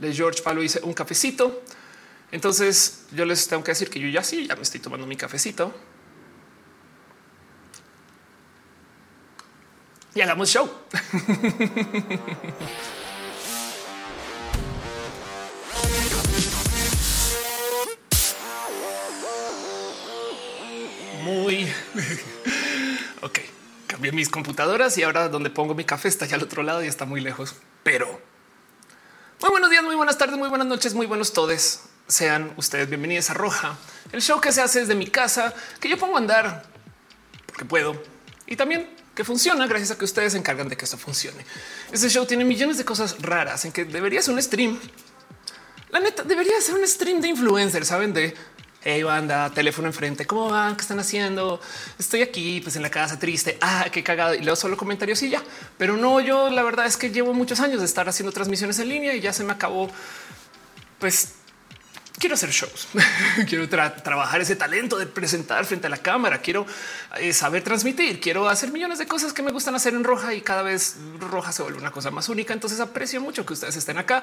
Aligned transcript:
de 0.00 0.12
George 0.14 0.42
Pablo 0.42 0.62
dice 0.62 0.80
un 0.82 0.94
cafecito. 0.94 1.62
Entonces 2.32 3.04
yo 3.12 3.24
les 3.24 3.46
tengo 3.46 3.62
que 3.62 3.72
decir 3.72 3.90
que 3.90 4.00
yo 4.00 4.08
ya 4.08 4.24
sí, 4.24 4.46
ya 4.46 4.56
me 4.56 4.62
estoy 4.62 4.80
tomando 4.80 5.06
mi 5.06 5.16
cafecito. 5.16 5.74
Y 10.14 10.20
hagamos 10.22 10.48
show. 10.48 10.68
Muy 21.22 21.64
ok. 23.22 23.38
Cambié 23.86 24.12
mis 24.12 24.28
computadoras 24.30 24.96
y 24.98 25.02
ahora 25.02 25.28
donde 25.28 25.50
pongo 25.50 25.74
mi 25.74 25.84
café 25.84 26.08
está 26.08 26.26
ya 26.26 26.36
al 26.36 26.42
otro 26.42 26.62
lado 26.62 26.82
y 26.82 26.88
está 26.88 27.04
muy 27.04 27.20
lejos. 27.20 27.54
Pero 27.82 28.20
muy 29.40 29.50
buenos 29.50 29.69
buenas 30.00 30.16
tardes, 30.16 30.38
muy 30.38 30.48
buenas 30.48 30.66
noches, 30.66 30.94
muy 30.94 31.04
buenos 31.04 31.34
todes. 31.34 31.80
Sean 32.08 32.54
ustedes 32.56 32.88
bienvenidos 32.88 33.28
a 33.28 33.34
Roja, 33.34 33.76
el 34.12 34.22
show 34.22 34.40
que 34.40 34.50
se 34.50 34.62
hace 34.62 34.80
desde 34.80 34.94
mi 34.94 35.06
casa, 35.06 35.52
que 35.78 35.90
yo 35.90 35.98
pongo 35.98 36.14
a 36.14 36.20
andar 36.20 36.62
porque 37.44 37.66
puedo 37.66 38.02
y 38.46 38.56
también 38.56 38.88
que 39.14 39.24
funciona 39.24 39.66
gracias 39.66 39.90
a 39.90 39.98
que 39.98 40.06
ustedes 40.06 40.32
se 40.32 40.38
encargan 40.38 40.70
de 40.70 40.76
que 40.78 40.86
esto 40.86 40.96
funcione. 40.96 41.44
Este 41.92 42.08
show 42.08 42.24
tiene 42.24 42.46
millones 42.46 42.78
de 42.78 42.84
cosas 42.86 43.20
raras 43.20 43.66
en 43.66 43.72
que 43.72 43.84
debería 43.84 44.22
ser 44.22 44.32
un 44.32 44.40
stream. 44.40 44.80
La 45.90 46.00
neta 46.00 46.22
debería 46.22 46.58
ser 46.62 46.76
un 46.76 46.88
stream 46.88 47.20
de 47.20 47.28
influencers, 47.28 47.88
saben 47.88 48.14
de 48.14 48.34
Hey 48.82 49.02
banda, 49.02 49.50
teléfono 49.50 49.88
enfrente, 49.88 50.26
¿cómo 50.26 50.48
van? 50.48 50.74
¿Qué 50.74 50.80
están 50.80 50.98
haciendo? 50.98 51.60
Estoy 51.98 52.22
aquí, 52.22 52.62
pues 52.62 52.76
en 52.76 52.82
la 52.82 52.90
casa 52.90 53.18
triste. 53.18 53.58
Ah, 53.60 53.84
qué 53.92 54.02
cagado. 54.02 54.34
Y 54.34 54.40
leo 54.40 54.56
solo 54.56 54.74
comentarios 54.78 55.22
y 55.22 55.28
ya. 55.28 55.42
Pero 55.76 55.98
no, 55.98 56.18
yo 56.20 56.48
la 56.48 56.62
verdad 56.62 56.86
es 56.86 56.96
que 56.96 57.10
llevo 57.10 57.34
muchos 57.34 57.60
años 57.60 57.80
de 57.80 57.84
estar 57.84 58.08
haciendo 58.08 58.32
transmisiones 58.32 58.78
en 58.78 58.88
línea 58.88 59.14
y 59.14 59.20
ya 59.20 59.34
se 59.34 59.44
me 59.44 59.52
acabó. 59.52 59.90
Pues 60.98 61.34
quiero 62.20 62.34
hacer 62.34 62.50
shows, 62.50 62.86
quiero 63.48 63.68
trabajar 63.68 64.40
ese 64.40 64.54
talento 64.54 64.98
de 64.98 65.06
presentar 65.06 65.64
frente 65.64 65.88
a 65.88 65.90
la 65.90 65.96
cámara, 65.96 66.38
quiero 66.38 66.66
eh, 67.18 67.32
saber 67.32 67.64
transmitir, 67.64 68.20
quiero 68.20 68.48
hacer 68.48 68.70
millones 68.70 68.98
de 68.98 69.06
cosas 69.06 69.32
que 69.32 69.42
me 69.42 69.50
gustan 69.50 69.74
hacer 69.74 69.94
en 69.94 70.04
roja 70.04 70.34
y 70.34 70.42
cada 70.42 70.62
vez 70.62 70.96
roja 71.18 71.50
se 71.50 71.62
vuelve 71.62 71.78
una 71.78 71.90
cosa 71.90 72.10
más 72.10 72.28
única. 72.28 72.52
Entonces 72.52 72.78
aprecio 72.78 73.20
mucho 73.20 73.44
que 73.44 73.54
ustedes 73.54 73.74
estén 73.74 73.98
acá 73.98 74.22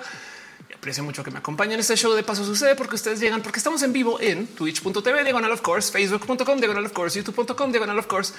y 0.69 0.73
aprecio 0.73 1.03
mucho 1.03 1.23
que 1.23 1.31
me 1.31 1.39
acompañen. 1.39 1.79
Este 1.79 1.97
show 1.97 2.13
de 2.13 2.23
paso 2.23 2.45
sucede 2.45 2.75
porque 2.75 2.95
ustedes 2.95 3.19
llegan, 3.19 3.41
porque 3.41 3.57
estamos 3.57 3.81
en 3.81 3.91
vivo 3.91 4.21
en 4.21 4.47
twitch.tv, 4.47 5.23
diagonal 5.23 5.51
of 5.51 5.61
course, 5.61 5.91
facebook.com, 5.91 6.59
diagonal 6.59 6.85
of 6.85 6.93
course, 6.93 7.19
youtube.com, 7.19 7.71
diagonal 7.71 7.97
of 7.97 8.05
course 8.05 8.33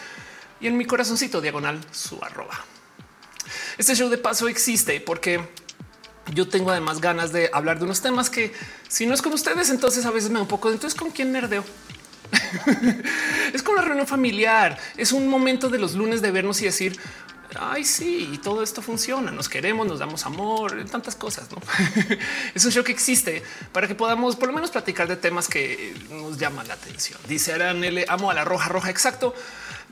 y 0.60 0.66
en 0.66 0.76
mi 0.76 0.84
corazoncito 0.84 1.40
diagonal 1.40 1.80
su 1.90 2.18
arroba. 2.22 2.64
Este 3.76 3.94
show 3.94 4.08
de 4.08 4.18
paso 4.18 4.48
existe 4.48 5.00
porque 5.00 5.48
yo 6.34 6.48
tengo 6.48 6.70
además 6.70 7.00
ganas 7.00 7.32
de 7.32 7.50
hablar 7.52 7.78
de 7.78 7.84
unos 7.84 8.00
temas 8.00 8.30
que 8.30 8.52
si 8.88 9.06
no 9.06 9.14
es 9.14 9.22
con 9.22 9.32
ustedes, 9.32 9.70
entonces 9.70 10.04
a 10.06 10.10
veces 10.10 10.30
me 10.30 10.36
da 10.36 10.42
un 10.42 10.48
poco 10.48 10.70
entonces 10.70 10.98
con 10.98 11.10
quién 11.10 11.32
nerdeo. 11.32 11.64
es 13.52 13.62
como 13.62 13.78
una 13.78 13.86
reunión 13.86 14.06
familiar. 14.06 14.78
Es 14.96 15.12
un 15.12 15.28
momento 15.28 15.68
de 15.68 15.78
los 15.78 15.94
lunes 15.94 16.20
de 16.22 16.30
vernos 16.30 16.60
y 16.60 16.66
decir, 16.66 16.98
ay, 17.58 17.84
sí, 17.84 18.38
todo 18.42 18.62
esto 18.62 18.82
funciona. 18.82 19.30
Nos 19.30 19.48
queremos, 19.48 19.86
nos 19.86 19.98
damos 19.98 20.26
amor, 20.26 20.84
tantas 20.90 21.16
cosas. 21.16 21.48
¿no? 21.50 21.58
es 22.54 22.64
un 22.64 22.72
show 22.72 22.84
que 22.84 22.92
existe 22.92 23.42
para 23.72 23.88
que 23.88 23.94
podamos 23.94 24.36
por 24.36 24.48
lo 24.48 24.54
menos 24.54 24.70
platicar 24.70 25.08
de 25.08 25.16
temas 25.16 25.48
que 25.48 25.94
nos 26.10 26.38
llaman 26.38 26.68
la 26.68 26.74
atención. 26.74 27.18
Dice 27.28 27.52
Aranele, 27.52 28.04
amo 28.08 28.30
a 28.30 28.34
la 28.34 28.44
roja 28.44 28.68
roja. 28.68 28.90
Exacto. 28.90 29.34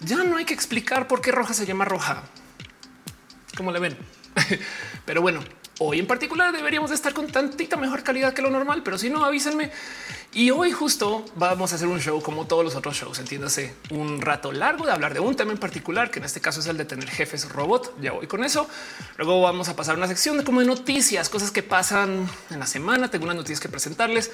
Ya 0.00 0.24
no 0.24 0.36
hay 0.36 0.44
que 0.44 0.54
explicar 0.54 1.08
por 1.08 1.20
qué 1.20 1.32
roja 1.32 1.54
se 1.54 1.64
llama 1.64 1.84
roja. 1.84 2.22
Como 3.56 3.72
le 3.72 3.80
ven. 3.80 3.96
Pero 5.06 5.22
bueno, 5.22 5.40
Hoy 5.78 5.98
en 5.98 6.06
particular 6.06 6.56
deberíamos 6.56 6.88
de 6.88 6.96
estar 6.96 7.12
con 7.12 7.26
tantita 7.26 7.76
mejor 7.76 8.02
calidad 8.02 8.32
que 8.32 8.40
lo 8.40 8.48
normal, 8.48 8.82
pero 8.82 8.96
si 8.96 9.10
no, 9.10 9.22
avísenme. 9.22 9.70
Y 10.32 10.50
hoy 10.50 10.72
justo 10.72 11.22
vamos 11.34 11.70
a 11.72 11.76
hacer 11.76 11.86
un 11.86 12.00
show 12.00 12.22
como 12.22 12.46
todos 12.46 12.64
los 12.64 12.74
otros 12.74 12.96
shows, 12.96 13.18
entiéndase, 13.18 13.74
un 13.90 14.22
rato 14.22 14.52
largo 14.52 14.86
de 14.86 14.92
hablar 14.92 15.12
de 15.12 15.20
un 15.20 15.36
tema 15.36 15.52
en 15.52 15.58
particular, 15.58 16.10
que 16.10 16.18
en 16.18 16.24
este 16.24 16.40
caso 16.40 16.60
es 16.60 16.66
el 16.66 16.78
de 16.78 16.86
tener 16.86 17.10
jefes 17.10 17.50
robot. 17.50 17.94
Ya 18.00 18.12
voy 18.12 18.26
con 18.26 18.42
eso. 18.42 18.66
Luego 19.18 19.42
vamos 19.42 19.68
a 19.68 19.76
pasar 19.76 19.96
una 19.96 20.08
sección 20.08 20.38
de 20.38 20.44
como 20.44 20.60
de 20.60 20.66
noticias, 20.66 21.28
cosas 21.28 21.50
que 21.50 21.62
pasan 21.62 22.26
en 22.48 22.58
la 22.58 22.66
semana. 22.66 23.10
Tengo 23.10 23.24
unas 23.24 23.36
noticias 23.36 23.60
que 23.60 23.68
presentarles. 23.68 24.30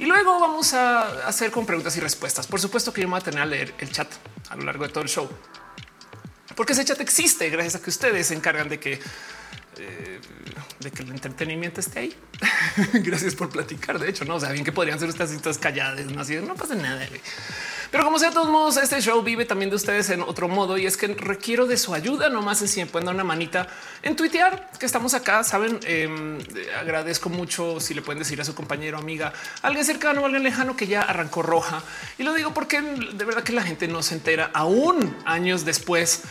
Y 0.00 0.06
luego 0.06 0.40
vamos 0.40 0.74
a 0.74 1.28
hacer 1.28 1.52
con 1.52 1.64
preguntas 1.64 1.96
y 1.96 2.00
respuestas. 2.00 2.48
Por 2.48 2.60
supuesto 2.60 2.92
que 2.92 3.02
yo 3.02 3.06
me 3.06 3.12
voy 3.12 3.20
a 3.20 3.24
tener 3.24 3.40
a 3.40 3.46
leer 3.46 3.72
el 3.78 3.92
chat 3.92 4.08
a 4.48 4.56
lo 4.56 4.64
largo 4.64 4.84
de 4.84 4.90
todo 4.92 5.04
el 5.04 5.08
show. 5.08 5.30
Porque 6.56 6.72
ese 6.72 6.84
chat 6.84 7.00
existe 7.00 7.48
gracias 7.50 7.76
a 7.76 7.82
que 7.82 7.90
ustedes 7.90 8.26
se 8.26 8.34
encargan 8.34 8.68
de 8.68 8.80
que 8.80 9.00
eh, 9.78 10.20
de 10.80 10.90
que 10.90 11.02
el 11.02 11.10
entretenimiento 11.10 11.80
esté 11.80 12.00
ahí. 12.00 12.16
Gracias 12.94 13.34
por 13.34 13.48
platicar. 13.48 13.98
De 13.98 14.08
hecho, 14.08 14.24
no 14.24 14.36
o 14.36 14.40
sea 14.40 14.52
bien 14.52 14.64
que 14.64 14.72
podrían 14.72 14.98
ser 14.98 15.08
estas 15.08 15.30
citas 15.30 15.58
calladas, 15.58 16.04
no 16.06 16.20
así, 16.20 16.36
no 16.36 16.54
pasa 16.54 16.74
nada. 16.74 17.06
Pero 17.90 18.04
como 18.04 18.18
sea, 18.18 18.28
de 18.28 18.34
todos 18.34 18.48
modos, 18.48 18.76
este 18.78 19.00
show 19.00 19.22
vive 19.22 19.44
también 19.44 19.70
de 19.70 19.76
ustedes 19.76 20.08
en 20.10 20.22
otro 20.22 20.48
modo 20.48 20.78
y 20.78 20.86
es 20.86 20.96
que 20.96 21.08
requiero 21.08 21.66
de 21.66 21.76
su 21.76 21.94
ayuda. 21.94 22.28
Nomás 22.28 22.58
si 22.58 22.80
me 22.80 22.86
pueden 22.86 23.06
dar 23.06 23.14
una 23.14 23.24
manita 23.24 23.68
en 24.02 24.16
tuitear 24.16 24.70
que 24.78 24.86
estamos 24.86 25.14
acá. 25.14 25.44
Saben, 25.44 25.78
em, 25.84 26.38
agradezco 26.78 27.28
mucho 27.28 27.80
si 27.80 27.94
le 27.94 28.02
pueden 28.02 28.18
decir 28.18 28.40
a 28.40 28.44
su 28.44 28.54
compañero, 28.54 28.98
amiga, 28.98 29.32
alguien 29.62 29.84
cercano, 29.84 30.24
alguien 30.24 30.42
lejano 30.42 30.76
que 30.76 30.86
ya 30.86 31.02
arrancó 31.02 31.42
roja. 31.42 31.82
Y 32.18 32.22
lo 32.22 32.34
digo 32.34 32.54
porque 32.54 32.80
de 32.80 33.24
verdad 33.24 33.42
que 33.42 33.52
la 33.52 33.62
gente 33.62 33.88
no 33.88 34.02
se 34.02 34.14
entera 34.14 34.50
aún 34.54 35.14
años 35.24 35.64
después 35.64 36.22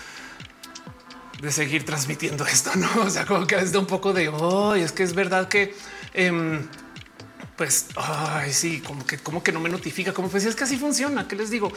de 1.41 1.51
seguir 1.51 1.85
transmitiendo 1.85 2.45
esto, 2.45 2.71
no? 2.75 2.87
O 3.05 3.09
sea, 3.09 3.25
como 3.25 3.47
que 3.47 3.55
es 3.55 3.71
de 3.71 3.79
un 3.79 3.87
poco 3.87 4.13
de 4.13 4.29
hoy 4.29 4.81
es 4.81 4.91
que 4.91 5.03
es 5.03 5.13
verdad 5.13 5.47
que, 5.47 5.75
em, 6.13 6.67
pues, 7.57 7.87
ay, 7.95 8.53
sí, 8.53 8.81
como 8.81 9.05
que, 9.05 9.17
como 9.17 9.43
que 9.43 9.51
no 9.51 9.59
me 9.59 9.69
notifica, 9.69 10.13
como 10.13 10.29
pues 10.29 10.45
es 10.45 10.55
que 10.55 10.63
así 10.63 10.77
funciona. 10.77 11.27
¿Qué 11.27 11.35
les 11.35 11.49
digo? 11.49 11.71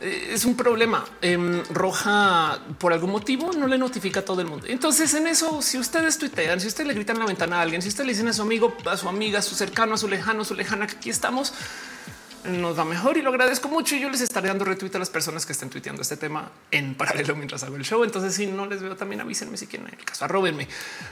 Eh, 0.00 0.30
es 0.32 0.44
un 0.44 0.56
problema. 0.56 1.04
Em, 1.20 1.62
roja 1.70 2.58
por 2.78 2.92
algún 2.92 3.10
motivo 3.10 3.52
no 3.52 3.66
le 3.66 3.78
notifica 3.78 4.20
a 4.20 4.24
todo 4.24 4.40
el 4.40 4.46
mundo. 4.46 4.66
Entonces, 4.68 5.12
en 5.14 5.26
eso, 5.26 5.62
si 5.62 5.78
ustedes 5.78 6.18
tuitean, 6.18 6.60
si 6.60 6.68
ustedes 6.68 6.88
le 6.88 6.94
gritan 6.94 7.16
en 7.16 7.20
la 7.20 7.26
ventana 7.26 7.58
a 7.58 7.62
alguien, 7.62 7.82
si 7.82 7.88
ustedes 7.88 8.06
le 8.06 8.12
dicen 8.12 8.28
a 8.28 8.32
su 8.32 8.42
amigo, 8.42 8.76
a 8.86 8.96
su 8.96 9.08
amiga, 9.08 9.40
a 9.40 9.42
su 9.42 9.54
cercano, 9.54 9.94
a 9.94 9.98
su 9.98 10.08
lejano, 10.08 10.42
a 10.42 10.44
su 10.44 10.54
lejana, 10.54 10.86
que 10.86 10.96
aquí 10.96 11.10
estamos 11.10 11.52
nos 12.44 12.78
va 12.78 12.84
mejor 12.84 13.16
y 13.16 13.22
lo 13.22 13.30
agradezco 13.30 13.68
mucho. 13.68 13.94
Y 13.96 14.00
yo 14.00 14.10
les 14.10 14.20
estaré 14.20 14.48
dando 14.48 14.64
retweet 14.64 14.94
a 14.94 14.98
las 14.98 15.10
personas 15.10 15.44
que 15.46 15.52
estén 15.52 15.70
tuiteando 15.70 16.02
este 16.02 16.16
tema 16.16 16.50
en 16.70 16.94
paralelo 16.94 17.34
mientras 17.36 17.62
hago 17.62 17.76
el 17.76 17.84
show. 17.84 18.04
Entonces, 18.04 18.34
si 18.34 18.46
no 18.46 18.66
les 18.66 18.82
veo, 18.82 18.96
también 18.96 19.20
avísenme 19.20 19.56
si 19.56 19.66
quieren 19.66 19.88
el 19.88 20.04
caso, 20.04 20.24
arrobenme. 20.24 20.68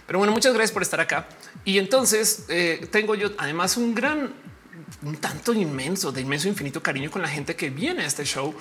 Pero 0.06 0.18
bueno, 0.18 0.32
muchas 0.32 0.54
gracias 0.54 0.72
por 0.72 0.82
estar 0.82 1.00
acá. 1.00 1.28
Y 1.64 1.78
entonces 1.78 2.44
eh, 2.48 2.88
tengo 2.90 3.14
yo 3.14 3.30
además 3.38 3.76
un 3.76 3.94
gran, 3.94 4.34
un 5.02 5.16
tanto 5.16 5.52
inmenso, 5.52 6.12
de 6.12 6.20
inmenso 6.20 6.48
infinito 6.48 6.82
cariño 6.82 7.10
con 7.10 7.22
la 7.22 7.28
gente 7.28 7.56
que 7.56 7.70
viene 7.70 8.02
a 8.02 8.06
este 8.06 8.24
show 8.24 8.54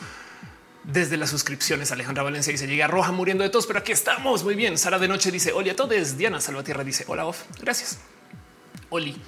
desde 0.84 1.18
las 1.18 1.30
suscripciones. 1.30 1.92
Alejandra 1.92 2.24
Valencia 2.24 2.52
dice 2.52 2.68
llega 2.68 2.88
roja 2.88 3.12
muriendo 3.12 3.44
de 3.44 3.50
todos, 3.50 3.68
pero 3.68 3.80
aquí 3.80 3.92
estamos 3.92 4.44
muy 4.44 4.56
bien. 4.56 4.78
Sara 4.78 5.00
de 5.00 5.08
noche 5.08 5.32
dice 5.32 5.52
hola 5.52 5.72
a 5.72 5.76
todos. 5.76 6.18
Diana 6.18 6.42
Salvatierra 6.42 6.84
dice 6.84 7.06
hola. 7.08 7.26
Gracias. 7.62 8.00
Oli. 8.90 9.20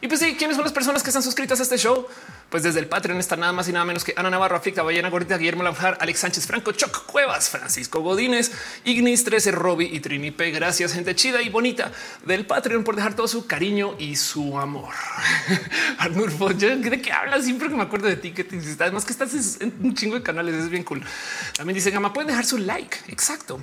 Y 0.00 0.08
pues 0.08 0.20
sí, 0.20 0.36
¿quiénes 0.36 0.56
son 0.56 0.64
las 0.64 0.72
personas 0.72 1.02
que 1.02 1.10
están 1.10 1.22
suscritas 1.22 1.58
a 1.60 1.62
este 1.62 1.78
show? 1.78 2.06
Pues 2.50 2.62
desde 2.62 2.78
el 2.78 2.86
Patreon 2.86 3.18
está 3.18 3.36
nada 3.36 3.52
más 3.52 3.68
y 3.68 3.72
nada 3.72 3.84
menos 3.84 4.04
que 4.04 4.14
Ana 4.16 4.30
Navarro, 4.30 4.56
Aflicta, 4.56 4.82
Ballena 4.82 5.10
Gordita, 5.10 5.36
Guillermo 5.36 5.64
Lanjar, 5.64 5.98
Alex 6.00 6.20
Sánchez, 6.20 6.46
Franco, 6.46 6.70
Choc 6.72 7.04
Cuevas, 7.04 7.50
Francisco 7.50 8.00
Godínez, 8.00 8.52
Ignis 8.84 9.24
13, 9.24 9.50
Robbie 9.50 9.88
y 9.92 9.98
Trini 9.98 10.30
P. 10.30 10.52
Gracias, 10.52 10.92
gente 10.92 11.16
chida 11.16 11.42
y 11.42 11.48
bonita 11.48 11.90
del 12.24 12.46
Patreon 12.46 12.84
por 12.84 12.94
dejar 12.94 13.14
todo 13.14 13.26
su 13.26 13.48
cariño 13.48 13.96
y 13.98 14.14
su 14.14 14.58
amor. 14.58 14.94
Arnulfo, 15.98 16.50
¿de 16.50 17.02
qué 17.02 17.12
hablas? 17.12 17.44
Siempre 17.44 17.68
que 17.68 17.74
me 17.74 17.82
acuerdo 17.82 18.06
de 18.06 18.16
ti, 18.16 18.30
que 18.30 18.44
te 18.44 18.56
hiciste. 18.56 18.84
Además 18.84 19.04
que 19.04 19.12
estás 19.12 19.60
en 19.60 19.74
un 19.82 19.94
chingo 19.94 20.14
de 20.14 20.22
canales, 20.22 20.54
es 20.54 20.68
bien 20.68 20.84
cool. 20.84 21.02
También 21.56 21.74
dice 21.74 21.90
Gama, 21.90 22.12
pueden 22.12 22.28
dejar 22.28 22.44
su 22.44 22.58
like. 22.58 22.96
Exacto. 23.08 23.58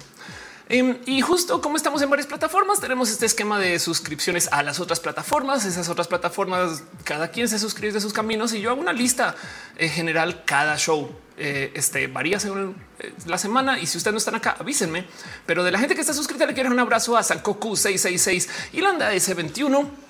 Em, 0.70 0.98
y 1.06 1.22
justo 1.22 1.62
como 1.62 1.76
estamos 1.76 2.02
en 2.02 2.10
varias 2.10 2.28
plataformas, 2.28 2.80
tenemos 2.80 3.10
este 3.10 3.26
esquema 3.26 3.60
de 3.60 3.80
suscripciones 3.80 4.48
a 4.52 4.64
las 4.64 4.80
otras 4.80 5.00
plataformas. 5.00 5.66
Esas 5.66 5.90
otras 5.90 6.08
plataformas, 6.08 6.84
cada 7.04 7.30
quien 7.30 7.48
se 7.48 7.60
suscribe 7.60 7.94
de 7.94 8.02
sus 8.02 8.14
caminos 8.14 8.54
y 8.54 8.62
yo 8.62 8.72
hago 8.72 8.82
una 8.82 8.94
lista 8.94 9.36
en 9.78 9.90
general 9.90 10.44
cada 10.46 10.78
show. 10.78 11.12
Eh, 11.36 11.72
este 11.74 12.08
varía 12.08 12.40
según 12.40 12.76
eh, 13.00 13.14
la 13.26 13.38
semana. 13.38 13.80
Y 13.80 13.88
si 13.88 13.98
ustedes 13.98 14.14
no 14.14 14.20
están 14.20 14.36
acá, 14.36 14.56
avísenme. 14.60 15.06
Pero 15.46 15.64
de 15.64 15.72
la 15.72 15.80
gente 15.80 15.96
que 15.96 16.02
está 16.02 16.14
suscrita, 16.14 16.46
le 16.46 16.54
quiero 16.54 16.70
un 16.70 16.80
abrazo 16.80 17.18
a 17.18 17.24
Sankoku 17.24 17.76
666 17.76 18.50
y 18.74 18.82
Landa 18.82 19.14
S21. 19.14 20.03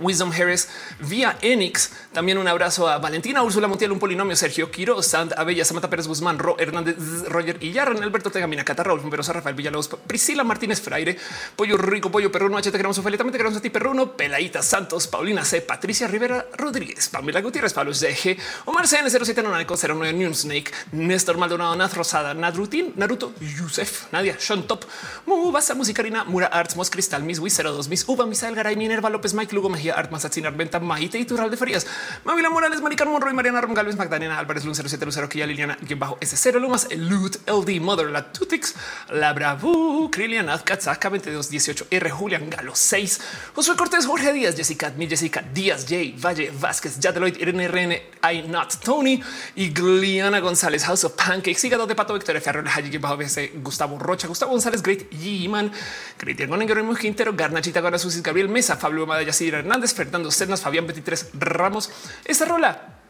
Wisdom 0.00 0.32
Harris 0.32 0.68
vía 1.00 1.36
Enix. 1.40 1.92
También 2.12 2.38
un 2.38 2.48
abrazo 2.48 2.88
a 2.88 2.98
Valentina, 2.98 3.42
Úrsula 3.42 3.68
Montiel, 3.68 3.92
un 3.92 3.98
polinomio, 3.98 4.36
Sergio 4.36 4.70
Quiro, 4.70 5.02
Sand, 5.02 5.34
Abella, 5.36 5.64
Samantha 5.64 5.90
Pérez 5.90 6.06
Guzmán, 6.06 6.38
Ro 6.38 6.56
Hernández, 6.58 6.96
Roger 7.28 7.58
y 7.60 7.72
Yarran, 7.72 8.02
Alberto 8.02 8.30
Tegamina, 8.30 8.64
Cata, 8.64 8.82
Raúl 8.82 9.00
Rafael 9.10 9.54
Villalobos, 9.54 9.88
Priscila 10.06 10.44
Martínez 10.44 10.80
Freire, 10.80 11.16
Pollo 11.56 11.76
Rico, 11.76 12.10
Pollo 12.10 12.30
Perruno, 12.30 12.56
H. 12.56 12.70
Te 12.70 12.76
queremos 12.76 12.98
Ophelia, 12.98 13.18
también 13.18 13.32
te 13.32 13.38
queremos 13.38 13.58
a 13.58 13.62
ti, 13.62 13.70
Perruno, 13.70 14.12
Pelaita 14.12 14.62
Santos, 14.62 15.06
Paulina 15.06 15.44
C, 15.44 15.60
Patricia 15.60 16.06
Rivera 16.06 16.46
Rodríguez, 16.56 17.08
Pamela 17.08 17.40
Gutiérrez, 17.40 17.72
Pablo 17.72 17.92
G, 17.92 18.38
Omar 18.66 18.86
CN 18.86 19.10
07 19.10 19.42
Nonaneco 19.42 19.76
09 19.76 20.12
New 20.12 20.34
Snake, 20.34 20.72
Néstor 20.92 21.36
Maldonado, 21.36 21.74
Naz 21.76 21.94
Rosada, 21.94 22.34
Nadrutin, 22.34 22.92
Naruto, 22.96 23.32
Yusef, 23.40 24.12
Nadia, 24.12 24.36
Sean 24.38 24.66
Top, 24.66 24.84
Mubasa, 25.26 25.74
Musicarina, 25.74 26.24
Mura 26.24 26.46
Arts, 26.46 26.76
Mos 26.76 26.90
Cristal, 26.90 27.22
Miss 27.22 27.40
Wii 27.40 27.50
02, 27.50 27.88
Miss 27.88 28.04
Uva, 28.08 28.26
Misael 28.26 28.54
Garay, 28.54 28.76
Minerva 28.76 29.10
López, 29.10 29.34
Mike 29.34 29.54
Lugo, 29.54 29.73
Mejía, 29.74 29.94
Art 29.94 30.10
Mazatzin, 30.10 30.46
Arventa, 30.46 30.80
Maite 30.80 31.18
y 31.18 31.24
Tural 31.24 31.50
de 31.50 31.56
Farías, 31.56 31.86
Mavila 32.24 32.50
Morales, 32.50 32.80
Maricar 32.80 33.08
Monroy, 33.08 33.34
Mariana 33.34 33.60
Rongalves, 33.60 33.96
Magdalena 33.96 34.38
Álvarez, 34.38 34.64
Lun 34.64 34.74
0700, 34.74 35.28
Quilla 35.28 35.46
Liliana, 35.46 35.76
quien 35.76 35.98
bajo 35.98 36.18
S0 36.20 36.60
Lumas, 36.60 36.86
Elut, 36.90 37.36
LD, 37.48 37.80
Mother, 37.80 38.10
La 38.10 38.32
Tutix, 38.32 38.74
La 39.10 39.32
Bravu, 39.32 40.10
Krilian, 40.10 40.48
Azkatzaka, 40.48 41.10
2218, 41.10 41.86
R, 41.90 42.10
Julian 42.10 42.48
Galo 42.48 42.74
6, 42.74 43.20
Josué 43.54 43.76
Cortés, 43.76 44.06
Jorge 44.06 44.32
Díaz, 44.32 44.56
Jessica, 44.56 44.92
mi 44.96 45.08
Jessica 45.08 45.42
Díaz, 45.42 45.86
J, 45.88 46.14
Valle, 46.18 46.50
Vázquez, 46.50 46.98
Yadeloid, 47.00 47.36
Irene 47.36 47.68
RN, 47.68 47.92
I 48.32 48.42
Not 48.48 48.76
Tony 48.82 49.22
y 49.56 49.70
Gliana 49.70 50.40
González, 50.40 50.84
House 50.84 51.04
of 51.04 51.12
Pancakes, 51.12 51.64
Hígado 51.64 51.86
de 51.86 51.94
Pato, 51.94 52.14
Victoria 52.14 52.40
Ferrer, 52.40 52.66
Haji, 52.66 52.98
bajo 52.98 53.16
BC, 53.16 53.52
Gustavo 53.56 53.98
Rocha, 53.98 54.28
Gustavo 54.28 54.52
González, 54.52 54.82
Great 54.82 55.10
G-Man, 55.10 55.72
Cristian 56.16 56.50
Guerrero 56.66 56.94
Quintero, 56.94 57.32
Garnachita, 57.34 57.80
Gana 57.80 57.98
Susis, 57.98 58.22
Gabriel 58.22 58.48
Mesa, 58.48 58.78
Pablo 58.78 59.06
Madaya, 59.06 59.32
Hernández, 59.64 59.94
Fernando 59.94 60.30
Cernas, 60.30 60.60
Fabián 60.60 60.86
23 60.86 61.30
Ramos. 61.38 61.90
Esta 62.26 62.44
rola 62.44 63.00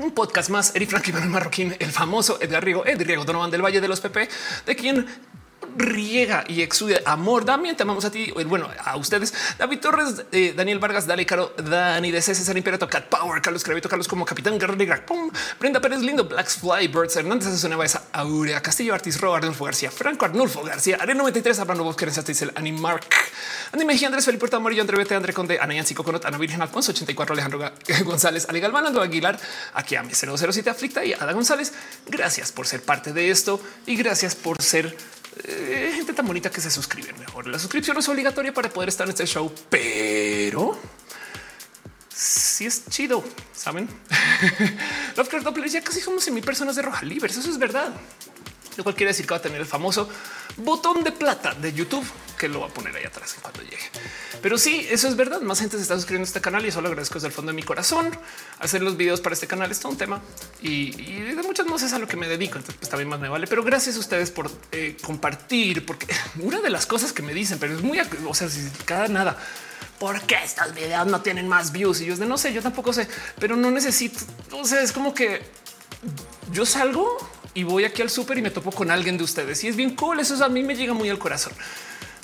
un 0.00 0.10
podcast 0.10 0.50
más. 0.50 0.74
Eric 0.74 0.90
Franklin 0.90 1.30
Marroquín, 1.30 1.76
el 1.78 1.92
famoso 1.92 2.38
Edgar 2.40 2.64
Riego, 2.64 2.84
Ed 2.84 3.00
Riego 3.02 3.24
Donovan 3.24 3.52
del 3.52 3.64
Valle 3.64 3.80
de 3.80 3.86
los 3.86 4.00
PP, 4.00 4.28
de 4.66 4.76
quien 4.76 5.06
riega 5.76 6.44
y 6.48 6.62
exude 6.62 7.02
amor. 7.04 7.44
También 7.44 7.76
te 7.76 7.82
amamos 7.82 8.04
a 8.04 8.10
ti. 8.10 8.32
Bueno, 8.46 8.68
a 8.84 8.96
ustedes. 8.96 9.32
David 9.58 9.80
Torres, 9.80 10.24
eh, 10.32 10.54
Daniel 10.56 10.78
Vargas, 10.78 11.06
Dale 11.06 11.26
Caro, 11.26 11.54
Dani 11.56 12.10
de 12.10 12.22
César 12.22 12.56
Imperato, 12.56 12.88
Cat 12.88 13.06
Power, 13.06 13.40
Carlos 13.40 13.62
Crevito, 13.64 13.88
Carlos 13.88 14.08
como 14.08 14.24
Capitán 14.24 14.58
Guerrero 14.58 14.76
Negra, 14.76 15.04
Brenda 15.58 15.80
Pérez 15.80 16.00
Lindo, 16.00 16.24
Blacks 16.24 16.56
Fly, 16.56 16.88
Birds 16.88 17.16
Hernández, 17.16 17.48
Asuneva 17.48 17.84
esa 17.84 18.04
Aurea, 18.12 18.60
Castillo 18.60 18.94
Artis 18.94 19.20
Ro, 19.20 19.34
Arnulfo 19.34 19.64
García, 19.64 19.90
Franco 19.90 20.24
Arnulfo 20.24 20.62
García, 20.62 20.98
Arena 21.00 21.18
93, 21.18 21.58
Abraham 21.60 21.84
Vos, 21.84 21.96
Querencia 21.96 22.22
Tisel, 22.22 22.52
Animark, 22.54 23.06
Andy 23.72 23.84
Mejía, 23.84 24.08
Andrés 24.08 24.24
Felipe 24.24 24.46
Amarillo, 24.54 24.82
André 24.82 24.96
Bete, 24.96 25.14
André 25.14 25.32
Conde, 25.32 25.58
Ana 25.60 25.74
Yancy 25.74 25.94
Coconut, 25.94 26.24
Ana 26.24 26.38
Virgen 26.38 26.62
Alfonso, 26.62 26.92
84, 26.92 27.32
Alejandro 27.32 27.72
González, 28.04 28.46
Ale 28.48 28.60
Galván, 28.60 28.86
Aguilar, 28.96 29.38
aquí 29.74 29.96
a 29.96 30.02
mi 30.02 30.12
007 30.14 30.70
Aflicta 30.70 31.04
y 31.04 31.12
Ada 31.12 31.32
González. 31.32 31.72
Gracias 32.06 32.52
por 32.52 32.66
ser 32.66 32.82
parte 32.82 33.12
de 33.12 33.30
esto 33.30 33.60
y 33.86 33.96
gracias 33.96 34.34
por 34.34 34.62
ser 34.62 34.96
eh, 35.44 35.92
gente 35.94 36.12
tan 36.12 36.26
bonita 36.26 36.50
que 36.50 36.60
se 36.60 36.70
suscriben 36.70 37.18
mejor. 37.18 37.46
La 37.46 37.58
suscripción 37.58 37.96
es 37.98 38.08
obligatoria 38.08 38.52
para 38.52 38.68
poder 38.70 38.88
estar 38.88 39.06
en 39.06 39.10
este 39.10 39.26
show, 39.26 39.52
pero 39.68 40.78
si 42.08 42.64
sí 42.64 42.66
es 42.66 42.88
chido, 42.88 43.22
saben? 43.52 43.88
Lovecraft 45.16 45.44
Doppler 45.44 45.68
ya 45.68 45.82
casi 45.82 46.00
somos 46.00 46.26
mil 46.30 46.42
personas 46.42 46.76
de 46.76 46.82
Roja 46.82 47.04
Libres. 47.04 47.36
Eso 47.36 47.50
es 47.50 47.58
verdad. 47.58 47.92
Lo 48.76 48.84
cual 48.84 48.94
quiere 48.94 49.10
decir 49.10 49.26
que 49.26 49.32
va 49.32 49.38
a 49.38 49.42
tener 49.42 49.60
el 49.60 49.66
famoso 49.66 50.08
botón 50.56 51.04
de 51.04 51.12
plata 51.12 51.54
de 51.54 51.72
YouTube 51.72 52.06
que 52.36 52.48
lo 52.48 52.60
va 52.60 52.66
a 52.66 52.68
poner 52.68 52.94
ahí 52.94 53.04
atrás 53.04 53.36
cuando 53.40 53.62
llegue. 53.62 53.90
Pero 54.42 54.58
sí, 54.58 54.86
eso 54.90 55.08
es 55.08 55.16
verdad. 55.16 55.40
Más 55.40 55.58
gente 55.58 55.76
se 55.76 55.82
está 55.82 55.94
suscribiendo 55.94 56.26
a 56.26 56.28
este 56.28 56.40
canal 56.40 56.64
y 56.64 56.68
eso 56.68 56.80
lo 56.80 56.88
agradezco 56.88 57.14
desde 57.14 57.28
el 57.28 57.32
fondo 57.32 57.50
de 57.50 57.56
mi 57.56 57.62
corazón. 57.62 58.16
Hacer 58.58 58.82
los 58.82 58.96
videos 58.96 59.20
para 59.20 59.34
este 59.34 59.46
canal 59.46 59.70
es 59.70 59.80
todo 59.80 59.92
un 59.92 59.98
tema 59.98 60.20
y, 60.60 60.90
de 60.90 61.42
muchas 61.42 61.66
cosas 61.66 61.92
a 61.92 61.98
lo 61.98 62.06
que 62.06 62.16
me 62.16 62.28
dedico. 62.28 62.58
Entonces, 62.58 62.76
pues 62.78 62.90
también 62.90 63.08
más 63.08 63.20
me 63.20 63.28
vale. 63.28 63.46
Pero 63.46 63.62
gracias 63.64 63.96
a 63.96 64.00
ustedes 64.00 64.30
por 64.30 64.50
eh, 64.72 64.96
compartir, 65.02 65.84
porque 65.86 66.06
una 66.40 66.60
de 66.60 66.70
las 66.70 66.86
cosas 66.86 67.12
que 67.12 67.22
me 67.22 67.34
dicen, 67.34 67.58
pero 67.58 67.74
es 67.74 67.82
muy, 67.82 68.00
o 68.00 68.34
sea, 68.34 68.48
si 68.48 68.68
cada 68.84 69.08
nada. 69.08 69.36
¿Por 69.98 70.20
qué 70.22 70.36
estos 70.44 70.74
videos 70.74 71.06
no 71.06 71.22
tienen 71.22 71.48
más 71.48 71.72
views? 71.72 72.02
Y 72.02 72.06
yo 72.06 72.16
de 72.16 72.26
no 72.26 72.36
sé, 72.36 72.52
yo 72.52 72.60
tampoco 72.60 72.92
sé, 72.92 73.08
pero 73.38 73.56
no 73.56 73.70
necesito. 73.70 74.18
O 74.52 74.66
sea, 74.66 74.82
es 74.82 74.92
como 74.92 75.14
que 75.14 75.40
yo 76.52 76.66
salgo 76.66 77.16
y 77.56 77.64
voy 77.64 77.84
aquí 77.84 78.02
al 78.02 78.10
súper 78.10 78.36
y 78.36 78.42
me 78.42 78.50
topo 78.50 78.70
con 78.70 78.90
alguien 78.90 79.16
de 79.16 79.24
ustedes 79.24 79.64
y 79.64 79.68
es 79.68 79.76
bien 79.76 79.96
cool. 79.96 80.20
Eso 80.20 80.44
a 80.44 80.48
mí 80.50 80.62
me 80.62 80.76
llega 80.76 80.92
muy 80.92 81.08
al 81.08 81.18
corazón. 81.18 81.54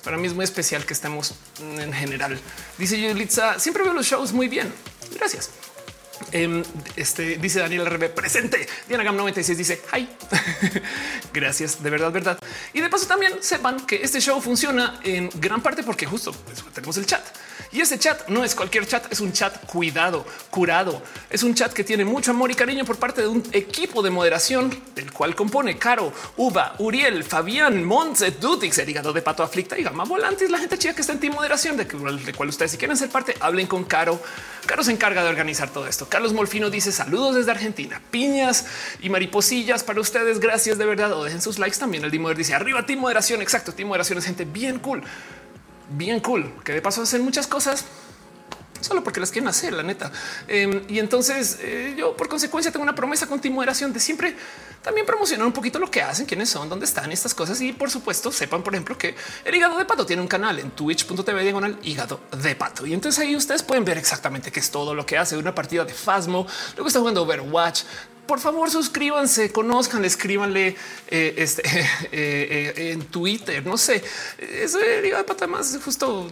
Para 0.04 0.18
mí 0.18 0.26
es 0.26 0.34
muy 0.34 0.44
especial 0.44 0.84
que 0.84 0.92
estemos 0.92 1.34
en 1.58 1.90
general. 1.92 2.38
Dice 2.76 3.00
Yulitza, 3.00 3.58
siempre 3.58 3.82
veo 3.82 3.94
los 3.94 4.04
shows 4.04 4.32
muy 4.32 4.48
bien. 4.48 4.70
Gracias. 5.14 5.50
Em, 6.32 6.62
este 6.96 7.36
dice 7.38 7.60
Daniel 7.60 7.86
RB 7.86 8.10
presente. 8.10 8.68
Diana 8.86 9.04
Gam 9.04 9.16
96 9.16 9.56
dice 9.56 9.82
hi. 9.96 10.06
Gracias, 11.32 11.82
de 11.82 11.88
verdad, 11.88 12.12
verdad. 12.12 12.38
Y 12.74 12.82
de 12.82 12.90
paso 12.90 13.06
también 13.06 13.32
sepan 13.40 13.86
que 13.86 14.02
este 14.02 14.20
show 14.20 14.38
funciona 14.38 15.00
en 15.02 15.30
gran 15.36 15.62
parte 15.62 15.82
porque 15.82 16.04
justo 16.04 16.32
pues, 16.32 16.62
tenemos 16.74 16.98
el 16.98 17.06
chat. 17.06 17.24
Y 17.72 17.80
ese 17.80 17.98
chat 17.98 18.28
no 18.28 18.44
es 18.44 18.54
cualquier 18.54 18.86
chat, 18.86 19.10
es 19.10 19.20
un 19.20 19.32
chat 19.32 19.64
cuidado, 19.64 20.26
curado. 20.50 21.02
Es 21.30 21.42
un 21.42 21.54
chat 21.54 21.72
que 21.72 21.84
tiene 21.84 22.04
mucho 22.04 22.30
amor 22.30 22.50
y 22.50 22.54
cariño 22.54 22.84
por 22.84 22.98
parte 22.98 23.22
de 23.22 23.28
un 23.28 23.42
equipo 23.52 24.02
de 24.02 24.10
moderación 24.10 24.70
del 24.94 25.10
cual 25.10 25.34
compone 25.34 25.78
Caro, 25.78 26.12
Uva, 26.36 26.74
Uriel, 26.78 27.24
Fabián, 27.24 27.82
Montse, 27.82 28.32
Dutix, 28.32 28.76
el 28.76 28.90
hígado 28.90 29.14
de 29.14 29.22
pato 29.22 29.42
aflicta 29.42 29.78
y 29.78 29.82
gama 29.82 30.04
volantes, 30.04 30.50
la 30.50 30.58
gente 30.58 30.76
chica 30.76 30.94
que 30.94 31.00
está 31.00 31.14
en 31.14 31.20
team 31.20 31.34
moderación, 31.34 31.78
de, 31.78 31.84
de 31.84 32.32
cual 32.34 32.50
ustedes 32.50 32.72
si 32.72 32.76
quieren 32.76 32.96
ser 32.96 33.08
parte, 33.08 33.34
hablen 33.40 33.66
con 33.66 33.84
Caro. 33.84 34.20
Caro 34.66 34.84
se 34.84 34.92
encarga 34.92 35.22
de 35.22 35.30
organizar 35.30 35.70
todo 35.70 35.86
esto. 35.86 36.08
Carlos 36.08 36.34
Molfino 36.34 36.68
dice 36.68 36.92
saludos 36.92 37.36
desde 37.36 37.50
Argentina, 37.50 38.02
piñas 38.10 38.66
y 39.00 39.08
mariposillas 39.08 39.82
para 39.82 40.00
ustedes. 40.00 40.40
Gracias 40.40 40.78
de 40.78 40.84
verdad. 40.84 41.12
O 41.12 41.24
dejen 41.24 41.40
sus 41.40 41.58
likes 41.58 41.78
también. 41.78 42.04
El 42.04 42.10
Dimoder 42.10 42.36
dice 42.36 42.54
arriba 42.54 42.86
team 42.86 43.00
moderación. 43.00 43.42
Exacto. 43.42 43.72
Team 43.72 43.88
moderación 43.88 44.18
es 44.18 44.24
gente 44.24 44.44
bien 44.44 44.78
cool 44.78 45.02
bien 45.90 46.20
cool, 46.20 46.52
que 46.64 46.72
de 46.72 46.82
paso 46.82 47.02
hacen 47.02 47.22
muchas 47.22 47.46
cosas 47.46 47.84
solo 48.82 49.02
porque 49.02 49.20
las 49.20 49.30
quieren 49.30 49.48
hacer, 49.48 49.72
la 49.72 49.82
neta. 49.82 50.10
Em, 50.48 50.82
y 50.88 50.98
entonces 50.98 51.58
eh, 51.60 51.94
yo 51.96 52.16
por 52.16 52.28
consecuencia 52.28 52.70
tengo 52.72 52.82
una 52.82 52.94
promesa 52.94 53.26
con 53.26 53.40
de 53.40 54.00
siempre 54.00 54.36
también 54.82 55.06
promocionar 55.06 55.46
un 55.46 55.52
poquito 55.52 55.78
lo 55.78 55.90
que 55.90 56.02
hacen, 56.02 56.26
quiénes 56.26 56.48
son, 56.48 56.68
dónde 56.68 56.84
están 56.84 57.10
estas 57.12 57.34
cosas. 57.34 57.60
Y 57.60 57.72
por 57.72 57.90
supuesto 57.90 58.32
sepan, 58.32 58.62
por 58.62 58.74
ejemplo, 58.74 58.98
que 58.98 59.14
el 59.44 59.54
hígado 59.54 59.78
de 59.78 59.84
pato 59.84 60.04
tiene 60.04 60.22
un 60.22 60.28
canal 60.28 60.58
en 60.58 60.70
twitch.tv 60.70 61.42
diagonal 61.42 61.78
hígado 61.82 62.20
de 62.36 62.54
pato. 62.56 62.86
Y 62.86 62.92
entonces 62.92 63.22
ahí 63.22 63.36
ustedes 63.36 63.62
pueden 63.62 63.84
ver 63.84 63.98
exactamente 63.98 64.50
qué 64.50 64.60
es 64.60 64.70
todo 64.70 64.94
lo 64.94 65.06
que 65.06 65.16
hace 65.18 65.36
una 65.36 65.54
partida 65.54 65.84
de 65.84 65.94
Fasmo. 65.94 66.46
Luego 66.74 66.88
está 66.88 66.98
jugando 66.98 67.22
Overwatch, 67.22 67.82
por 68.26 68.40
favor 68.40 68.70
suscríbanse, 68.70 69.52
conozcan, 69.52 70.04
escríbanle 70.04 70.76
eh, 71.08 71.34
este, 71.36 71.62
eh, 71.70 71.88
eh, 72.12 72.92
en 72.92 73.04
Twitter, 73.06 73.64
no 73.66 73.76
sé, 73.76 74.02
eso 74.38 74.78
de 74.78 75.24
pata 75.26 75.46
más 75.46 75.78
justo 75.84 76.28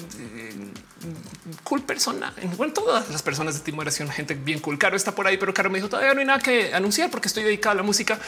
cool 1.65 1.83
persona. 1.83 2.35
Igual 2.43 2.73
todas 2.73 3.09
las 3.11 3.23
personas 3.23 3.55
de 3.55 3.61
Timoración, 3.61 4.09
gente 4.11 4.35
bien 4.35 4.61
cool. 4.61 4.79
Caro 4.79 4.97
está 4.97 5.15
por 5.15 5.27
ahí, 5.27 5.37
pero 5.39 5.55
Caro 5.55 5.71
me 5.71 5.79
dijo 5.79 5.89
todavía 5.89 6.15
no 6.15 6.21
hay 6.21 6.27
nada 6.27 6.39
que 6.39 6.75
anunciar 6.75 7.11
porque 7.11 7.29
estoy 7.29 7.45
dedicado 7.45 7.73
a 7.73 7.77
la 7.77 7.83
música. 7.83 8.19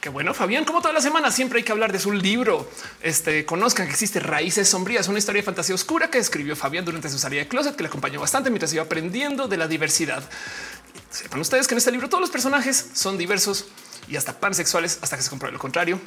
Qué 0.00 0.08
bueno, 0.08 0.32
Fabián, 0.32 0.64
como 0.64 0.80
toda 0.80 0.94
la 0.94 1.02
semana, 1.02 1.30
siempre 1.30 1.58
hay 1.58 1.62
que 1.62 1.72
hablar 1.72 1.92
de 1.92 1.98
su 1.98 2.10
libro. 2.10 2.70
Este 3.02 3.44
conozcan 3.44 3.86
que 3.86 3.92
existe 3.92 4.18
Raíces 4.18 4.66
Sombrías, 4.66 5.08
una 5.08 5.18
historia 5.18 5.42
de 5.42 5.44
fantasía 5.44 5.74
oscura 5.74 6.10
que 6.10 6.16
escribió 6.16 6.56
Fabián 6.56 6.86
durante 6.86 7.10
su 7.10 7.18
salida 7.18 7.42
de 7.42 7.48
closet, 7.48 7.76
que 7.76 7.82
le 7.82 7.90
acompañó 7.90 8.18
bastante 8.18 8.48
mientras 8.48 8.72
iba 8.72 8.82
aprendiendo 8.82 9.46
de 9.46 9.58
la 9.58 9.68
diversidad. 9.68 10.22
Sepan 11.10 11.40
ustedes 11.40 11.66
que 11.66 11.74
en 11.74 11.78
este 11.78 11.90
libro 11.90 12.08
todos 12.08 12.20
los 12.20 12.30
personajes 12.30 12.90
son 12.94 13.18
diversos 13.18 13.66
y 14.08 14.16
hasta 14.16 14.38
pansexuales 14.38 14.98
hasta 15.02 15.16
que 15.16 15.22
se 15.22 15.30
compruebe 15.30 15.52
lo 15.52 15.58
contrario. 15.58 16.00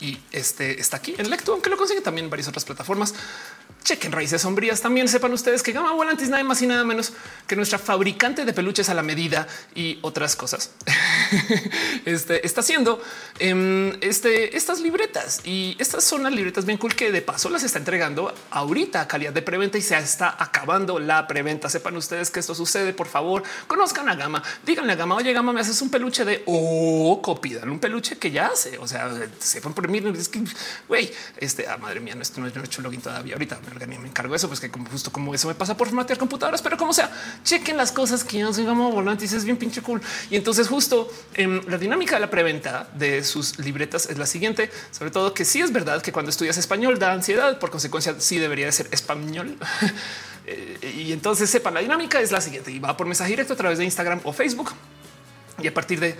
Y 0.00 0.18
este 0.32 0.80
está 0.80 0.98
aquí 0.98 1.14
en 1.16 1.30
Lecto, 1.30 1.52
aunque 1.52 1.70
lo 1.70 1.76
consigue 1.76 2.00
también 2.00 2.26
en 2.26 2.30
varias 2.30 2.48
otras 2.48 2.64
plataformas 2.64 3.14
chequen 3.86 4.10
raíces 4.10 4.42
sombrías. 4.42 4.80
También 4.80 5.06
sepan 5.06 5.32
ustedes 5.32 5.62
que 5.62 5.70
Gama 5.70 5.92
Volantis 5.92 6.28
nada 6.28 6.42
más 6.42 6.60
y 6.60 6.66
nada 6.66 6.82
menos 6.82 7.12
que 7.46 7.54
nuestra 7.54 7.78
fabricante 7.78 8.44
de 8.44 8.52
peluches 8.52 8.88
a 8.88 8.94
la 8.94 9.02
medida 9.02 9.46
y 9.74 10.00
otras 10.02 10.34
cosas. 10.34 10.72
este 12.04 12.46
está 12.46 12.60
haciendo 12.60 13.00
este, 13.38 14.56
estas 14.56 14.80
libretas 14.80 15.40
y 15.44 15.76
estas 15.78 16.04
son 16.04 16.22
las 16.22 16.32
libretas 16.32 16.64
bien 16.64 16.78
cool 16.78 16.94
que 16.94 17.12
de 17.12 17.22
paso 17.22 17.48
las 17.50 17.62
está 17.62 17.78
entregando 17.78 18.32
ahorita 18.50 19.00
a 19.00 19.08
calidad 19.08 19.32
de 19.32 19.42
preventa 19.42 19.78
y 19.78 19.82
se 19.82 19.96
está 19.96 20.36
acabando 20.38 20.98
la 20.98 21.26
preventa. 21.26 21.68
Sepan 21.68 21.96
ustedes 21.96 22.30
que 22.30 22.40
esto 22.40 22.54
sucede. 22.54 22.92
Por 22.92 23.06
favor, 23.06 23.42
conozcan 23.66 24.08
a 24.08 24.14
Gama, 24.14 24.42
díganle 24.64 24.92
a 24.92 24.96
Gama, 24.96 25.16
oye, 25.16 25.32
Gama, 25.32 25.52
me 25.52 25.60
haces 25.60 25.80
un 25.82 25.90
peluche 25.90 26.24
de 26.24 26.42
o 26.46 27.20
oh, 27.22 27.40
un 27.64 27.78
peluche 27.78 28.18
que 28.18 28.30
ya 28.30 28.48
hace. 28.48 28.78
O 28.78 28.86
sea, 28.86 29.10
sepan 29.38 29.74
por 29.74 29.88
mí. 29.88 30.02
Es 30.16 30.28
que 30.28 30.42
güey, 30.88 31.10
este 31.36 31.66
ah, 31.68 31.76
madre 31.78 32.00
mía, 32.00 32.14
no, 32.14 32.22
esto 32.22 32.40
no, 32.40 32.46
he 32.46 32.50
hecho 32.50 32.82
login 32.82 33.00
todavía. 33.00 33.34
Ahorita 33.34 33.58
me 33.86 33.94
encargo 33.96 34.32
de 34.32 34.36
eso, 34.36 34.48
pues 34.48 34.60
que 34.60 34.70
como 34.70 34.88
justo 34.90 35.10
como 35.10 35.34
eso 35.34 35.48
me 35.48 35.54
pasa 35.54 35.76
por 35.76 35.88
formatear 35.88 36.18
computadoras, 36.18 36.62
pero 36.62 36.76
como 36.76 36.92
sea, 36.92 37.10
chequen 37.44 37.76
las 37.76 37.92
cosas 37.92 38.24
que 38.24 38.38
yo 38.38 38.52
digamos 38.52 38.94
volantes, 38.94 39.32
es 39.32 39.44
bien 39.44 39.56
pinche 39.56 39.82
cool. 39.82 40.00
Y 40.30 40.36
entonces 40.36 40.68
justo 40.68 41.10
en 41.34 41.60
la 41.68 41.78
dinámica 41.78 42.16
de 42.16 42.20
la 42.20 42.30
preventa 42.30 42.88
de 42.94 43.22
sus 43.24 43.58
libretas 43.58 44.06
es 44.06 44.18
la 44.18 44.26
siguiente, 44.26 44.70
sobre 44.90 45.10
todo 45.10 45.34
que 45.34 45.44
sí 45.44 45.60
es 45.60 45.72
verdad 45.72 46.02
que 46.02 46.12
cuando 46.12 46.30
estudias 46.30 46.56
español 46.56 46.98
da 46.98 47.12
ansiedad, 47.12 47.58
por 47.58 47.70
consecuencia 47.70 48.14
sí 48.18 48.38
debería 48.38 48.66
de 48.66 48.72
ser 48.72 48.88
español. 48.90 49.56
Eh, 50.48 50.94
y 50.98 51.12
entonces 51.12 51.50
sepan, 51.50 51.74
la 51.74 51.80
dinámica 51.80 52.20
es 52.20 52.30
la 52.30 52.40
siguiente 52.40 52.70
y 52.70 52.78
va 52.78 52.96
por 52.96 53.08
mensaje 53.08 53.30
directo 53.30 53.54
a 53.54 53.56
través 53.56 53.78
de 53.78 53.84
Instagram 53.84 54.20
o 54.22 54.32
Facebook. 54.32 54.70
Y 55.60 55.66
a 55.66 55.74
partir 55.74 55.98
de 55.98 56.14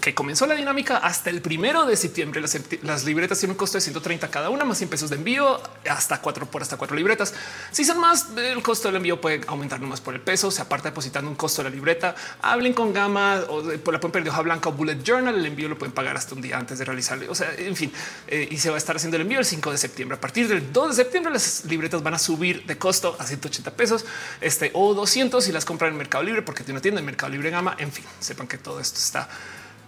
que 0.00 0.14
comenzó 0.14 0.46
la 0.46 0.54
dinámica 0.54 0.98
hasta 0.98 1.30
el 1.30 1.42
primero 1.42 1.84
de 1.84 1.96
septiembre. 1.96 2.40
Las, 2.82 3.04
libretas 3.04 3.38
tienen 3.38 3.52
un 3.52 3.58
costo 3.58 3.76
de 3.78 3.82
130 3.82 4.30
cada 4.30 4.50
una, 4.50 4.64
más 4.64 4.78
100 4.78 4.90
pesos 4.90 5.10
de 5.10 5.16
envío, 5.16 5.60
hasta 5.88 6.20
cuatro 6.20 6.46
por 6.46 6.62
hasta 6.62 6.76
cuatro 6.76 6.96
libretas. 6.96 7.34
Si 7.72 7.84
son 7.84 7.98
más, 7.98 8.28
el 8.36 8.62
costo 8.62 8.88
del 8.88 8.96
envío 8.96 9.20
puede 9.20 9.40
aumentar 9.46 9.80
nomás 9.80 10.00
por 10.00 10.14
el 10.14 10.20
peso. 10.20 10.50
Se 10.50 10.62
aparta 10.62 10.90
depositando 10.90 11.28
un 11.30 11.36
costo 11.36 11.62
de 11.62 11.70
la 11.70 11.74
libreta. 11.74 12.14
Hablen 12.42 12.72
con 12.72 12.92
Gama 12.92 13.40
o 13.48 13.62
por 13.78 13.92
la 13.92 14.00
pueden 14.00 14.12
pedir 14.12 14.24
de 14.24 14.30
hoja 14.30 14.42
blanca 14.42 14.68
o 14.68 14.72
bullet 14.72 15.02
journal. 15.02 15.34
El 15.34 15.44
envío 15.44 15.68
lo 15.68 15.76
pueden 15.76 15.92
pagar 15.92 16.16
hasta 16.16 16.34
un 16.34 16.40
día 16.40 16.56
antes 16.56 16.78
de 16.78 16.84
realizarlo. 16.84 17.30
O 17.30 17.34
sea, 17.34 17.52
en 17.56 17.74
fin, 17.74 17.92
eh, 18.28 18.48
y 18.50 18.58
se 18.58 18.70
va 18.70 18.76
a 18.76 18.78
estar 18.78 18.96
haciendo 18.96 19.16
el 19.16 19.22
envío 19.22 19.38
el 19.38 19.44
5 19.44 19.72
de 19.72 19.78
septiembre. 19.78 20.16
A 20.16 20.20
partir 20.20 20.48
del 20.48 20.72
2 20.72 20.96
de 20.96 21.02
septiembre, 21.02 21.32
las 21.32 21.64
libretas 21.64 22.02
van 22.02 22.14
a 22.14 22.18
subir 22.18 22.64
de 22.64 22.78
costo 22.78 23.16
a 23.18 23.26
180 23.26 23.70
pesos 23.72 24.04
este 24.40 24.70
o 24.74 24.94
200 24.94 25.44
si 25.44 25.52
las 25.52 25.64
compran 25.64 25.92
en 25.92 25.98
Mercado 25.98 26.22
Libre, 26.24 26.42
porque 26.42 26.62
tiene 26.62 26.74
una 26.74 26.82
tienda 26.82 27.00
en 27.00 27.06
Mercado 27.06 27.32
Libre 27.32 27.50
Gama. 27.50 27.74
En 27.78 27.92
fin, 27.92 28.04
sepan 28.20 28.46
que 28.46 28.58
todo 28.58 28.80
esto 28.80 28.98
está 28.98 29.28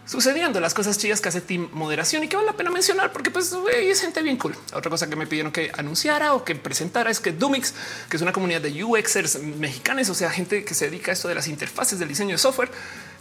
sucediendo 0.06 0.60
las 0.60 0.74
cosas 0.74 0.98
chidas 0.98 1.20
que 1.20 1.28
hace 1.28 1.40
Team 1.40 1.68
Moderación 1.72 2.24
y 2.24 2.28
que 2.28 2.36
vale 2.36 2.46
la 2.46 2.56
pena 2.56 2.70
mencionar 2.70 3.12
porque 3.12 3.30
pues 3.30 3.54
es 3.72 4.00
gente 4.00 4.22
bien 4.22 4.36
cool. 4.36 4.54
Otra 4.74 4.90
cosa 4.90 5.08
que 5.08 5.16
me 5.16 5.26
pidieron 5.26 5.52
que 5.52 5.70
anunciara 5.76 6.34
o 6.34 6.44
que 6.44 6.54
presentara 6.54 7.10
es 7.10 7.20
que 7.20 7.32
Dumix, 7.32 7.74
que 8.08 8.16
es 8.16 8.22
una 8.22 8.32
comunidad 8.32 8.60
de 8.60 8.82
UXers 8.82 9.40
mexicanos, 9.40 10.08
o 10.08 10.14
sea, 10.14 10.30
gente 10.30 10.64
que 10.64 10.74
se 10.74 10.86
dedica 10.86 11.12
a 11.12 11.14
esto 11.14 11.28
de 11.28 11.34
las 11.34 11.48
interfaces 11.48 11.98
del 11.98 12.08
diseño 12.08 12.32
de 12.32 12.38
software 12.38 12.70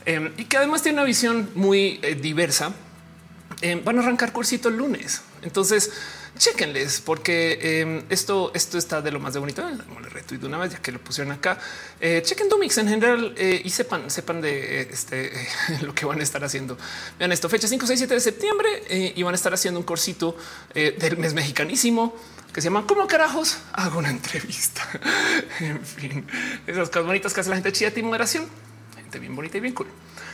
em, 0.06 0.32
y 0.38 0.46
que 0.46 0.58
además 0.58 0.82
tiene 0.82 0.98
una 0.98 1.06
visión 1.06 1.52
muy 1.56 2.00
eh, 2.02 2.16
diversa, 2.16 2.74
em, 3.62 3.84
van 3.84 4.00
a 4.00 4.02
arrancar 4.02 4.32
cursito 4.32 4.70
el 4.70 4.78
lunes. 4.78 5.22
Entonces, 5.44 5.92
chequenles 6.42 7.02
porque 7.02 7.60
em, 7.62 8.04
esto, 8.10 8.52
esto 8.56 8.80
está 8.80 9.00
de 9.02 9.12
lo 9.12 9.20
más 9.20 9.34
de 9.34 9.40
bonito. 9.40 9.64
Le 9.70 10.10
retweet 10.10 10.44
una 10.44 10.58
vez 10.58 10.72
ya 10.72 10.80
que 10.80 10.92
lo 10.92 11.00
pusieron 11.00 11.32
acá. 11.32 11.60
Eh, 12.00 12.22
chequen 12.26 12.50
Dumix 12.50 12.80
en 12.80 12.88
general 12.88 13.36
eh, 13.38 13.62
y 13.64 13.70
sepan, 13.70 14.10
sepan 14.10 14.42
de 14.42 14.82
este, 14.82 15.32
lo 15.82 15.94
que 15.94 16.06
van 16.06 16.20
a 16.20 16.24
estar 16.24 16.44
haciendo. 16.44 16.78
Vean 17.20 17.32
esto, 17.32 17.48
fecha 17.48 17.68
5, 17.68 17.86
6, 17.86 18.00
7 18.00 18.14
de 18.16 18.20
septiembre 18.20 18.70
eh, 18.90 19.14
y 19.16 19.22
van 19.22 19.34
a 19.34 19.36
estar 19.36 19.54
haciendo 19.54 19.80
un 19.80 19.86
cursito 19.86 20.36
del 20.74 21.18
mes 21.18 21.34
mexicanísimo 21.34 22.16
que 22.52 22.60
se 22.60 22.66
llama 22.66 22.86
¿Cómo 22.88 23.08
carajos 23.08 23.60
hago 23.74 24.00
una 24.00 24.10
entrevista? 24.10 24.82
en 25.60 25.86
fin, 25.86 26.26
esas 26.66 26.90
cosas 26.90 27.06
bonitas 27.06 27.34
que 27.34 27.42
hace 27.42 27.50
la 27.52 27.56
gente 27.56 27.72
chida 27.72 27.92
de 27.92 28.02
moderación. 28.02 28.48
Gente 28.96 29.20
bien 29.20 29.36
bonita 29.36 29.58
y 29.58 29.62
bien 29.62 29.76
cool. 29.76 29.88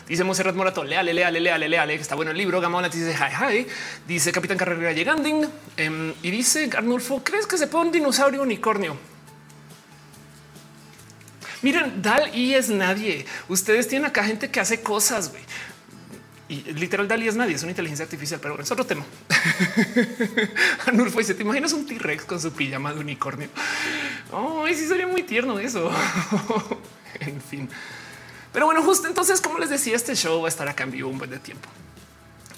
Dice 0.08 0.24
Monserrat 0.24 0.56
Morato, 0.56 0.84
leale, 0.84 1.14
leale, 1.14 1.40
leale, 1.40 1.68
leale, 1.68 1.96
que 1.96 2.02
está 2.02 2.16
bueno 2.16 2.32
el 2.32 2.38
libro. 2.38 2.62
Gamona 2.62 2.88
dice 2.88 3.14
hi, 3.14 3.58
hi. 3.58 3.68
Dice 4.08 4.32
Capitán 4.32 4.58
Carrera 4.58 4.94
llegando 4.94 5.52
em, 5.76 6.14
y 6.22 6.32
dice 6.32 6.70
Arnulfo, 6.76 7.24
¿crees 7.24 7.46
que 7.46 7.58
se 7.58 7.68
pone 7.68 7.88
un 7.88 7.92
dinosaurio 7.92 8.42
unicornio? 8.42 8.98
Miren, 11.62 12.02
Dal 12.02 12.34
y 12.34 12.54
es 12.54 12.70
nadie. 12.70 13.26
Ustedes 13.50 13.88
tienen 13.88 14.08
acá 14.08 14.24
gente 14.24 14.50
que 14.50 14.60
hace 14.60 14.82
cosas, 14.82 15.32
güey. 15.32 15.44
Y 16.50 16.62
literal 16.74 17.10
Dali 17.10 17.28
es 17.28 17.36
nadie, 17.36 17.56
es 17.56 17.64
una 17.64 17.72
inteligencia 17.72 18.06
artificial, 18.06 18.40
pero 18.42 18.60
es 18.62 18.72
otro 18.72 18.86
tema. 18.86 19.06
Arnulfo 20.86 21.20
dice, 21.20 21.34
¿te 21.34 21.44
imaginas 21.44 21.74
un 21.74 21.86
T-Rex 21.86 22.24
con 22.24 22.40
su 22.40 22.54
pijama 22.54 22.94
de 22.94 23.02
unicornio? 23.02 23.50
Oh, 24.32 24.66
sí 24.70 24.88
sería 24.88 25.08
muy 25.08 25.24
tierno 25.24 25.60
eso. 25.60 25.92
en 27.20 27.42
fin. 27.42 27.70
Pero 28.54 28.66
bueno, 28.66 28.82
justo 28.84 29.08
entonces, 29.08 29.42
como 29.42 29.60
les 29.60 29.70
decía, 29.70 29.96
este 29.96 30.16
show 30.16 30.42
va 30.42 30.48
a 30.48 30.50
estar 30.50 30.68
a 30.68 30.76
cambio 30.76 31.08
un 31.08 31.18
buen 31.18 31.30
de 31.30 31.40
tiempo. 31.40 31.70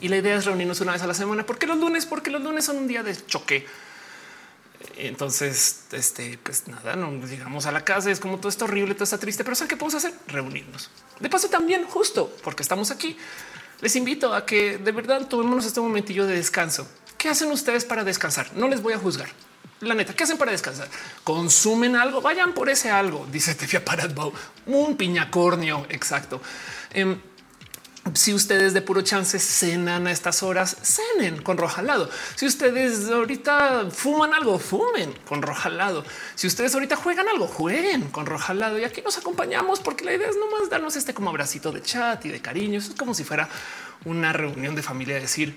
Y 0.01 0.07
la 0.07 0.17
idea 0.17 0.35
es 0.35 0.45
reunirnos 0.45 0.79
una 0.81 0.93
vez 0.93 1.01
a 1.01 1.07
la 1.07 1.13
semana. 1.13 1.45
¿Por 1.45 1.57
qué 1.57 1.67
los 1.67 1.77
lunes? 1.77 2.05
Porque 2.05 2.31
los 2.31 2.41
lunes 2.41 2.65
son 2.65 2.77
un 2.77 2.87
día 2.87 3.03
de 3.03 3.15
choque. 3.25 3.65
Entonces, 4.95 5.83
este, 5.91 6.39
pues 6.41 6.67
nada, 6.67 6.95
no 6.95 7.25
llegamos 7.25 7.65
a 7.65 7.71
la 7.71 7.83
casa, 7.83 8.09
es 8.11 8.19
como 8.19 8.37
todo 8.37 8.47
esto 8.47 8.65
horrible, 8.65 8.93
todo 8.93 9.03
está 9.03 9.17
triste, 9.17 9.43
pero 9.43 9.55
¿saben 9.55 9.69
qué 9.69 9.75
podemos 9.75 9.95
hacer? 9.95 10.13
Reunirnos. 10.27 10.89
De 11.19 11.29
paso 11.29 11.49
también, 11.49 11.83
justo 11.85 12.33
porque 12.43 12.63
estamos 12.63 12.91
aquí, 12.91 13.17
les 13.81 13.95
invito 13.97 14.33
a 14.33 14.45
que 14.45 14.77
de 14.77 14.91
verdad 14.93 15.27
tomémonos 15.27 15.65
este 15.65 15.81
momentillo 15.81 16.25
de 16.25 16.35
descanso. 16.35 16.87
¿Qué 17.17 17.27
hacen 17.27 17.51
ustedes 17.51 17.83
para 17.83 18.05
descansar? 18.05 18.51
No 18.55 18.69
les 18.69 18.81
voy 18.81 18.93
a 18.93 18.97
juzgar 18.97 19.29
la 19.81 19.95
neta, 19.95 20.13
¿qué 20.13 20.23
hacen 20.23 20.37
para 20.37 20.51
descansar? 20.51 20.89
Consumen 21.23 21.95
algo, 21.95 22.21
vayan 22.21 22.53
por 22.53 22.69
ese 22.69 22.91
algo, 22.91 23.27
dice 23.31 23.55
Tefia 23.55 23.83
Paratbau, 23.83 24.33
un 24.65 24.97
piñacornio. 24.97 25.85
Exacto. 25.89 26.41
Em, 26.91 27.19
si 28.13 28.33
ustedes 28.33 28.73
de 28.73 28.81
puro 28.81 29.01
chance 29.01 29.37
cenan 29.39 30.07
a 30.07 30.11
estas 30.11 30.41
horas, 30.41 30.75
cenen 30.81 31.41
con 31.41 31.57
roja 31.57 31.81
al 31.81 31.87
lado. 31.87 32.09
Si 32.35 32.45
ustedes 32.45 33.09
ahorita 33.09 33.89
fuman 33.91 34.33
algo, 34.33 34.57
fumen 34.57 35.13
con 35.27 35.41
roja 35.41 35.69
al 35.69 35.77
lado. 35.77 36.05
Si 36.35 36.47
ustedes 36.47 36.73
ahorita 36.73 36.95
juegan 36.95 37.27
algo, 37.27 37.47
jueguen 37.47 38.09
con 38.09 38.25
roja 38.25 38.53
al 38.53 38.59
lado. 38.59 38.79
Y 38.79 38.83
aquí 38.83 39.01
nos 39.01 39.17
acompañamos 39.17 39.79
porque 39.79 40.05
la 40.05 40.13
idea 40.13 40.29
es 40.29 40.37
nomás 40.37 40.69
darnos 40.69 40.95
este 40.95 41.13
como 41.13 41.29
abracito 41.29 41.71
de 41.71 41.81
chat 41.81 42.25
y 42.25 42.29
de 42.29 42.41
cariño. 42.41 42.79
es 42.79 42.89
como 42.97 43.13
si 43.13 43.23
fuera 43.23 43.49
una 44.05 44.33
reunión 44.33 44.75
de 44.75 44.81
familia, 44.81 45.19
decir, 45.19 45.55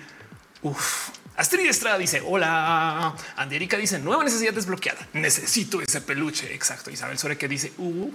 uff, 0.62 1.10
Astrid 1.36 1.66
Estrada 1.66 1.98
dice 1.98 2.22
hola. 2.24 3.14
Andérica 3.36 3.76
dice 3.76 3.98
nueva 3.98 4.24
necesidad 4.24 4.52
desbloqueada. 4.52 5.06
Necesito 5.14 5.80
ese 5.80 6.00
peluche. 6.00 6.54
Exacto. 6.54 6.90
Isabel 6.90 7.18
Sore 7.18 7.38
que 7.38 7.48
dice 7.48 7.72
uh. 7.78 8.10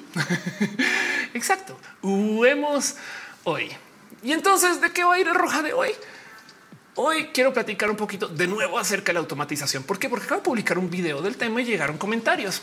exacto. 1.33 1.79
Hemos 2.03 2.95
hoy. 3.43 3.71
Y 4.23 4.31
entonces, 4.31 4.81
¿de 4.81 4.91
qué 4.91 5.03
va 5.03 5.15
a 5.15 5.19
ir 5.19 5.27
el 5.27 5.35
roja 5.35 5.61
de 5.61 5.73
hoy? 5.73 5.89
Hoy 6.95 7.29
quiero 7.33 7.53
platicar 7.53 7.89
un 7.89 7.95
poquito 7.95 8.27
de 8.27 8.47
nuevo 8.47 8.79
acerca 8.79 9.07
de 9.07 9.13
la 9.13 9.19
automatización. 9.19 9.83
¿Por 9.83 9.99
qué? 9.99 10.09
Porque 10.09 10.25
acabo 10.25 10.41
de 10.41 10.45
publicar 10.45 10.77
un 10.77 10.89
video 10.89 11.21
del 11.21 11.37
tema 11.37 11.61
y 11.61 11.65
llegaron 11.65 11.97
comentarios. 11.97 12.61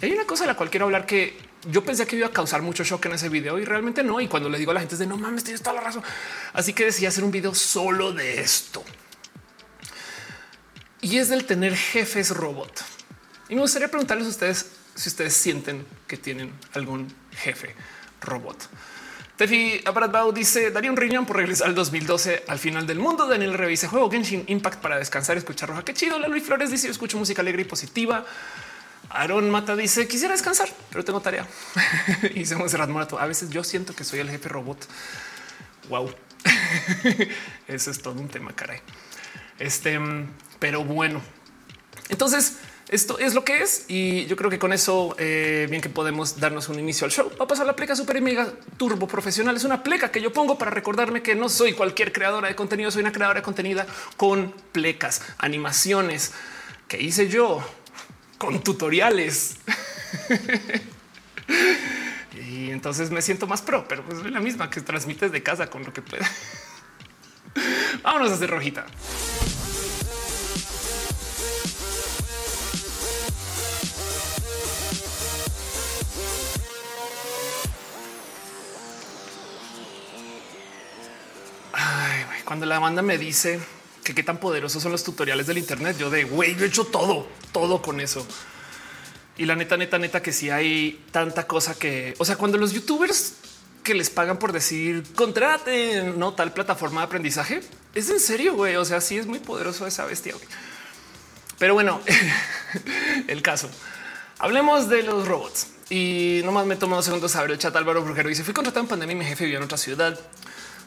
Y 0.00 0.06
hay 0.06 0.12
una 0.12 0.24
cosa 0.24 0.44
de 0.44 0.48
la 0.48 0.56
cual 0.56 0.70
quiero 0.70 0.86
hablar 0.86 1.04
que 1.04 1.36
yo 1.68 1.84
pensé 1.84 2.06
que 2.06 2.16
iba 2.16 2.28
a 2.28 2.32
causar 2.32 2.62
mucho 2.62 2.82
shock 2.84 3.04
en 3.06 3.12
ese 3.12 3.28
video 3.28 3.58
y 3.58 3.64
realmente 3.64 4.02
no. 4.02 4.20
Y 4.20 4.28
cuando 4.28 4.48
le 4.48 4.58
digo 4.58 4.70
a 4.70 4.74
la 4.74 4.80
gente 4.80 4.94
es 4.94 4.98
de 4.98 5.06
no 5.06 5.18
mames, 5.18 5.44
tienes 5.44 5.62
toda 5.62 5.76
la 5.76 5.82
razón. 5.82 6.02
Así 6.54 6.72
que 6.72 6.84
decidí 6.84 7.06
hacer 7.06 7.24
un 7.24 7.30
video 7.30 7.54
solo 7.54 8.12
de 8.12 8.40
esto 8.40 8.82
y 11.00 11.18
es 11.18 11.28
del 11.28 11.44
tener 11.44 11.76
jefes 11.76 12.30
robot. 12.30 12.82
Y 13.48 13.54
me 13.54 13.62
gustaría 13.62 13.88
preguntarles 13.88 14.26
a 14.26 14.30
ustedes 14.30 14.66
si 14.94 15.08
ustedes 15.08 15.34
sienten 15.34 15.86
que 16.06 16.16
tienen 16.16 16.52
algún 16.74 17.12
jefe 17.32 17.74
robot. 18.20 18.68
Tefi 19.36 19.80
Abradbau 19.86 20.32
dice 20.32 20.70
daría 20.70 20.90
un 20.90 20.98
riñón 20.98 21.24
por 21.24 21.36
regresar 21.36 21.68
al 21.68 21.74
2012 21.74 22.44
al 22.46 22.58
final 22.58 22.86
del 22.86 22.98
mundo. 22.98 23.26
Daniel 23.26 23.54
revise 23.54 23.88
juego 23.88 24.10
Genshin 24.10 24.44
Impact 24.46 24.80
para 24.82 24.98
descansar 24.98 25.38
escuchar 25.38 25.70
roja. 25.70 25.82
Qué 25.82 25.94
chido. 25.94 26.18
La 26.18 26.28
Luis 26.28 26.44
Flores 26.44 26.70
dice 26.70 26.88
yo 26.88 26.92
escucho 26.92 27.16
música 27.16 27.40
alegre 27.40 27.62
y 27.62 27.64
positiva. 27.64 28.24
Aaron 29.08 29.50
Mata 29.50 29.74
dice 29.74 30.06
quisiera 30.06 30.34
descansar, 30.34 30.68
pero 30.90 31.04
tengo 31.04 31.20
tarea. 31.20 31.46
y 32.34 32.44
se 32.44 32.54
Morato. 32.54 33.18
A 33.18 33.26
veces 33.26 33.48
yo 33.48 33.64
siento 33.64 33.96
que 33.96 34.04
soy 34.04 34.18
el 34.20 34.28
jefe 34.28 34.50
robot. 34.50 34.86
Wow. 35.88 36.14
Eso 37.66 37.90
es 37.90 38.02
todo 38.02 38.20
un 38.20 38.28
tema, 38.28 38.52
caray. 38.52 38.80
Este 39.60 40.00
pero 40.58 40.84
bueno, 40.84 41.22
entonces 42.08 42.58
esto 42.90 43.20
es 43.20 43.34
lo 43.34 43.44
que 43.44 43.62
es 43.62 43.84
y 43.86 44.26
yo 44.26 44.34
creo 44.34 44.50
que 44.50 44.58
con 44.58 44.72
eso 44.72 45.14
eh, 45.16 45.68
bien 45.70 45.80
que 45.80 45.88
podemos 45.88 46.40
darnos 46.40 46.68
un 46.68 46.80
inicio 46.80 47.04
al 47.04 47.12
show. 47.12 47.30
Va 47.40 47.44
a 47.44 47.48
pasar 47.48 47.64
la 47.64 47.76
pleca 47.76 47.94
super 47.94 48.20
mega 48.20 48.52
turbo 48.76 49.06
profesional. 49.06 49.56
Es 49.56 49.62
una 49.62 49.84
pleca 49.84 50.10
que 50.10 50.20
yo 50.20 50.32
pongo 50.32 50.58
para 50.58 50.72
recordarme 50.72 51.22
que 51.22 51.36
no 51.36 51.48
soy 51.48 51.74
cualquier 51.74 52.12
creadora 52.12 52.48
de 52.48 52.56
contenido, 52.56 52.90
soy 52.90 53.02
una 53.02 53.12
creadora 53.12 53.38
de 53.38 53.44
contenido 53.44 53.84
con 54.16 54.52
plecas, 54.72 55.22
animaciones 55.38 56.32
que 56.88 57.00
hice 57.00 57.28
yo 57.28 57.64
con 58.38 58.60
tutoriales. 58.64 59.58
y 62.34 62.70
entonces 62.70 63.12
me 63.12 63.22
siento 63.22 63.46
más 63.46 63.62
pro, 63.62 63.86
pero 63.86 64.04
pues 64.04 64.18
es 64.18 64.32
la 64.32 64.40
misma 64.40 64.68
que 64.68 64.80
transmites 64.80 65.30
de 65.30 65.44
casa 65.44 65.70
con 65.70 65.84
lo 65.84 65.92
que 65.92 66.02
pueda. 66.02 66.28
Vámonos 68.02 68.32
a 68.32 68.36
cuando 82.44 82.66
la 82.66 82.78
banda 82.78 83.02
me 83.02 83.18
dice 83.18 83.60
que 84.02 84.14
qué 84.14 84.22
tan 84.22 84.38
poderosos 84.38 84.82
son 84.82 84.92
los 84.92 85.04
tutoriales 85.04 85.46
del 85.46 85.58
Internet, 85.58 85.96
yo 85.98 86.10
de 86.10 86.24
güey, 86.24 86.56
yo 86.56 86.64
he 86.64 86.68
hecho 86.68 86.84
todo, 86.84 87.28
todo 87.52 87.82
con 87.82 88.00
eso. 88.00 88.26
Y 89.36 89.46
la 89.46 89.56
neta, 89.56 89.76
neta, 89.76 89.98
neta, 89.98 90.22
que 90.22 90.32
si 90.32 90.50
hay 90.50 91.04
tanta 91.12 91.46
cosa 91.46 91.74
que, 91.74 92.14
o 92.18 92.24
sea, 92.24 92.36
cuando 92.36 92.58
los 92.58 92.72
youtubers 92.72 93.34
que 93.82 93.94
les 93.94 94.10
pagan 94.10 94.38
por 94.38 94.52
decir 94.52 95.02
contraten 95.14 96.18
no 96.18 96.34
tal 96.34 96.52
plataforma 96.52 97.00
de 97.00 97.06
aprendizaje, 97.06 97.60
es 97.94 98.10
en 98.10 98.20
serio, 98.20 98.54
güey. 98.54 98.76
O 98.76 98.84
sea, 98.84 99.00
sí 99.00 99.16
es 99.16 99.26
muy 99.26 99.38
poderoso 99.38 99.86
esa 99.86 100.04
bestia. 100.04 100.34
Pero 101.58 101.74
bueno, 101.74 102.00
el 103.28 103.42
caso. 103.42 103.70
Hablemos 104.38 104.88
de 104.88 105.02
los 105.02 105.28
robots 105.28 105.68
y 105.90 106.40
nomás 106.44 106.66
me 106.66 106.76
tomo 106.76 106.96
dos 106.96 107.04
segundos 107.04 107.36
a 107.36 107.42
ver 107.42 107.52
el 107.52 107.58
chat. 107.58 107.74
Álvaro 107.76 108.02
Brujero 108.02 108.28
dice: 108.28 108.44
Fui 108.44 108.54
contratado 108.54 108.82
en 108.82 108.88
pandemia 108.88 109.14
y 109.14 109.18
mi 109.18 109.24
jefe 109.24 109.44
vivió 109.44 109.58
en 109.58 109.64
otra 109.64 109.78
ciudad 109.78 110.18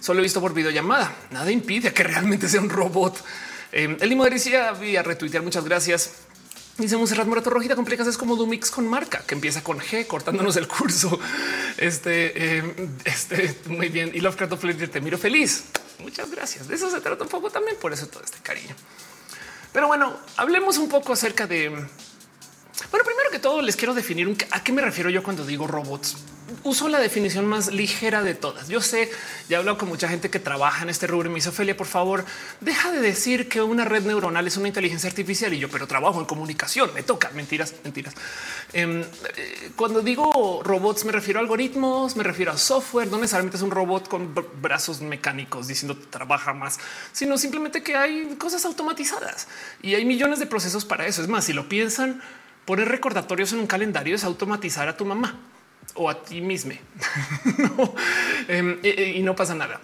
solo 0.03 0.19
he 0.19 0.23
visto 0.23 0.41
por 0.41 0.53
videollamada. 0.53 1.15
Nada 1.31 1.49
impide 1.49 1.93
que 1.93 2.03
realmente 2.03 2.49
sea 2.49 2.59
un 2.59 2.69
robot. 2.69 3.23
Eh, 3.71 3.97
el 3.99 4.09
limo 4.09 4.25
decía 4.25 4.69
a 4.69 5.03
retuitear. 5.03 5.43
Muchas 5.43 5.63
gracias. 5.63 6.11
Dice 6.77 6.97
Monserrat 6.97 7.27
Morato 7.27 7.51
Rojita 7.51 7.75
complicas 7.75 8.07
es 8.07 8.17
como 8.17 8.35
Dumix 8.35 8.71
con 8.71 8.87
marca 8.87 9.23
que 9.25 9.35
empieza 9.35 9.63
con 9.63 9.79
G 9.79 10.05
cortándonos 10.05 10.57
el 10.57 10.67
curso. 10.67 11.19
Este, 11.77 12.57
em, 12.57 12.73
este 13.03 13.57
muy 13.67 13.89
bien. 13.89 14.11
Y 14.13 14.19
Lovecraft 14.19 14.55
Flair 14.57 14.89
te 14.91 15.01
miro 15.01 15.17
feliz. 15.17 15.63
Muchas 15.99 16.29
gracias. 16.29 16.67
De 16.67 16.75
eso 16.75 16.89
se 16.91 17.01
trata 17.01 17.23
un 17.23 17.29
poco 17.29 17.49
también. 17.49 17.77
Por 17.77 17.93
eso 17.93 18.07
todo 18.07 18.23
este 18.23 18.39
cariño. 18.39 18.75
Pero 19.71 19.87
bueno, 19.87 20.17
hablemos 20.37 20.77
un 20.77 20.89
poco 20.89 21.13
acerca 21.13 21.47
de. 21.47 21.69
Bueno, 21.69 23.05
primero 23.05 23.31
que 23.31 23.39
todo, 23.39 23.61
les 23.61 23.75
quiero 23.75 23.93
definir 23.93 24.35
a 24.51 24.63
qué 24.63 24.71
me 24.71 24.81
refiero 24.81 25.09
yo 25.09 25.23
cuando 25.23 25.45
digo 25.45 25.65
robots 25.65 26.17
uso 26.63 26.87
la 26.87 26.99
definición 26.99 27.45
más 27.45 27.71
ligera 27.71 28.23
de 28.23 28.35
todas. 28.35 28.67
Yo 28.67 28.81
sé, 28.81 29.09
ya 29.49 29.57
he 29.57 29.59
hablado 29.59 29.77
con 29.77 29.89
mucha 29.89 30.07
gente 30.07 30.29
que 30.29 30.39
trabaja 30.39 30.83
en 30.83 30.89
este 30.89 31.07
rubro 31.07 31.27
y 31.27 31.29
me 31.29 31.35
dice, 31.35 31.49
Ophelia, 31.49 31.75
por 31.75 31.87
favor, 31.87 32.25
deja 32.61 32.91
de 32.91 32.99
decir 33.01 33.49
que 33.49 33.61
una 33.61 33.85
red 33.85 34.03
neuronal 34.03 34.47
es 34.47 34.57
una 34.57 34.67
inteligencia 34.67 35.09
artificial 35.09 35.53
y 35.53 35.59
yo, 35.59 35.69
pero 35.69 35.87
trabajo 35.87 36.19
en 36.19 36.25
comunicación, 36.25 36.93
me 36.93 37.03
toca. 37.03 37.29
Mentiras, 37.31 37.73
mentiras. 37.83 38.13
Em, 38.71 39.01
eh, 39.01 39.71
cuando 39.75 40.01
digo 40.01 40.61
robots, 40.63 41.05
me 41.05 41.11
refiero 41.11 41.39
a 41.39 41.43
algoritmos, 41.43 42.15
me 42.15 42.23
refiero 42.23 42.51
a 42.51 42.57
software, 42.57 43.07
no 43.07 43.17
necesariamente 43.17 43.57
es 43.57 43.63
un 43.63 43.71
robot 43.71 44.07
con 44.07 44.33
brazos 44.61 45.01
mecánicos 45.01 45.67
diciendo 45.67 45.97
trabaja 46.09 46.53
más, 46.53 46.79
sino 47.11 47.37
simplemente 47.37 47.83
que 47.83 47.95
hay 47.95 48.35
cosas 48.37 48.65
automatizadas 48.65 49.47
y 49.81 49.95
hay 49.95 50.05
millones 50.05 50.39
de 50.39 50.45
procesos 50.45 50.85
para 50.85 51.07
eso. 51.07 51.21
Es 51.21 51.27
más, 51.27 51.45
si 51.45 51.53
lo 51.53 51.67
piensan, 51.69 52.21
poner 52.65 52.87
recordatorios 52.87 53.53
en 53.53 53.59
un 53.59 53.67
calendario 53.67 54.15
es 54.15 54.23
automatizar 54.23 54.87
a 54.87 54.97
tu 54.97 55.05
mamá 55.05 55.39
o 55.95 56.09
a 56.09 56.23
ti 56.23 56.41
mismo 56.41 56.73
em, 58.47 58.79
y, 58.83 59.21
no 59.21 59.35
pasa 59.35 59.55
nada. 59.55 59.79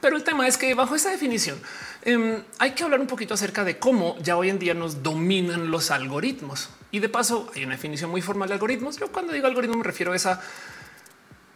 Pero 0.00 0.16
el 0.16 0.24
tema 0.24 0.48
es 0.48 0.56
que 0.56 0.74
bajo 0.74 0.94
esa 0.94 1.10
definición 1.10 1.60
em, 2.02 2.42
hay 2.58 2.72
que 2.72 2.82
hablar 2.82 3.00
un 3.00 3.06
poquito 3.06 3.34
acerca 3.34 3.64
de 3.64 3.78
cómo 3.78 4.16
ya 4.20 4.36
hoy 4.36 4.50
en 4.50 4.58
día 4.58 4.74
nos 4.74 5.02
dominan 5.02 5.70
los 5.70 5.90
algoritmos. 5.90 6.70
Y 6.90 6.98
de 6.98 7.08
paso 7.08 7.50
hay 7.54 7.64
una 7.64 7.74
definición 7.74 8.10
muy 8.10 8.20
formal 8.20 8.48
de 8.48 8.54
algoritmos. 8.54 8.98
Yo 8.98 9.10
cuando 9.10 9.32
digo 9.32 9.46
algoritmo 9.46 9.76
me 9.76 9.84
refiero 9.84 10.12
a 10.12 10.16
esa 10.16 10.40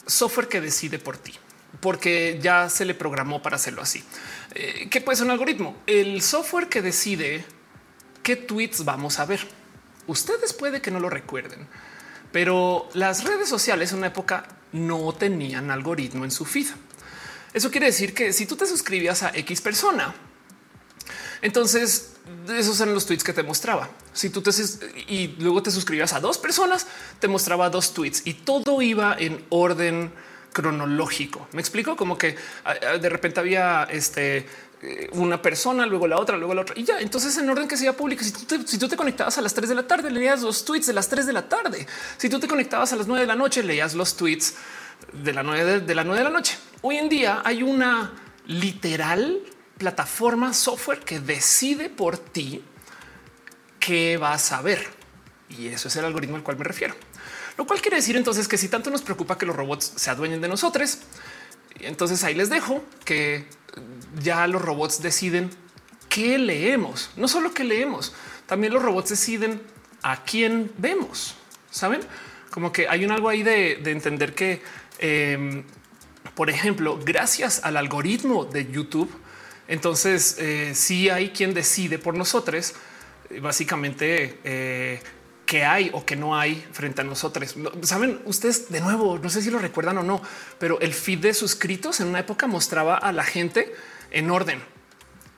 software 0.06 0.48
que 0.48 0.60
decide 0.60 0.98
por 0.98 1.18
ti, 1.18 1.34
porque 1.80 2.38
ya 2.40 2.68
se 2.70 2.84
le 2.84 2.94
programó 2.94 3.42
para 3.42 3.56
hacerlo 3.56 3.82
así. 3.82 4.02
Eh, 4.54 4.88
¿Qué 4.90 5.00
puede 5.00 5.16
ser 5.16 5.26
un 5.26 5.32
algoritmo? 5.32 5.76
El 5.86 6.22
software 6.22 6.68
que 6.68 6.82
decide 6.82 7.44
qué 8.22 8.36
tweets 8.36 8.84
vamos 8.84 9.18
a 9.18 9.26
ver. 9.26 9.40
Ustedes 10.06 10.52
puede 10.52 10.80
que 10.80 10.90
no 10.90 11.00
lo 11.00 11.10
recuerden, 11.10 11.66
pero 12.36 12.86
las 12.92 13.24
redes 13.24 13.48
sociales 13.48 13.92
en 13.92 13.96
una 13.96 14.08
época 14.08 14.46
no 14.72 15.14
tenían 15.14 15.70
algoritmo 15.70 16.22
en 16.22 16.30
su 16.30 16.44
feed. 16.44 16.66
Eso 17.54 17.70
quiere 17.70 17.86
decir 17.86 18.12
que 18.12 18.34
si 18.34 18.44
tú 18.44 18.56
te 18.56 18.66
suscribías 18.66 19.22
a 19.22 19.30
X 19.34 19.62
persona, 19.62 20.14
entonces 21.40 22.16
esos 22.46 22.78
eran 22.78 22.92
los 22.92 23.06
tweets 23.06 23.24
que 23.24 23.32
te 23.32 23.42
mostraba. 23.42 23.88
Si 24.12 24.28
tú 24.28 24.42
te 24.42 24.50
y 25.08 25.28
luego 25.38 25.62
te 25.62 25.70
suscribías 25.70 26.12
a 26.12 26.20
dos 26.20 26.36
personas, 26.36 26.86
te 27.20 27.26
mostraba 27.26 27.70
dos 27.70 27.94
tweets 27.94 28.26
y 28.26 28.34
todo 28.34 28.82
iba 28.82 29.16
en 29.18 29.42
orden 29.48 30.12
cronológico. 30.52 31.48
Me 31.52 31.62
explico 31.62 31.96
como 31.96 32.18
que 32.18 32.36
de 33.00 33.08
repente 33.08 33.40
había 33.40 33.84
este 33.84 34.46
una 35.12 35.40
persona, 35.40 35.86
luego 35.86 36.06
la 36.06 36.18
otra, 36.18 36.36
luego 36.36 36.54
la 36.54 36.62
otra 36.62 36.74
y 36.78 36.84
ya. 36.84 37.00
Entonces, 37.00 37.36
en 37.38 37.48
orden 37.48 37.68
que 37.68 37.76
sea 37.76 37.94
público, 37.94 38.22
si 38.22 38.32
tú, 38.78 38.88
te, 38.88 38.96
conectabas 38.96 39.38
a 39.38 39.40
las 39.40 39.54
3 39.54 39.68
de 39.68 39.74
la 39.74 39.86
tarde, 39.86 40.10
leías 40.10 40.42
los 40.42 40.64
tweets 40.64 40.86
de 40.86 40.92
las 40.92 41.08
3 41.08 41.26
de 41.26 41.32
la 41.32 41.48
tarde. 41.48 41.86
Si 42.16 42.28
tú 42.28 42.38
te 42.38 42.48
conectabas 42.48 42.92
a 42.92 42.96
las 42.96 43.06
9 43.06 43.22
de 43.22 43.26
la 43.26 43.36
noche, 43.36 43.62
leías 43.62 43.94
los 43.94 44.16
tweets 44.16 44.54
de 45.12 45.32
la 45.32 45.42
9 45.42 45.80
de, 45.80 45.94
la 45.94 46.04
9 46.04 46.18
de 46.18 46.24
la 46.24 46.30
noche. 46.30 46.56
Hoy 46.82 46.96
en 46.96 47.08
día 47.08 47.42
hay 47.44 47.62
una 47.62 48.12
literal 48.46 49.40
plataforma 49.78 50.54
software 50.54 51.00
que 51.00 51.20
decide 51.20 51.90
por 51.90 52.18
ti 52.18 52.62
qué 53.80 54.16
vas 54.16 54.52
a 54.52 54.62
ver. 54.62 54.86
Y 55.48 55.68
eso 55.68 55.88
es 55.88 55.96
el 55.96 56.04
algoritmo 56.04 56.36
al 56.36 56.42
cual 56.42 56.58
me 56.58 56.64
refiero. 56.64 56.94
Lo 57.56 57.66
cual 57.66 57.80
quiere 57.80 57.96
decir 57.96 58.16
entonces 58.16 58.48
que 58.48 58.58
si 58.58 58.68
tanto 58.68 58.90
nos 58.90 59.02
preocupa 59.02 59.38
que 59.38 59.46
los 59.46 59.56
robots 59.56 59.92
se 59.96 60.10
adueñen 60.10 60.40
de 60.40 60.48
nosotros, 60.48 60.98
entonces 61.80 62.22
ahí 62.24 62.34
les 62.34 62.50
dejo 62.50 62.84
que 63.04 63.46
ya 64.22 64.46
los 64.46 64.62
robots 64.62 65.02
deciden 65.02 65.50
qué 66.08 66.38
leemos, 66.38 67.10
no 67.16 67.28
solo 67.28 67.52
que 67.52 67.64
leemos, 67.64 68.14
también 68.46 68.72
los 68.72 68.82
robots 68.82 69.10
deciden 69.10 69.60
a 70.02 70.24
quién 70.24 70.72
vemos. 70.78 71.34
Saben 71.70 72.00
como 72.50 72.72
que 72.72 72.88
hay 72.88 73.04
un 73.04 73.10
algo 73.10 73.28
ahí 73.28 73.42
de, 73.42 73.72
entender 73.90 74.34
que, 74.34 74.62
em, 74.98 75.64
por 76.34 76.48
ejemplo, 76.48 76.98
gracias 77.04 77.60
al 77.64 77.76
algoritmo 77.76 78.44
de 78.44 78.70
YouTube, 78.70 79.10
entonces 79.68 80.36
eh, 80.38 80.74
si 80.74 81.10
hay 81.10 81.30
quien 81.30 81.52
decide 81.52 81.98
por 81.98 82.14
nosotros, 82.14 82.74
básicamente 83.40 84.38
eh, 84.44 85.00
que 85.46 85.64
hay 85.64 85.90
o 85.94 86.04
que 86.04 86.16
no 86.16 86.36
hay 86.36 86.66
frente 86.72 87.00
a 87.00 87.04
nosotros. 87.04 87.54
Saben 87.82 88.20
ustedes 88.24 88.68
de 88.68 88.80
nuevo, 88.80 89.18
no 89.18 89.30
sé 89.30 89.40
si 89.40 89.50
lo 89.50 89.60
recuerdan 89.60 89.96
o 89.98 90.02
no, 90.02 90.20
pero 90.58 90.80
el 90.80 90.92
feed 90.92 91.20
de 91.20 91.34
suscritos 91.34 92.00
en 92.00 92.08
una 92.08 92.18
época 92.18 92.48
mostraba 92.48 92.96
a 92.96 93.12
la 93.12 93.22
gente 93.22 93.72
en 94.10 94.30
orden. 94.30 94.60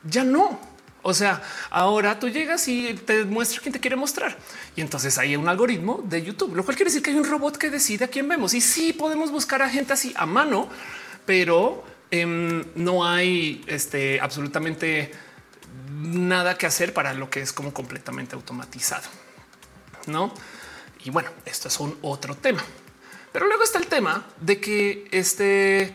Ya 0.05 0.25
no. 0.25 0.59
O 1.03 1.15
sea, 1.15 1.43
ahora 1.71 2.19
tú 2.19 2.29
llegas 2.29 2.67
y 2.69 2.95
te 2.95 3.25
muestra 3.25 3.61
quién 3.61 3.73
te 3.73 3.81
quiere 3.81 3.97
mostrar. 3.97 4.37
Y 4.75 4.81
entonces 4.81 5.17
hay 5.19 5.37
un 5.37 5.47
algoritmo 5.47 6.03
de 6.05 6.23
YouTube, 6.23 6.57
lo 6.57 6.65
cual 6.65 6.77
quiere 6.77 6.91
decir 6.91 7.03
que 7.03 7.11
hay 7.11 7.17
un 7.17 7.25
robot 7.25 7.57
que 7.57 7.71
decide 7.71 8.07
a 8.07 8.09
quién 8.09 8.27
vemos. 8.29 8.55
Y 8.55 8.63
sí 8.63 8.95
podemos 8.95 9.31
buscar 9.31 9.63
a 9.63 9.69
gente 9.69 9.93
así 9.93 10.13
a 10.17 10.25
mano, 10.25 10.69
pero 11.27 11.85
em, 12.11 12.65
no 12.75 13.07
hay 13.07 13.63
este, 13.67 14.21
absolutamente 14.21 15.13
nada 15.91 16.57
que 16.57 16.67
hacer 16.67 16.95
para 16.95 17.13
lo 17.13 17.29
que 17.29 17.43
es 17.43 17.53
como 17.53 17.73
completamente 17.75 18.35
automatizado 18.35 19.09
no? 20.09 20.33
Y 21.05 21.11
bueno, 21.11 21.31
esto 21.45 21.69
es 21.69 21.79
un 21.81 21.99
otro 22.03 22.35
tema. 22.35 22.65
Pero 23.33 23.47
luego 23.47 23.63
está 23.63 23.79
el 23.79 23.87
tema 23.87 24.27
de 24.41 24.61
que 24.61 25.09
este 25.11 25.95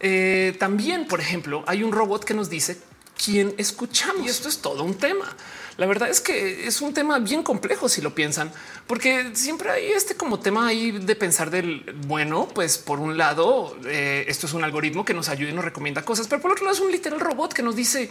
eh, 0.00 0.56
también, 0.58 1.06
por 1.06 1.20
ejemplo, 1.20 1.64
hay 1.66 1.82
un 1.82 1.92
robot 1.92 2.24
que 2.24 2.34
nos 2.34 2.50
dice 2.50 2.78
quién 3.24 3.54
escuchamos. 3.56 4.26
Y 4.26 4.28
esto 4.28 4.48
es 4.48 4.58
todo 4.58 4.82
un 4.82 4.94
tema. 4.94 5.34
La 5.78 5.86
verdad 5.86 6.10
es 6.10 6.20
que 6.20 6.66
es 6.66 6.82
un 6.82 6.92
tema 6.92 7.18
bien 7.18 7.42
complejo 7.42 7.88
si 7.88 8.02
lo 8.02 8.14
piensan, 8.14 8.52
porque 8.86 9.30
siempre 9.34 9.70
hay 9.70 9.92
este 9.92 10.16
como 10.16 10.38
tema 10.38 10.66
ahí 10.66 10.90
de 10.90 11.16
pensar 11.16 11.50
del 11.50 11.96
bueno, 12.06 12.46
pues 12.46 12.76
por 12.76 12.98
un 12.98 13.16
lado 13.16 13.74
eh, 13.86 14.26
esto 14.28 14.46
es 14.46 14.52
un 14.52 14.64
algoritmo 14.64 15.04
que 15.04 15.14
nos 15.14 15.30
ayuda 15.30 15.50
y 15.50 15.54
nos 15.54 15.64
recomienda 15.64 16.04
cosas, 16.04 16.28
pero 16.28 16.42
por 16.42 16.52
otro 16.52 16.64
lado 16.64 16.74
es 16.76 16.82
un 16.82 16.92
literal 16.92 17.20
robot 17.20 17.54
que 17.54 17.62
nos 17.62 17.74
dice 17.74 18.10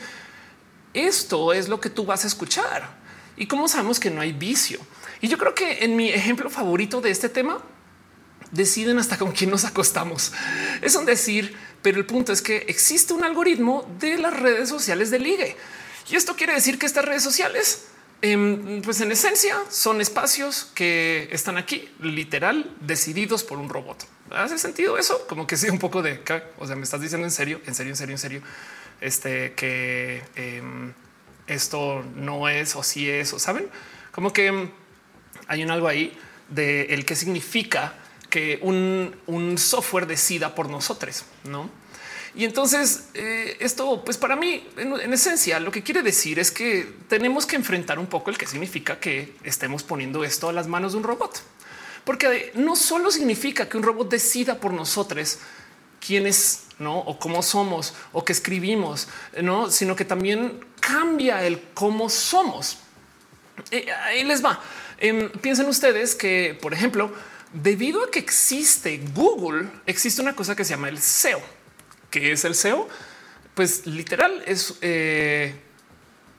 esto 0.93 1.53
es 1.53 1.69
lo 1.69 1.79
que 1.79 1.89
tú 1.89 2.05
vas 2.05 2.23
a 2.23 2.27
escuchar. 2.27 2.99
Y 3.37 3.47
cómo 3.47 3.67
sabemos 3.67 3.99
que 3.99 4.09
no 4.09 4.21
hay 4.21 4.33
vicio. 4.33 4.79
Y 5.21 5.27
yo 5.27 5.37
creo 5.37 5.53
que 5.53 5.83
en 5.85 5.95
mi 5.95 6.09
ejemplo 6.09 6.49
favorito 6.49 6.99
de 6.99 7.11
este 7.11 7.29
tema, 7.29 7.63
deciden 8.51 8.99
hasta 8.99 9.17
con 9.17 9.31
quién 9.31 9.49
nos 9.49 9.65
acostamos. 9.65 10.33
Es 10.81 10.95
un 10.95 11.05
decir, 11.05 11.55
pero 11.81 11.97
el 11.97 12.05
punto 12.05 12.31
es 12.31 12.41
que 12.41 12.57
existe 12.67 13.13
un 13.13 13.23
algoritmo 13.23 13.89
de 13.99 14.17
las 14.17 14.37
redes 14.37 14.69
sociales 14.69 15.09
de 15.09 15.19
ligue. 15.19 15.55
Y 16.09 16.15
esto 16.15 16.35
quiere 16.35 16.53
decir 16.53 16.77
que 16.77 16.85
estas 16.85 17.05
redes 17.05 17.23
sociales, 17.23 17.85
em, 18.21 18.81
pues 18.81 18.99
en 19.01 19.11
esencia, 19.11 19.57
son 19.69 20.01
espacios 20.01 20.69
que 20.75 21.29
están 21.31 21.57
aquí, 21.57 21.89
literal, 21.99 22.75
decididos 22.81 23.43
por 23.43 23.57
un 23.57 23.69
robot. 23.69 24.05
¿Hace 24.31 24.57
sentido 24.57 24.97
eso? 24.97 25.25
Como 25.27 25.47
que 25.47 25.57
sí, 25.57 25.69
un 25.69 25.79
poco 25.79 26.01
de, 26.01 26.21
o 26.59 26.67
sea, 26.67 26.75
me 26.75 26.83
estás 26.83 27.01
diciendo 27.01 27.25
en 27.25 27.31
serio, 27.31 27.61
en 27.65 27.75
serio, 27.75 27.91
en 27.91 27.97
serio, 27.97 28.13
en 28.15 28.19
serio, 28.19 28.41
este, 28.99 29.53
que 29.53 30.23
em, 30.35 30.93
esto 31.47 32.03
no 32.15 32.49
es 32.49 32.75
o 32.75 32.83
sí 32.83 33.09
es, 33.09 33.33
o 33.33 33.39
saben, 33.39 33.67
como 34.11 34.31
que 34.33 34.47
em, 34.47 34.71
hay 35.51 35.63
un 35.63 35.69
algo 35.69 35.89
ahí 35.89 36.17
de 36.47 36.93
el 36.93 37.03
que 37.03 37.13
significa 37.13 37.93
que 38.29 38.57
un, 38.61 39.57
software 39.57 40.07
decida 40.07 40.55
por 40.55 40.69
nosotros, 40.69 41.25
no? 41.43 41.69
Y 42.33 42.45
entonces 42.45 43.09
eh, 43.13 43.57
esto, 43.59 44.05
pues 44.05 44.17
para 44.17 44.37
mí, 44.37 44.65
en, 44.77 45.11
esencia, 45.11 45.59
lo 45.59 45.69
que 45.69 45.83
quiere 45.83 46.01
decir 46.01 46.39
es 46.39 46.51
que 46.51 46.93
tenemos 47.09 47.45
que 47.45 47.57
enfrentar 47.57 47.99
un 47.99 48.07
poco 48.07 48.29
el 48.29 48.37
que 48.37 48.47
significa 48.47 48.97
que 48.97 49.35
estemos 49.43 49.83
poniendo 49.83 50.23
esto 50.23 50.47
a 50.47 50.53
las 50.53 50.67
manos 50.67 50.93
de 50.93 50.99
un 50.99 51.03
robot, 51.03 51.41
porque 52.05 52.53
no 52.55 52.77
solo 52.77 53.11
significa 53.11 53.67
que 53.67 53.75
un 53.75 53.83
robot 53.83 54.09
decida 54.09 54.57
por 54.57 54.71
nosotros 54.71 55.39
quiénes 55.99 56.63
no 56.79 56.97
o 56.97 57.19
cómo 57.19 57.43
somos 57.43 57.93
o 58.13 58.23
que 58.23 58.31
escribimos, 58.31 59.09
no, 59.41 59.69
sino 59.69 59.97
que 59.97 60.05
también 60.05 60.63
cambia 60.79 61.45
el 61.45 61.61
cómo 61.73 62.09
somos. 62.09 62.77
Eh, 63.69 63.91
ahí 64.05 64.23
les 64.23 64.43
va. 64.43 64.61
Em, 65.03 65.31
piensen 65.31 65.67
ustedes 65.67 66.13
que, 66.13 66.55
por 66.61 66.75
ejemplo, 66.75 67.11
debido 67.53 68.03
a 68.03 68.11
que 68.11 68.19
existe 68.19 69.01
Google, 69.15 69.67
existe 69.87 70.21
una 70.21 70.35
cosa 70.35 70.55
que 70.55 70.63
se 70.63 70.75
llama 70.75 70.89
el 70.89 70.99
SEO. 70.99 71.41
¿Qué 72.11 72.31
es 72.31 72.45
el 72.45 72.53
SEO? 72.53 72.87
Pues 73.55 73.87
literal 73.87 74.43
es 74.45 74.75
eh, 74.81 75.55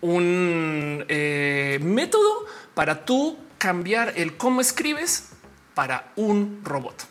un 0.01 1.05
eh, 1.09 1.81
método 1.83 2.47
para 2.75 3.05
tú 3.05 3.37
cambiar 3.59 4.13
el 4.15 4.37
cómo 4.37 4.61
escribes 4.61 5.31
para 5.75 6.13
un 6.15 6.61
robot. 6.63 7.05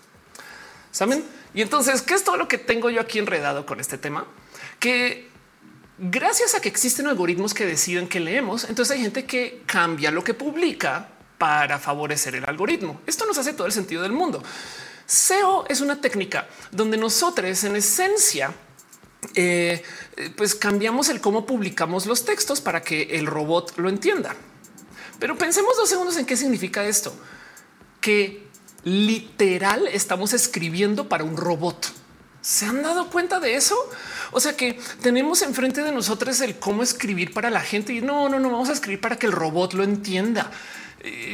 ¿Saben? 0.91 1.21
Y 1.53 1.61
entonces, 1.61 2.01
¿qué 2.01 2.13
es 2.13 2.23
todo 2.23 2.37
lo 2.37 2.47
que 2.47 2.59
tengo 2.59 2.89
yo 2.89 3.01
aquí 3.01 3.19
enredado 3.19 3.65
con 3.65 3.81
este 3.81 3.97
tema? 3.97 4.25
Que 4.79 5.27
gracias 5.97 6.55
a 6.55 6.61
que 6.61 6.69
existen 6.69 7.07
algoritmos 7.07 7.53
que 7.53 7.65
deciden 7.65 8.07
que 8.07 8.21
leemos, 8.21 8.69
entonces 8.69 8.95
hay 8.95 9.01
gente 9.01 9.25
que 9.25 9.63
cambia 9.65 10.11
lo 10.11 10.23
que 10.23 10.33
publica 10.33 11.09
para 11.41 11.79
favorecer 11.79 12.35
el 12.35 12.45
algoritmo. 12.45 13.01
Esto 13.07 13.25
nos 13.25 13.35
hace 13.35 13.53
todo 13.53 13.65
el 13.65 13.73
sentido 13.73 14.03
del 14.03 14.11
mundo. 14.11 14.43
SEO 15.07 15.65
es 15.67 15.81
una 15.81 15.99
técnica 15.99 16.47
donde 16.69 16.97
nosotros 16.97 17.63
en 17.63 17.75
esencia 17.75 18.53
eh, 19.33 19.83
pues 20.37 20.53
cambiamos 20.53 21.09
el 21.09 21.19
cómo 21.19 21.47
publicamos 21.47 22.05
los 22.05 22.25
textos 22.25 22.61
para 22.61 22.83
que 22.83 23.17
el 23.17 23.25
robot 23.25 23.75
lo 23.77 23.89
entienda. 23.89 24.35
Pero 25.17 25.35
pensemos 25.35 25.75
dos 25.77 25.89
segundos 25.89 26.15
en 26.17 26.27
qué 26.27 26.37
significa 26.37 26.85
esto, 26.85 27.11
que 27.99 28.45
literal 28.83 29.87
estamos 29.87 30.33
escribiendo 30.33 31.09
para 31.09 31.23
un 31.23 31.37
robot. 31.37 31.87
¿Se 32.41 32.67
han 32.67 32.83
dado 32.83 33.09
cuenta 33.09 33.39
de 33.39 33.55
eso? 33.55 33.75
O 34.29 34.39
sea 34.39 34.55
que 34.55 34.79
tenemos 35.01 35.41
enfrente 35.41 35.81
de 35.81 35.91
nosotros 35.91 36.39
el 36.41 36.59
cómo 36.59 36.83
escribir 36.83 37.33
para 37.33 37.49
la 37.49 37.61
gente 37.61 37.93
y 37.93 38.01
no, 38.01 38.29
no, 38.29 38.39
no 38.39 38.51
vamos 38.51 38.69
a 38.69 38.73
escribir 38.73 39.01
para 39.01 39.17
que 39.17 39.25
el 39.25 39.31
robot 39.31 39.73
lo 39.73 39.83
entienda 39.83 40.51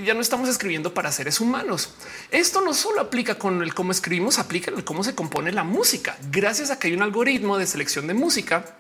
ya 0.06 0.14
no 0.14 0.22
estamos 0.22 0.50
escribiendo 0.50 0.94
para 0.94 1.12
seres 1.12 1.42
humanos. 1.42 1.90
Esto 2.32 2.62
no 2.62 2.74
solo 2.74 3.02
aplica 3.02 3.36
con 3.36 3.62
el 3.62 3.74
cómo 3.74 3.92
escribimos, 3.92 4.40
aplica 4.40 4.72
el 4.72 4.84
cómo 4.84 5.04
se 5.04 5.16
compone 5.16 5.52
la 5.52 5.64
música. 5.64 6.18
Gracias 6.32 6.72
a 6.72 6.80
que 6.80 6.88
hay 6.88 6.94
un 6.94 7.02
algoritmo 7.02 7.58
de 7.58 7.68
selección 7.68 8.08
de 8.08 8.14
música, 8.14 8.78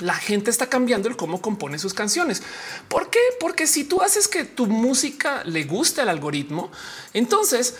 la 0.00 0.14
gente 0.14 0.50
está 0.50 0.68
cambiando 0.68 1.08
el 1.08 1.16
cómo 1.16 1.40
compone 1.40 1.78
sus 1.78 1.94
canciones. 1.94 2.42
¿Por 2.88 3.10
qué? 3.10 3.18
Porque 3.40 3.66
si 3.66 3.84
tú 3.84 4.02
haces 4.02 4.28
que 4.28 4.44
tu 4.44 4.66
música 4.66 5.42
le 5.44 5.64
guste 5.64 6.02
al 6.02 6.08
algoritmo, 6.08 6.70
entonces 7.14 7.76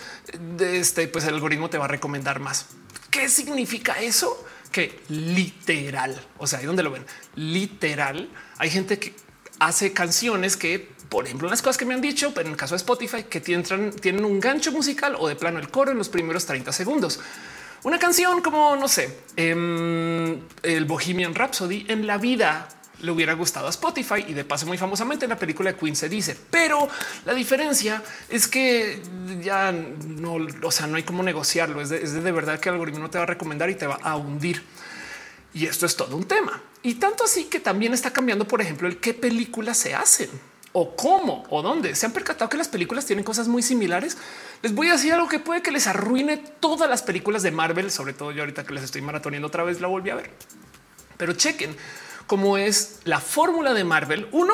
este, 0.59 1.07
pues 1.07 1.25
el 1.25 1.35
algoritmo 1.35 1.69
te 1.69 1.77
va 1.77 1.85
a 1.85 1.89
recomendar 1.89 2.39
más. 2.39 2.65
¿Qué 3.09 3.29
significa 3.29 4.01
eso? 4.01 4.45
Que 4.71 4.99
literal, 5.09 6.21
o 6.37 6.45
sea, 6.45 6.59
ahí 6.59 6.65
donde 6.65 6.83
lo 6.83 6.91
ven, 6.91 7.05
literal, 7.35 8.29
hay 8.57 8.69
gente 8.69 8.99
que 8.99 9.15
hace 9.59 9.93
canciones 9.93 10.57
que 10.57 10.89
por 11.09 11.25
ejemplo, 11.25 11.47
unas 11.47 11.61
cosas 11.61 11.77
que 11.77 11.85
me 11.85 11.95
han 11.95 12.01
dicho, 12.01 12.31
pero 12.33 12.45
en 12.45 12.51
el 12.53 12.57
caso 12.57 12.75
de 12.75 12.77
Spotify, 12.77 13.23
que 13.23 13.41
tienen, 13.41 14.23
un 14.23 14.39
gancho 14.39 14.71
musical 14.71 15.15
o 15.17 15.27
de 15.27 15.35
plano 15.35 15.59
el 15.59 15.69
coro 15.69 15.91
en 15.91 15.97
los 15.97 16.07
primeros 16.07 16.45
30 16.45 16.71
segundos. 16.71 17.19
Una 17.83 17.97
canción 17.97 18.41
como, 18.41 18.75
no 18.75 18.87
sé, 18.87 19.17
em, 19.35 20.39
el 20.61 20.85
Bohemian 20.85 21.33
Rhapsody 21.33 21.85
en 21.87 22.05
la 22.05 22.17
vida 22.17 22.67
le 23.01 23.11
hubiera 23.11 23.33
gustado 23.33 23.67
a 23.67 23.69
Spotify 23.69 24.25
y 24.27 24.33
de 24.33 24.43
paso 24.43 24.67
muy 24.67 24.77
famosamente 24.77 25.25
en 25.25 25.29
la 25.29 25.37
película 25.37 25.73
Queen 25.73 25.95
se 25.95 26.09
dice, 26.09 26.37
pero 26.51 26.87
la 27.25 27.33
diferencia 27.33 28.03
es 28.27 28.47
que 28.47 29.01
ya 29.41 29.71
no, 29.71 30.37
o 30.61 30.71
sea, 30.71 30.85
no 30.85 30.97
hay 30.97 31.03
cómo 31.03 31.23
negociarlo. 31.23 31.81
Es 31.81 31.89
de, 31.89 32.03
es 32.03 32.13
de 32.13 32.31
verdad 32.31 32.59
que 32.59 32.69
el 32.69 32.73
algoritmo 32.73 32.99
no 32.99 33.09
te 33.09 33.17
va 33.17 33.23
a 33.23 33.27
recomendar 33.27 33.69
y 33.69 33.75
te 33.75 33.87
va 33.87 33.99
a 34.03 34.15
hundir. 34.15 34.63
Y 35.53 35.65
esto 35.65 35.87
es 35.87 35.95
todo 35.95 36.15
un 36.15 36.25
tema. 36.25 36.61
Y 36.83 36.95
tanto 36.95 37.23
así 37.23 37.45
que 37.45 37.59
también 37.59 37.93
está 37.93 38.11
cambiando, 38.11 38.45
por 38.45 38.61
ejemplo, 38.61 38.87
el 38.87 38.97
qué 38.97 39.15
películas 39.15 39.77
se 39.77 39.95
hacen 39.95 40.29
o 40.71 40.95
cómo 40.95 41.45
o 41.49 41.61
dónde 41.61 41.95
se 41.95 42.05
han 42.05 42.11
percatado 42.11 42.49
que 42.49 42.57
las 42.57 42.67
películas 42.67 43.05
tienen 43.05 43.25
cosas 43.25 43.47
muy 43.47 43.61
similares. 43.61 44.17
Les 44.61 44.73
voy 44.73 44.87
a 44.87 44.93
decir 44.93 45.13
algo 45.13 45.27
que 45.27 45.39
puede 45.39 45.61
que 45.61 45.71
les 45.71 45.87
arruine 45.87 46.37
todas 46.37 46.89
las 46.89 47.01
películas 47.01 47.43
de 47.43 47.51
Marvel, 47.51 47.91
sobre 47.91 48.13
todo 48.13 48.31
yo 48.31 48.41
ahorita 48.41 48.63
que 48.63 48.73
les 48.73 48.83
estoy 48.83 49.01
maratoniendo 49.01 49.47
otra 49.47 49.63
vez, 49.63 49.81
la 49.81 49.87
volví 49.87 50.09
a 50.09 50.15
ver. 50.15 50.31
Pero 51.17 51.33
chequen 51.33 51.75
cómo 52.27 52.57
es 52.57 52.99
la 53.05 53.19
fórmula 53.19 53.73
de 53.73 53.83
Marvel. 53.83 54.27
Uno 54.31 54.53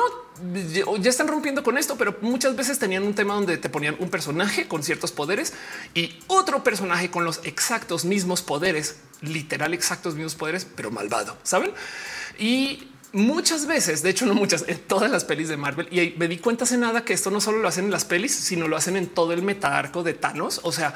ya 0.98 1.10
están 1.10 1.28
rompiendo 1.28 1.62
con 1.62 1.76
esto, 1.76 1.96
pero 1.96 2.16
muchas 2.22 2.56
veces 2.56 2.78
tenían 2.78 3.02
un 3.02 3.14
tema 3.14 3.34
donde 3.34 3.58
te 3.58 3.68
ponían 3.68 3.96
un 3.98 4.08
personaje 4.08 4.66
con 4.66 4.82
ciertos 4.82 5.12
poderes 5.12 5.52
y 5.94 6.18
otro 6.26 6.64
personaje 6.64 7.10
con 7.10 7.24
los 7.24 7.40
exactos 7.44 8.04
mismos 8.04 8.42
poderes, 8.42 8.96
literal 9.20 9.74
exactos 9.74 10.14
mismos 10.14 10.34
poderes, 10.34 10.66
pero 10.74 10.90
malvado, 10.90 11.36
saben? 11.42 11.72
Y 12.38 12.88
muchas 13.12 13.66
veces, 13.66 14.02
de 14.02 14.10
hecho 14.10 14.26
no 14.26 14.34
muchas, 14.34 14.64
en 14.66 14.78
todas 14.78 15.10
las 15.10 15.24
pelis 15.24 15.48
de 15.48 15.56
Marvel 15.56 15.88
y 15.90 16.14
me 16.18 16.28
di 16.28 16.38
cuenta 16.38 16.64
hace 16.64 16.76
nada 16.76 17.04
que 17.04 17.14
esto 17.14 17.30
no 17.30 17.40
solo 17.40 17.58
lo 17.58 17.68
hacen 17.68 17.86
en 17.86 17.90
las 17.90 18.04
pelis, 18.04 18.34
sino 18.34 18.68
lo 18.68 18.76
hacen 18.76 18.96
en 18.96 19.06
todo 19.06 19.32
el 19.32 19.42
meta 19.42 19.78
arco 19.78 20.02
de 20.02 20.14
Thanos. 20.14 20.60
O 20.62 20.72
sea, 20.72 20.94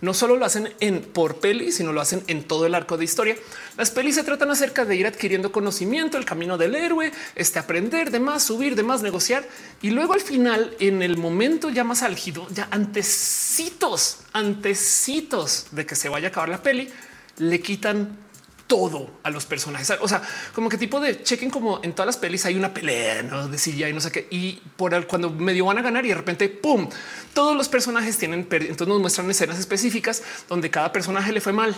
no 0.00 0.12
solo 0.12 0.36
lo 0.36 0.44
hacen 0.44 0.72
en 0.80 1.00
por 1.00 1.36
peli, 1.36 1.72
sino 1.72 1.92
lo 1.92 2.00
hacen 2.00 2.22
en 2.26 2.44
todo 2.44 2.66
el 2.66 2.74
arco 2.74 2.98
de 2.98 3.04
historia. 3.04 3.36
Las 3.78 3.90
pelis 3.90 4.16
se 4.16 4.22
tratan 4.22 4.50
acerca 4.50 4.84
de 4.84 4.96
ir 4.96 5.06
adquiriendo 5.06 5.50
conocimiento, 5.50 6.18
el 6.18 6.24
camino 6.24 6.58
del 6.58 6.74
héroe, 6.74 7.10
este 7.34 7.58
aprender 7.58 8.10
de 8.10 8.20
más, 8.20 8.42
subir 8.42 8.76
de 8.76 8.82
más, 8.82 9.02
negociar 9.02 9.48
y 9.80 9.90
luego 9.90 10.12
al 10.12 10.20
final, 10.20 10.76
en 10.78 11.00
el 11.00 11.16
momento 11.16 11.70
ya 11.70 11.84
más 11.84 12.02
álgido, 12.02 12.46
ya 12.50 12.68
antecitos, 12.70 14.18
antecitos 14.32 15.68
de 15.70 15.86
que 15.86 15.94
se 15.94 16.08
vaya 16.08 16.28
a 16.28 16.30
acabar 16.30 16.50
la 16.50 16.62
peli, 16.62 16.90
le 17.38 17.60
quitan 17.60 18.23
todo 18.66 19.10
a 19.22 19.30
los 19.30 19.46
personajes. 19.46 19.92
O 20.00 20.08
sea, 20.08 20.22
como 20.54 20.68
que 20.68 20.78
tipo 20.78 21.00
de 21.00 21.22
chequen 21.22 21.50
como 21.50 21.80
en 21.82 21.92
todas 21.92 22.06
las 22.06 22.16
pelis 22.16 22.44
hay 22.46 22.56
una 22.56 22.72
pelea 22.72 23.22
¿no? 23.22 23.48
de 23.48 23.58
silla 23.58 23.88
y 23.88 23.92
no 23.92 24.00
sé 24.00 24.10
qué. 24.10 24.26
Y 24.30 24.60
por 24.76 24.94
el, 24.94 25.06
cuando 25.06 25.30
medio 25.30 25.66
van 25.66 25.78
a 25.78 25.82
ganar 25.82 26.04
y 26.04 26.08
de 26.08 26.14
repente, 26.14 26.48
pum, 26.48 26.88
todos 27.32 27.56
los 27.56 27.68
personajes 27.68 28.16
tienen, 28.18 28.48
entonces 28.50 28.88
nos 28.88 29.00
muestran 29.00 29.30
escenas 29.30 29.58
específicas 29.58 30.22
donde 30.48 30.70
cada 30.70 30.92
personaje 30.92 31.32
le 31.32 31.40
fue 31.40 31.52
mal 31.52 31.74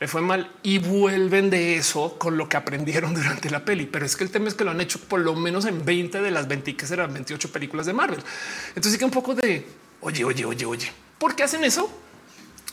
le 0.00 0.08
fue 0.08 0.22
mal 0.22 0.50
y 0.62 0.78
vuelven 0.78 1.50
de 1.50 1.76
eso 1.76 2.16
con 2.18 2.38
lo 2.38 2.48
que 2.48 2.56
aprendieron 2.56 3.14
durante 3.14 3.50
la 3.50 3.64
peli. 3.64 3.86
Pero 3.86 4.06
es 4.06 4.16
que 4.16 4.24
el 4.24 4.30
tema 4.30 4.48
es 4.48 4.54
que 4.54 4.64
lo 4.64 4.70
han 4.70 4.80
hecho 4.80 4.98
por 4.98 5.20
lo 5.20 5.34
menos 5.34 5.66
en 5.66 5.84
20 5.84 6.22
de 6.22 6.30
las 6.30 6.48
20 6.48 6.74
que 6.74 6.86
serán 6.86 7.12
28 7.12 7.52
películas 7.52 7.86
de 7.86 7.92
Marvel. 7.92 8.20
Entonces 8.68 8.92
sí 8.92 8.98
que 8.98 9.04
un 9.04 9.10
poco 9.10 9.34
de 9.34 9.66
oye, 10.00 10.24
oye, 10.24 10.44
oye, 10.46 10.64
oye, 10.64 10.92
¿por 11.18 11.36
qué 11.36 11.42
hacen 11.42 11.62
eso? 11.64 11.90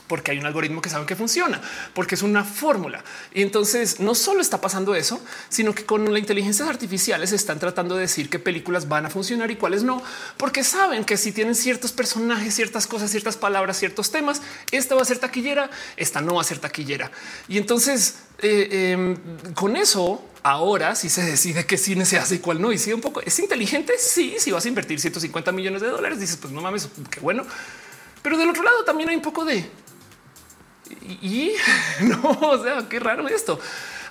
Porque 0.08 0.32
hay 0.32 0.40
un 0.40 0.46
algoritmo 0.46 0.82
que 0.82 0.90
sabe 0.90 1.06
que 1.06 1.16
funciona, 1.16 1.62
porque 1.94 2.16
es 2.16 2.22
una 2.22 2.44
fórmula. 2.44 3.04
Y 3.34 3.42
entonces 3.42 4.00
no 4.00 4.16
solo 4.16 4.42
está 4.42 4.62
pasando 4.62 4.96
eso, 4.96 5.22
sino 5.50 5.74
que 5.74 5.86
con 5.86 6.12
la 6.12 6.20
inteligencia 6.20 6.68
artificiales 6.68 7.32
están 7.32 7.60
tratando 7.60 7.96
de 7.96 8.02
decir 8.02 8.30
qué 8.30 8.40
películas 8.40 8.88
van 8.88 9.06
a 9.06 9.10
funcionar 9.10 9.52
y 9.52 9.56
cuáles 9.56 9.84
no, 9.84 10.02
porque 10.38 10.64
saben 10.64 11.06
que 11.06 11.18
si 11.18 11.32
tienen 11.32 11.56
ciertos 11.56 11.92
personajes, 11.92 12.56
ciertas 12.56 12.88
cosas, 12.88 13.12
ciertas 13.12 13.38
palabras, 13.38 13.78
ciertos 13.78 14.12
temas, 14.12 14.42
esta 14.72 14.96
va 14.96 15.02
a 15.02 15.06
ser 15.06 15.20
taquillera, 15.20 15.70
esta 15.96 16.22
no 16.22 16.36
va 16.36 16.42
a 16.42 16.46
ser 16.46 16.60
taquillera. 16.60 17.12
Y 17.48 17.58
entonces 17.58 18.16
eh, 18.40 18.92
em, 18.92 19.18
con 19.54 19.76
eso, 19.76 20.24
ahora 20.44 20.96
si 20.96 21.10
se 21.10 21.24
decide 21.24 21.66
qué 21.66 21.78
cine 21.78 22.06
se 22.06 22.20
hace 22.20 22.36
y 22.36 22.40
cuál 22.40 22.62
no, 22.62 22.72
y 22.72 22.78
si 22.78 22.94
un 22.94 23.02
poco 23.02 23.22
es 23.22 23.40
inteligente. 23.40 23.94
Sí, 23.98 24.36
si 24.40 24.52
vas 24.52 24.66
a 24.66 24.68
invertir 24.68 25.00
150 25.00 25.52
millones 25.52 25.82
de 25.82 25.88
dólares, 25.88 26.20
dices, 26.20 26.38
pues 26.38 26.54
no 26.54 26.62
mames, 26.62 26.88
qué 27.10 27.20
bueno. 27.20 27.46
Pero 28.22 28.38
del 28.38 28.50
otro 28.50 28.64
lado 28.64 28.84
también 28.84 29.10
hay 29.10 29.16
un 29.16 29.22
poco 29.22 29.46
de 29.46 29.70
y 31.22 31.54
no, 32.02 32.38
o 32.42 32.64
sea, 32.64 32.88
qué 32.90 33.00
raro 33.00 33.28
esto. 33.28 33.60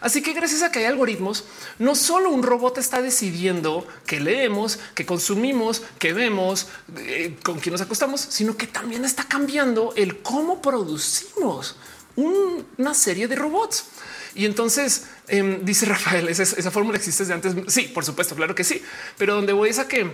Así 0.01 0.23
que 0.23 0.35
gracias 0.35 0.63
a 0.63 0.71
que 0.71 0.81
hay 0.81 0.85
algoritmos, 0.85 1.45
no 1.79 1.95
solo 1.95 2.31
un 2.31 2.43
robot 2.43 2.79
está 2.79 3.01
decidiendo 3.03 3.87
que 4.07 4.21
leemos, 4.21 4.79
que 4.95 5.07
consumimos, 5.07 5.83
que 5.99 6.13
vemos, 6.13 6.69
eh, 6.99 7.37
con 7.43 7.59
quién 7.59 7.73
nos 7.73 7.81
acostamos, 7.81 8.21
sino 8.21 8.57
que 8.57 8.67
también 8.67 9.05
está 9.05 9.25
cambiando 9.25 9.95
el 9.97 10.19
cómo 10.19 10.61
producimos 10.61 11.77
una 12.17 12.95
serie 12.95 13.29
de 13.29 13.37
robots. 13.37 13.87
Y 14.35 14.45
entonces 14.45 15.07
em, 15.29 15.65
dice 15.65 15.87
Rafael, 15.87 16.29
esa, 16.29 16.71
fórmula 16.71 16.99
existe 16.99 17.23
desde 17.23 17.35
antes. 17.35 17.55
Sí, 17.73 17.83
por 17.83 18.05
supuesto, 18.05 18.37
claro 18.37 18.55
que 18.55 18.65
sí. 18.65 18.83
Pero 19.17 19.35
donde 19.35 19.55
voy 19.55 19.71
es 19.71 19.79
a 19.79 19.89
que 19.89 20.13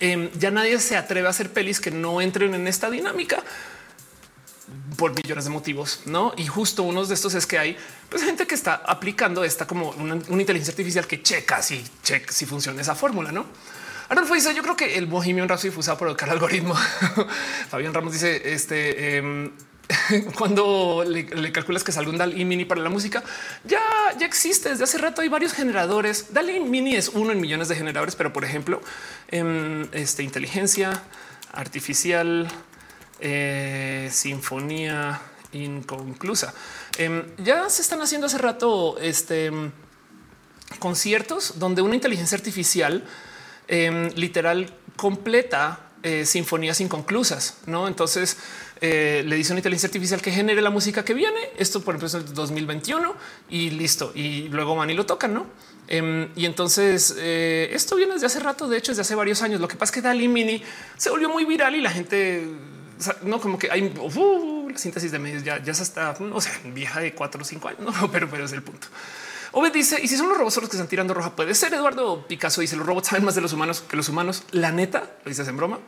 em, 0.00 0.30
ya 0.38 0.50
nadie 0.50 0.78
se 0.78 0.96
atreve 0.96 1.26
a 1.26 1.30
hacer 1.30 1.50
pelis 1.50 1.80
que 1.80 1.90
no 1.90 2.20
entren 2.20 2.54
en 2.54 2.68
esta 2.68 2.90
dinámica 2.90 3.42
por 4.96 5.14
millones 5.14 5.44
de 5.44 5.50
motivos, 5.50 6.00
no? 6.06 6.32
Y 6.36 6.46
justo 6.46 6.82
uno 6.82 7.04
de 7.04 7.14
estos 7.14 7.34
es 7.34 7.46
que 7.46 7.58
hay 7.58 7.76
pues, 8.08 8.22
gente 8.22 8.46
que 8.46 8.54
está 8.54 8.82
aplicando 8.86 9.44
esta 9.44 9.66
como 9.66 9.90
una, 9.90 10.14
inteligencia 10.14 10.72
artificial 10.72 11.06
que 11.06 11.22
checa 11.22 11.62
si 11.62 11.84
check 12.02 12.30
si 12.30 12.46
funciona 12.46 12.80
esa 12.80 12.94
fórmula, 12.94 13.32
no? 13.32 13.46
Arnulfo 14.08 14.34
dice: 14.34 14.54
Yo 14.54 14.62
creo 14.62 14.76
que 14.76 14.98
el 14.98 15.06
Bohemian 15.06 15.48
Rhapsody 15.48 15.70
fue 15.70 15.80
usado 15.80 15.98
por 15.98 16.08
el 16.08 16.30
algoritmo. 16.30 16.74
Fabián 17.70 17.94
Ramos 17.94 18.12
dice: 18.12 18.52
Este 18.52 19.16
em, 19.16 19.52
cuando 20.36 21.04
le, 21.06 21.52
calculas 21.52 21.84
que 21.84 21.92
salga 21.92 22.10
un 22.10 22.18
DALI 22.18 22.44
Mini 22.44 22.64
para 22.64 22.80
la 22.80 22.90
música, 22.90 23.22
ya, 23.64 23.80
ya 24.18 24.26
existe 24.26 24.68
desde 24.68 24.84
hace 24.84 24.98
rato. 24.98 25.22
Hay 25.22 25.28
varios 25.28 25.52
generadores. 25.52 26.32
DALI 26.32 26.60
Mini 26.60 26.96
es 26.96 27.08
uno 27.08 27.32
en 27.32 27.40
millones 27.40 27.68
de 27.68 27.76
generadores, 27.76 28.16
pero 28.16 28.32
por 28.32 28.44
ejemplo, 28.44 28.80
en 29.28 29.88
este 29.92 30.22
inteligencia 30.22 31.02
artificial 31.52 32.48
eh, 33.24 34.08
sinfonía 34.10 35.22
inconclusa. 35.52 36.52
Em, 36.98 37.22
ya 37.38 37.70
se 37.70 37.80
están 37.80 38.02
haciendo 38.02 38.26
hace 38.26 38.36
rato 38.36 38.98
este, 38.98 39.52
conciertos 40.80 41.60
donde 41.60 41.82
una 41.82 41.94
inteligencia 41.94 42.36
artificial 42.36 43.04
em, 43.68 44.10
literal 44.16 44.74
completa 44.96 45.92
eh, 46.02 46.26
sinfonías 46.26 46.80
inconclusas, 46.80 47.58
¿no? 47.66 47.86
Entonces 47.86 48.38
eh, 48.80 49.22
le 49.24 49.36
dice 49.36 49.52
una 49.52 49.60
inteligencia 49.60 49.86
artificial 49.86 50.20
que 50.20 50.32
genere 50.32 50.60
la 50.60 50.70
música 50.70 51.04
que 51.04 51.14
viene. 51.14 51.38
Esto, 51.56 51.80
por 51.80 51.94
ejemplo, 51.94 52.08
es 52.08 52.14
el 52.14 52.34
2021 52.34 53.14
y 53.50 53.70
listo. 53.70 54.10
Y 54.16 54.48
luego 54.48 54.74
van 54.74 54.90
y 54.90 54.94
lo 54.94 55.06
tocan, 55.06 55.32
¿no? 55.32 55.46
Em, 55.86 56.28
y 56.34 56.44
entonces 56.44 57.14
esto 57.16 57.94
viene 57.94 58.14
desde 58.14 58.26
hace 58.26 58.40
rato, 58.40 58.66
de 58.66 58.78
hecho, 58.78 58.90
desde 58.90 59.02
hace 59.02 59.14
varios 59.14 59.42
años. 59.42 59.60
Lo 59.60 59.68
que 59.68 59.76
pasa 59.76 59.92
es 59.92 59.94
que 59.94 60.02
Dali 60.02 60.26
Mini 60.26 60.60
se 60.96 61.08
volvió 61.08 61.28
muy 61.28 61.44
viral 61.44 61.76
y 61.76 61.80
la 61.80 61.92
gente 61.92 62.48
no 63.22 63.40
como 63.40 63.58
que 63.58 63.70
hay 63.70 63.92
uh, 63.98 64.68
la 64.68 64.78
síntesis 64.78 65.10
de 65.12 65.18
medios 65.18 65.42
ya, 65.42 65.62
ya 65.62 65.74
se 65.74 65.82
está, 65.82 66.16
o 66.18 66.40
sea, 66.40 66.52
vieja 66.64 67.00
de 67.00 67.14
cuatro 67.14 67.42
o 67.42 67.44
cinco 67.44 67.68
años, 67.68 67.80
no, 68.00 68.10
pero, 68.10 68.28
pero 68.28 68.44
es 68.44 68.52
el 68.52 68.62
punto. 68.62 68.88
Obed 69.54 69.72
dice, 69.72 70.00
y 70.02 70.08
si 70.08 70.16
son 70.16 70.28
los 70.30 70.38
robots 70.38 70.56
los 70.56 70.70
que 70.70 70.76
están 70.76 70.88
tirando 70.88 71.12
roja, 71.12 71.36
puede 71.36 71.54
ser. 71.54 71.74
Eduardo 71.74 72.26
Picasso 72.26 72.62
dice, 72.62 72.74
los 72.74 72.86
robots 72.86 73.08
saben 73.08 73.24
más 73.24 73.34
de 73.34 73.42
los 73.42 73.52
humanos 73.52 73.84
que 73.86 73.96
los 73.96 74.08
humanos. 74.08 74.44
La 74.50 74.72
neta, 74.72 75.00
lo 75.24 75.28
dices 75.28 75.46
en 75.46 75.58
broma. 75.58 75.78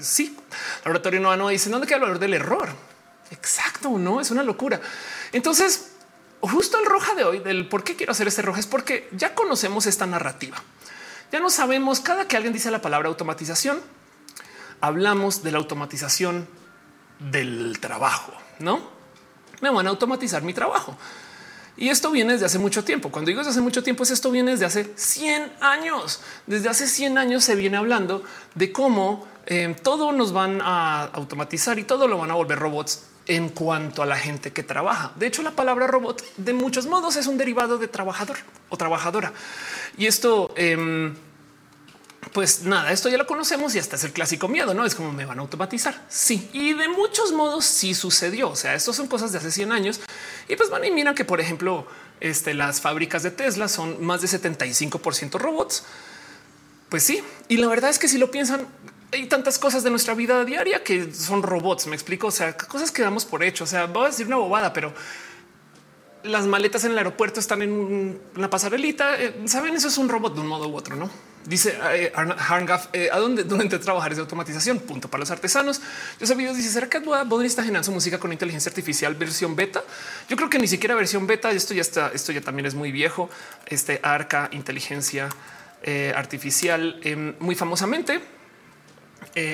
Sí. 0.00 0.38
Laboratorio 0.84 1.20
no 1.20 1.48
dice, 1.48 1.68
¿dónde 1.68 1.86
queda 1.86 1.96
el 1.96 2.02
valor 2.02 2.18
del 2.18 2.32
error? 2.32 2.70
Exacto, 3.30 3.98
no, 3.98 4.22
es 4.22 4.30
una 4.30 4.42
locura. 4.42 4.80
Entonces, 5.32 5.92
justo 6.40 6.78
el 6.78 6.86
roja 6.86 7.14
de 7.14 7.24
hoy, 7.24 7.38
del 7.40 7.68
por 7.68 7.84
qué 7.84 7.94
quiero 7.94 8.12
hacer 8.12 8.26
este 8.26 8.40
roja, 8.40 8.58
es 8.58 8.66
porque 8.66 9.08
ya 9.12 9.34
conocemos 9.34 9.84
esta 9.84 10.06
narrativa. 10.06 10.56
Ya 11.30 11.40
no 11.40 11.50
sabemos, 11.50 12.00
cada 12.00 12.26
que 12.26 12.36
alguien 12.36 12.54
dice 12.54 12.70
la 12.70 12.80
palabra 12.80 13.08
automatización, 13.08 13.80
hablamos 14.80 15.42
de 15.42 15.52
la 15.52 15.58
automatización 15.58 16.48
del 17.20 17.78
trabajo, 17.80 18.32
¿no? 18.58 18.80
Me 19.60 19.70
van 19.70 19.86
a 19.86 19.90
automatizar 19.90 20.42
mi 20.42 20.54
trabajo. 20.54 20.96
Y 21.76 21.88
esto 21.88 22.10
viene 22.10 22.32
desde 22.32 22.46
hace 22.46 22.58
mucho 22.58 22.84
tiempo. 22.84 23.10
Cuando 23.10 23.28
digo 23.28 23.38
desde 23.38 23.52
hace 23.52 23.60
mucho 23.60 23.82
tiempo, 23.82 24.02
es 24.02 24.10
esto 24.10 24.30
viene 24.30 24.50
desde 24.52 24.66
hace 24.66 24.92
100 24.96 25.52
años. 25.60 26.20
Desde 26.46 26.68
hace 26.68 26.86
100 26.86 27.16
años 27.16 27.44
se 27.44 27.54
viene 27.54 27.76
hablando 27.76 28.22
de 28.54 28.72
cómo 28.72 29.26
eh, 29.46 29.74
todo 29.82 30.12
nos 30.12 30.32
van 30.32 30.60
a 30.62 31.04
automatizar 31.04 31.78
y 31.78 31.84
todo 31.84 32.06
lo 32.06 32.18
van 32.18 32.30
a 32.30 32.34
volver 32.34 32.58
robots 32.58 33.04
en 33.26 33.48
cuanto 33.48 34.02
a 34.02 34.06
la 34.06 34.16
gente 34.16 34.52
que 34.52 34.62
trabaja. 34.62 35.12
De 35.16 35.26
hecho, 35.26 35.42
la 35.42 35.52
palabra 35.52 35.86
robot 35.86 36.22
de 36.36 36.52
muchos 36.52 36.86
modos 36.86 37.16
es 37.16 37.26
un 37.26 37.38
derivado 37.38 37.78
de 37.78 37.88
trabajador 37.88 38.38
o 38.68 38.76
trabajadora. 38.76 39.32
Y 39.96 40.06
esto, 40.06 40.52
em, 40.56 41.14
pues 42.32 42.62
nada, 42.64 42.92
esto 42.92 43.08
ya 43.08 43.16
lo 43.16 43.26
conocemos 43.26 43.74
y 43.74 43.78
hasta 43.78 43.96
es 43.96 44.04
el 44.04 44.12
clásico 44.12 44.46
miedo, 44.46 44.74
¿no? 44.74 44.84
Es 44.84 44.94
como 44.94 45.10
me 45.10 45.24
van 45.24 45.38
a 45.38 45.42
automatizar. 45.42 46.04
Sí, 46.08 46.50
y 46.52 46.74
de 46.74 46.88
muchos 46.88 47.32
modos 47.32 47.64
sí 47.64 47.94
sucedió. 47.94 48.50
O 48.50 48.56
sea, 48.56 48.74
estos 48.74 48.94
son 48.94 49.08
cosas 49.08 49.32
de 49.32 49.38
hace 49.38 49.50
100 49.50 49.72
años. 49.72 50.00
Y 50.46 50.54
pues 50.56 50.68
van 50.70 50.84
y 50.84 50.90
miran 50.90 51.14
que, 51.14 51.24
por 51.24 51.40
ejemplo, 51.40 51.86
este, 52.20 52.54
las 52.54 52.80
fábricas 52.80 53.22
de 53.22 53.30
Tesla 53.30 53.68
son 53.68 54.04
más 54.04 54.20
de 54.20 54.28
75% 54.28 55.38
robots. 55.38 55.84
Pues 56.90 57.02
sí, 57.02 57.22
y 57.48 57.56
la 57.56 57.68
verdad 57.68 57.88
es 57.88 57.98
que 57.98 58.06
si 58.06 58.18
lo 58.18 58.30
piensan, 58.30 58.66
hay 59.12 59.26
tantas 59.26 59.58
cosas 59.58 59.82
de 59.82 59.90
nuestra 59.90 60.14
vida 60.14 60.44
diaria 60.44 60.84
que 60.84 61.12
son 61.14 61.42
robots. 61.42 61.86
Me 61.86 61.96
explico. 61.96 62.26
O 62.26 62.32
sea, 62.32 62.56
cosas 62.56 62.92
que 62.92 63.02
damos 63.02 63.24
por 63.24 63.42
hecho. 63.42 63.64
O 63.64 63.66
sea, 63.66 63.86
voy 63.86 64.04
a 64.04 64.08
decir 64.08 64.26
una 64.26 64.36
bobada, 64.36 64.72
pero 64.72 64.92
las 66.24 66.46
maletas 66.46 66.84
en 66.84 66.92
el 66.92 66.98
aeropuerto 66.98 67.40
están 67.40 67.62
en 67.62 68.20
una 68.36 68.50
pasarelita. 68.50 69.20
Eh, 69.20 69.42
Saben, 69.46 69.74
eso 69.74 69.88
es 69.88 69.98
un 69.98 70.08
robot 70.08 70.34
de 70.34 70.40
un 70.40 70.46
modo 70.46 70.68
u 70.68 70.76
otro, 70.76 70.96
no? 70.96 71.10
Dice 71.44 71.78
eh, 71.94 72.12
eh, 72.92 73.10
a 73.10 73.18
dónde, 73.18 73.44
dónde 73.44 73.78
trabajar 73.78 74.12
es 74.12 74.18
de 74.18 74.22
automatización. 74.22 74.78
Punto 74.80 75.08
para 75.08 75.20
los 75.20 75.30
artesanos. 75.30 75.80
Yo 76.18 76.26
sabía, 76.26 76.52
dice 76.52 76.70
será 76.70 76.88
que 76.88 76.98
Bodri 76.98 77.46
está 77.46 77.62
generando 77.62 77.86
su 77.86 77.92
música 77.92 78.18
con 78.18 78.30
inteligencia 78.30 78.68
artificial 78.68 79.14
versión 79.14 79.56
beta. 79.56 79.82
Yo 80.28 80.36
creo 80.36 80.50
que 80.50 80.58
ni 80.58 80.68
siquiera 80.68 80.94
versión 80.94 81.26
beta. 81.26 81.50
Esto 81.50 81.72
ya 81.72 81.80
está. 81.80 82.10
Esto 82.12 82.32
ya 82.32 82.42
también 82.42 82.66
es 82.66 82.74
muy 82.74 82.92
viejo. 82.92 83.30
Este 83.66 84.00
arca 84.02 84.50
inteligencia 84.52 85.30
eh, 85.82 86.12
artificial 86.14 87.00
em, 87.02 87.34
muy 87.40 87.54
famosamente 87.54 88.20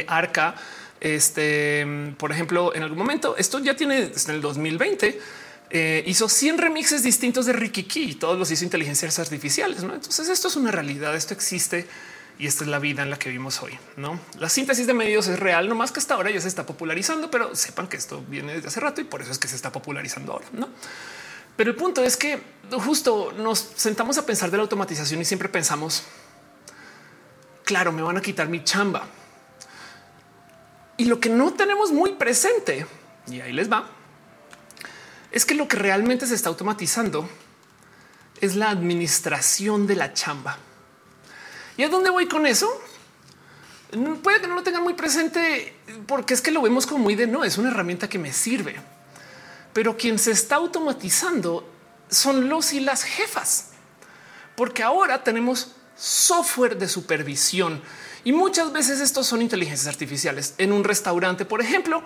Arca, 0.09 0.55
este, 1.01 2.15
por 2.19 2.33
ejemplo, 2.33 2.75
en 2.75 2.83
algún 2.83 2.97
momento, 2.97 3.37
esto 3.37 3.59
ya 3.59 3.77
tiene 3.77 3.99
en 3.99 4.31
el 4.35 4.41
2020, 4.41 5.21
eh, 5.71 6.05
hizo 6.07 6.29
100 6.29 6.59
remixes 6.59 7.03
distintos 7.03 7.47
de 7.47 7.53
Rikiki 7.53 8.11
y 8.11 8.15
todos 8.15 8.39
los 8.39 8.51
hizo 8.51 8.65
inteligencias 8.65 9.19
artificiales. 9.19 9.83
Entonces 9.83 10.29
esto 10.29 10.49
es 10.49 10.57
una 10.57 10.71
realidad, 10.71 11.15
esto 11.17 11.35
existe 11.35 11.87
y 12.39 12.47
esta 12.47 12.65
es 12.65 12.71
la 12.71 12.79
vida 12.79 13.03
en 13.03 13.11
la 13.11 13.19
que 13.19 13.31
vivimos 13.31 13.63
hoy. 13.63 13.79
No 13.97 14.21
la 14.39 14.49
síntesis 14.49 14.87
de 14.87 14.95
medios 14.95 15.27
es 15.27 15.39
real, 15.39 15.69
no 15.69 15.75
más 15.75 15.91
que 15.91 16.01
hasta 16.01 16.15
ahora 16.15 16.31
ya 16.31 16.41
se 16.41 16.49
está 16.49 16.65
popularizando, 16.67 17.31
pero 17.31 17.55
sepan 17.57 17.89
que 17.89 17.97
esto 17.97 18.25
viene 18.29 18.55
desde 18.55 18.69
hace 18.69 18.81
rato 18.81 19.01
y 19.01 19.05
por 19.05 19.23
eso 19.23 19.33
es 19.33 19.39
que 19.39 19.49
se 19.49 19.57
está 19.57 19.73
popularizando 19.73 20.33
ahora. 20.33 20.47
No, 20.53 20.69
pero 21.57 21.71
el 21.71 21.77
punto 21.77 22.05
es 22.05 22.17
que 22.17 22.41
justo 22.71 23.33
nos 23.33 23.59
sentamos 23.59 24.19
a 24.19 24.27
pensar 24.27 24.51
de 24.51 24.59
la 24.59 24.63
automatización 24.63 25.21
y 25.21 25.25
siempre 25.25 25.49
pensamos, 25.49 26.05
claro, 27.65 27.93
me 27.93 28.03
van 28.03 28.19
a 28.19 28.21
quitar 28.21 28.49
mi 28.49 28.63
chamba. 28.63 29.07
Y 30.99 31.07
lo 31.07 31.19
que 31.19 31.29
no 31.29 31.53
tenemos 31.55 31.93
muy 31.93 32.13
presente, 32.13 32.87
y 33.27 33.41
ahí 33.41 33.53
les 33.53 33.71
va, 33.71 33.89
es 35.37 35.45
que 35.45 35.55
lo 35.55 35.69
que 35.69 35.77
realmente 35.77 36.27
se 36.27 36.35
está 36.35 36.49
automatizando 36.49 37.29
es 38.41 38.57
la 38.57 38.71
administración 38.71 39.87
de 39.87 39.95
la 39.95 40.15
chamba. 40.15 40.57
¿Y 41.77 41.83
a 41.83 41.91
dónde 41.91 42.09
voy 42.09 42.27
con 42.27 42.47
eso? 42.47 42.67
Puede 44.23 44.41
que 44.41 44.47
no 44.47 44.55
lo 44.55 44.63
tengan 44.63 44.83
muy 44.83 44.95
presente 44.95 45.77
porque 46.07 46.33
es 46.33 46.41
que 46.41 46.51
lo 46.51 46.63
vemos 46.63 46.87
como 46.87 47.05
muy 47.05 47.17
de 47.17 47.27
no, 47.27 47.45
es 47.45 47.59
una 47.59 47.69
herramienta 47.69 48.09
que 48.09 48.19
me 48.19 48.33
sirve. 48.33 48.77
Pero 49.75 49.99
quien 49.99 50.19
se 50.19 50.31
está 50.31 50.57
automatizando 50.57 51.71
son 52.09 52.49
los 52.49 52.73
y 52.73 52.81
las 52.81 53.03
jefas, 53.03 53.73
porque 54.55 54.83
ahora 54.83 55.23
tenemos 55.23 55.73
software 55.99 56.79
de 56.79 56.89
supervisión 56.89 57.83
y 58.25 58.33
muchas 58.33 58.73
veces 58.73 59.01
estos 59.01 59.27
son 59.27 59.43
inteligencias 59.43 59.87
artificiales. 59.87 60.55
En 60.57 60.73
un 60.73 60.83
restaurante, 60.83 61.45
por 61.45 61.61
ejemplo, 61.61 62.03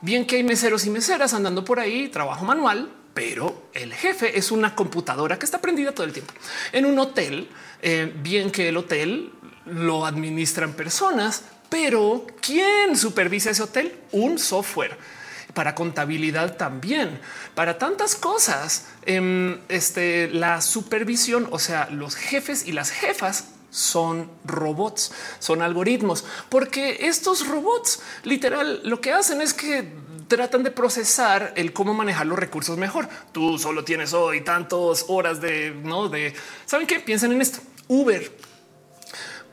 bien 0.00 0.26
que 0.26 0.36
hay 0.36 0.44
meseros 0.44 0.86
y 0.86 0.90
meseras 0.90 1.34
andando 1.34 1.64
por 1.64 1.80
ahí, 1.80 2.08
trabajo 2.08 2.44
manual, 2.44 2.90
pero 3.14 3.68
el 3.72 3.92
jefe 3.92 4.38
es 4.38 4.50
una 4.50 4.74
computadora 4.74 5.38
que 5.38 5.44
está 5.44 5.60
prendida 5.60 5.92
todo 5.92 6.06
el 6.06 6.12
tiempo. 6.12 6.32
En 6.72 6.86
un 6.86 6.98
hotel, 6.98 7.48
eh, 7.82 8.12
bien 8.22 8.50
que 8.50 8.68
el 8.68 8.76
hotel 8.76 9.32
lo 9.66 10.06
administran 10.06 10.72
personas, 10.72 11.42
pero 11.68 12.26
¿quién 12.40 12.96
supervisa 12.96 13.50
ese 13.50 13.62
hotel? 13.62 13.94
Un 14.12 14.38
software 14.38 14.96
para 15.54 15.74
contabilidad 15.74 16.56
también, 16.56 17.20
para 17.54 17.78
tantas 17.78 18.14
cosas. 18.14 18.86
Em, 19.04 19.58
este, 19.68 20.28
la 20.28 20.60
supervisión, 20.60 21.48
o 21.50 21.58
sea, 21.58 21.88
los 21.90 22.14
jefes 22.14 22.66
y 22.66 22.72
las 22.72 22.90
jefas 22.90 23.46
son 23.70 24.30
robots, 24.44 25.12
son 25.38 25.62
algoritmos, 25.62 26.24
porque 26.48 27.06
estos 27.08 27.46
robots 27.46 28.00
literal 28.24 28.80
lo 28.84 29.00
que 29.00 29.12
hacen 29.12 29.40
es 29.40 29.54
que 29.54 29.92
tratan 30.28 30.62
de 30.62 30.70
procesar 30.70 31.54
el 31.56 31.72
cómo 31.72 31.94
manejar 31.94 32.26
los 32.26 32.38
recursos 32.38 32.76
mejor. 32.76 33.08
Tú 33.32 33.58
solo 33.58 33.84
tienes 33.84 34.12
hoy 34.12 34.42
tantas 34.42 35.06
horas 35.08 35.40
de 35.40 35.74
no 35.82 36.08
de 36.08 36.34
saben 36.66 36.86
qué 36.86 37.00
piensan 37.00 37.32
en 37.32 37.40
esto. 37.40 37.60
Uber, 37.88 38.30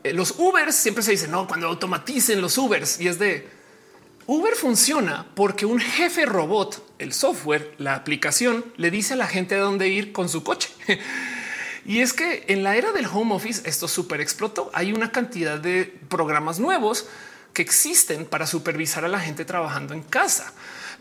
eh, 0.03 0.13
los 0.13 0.35
Ubers 0.37 0.75
siempre 0.75 1.03
se 1.03 1.11
dice 1.11 1.27
no 1.27 1.47
cuando 1.47 1.67
automaticen 1.67 2.41
los 2.41 2.57
Ubers 2.57 2.99
y 2.99 3.07
es 3.07 3.17
de 3.17 3.49
Uber 4.27 4.55
funciona 4.55 5.25
porque 5.35 5.65
un 5.65 5.79
jefe 5.79 6.25
robot, 6.25 6.95
el 6.99 7.13
software, 7.13 7.73
la 7.77 7.95
aplicación 7.95 8.65
le 8.75 8.91
dice 8.91 9.13
a 9.13 9.17
la 9.17 9.27
gente 9.27 9.55
a 9.55 9.59
dónde 9.59 9.87
ir 9.87 10.11
con 10.11 10.29
su 10.29 10.43
coche. 10.43 10.69
Y 11.85 12.01
es 12.01 12.13
que 12.13 12.45
en 12.47 12.63
la 12.63 12.75
era 12.75 12.91
del 12.91 13.05
home 13.05 13.35
office 13.35 13.61
esto 13.69 13.87
súper 13.87 14.19
explotó. 14.19 14.71
Hay 14.73 14.91
una 14.91 15.11
cantidad 15.11 15.59
de 15.59 15.93
programas 16.09 16.59
nuevos 16.59 17.07
que 17.53 17.61
existen 17.61 18.25
para 18.25 18.47
supervisar 18.47 19.05
a 19.05 19.07
la 19.07 19.19
gente 19.19 19.45
trabajando 19.45 19.93
en 19.93 20.01
casa. 20.01 20.51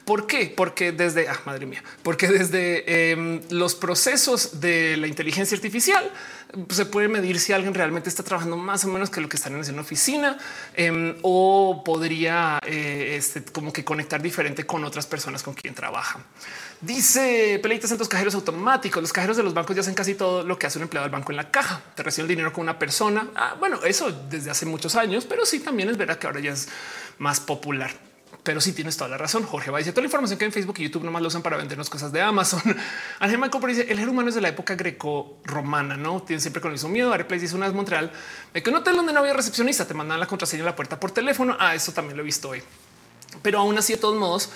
¿Por 0.05 0.27
qué? 0.27 0.53
Porque 0.55 0.93
desde, 0.93 1.29
ah, 1.29 1.41
madre 1.47 1.65
mía, 1.65 1.83
porque 2.03 2.29
desde 2.29 3.13
em, 3.13 3.41
los 3.49 3.75
procesos 3.75 4.61
de 4.61 4.99
la 4.99 5.07
inteligencia 5.07 5.57
artificial 5.57 6.11
pues, 6.53 6.77
se 6.77 6.85
puede 6.85 7.09
medir 7.09 7.41
si 7.41 7.55
alguien 7.55 7.73
realmente 7.73 8.11
está 8.11 8.23
trabajando 8.23 8.59
más 8.59 8.85
o 8.85 8.89
menos 8.89 9.09
que 9.09 9.23
lo 9.23 9.31
que 9.31 9.37
están 9.37 9.55
en 9.55 9.73
una 9.73 9.81
oficina 9.81 10.37
em, 10.75 11.17
o 11.23 11.83
podría 11.85 12.59
eh, 12.67 13.17
este, 13.17 13.43
como 13.45 13.73
que 13.73 13.83
conectar 13.83 14.21
diferente 14.21 14.67
con 14.67 14.85
otras 14.85 15.07
personas 15.07 15.43
con 15.43 15.55
quien 15.55 15.75
trabaja. 15.75 16.21
Dice 16.81 17.59
Peleitas 17.63 17.91
en 17.93 17.99
los 17.99 18.09
cajeros 18.09 18.35
automáticos. 18.35 19.03
Los 19.03 19.13
cajeros 19.13 19.37
de 19.37 19.43
los 19.43 19.55
bancos 19.55 19.75
ya 19.75 19.81
hacen 19.81 19.95
casi 19.95 20.15
todo 20.15 20.43
lo 20.43 20.59
que 20.59 20.67
hace 20.67 20.79
un 20.79 20.85
empleado 20.85 21.05
del 21.05 21.13
banco 21.13 21.33
en 21.33 21.37
la 21.37 21.51
caja. 21.51 21.83
Te 21.95 22.03
recibe 22.03 22.23
el 22.23 22.29
dinero 22.29 22.53
con 22.53 22.63
una 22.63 22.79
persona. 22.79 23.29
Ah, 23.35 23.57
bueno, 23.59 23.83
eso 23.85 24.13
desde 24.29 24.51
hace 24.51 24.67
muchos 24.67 24.95
años, 24.97 25.25
pero 25.25 25.47
sí 25.47 25.61
también 25.61 25.89
es 25.89 25.97
verdad 25.97 26.19
que 26.19 26.27
ahora 26.27 26.41
ya 26.41 26.53
es 26.53 26.69
más 27.19 27.41
popular. 27.41 27.91
Pero 28.43 28.61
sí 28.61 28.75
tienes 28.75 28.99
toda 28.99 29.09
la 29.09 29.17
razón. 29.17 29.45
Jorge 29.45 29.71
va 29.71 29.79
a 29.79 29.81
decir 29.81 29.95
toda 29.95 30.03
la 30.03 30.09
información 30.09 30.39
que 30.39 30.45
en 30.45 30.53
Facebook 30.53 30.75
y 30.79 30.83
YouTube 30.83 31.05
nomás 31.05 31.23
lo 31.23 31.29
usan 31.29 31.41
para 31.41 31.57
vendernos 31.57 31.89
cosas 31.89 32.13
de 32.13 32.21
Amazon. 32.21 32.61
Ángel 33.19 33.39
Michael 33.39 33.67
dice 33.69 33.87
el 33.91 33.99
ser 33.99 34.09
humano 34.09 34.29
es 34.29 34.35
de 34.35 34.43
la 34.43 34.49
época 34.49 34.75
greco 34.75 35.39
romana, 35.45 35.97
no 35.97 36.23
tiene 36.23 36.41
siempre 36.41 36.61
con 36.61 36.71
el 36.71 36.75
mismo 36.75 36.91
miedo. 36.91 37.13
Areplace 37.13 37.41
dice 37.41 37.57
una 37.57 37.67
vez 37.67 37.75
Montreal 37.75 38.13
de 38.53 38.63
que 38.63 38.69
un 38.69 38.77
hotel 38.77 38.97
donde 38.97 39.15
no 39.15 39.21
había 39.21 39.33
recepcionista 39.33 39.87
te 39.87 39.95
mandan 39.95 40.21
la 40.21 40.27
contraseña 40.27 40.61
en 40.61 40.67
la 40.67 40.77
puerta 40.77 41.01
por 41.01 41.11
teléfono. 41.13 41.57
Ah, 41.59 41.75
eso 41.75 41.93
también 41.93 42.19
lo 42.19 42.23
he 42.23 42.27
visto 42.27 42.51
hoy, 42.51 42.63
pero 43.41 43.61
aún 43.61 43.79
así, 43.79 43.95
de 43.95 43.99
todos 43.99 44.19
modos, 44.19 44.51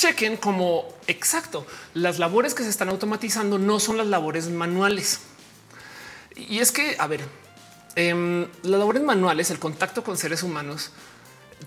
chequen 0.00 0.38
como 0.38 0.88
exacto. 1.06 1.66
Las 1.92 2.18
labores 2.18 2.54
que 2.54 2.62
se 2.62 2.70
están 2.70 2.88
automatizando 2.88 3.58
no 3.58 3.78
son 3.78 3.98
las 3.98 4.06
labores 4.06 4.48
manuales. 4.48 5.20
Y 6.34 6.60
es 6.60 6.72
que, 6.72 6.96
a 6.98 7.06
ver, 7.06 7.20
em, 7.96 8.48
las 8.62 8.78
labores 8.78 9.02
manuales, 9.02 9.50
el 9.50 9.58
contacto 9.58 10.02
con 10.02 10.16
seres 10.16 10.42
humanos, 10.42 10.90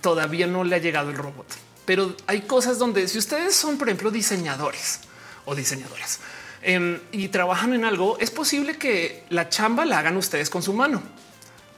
todavía 0.01 0.47
no 0.47 0.63
le 0.63 0.75
ha 0.75 0.79
llegado 0.79 1.11
el 1.11 1.17
robot. 1.17 1.45
Pero 1.85 2.15
hay 2.25 2.41
cosas 2.41 2.79
donde 2.79 3.07
si 3.07 3.19
ustedes 3.19 3.55
son, 3.55 3.77
por 3.77 3.87
ejemplo, 3.87 4.09
diseñadores 4.09 5.01
o 5.45 5.53
diseñadoras 5.53 6.19
em, 6.63 6.99
y 7.11 7.27
trabajan 7.27 7.73
en 7.73 7.85
algo, 7.85 8.17
es 8.19 8.31
posible 8.31 8.77
que 8.77 9.25
la 9.29 9.49
chamba 9.49 9.85
la 9.85 9.99
hagan 9.99 10.17
ustedes 10.17 10.49
con 10.49 10.63
su 10.63 10.73
mano. 10.73 11.03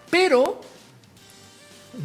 Pero 0.09 0.61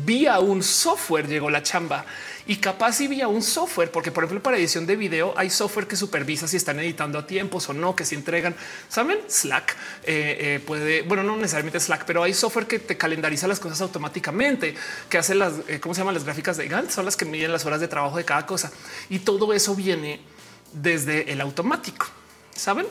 vía 0.05 0.41
un 0.41 0.63
software 0.63 1.29
llegó 1.29 1.51
la 1.51 1.63
chamba 1.63 2.05
y 2.51 2.57
capaz 2.57 2.95
si 2.95 3.07
vía 3.07 3.29
un 3.29 3.43
software, 3.43 3.93
porque 3.93 4.11
por 4.11 4.25
ejemplo 4.25 4.43
para 4.43 4.57
edición 4.57 4.85
de 4.85 4.97
video 4.97 5.33
hay 5.37 5.49
software 5.51 5.87
que 5.87 5.95
supervisa 5.95 6.49
si 6.49 6.57
están 6.57 6.81
editando 6.81 7.17
a 7.17 7.25
tiempos 7.25 7.69
o 7.69 7.73
no, 7.73 7.95
que 7.95 8.05
se 8.05 8.17
entregan. 8.17 8.57
Saben, 8.89 9.21
Slack 9.29 9.77
eh, 10.03 10.37
eh, 10.57 10.61
puede, 10.67 11.03
bueno, 11.03 11.23
no 11.23 11.37
necesariamente 11.37 11.79
Slack, 11.79 12.05
pero 12.07 12.25
hay 12.25 12.35
software 12.35 12.67
que 12.67 12.81
te 12.81 12.97
calendariza 12.97 13.47
las 13.47 13.61
cosas 13.61 13.81
automáticamente, 13.83 14.75
que 15.09 15.17
hace 15.17 15.37
las, 15.37 15.53
eh, 15.69 15.79
¿cómo 15.79 15.95
se 15.95 16.01
llaman? 16.01 16.15
Las 16.15 16.25
gráficas 16.25 16.57
de 16.57 16.67
Gantt, 16.67 16.91
son 16.91 17.05
las 17.05 17.17
que 17.17 17.25
miden 17.25 17.53
las 17.53 17.65
horas 17.67 17.79
de 17.79 17.87
trabajo 17.87 18.17
de 18.17 18.25
cada 18.25 18.45
cosa. 18.47 18.73
Y 19.09 19.21
todo 19.21 19.53
eso 19.53 19.77
viene 19.77 20.21
desde 20.73 21.31
el 21.31 21.41
automático. 21.43 22.09
Saben? 22.53 22.87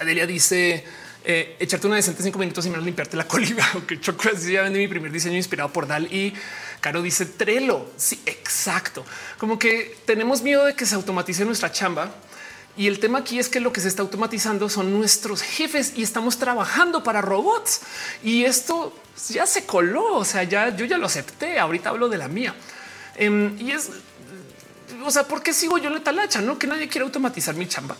Adelia 0.00 0.26
dice 0.26 0.86
eh, 1.24 1.56
echarte 1.60 1.86
una 1.86 1.96
decente 1.96 2.22
cinco 2.22 2.38
minutos 2.38 2.64
y 2.64 2.70
menos 2.70 2.84
limpiarte 2.84 3.16
la 3.16 3.24
coliva. 3.28 3.64
que 3.86 4.00
chocolate 4.00 4.52
ya 4.52 4.62
vendí 4.62 4.78
mi 4.78 4.88
primer 4.88 5.12
diseño 5.12 5.36
inspirado 5.36 5.72
por 5.72 5.86
Dal 5.86 6.12
y 6.12 6.34
Caro 6.80 7.02
dice 7.02 7.26
Trello. 7.26 7.90
Sí, 7.96 8.20
exacto. 8.26 9.04
Como 9.38 9.58
que 9.58 9.96
tenemos 10.06 10.42
miedo 10.42 10.64
de 10.64 10.74
que 10.74 10.86
se 10.86 10.94
automatice 10.94 11.44
nuestra 11.44 11.70
chamba. 11.70 12.14
Y 12.76 12.86
el 12.86 13.00
tema 13.00 13.18
aquí 13.18 13.38
es 13.38 13.48
que 13.48 13.60
lo 13.60 13.72
que 13.72 13.80
se 13.80 13.88
está 13.88 14.00
automatizando 14.00 14.68
son 14.68 14.92
nuestros 14.96 15.42
jefes 15.42 15.92
y 15.96 16.02
estamos 16.02 16.38
trabajando 16.38 17.02
para 17.02 17.20
robots. 17.20 17.82
Y 18.22 18.44
esto 18.44 18.96
ya 19.28 19.46
se 19.46 19.66
coló. 19.66 20.14
O 20.14 20.24
sea, 20.24 20.44
ya 20.44 20.74
yo 20.74 20.86
ya 20.86 20.96
lo 20.96 21.06
acepté. 21.06 21.58
Ahorita 21.58 21.90
hablo 21.90 22.08
de 22.08 22.16
la 22.16 22.28
mía. 22.28 22.54
Em, 23.16 23.60
y 23.60 23.72
es, 23.72 23.90
o 25.04 25.10
sea, 25.10 25.24
¿por 25.24 25.42
qué 25.42 25.52
sigo 25.52 25.76
yo 25.76 25.90
la 25.90 26.02
talacha? 26.02 26.40
No 26.40 26.58
que 26.58 26.66
nadie 26.66 26.88
quiere 26.88 27.04
automatizar 27.04 27.54
mi 27.54 27.66
chamba. 27.68 27.96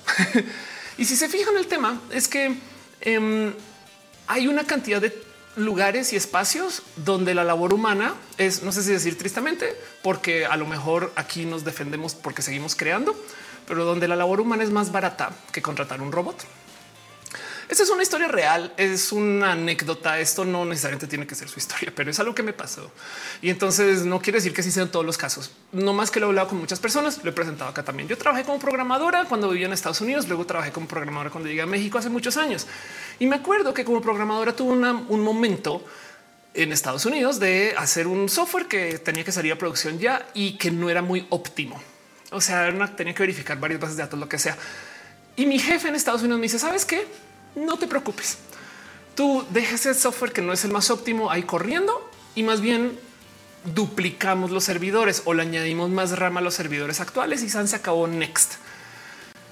y 0.96 1.04
si 1.04 1.16
se 1.16 1.28
fijan 1.28 1.56
el 1.58 1.66
tema 1.66 2.00
es 2.10 2.28
que 2.28 2.56
Em, 3.00 3.52
hay 4.26 4.48
una 4.48 4.64
cantidad 4.64 5.00
de 5.00 5.30
lugares 5.56 6.12
y 6.12 6.16
espacios 6.16 6.82
donde 6.96 7.34
la 7.34 7.44
labor 7.44 7.74
humana 7.74 8.14
es, 8.38 8.62
no 8.62 8.72
sé 8.72 8.82
si 8.82 8.92
decir 8.92 9.18
tristemente, 9.18 9.76
porque 10.02 10.46
a 10.46 10.56
lo 10.56 10.66
mejor 10.66 11.12
aquí 11.16 11.44
nos 11.44 11.64
defendemos 11.64 12.14
porque 12.14 12.42
seguimos 12.42 12.74
creando, 12.76 13.16
pero 13.66 13.84
donde 13.84 14.08
la 14.08 14.16
labor 14.16 14.40
humana 14.40 14.62
es 14.62 14.70
más 14.70 14.92
barata 14.92 15.30
que 15.52 15.62
contratar 15.62 16.00
un 16.00 16.12
robot. 16.12 16.36
Esta 17.70 17.84
es 17.84 17.90
una 17.90 18.02
historia 18.02 18.26
real, 18.26 18.74
es 18.76 19.12
una 19.12 19.52
anécdota. 19.52 20.18
Esto 20.18 20.44
no 20.44 20.64
necesariamente 20.64 21.06
tiene 21.06 21.24
que 21.24 21.36
ser 21.36 21.48
su 21.48 21.60
historia, 21.60 21.92
pero 21.94 22.10
es 22.10 22.18
algo 22.18 22.34
que 22.34 22.42
me 22.42 22.52
pasó. 22.52 22.90
Y 23.40 23.48
entonces 23.48 24.04
no 24.04 24.20
quiere 24.20 24.38
decir 24.38 24.52
que 24.52 24.60
así 24.60 24.72
sean 24.72 24.90
todos 24.90 25.06
los 25.06 25.16
casos. 25.16 25.52
No 25.70 25.92
más 25.92 26.10
que 26.10 26.18
lo 26.18 26.26
he 26.26 26.28
hablado 26.30 26.48
con 26.48 26.58
muchas 26.58 26.80
personas, 26.80 27.22
lo 27.22 27.30
he 27.30 27.32
presentado 27.32 27.70
acá 27.70 27.84
también. 27.84 28.08
Yo 28.08 28.18
trabajé 28.18 28.42
como 28.42 28.58
programadora 28.58 29.24
cuando 29.26 29.48
vivía 29.48 29.66
en 29.66 29.72
Estados 29.72 30.00
Unidos, 30.00 30.26
luego 30.26 30.44
trabajé 30.46 30.72
como 30.72 30.88
programadora 30.88 31.30
cuando 31.30 31.48
llegué 31.48 31.62
a 31.62 31.66
México 31.66 31.96
hace 31.96 32.08
muchos 32.08 32.36
años. 32.36 32.66
Y 33.20 33.26
me 33.26 33.36
acuerdo 33.36 33.72
que 33.72 33.84
como 33.84 34.02
programadora 34.02 34.56
tuve 34.56 34.72
un 34.72 35.20
momento 35.20 35.84
en 36.54 36.72
Estados 36.72 37.06
Unidos 37.06 37.38
de 37.38 37.76
hacer 37.78 38.08
un 38.08 38.28
software 38.28 38.66
que 38.66 38.98
tenía 38.98 39.22
que 39.22 39.30
salir 39.30 39.52
a 39.52 39.56
producción 39.56 39.96
ya 40.00 40.26
y 40.34 40.58
que 40.58 40.72
no 40.72 40.90
era 40.90 41.02
muy 41.02 41.24
óptimo. 41.30 41.80
O 42.32 42.40
sea, 42.40 42.68
tenía 42.96 43.14
que 43.14 43.22
verificar 43.22 43.60
varias 43.60 43.78
bases 43.78 43.96
de 43.96 44.02
datos, 44.02 44.18
lo 44.18 44.28
que 44.28 44.40
sea. 44.40 44.58
Y 45.36 45.46
mi 45.46 45.60
jefe 45.60 45.86
en 45.86 45.94
Estados 45.94 46.22
Unidos 46.22 46.40
me 46.40 46.46
dice, 46.46 46.58
¿sabes 46.58 46.84
qué? 46.84 47.29
No 47.54 47.78
te 47.78 47.86
preocupes. 47.86 48.38
Tú 49.14 49.44
dejes 49.50 49.86
el 49.86 49.94
software 49.94 50.32
que 50.32 50.42
no 50.42 50.52
es 50.52 50.64
el 50.64 50.72
más 50.72 50.90
óptimo 50.90 51.30
ahí 51.30 51.42
corriendo 51.42 52.10
y 52.34 52.42
más 52.42 52.60
bien 52.60 52.98
duplicamos 53.64 54.50
los 54.50 54.64
servidores 54.64 55.22
o 55.24 55.34
le 55.34 55.42
añadimos 55.42 55.90
más 55.90 56.18
rama 56.18 56.40
a 56.40 56.42
los 56.42 56.54
servidores 56.54 57.00
actuales 57.00 57.42
y 57.42 57.48
se 57.50 57.76
acabó 57.76 58.06
next. 58.06 58.54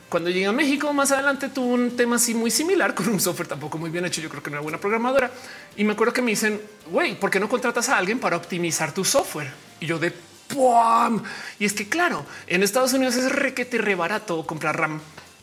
Cuando 0.09 0.31
llegué 0.31 0.47
a 0.47 0.53
México 0.53 0.91
más 0.95 1.13
adelante 1.13 1.51
tuvo 1.51 1.67
un 1.67 1.95
tema 1.95 2.17
así 2.17 2.33
muy 2.33 2.51
similar 2.51 2.95
con 2.95 3.09
un 3.09 3.21
software 3.21 3.49
tampoco 3.49 3.77
muy 3.77 3.91
bien 3.91 4.07
hecho. 4.07 4.23
Yo 4.23 4.31
creo 4.31 4.43
que 4.43 4.49
no 4.51 4.57
era 4.57 4.63
buena 4.63 4.79
programadora 4.79 5.31
y 5.77 5.85
me 5.85 5.93
acuerdo 5.93 6.15
que 6.15 6.23
me 6.23 6.31
dicen, 6.31 6.61
güey, 6.91 7.19
¿por 7.21 7.31
qué 7.31 7.39
no 7.39 7.49
contratas 7.49 7.91
a 7.91 7.99
alguien 7.99 8.19
para 8.19 8.37
optimizar 8.37 8.95
tu 8.95 9.05
software? 9.05 9.53
Y 9.81 9.87
yo 9.87 9.99
de 9.99 10.13
¡pum! 10.49 11.23
Y 11.59 11.67
es 11.67 11.75
que 11.75 11.91
claro, 11.91 12.25
en 12.47 12.63
Estados 12.63 12.95
Unidos 12.95 13.17
es 13.17 13.31
requete 13.31 13.77
re 13.77 13.95
barato 13.95 14.47
comprar 14.47 14.79
RAM 14.79 15.01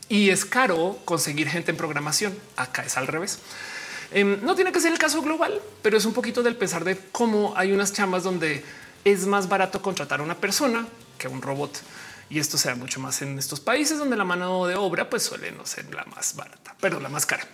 y 0.10 0.30
es 0.30 0.46
caro 0.46 1.00
conseguir 1.06 1.50
gente 1.50 1.72
en 1.72 1.78
programación. 1.78 2.38
Acá 2.56 2.84
es 2.84 2.98
al 2.98 3.08
revés. 3.08 3.40
Em, 4.12 4.40
no 4.44 4.56
tiene 4.56 4.72
que 4.72 4.80
ser 4.80 4.92
el 4.92 5.00
caso 5.00 5.22
global, 5.22 5.62
pero 5.82 5.98
es 5.98 6.06
un 6.06 6.14
poquito 6.14 6.44
del 6.44 6.56
pesar 6.56 6.84
de 6.84 6.98
cómo 7.12 7.54
hay 7.56 7.72
unas 7.72 7.92
chambas 7.94 8.24
donde 8.24 8.64
es 9.04 9.26
más 9.26 9.50
barato 9.50 9.82
contratar 9.82 10.20
a 10.20 10.24
una 10.24 10.36
persona 10.36 10.88
que 11.18 11.28
un 11.28 11.42
robot. 11.42 11.82
Y 12.30 12.40
esto 12.40 12.58
se 12.58 12.70
da 12.70 12.76
mucho 12.76 13.00
más 13.00 13.22
en 13.22 13.38
estos 13.38 13.60
países 13.60 14.00
donde 14.00 14.16
la 14.18 14.24
mano 14.24 14.66
de 14.66 14.76
obra 14.76 15.10
pues 15.10 15.24
suele 15.24 15.52
no 15.52 15.66
ser 15.66 15.94
la 15.94 16.06
más 16.06 16.36
barata, 16.36 16.76
pero 16.80 17.00
la 17.00 17.10
más 17.10 17.26
cara. 17.26 17.48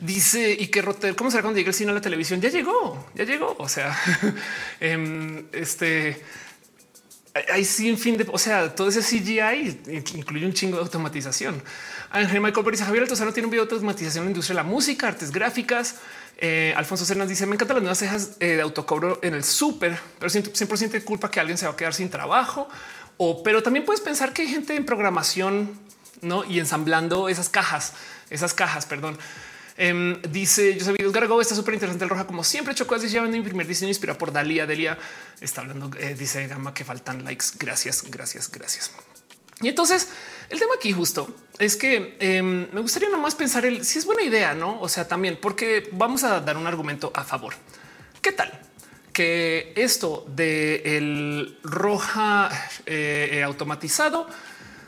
Dice 0.00 0.54
y 0.58 0.68
que 0.68 0.82
Rotel, 0.82 1.14
¿cómo 1.14 1.30
será 1.30 1.42
cuando 1.42 1.58
llegue 1.58 1.70
el 1.70 1.74
cine 1.74 1.92
a 1.92 1.94
la 1.94 2.00
televisión? 2.00 2.40
Ya 2.40 2.50
llegó, 2.50 3.08
ya 3.14 3.24
llegó. 3.24 3.54
O 3.58 3.68
sea, 3.68 3.96
em, 4.80 5.46
este 5.52 6.20
hay 7.52 7.64
sin 7.64 7.98
fin 7.98 8.16
de, 8.16 8.26
o 8.30 8.38
sea, 8.38 8.74
todo 8.74 8.88
ese 8.88 9.00
CGI 9.00 10.02
incluye 10.14 10.46
un 10.46 10.52
chingo 10.52 10.76
de 10.76 10.82
automatización. 10.84 11.60
Ángel 12.10 12.40
Michael 12.40 12.66
dice 12.70 12.84
Javier 12.84 13.02
Altozano 13.02 13.32
tiene 13.32 13.46
un 13.46 13.50
video 13.50 13.66
de 13.66 13.72
automatización 13.72 14.22
en 14.22 14.26
la 14.26 14.30
industria 14.30 14.54
de 14.56 14.62
la 14.62 14.68
música, 14.68 15.08
artes 15.08 15.32
gráficas. 15.32 15.96
Eh, 16.38 16.72
Alfonso 16.76 17.04
Cernas 17.04 17.28
dice 17.28 17.46
me 17.46 17.54
encantan 17.54 17.76
las 17.76 17.82
nuevas 17.82 17.98
cejas 17.98 18.36
eh, 18.38 18.54
de 18.56 18.62
autocobro 18.62 19.18
en 19.22 19.34
el 19.34 19.42
súper, 19.42 19.98
pero 20.18 20.30
siempre 20.30 20.76
siente 20.76 21.02
culpa 21.02 21.30
que 21.30 21.40
alguien 21.40 21.58
se 21.58 21.66
va 21.66 21.72
a 21.72 21.76
quedar 21.76 21.92
sin 21.92 22.08
trabajo. 22.08 22.68
O, 23.16 23.42
pero 23.42 23.62
también 23.62 23.84
puedes 23.84 24.00
pensar 24.00 24.32
que 24.32 24.42
hay 24.42 24.48
gente 24.48 24.76
en 24.76 24.84
programación 24.84 25.78
¿no? 26.22 26.44
y 26.44 26.60
ensamblando 26.60 27.28
esas 27.28 27.48
cajas, 27.48 27.94
esas 28.30 28.54
cajas, 28.54 28.86
perdón. 28.86 29.18
Um, 29.76 30.22
dice 30.22 30.76
José 30.78 30.92
Videos 30.92 31.12
Gargo, 31.12 31.40
está 31.40 31.54
súper 31.54 31.74
interesante 31.74 32.04
el 32.04 32.10
roja. 32.10 32.26
Como 32.26 32.44
siempre, 32.44 32.74
Chocó 32.74 32.94
dice 32.94 33.08
ya 33.08 33.22
mi 33.22 33.40
primer 33.40 33.66
diseño 33.66 33.88
inspirado 33.88 34.18
por 34.18 34.32
Dalia. 34.32 34.66
Delia 34.66 34.96
está 35.40 35.62
hablando, 35.62 35.90
eh, 35.98 36.14
dice 36.14 36.46
Gama 36.46 36.72
que 36.72 36.84
faltan 36.84 37.24
likes. 37.24 37.46
Gracias, 37.58 38.04
gracias, 38.08 38.50
gracias. 38.50 38.92
Y 39.60 39.68
entonces 39.68 40.08
el 40.48 40.58
tema 40.58 40.74
aquí 40.76 40.92
justo 40.92 41.34
es 41.58 41.76
que 41.76 42.40
um, 42.40 42.74
me 42.74 42.80
gustaría 42.80 43.08
nomás 43.08 43.34
pensar 43.34 43.64
el 43.64 43.84
si 43.84 43.98
es 43.98 44.04
buena 44.04 44.22
idea, 44.22 44.54
no? 44.54 44.80
O 44.80 44.88
sea, 44.88 45.08
también 45.08 45.38
porque 45.40 45.88
vamos 45.92 46.22
a 46.24 46.40
dar 46.40 46.56
un 46.56 46.66
argumento 46.66 47.12
a 47.14 47.24
favor. 47.24 47.54
¿Qué 48.20 48.32
tal? 48.32 48.60
Que 49.12 49.72
esto 49.76 50.24
de 50.28 50.96
el 50.96 51.58
roja 51.62 52.50
eh, 52.86 53.30
eh, 53.32 53.42
automatizado, 53.42 54.28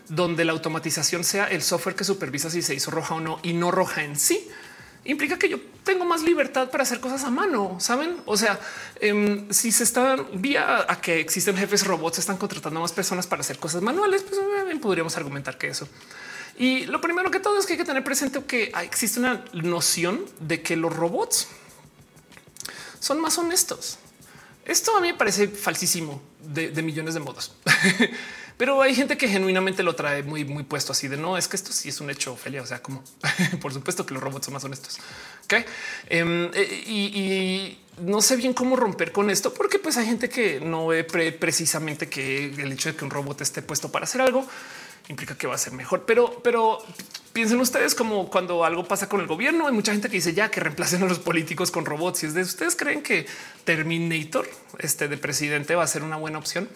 donde 0.09 0.44
la 0.44 0.53
automatización 0.53 1.25
sea 1.25 1.46
el 1.46 1.62
software 1.62 1.94
que 1.96 2.05
supervisa 2.05 2.51
si 2.51 2.62
se 2.62 2.75
hizo 2.75 2.90
roja 2.90 3.14
o 3.14 3.20
no 3.20 3.40
y 3.42 3.53
no 3.53 3.70
roja 3.70 4.05
en 4.05 4.16
sí, 4.16 4.49
implica 5.07 5.38
que 5.38 5.49
yo 5.49 5.59
tengo 5.85 6.05
más 6.05 6.23
libertad 6.23 6.71
para 6.71 6.83
hacer 6.83 7.01
cosas 7.01 7.25
a 7.25 7.31
mano, 7.31 7.79
saben? 7.81 8.16
O 8.27 8.37
sea, 8.37 8.59
em, 9.01 9.51
si 9.51 9.73
se 9.73 9.85
están 9.85 10.27
vía 10.35 10.85
a 10.88 11.01
que 11.01 11.21
existen 11.21 11.57
jefes 11.57 11.87
robots, 11.87 12.19
están 12.19 12.37
contratando 12.37 12.81
más 12.81 12.92
personas 12.92 13.27
para 13.27 13.40
hacer 13.40 13.59
cosas 13.59 13.83
manuales, 13.83 14.23
pues 14.23 14.40
bien 14.66 14.81
podríamos 14.81 15.16
argumentar 15.16 15.59
que 15.59 15.69
eso. 15.69 15.88
Y 16.59 16.87
lo 16.87 17.01
primero 17.01 17.31
que 17.31 17.40
todo 17.40 17.59
es 17.59 17.66
que 17.66 17.75
hay 17.75 17.79
que 17.79 17.85
tener 17.85 18.03
presente 18.03 18.42
que 18.45 18.73
existe 18.83 19.21
una 19.21 19.45
noción 19.53 20.25
de 20.40 20.62
que 20.62 20.77
los 20.77 20.95
robots 20.95 21.49
son 22.99 23.21
más 23.21 23.37
honestos. 23.38 23.99
Esto 24.64 24.97
a 24.97 25.01
mí 25.01 25.09
me 25.09 25.14
parece 25.14 25.49
falsísimo 25.49 26.21
de, 26.40 26.71
de 26.71 26.83
millones 26.83 27.14
de 27.14 27.21
modos. 27.21 27.55
Pero 28.57 28.81
hay 28.81 28.95
gente 28.95 29.19
que 29.19 29.29
genuinamente 29.29 29.83
lo 29.83 29.95
trae 29.95 30.23
muy, 30.23 30.45
muy 30.45 30.62
puesto 30.62 30.92
así 30.92 31.09
de 31.09 31.19
no 31.19 31.37
es 31.37 31.47
que 31.47 31.57
esto 31.57 31.73
sí 31.73 31.90
es 31.90 32.01
un 32.01 32.09
hecho, 32.09 32.33
Ophelia. 32.33 32.62
O 32.62 32.66
sea, 32.66 32.83
como 32.83 33.03
por 33.61 33.73
supuesto 33.73 34.07
que 34.07 34.14
los 34.14 34.23
robots 34.23 34.47
son 34.47 34.55
más 34.55 34.64
honestos. 34.64 34.99
Okay? 35.45 35.64
Em, 36.09 36.51
eh, 36.55 36.85
y, 36.87 37.79
no 37.99 38.21
sé 38.21 38.37
bien 38.37 38.53
cómo 38.53 38.77
romper 38.77 39.11
con 39.11 39.31
esto, 39.31 39.55
porque 39.55 39.79
pues 39.79 39.97
hay 39.97 40.07
gente 40.07 40.29
que 40.29 40.61
no 40.61 40.88
ve 40.88 41.05
precisamente 41.05 42.11
que 42.11 42.47
el 42.47 42.73
hecho 42.73 42.90
de 42.90 42.97
que 42.97 43.05
un 43.05 43.11
robot 43.11 43.40
esté 43.40 43.62
puesto 43.62 43.90
para 43.90 44.05
hacer 44.05 44.21
algo 44.21 44.47
implica 45.09 45.37
que 45.37 45.47
va 45.47 45.55
a 45.55 45.59
ser 45.59 45.73
mejor. 45.73 46.05
Pero, 46.05 46.40
pero 46.42 46.79
piensen 47.33 47.61
ustedes 47.61 47.95
como 47.95 48.29
cuando 48.29 48.64
algo 48.64 48.87
pasa 48.87 49.09
con 49.09 49.21
el 49.21 49.27
gobierno, 49.27 49.66
hay 49.66 49.73
mucha 49.73 49.92
gente 49.92 50.09
que 50.09 50.16
dice 50.16 50.35
ya 50.35 50.51
que 50.51 50.61
reemplacen 50.61 51.03
a 51.03 51.07
los 51.07 51.19
políticos 51.21 51.71
con 51.71 51.87
robots. 51.87 52.23
Y 52.23 52.27
es 52.27 52.35
de 52.35 52.42
ustedes 52.42 52.77
creen 52.77 53.03
que 53.03 53.27
Terminator 53.64 54.49
este 54.79 55.09
de 55.09 55.16
presidente 55.16 55.75
va 55.75 55.85
a 55.85 55.87
ser 55.87 56.03
una 56.03 56.16
buena 56.16 56.38
opción. 56.38 56.69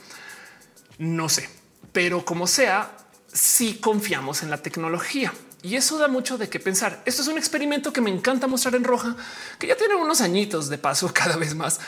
No 0.99 1.29
sé, 1.29 1.49
pero 1.93 2.25
como 2.25 2.47
sea, 2.47 2.97
sí 3.33 3.75
confiamos 3.75 4.43
en 4.43 4.51
la 4.51 4.59
tecnología. 4.59 5.33
Y 5.63 5.77
eso 5.77 5.99
da 5.99 6.09
mucho 6.09 6.39
de 6.39 6.49
qué 6.49 6.59
pensar. 6.59 7.03
Esto 7.05 7.23
es 7.23 7.29
un 7.29 7.37
experimento 7.37 7.93
que 7.93 8.01
me 8.01 8.11
encanta 8.11 8.47
mostrar 8.47 8.75
en 8.75 8.85
roja, 8.85 9.17
que 9.59 9.67
ya 9.67 9.77
tiene 9.77 9.95
unos 9.95 10.21
añitos 10.21 10.69
de 10.69 10.79
paso 10.79 11.11
cada 11.15 11.37
vez 11.37 11.55
más 11.55 11.81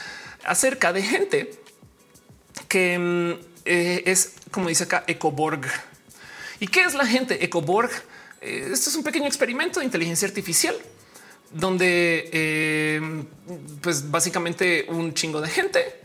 acerca 0.44 0.92
de 0.92 1.02
gente 1.02 1.58
que 2.68 2.98
mm, 2.98 3.32
eh, 3.64 4.02
es, 4.06 4.34
como 4.50 4.68
dice 4.68 4.84
acá, 4.84 5.04
Ecoborg. 5.06 5.66
¿Y 6.60 6.66
qué 6.68 6.82
es 6.82 6.94
la 6.94 7.06
gente 7.06 7.44
Ecoborg? 7.44 7.90
Eh, 8.40 8.68
esto 8.72 8.90
es 8.90 8.96
un 8.96 9.04
pequeño 9.04 9.26
experimento 9.26 9.80
de 9.80 9.86
inteligencia 9.86 10.28
artificial 10.28 10.76
donde 11.50 12.30
eh, 12.32 13.24
pues 13.80 14.10
básicamente 14.10 14.86
un 14.88 15.12
chingo 15.12 15.40
de 15.40 15.48
gente 15.48 16.00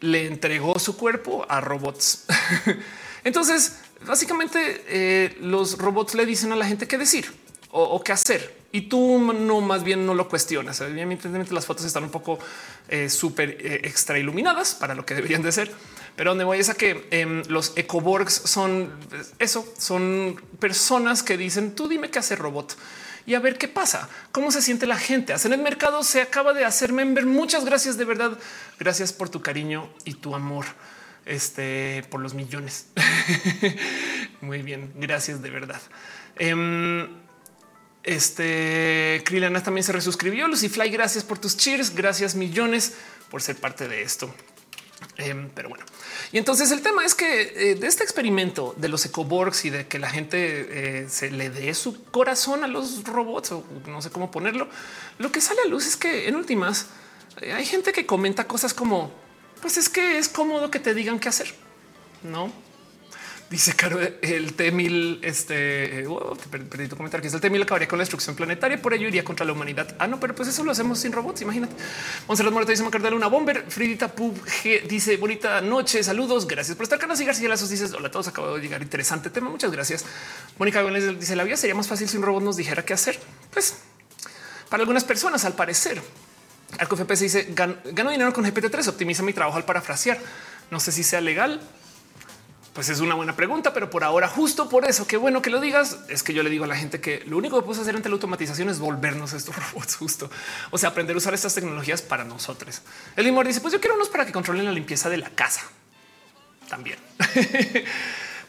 le 0.00 0.26
entregó 0.26 0.78
su 0.78 0.96
cuerpo 0.96 1.46
a 1.48 1.60
robots. 1.60 2.24
Entonces, 3.24 3.78
básicamente 4.06 4.84
eh, 4.86 5.36
los 5.40 5.78
robots 5.78 6.14
le 6.14 6.26
dicen 6.26 6.52
a 6.52 6.56
la 6.56 6.66
gente 6.66 6.86
qué 6.86 6.98
decir 6.98 7.32
o, 7.70 8.00
qué 8.04 8.12
hacer 8.12 8.54
y 8.70 8.82
tú 8.82 9.18
no 9.18 9.60
más 9.60 9.82
bien 9.82 10.06
no 10.06 10.14
lo 10.14 10.28
cuestionas. 10.28 10.80
Evidentemente 10.80 11.52
las 11.52 11.66
fotos 11.66 11.84
están 11.84 12.04
un 12.04 12.10
poco 12.10 12.38
eh, 12.88 13.08
súper 13.08 13.56
eh, 13.60 13.80
extra 13.84 14.18
iluminadas 14.18 14.74
para 14.74 14.94
lo 14.94 15.04
que 15.04 15.14
deberían 15.14 15.42
de 15.42 15.50
ser, 15.50 15.72
Pero 16.14 16.30
donde 16.30 16.44
voy 16.44 16.58
es 16.58 16.68
a 16.68 16.74
que 16.74 17.08
em, 17.10 17.42
los 17.48 17.72
ecoborgs 17.76 18.32
son 18.32 18.92
eso, 19.40 19.66
son 19.76 20.40
personas 20.60 21.24
que 21.24 21.36
dicen 21.36 21.74
tú 21.74 21.88
dime 21.88 22.10
qué 22.10 22.20
hace 22.20 22.36
robot 22.36 22.76
y 23.26 23.34
a 23.34 23.40
ver 23.40 23.58
qué 23.58 23.68
pasa, 23.68 24.08
cómo 24.32 24.50
se 24.50 24.60
siente 24.60 24.86
la 24.86 24.98
gente. 24.98 25.32
Hacen 25.32 25.52
el 25.52 25.62
mercado 25.62 26.02
se 26.02 26.20
acaba 26.20 26.52
de 26.52 26.64
hacer 26.64 26.92
member. 26.92 27.24
Muchas 27.26 27.64
gracias 27.64 27.96
de 27.96 28.04
verdad. 28.04 28.38
Gracias 28.78 29.12
por 29.12 29.30
tu 29.30 29.40
cariño 29.40 29.88
y 30.04 30.14
tu 30.14 30.34
amor. 30.34 30.66
Este 31.26 32.04
por 32.10 32.20
los 32.20 32.34
millones. 32.34 32.86
Muy 34.40 34.62
bien. 34.62 34.92
Gracias 34.96 35.42
de 35.42 35.50
verdad. 35.50 35.80
Em, 36.36 37.08
este 38.02 39.22
Krilana 39.24 39.62
también 39.62 39.84
se 39.84 39.92
resuscribió. 39.92 40.46
Lucy 40.48 40.68
Fly, 40.68 40.90
gracias 40.90 41.24
por 41.24 41.38
tus 41.38 41.56
cheers. 41.56 41.94
Gracias 41.94 42.34
millones 42.34 42.94
por 43.30 43.42
ser 43.42 43.56
parte 43.56 43.88
de 43.88 44.02
esto. 44.02 44.34
Em, 45.16 45.48
pero 45.54 45.68
bueno, 45.68 45.84
y 46.32 46.38
entonces 46.38 46.70
el 46.72 46.82
tema 46.82 47.04
es 47.04 47.14
que 47.14 47.70
eh, 47.70 47.74
de 47.76 47.86
este 47.86 48.02
experimento 48.02 48.74
de 48.76 48.88
los 48.88 49.04
ecoborgs 49.06 49.64
y 49.64 49.70
de 49.70 49.86
que 49.86 49.98
la 49.98 50.10
gente 50.10 51.02
eh, 51.02 51.08
se 51.08 51.30
le 51.30 51.50
dé 51.50 51.72
su 51.74 52.04
corazón 52.06 52.64
a 52.64 52.68
los 52.68 53.04
robots 53.04 53.52
o 53.52 53.64
no 53.86 54.02
sé 54.02 54.10
cómo 54.10 54.30
ponerlo, 54.30 54.68
lo 55.18 55.30
que 55.30 55.40
sale 55.40 55.60
a 55.62 55.68
luz 55.68 55.86
es 55.86 55.96
que 55.96 56.26
en 56.26 56.34
últimas 56.34 56.86
eh, 57.40 57.52
hay 57.52 57.64
gente 57.64 57.92
que 57.92 58.06
comenta 58.06 58.48
cosas 58.48 58.74
como 58.74 59.12
pues 59.64 59.78
es 59.78 59.88
que 59.88 60.18
es 60.18 60.28
cómodo 60.28 60.70
que 60.70 60.78
te 60.78 60.92
digan 60.92 61.18
qué 61.18 61.30
hacer, 61.30 61.54
no? 62.22 62.52
Dice 63.48 63.72
Caro, 63.72 63.98
el 63.98 64.54
T1000, 64.54 65.20
este, 65.22 66.06
oh, 66.06 66.36
perdí 66.50 66.86
tu 66.86 66.98
comentario, 66.98 67.22
que 67.22 67.28
es 67.28 67.32
el 67.32 67.40
T1000 67.40 67.62
acabaría 67.62 67.88
con 67.88 67.96
la 67.96 68.02
destrucción 68.02 68.36
planetaria, 68.36 68.82
por 68.82 68.92
ello 68.92 69.08
iría 69.08 69.24
contra 69.24 69.46
la 69.46 69.52
humanidad. 69.52 69.96
Ah, 69.98 70.06
no, 70.06 70.20
pero 70.20 70.34
pues 70.34 70.50
eso 70.50 70.64
lo 70.64 70.72
hacemos 70.72 70.98
sin 70.98 71.12
robots, 71.12 71.40
imagínate. 71.40 71.74
Monserrat 72.28 72.52
Moreta 72.52 72.72
dice 72.72 72.82
Macardel 72.82 73.14
una 73.14 73.28
bomber. 73.28 73.64
Fridita 73.66 74.08
Pub 74.08 74.38
dice 74.86 75.16
bonita 75.16 75.62
noche, 75.62 76.04
saludos, 76.04 76.46
gracias 76.46 76.76
por 76.76 76.84
estar. 76.84 76.98
Carlos 76.98 77.18
y 77.22 77.24
García 77.24 77.48
Lazos 77.48 77.70
dices 77.70 77.90
hola 77.94 78.10
todos, 78.10 78.28
acabo 78.28 78.56
de 78.56 78.60
llegar, 78.60 78.82
interesante 78.82 79.30
tema, 79.30 79.48
muchas 79.48 79.72
gracias. 79.72 80.04
Mónica 80.58 80.82
Gómez 80.82 81.18
dice 81.18 81.36
la 81.36 81.44
vida 81.44 81.56
sería 81.56 81.74
más 81.74 81.88
fácil 81.88 82.06
si 82.06 82.18
un 82.18 82.22
robot 82.22 82.42
nos 82.42 82.58
dijera 82.58 82.84
qué 82.84 82.92
hacer. 82.92 83.18
Pues 83.50 83.76
para 84.68 84.82
algunas 84.82 85.04
personas, 85.04 85.46
al 85.46 85.54
parecer. 85.54 86.02
Arco 86.78 86.96
FPS 86.96 87.20
dice 87.20 87.48
gano 87.50 88.10
dinero 88.10 88.32
con 88.32 88.44
GPT-3, 88.44 88.88
optimiza 88.88 89.22
mi 89.22 89.32
trabajo 89.32 89.56
al 89.56 89.64
parafrasear. 89.64 90.18
No 90.70 90.80
sé 90.80 90.92
si 90.92 91.04
sea 91.04 91.20
legal, 91.20 91.60
pues 92.74 92.88
es 92.88 92.98
una 92.98 93.14
buena 93.14 93.36
pregunta, 93.36 93.72
pero 93.72 93.88
por 93.88 94.02
ahora, 94.02 94.26
justo 94.26 94.68
por 94.68 94.84
eso, 94.84 95.06
qué 95.06 95.16
bueno 95.16 95.40
que 95.40 95.48
lo 95.48 95.60
digas, 95.60 96.00
es 96.08 96.24
que 96.24 96.34
yo 96.34 96.42
le 96.42 96.50
digo 96.50 96.64
a 96.64 96.66
la 96.66 96.74
gente 96.74 97.00
que 97.00 97.22
lo 97.24 97.38
único 97.38 97.56
que 97.56 97.64
puedes 97.64 97.80
hacer 97.80 97.94
ante 97.94 98.08
la 98.08 98.14
automatización 98.14 98.68
es 98.68 98.80
volvernos 98.80 99.32
a 99.32 99.36
estos 99.36 99.54
robots 99.72 99.94
justo. 99.94 100.28
O 100.72 100.78
sea, 100.78 100.88
aprender 100.88 101.14
a 101.14 101.18
usar 101.18 101.34
estas 101.34 101.54
tecnologías 101.54 102.02
para 102.02 102.24
nosotros. 102.24 102.82
El 103.14 103.26
Limor 103.26 103.46
dice, 103.46 103.60
pues 103.60 103.72
yo 103.72 103.80
quiero 103.80 103.94
unos 103.94 104.08
para 104.08 104.26
que 104.26 104.32
controlen 104.32 104.64
la 104.64 104.72
limpieza 104.72 105.08
de 105.08 105.18
la 105.18 105.30
casa. 105.30 105.62
También. 106.68 106.98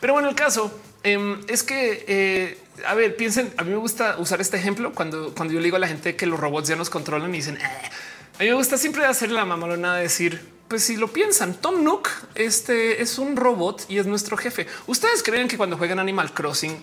pero 0.02 0.14
bueno, 0.14 0.28
el 0.28 0.36
caso 0.36 0.80
em, 1.04 1.42
es 1.48 1.62
que, 1.62 2.06
eh, 2.08 2.58
a 2.88 2.96
ver, 2.96 3.16
piensen, 3.16 3.54
a 3.58 3.64
mí 3.64 3.70
me 3.70 3.78
gusta 3.78 4.18
usar 4.18 4.42
este 4.42 4.58
ejemplo 4.58 4.92
cuando, 4.94 5.36
cuando 5.36 5.54
yo 5.54 5.60
le 5.60 5.66
digo 5.66 5.78
a 5.78 5.80
la 5.80 5.88
gente 5.88 6.16
que 6.16 6.26
los 6.26 6.40
robots 6.40 6.68
ya 6.68 6.76
nos 6.76 6.90
controlan 6.90 7.30
y 7.36 7.38
dicen, 7.38 7.58
eh", 7.58 7.90
a 8.38 8.44
mí 8.44 8.50
me 8.50 8.54
gusta 8.56 8.78
siempre 8.78 9.06
hacer 9.06 9.32
la 9.32 9.46
mamalona 9.46 9.96
de 9.96 10.04
decir, 10.04 10.54
pues 10.68 10.84
si 10.84 10.98
lo 10.98 11.14
piensan, 11.14 11.54
Tom 11.54 11.84
Nook 11.84 12.10
este 12.36 13.02
es 13.02 13.18
un 13.18 13.36
robot 13.36 13.86
y 13.88 14.00
es 14.00 14.06
nuestro 14.08 14.36
jefe. 14.36 14.68
Ustedes 14.88 15.24
creen 15.24 15.48
que 15.48 15.58
cuando 15.58 15.78
juegan 15.78 16.00
Animal 16.00 16.34
Crossing 16.34 16.78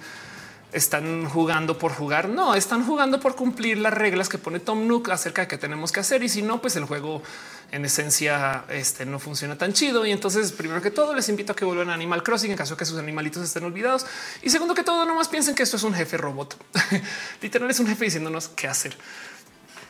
están 0.72 1.28
jugando 1.28 1.78
por 1.78 1.92
jugar? 1.92 2.28
No, 2.28 2.54
están 2.54 2.86
jugando 2.86 3.20
por 3.20 3.36
cumplir 3.36 3.78
las 3.78 3.92
reglas 3.92 4.28
que 4.28 4.38
pone 4.38 4.60
Tom 4.60 4.86
Nook 4.86 5.10
acerca 5.10 5.42
de 5.42 5.48
qué 5.48 5.58
tenemos 5.58 5.92
que 5.92 6.00
hacer. 6.00 6.22
Y 6.22 6.28
si 6.28 6.42
no, 6.42 6.60
pues 6.60 6.76
el 6.76 6.84
juego 6.84 7.22
en 7.70 7.84
esencia 7.84 8.64
este, 8.70 9.04
no 9.04 9.18
funciona 9.18 9.58
tan 9.58 9.72
chido. 9.72 10.06
Y 10.06 10.12
entonces, 10.12 10.52
primero 10.52 10.80
que 10.80 10.90
todo, 10.90 11.14
les 11.14 11.28
invito 11.28 11.52
a 11.52 11.56
que 11.56 11.64
vuelvan 11.64 11.90
a 11.90 11.94
Animal 11.94 12.22
Crossing 12.22 12.52
en 12.52 12.56
caso 12.56 12.76
que 12.76 12.86
sus 12.86 12.98
animalitos 12.98 13.42
estén 13.42 13.64
olvidados. 13.64 14.06
Y 14.42 14.50
segundo 14.50 14.74
que 14.74 14.84
todo, 14.84 15.04
nomás 15.04 15.28
piensen 15.28 15.54
que 15.54 15.62
esto 15.62 15.76
es 15.76 15.82
un 15.82 15.94
jefe 15.94 16.16
robot. 16.16 16.56
Literal 17.42 17.70
es 17.70 17.80
un 17.80 17.86
jefe 17.86 18.06
diciéndonos 18.06 18.48
qué 18.48 18.68
hacer. 18.68 18.96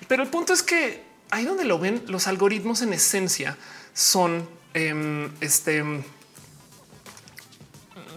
Pero 0.09 0.23
el 0.23 0.29
punto 0.29 0.53
es 0.53 0.63
que 0.63 1.12
ahí 1.33 1.47
donde 1.47 1.65
lo 1.65 1.79
ven, 1.79 2.05
los 2.09 2.27
algoritmos 2.27 2.83
en 2.83 2.93
esencia 2.93 3.57
son 3.95 4.47
em, 4.75 5.31
este 5.41 5.83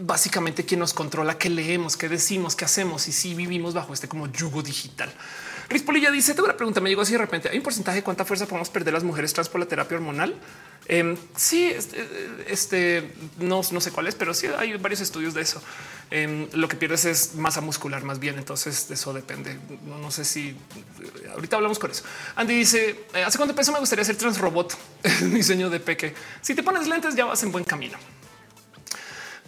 básicamente 0.01 0.66
quien 0.66 0.82
nos 0.82 0.93
controla 0.93 1.38
qué 1.38 1.49
leemos, 1.49 1.95
qué 1.95 2.09
decimos, 2.09 2.57
qué 2.57 2.66
hacemos 2.66 3.07
y 3.07 3.13
si 3.13 3.34
vivimos 3.34 3.74
bajo 3.74 3.93
este 3.93 4.09
como 4.09 4.28
yugo 4.28 4.61
digital. 4.61 5.09
Riz 5.70 5.84
Polilla 5.84 6.11
dice: 6.11 6.34
Tengo 6.34 6.45
una 6.45 6.57
pregunta. 6.57 6.82
Me 6.82 6.89
llegó 6.89 7.01
así 7.01 7.13
de 7.13 7.18
repente. 7.18 7.49
Hay 7.49 7.57
un 7.57 7.63
porcentaje 7.63 7.97
de 7.97 8.03
cuánta 8.03 8.26
fuerza 8.26 8.45
podemos 8.45 8.70
perder 8.70 8.93
las 8.93 9.03
mujeres 9.03 9.34
tras 9.34 9.49
por 9.49 9.59
la 9.59 9.66
terapia 9.66 9.97
hormonal. 9.97 10.36
Eh, 10.88 11.18
sí, 11.36 11.66
este, 11.66 12.05
este, 12.47 13.11
no, 13.39 13.63
sé 13.63 13.91
cuál 13.91 14.07
es, 14.07 14.16
pero 14.16 14.34
sí 14.34 14.47
hay 14.57 14.78
varios 14.78 15.01
estudios 15.01 15.34
de 15.34 15.41
eso. 15.41 15.61
Eh, 16.11 16.47
lo 16.53 16.68
que 16.68 16.76
pierdes 16.76 17.05
es 17.05 17.36
masa 17.36 17.61
muscular 17.61 18.03
más 18.03 18.20
bien. 18.20 18.38
Entonces, 18.38 18.89
eso 18.91 19.13
depende. 19.13 19.57
No, 19.86 20.11
sé 20.11 20.26
si 20.26 20.55
ahorita 21.34 21.55
hablamos 21.55 21.80
con 21.80 21.91
eso. 21.91 22.03
Andy 22.36 22.55
dice: 22.55 23.05
eh, 23.13 23.24
Hace 23.24 23.38
cuánto 23.38 23.55
peso 23.55 23.72
me 23.72 23.80
gustaría 23.80 24.05
ser 24.05 24.16
transrobot? 24.16 24.78
Diseño 25.22 25.70
de 25.70 25.80
peque. 25.80 26.13
Si 26.41 26.53
te 26.53 26.63
pones 26.63 26.88
lentes, 26.88 27.16
ya 27.16 27.26
vas 27.26 27.41
en 27.43 27.51
buen 27.51 27.63
camino. 27.63 27.97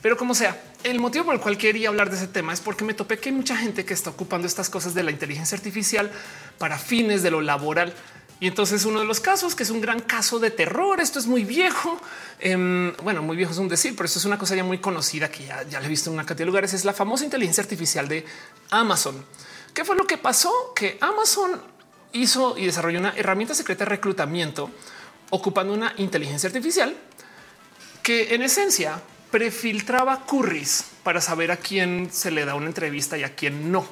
Pero 0.01 0.15
como 0.15 0.33
sea, 0.35 0.59
el 0.83 0.99
motivo 0.99 1.25
por 1.25 1.35
el 1.35 1.41
cual 1.41 1.57
quería 1.57 1.89
hablar 1.89 2.09
de 2.09 2.17
ese 2.17 2.27
tema 2.27 2.53
es 2.53 2.61
porque 2.61 2.83
me 2.83 2.93
topé 2.93 3.17
que 3.17 3.29
hay 3.29 3.35
mucha 3.35 3.57
gente 3.57 3.85
que 3.85 3.93
está 3.93 4.09
ocupando 4.09 4.47
estas 4.47 4.69
cosas 4.69 4.93
de 4.93 5.03
la 5.03 5.11
inteligencia 5.11 5.57
artificial 5.57 6.11
para 6.57 6.77
fines 6.77 7.23
de 7.23 7.31
lo 7.31 7.41
laboral. 7.41 7.93
Y 8.39 8.47
entonces 8.47 8.85
uno 8.85 8.99
de 8.99 9.05
los 9.05 9.19
casos, 9.19 9.55
que 9.55 9.63
es 9.63 9.71
un 9.71 9.81
gran 9.81 9.99
caso 9.99 10.37
de 10.37 10.51
terror, 10.51 11.01
esto 11.01 11.17
es 11.17 11.25
muy 11.25 11.43
viejo, 11.43 11.99
em, 12.39 12.95
bueno, 12.97 13.23
muy 13.23 13.35
viejo 13.35 13.51
es 13.51 13.57
un 13.57 13.67
decir, 13.67 13.95
pero 13.95 14.05
esto 14.05 14.19
es 14.19 14.25
una 14.25 14.37
cosa 14.37 14.55
ya 14.55 14.63
muy 14.63 14.77
conocida 14.77 15.31
que 15.31 15.45
ya, 15.45 15.63
ya 15.63 15.79
le 15.79 15.87
he 15.87 15.89
visto 15.89 16.11
en 16.11 16.13
una 16.13 16.25
cantidad 16.25 16.45
de 16.45 16.51
lugares, 16.51 16.73
es 16.73 16.85
la 16.85 16.93
famosa 16.93 17.25
inteligencia 17.25 17.63
artificial 17.63 18.07
de 18.07 18.25
Amazon. 18.69 19.25
¿Qué 19.73 19.83
fue 19.83 19.95
lo 19.95 20.05
que 20.05 20.19
pasó? 20.19 20.73
Que 20.75 20.99
Amazon 21.01 21.59
hizo 22.13 22.57
y 22.57 22.67
desarrolló 22.67 22.99
una 22.99 23.13
herramienta 23.15 23.55
secreta 23.55 23.85
de 23.85 23.89
reclutamiento 23.89 24.69
ocupando 25.31 25.73
una 25.73 25.93
inteligencia 25.97 26.47
artificial 26.47 26.95
que 28.03 28.35
en 28.35 28.43
esencia 28.43 29.01
prefiltraba 29.31 30.25
curris 30.25 30.85
para 31.03 31.21
saber 31.21 31.51
a 31.51 31.57
quién 31.57 32.09
se 32.11 32.31
le 32.31 32.45
da 32.45 32.55
una 32.55 32.67
entrevista 32.67 33.17
y 33.17 33.23
a 33.23 33.35
quién 33.35 33.71
no. 33.71 33.87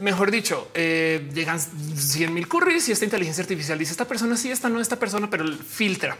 Mejor 0.00 0.30
dicho, 0.30 0.70
eh, 0.74 1.30
llegan 1.32 1.60
100 1.60 2.34
mil 2.34 2.48
curris 2.48 2.88
y 2.88 2.92
esta 2.92 3.04
inteligencia 3.04 3.42
artificial 3.42 3.78
dice 3.78 3.92
esta 3.92 4.06
persona 4.06 4.36
sí, 4.36 4.50
esta 4.50 4.68
no, 4.68 4.80
esta 4.80 4.98
persona, 4.98 5.30
pero 5.30 5.46
filtra. 5.56 6.16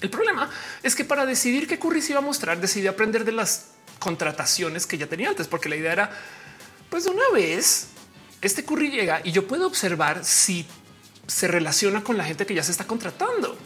El 0.00 0.10
problema 0.10 0.50
es 0.82 0.94
que 0.94 1.04
para 1.04 1.24
decidir 1.24 1.66
qué 1.66 1.78
curris 1.78 2.10
iba 2.10 2.18
a 2.18 2.22
mostrar, 2.22 2.60
decidí 2.60 2.86
aprender 2.86 3.24
de 3.24 3.32
las 3.32 3.68
contrataciones 3.98 4.86
que 4.86 4.98
ya 4.98 5.06
tenía 5.06 5.30
antes, 5.30 5.48
porque 5.48 5.70
la 5.70 5.76
idea 5.76 5.92
era, 5.92 6.10
pues 6.90 7.06
una 7.06 7.28
vez, 7.32 7.88
este 8.42 8.64
curry 8.64 8.90
llega 8.90 9.20
y 9.24 9.32
yo 9.32 9.46
puedo 9.46 9.66
observar 9.66 10.24
si 10.24 10.66
se 11.26 11.48
relaciona 11.48 12.04
con 12.04 12.18
la 12.18 12.24
gente 12.24 12.44
que 12.44 12.54
ya 12.54 12.62
se 12.62 12.72
está 12.72 12.86
contratando. 12.86 13.56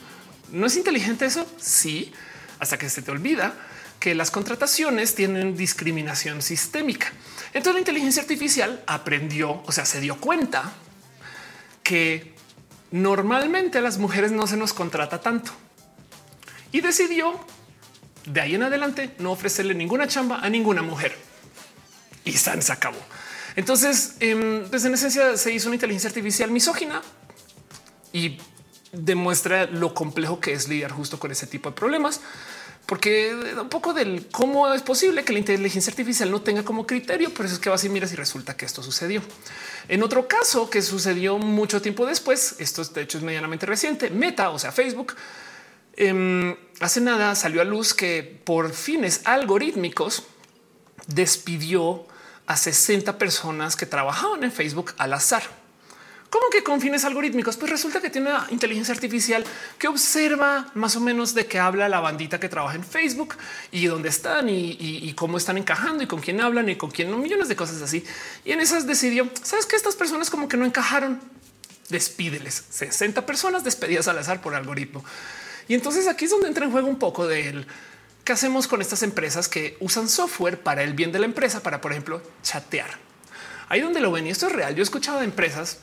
¿No 0.52 0.66
es 0.66 0.76
inteligente 0.76 1.26
eso? 1.26 1.46
Sí, 1.58 2.12
hasta 2.60 2.78
que 2.78 2.88
se 2.88 3.02
te 3.02 3.10
olvida 3.10 3.54
que 3.98 4.14
las 4.14 4.30
contrataciones 4.30 5.14
tienen 5.14 5.56
discriminación 5.56 6.40
sistémica. 6.42 7.12
Entonces 7.48 7.74
la 7.74 7.78
inteligencia 7.80 8.22
artificial 8.22 8.82
aprendió, 8.86 9.62
o 9.66 9.72
sea, 9.72 9.84
se 9.84 10.00
dio 10.00 10.16
cuenta 10.18 10.72
que 11.82 12.34
normalmente 12.90 13.78
a 13.78 13.80
las 13.80 13.98
mujeres 13.98 14.32
no 14.32 14.46
se 14.46 14.56
nos 14.56 14.72
contrata 14.72 15.20
tanto 15.20 15.52
y 16.72 16.80
decidió 16.80 17.38
de 18.26 18.40
ahí 18.40 18.54
en 18.54 18.62
adelante 18.62 19.14
no 19.18 19.32
ofrecerle 19.32 19.74
ninguna 19.74 20.06
chamba 20.06 20.40
a 20.40 20.48
ninguna 20.48 20.82
mujer 20.82 21.16
y 22.24 22.32
se 22.32 22.72
acabó. 22.72 22.98
Entonces, 23.56 24.14
pues 24.70 24.84
en 24.84 24.94
esencia 24.94 25.36
se 25.36 25.52
hizo 25.52 25.68
una 25.68 25.76
inteligencia 25.76 26.08
artificial 26.08 26.50
misógina 26.50 27.02
y 28.12 28.38
demuestra 28.92 29.66
lo 29.66 29.94
complejo 29.94 30.40
que 30.40 30.52
es 30.52 30.68
lidiar 30.68 30.92
justo 30.92 31.18
con 31.18 31.30
ese 31.32 31.46
tipo 31.46 31.70
de 31.70 31.76
problemas, 31.76 32.20
porque 32.90 33.32
un 33.56 33.68
poco 33.68 33.94
del 33.94 34.26
cómo 34.32 34.74
es 34.74 34.82
posible 34.82 35.22
que 35.22 35.32
la 35.32 35.38
inteligencia 35.38 35.92
artificial 35.92 36.28
no 36.28 36.42
tenga 36.42 36.64
como 36.64 36.88
criterio. 36.88 37.32
Por 37.32 37.46
eso 37.46 37.54
es 37.54 37.60
que 37.60 37.70
vas 37.70 37.84
y 37.84 37.88
miras 37.88 38.12
y 38.12 38.16
resulta 38.16 38.56
que 38.56 38.66
esto 38.66 38.82
sucedió. 38.82 39.22
En 39.86 40.02
otro 40.02 40.26
caso 40.26 40.68
que 40.68 40.82
sucedió 40.82 41.38
mucho 41.38 41.80
tiempo 41.80 42.04
después, 42.04 42.56
esto 42.58 42.82
de 42.82 43.02
hecho 43.02 43.18
es 43.18 43.22
medianamente 43.22 43.64
reciente, 43.64 44.10
Meta, 44.10 44.50
o 44.50 44.58
sea, 44.58 44.72
Facebook, 44.72 45.14
em, 45.94 46.56
hace 46.80 47.00
nada 47.00 47.36
salió 47.36 47.60
a 47.60 47.64
luz 47.64 47.94
que 47.94 48.40
por 48.42 48.72
fines 48.72 49.20
algorítmicos 49.22 50.24
despidió 51.06 52.08
a 52.46 52.56
60 52.56 53.18
personas 53.18 53.76
que 53.76 53.86
trabajaban 53.86 54.42
en 54.42 54.50
Facebook 54.50 54.94
al 54.98 55.12
azar. 55.12 55.59
¿Cómo 56.30 56.48
que 56.48 56.62
con 56.62 56.80
fines 56.80 57.04
algorítmicos? 57.04 57.56
Pues 57.56 57.72
resulta 57.72 58.00
que 58.00 58.08
tiene 58.08 58.30
una 58.30 58.46
inteligencia 58.50 58.94
artificial 58.94 59.44
que 59.78 59.88
observa 59.88 60.70
más 60.74 60.94
o 60.94 61.00
menos 61.00 61.34
de 61.34 61.46
qué 61.46 61.58
habla 61.58 61.88
la 61.88 61.98
bandita 61.98 62.38
que 62.38 62.48
trabaja 62.48 62.76
en 62.76 62.84
Facebook 62.84 63.34
y 63.72 63.86
dónde 63.86 64.10
están 64.10 64.48
y, 64.48 65.12
cómo 65.14 65.38
están 65.38 65.58
encajando 65.58 66.04
y 66.04 66.06
con 66.06 66.20
quién 66.20 66.40
hablan 66.40 66.68
y 66.68 66.76
con 66.76 66.92
quién 66.92 67.10
no, 67.10 67.18
millones 67.18 67.48
de 67.48 67.56
cosas 67.56 67.82
así. 67.82 68.04
Y 68.44 68.52
en 68.52 68.60
esas 68.60 68.86
decidió, 68.86 69.28
sabes 69.42 69.66
que 69.66 69.74
estas 69.74 69.96
personas 69.96 70.30
como 70.30 70.46
que 70.48 70.56
no 70.56 70.64
encajaron, 70.64 71.20
despídeles 71.88 72.64
60 72.70 73.26
personas 73.26 73.64
despedidas 73.64 74.06
al 74.06 74.18
azar 74.18 74.40
por 74.40 74.54
algoritmo. 74.54 75.04
Y 75.66 75.74
entonces 75.74 76.06
aquí 76.06 76.26
es 76.26 76.30
donde 76.30 76.46
entra 76.46 76.64
en 76.64 76.70
juego 76.70 76.86
un 76.86 77.00
poco 77.00 77.26
del 77.26 77.66
qué 78.22 78.32
hacemos 78.32 78.68
con 78.68 78.80
estas 78.80 79.02
empresas 79.02 79.48
que 79.48 79.76
usan 79.80 80.08
software 80.08 80.60
para 80.60 80.84
el 80.84 80.94
bien 80.94 81.10
de 81.10 81.18
la 81.18 81.26
empresa, 81.26 81.60
para, 81.60 81.80
por 81.80 81.90
ejemplo, 81.90 82.22
chatear. 82.44 82.98
Ahí 83.68 83.80
donde 83.80 84.00
lo 84.00 84.12
ven 84.12 84.28
y 84.28 84.30
esto 84.30 84.46
es 84.46 84.52
real. 84.52 84.76
Yo 84.76 84.82
he 84.82 84.84
escuchado 84.84 85.18
de 85.18 85.24
empresas 85.24 85.78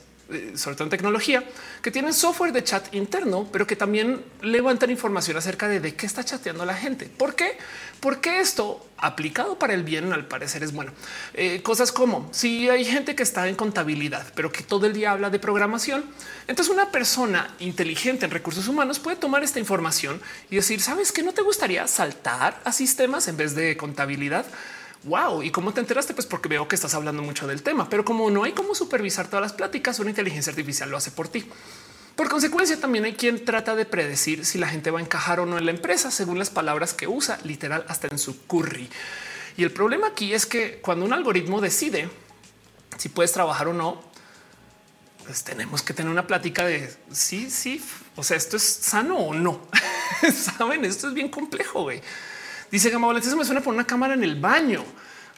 sobre 0.55 0.75
todo 0.75 0.86
en 0.86 0.89
tecnología, 0.89 1.43
que 1.82 1.91
tienen 1.91 2.13
software 2.13 2.51
de 2.51 2.63
chat 2.63 2.93
interno, 2.93 3.47
pero 3.51 3.65
que 3.65 3.75
también 3.75 4.23
levantan 4.41 4.89
información 4.89 5.38
acerca 5.38 5.67
de, 5.67 5.80
de 5.80 5.95
qué 5.95 6.05
está 6.05 6.23
chateando 6.23 6.65
la 6.65 6.75
gente. 6.75 7.05
¿Por 7.05 7.36
qué? 7.36 7.57
Porque 7.99 8.39
esto 8.39 8.86
aplicado 8.97 9.57
para 9.57 9.73
el 9.73 9.84
bien 9.84 10.11
al 10.11 10.28
parecer 10.28 10.63
es 10.63 10.73
bueno. 10.73 10.91
Eh, 11.34 11.61
cosas 11.61 11.91
como 11.91 12.30
si 12.34 12.69
hay 12.69 12.84
gente 12.84 13.15
que 13.15 13.23
está 13.23 13.47
en 13.47 13.55
contabilidad, 13.55 14.25
pero 14.36 14.51
que 14.51 14.63
todo 14.63 14.86
el 14.86 14.93
día 14.93 15.11
habla 15.11 15.30
de 15.30 15.39
programación, 15.39 16.03
entonces 16.47 16.73
una 16.73 16.91
persona 16.91 17.55
inteligente 17.59 18.25
en 18.25 18.32
recursos 18.32 18.67
humanos 18.67 18.99
puede 18.99 19.17
tomar 19.17 19.43
esta 19.43 19.59
información 19.59 20.21
y 20.49 20.55
decir, 20.57 20.82
¿sabes 20.82 21.11
que 21.11 21.23
no 21.23 21.34
te 21.34 21.41
gustaría 21.41 21.88
saltar 21.88 22.59
a 22.65 22.71
sistemas 22.71 23.28
en 23.28 23.38
vez 23.38 23.55
de 23.55 23.78
contabilidad? 23.78 24.45
Wow, 25.04 25.43
¿y 25.43 25.52
cómo 25.52 25.74
te 25.74 25.80
enteraste? 25.80 26.14
Pues 26.14 26.26
porque 26.26 26.50
veo 26.50 26.68
que 26.68 26.76
estás 26.76 26.93
hablando 26.93 27.22
mucho 27.22 27.48
del 27.48 27.64
tema, 27.64 27.89
pero 27.89 28.04
como 28.06 28.30
no 28.30 28.43
hay 28.43 28.54
cómo 28.54 28.76
supervisar 28.76 29.28
todas 29.28 29.41
las 29.41 29.54
pláticas, 29.54 30.00
una 30.00 30.10
inteligencia 30.10 30.52
artificial 30.52 30.89
lo 30.89 30.98
hace 30.98 31.12
por 31.12 31.28
ti. 31.28 31.45
Por 32.16 32.30
consecuencia, 32.30 32.80
también 32.80 33.06
hay 33.06 33.14
quien 33.14 33.45
trata 33.45 33.76
de 33.76 33.86
predecir 33.86 34.43
si 34.43 34.58
la 34.58 34.68
gente 34.68 34.89
va 34.89 35.00
a 35.00 35.04
encajar 35.04 35.39
o 35.39 35.45
no 35.45 35.58
en 35.58 35.66
la 35.66 35.72
empresa 35.72 36.10
según 36.10 36.39
las 36.39 36.50
palabras 36.50 36.93
que 36.93 37.08
usa, 37.08 37.39
literal, 37.43 37.86
hasta 37.88 38.08
en 38.08 38.18
su 38.18 38.45
curry. 38.48 38.89
Y 39.56 39.64
el 39.64 39.72
problema 39.72 40.08
aquí 40.08 40.34
es 40.34 40.45
que 40.45 40.80
cuando 40.82 41.06
un 41.06 41.14
algoritmo 41.14 41.62
decide 41.62 42.10
si 42.98 43.10
puedes 43.10 43.32
trabajar 43.32 43.68
o 43.68 43.74
no, 43.74 44.02
pues 45.26 45.43
tenemos 45.43 45.82
que 45.82 45.93
tener 45.93 46.12
una 46.12 46.26
plática 46.26 46.66
de 46.66 46.91
sí, 47.12 47.52
sí, 47.52 47.84
o 48.16 48.24
sea, 48.24 48.38
esto 48.38 48.58
es 48.58 48.64
sano 48.64 49.18
o 49.18 49.34
no. 49.34 49.62
Saben, 50.34 50.86
esto 50.86 51.10
es 51.10 51.14
bien 51.14 51.30
complejo. 51.30 51.89
Dice 52.72 52.89
Gama 52.89 53.07
Valencia, 53.07 53.34
me 53.36 53.45
suena 53.45 53.61
por 53.61 53.74
una 53.74 53.86
cámara 53.86 54.13
en 54.13 54.24
el 54.24 54.39
baño. 54.39 54.84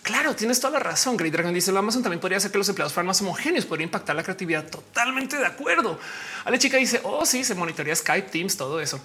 Claro, 0.01 0.35
tienes 0.35 0.59
toda 0.59 0.73
la 0.73 0.79
razón. 0.79 1.17
Great 1.17 1.33
Dragon 1.33 1.53
dice: 1.53 1.71
Lo 1.71 1.79
Amazon 1.79 2.01
también 2.01 2.19
podría 2.19 2.37
hacer 2.37 2.51
que 2.51 2.57
los 2.57 2.69
empleados 2.69 2.93
fueran 2.93 3.07
más 3.07 3.21
homogéneos, 3.21 3.65
podría 3.65 3.83
impactar 3.83 4.15
la 4.15 4.23
creatividad. 4.23 4.65
Totalmente 4.69 5.37
de 5.37 5.45
acuerdo. 5.45 5.99
Ale 6.45 6.57
Chica 6.57 6.77
dice: 6.77 7.01
Oh, 7.03 7.25
sí, 7.25 7.43
se 7.43 7.53
monitorea 7.55 7.95
Skype, 7.95 8.29
Teams, 8.29 8.57
todo 8.57 8.79
eso. 8.79 8.99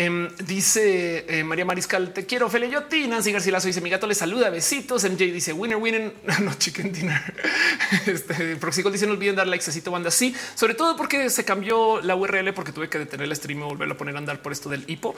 Em, 0.00 0.28
dice 0.46 1.24
eh, 1.28 1.42
María 1.42 1.64
Mariscal, 1.64 2.12
te 2.12 2.24
quiero, 2.24 2.48
Fele 2.48 2.70
Yoti. 2.70 3.08
Nancy 3.08 3.32
Garcilaso 3.32 3.66
dice: 3.66 3.80
Mi 3.80 3.90
gato 3.90 4.06
le 4.06 4.14
saluda, 4.14 4.48
besitos. 4.48 5.02
MJ 5.02 5.32
dice: 5.32 5.52
Winner, 5.52 5.76
winner, 5.76 6.14
no 6.40 6.54
chicken 6.54 6.92
dinner. 6.92 7.20
Este 8.06 8.54
Proxico 8.54 8.92
dice: 8.92 9.08
No 9.08 9.14
olviden 9.14 9.34
dar 9.34 9.48
likecito 9.48 9.90
banda. 9.90 10.12
Sí, 10.12 10.36
sobre 10.54 10.74
todo 10.74 10.96
porque 10.96 11.28
se 11.30 11.44
cambió 11.44 12.00
la 12.00 12.14
URL 12.14 12.54
porque 12.54 12.70
tuve 12.70 12.88
que 12.88 12.96
detener 13.00 13.26
el 13.26 13.34
stream 13.34 13.58
y 13.58 13.62
volverlo 13.64 13.94
a 13.94 13.98
poner 13.98 14.14
a 14.14 14.18
andar 14.18 14.40
por 14.40 14.52
esto 14.52 14.68
del 14.68 14.84
hipo 14.86 15.16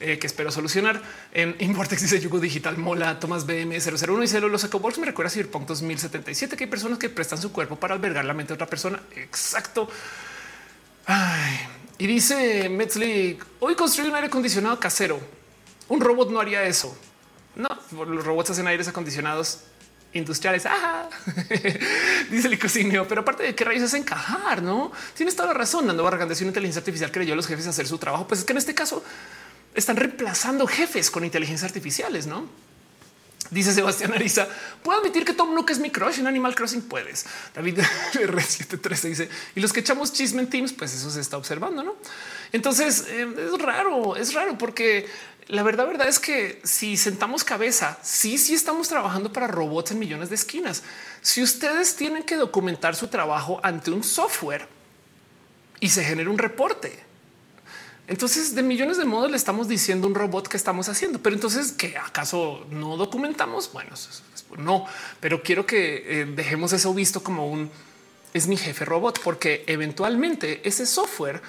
eh, 0.00 0.18
que 0.18 0.26
espero 0.26 0.50
solucionar. 0.50 1.02
En 1.34 1.54
Importex 1.60 2.00
dice 2.00 2.18
Yugo 2.18 2.40
Digital 2.40 2.78
Mola, 2.78 3.20
Tomás 3.20 3.44
BM 3.44 3.78
001 3.78 4.18
dice 4.18 4.40
los 4.40 4.64
ecobox 4.64 4.96
me 4.96 5.04
recuerda 5.04 5.28
Cyberpunk 5.28 5.66
2077 5.68 6.56
que 6.56 6.64
hay 6.64 6.70
personas 6.70 6.98
que 6.98 7.10
prestan 7.10 7.38
su 7.38 7.52
cuerpo 7.52 7.76
para 7.76 7.92
albergar 7.92 8.24
la 8.24 8.32
mente 8.32 8.52
de 8.52 8.54
otra 8.54 8.66
persona. 8.66 8.98
Exacto. 9.14 9.90
Ay, 11.04 11.58
y 11.98 12.06
dice 12.06 12.68
Metzli, 12.68 13.38
hoy 13.60 13.74
construí 13.74 14.08
un 14.08 14.14
aire 14.14 14.28
acondicionado 14.28 14.78
casero. 14.78 15.20
Un 15.88 16.00
robot 16.00 16.30
no 16.30 16.40
haría 16.40 16.62
eso. 16.64 16.96
No, 17.54 17.68
los 18.04 18.24
robots 18.24 18.50
hacen 18.50 18.66
aires 18.66 18.88
acondicionados 18.88 19.60
industriales. 20.12 20.64
dice 22.30 22.48
el 22.48 22.58
cocinio, 22.58 23.06
pero 23.06 23.22
aparte 23.22 23.42
de 23.42 23.54
qué 23.54 23.64
rayos 23.64 23.84
es 23.84 23.94
encajar, 23.94 24.62
no 24.62 24.92
tienes 25.14 25.36
toda 25.36 25.48
la 25.48 25.54
razón. 25.54 25.86
Nando 25.86 26.02
Barragán 26.02 26.28
de 26.28 26.34
una 26.34 26.46
inteligencia 26.46 26.80
artificial 26.80 27.10
creyó 27.10 27.34
a 27.34 27.36
los 27.36 27.46
jefes 27.46 27.66
hacer 27.66 27.86
su 27.86 27.98
trabajo. 27.98 28.26
Pues 28.26 28.40
es 28.40 28.46
que 28.46 28.52
en 28.52 28.58
este 28.58 28.74
caso 28.74 29.04
están 29.74 29.96
reemplazando 29.96 30.66
jefes 30.66 31.10
con 31.10 31.24
inteligencia 31.24 31.66
artificiales, 31.66 32.26
no? 32.26 32.46
Dice 33.52 33.74
Sebastián 33.74 34.14
Ariza, 34.14 34.48
puedo 34.82 34.98
admitir 34.98 35.26
que 35.26 35.34
Tom 35.34 35.54
Nook 35.54 35.70
es 35.70 35.78
mi 35.78 35.90
crush 35.90 36.18
en 36.18 36.26
Animal 36.26 36.54
Crossing. 36.54 36.80
Puedes. 36.80 37.26
David 37.54 37.80
R73 38.14 39.00
dice 39.02 39.28
y 39.54 39.60
los 39.60 39.74
que 39.74 39.80
echamos 39.80 40.10
chisme 40.10 40.40
en 40.40 40.48
Teams, 40.48 40.72
pues 40.72 40.94
eso 40.94 41.10
se 41.10 41.20
está 41.20 41.36
observando, 41.36 41.82
no? 41.82 41.96
Entonces 42.52 43.04
eh, 43.08 43.26
es 43.36 43.60
raro, 43.60 44.16
es 44.16 44.32
raro 44.32 44.56
porque 44.56 45.06
la 45.48 45.62
verdad, 45.62 45.86
verdad 45.86 46.08
es 46.08 46.18
que 46.18 46.62
si 46.64 46.96
sentamos 46.96 47.44
cabeza, 47.44 47.98
sí, 48.02 48.38
sí 48.38 48.54
estamos 48.54 48.88
trabajando 48.88 49.30
para 49.34 49.48
robots 49.48 49.90
en 49.90 49.98
millones 49.98 50.30
de 50.30 50.36
esquinas. 50.36 50.82
Si 51.20 51.42
ustedes 51.42 51.94
tienen 51.94 52.22
que 52.22 52.36
documentar 52.36 52.96
su 52.96 53.08
trabajo 53.08 53.60
ante 53.62 53.90
un 53.90 54.02
software 54.02 54.66
y 55.78 55.90
se 55.90 56.04
genera 56.04 56.30
un 56.30 56.38
reporte, 56.38 57.04
entonces, 58.12 58.54
de 58.54 58.62
millones 58.62 58.98
de 58.98 59.06
modos 59.06 59.30
le 59.30 59.38
estamos 59.38 59.68
diciendo 59.68 60.06
un 60.06 60.14
robot 60.14 60.46
que 60.46 60.58
estamos 60.58 60.90
haciendo, 60.90 61.18
pero 61.18 61.34
entonces, 61.34 61.72
¿qué 61.72 61.96
acaso 61.96 62.66
no 62.68 62.98
documentamos? 62.98 63.72
Bueno, 63.72 63.92
no, 64.58 64.84
pero 65.18 65.42
quiero 65.42 65.64
que 65.64 66.20
eh, 66.20 66.26
dejemos 66.26 66.74
eso 66.74 66.92
visto 66.92 67.22
como 67.22 67.48
un 67.48 67.70
es 68.34 68.46
mi 68.48 68.58
jefe 68.58 68.84
robot, 68.84 69.20
porque 69.24 69.64
eventualmente 69.66 70.60
ese 70.68 70.84
software 70.84 71.40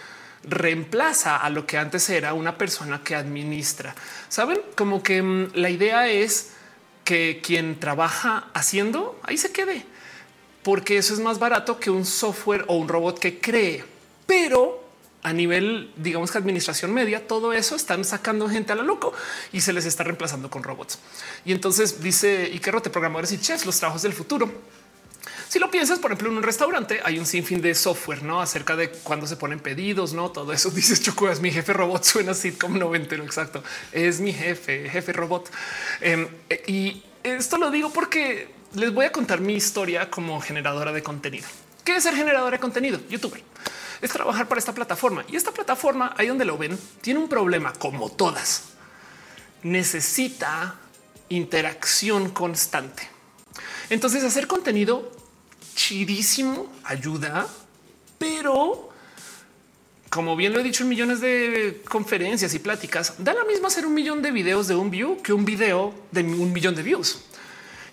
reemplaza 0.44 1.36
a 1.36 1.50
lo 1.50 1.68
que 1.68 1.78
antes 1.78 2.10
era 2.10 2.34
una 2.34 2.58
persona 2.58 3.04
que 3.04 3.16
administra. 3.16 3.94
Saben 4.30 4.62
como 4.78 5.04
que 5.04 5.22
mm, 5.22 5.52
la 5.56 5.70
idea 5.70 6.08
es 6.08 6.52
que 7.04 7.42
quien 7.44 7.78
trabaja 7.78 8.48
haciendo 8.54 9.20
ahí 9.24 9.38
se 9.38 9.52
quede, 9.52 9.86
porque 10.64 10.98
eso 10.98 11.14
es 11.14 11.20
más 11.20 11.40
barato 11.40 11.78
que 11.78 11.90
un 11.90 12.06
software 12.06 12.64
o 12.70 12.78
un 12.78 12.88
robot 12.88 13.20
que 13.20 13.42
cree, 13.42 13.84
pero 14.26 14.83
a 15.24 15.32
nivel, 15.32 15.92
digamos 15.96 16.32
que 16.32 16.38
administración 16.38 16.94
media, 16.94 17.28
todo 17.28 17.54
eso 17.54 17.76
están 17.76 18.04
sacando 18.04 18.50
gente 18.50 18.74
a 18.74 18.76
la 18.76 18.84
loco 18.84 19.14
y 19.54 19.62
se 19.62 19.72
les 19.72 19.86
está 19.86 20.04
reemplazando 20.04 20.50
con 20.50 20.64
robots. 20.64 21.00
Y 21.46 21.54
entonces 21.54 22.02
dice 22.02 22.50
y 22.54 22.60
que 22.60 22.72
rote 22.72 22.90
programadores 22.90 23.32
y 23.32 23.40
chefs, 23.40 23.66
los 23.66 23.80
trabajos 23.80 24.02
del 24.02 24.14
futuro. 24.14 24.52
Si 25.48 25.60
lo 25.60 25.72
piensas, 25.72 26.00
por 26.00 26.12
ejemplo, 26.12 26.30
en 26.30 26.38
un 26.38 26.44
restaurante 26.44 27.00
hay 27.06 27.20
un 27.20 27.26
sinfín 27.26 27.62
de 27.62 27.74
software 27.74 28.24
no 28.24 28.42
acerca 28.42 28.76
de 28.76 28.90
cuándo 28.90 29.26
se 29.26 29.38
ponen 29.38 29.60
pedidos, 29.60 30.14
no 30.14 30.30
todo 30.32 30.52
eso. 30.52 30.70
Dices 30.76 31.02
Choco, 31.02 31.30
es 31.30 31.40
mi 31.40 31.52
jefe 31.52 31.72
robot. 31.72 32.04
Suena 32.04 32.32
así 32.32 32.52
como 32.52 32.78
noventero. 32.78 33.24
Exacto. 33.24 33.64
Es 33.92 34.20
mi 34.20 34.34
jefe, 34.34 34.90
jefe 34.90 35.14
robot. 35.14 35.50
Em, 36.02 36.28
y 36.68 37.04
esto 37.24 37.58
lo 37.58 37.72
digo 37.72 37.94
porque 37.94 38.50
les 38.74 38.94
voy 38.94 39.06
a 39.06 39.12
contar 39.12 39.40
mi 39.40 39.54
historia 39.54 40.10
como 40.10 40.42
generadora 40.42 40.92
de 40.92 41.04
contenido. 41.04 41.48
¿Qué 41.86 41.96
es 41.96 42.04
ser 42.04 42.16
generadora 42.16 42.58
de 42.58 42.60
contenido? 42.60 43.00
Youtuber 43.10 43.42
es 44.04 44.12
trabajar 44.12 44.50
para 44.50 44.60
esta 44.60 44.74
plataforma. 44.74 45.24
Y 45.30 45.38
esta 45.38 45.52
plataforma, 45.52 46.14
ahí 46.18 46.28
donde 46.28 46.44
lo 46.44 46.58
ven, 46.58 46.78
tiene 47.02 47.22
un 47.22 47.30
problema 47.30 47.72
como 47.72 48.12
todas. 48.12 48.66
Necesita 49.64 50.76
interacción 51.30 52.30
constante. 52.32 53.08
Entonces 53.90 54.26
hacer 54.26 54.46
contenido 54.46 55.10
chidísimo 55.74 56.72
ayuda, 56.84 57.48
pero 58.18 58.90
como 60.10 60.36
bien 60.36 60.52
lo 60.52 60.60
he 60.60 60.64
dicho 60.64 60.84
en 60.84 60.90
millones 60.90 61.22
de 61.22 61.82
conferencias 61.88 62.54
y 62.54 62.60
pláticas, 62.60 63.16
da 63.20 63.34
la 63.34 63.46
misma 63.46 63.70
hacer 63.70 63.86
un 63.86 63.94
millón 63.94 64.22
de 64.22 64.32
videos 64.32 64.68
de 64.68 64.76
un 64.76 64.92
view 64.92 65.22
que 65.22 65.32
un 65.32 65.46
video 65.46 65.94
de 66.12 66.24
un 66.24 66.52
millón 66.52 66.76
de 66.76 66.84
views. 66.84 67.24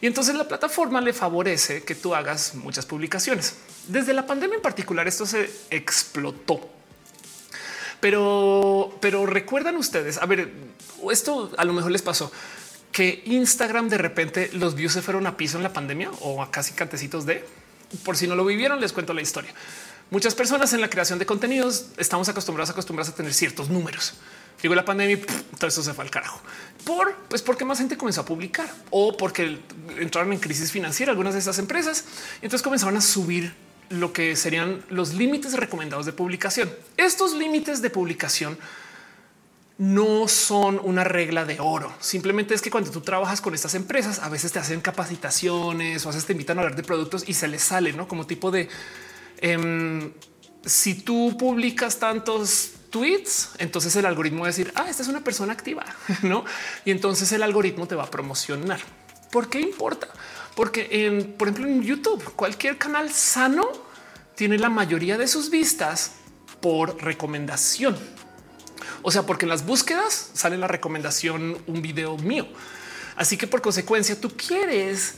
Y 0.00 0.06
entonces 0.06 0.34
la 0.34 0.48
plataforma 0.48 1.00
le 1.00 1.12
favorece 1.12 1.82
que 1.82 1.94
tú 1.94 2.14
hagas 2.14 2.54
muchas 2.54 2.86
publicaciones. 2.86 3.56
Desde 3.88 4.12
la 4.12 4.26
pandemia 4.26 4.56
en 4.56 4.62
particular 4.62 5.06
esto 5.06 5.26
se 5.26 5.50
explotó. 5.70 6.68
Pero, 8.00 8.96
pero 9.00 9.26
recuerdan 9.26 9.76
ustedes, 9.76 10.16
a 10.18 10.26
ver, 10.26 10.50
esto 11.10 11.52
a 11.58 11.64
lo 11.64 11.74
mejor 11.74 11.90
les 11.90 12.00
pasó 12.00 12.32
que 12.92 13.22
Instagram 13.26 13.88
de 13.88 13.98
repente 13.98 14.50
los 14.52 14.74
views 14.74 14.92
se 14.92 15.02
fueron 15.02 15.26
a 15.26 15.36
piso 15.36 15.58
en 15.58 15.62
la 15.62 15.72
pandemia 15.72 16.10
o 16.20 16.42
a 16.42 16.50
casi 16.50 16.72
cantecitos 16.72 17.26
de 17.26 17.44
por 18.04 18.16
si 18.16 18.26
no 18.26 18.36
lo 18.36 18.44
vivieron, 18.44 18.80
les 18.80 18.92
cuento 18.92 19.12
la 19.12 19.20
historia. 19.20 19.52
Muchas 20.10 20.34
personas 20.34 20.72
en 20.72 20.80
la 20.80 20.88
creación 20.88 21.18
de 21.18 21.26
contenidos 21.26 21.86
estamos 21.96 22.28
acostumbrados, 22.28 22.70
acostumbrados 22.70 23.12
a 23.12 23.16
tener 23.16 23.34
ciertos 23.34 23.68
números. 23.68 24.14
Llegó 24.62 24.74
la 24.74 24.84
pandemia 24.84 25.16
y 25.16 25.56
todo 25.56 25.68
eso 25.68 25.82
se 25.82 25.94
fue 25.94 26.04
al 26.04 26.10
carajo. 26.10 26.40
Por 26.84 27.14
pues 27.28 27.42
porque 27.42 27.64
más 27.64 27.78
gente 27.78 27.96
comenzó 27.96 28.22
a 28.22 28.24
publicar 28.24 28.70
o 28.90 29.16
porque 29.16 29.58
entraron 29.98 30.32
en 30.32 30.38
crisis 30.38 30.70
financiera 30.70 31.12
algunas 31.12 31.34
de 31.34 31.40
esas 31.40 31.58
empresas. 31.58 32.04
Y 32.42 32.46
entonces 32.46 32.62
comenzaron 32.62 32.96
a 32.96 33.00
subir 33.00 33.54
lo 33.90 34.12
que 34.12 34.36
serían 34.36 34.82
los 34.88 35.14
límites 35.14 35.54
recomendados 35.54 36.06
de 36.06 36.12
publicación. 36.12 36.70
Estos 36.96 37.34
límites 37.34 37.82
de 37.82 37.90
publicación 37.90 38.58
no 39.78 40.28
son 40.28 40.78
una 40.82 41.04
regla 41.04 41.46
de 41.46 41.58
oro. 41.58 41.90
Simplemente 42.00 42.52
es 42.54 42.60
que 42.60 42.70
cuando 42.70 42.90
tú 42.90 43.00
trabajas 43.00 43.40
con 43.40 43.54
estas 43.54 43.74
empresas, 43.74 44.18
a 44.18 44.28
veces 44.28 44.52
te 44.52 44.58
hacen 44.58 44.82
capacitaciones 44.82 46.04
o 46.04 46.10
a 46.10 46.12
veces 46.12 46.26
te 46.26 46.32
invitan 46.32 46.58
a 46.58 46.62
hablar 46.62 46.76
de 46.76 46.82
productos 46.82 47.24
y 47.26 47.32
se 47.32 47.48
les 47.48 47.62
sale, 47.62 47.94
¿no? 47.94 48.06
Como 48.06 48.26
tipo 48.26 48.50
de 48.50 48.68
em, 49.38 50.12
si 50.66 50.94
tú 50.94 51.34
publicas 51.38 51.98
tantos 51.98 52.72
tweets, 52.90 53.50
entonces 53.58 53.94
el 53.96 54.06
algoritmo 54.06 54.40
va 54.40 54.46
a 54.46 54.50
decir, 54.50 54.72
ah, 54.74 54.86
esta 54.88 55.02
es 55.02 55.08
una 55.08 55.22
persona 55.22 55.52
activa, 55.52 55.84
¿no? 56.22 56.44
Y 56.84 56.90
entonces 56.90 57.30
el 57.32 57.42
algoritmo 57.42 57.86
te 57.86 57.94
va 57.94 58.04
a 58.04 58.10
promocionar. 58.10 58.80
¿Por 59.30 59.48
qué 59.48 59.60
importa? 59.60 60.08
Porque, 60.56 60.88
en, 61.06 61.32
por 61.34 61.48
ejemplo, 61.48 61.70
en 61.70 61.82
YouTube, 61.82 62.22
cualquier 62.34 62.76
canal 62.76 63.10
sano 63.12 63.68
tiene 64.34 64.58
la 64.58 64.68
mayoría 64.68 65.16
de 65.16 65.28
sus 65.28 65.50
vistas 65.50 66.12
por 66.60 67.02
recomendación. 67.02 67.96
O 69.02 69.10
sea, 69.10 69.22
porque 69.22 69.44
en 69.44 69.50
las 69.50 69.64
búsquedas 69.64 70.30
sale 70.34 70.58
la 70.58 70.66
recomendación 70.66 71.58
un 71.66 71.82
video 71.82 72.16
mío. 72.18 72.46
Así 73.16 73.36
que 73.36 73.46
por 73.46 73.62
consecuencia 73.62 74.20
tú 74.20 74.30
quieres 74.36 75.16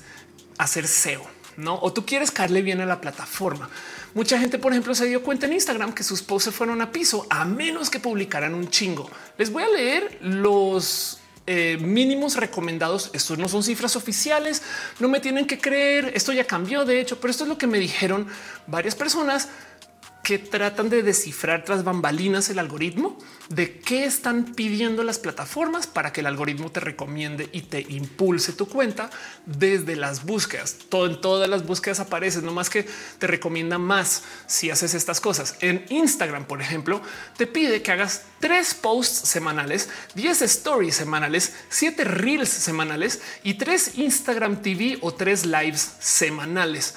hacer 0.58 0.86
SEO, 0.86 1.24
no? 1.56 1.78
O 1.80 1.92
tú 1.92 2.04
quieres 2.04 2.30
caerle 2.30 2.62
bien 2.62 2.80
a 2.80 2.86
la 2.86 3.00
plataforma. 3.00 3.70
Mucha 4.14 4.38
gente, 4.38 4.58
por 4.58 4.72
ejemplo, 4.72 4.94
se 4.94 5.06
dio 5.06 5.22
cuenta 5.22 5.46
en 5.46 5.54
Instagram 5.54 5.94
que 5.94 6.02
sus 6.02 6.22
posts 6.22 6.44
se 6.44 6.52
fueron 6.52 6.82
a 6.82 6.92
piso 6.92 7.26
a 7.30 7.44
menos 7.44 7.88
que 7.88 7.98
publicaran 7.98 8.54
un 8.54 8.68
chingo. 8.68 9.10
Les 9.38 9.50
voy 9.50 9.62
a 9.62 9.68
leer 9.68 10.18
los 10.20 11.18
eh, 11.46 11.78
mínimos 11.80 12.36
recomendados. 12.36 13.10
Estos 13.14 13.38
no 13.38 13.48
son 13.48 13.62
cifras 13.62 13.96
oficiales, 13.96 14.62
no 15.00 15.08
me 15.08 15.18
tienen 15.18 15.46
que 15.46 15.58
creer. 15.58 16.12
Esto 16.14 16.32
ya 16.32 16.44
cambió, 16.44 16.84
de 16.84 17.00
hecho, 17.00 17.20
pero 17.20 17.30
esto 17.30 17.44
es 17.44 17.48
lo 17.48 17.56
que 17.56 17.66
me 17.66 17.78
dijeron 17.78 18.26
varias 18.66 18.94
personas 18.94 19.48
que 20.22 20.38
tratan 20.38 20.88
de 20.88 21.02
descifrar 21.02 21.64
tras 21.64 21.82
bambalinas 21.82 22.48
el 22.48 22.58
algoritmo 22.60 23.18
de 23.48 23.80
qué 23.80 24.04
están 24.04 24.54
pidiendo 24.54 25.02
las 25.02 25.18
plataformas 25.18 25.86
para 25.86 26.12
que 26.12 26.20
el 26.20 26.26
algoritmo 26.26 26.70
te 26.70 26.80
recomiende 26.80 27.48
y 27.52 27.62
te 27.62 27.80
impulse 27.80 28.52
tu 28.52 28.68
cuenta 28.68 29.10
desde 29.46 29.96
las 29.96 30.24
búsquedas. 30.24 30.76
Todo 30.88 31.06
en 31.06 31.20
todas 31.20 31.48
las 31.48 31.66
búsquedas 31.66 31.98
aparece, 31.98 32.40
no 32.40 32.52
más 32.52 32.70
que 32.70 32.86
te 33.18 33.26
recomienda 33.26 33.78
más 33.78 34.22
si 34.46 34.70
haces 34.70 34.94
estas 34.94 35.20
cosas. 35.20 35.56
En 35.60 35.84
Instagram, 35.88 36.44
por 36.44 36.60
ejemplo, 36.60 37.02
te 37.36 37.46
pide 37.46 37.82
que 37.82 37.90
hagas 37.90 38.22
tres 38.38 38.74
posts 38.74 39.28
semanales, 39.28 39.88
10 40.14 40.42
stories 40.42 40.94
semanales, 40.94 41.52
siete 41.68 42.04
reels 42.04 42.48
semanales 42.48 43.20
y 43.42 43.54
tres 43.54 43.98
Instagram 43.98 44.62
TV 44.62 44.98
o 45.00 45.12
tres 45.12 45.46
lives 45.46 45.94
semanales. 45.98 46.94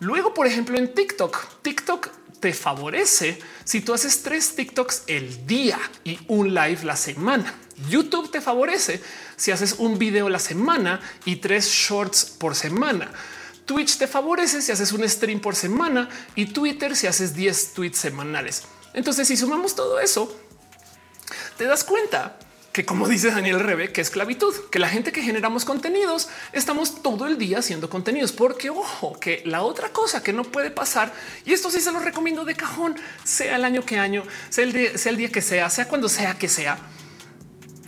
Luego, 0.00 0.34
por 0.34 0.46
ejemplo, 0.46 0.76
en 0.76 0.92
TikTok, 0.92 1.62
TikTok 1.62 2.23
te 2.44 2.52
favorece 2.52 3.38
si 3.64 3.80
tú 3.80 3.94
haces 3.94 4.22
tres 4.22 4.54
TikToks 4.54 5.04
el 5.06 5.46
día 5.46 5.80
y 6.04 6.18
un 6.28 6.52
live 6.52 6.84
la 6.84 6.94
semana. 6.94 7.54
YouTube 7.88 8.30
te 8.30 8.42
favorece 8.42 9.00
si 9.34 9.50
haces 9.50 9.76
un 9.78 9.98
video 9.98 10.28
la 10.28 10.38
semana 10.38 11.00
y 11.24 11.36
tres 11.36 11.66
shorts 11.70 12.26
por 12.26 12.54
semana. 12.54 13.10
Twitch 13.64 13.96
te 13.96 14.06
favorece 14.06 14.60
si 14.60 14.72
haces 14.72 14.92
un 14.92 15.08
stream 15.08 15.40
por 15.40 15.56
semana 15.56 16.10
y 16.34 16.44
Twitter 16.44 16.94
si 16.94 17.06
haces 17.06 17.34
10 17.34 17.72
tweets 17.72 17.96
semanales. 17.96 18.64
Entonces, 18.92 19.26
si 19.26 19.38
sumamos 19.38 19.74
todo 19.74 19.98
eso, 19.98 20.30
te 21.56 21.64
das 21.64 21.82
cuenta 21.82 22.38
que 22.74 22.84
como 22.84 23.06
dice 23.06 23.30
Daniel 23.30 23.60
Rebe, 23.60 23.92
que 23.92 24.00
esclavitud, 24.00 24.52
que 24.68 24.80
la 24.80 24.88
gente 24.88 25.12
que 25.12 25.22
generamos 25.22 25.64
contenidos 25.64 26.28
estamos 26.52 27.04
todo 27.04 27.28
el 27.28 27.38
día 27.38 27.60
haciendo 27.60 27.88
contenidos, 27.88 28.32
porque 28.32 28.68
ojo, 28.68 29.16
que 29.20 29.42
la 29.46 29.62
otra 29.62 29.90
cosa 29.90 30.24
que 30.24 30.32
no 30.32 30.42
puede 30.42 30.72
pasar, 30.72 31.12
y 31.44 31.52
esto 31.52 31.70
sí 31.70 31.80
se 31.80 31.92
lo 31.92 32.00
recomiendo 32.00 32.44
de 32.44 32.56
cajón, 32.56 32.96
sea 33.22 33.54
el 33.54 33.64
año 33.64 33.84
que 33.84 34.00
año, 34.00 34.24
sea 34.50 34.64
el, 34.64 34.72
día, 34.72 34.98
sea 34.98 35.12
el 35.12 35.18
día 35.18 35.30
que 35.30 35.40
sea, 35.40 35.70
sea 35.70 35.86
cuando 35.86 36.08
sea 36.08 36.36
que 36.36 36.48
sea, 36.48 36.76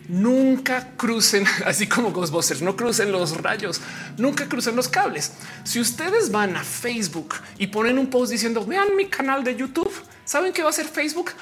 nunca 0.06 0.92
crucen, 0.96 1.44
así 1.66 1.88
como 1.88 2.12
Ghostbusters, 2.12 2.62
no 2.62 2.76
crucen 2.76 3.10
los 3.10 3.36
rayos, 3.38 3.80
nunca 4.18 4.48
crucen 4.48 4.76
los 4.76 4.86
cables. 4.86 5.32
Si 5.64 5.80
ustedes 5.80 6.30
van 6.30 6.54
a 6.54 6.62
Facebook 6.62 7.34
y 7.58 7.66
ponen 7.66 7.98
un 7.98 8.06
post 8.06 8.30
diciendo 8.30 8.64
vean 8.64 8.94
mi 8.94 9.06
canal 9.06 9.42
de 9.42 9.56
YouTube, 9.56 9.92
¿saben 10.24 10.52
qué 10.52 10.62
va 10.62 10.68
a 10.68 10.70
hacer 10.70 10.86
Facebook? 10.86 11.32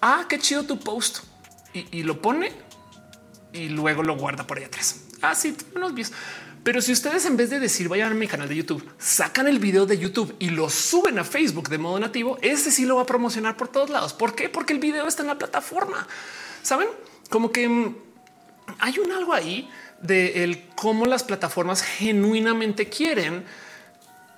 Ah, 0.00 0.26
qué 0.28 0.38
chido 0.38 0.62
tu 0.62 0.78
post. 0.78 1.24
Y, 1.74 1.98
y 1.98 2.02
lo 2.04 2.22
pone 2.22 2.70
y 3.52 3.68
luego 3.68 4.02
lo 4.02 4.16
guarda 4.16 4.46
por 4.46 4.58
ahí 4.58 4.64
atrás. 4.64 5.00
Así 5.20 5.56
ah, 5.58 5.64
unos 5.76 5.94
videos. 5.94 6.12
Pero 6.62 6.80
si 6.80 6.92
ustedes 6.92 7.26
en 7.26 7.36
vez 7.36 7.50
de 7.50 7.58
decir 7.58 7.88
vayan 7.88 8.12
a 8.12 8.14
mi 8.14 8.28
canal 8.28 8.48
de 8.48 8.54
YouTube, 8.54 8.88
sacan 8.98 9.48
el 9.48 9.58
video 9.58 9.84
de 9.84 9.98
YouTube 9.98 10.34
y 10.38 10.50
lo 10.50 10.70
suben 10.70 11.18
a 11.18 11.24
Facebook 11.24 11.68
de 11.68 11.78
modo 11.78 11.98
nativo, 11.98 12.38
ese 12.40 12.70
sí 12.70 12.84
lo 12.84 12.96
va 12.96 13.02
a 13.02 13.06
promocionar 13.06 13.56
por 13.56 13.68
todos 13.68 13.90
lados. 13.90 14.12
¿Por 14.12 14.34
qué? 14.34 14.48
Porque 14.48 14.72
el 14.72 14.78
video 14.78 15.08
está 15.08 15.22
en 15.22 15.28
la 15.28 15.38
plataforma. 15.38 16.06
Saben 16.62 16.88
como 17.30 17.50
que 17.50 17.68
mm, 17.68 17.96
hay 18.78 18.98
un 19.00 19.10
algo 19.10 19.32
ahí 19.32 19.68
de 20.00 20.68
cómo 20.76 21.06
las 21.06 21.24
plataformas 21.24 21.82
genuinamente 21.82 22.88
quieren 22.88 23.44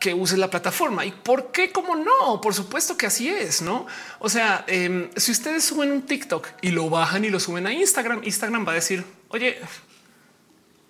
que 0.04 0.12
uses 0.12 0.38
la 0.38 0.50
plataforma. 0.50 1.06
¿Y 1.06 1.12
por 1.12 1.50
qué? 1.50 1.72
Como 1.72 1.96
no? 1.96 2.38
Por 2.42 2.52
supuesto 2.52 2.94
que 2.98 3.06
así 3.06 3.30
es, 3.30 3.62
¿no? 3.62 3.86
O 4.18 4.28
sea, 4.28 4.62
em, 4.66 5.08
si 5.16 5.32
ustedes 5.32 5.64
suben 5.64 5.90
un 5.90 6.02
TikTok 6.02 6.46
y 6.60 6.72
lo 6.72 6.90
bajan 6.90 7.24
y 7.24 7.30
lo 7.30 7.40
suben 7.40 7.66
a 7.66 7.72
Instagram, 7.72 8.20
Instagram 8.22 8.68
va 8.68 8.72
a 8.72 8.74
decir, 8.74 9.02
oye, 9.30 9.58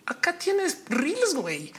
acá 0.04 0.36
tienes 0.36 0.78
Reels, 0.88 1.36
güey. 1.36 1.72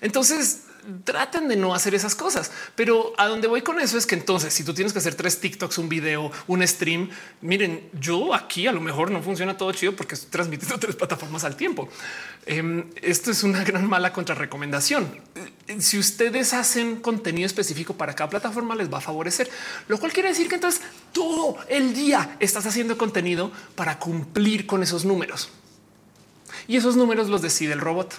Entonces, 0.00 0.62
traten 1.04 1.48
de 1.48 1.56
no 1.56 1.74
hacer 1.74 1.94
esas 1.94 2.14
cosas. 2.14 2.50
Pero 2.74 3.12
a 3.18 3.26
donde 3.26 3.48
voy 3.48 3.62
con 3.62 3.80
eso 3.80 3.98
es 3.98 4.06
que 4.06 4.14
entonces, 4.14 4.52
si 4.52 4.64
tú 4.64 4.74
tienes 4.74 4.92
que 4.92 4.98
hacer 4.98 5.14
tres 5.14 5.40
TikToks, 5.40 5.78
un 5.78 5.88
video, 5.88 6.30
un 6.46 6.66
stream, 6.66 7.10
miren, 7.40 7.88
yo 8.00 8.34
aquí 8.34 8.66
a 8.66 8.72
lo 8.72 8.80
mejor 8.80 9.10
no 9.10 9.22
funciona 9.22 9.56
todo 9.56 9.72
chido 9.72 9.94
porque 9.96 10.14
estoy 10.14 10.30
transmitiendo 10.30 10.78
tres 10.80 10.96
plataformas 10.96 11.44
al 11.44 11.56
tiempo. 11.56 11.88
Em, 12.46 12.84
esto 13.00 13.30
es 13.30 13.42
una 13.42 13.64
gran 13.64 13.88
mala 13.88 14.12
contrarrecomendación. 14.12 15.18
Si 15.78 15.98
ustedes 15.98 16.52
hacen 16.52 16.96
contenido 16.96 17.46
específico 17.46 17.94
para 17.94 18.14
cada 18.14 18.30
plataforma, 18.30 18.74
les 18.74 18.92
va 18.92 18.98
a 18.98 19.00
favorecer, 19.00 19.50
lo 19.88 19.98
cual 19.98 20.12
quiere 20.12 20.28
decir 20.28 20.48
que 20.48 20.56
entonces 20.56 20.82
todo 21.12 21.56
el 21.68 21.94
día 21.94 22.36
estás 22.40 22.66
haciendo 22.66 22.98
contenido 22.98 23.50
para 23.74 23.98
cumplir 23.98 24.66
con 24.66 24.82
esos 24.82 25.04
números. 25.04 25.50
Y 26.66 26.76
esos 26.76 26.96
números 26.96 27.28
los 27.28 27.42
decide 27.42 27.72
el 27.72 27.80
robot. 27.80 28.14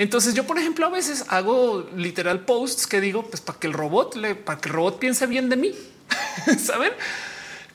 Entonces 0.00 0.32
yo, 0.32 0.46
por 0.46 0.58
ejemplo, 0.58 0.86
a 0.86 0.88
veces 0.88 1.26
hago 1.28 1.86
literal 1.94 2.46
posts 2.46 2.86
que 2.86 3.02
digo, 3.02 3.26
pues 3.26 3.42
para 3.42 3.58
que 3.58 3.66
el 3.66 3.74
robot 3.74 4.14
le, 4.16 4.34
para 4.34 4.58
que 4.58 4.70
el 4.70 4.74
robot 4.74 4.98
piense 4.98 5.26
bien 5.26 5.50
de 5.50 5.56
mí, 5.56 5.74
saben? 6.58 6.90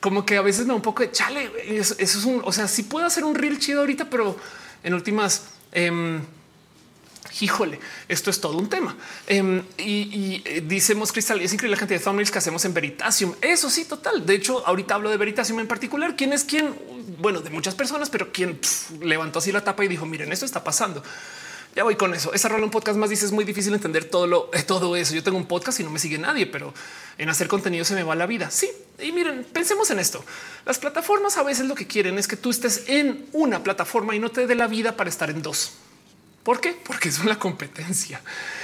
Como 0.00 0.26
que 0.26 0.36
a 0.36 0.42
veces 0.42 0.62
me 0.62 0.70
da 0.70 0.74
un 0.74 0.82
poco 0.82 1.04
de 1.04 1.12
chale. 1.12 1.52
Eso, 1.68 1.94
es 2.00 2.16
un, 2.24 2.42
o 2.44 2.50
sea, 2.50 2.66
sí 2.66 2.82
puedo 2.82 3.06
hacer 3.06 3.22
un 3.22 3.36
reel 3.36 3.60
chido 3.60 3.78
ahorita, 3.78 4.10
pero 4.10 4.36
en 4.82 4.94
últimas, 4.94 5.44
eh, 5.70 6.18
híjole, 7.42 7.78
esto 8.08 8.30
es 8.30 8.40
todo 8.40 8.58
un 8.58 8.68
tema. 8.68 8.96
Em, 9.28 9.62
y, 9.78 9.84
y 9.84 10.42
eh, 10.46 10.64
decimos 10.66 11.12
Cristal, 11.12 11.40
es 11.40 11.52
increíble 11.52 11.76
la 11.76 11.78
cantidad 11.78 12.00
de 12.00 12.04
thumbnails 12.04 12.32
que 12.32 12.38
hacemos 12.38 12.64
en 12.64 12.74
Veritasium. 12.74 13.34
Eso 13.40 13.70
sí, 13.70 13.84
total. 13.84 14.26
De 14.26 14.34
hecho, 14.34 14.66
ahorita 14.66 14.96
hablo 14.96 15.10
de 15.10 15.16
Veritasium 15.16 15.60
en 15.60 15.68
particular. 15.68 16.16
¿Quién 16.16 16.32
es 16.32 16.42
quién? 16.42 16.74
Bueno, 17.20 17.40
de 17.40 17.50
muchas 17.50 17.76
personas, 17.76 18.10
pero 18.10 18.32
quien 18.32 18.58
levantó 19.00 19.38
así 19.38 19.52
la 19.52 19.62
tapa 19.62 19.84
y 19.84 19.88
dijo, 19.88 20.06
miren, 20.06 20.32
esto 20.32 20.44
está 20.44 20.64
pasando. 20.64 21.04
Ya 21.76 21.84
voy 21.84 21.94
con 21.94 22.14
eso. 22.14 22.32
Esa 22.32 22.48
rola 22.48 22.64
un 22.64 22.70
podcast 22.70 22.96
más 22.96 23.10
dice 23.10 23.26
es 23.26 23.32
muy 23.32 23.44
difícil 23.44 23.74
entender 23.74 24.06
todo 24.06 24.26
lo 24.26 24.50
eh, 24.54 24.62
todo 24.62 24.96
eso. 24.96 25.14
Yo 25.14 25.22
tengo 25.22 25.36
un 25.36 25.44
podcast 25.44 25.78
y 25.78 25.84
no 25.84 25.90
me 25.90 25.98
sigue 25.98 26.16
nadie, 26.16 26.46
pero 26.46 26.72
en 27.18 27.28
hacer 27.28 27.48
contenido 27.48 27.84
se 27.84 27.94
me 27.94 28.02
va 28.02 28.14
la 28.14 28.24
vida. 28.24 28.50
Sí. 28.50 28.70
Y 28.98 29.12
miren, 29.12 29.44
pensemos 29.52 29.90
en 29.90 29.98
esto. 29.98 30.24
Las 30.64 30.78
plataformas 30.78 31.36
a 31.36 31.42
veces 31.42 31.66
lo 31.66 31.74
que 31.74 31.86
quieren 31.86 32.18
es 32.18 32.28
que 32.28 32.36
tú 32.38 32.48
estés 32.48 32.84
en 32.86 33.26
una 33.34 33.62
plataforma 33.62 34.16
y 34.16 34.18
no 34.18 34.30
te 34.30 34.46
dé 34.46 34.54
la 34.54 34.68
vida 34.68 34.96
para 34.96 35.10
estar 35.10 35.28
en 35.28 35.42
dos. 35.42 35.74
¿Por 36.44 36.62
qué? 36.62 36.72
Porque 36.72 37.10
es 37.10 37.18
una 37.18 37.38
competencia. 37.38 38.22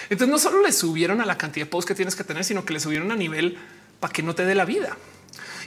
Entonces 0.09 0.33
no 0.33 0.39
solo 0.39 0.63
le 0.63 0.73
subieron 0.73 1.21
a 1.21 1.27
la 1.27 1.37
cantidad 1.37 1.67
de 1.67 1.71
posts 1.71 1.89
que 1.89 1.95
tienes 1.95 2.17
que 2.17 2.25
tener, 2.25 2.45
sino 2.45 2.65
que 2.65 2.73
le 2.73 2.81
subieron 2.81 3.13
a 3.13 3.15
nivel 3.15 3.59
para 4.01 4.11
que 4.11 4.23
no 4.23 4.35
te 4.35 4.47
dé 4.47 4.55
la 4.55 4.65
vida 4.65 4.97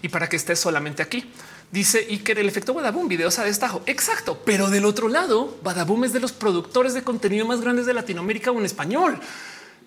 y 0.01 0.09
para 0.09 0.27
que 0.29 0.35
estés 0.35 0.59
solamente 0.59 1.03
aquí. 1.03 1.31
Dice 1.71 2.07
que 2.19 2.31
el 2.33 2.47
efecto 2.47 2.73
Badaboom 2.73 3.07
videos 3.07 3.37
a 3.39 3.43
destajo. 3.43 3.81
Exacto. 3.85 4.41
Pero 4.45 4.69
del 4.69 4.85
otro 4.85 5.09
lado, 5.09 5.57
Badaboom 5.63 6.05
es 6.05 6.13
de 6.13 6.19
los 6.19 6.31
productores 6.31 6.93
de 6.93 7.03
contenido 7.03 7.45
más 7.45 7.61
grandes 7.61 7.85
de 7.85 7.93
Latinoamérica 7.93 8.51
o 8.51 8.59
en 8.59 8.65
español. 8.65 9.19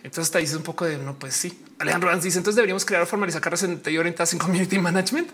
Entonces 0.02 0.26
está 0.26 0.38
dice 0.38 0.56
un 0.56 0.62
poco 0.62 0.84
de 0.84 0.98
no, 0.98 1.18
pues 1.18 1.34
sí. 1.34 1.58
Alejandro 1.78 2.10
Ranz 2.10 2.24
dice 2.24 2.38
entonces 2.38 2.56
deberíamos 2.56 2.84
crear 2.84 3.02
o 3.02 3.06
formalizar 3.06 3.40
carreras 3.40 3.64
orientadas 3.64 4.32
en 4.32 4.38
community 4.38 4.78
management. 4.78 5.30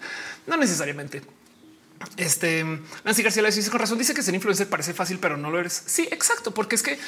No 0.47 0.57
necesariamente. 0.57 1.23
Este 2.17 2.65
Nancy 3.05 3.23
García 3.23 3.43
le 3.43 3.51
dice 3.51 3.71
con 3.71 3.81
razón, 3.81 3.99
dice 3.99 4.15
que 4.15 4.23
ser 4.23 4.35
influencer 4.35 4.69
parece 4.69 4.95
fácil, 4.95 5.19
pero 5.19 5.37
no 5.37 5.51
lo 5.51 5.59
eres. 5.59 5.83
Sí, 5.87 6.09
exacto, 6.11 6.53
porque 6.53 6.77
es 6.77 6.83
que 6.83 6.99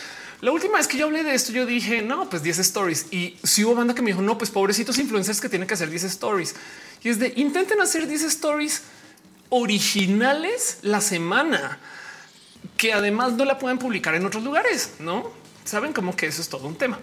la 0.40 0.52
última 0.52 0.78
vez 0.78 0.86
que 0.86 0.96
yo 0.96 1.06
hablé 1.06 1.22
de 1.22 1.34
esto, 1.34 1.52
yo 1.52 1.66
dije 1.66 2.02
no, 2.02 2.28
pues 2.28 2.42
10 2.42 2.58
stories 2.58 3.06
y 3.10 3.38
si 3.42 3.64
hubo 3.64 3.74
banda 3.74 3.94
que 3.94 4.02
me 4.02 4.10
dijo 4.10 4.22
no, 4.22 4.38
pues 4.38 4.50
pobrecitos 4.50 4.98
influencers 4.98 5.40
que 5.40 5.48
tienen 5.48 5.68
que 5.68 5.74
hacer 5.74 5.90
10 5.90 6.04
stories 6.04 6.54
y 7.02 7.08
es 7.08 7.18
de 7.18 7.32
intenten 7.36 7.80
hacer 7.80 8.06
10 8.06 8.22
stories 8.24 8.82
originales 9.48 10.78
la 10.82 11.00
semana 11.00 11.78
que 12.76 12.92
además 12.92 13.32
no 13.34 13.44
la 13.44 13.58
pueden 13.58 13.78
publicar 13.78 14.14
en 14.14 14.26
otros 14.26 14.42
lugares. 14.42 14.94
No 14.98 15.30
saben 15.64 15.92
como 15.92 16.14
que 16.14 16.26
eso 16.26 16.42
es 16.42 16.48
todo 16.48 16.66
un 16.66 16.76
tema. 16.76 16.98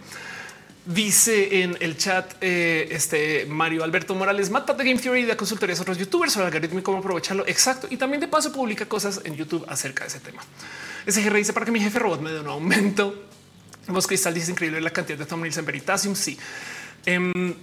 Dice 0.86 1.62
en 1.62 1.78
el 1.80 1.98
chat 1.98 2.34
eh, 2.42 2.90
este 2.92 3.46
Mario 3.46 3.84
Alberto 3.84 4.16
Morales, 4.16 4.50
mata 4.50 4.74
de 4.74 4.84
Game 4.84 5.00
Theory 5.00 5.24
de 5.24 5.38
consultorías 5.38 5.80
a 5.80 5.84
otros 5.84 5.98
youtubers 5.98 6.34
sobre 6.34 6.48
algoritmo 6.48 6.80
y 6.80 6.82
cómo 6.82 6.98
aprovecharlo. 6.98 7.48
Exacto. 7.48 7.88
Y 7.90 7.98
también 7.98 8.20
de 8.20 8.28
paso 8.28 8.52
publica 8.52 8.86
cosas 8.86 9.22
en 9.24 9.36
YouTube 9.36 9.66
acerca 9.70 10.04
de 10.04 10.10
ese 10.10 10.20
tema. 10.20 10.42
Ese 11.06 11.28
dice 11.30 11.54
para 11.54 11.66
que 11.66 11.72
mi 11.72 11.80
jefe 11.80 12.00
robot 12.00 12.22
me 12.22 12.32
dé 12.32 12.40
un 12.42 12.48
aumento. 12.48 13.16
Vos 13.88 14.08
Cristal 14.08 14.34
dice 14.34 14.52
increíble 14.52 14.82
la 14.82 14.92
cantidad 14.92 15.18
de 15.18 15.26
thumbnails 15.26 15.58
en 15.58 15.66
Veritasium. 15.66 16.16
Sí. 16.16 16.38
Em, 17.06 17.54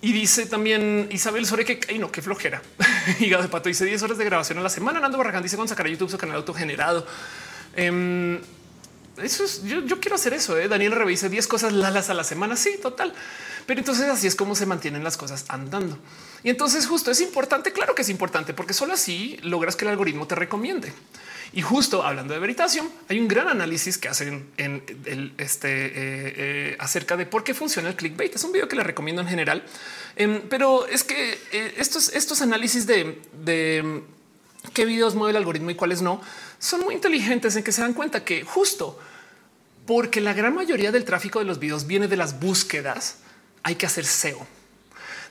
y 0.00 0.12
dice 0.12 0.46
también 0.46 1.08
Isabel 1.10 1.44
sobre 1.44 1.64
que 1.64 1.80
ay 1.88 1.98
no, 1.98 2.12
qué 2.12 2.22
flojera. 2.22 2.62
Hígado 3.20 3.42
de 3.42 3.48
pato 3.48 3.68
dice 3.68 3.84
10 3.84 4.02
horas 4.02 4.18
de 4.18 4.24
grabación 4.24 4.58
a 4.58 4.62
la 4.62 4.70
semana. 4.70 5.00
Nando 5.00 5.18
Barragán 5.18 5.42
dice 5.42 5.56
con 5.56 5.68
sacar 5.68 5.86
a 5.86 5.88
YouTube 5.88 6.10
su 6.10 6.18
canal 6.18 6.36
autogenerado. 6.36 7.06
Um, 7.76 8.38
eso 9.22 9.44
es, 9.44 9.64
yo, 9.64 10.00
quiero 10.00 10.14
hacer 10.14 10.34
eso. 10.34 10.56
¿eh? 10.56 10.68
Daniel 10.68 10.92
revise 10.92 11.28
10 11.28 11.46
cosas 11.48 11.72
lalas 11.72 12.10
a 12.10 12.14
la 12.14 12.22
semana. 12.22 12.56
Sí, 12.56 12.78
total. 12.80 13.12
Pero 13.66 13.80
entonces 13.80 14.08
así 14.08 14.26
es 14.26 14.36
como 14.36 14.54
se 14.54 14.66
mantienen 14.66 15.02
las 15.02 15.16
cosas 15.16 15.44
andando. 15.48 15.98
Y 16.44 16.50
entonces 16.50 16.86
justo 16.86 17.10
es 17.10 17.20
importante. 17.20 17.72
Claro 17.72 17.94
que 17.94 18.02
es 18.02 18.08
importante 18.08 18.54
porque 18.54 18.74
solo 18.74 18.94
así 18.94 19.38
logras 19.42 19.74
que 19.74 19.84
el 19.84 19.90
algoritmo 19.90 20.26
te 20.26 20.36
recomiende. 20.36 20.92
Y 21.52 21.62
justo 21.62 22.02
hablando 22.02 22.34
de 22.34 22.40
veritación, 22.40 22.90
hay 23.08 23.18
un 23.18 23.26
gran 23.26 23.48
análisis 23.48 23.96
que 23.96 24.08
hacen 24.08 24.50
en 24.58 24.82
el 25.06 25.32
este 25.38 25.86
eh, 25.86 25.92
eh, 25.94 26.76
acerca 26.78 27.16
de 27.16 27.24
por 27.24 27.42
qué 27.42 27.54
funciona 27.54 27.88
el 27.88 27.96
clickbait. 27.96 28.34
Es 28.34 28.44
un 28.44 28.52
video 28.52 28.68
que 28.68 28.76
le 28.76 28.82
recomiendo 28.82 29.22
en 29.22 29.28
general, 29.28 29.64
em, 30.16 30.42
pero 30.50 30.86
es 30.86 31.04
que 31.04 31.38
eh, 31.52 31.74
estos, 31.78 32.10
estos 32.10 32.42
análisis 32.42 32.86
de, 32.86 33.22
de 33.44 34.02
qué 34.74 34.84
videos 34.84 35.14
mueve 35.14 35.30
el 35.30 35.36
algoritmo 35.38 35.70
y 35.70 35.74
cuáles 35.74 36.02
no 36.02 36.20
son 36.58 36.82
muy 36.82 36.94
inteligentes 36.94 37.56
en 37.56 37.62
que 37.62 37.72
se 37.72 37.80
dan 37.80 37.94
cuenta 37.94 38.24
que 38.24 38.42
justo 38.42 38.98
porque 39.86 40.20
la 40.20 40.34
gran 40.34 40.54
mayoría 40.54 40.92
del 40.92 41.04
tráfico 41.04 41.38
de 41.38 41.46
los 41.46 41.58
videos 41.58 41.86
viene 41.86 42.08
de 42.08 42.16
las 42.18 42.40
búsquedas, 42.40 43.18
hay 43.62 43.76
que 43.76 43.86
hacer 43.86 44.04
SEO. 44.04 44.46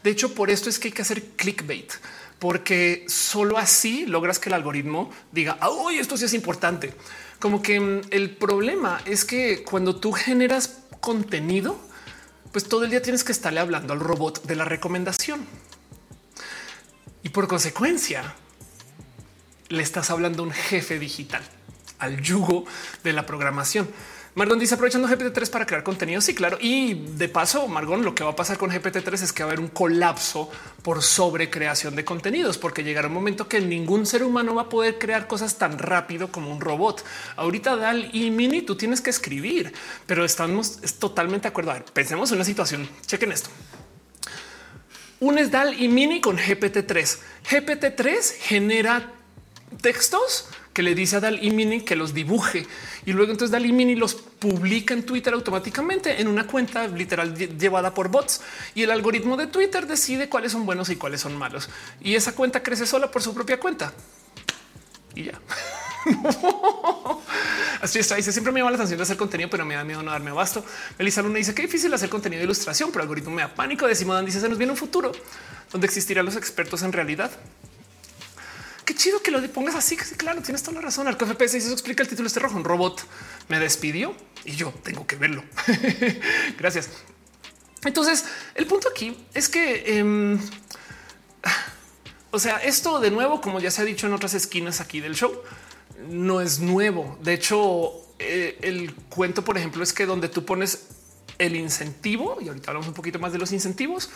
De 0.03 0.09
hecho, 0.09 0.33
por 0.33 0.49
esto 0.49 0.69
es 0.69 0.79
que 0.79 0.87
hay 0.87 0.93
que 0.93 1.01
hacer 1.03 1.23
clickbait 1.35 1.91
porque 2.39 3.05
solo 3.07 3.57
así 3.57 4.05
logras 4.05 4.39
que 4.39 4.49
el 4.49 4.53
algoritmo 4.53 5.11
diga, 5.31 5.57
hoy 5.67 5.97
esto 5.97 6.17
sí 6.17 6.25
es 6.25 6.33
importante. 6.33 6.93
Como 7.39 7.61
que 7.61 7.79
mm, 7.79 8.01
el 8.11 8.35
problema 8.35 9.01
es 9.05 9.25
que 9.25 9.63
cuando 9.63 9.95
tú 9.95 10.11
generas 10.11 10.79
contenido, 10.99 11.79
pues 12.51 12.67
todo 12.67 12.83
el 12.83 12.89
día 12.89 13.01
tienes 13.01 13.23
que 13.23 13.31
estarle 13.31 13.59
hablando 13.59 13.93
al 13.93 13.99
robot 13.99 14.43
de 14.45 14.55
la 14.55 14.65
recomendación. 14.65 15.45
Y 17.23 17.29
por 17.29 17.47
consecuencia, 17.47 18.35
le 19.69 19.83
estás 19.83 20.09
hablando 20.09 20.43
a 20.43 20.45
un 20.45 20.51
jefe 20.51 20.99
digital, 20.99 21.43
al 21.99 22.21
yugo 22.21 22.65
de 23.03 23.13
la 23.13 23.25
programación. 23.25 23.89
Margon 24.37 24.59
dice 24.59 24.75
aprovechando 24.75 25.07
GPT-3 25.07 25.49
para 25.49 25.65
crear 25.65 25.81
contenido. 25.81 26.21
Sí, 26.21 26.35
claro. 26.35 26.59
Y 26.61 26.93
de 26.93 27.27
paso, 27.27 27.67
Margon, 27.67 28.05
lo 28.05 28.13
que 28.13 28.23
va 28.23 28.29
a 28.29 28.35
pasar 28.35 28.59
con 28.59 28.69
GPT-3 28.69 29.23
es 29.23 29.33
que 29.33 29.41
va 29.41 29.49
a 29.49 29.51
haber 29.53 29.59
un 29.59 29.69
colapso 29.69 30.51
por 30.83 31.01
sobrecreación 31.01 31.95
de 31.95 32.05
contenidos, 32.05 32.59
porque 32.59 32.83
llegará 32.83 33.07
un 33.07 33.15
momento 33.15 33.47
que 33.47 33.59
ningún 33.59 34.05
ser 34.05 34.21
humano 34.21 34.53
va 34.53 34.61
a 34.61 34.69
poder 34.69 34.99
crear 34.99 35.25
cosas 35.25 35.57
tan 35.57 35.79
rápido 35.79 36.31
como 36.31 36.51
un 36.51 36.61
robot. 36.61 37.03
Ahorita 37.35 37.77
Dal 37.77 38.11
y 38.13 38.29
Mini, 38.29 38.61
tú 38.61 38.75
tienes 38.75 39.01
que 39.01 39.09
escribir, 39.09 39.73
pero 40.05 40.23
estamos 40.23 40.81
totalmente 40.99 41.47
de 41.47 41.49
acuerdo. 41.49 41.71
A 41.71 41.73
ver, 41.73 41.85
pensemos 41.85 42.29
en 42.29 42.35
una 42.35 42.45
situación. 42.45 42.87
Chequen 43.07 43.31
esto. 43.31 43.49
Unes 45.19 45.49
DAL 45.49 45.81
y 45.81 45.87
Mini 45.87 46.21
con 46.21 46.37
GPT-3. 46.37 47.17
GPT-3 47.49 48.33
genera 48.41 49.13
textos 49.81 50.47
que 50.77 50.83
le 50.83 50.93
dice 50.93 51.15
a 51.15 51.19
Dal 51.19 51.43
y 51.43 51.49
Mini 51.49 51.81
que 51.81 51.95
los 51.95 52.13
dibuje 52.13 52.67
y 53.03 53.11
luego 53.11 53.31
entonces 53.31 53.51
Dal 53.51 53.65
y 53.65 53.71
Mini 53.73 53.95
los 53.95 54.13
publica 54.13 54.93
en 54.93 55.07
Twitter 55.07 55.33
automáticamente 55.33 56.21
en 56.21 56.27
una 56.27 56.45
cuenta 56.45 56.87
literal 56.87 57.35
llevada 57.35 57.95
por 57.95 58.09
bots 58.09 58.41
y 58.75 58.83
el 58.83 58.91
algoritmo 58.91 59.37
de 59.37 59.47
Twitter 59.47 59.87
decide 59.87 60.29
cuáles 60.29 60.51
son 60.51 60.67
buenos 60.67 60.91
y 60.91 60.95
cuáles 60.95 61.21
son 61.21 61.35
malos 61.35 61.67
y 61.99 62.13
esa 62.13 62.35
cuenta 62.35 62.61
crece 62.61 62.85
sola 62.85 63.09
por 63.09 63.23
su 63.23 63.33
propia 63.33 63.59
cuenta 63.59 63.91
y 65.15 65.23
ya. 65.23 65.41
Así 67.81 67.97
está. 67.97 68.13
Dice 68.13 68.31
siempre 68.31 68.53
me 68.53 68.59
llama 68.59 68.69
la 68.69 68.75
atención 68.75 68.97
de 68.97 69.03
hacer 69.03 69.17
contenido, 69.17 69.49
pero 69.49 69.65
me 69.65 69.73
da 69.73 69.83
miedo 69.83 70.03
no 70.03 70.11
darme 70.11 70.29
abasto. 70.29 70.63
Elisa 70.99 71.23
Luna 71.23 71.39
dice 71.39 71.55
que 71.55 71.63
difícil 71.63 71.91
hacer 71.91 72.07
contenido 72.07 72.39
de 72.39 72.45
ilustración, 72.45 72.91
pero 72.91 73.01
algoritmo 73.01 73.31
me 73.31 73.41
da 73.41 73.47
pánico. 73.55 73.87
Decimos 73.87 74.23
dice 74.23 74.39
se 74.39 74.47
nos 74.47 74.59
viene 74.59 74.73
un 74.73 74.77
futuro 74.77 75.11
donde 75.71 75.87
existirán 75.87 76.23
los 76.23 76.35
expertos 76.35 76.83
en 76.83 76.93
realidad 76.93 77.31
qué 78.87 78.95
chido 78.95 79.21
que 79.21 79.31
lo 79.31 79.45
pongas 79.51 79.75
así. 79.75 79.97
Claro, 79.97 80.41
tienes 80.41 80.63
toda 80.63 80.75
la 80.75 80.81
razón. 80.81 81.07
Al 81.07 81.17
KFP 81.17 81.47
se 81.47 81.57
eso 81.57 81.73
explica 81.73 82.01
el 82.03 82.09
título 82.09 82.25
este 82.27 82.39
rojo. 82.39 82.55
Un 82.55 82.63
robot 82.63 83.05
me 83.49 83.59
despidió 83.59 84.15
y 84.45 84.53
yo 84.53 84.73
tengo 84.81 85.05
que 85.05 85.17
verlo. 85.17 85.43
Gracias. 86.57 86.89
Entonces, 87.83 88.23
el 88.55 88.65
punto 88.65 88.87
aquí 88.89 89.25
es 89.33 89.49
que, 89.49 89.99
em, 89.99 90.39
o 92.31 92.39
sea, 92.39 92.57
esto 92.57 92.99
de 92.99 93.11
nuevo, 93.11 93.41
como 93.41 93.59
ya 93.59 93.71
se 93.71 93.81
ha 93.81 93.85
dicho 93.85 94.07
en 94.07 94.13
otras 94.13 94.33
esquinas 94.33 94.79
aquí 94.79 95.01
del 95.01 95.15
show, 95.15 95.37
no 96.09 96.39
es 96.39 96.59
nuevo. 96.59 97.19
De 97.21 97.33
hecho, 97.33 97.91
eh, 98.19 98.57
el 98.61 98.95
cuento, 99.09 99.43
por 99.43 99.57
ejemplo, 99.57 99.83
es 99.83 99.91
que 99.91 100.05
donde 100.05 100.29
tú 100.29 100.45
pones 100.45 100.87
el 101.39 101.57
incentivo, 101.57 102.37
y 102.39 102.47
ahorita 102.47 102.71
hablamos 102.71 102.87
un 102.87 102.93
poquito 102.93 103.19
más 103.19 103.33
de 103.33 103.37
los 103.37 103.51
incentivos, 103.51 104.09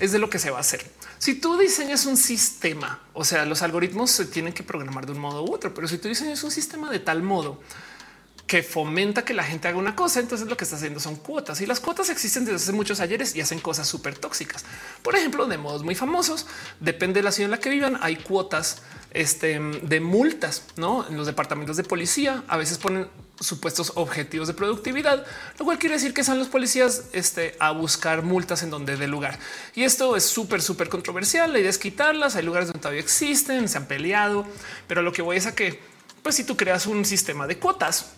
es 0.00 0.12
de 0.12 0.18
lo 0.18 0.30
que 0.30 0.38
se 0.38 0.50
va 0.50 0.58
a 0.58 0.60
hacer. 0.60 0.84
Si 1.18 1.34
tú 1.34 1.56
diseñas 1.56 2.06
un 2.06 2.16
sistema, 2.16 3.00
o 3.12 3.24
sea, 3.24 3.44
los 3.44 3.62
algoritmos 3.62 4.10
se 4.10 4.26
tienen 4.26 4.52
que 4.52 4.62
programar 4.62 5.06
de 5.06 5.12
un 5.12 5.18
modo 5.18 5.44
u 5.44 5.54
otro, 5.54 5.72
pero 5.72 5.88
si 5.88 5.98
tú 5.98 6.08
diseñas 6.08 6.42
un 6.42 6.50
sistema 6.50 6.90
de 6.90 6.98
tal 6.98 7.22
modo 7.22 7.60
que 8.46 8.62
fomenta 8.62 9.24
que 9.24 9.32
la 9.32 9.42
gente 9.42 9.68
haga 9.68 9.78
una 9.78 9.96
cosa, 9.96 10.20
entonces 10.20 10.48
lo 10.48 10.56
que 10.56 10.64
está 10.64 10.76
haciendo 10.76 11.00
son 11.00 11.16
cuotas 11.16 11.60
y 11.60 11.66
las 11.66 11.80
cuotas 11.80 12.10
existen 12.10 12.44
desde 12.44 12.56
hace 12.56 12.72
muchos 12.72 13.00
ayeres 13.00 13.34
y 13.34 13.40
hacen 13.40 13.58
cosas 13.58 13.88
súper 13.88 14.18
tóxicas. 14.18 14.64
Por 15.02 15.16
ejemplo, 15.16 15.46
de 15.46 15.56
modos 15.56 15.82
muy 15.82 15.94
famosos, 15.94 16.46
depende 16.80 17.20
de 17.20 17.24
la 17.24 17.32
ciudad 17.32 17.46
en 17.46 17.50
la 17.52 17.60
que 17.60 17.70
vivan, 17.70 17.98
hay 18.02 18.16
cuotas 18.16 18.82
este, 19.14 19.58
de 19.60 20.00
multas, 20.00 20.64
¿no? 20.76 21.08
En 21.08 21.16
los 21.16 21.26
departamentos 21.26 21.76
de 21.76 21.84
policía 21.84 22.42
a 22.48 22.56
veces 22.56 22.78
ponen 22.78 23.08
supuestos 23.40 23.92
objetivos 23.94 24.48
de 24.48 24.54
productividad, 24.54 25.24
lo 25.58 25.64
cual 25.64 25.78
quiere 25.78 25.94
decir 25.94 26.12
que 26.14 26.24
son 26.24 26.38
los 26.38 26.48
policías 26.48 27.04
este, 27.12 27.56
a 27.60 27.70
buscar 27.70 28.22
multas 28.22 28.62
en 28.62 28.70
donde 28.70 28.96
dé 28.96 29.06
lugar. 29.06 29.38
Y 29.74 29.84
esto 29.84 30.16
es 30.16 30.24
súper, 30.24 30.62
súper 30.62 30.88
controversial. 30.88 31.52
La 31.52 31.58
idea 31.58 31.70
es 31.70 31.78
quitarlas. 31.78 32.36
Hay 32.36 32.44
lugares 32.44 32.68
donde 32.68 32.80
todavía 32.80 33.00
existen, 33.00 33.68
se 33.68 33.78
han 33.78 33.86
peleado, 33.86 34.46
pero 34.86 35.02
lo 35.02 35.12
que 35.12 35.22
voy 35.22 35.36
es 35.36 35.46
a 35.46 35.54
que, 35.54 35.80
pues, 36.22 36.34
si 36.34 36.44
tú 36.44 36.56
creas 36.56 36.86
un 36.86 37.04
sistema 37.04 37.46
de 37.46 37.58
cuotas, 37.58 38.12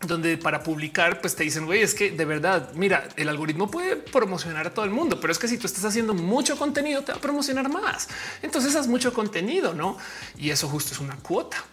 donde 0.00 0.38
para 0.38 0.62
publicar, 0.62 1.20
pues 1.20 1.34
te 1.34 1.42
dicen, 1.42 1.66
güey, 1.66 1.82
es 1.82 1.94
que 1.94 2.10
de 2.10 2.24
verdad, 2.24 2.72
mira, 2.74 3.08
el 3.16 3.28
algoritmo 3.28 3.70
puede 3.70 3.96
promocionar 3.96 4.66
a 4.66 4.74
todo 4.74 4.84
el 4.84 4.90
mundo, 4.90 5.20
pero 5.20 5.32
es 5.32 5.38
que 5.38 5.48
si 5.48 5.58
tú 5.58 5.66
estás 5.66 5.84
haciendo 5.84 6.14
mucho 6.14 6.56
contenido, 6.56 7.02
te 7.02 7.12
va 7.12 7.18
a 7.18 7.20
promocionar 7.20 7.68
más. 7.68 8.08
Entonces 8.42 8.76
haz 8.76 8.86
mucho 8.86 9.12
contenido, 9.12 9.74
no? 9.74 9.98
Y 10.36 10.50
eso 10.50 10.68
justo 10.68 10.92
es 10.92 11.00
una 11.00 11.16
cuota. 11.16 11.64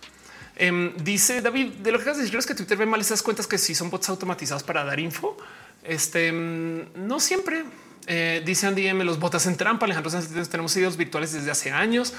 Em, 0.55 0.95
dice 0.97 1.41
David, 1.41 1.73
de 1.73 1.91
lo 1.91 1.99
que 1.99 2.05
de 2.05 2.17
decir 2.17 2.35
es 2.35 2.45
que 2.45 2.55
Twitter 2.55 2.77
ve 2.77 2.85
mal 2.85 3.01
esas 3.01 3.21
cuentas 3.21 3.45
que 3.45 3.57
sí 3.57 3.75
son 3.75 3.89
bots 3.89 4.09
automatizados 4.09 4.63
para 4.63 4.83
dar 4.83 4.99
info. 4.99 5.37
Este 5.83 6.27
em, 6.27 6.85
no 6.95 7.19
siempre 7.19 7.63
eh, 8.07 8.41
dice 8.45 8.67
Andy 8.67 8.87
M. 8.87 9.03
Los 9.03 9.19
botas 9.19 9.45
en 9.45 9.57
trampa. 9.57 9.85
Alejandro 9.85 10.11
Sánchez, 10.11 10.49
tenemos 10.49 10.73
videos 10.75 10.97
virtuales 10.97 11.33
desde 11.33 11.51
hace 11.51 11.71
años. 11.71 12.13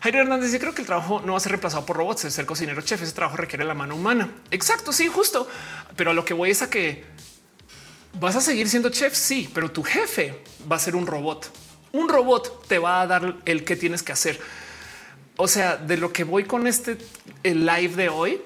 Jairo 0.00 0.20
Hernández, 0.20 0.52
yo 0.52 0.58
creo 0.58 0.74
que 0.74 0.82
el 0.82 0.86
trabajo 0.86 1.20
no 1.24 1.32
va 1.32 1.38
a 1.38 1.40
ser 1.40 1.52
reemplazado 1.52 1.84
por 1.84 1.96
robots. 1.96 2.24
El 2.24 2.32
ser 2.32 2.46
cocinero 2.46 2.80
chef, 2.82 3.02
ese 3.02 3.12
trabajo 3.12 3.36
requiere 3.36 3.64
la 3.64 3.74
mano 3.74 3.96
humana. 3.96 4.30
Exacto, 4.50 4.92
sí, 4.92 5.08
justo. 5.08 5.48
Pero 5.96 6.12
a 6.12 6.14
lo 6.14 6.24
que 6.24 6.34
voy 6.34 6.50
es 6.50 6.62
a 6.62 6.70
que 6.70 7.04
vas 8.20 8.36
a 8.36 8.40
seguir 8.40 8.68
siendo 8.68 8.90
chef, 8.90 9.14
sí, 9.14 9.50
pero 9.52 9.70
tu 9.70 9.82
jefe 9.82 10.42
va 10.70 10.76
a 10.76 10.78
ser 10.78 10.94
un 10.94 11.06
robot. 11.06 11.50
Un 11.92 12.08
robot 12.08 12.66
te 12.68 12.78
va 12.78 13.00
a 13.00 13.06
dar 13.06 13.36
el 13.44 13.64
que 13.64 13.76
tienes 13.76 14.02
que 14.02 14.12
hacer 14.12 14.40
o 15.40 15.46
sea, 15.46 15.76
de 15.76 15.96
lo 15.96 16.12
que 16.12 16.24
voy 16.24 16.44
con 16.44 16.66
este 16.66 16.98
el 17.44 17.64
live 17.64 17.94
de 17.94 18.08
hoy 18.08 18.42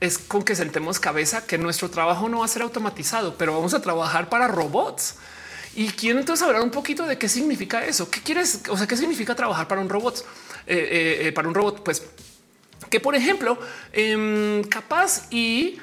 es 0.00 0.18
con 0.18 0.44
que 0.44 0.54
sentemos 0.54 1.00
cabeza 1.00 1.44
que 1.44 1.58
nuestro 1.58 1.90
trabajo 1.90 2.28
no 2.28 2.38
va 2.38 2.44
a 2.44 2.48
ser 2.48 2.62
automatizado, 2.62 3.36
pero 3.36 3.52
vamos 3.54 3.74
a 3.74 3.82
trabajar 3.82 4.28
para 4.28 4.46
robots. 4.46 5.16
Y 5.74 5.88
quiero 5.88 6.20
entonces 6.20 6.46
hablar 6.46 6.62
un 6.62 6.70
poquito 6.70 7.06
de 7.06 7.18
qué 7.18 7.28
significa 7.28 7.84
eso. 7.84 8.08
¿Qué 8.08 8.22
quieres? 8.22 8.62
O 8.70 8.76
sea, 8.76 8.86
qué 8.86 8.96
significa 8.96 9.34
trabajar 9.34 9.66
para 9.66 9.80
un 9.80 9.88
robot? 9.88 10.24
Eh, 10.70 10.76
eh, 10.76 11.28
eh, 11.28 11.32
para 11.32 11.48
un 11.48 11.54
robot, 11.54 11.82
pues 11.82 12.02
que 12.90 13.00
por 13.00 13.14
ejemplo, 13.14 13.58
em, 13.90 14.62
capaz 14.64 15.26
y 15.30 15.78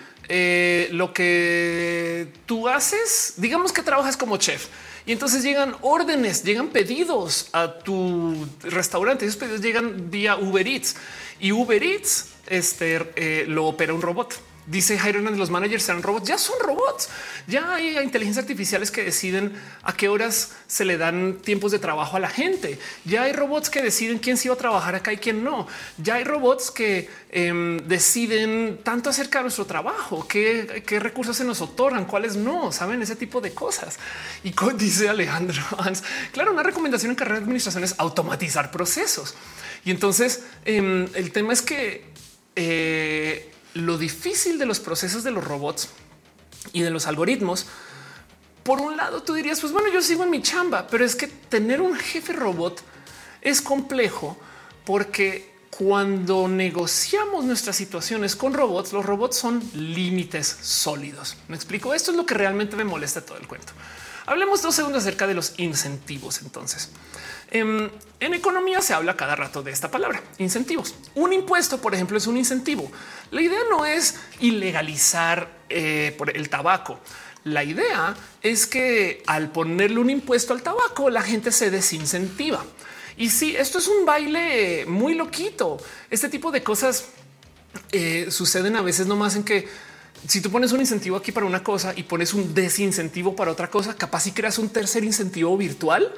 lo 0.91 1.11
que 1.11 2.27
tú 2.45 2.67
haces, 2.67 3.33
digamos 3.37 3.73
que 3.73 3.81
trabajas 3.81 4.15
como 4.15 4.37
chef 4.37 4.67
y 5.05 5.11
entonces 5.11 5.43
llegan 5.43 5.75
órdenes, 5.81 6.43
llegan 6.43 6.69
pedidos 6.69 7.49
a 7.51 7.79
tu 7.79 8.47
restaurante. 8.61 9.25
Esos 9.25 9.37
pedidos 9.37 9.61
llegan 9.61 10.09
vía 10.09 10.35
Uber 10.37 10.67
Eats 10.67 10.95
y 11.39 11.51
Uber 11.51 11.81
Eats 11.83 12.29
este, 12.47 13.45
lo 13.47 13.65
opera 13.65 13.93
un 13.93 14.01
robot. 14.01 14.35
Dice 14.67 14.97
Jairo 14.97 15.21
los 15.21 15.51
managers 15.51 15.83
serán 15.83 16.01
robots, 16.01 16.27
ya 16.27 16.39
son 16.39 16.55
robots, 16.59 17.09
ya 17.45 17.75
hay 17.75 17.99
inteligencias 17.99 18.43
artificiales 18.43 18.89
que 18.89 19.03
deciden 19.03 19.53
a 19.83 19.93
qué 19.93 20.09
horas 20.09 20.53
se 20.65 20.85
le 20.85 20.97
dan 20.97 21.35
tiempos 21.43 21.71
de 21.71 21.77
trabajo 21.77 22.17
a 22.17 22.19
la 22.19 22.29
gente, 22.29 22.79
ya 23.03 23.23
hay 23.23 23.33
robots 23.33 23.69
que 23.69 23.83
deciden 23.83 24.17
quién 24.17 24.37
se 24.37 24.47
iba 24.47 24.55
a 24.55 24.57
trabajar 24.57 24.95
acá 24.95 25.13
y 25.13 25.17
quién 25.17 25.43
no, 25.43 25.67
ya 25.97 26.15
hay 26.15 26.23
robots 26.23 26.71
que 26.71 27.07
em, 27.29 27.77
deciden 27.87 28.79
tanto 28.83 29.11
acerca 29.11 29.39
de 29.39 29.43
nuestro 29.43 29.65
trabajo, 29.65 30.27
qué, 30.27 30.83
qué, 30.85 30.99
recursos 30.99 31.37
se 31.37 31.43
nos 31.43 31.61
otorgan, 31.61 32.05
cuáles 32.05 32.35
no, 32.35 32.71
saben 32.71 33.03
ese 33.03 33.15
tipo 33.15 33.41
de 33.41 33.53
cosas. 33.53 33.99
Y 34.43 34.53
dice 34.77 35.09
Alejandro 35.09 35.61
Hans, 35.77 36.03
claro, 36.31 36.51
una 36.51 36.63
recomendación 36.63 37.11
en 37.11 37.15
carrera 37.15 37.37
de 37.37 37.43
administración 37.43 37.83
es 37.83 37.93
automatizar 37.99 38.71
procesos. 38.71 39.35
Y 39.83 39.91
entonces 39.91 40.43
em, 40.65 41.07
el 41.13 41.31
tema 41.31 41.53
es 41.53 41.61
que 41.61 42.03
eh, 42.55 43.51
lo 43.75 43.97
difícil 43.99 44.57
de 44.57 44.65
los 44.65 44.79
procesos 44.79 45.23
de 45.23 45.31
los 45.31 45.43
robots 45.43 45.89
y 46.73 46.81
de 46.81 46.89
los 46.89 47.05
algoritmos, 47.05 47.67
por 48.63 48.81
un 48.81 48.97
lado 48.97 49.21
tú 49.21 49.35
dirías, 49.35 49.61
pues 49.61 49.71
bueno, 49.71 49.89
yo 49.93 50.01
sigo 50.01 50.23
en 50.23 50.31
mi 50.31 50.41
chamba, 50.41 50.87
pero 50.87 51.05
es 51.05 51.15
que 51.15 51.27
tener 51.27 51.81
un 51.81 51.93
jefe 51.95 52.33
robot 52.33 52.81
es 53.41 53.61
complejo 53.61 54.37
porque 54.85 55.53
cuando 55.77 56.47
negociamos 56.47 57.43
nuestras 57.43 57.75
situaciones 57.75 58.35
con 58.35 58.53
robots, 58.53 58.93
los 58.93 59.05
robots 59.05 59.35
son 59.35 59.61
límites 59.73 60.47
sólidos. 60.61 61.35
Me 61.49 61.55
explico. 61.55 61.93
Esto 61.93 62.11
es 62.11 62.17
lo 62.17 62.25
que 62.25 62.33
realmente 62.33 62.77
me 62.77 62.85
molesta 62.85 63.25
todo 63.25 63.37
el 63.37 63.47
cuento. 63.47 63.73
Hablemos 64.25 64.61
dos 64.61 64.73
segundos 64.73 65.03
acerca 65.03 65.27
de 65.27 65.33
los 65.33 65.53
incentivos. 65.57 66.41
Entonces, 66.41 66.89
en, 67.51 67.91
economía 68.19 68.81
se 68.81 68.93
habla 68.93 69.15
cada 69.15 69.35
rato 69.35 69.63
de 69.63 69.71
esta 69.71 69.91
palabra, 69.91 70.21
incentivos. 70.39 70.95
Un 71.15 71.33
impuesto, 71.33 71.79
por 71.79 71.93
ejemplo, 71.93 72.17
es 72.17 72.27
un 72.27 72.37
incentivo. 72.37 72.91
La 73.31 73.41
idea 73.41 73.59
no 73.69 73.85
es 73.85 74.15
ilegalizar 74.39 75.49
eh, 75.69 76.13
por 76.17 76.35
el 76.35 76.49
tabaco. 76.49 76.99
La 77.43 77.63
idea 77.63 78.15
es 78.41 78.65
que 78.65 79.21
al 79.27 79.51
ponerle 79.51 79.99
un 79.99 80.09
impuesto 80.09 80.53
al 80.53 80.63
tabaco, 80.63 81.09
la 81.09 81.21
gente 81.21 81.51
se 81.51 81.69
desincentiva. 81.69 82.65
Y 83.17 83.29
sí, 83.29 83.55
esto 83.55 83.77
es 83.77 83.87
un 83.87 84.05
baile 84.05 84.85
muy 84.87 85.13
loquito. 85.13 85.77
Este 86.09 86.27
tipo 86.27 86.51
de 86.51 86.63
cosas 86.63 87.05
eh, 87.91 88.27
suceden 88.29 88.75
a 88.75 88.81
veces 88.81 89.07
nomás 89.07 89.35
en 89.35 89.43
que 89.43 89.67
si 90.27 90.41
tú 90.41 90.49
pones 90.49 90.71
un 90.71 90.79
incentivo 90.79 91.17
aquí 91.17 91.31
para 91.31 91.45
una 91.45 91.63
cosa 91.63 91.93
y 91.95 92.03
pones 92.03 92.33
un 92.33 92.53
desincentivo 92.53 93.35
para 93.35 93.51
otra 93.51 93.69
cosa, 93.69 93.95
capaz 93.95 94.21
si 94.21 94.31
creas 94.31 94.57
un 94.57 94.69
tercer 94.69 95.03
incentivo 95.03 95.55
virtual 95.55 96.11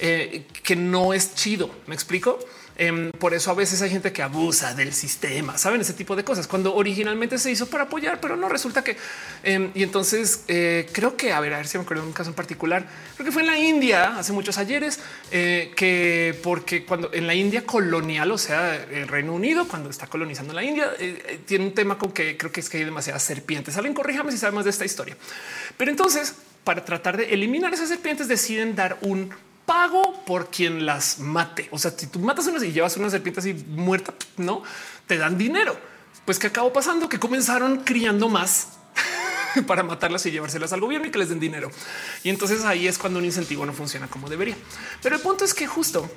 eh, 0.00 0.46
que 0.62 0.76
no 0.76 1.12
es 1.12 1.34
chido. 1.34 1.70
Me 1.86 1.94
explico. 1.94 2.38
Em, 2.80 3.10
por 3.12 3.34
eso 3.34 3.50
a 3.50 3.54
veces 3.54 3.82
hay 3.82 3.90
gente 3.90 4.10
que 4.10 4.22
abusa 4.22 4.72
del 4.72 4.94
sistema, 4.94 5.58
saben 5.58 5.82
ese 5.82 5.92
tipo 5.92 6.16
de 6.16 6.24
cosas 6.24 6.46
cuando 6.46 6.74
originalmente 6.74 7.36
se 7.36 7.50
hizo 7.50 7.66
para 7.66 7.84
apoyar, 7.84 8.20
pero 8.22 8.36
no 8.36 8.48
resulta 8.48 8.82
que. 8.82 8.96
Em, 9.42 9.70
y 9.74 9.82
entonces 9.82 10.44
eh, 10.48 10.88
creo 10.90 11.14
que 11.14 11.34
a 11.34 11.40
ver, 11.40 11.52
a 11.52 11.58
ver 11.58 11.66
si 11.66 11.76
me 11.76 11.84
acuerdo 11.84 12.04
de 12.04 12.08
un 12.08 12.14
caso 12.14 12.30
en 12.30 12.36
particular. 12.36 12.88
Creo 13.16 13.26
que 13.26 13.32
fue 13.32 13.42
en 13.42 13.48
la 13.48 13.58
India 13.58 14.16
hace 14.18 14.32
muchos 14.32 14.56
ayeres 14.56 14.98
eh, 15.30 15.72
que 15.76 16.34
porque 16.42 16.86
cuando 16.86 17.12
en 17.12 17.26
la 17.26 17.34
India 17.34 17.66
colonial, 17.66 18.30
o 18.30 18.38
sea, 18.38 18.76
el 18.76 19.08
Reino 19.08 19.34
Unido, 19.34 19.68
cuando 19.68 19.90
está 19.90 20.06
colonizando 20.06 20.54
la 20.54 20.64
India, 20.64 20.90
tiene 21.44 21.66
un 21.66 21.74
tema 21.74 21.98
con 21.98 22.12
que 22.12 22.38
creo 22.38 22.50
que 22.50 22.60
es 22.60 22.70
que 22.70 22.78
hay 22.78 22.84
demasiadas 22.84 23.22
serpientes. 23.22 23.76
Alguien 23.76 23.92
corríjame 23.92 24.32
si 24.32 24.38
sabe 24.38 24.54
más 24.54 24.64
de 24.64 24.70
esta 24.70 24.86
historia. 24.86 25.18
Pero 25.76 25.90
entonces, 25.90 26.34
para 26.64 26.82
tratar 26.82 27.18
de 27.18 27.34
eliminar 27.34 27.74
esas 27.74 27.90
serpientes, 27.90 28.26
deciden 28.26 28.74
dar 28.74 28.96
un 29.02 29.34
pago 29.70 30.24
por 30.26 30.50
quien 30.50 30.84
las 30.84 31.20
mate. 31.20 31.68
O 31.70 31.78
sea, 31.78 31.92
si 31.96 32.08
tú 32.08 32.18
matas 32.18 32.44
unas 32.48 32.60
y 32.64 32.72
llevas 32.72 32.96
una 32.96 33.08
serpiente 33.08 33.38
así 33.38 33.54
muerta, 33.54 34.12
no 34.36 34.64
te 35.06 35.16
dan 35.16 35.38
dinero. 35.38 35.78
Pues 36.24 36.40
que 36.40 36.48
acabó 36.48 36.72
pasando 36.72 37.08
que 37.08 37.20
comenzaron 37.20 37.84
criando 37.84 38.28
más 38.28 38.70
para 39.68 39.84
matarlas 39.84 40.26
y 40.26 40.32
llevárselas 40.32 40.72
al 40.72 40.80
gobierno 40.80 41.06
y 41.06 41.12
que 41.12 41.18
les 41.18 41.28
den 41.28 41.38
dinero. 41.38 41.70
Y 42.24 42.30
entonces 42.30 42.64
ahí 42.64 42.88
es 42.88 42.98
cuando 42.98 43.20
un 43.20 43.24
incentivo 43.24 43.64
no 43.64 43.72
funciona 43.72 44.08
como 44.08 44.28
debería. 44.28 44.56
Pero 45.04 45.14
el 45.14 45.22
punto 45.22 45.44
es 45.44 45.54
que 45.54 45.68
justo 45.68 46.10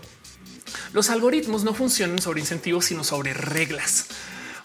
los 0.92 1.12
algoritmos 1.12 1.64
no 1.64 1.76
funcionan 1.76 2.24
sobre 2.24 2.40
incentivos, 2.40 2.86
sino 2.86 3.04
sobre 3.04 3.36
reglas. 3.36 4.08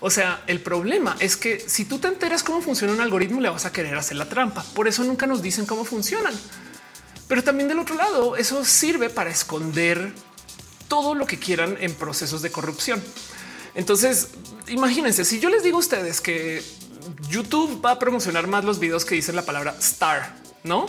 O 0.01 0.09
sea, 0.09 0.43
el 0.47 0.63
problema 0.63 1.15
es 1.21 1.37
que 1.37 1.61
si 1.61 1.85
tú 1.85 1.99
te 1.99 2.09
enteras 2.09 2.43
cómo 2.43 2.63
funciona 2.63 2.95
un 2.95 3.03
algoritmo, 3.03 3.43
le 3.43 3.51
vas 3.51 3.67
a 3.67 3.71
querer 3.73 3.99
hacer 3.99 4.17
la 4.17 4.31
trampa. 4.31 4.65
Por 4.75 4.89
eso 4.89 5.05
nunca 5.05 5.27
nos 5.27 5.43
dicen 5.43 5.67
cómo 5.67 5.85
funcionan. 5.85 6.33
Pero 7.29 7.45
también 7.45 7.69
del 7.69 7.79
otro 7.79 7.95
lado, 7.95 8.37
eso 8.37 8.65
sirve 8.65 9.11
para 9.11 9.31
esconder 9.31 10.13
todo 10.89 11.15
lo 11.15 11.27
que 11.27 11.39
quieran 11.39 11.77
en 11.81 11.95
procesos 11.95 12.43
de 12.43 12.51
corrupción. 12.51 13.03
Entonces, 13.75 14.29
imagínense, 14.69 15.25
si 15.25 15.39
yo 15.39 15.51
les 15.51 15.63
digo 15.63 15.77
a 15.77 15.81
ustedes 15.81 16.21
que 16.21 16.63
YouTube 17.29 17.85
va 17.85 17.93
a 17.93 17.99
promocionar 17.99 18.47
más 18.47 18.65
los 18.65 18.79
videos 18.79 19.05
que 19.05 19.15
dicen 19.15 19.37
la 19.37 19.43
palabra 19.43 19.77
star, 19.79 20.35
¿no? 20.65 20.87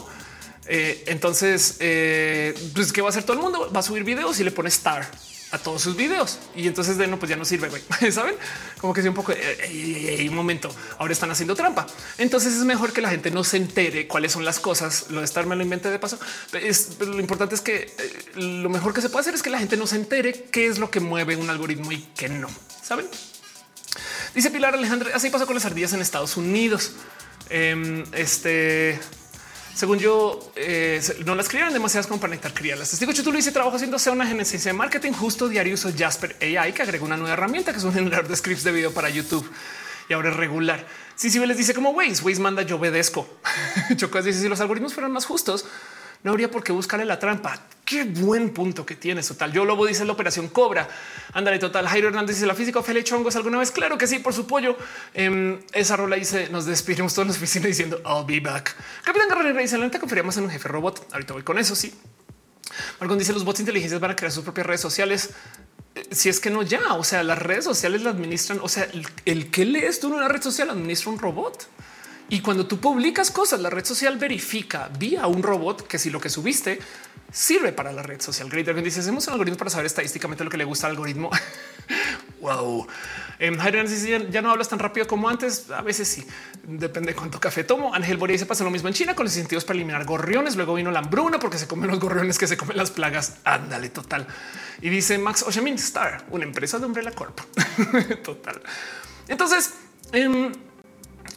Eh, 0.66 1.04
entonces, 1.08 1.78
eh, 1.80 2.54
pues, 2.74 2.94
¿qué 2.94 3.02
va 3.02 3.08
a 3.08 3.12
hacer 3.12 3.24
todo 3.24 3.34
el 3.34 3.42
mundo? 3.44 3.72
Va 3.76 3.82
a 3.82 3.84
subir 3.84 4.04
videos 4.04 4.40
y 4.40 4.44
le 4.44 4.52
pone 4.52 4.70
star 4.70 5.10
a 5.52 5.58
todos 5.58 5.82
sus 5.82 5.96
videos. 5.96 6.40
Y 6.56 6.68
entonces 6.68 6.98
de 6.98 7.08
no, 7.08 7.18
pues 7.18 7.30
ya 7.30 7.36
no 7.36 7.46
sirve. 7.46 7.70
Saben 8.12 8.36
como 8.80 8.94
que 8.94 9.02
es 9.02 9.08
un 9.08 9.14
poco 9.14 9.34
eh, 9.34 10.26
un 10.30 10.36
momento. 10.36 10.74
Ahora 10.98 11.14
están 11.14 11.32
haciendo 11.32 11.56
trampa. 11.56 11.88
Entonces 12.18 12.54
es 12.54 12.64
mejor 12.64 12.94
que 12.94 13.02
la 13.02 13.10
gente 13.10 13.32
no 13.32 13.44
se 13.44 13.58
entere 13.58 14.08
cuáles 14.08 14.32
son 14.32 14.46
las 14.46 14.60
cosas. 14.60 15.08
Lo 15.10 15.20
de 15.20 15.26
estar 15.26 15.46
me 15.46 15.56
lo 15.56 15.64
inventé 15.64 15.90
de 15.90 16.00
paso. 16.00 16.20
Es, 16.54 17.00
lo 17.00 17.20
importante 17.20 17.56
es 17.56 17.62
que 17.62 17.94
eh, 17.98 18.32
lo 18.36 18.70
mejor 18.70 18.94
que 18.94 19.02
se 19.02 19.10
puede 19.10 19.22
hacer 19.22 19.34
es 19.34 19.44
que 19.44 19.50
la 19.50 19.60
gente 19.60 19.78
no 19.78 19.88
se 19.88 19.96
entere 19.96 20.34
qué 20.52 20.68
es 20.68 20.80
lo 20.80 20.92
que 20.92 21.00
mueve 21.00 21.36
un 21.36 21.50
algoritmo 21.50 21.92
y 21.92 22.08
qué 22.16 22.30
no. 22.30 22.50
Saben? 22.84 23.08
Dice 24.36 24.52
Pilar 24.52 24.74
Alejandra. 24.74 25.12
Así 25.16 25.30
pasó 25.30 25.46
con 25.46 25.56
las 25.56 25.66
ardillas 25.66 25.94
en 25.94 26.02
Estados 26.02 26.38
Unidos. 26.38 26.94
Em, 27.50 28.04
este 28.14 29.00
según 29.80 29.98
yo, 29.98 30.52
eh, 30.58 31.02
no 31.26 31.36
las 31.36 31.48
criaron 31.48 31.72
demasiadas 31.72 32.06
como 32.06 32.20
para 32.20 32.32
necesitar 32.32 32.54
criarlas. 32.54 32.90
Testigo 32.90 33.14
tú 33.14 33.32
lo 33.32 33.40
hice 33.40 33.54
trabajo 33.54 33.78
haciendo 33.78 33.96
una 34.12 34.28
genesis 34.28 34.66
de 34.66 34.74
marketing. 34.74 35.14
Justo 35.14 35.48
diario 35.48 35.76
uso 35.76 35.90
Jasper 35.98 36.36
AI 36.42 36.74
que 36.74 36.82
agregó 36.82 37.06
una 37.06 37.16
nueva 37.16 37.32
herramienta 37.32 37.72
que 37.72 37.78
es 37.78 37.86
un 37.86 37.94
generador 37.94 38.28
de 38.28 38.36
scripts 38.36 38.66
de 38.66 38.74
video 38.74 38.94
para 38.94 39.10
YouTube 39.10 39.50
y 40.10 40.14
ahora 40.14 40.32
es 40.32 40.36
regular. 40.36 40.86
Si 41.16 41.30
sí, 41.30 41.40
sí, 41.40 41.46
les 41.46 41.56
dice 41.56 41.74
como 41.74 41.92
Waze, 41.92 42.22
Waze 42.22 42.42
manda 42.42 42.64
yo 42.64 42.76
obedezco. 42.76 43.26
Chocas 43.96 44.26
dice 44.26 44.42
si 44.42 44.50
los 44.50 44.60
algoritmos 44.60 44.94
fueran 44.94 45.14
más 45.14 45.26
justos, 45.26 45.64
no 46.24 46.32
habría 46.32 46.52
por 46.52 46.64
qué 46.64 46.72
buscarle 46.72 47.06
la 47.06 47.20
trampa. 47.20 47.60
Qué 47.86 48.04
buen 48.04 48.52
punto 48.52 48.86
que 48.86 48.96
tienes. 48.96 49.28
Total. 49.28 49.52
Yo 49.52 49.66
Lobo 49.66 49.88
dice 49.88 50.06
la 50.06 50.12
operación 50.12 50.48
Cobra. 50.48 50.88
Ándale, 51.34 51.58
total. 51.58 51.88
Jairo 51.88 52.10
Hernández 52.10 52.36
dice 52.36 52.46
la 52.46 52.54
física 52.54 52.80
Ophelia 52.80 53.04
Chongos 53.04 53.36
alguna 53.36 53.58
vez. 53.58 53.72
Claro 53.72 53.98
que 53.98 54.06
sí, 54.06 54.20
por 54.20 54.34
su 54.34 54.46
pollo. 54.46 54.78
Em, 55.14 55.60
esa 55.74 55.96
rola 55.96 56.16
dice 56.16 56.50
nos 56.50 56.66
despedimos 56.66 57.14
todos 57.16 57.28
en 57.28 57.32
la 57.32 57.38
oficina 57.38 57.66
diciendo 57.66 58.00
I'll 58.06 58.26
be 58.28 58.40
back. 58.40 58.76
Capitán 59.04 59.28
Guerrero 59.30 59.58
dice 59.60 59.78
la 59.78 59.86
neta 59.86 60.00
confiaríamos 60.00 60.38
en 60.38 60.44
un 60.44 60.50
jefe 60.52 60.68
robot. 60.68 61.08
Ahorita 61.12 61.34
voy 61.34 61.44
con 61.44 61.58
eso. 61.58 61.76
Sí. 61.76 61.92
Marcón 63.00 63.18
dice 63.18 63.34
los 63.34 63.44
bots 63.44 63.62
inteligentes 63.62 64.00
van 64.00 64.12
a 64.12 64.16
crear 64.16 64.32
sus 64.32 64.44
propias 64.44 64.68
redes 64.68 64.82
sociales. 64.82 65.32
Eh, 65.96 66.10
si 66.12 66.30
es 66.30 66.40
que 66.40 66.52
no 66.52 66.62
ya, 66.62 66.94
o 66.94 67.04
sea, 67.04 67.24
las 67.24 67.40
redes 67.40 67.64
sociales 67.64 68.04
la 68.04 68.12
administran. 68.12 68.60
O 68.62 68.70
sea, 68.70 68.84
el, 68.84 69.08
el 69.26 69.50
que 69.50 69.66
lees 69.66 70.00
tú 70.00 70.10
en 70.10 70.14
una 70.14 70.28
red 70.28 70.44
social 70.44 70.70
administra 70.70 71.12
un 71.12 71.18
robot. 71.18 71.68
Y 72.30 72.42
cuando 72.42 72.68
tú 72.68 72.80
publicas 72.80 73.32
cosas, 73.32 73.60
la 73.60 73.70
red 73.72 73.84
social 73.84 74.18
verifica 74.18 74.90
vía 75.00 75.26
un 75.26 75.42
robot 75.42 75.88
que 75.88 75.98
si 75.98 76.12
lo 76.12 76.22
que 76.22 76.30
subiste 76.30 76.80
sirve 77.32 77.72
para 77.72 77.92
la 77.92 78.04
red 78.04 78.22
social. 78.22 78.50
Great 78.50 78.68
dice 78.84 79.00
hacemos 79.00 79.28
un 79.28 79.34
algoritmo 79.34 79.58
para 79.58 79.70
saber 79.70 79.86
estadísticamente 79.86 80.44
lo 80.44 80.50
que 80.50 80.58
le 80.58 80.64
gusta 80.64 80.88
al 80.88 80.92
algoritmo. 80.92 81.30
wow. 82.42 82.88
Eh, 83.40 84.28
ya 84.30 84.42
no 84.42 84.52
hablas 84.52 84.70
tan 84.70 84.80
rápido 84.80 85.08
como 85.08 85.30
antes. 85.30 85.70
A 85.72 85.82
veces 85.82 86.08
sí, 86.08 86.26
depende 86.64 87.14
de 87.14 87.16
cuánto 87.16 87.40
café 87.40 87.64
tomo. 87.64 87.94
Ángel 87.94 88.18
Boria 88.18 88.38
se 88.38 88.46
pasa 88.46 88.64
lo 88.64 88.70
mismo 88.70 88.90
en 88.90 88.94
China 88.94 89.16
con 89.16 89.26
los 89.26 89.34
incentivos 89.36 89.64
para 89.64 89.78
eliminar 89.78 90.06
gorriones. 90.06 90.56
Luego 90.56 90.76
vino 90.76 90.92
la 90.92 91.00
hambruna 91.00 91.40
porque 91.40 91.58
se 91.58 91.68
comen 91.68 91.90
los 91.90 92.00
gorriones 92.00 92.38
que 92.38 92.48
se 92.48 92.58
comen 92.58 92.78
las 92.78 92.92
plagas. 92.92 93.38
Ándale, 93.44 93.90
total. 93.90 94.28
Y 94.82 94.90
dice 94.90 95.18
Max 95.18 95.44
Oshamin 95.44 95.76
Star, 95.76 96.26
una 96.30 96.44
empresa 96.44 96.80
de 96.80 96.86
Umbrella 96.86 97.12
Corp. 97.12 97.40
total. 98.24 98.62
Entonces, 99.28 99.74
eh, 100.12 100.52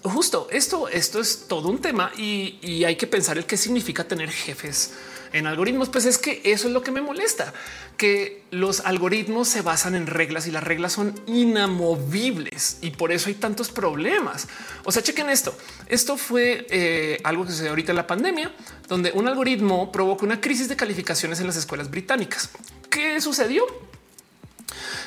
justo 0.03 0.48
esto, 0.50 0.88
esto 0.88 1.20
es 1.20 1.46
todo 1.48 1.68
un 1.68 1.80
tema 1.80 2.12
y, 2.16 2.84
hay 2.84 2.96
que 2.96 3.07
pensar 3.07 3.38
el 3.38 3.46
qué 3.46 3.57
significa 3.57 4.05
tener 4.05 4.30
jefes 4.30 4.92
en 5.32 5.46
algoritmos. 5.46 5.88
Pues 5.88 6.05
es 6.05 6.18
que 6.18 6.40
eso 6.44 6.66
es 6.66 6.74
lo 6.74 6.82
que 6.82 6.90
me 6.90 7.00
molesta, 7.00 7.53
que 7.96 8.42
los 8.50 8.80
algoritmos 8.80 9.48
se 9.48 9.62
basan 9.62 9.94
en 9.94 10.07
reglas 10.07 10.46
y 10.46 10.50
las 10.50 10.64
reglas 10.64 10.92
son 10.92 11.14
inamovibles 11.26 12.78
y 12.80 12.90
por 12.90 13.12
eso 13.12 13.28
hay 13.28 13.34
tantos 13.34 13.70
problemas. 13.70 14.48
O 14.84 14.92
sea, 14.92 15.03
chequen 15.03 15.30
esto. 15.30 15.57
Esto 15.88 16.16
fue 16.16 16.66
eh, 16.70 17.20
algo 17.24 17.44
que 17.44 17.53
sucedió 17.53 17.70
ahorita 17.70 17.92
en 17.92 17.96
la 17.96 18.07
pandemia, 18.07 18.53
donde 18.88 19.12
un 19.12 19.28
algoritmo 19.28 19.92
provoca 19.92 20.24
una 20.24 20.40
crisis 20.40 20.68
de 20.68 20.76
calificaciones 20.76 21.40
en 21.40 21.46
las 21.46 21.57
escuelas 21.57 21.90
británicas. 21.90 22.50
¿Qué 22.90 23.20
sucedió? 23.20 23.64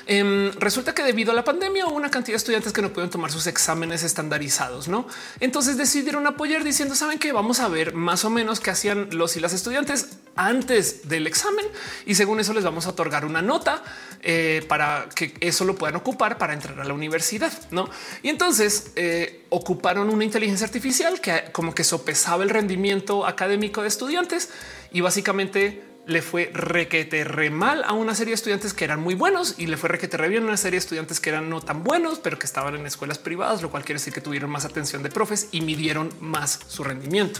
Em, 0.08 0.52
resulta 0.54 0.94
que 0.94 1.04
debido 1.04 1.32
a 1.32 1.36
la 1.36 1.44
pandemia 1.44 1.86
hubo 1.86 1.96
una 1.96 2.10
cantidad 2.10 2.34
de 2.34 2.38
estudiantes 2.38 2.74
que 2.74 2.82
no 2.82 2.90
pudieron 2.90 3.10
tomar 3.10 3.32
sus 3.32 3.48
exámenes 3.48 4.04
estandarizados, 4.04 4.88
¿no? 4.88 5.08
Entonces 5.40 5.78
decidieron 5.78 6.26
apoyar 6.28 6.64
diciendo, 6.64 6.96
¿saben 6.96 7.20
que 7.20 7.36
Vamos 7.36 7.60
a 7.60 7.68
ver 7.68 7.94
más 7.94 8.24
o 8.24 8.30
menos 8.30 8.62
qué 8.62 8.72
hacían 8.72 9.10
los 9.12 9.36
y 9.36 9.42
las 9.42 9.52
estudiantes 9.52 10.20
antes 10.38 11.10
del 11.10 11.28
examen 11.28 11.66
y 12.06 12.16
según 12.16 12.40
eso 12.40 12.54
les 12.54 12.64
vamos 12.64 12.86
a 12.86 12.90
otorgar 12.90 13.26
una 13.26 13.42
nota 13.42 13.84
eh, 14.22 14.66
para 14.70 15.10
que 15.14 15.34
eso 15.42 15.66
lo 15.66 15.76
puedan 15.76 15.98
ocupar 15.98 16.38
para 16.38 16.54
entrar 16.54 16.80
a 16.80 16.86
la 16.86 16.94
universidad, 16.94 17.52
¿no? 17.72 17.90
Y 18.24 18.30
entonces 18.30 18.92
eh, 18.96 19.46
ocuparon 19.50 20.10
una 20.10 20.24
inteligencia 20.24 20.66
artificial 20.66 21.20
que 21.20 21.44
como 21.52 21.76
que 21.76 21.84
sopesaba 21.84 22.44
el 22.44 22.50
rendimiento 22.50 23.26
académico 23.26 23.82
de 23.82 23.90
estudiantes 23.90 24.50
y 24.92 25.02
básicamente 25.02 25.84
le 26.08 26.22
fue 26.22 26.52
requete 26.54 27.24
re 27.24 27.50
mal 27.50 27.84
a 27.84 27.94
una 27.94 28.14
serie 28.14 28.32
de 28.32 28.36
estudiantes 28.36 28.74
que 28.74 28.86
eran 28.86 29.00
muy 29.02 29.16
buenos 29.16 29.56
y 29.58 29.68
le 29.68 29.78
fue 29.78 29.90
requete 29.90 30.18
re 30.18 30.30
bien 30.30 30.44
a 30.44 30.48
una 30.48 30.58
serie 30.58 30.78
de 30.78 30.84
estudiantes 30.84 31.20
que 31.20 31.30
eran 31.30 31.50
no 31.50 31.62
tan 31.62 31.84
buenos, 31.84 32.20
pero 32.20 32.38
que 32.38 32.46
estaban 32.46 32.76
en 32.76 32.86
escuelas 32.86 33.18
privadas, 33.18 33.62
lo 33.62 33.72
cual 33.72 33.84
quiere 33.84 34.00
decir 34.00 34.14
que 34.14 34.22
tuvieron 34.22 34.50
más 34.50 34.66
atención 34.66 35.02
de 35.04 35.10
profes 35.10 35.48
y 35.52 35.62
midieron 35.62 36.14
más 36.20 36.60
su 36.68 36.84
rendimiento. 36.84 37.40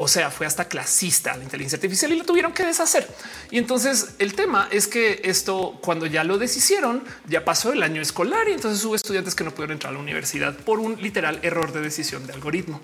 O 0.00 0.06
sea, 0.06 0.30
fue 0.30 0.46
hasta 0.46 0.68
clasista 0.68 1.36
la 1.36 1.42
inteligencia 1.42 1.76
artificial 1.76 2.12
y 2.12 2.18
lo 2.18 2.24
tuvieron 2.24 2.52
que 2.52 2.64
deshacer. 2.64 3.08
Y 3.50 3.58
entonces 3.58 4.10
el 4.20 4.34
tema 4.34 4.68
es 4.70 4.86
que 4.86 5.20
esto, 5.24 5.78
cuando 5.82 6.06
ya 6.06 6.22
lo 6.22 6.38
deshicieron, 6.38 7.02
ya 7.26 7.44
pasó 7.44 7.72
el 7.72 7.82
año 7.82 8.00
escolar 8.00 8.48
y 8.48 8.52
entonces 8.52 8.84
hubo 8.84 8.94
estudiantes 8.94 9.34
que 9.34 9.42
no 9.42 9.50
pudieron 9.50 9.72
entrar 9.72 9.92
a 9.92 9.94
la 9.94 10.02
universidad 10.02 10.56
por 10.56 10.78
un 10.78 11.02
literal 11.02 11.40
error 11.42 11.72
de 11.72 11.80
decisión 11.80 12.26
de 12.28 12.32
algoritmo. 12.32 12.80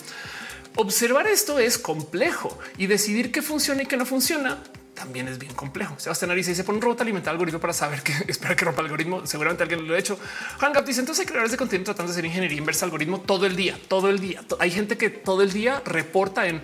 Observar 0.76 1.28
esto 1.28 1.60
es 1.60 1.78
complejo 1.78 2.58
y 2.78 2.88
decidir 2.88 3.30
qué 3.30 3.42
funciona 3.42 3.84
y 3.84 3.86
qué 3.86 3.96
no 3.96 4.06
funciona 4.06 4.60
también 4.94 5.28
es 5.28 5.38
bien 5.38 5.52
complejo. 5.54 5.94
Sebastián 5.98 6.30
Ariza 6.30 6.50
dice 6.50 6.64
pone 6.64 6.78
un 6.78 6.82
robot 6.82 7.00
alimentar 7.00 7.32
algoritmo 7.32 7.60
para 7.60 7.72
saber 7.72 8.02
que 8.02 8.12
espera 8.28 8.56
que 8.56 8.64
rompa 8.64 8.80
el 8.80 8.86
algoritmo. 8.86 9.26
Seguramente 9.26 9.62
alguien 9.62 9.86
lo 9.86 9.94
ha 9.94 9.98
hecho. 9.98 10.18
Hangap 10.60 10.86
dice 10.86 11.00
entonces 11.00 11.26
creadores 11.26 11.50
de 11.50 11.58
contenido 11.58 11.86
tratando 11.86 12.12
de 12.12 12.14
hacer 12.14 12.24
ingeniería 12.24 12.58
inversa 12.58 12.84
algoritmo 12.84 13.20
todo 13.20 13.46
el 13.46 13.56
día, 13.56 13.78
todo 13.88 14.08
el 14.08 14.20
día. 14.20 14.42
Hay 14.60 14.70
gente 14.70 14.96
que 14.96 15.10
todo 15.10 15.42
el 15.42 15.52
día 15.52 15.82
reporta 15.84 16.46
en 16.46 16.62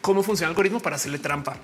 cómo 0.00 0.22
funciona 0.22 0.48
el 0.48 0.52
algoritmo 0.52 0.80
para 0.80 0.96
hacerle 0.96 1.18
trampa. 1.18 1.56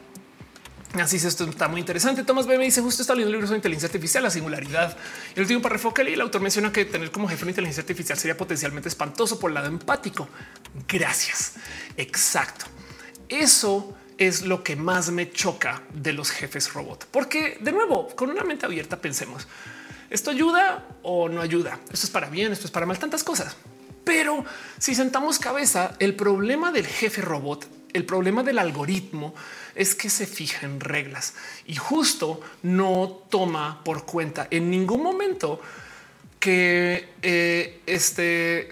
Así 0.94 1.16
es, 1.16 1.24
esto 1.24 1.44
está 1.44 1.68
muy 1.68 1.78
interesante. 1.78 2.24
Tomás 2.24 2.48
B 2.48 2.58
me 2.58 2.64
dice 2.64 2.80
justo 2.80 3.02
está 3.02 3.14
leyendo 3.14 3.28
un 3.28 3.34
libro 3.34 3.46
sobre 3.46 3.58
inteligencia 3.58 3.86
artificial, 3.86 4.24
la 4.24 4.30
singularidad. 4.30 4.96
El 5.36 5.42
último 5.42 5.62
párrafo 5.62 5.94
que 5.94 6.02
leí, 6.02 6.14
el 6.14 6.20
autor 6.20 6.40
menciona 6.40 6.72
que 6.72 6.84
tener 6.84 7.12
como 7.12 7.28
jefe 7.28 7.44
una 7.44 7.52
inteligencia 7.52 7.82
artificial 7.82 8.18
sería 8.18 8.36
potencialmente 8.36 8.88
espantoso 8.88 9.38
por 9.38 9.52
el 9.52 9.54
lado 9.54 9.68
empático. 9.68 10.28
Gracias. 10.88 11.54
Exacto. 11.96 12.64
Eso 13.28 13.94
es 14.21 14.43
lo 14.43 14.62
que 14.62 14.77
más 14.77 15.11
me 15.11 15.33
choca 15.33 15.83
de 15.93 16.12
los 16.12 16.31
jefes 16.31 16.73
robot, 16.73 17.09
porque 17.11 17.59
de 17.61 17.73
nuevo, 17.73 18.07
con 18.14 18.31
una 18.31 18.45
mente 18.45 18.66
abierta, 18.66 19.01
pensemos 19.01 19.49
esto 20.11 20.33
ayuda 20.33 20.85
o 21.03 21.29
no 21.29 21.41
ayuda. 21.41 21.79
Esto 21.93 22.07
es 22.07 22.11
para 22.11 22.29
bien, 22.29 22.53
esto 22.53 22.66
es 22.66 22.73
para 22.73 22.85
mal, 22.85 22.99
tantas 22.99 23.23
cosas. 23.23 23.57
Pero 24.03 24.45
si 24.77 24.95
sentamos 24.95 25.39
cabeza, 25.39 25.95
el 26.01 26.16
problema 26.16 26.73
del 26.73 26.87
jefe 26.87 27.23
robot, 27.23 27.68
el 27.93 28.05
problema 28.05 28.43
del 28.43 28.59
algoritmo 28.59 29.35
es 29.75 29.95
que 29.95 30.11
se 30.11 30.27
fija 30.27 30.66
en 30.66 30.81
reglas 30.81 31.35
y 31.66 31.77
justo 31.77 32.41
no 32.62 33.23
toma 33.31 33.83
por 33.85 34.05
cuenta 34.05 34.49
en 34.51 34.68
ningún 34.71 35.03
momento 35.03 35.61
que 36.41 37.11
eh, 37.23 37.81
este 37.87 38.68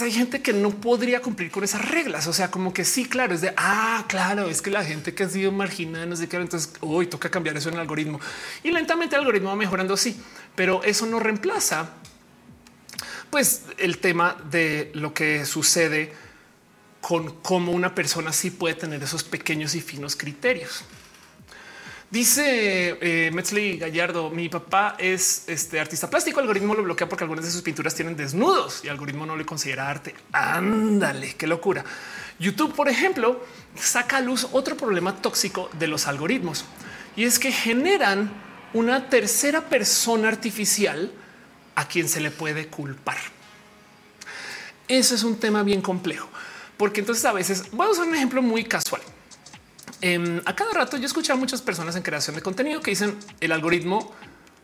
hay 0.00 0.12
gente 0.12 0.42
que 0.42 0.52
no 0.52 0.70
podría 0.70 1.20
cumplir 1.20 1.50
con 1.50 1.64
esas 1.64 1.88
reglas. 1.88 2.26
O 2.26 2.32
sea, 2.32 2.50
como 2.50 2.72
que 2.72 2.84
sí, 2.84 3.04
claro, 3.06 3.34
es 3.34 3.40
de 3.40 3.52
ah, 3.56 4.04
claro, 4.08 4.48
es 4.48 4.62
que 4.62 4.70
la 4.70 4.84
gente 4.84 5.14
que 5.14 5.24
ha 5.24 5.28
sido 5.28 5.52
marginada, 5.52 6.06
no 6.06 6.16
sé 6.16 6.28
qué, 6.28 6.36
entonces 6.36 6.72
hoy 6.80 7.06
toca 7.06 7.30
cambiar 7.30 7.56
eso 7.56 7.68
en 7.68 7.74
el 7.74 7.80
algoritmo 7.80 8.20
y 8.62 8.70
lentamente 8.70 9.16
el 9.16 9.20
algoritmo 9.20 9.50
va 9.50 9.56
mejorando. 9.56 9.96
Sí, 9.96 10.20
pero 10.54 10.82
eso 10.82 11.06
no 11.06 11.18
reemplaza 11.18 11.90
pues 13.30 13.64
el 13.76 13.98
tema 13.98 14.36
de 14.50 14.90
lo 14.94 15.12
que 15.12 15.44
sucede 15.44 16.12
con 17.00 17.40
cómo 17.40 17.72
una 17.72 17.94
persona 17.94 18.32
sí 18.32 18.50
puede 18.50 18.74
tener 18.74 19.02
esos 19.02 19.24
pequeños 19.24 19.74
y 19.74 19.80
finos 19.80 20.16
criterios. 20.16 20.84
Dice 22.10 22.96
eh, 23.02 23.30
Metzley 23.34 23.76
Gallardo, 23.76 24.30
mi 24.30 24.48
papá 24.48 24.96
es 24.98 25.44
este 25.46 25.78
artista 25.78 26.08
plástico, 26.08 26.40
algoritmo 26.40 26.74
lo 26.74 26.82
bloquea 26.82 27.06
porque 27.06 27.24
algunas 27.24 27.44
de 27.44 27.50
sus 27.50 27.60
pinturas 27.60 27.94
tienen 27.94 28.16
desnudos 28.16 28.80
y 28.82 28.86
el 28.86 28.92
algoritmo 28.92 29.26
no 29.26 29.36
le 29.36 29.44
considera 29.44 29.90
arte. 29.90 30.14
Ándale, 30.32 31.34
qué 31.34 31.46
locura. 31.46 31.84
YouTube, 32.38 32.74
por 32.74 32.88
ejemplo, 32.88 33.44
saca 33.74 34.16
a 34.16 34.20
luz 34.22 34.48
otro 34.52 34.74
problema 34.74 35.16
tóxico 35.20 35.68
de 35.78 35.86
los 35.86 36.06
algoritmos 36.06 36.64
y 37.14 37.24
es 37.24 37.38
que 37.38 37.52
generan 37.52 38.30
una 38.72 39.10
tercera 39.10 39.68
persona 39.68 40.28
artificial 40.28 41.12
a 41.74 41.86
quien 41.86 42.08
se 42.08 42.20
le 42.22 42.30
puede 42.30 42.68
culpar. 42.68 43.18
Eso 44.86 45.14
es 45.14 45.24
un 45.24 45.38
tema 45.38 45.62
bien 45.62 45.82
complejo, 45.82 46.30
porque 46.78 47.00
entonces 47.00 47.26
a 47.26 47.32
veces 47.32 47.70
voy 47.70 47.86
a 47.86 47.90
usar 47.90 48.06
un 48.06 48.14
ejemplo 48.14 48.40
muy 48.40 48.64
casual. 48.64 49.02
Em, 50.00 50.40
a 50.44 50.54
cada 50.54 50.72
rato 50.72 50.96
yo 50.96 51.06
escucho 51.06 51.32
a 51.32 51.36
muchas 51.36 51.62
personas 51.62 51.96
en 51.96 52.02
creación 52.02 52.36
de 52.36 52.42
contenido 52.42 52.80
que 52.80 52.90
dicen 52.90 53.18
el 53.40 53.52
algoritmo. 53.52 54.12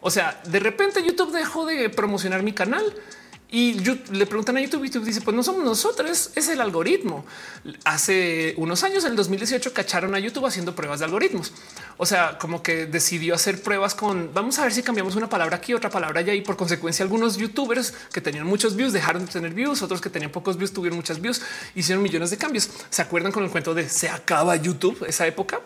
O 0.01 0.11
sea, 0.11 0.41
de 0.45 0.61
repente 0.61 1.03
YouTube 1.05 1.33
dejó 1.33 1.67
de 1.67 1.89
promocionar 1.89 2.43
mi 2.43 2.53
canal 2.53 2.85
y 3.55 3.75
le 4.11 4.27
preguntan 4.27 4.57
a 4.57 4.61
YouTube 4.61 4.83
YouTube 4.83 5.05
dice, 5.05 5.21
pues 5.21 5.37
no 5.37 5.45
somos 5.45 5.63
nosotros, 5.63 6.33
es 6.35 6.49
el 6.49 6.61
algoritmo. 6.61 7.25
Hace 7.85 8.53
unos 8.57 8.83
años, 8.83 9.05
en 9.05 9.11
el 9.11 9.17
2018, 9.17 9.73
cacharon 9.73 10.13
a 10.17 10.19
YouTube 10.19 10.45
haciendo 10.45 10.75
pruebas 10.75 10.99
de 10.99 11.05
algoritmos. 11.05 11.53
O 11.97 12.05
sea, 12.05 12.37
como 12.37 12.65
que 12.65 12.87
decidió 12.87 13.33
hacer 13.33 13.63
pruebas 13.63 13.95
con, 13.95 14.35
vamos 14.35 14.59
a 14.59 14.65
ver 14.65 14.73
si 14.73 14.83
cambiamos 14.83 15.15
una 15.15 15.29
palabra 15.29 15.59
aquí, 15.59 15.73
otra 15.73 15.89
palabra 15.89 16.19
allá 16.19 16.35
y 16.35 16.41
por 16.41 16.57
consecuencia 16.57 17.05
algunos 17.05 17.37
youtubers 17.37 17.95
que 18.13 18.21
tenían 18.21 18.45
muchos 18.45 18.75
views 18.75 18.93
dejaron 18.93 19.25
de 19.25 19.31
tener 19.31 19.55
views, 19.55 19.83
otros 19.83 20.01
que 20.01 20.11
tenían 20.11 20.33
pocos 20.33 20.57
views 20.57 20.73
tuvieron 20.73 20.97
muchas 20.97 21.21
views, 21.21 21.41
hicieron 21.77 22.03
millones 22.03 22.31
de 22.31 22.39
cambios. 22.39 22.69
¿Se 22.91 23.03
acuerdan 23.03 23.31
con 23.31 23.45
el 23.45 23.51
cuento 23.51 23.73
de 23.73 23.89
se 23.89 24.09
acaba 24.09 24.57
YouTube 24.57 25.05
esa 25.07 25.29
época? 25.29 25.61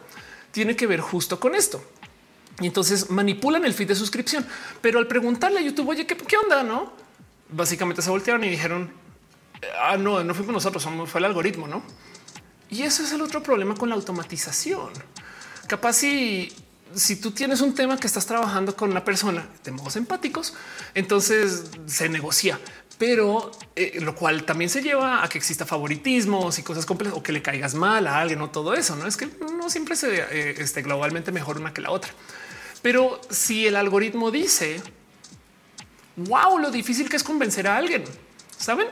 Tiene 0.50 0.76
que 0.76 0.86
ver 0.86 1.00
justo 1.00 1.40
con 1.40 1.54
esto. 1.54 1.82
Y 2.60 2.66
entonces 2.66 3.08
manipulan 3.08 3.64
el 3.64 3.72
feed 3.72 3.88
de 3.88 3.94
suscripción. 3.94 4.46
Pero 4.82 4.98
al 4.98 5.06
preguntarle 5.06 5.60
a 5.60 5.62
YouTube, 5.62 5.88
oye, 5.88 6.06
¿qué, 6.06 6.18
qué 6.18 6.36
onda? 6.36 6.62
No? 6.62 7.07
Básicamente 7.50 8.02
se 8.02 8.10
voltearon 8.10 8.44
y 8.44 8.48
dijeron, 8.48 8.90
ah, 9.80 9.96
no, 9.96 10.22
no 10.22 10.34
fuimos 10.34 10.52
nosotros, 10.52 10.86
fue 11.06 11.20
el 11.20 11.24
algoritmo, 11.24 11.66
¿no? 11.66 11.82
Y 12.70 12.82
eso 12.82 13.02
es 13.02 13.12
el 13.12 13.22
otro 13.22 13.42
problema 13.42 13.74
con 13.74 13.88
la 13.88 13.94
automatización. 13.94 14.90
Capaz 15.66 15.94
si, 15.94 16.52
si 16.94 17.16
tú 17.16 17.30
tienes 17.30 17.60
un 17.60 17.74
tema 17.74 17.96
que 17.98 18.06
estás 18.06 18.26
trabajando 18.26 18.76
con 18.76 18.90
una 18.90 19.04
persona 19.04 19.48
de 19.64 19.70
modos 19.70 19.96
empáticos, 19.96 20.54
entonces 20.94 21.64
se 21.86 22.08
negocia, 22.08 22.60
pero 22.98 23.50
eh, 23.74 23.98
lo 24.00 24.14
cual 24.14 24.44
también 24.44 24.68
se 24.68 24.82
lleva 24.82 25.22
a 25.22 25.28
que 25.28 25.38
exista 25.38 25.64
favoritismos 25.64 26.58
y 26.58 26.62
cosas 26.62 26.84
complejas 26.84 27.16
o 27.16 27.22
que 27.22 27.32
le 27.32 27.42
caigas 27.42 27.74
mal 27.74 28.06
a 28.06 28.20
alguien 28.20 28.40
o 28.42 28.50
todo 28.50 28.74
eso. 28.74 28.96
No 28.96 29.06
es 29.06 29.16
que 29.16 29.28
no 29.56 29.70
siempre 29.70 29.96
se 29.96 30.18
eh, 30.18 30.54
esté 30.58 30.82
globalmente 30.82 31.32
mejor 31.32 31.58
una 31.58 31.72
que 31.72 31.80
la 31.80 31.90
otra. 31.90 32.10
Pero 32.82 33.20
si 33.30 33.66
el 33.66 33.76
algoritmo 33.76 34.30
dice 34.30 34.82
wow, 36.26 36.58
lo 36.58 36.70
difícil 36.70 37.08
que 37.08 37.16
es 37.16 37.22
convencer 37.22 37.66
a 37.66 37.76
alguien. 37.76 38.04
Saben? 38.56 38.88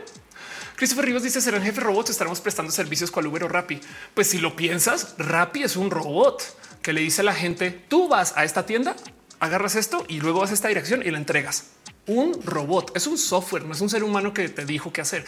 Christopher 0.77 1.07
Rivas 1.07 1.23
dice 1.23 1.41
serán 1.41 1.63
jefe 1.63 1.81
robots, 1.81 2.11
estaremos 2.11 2.41
prestando 2.41 2.71
servicios 2.71 3.11
cual 3.11 3.27
Uber 3.27 3.45
o 3.45 3.49
Rappi. 3.49 3.81
Pues 4.15 4.29
si 4.29 4.39
lo 4.39 4.55
piensas, 4.55 5.15
Rappi 5.19 5.63
es 5.63 5.77
un 5.77 5.91
robot 5.91 6.43
que 6.83 6.93
le 6.93 7.01
dice 7.01 7.23
a 7.23 7.25
la 7.25 7.35
gente 7.35 7.71
tú 7.71 8.09
vas 8.09 8.37
a 8.37 8.45
esta 8.45 8.67
tienda, 8.67 8.95
agarras 9.41 9.75
esto 9.75 10.05
y 10.07 10.21
luego 10.21 10.41
vas 10.41 10.51
a 10.51 10.55
esta 10.55 10.69
dirección 10.69 11.03
y 11.03 11.11
la 11.11 11.19
entregas. 11.19 11.71
Un 12.07 12.41
robot 12.45 12.95
es 12.95 13.07
un 13.07 13.19
software, 13.19 13.65
no 13.65 13.73
es 13.73 13.81
un 13.81 13.89
ser 13.89 14.05
humano 14.05 14.35
que 14.35 14.49
te 14.49 14.65
dijo 14.67 14.93
qué 14.93 15.01
hacer. 15.01 15.25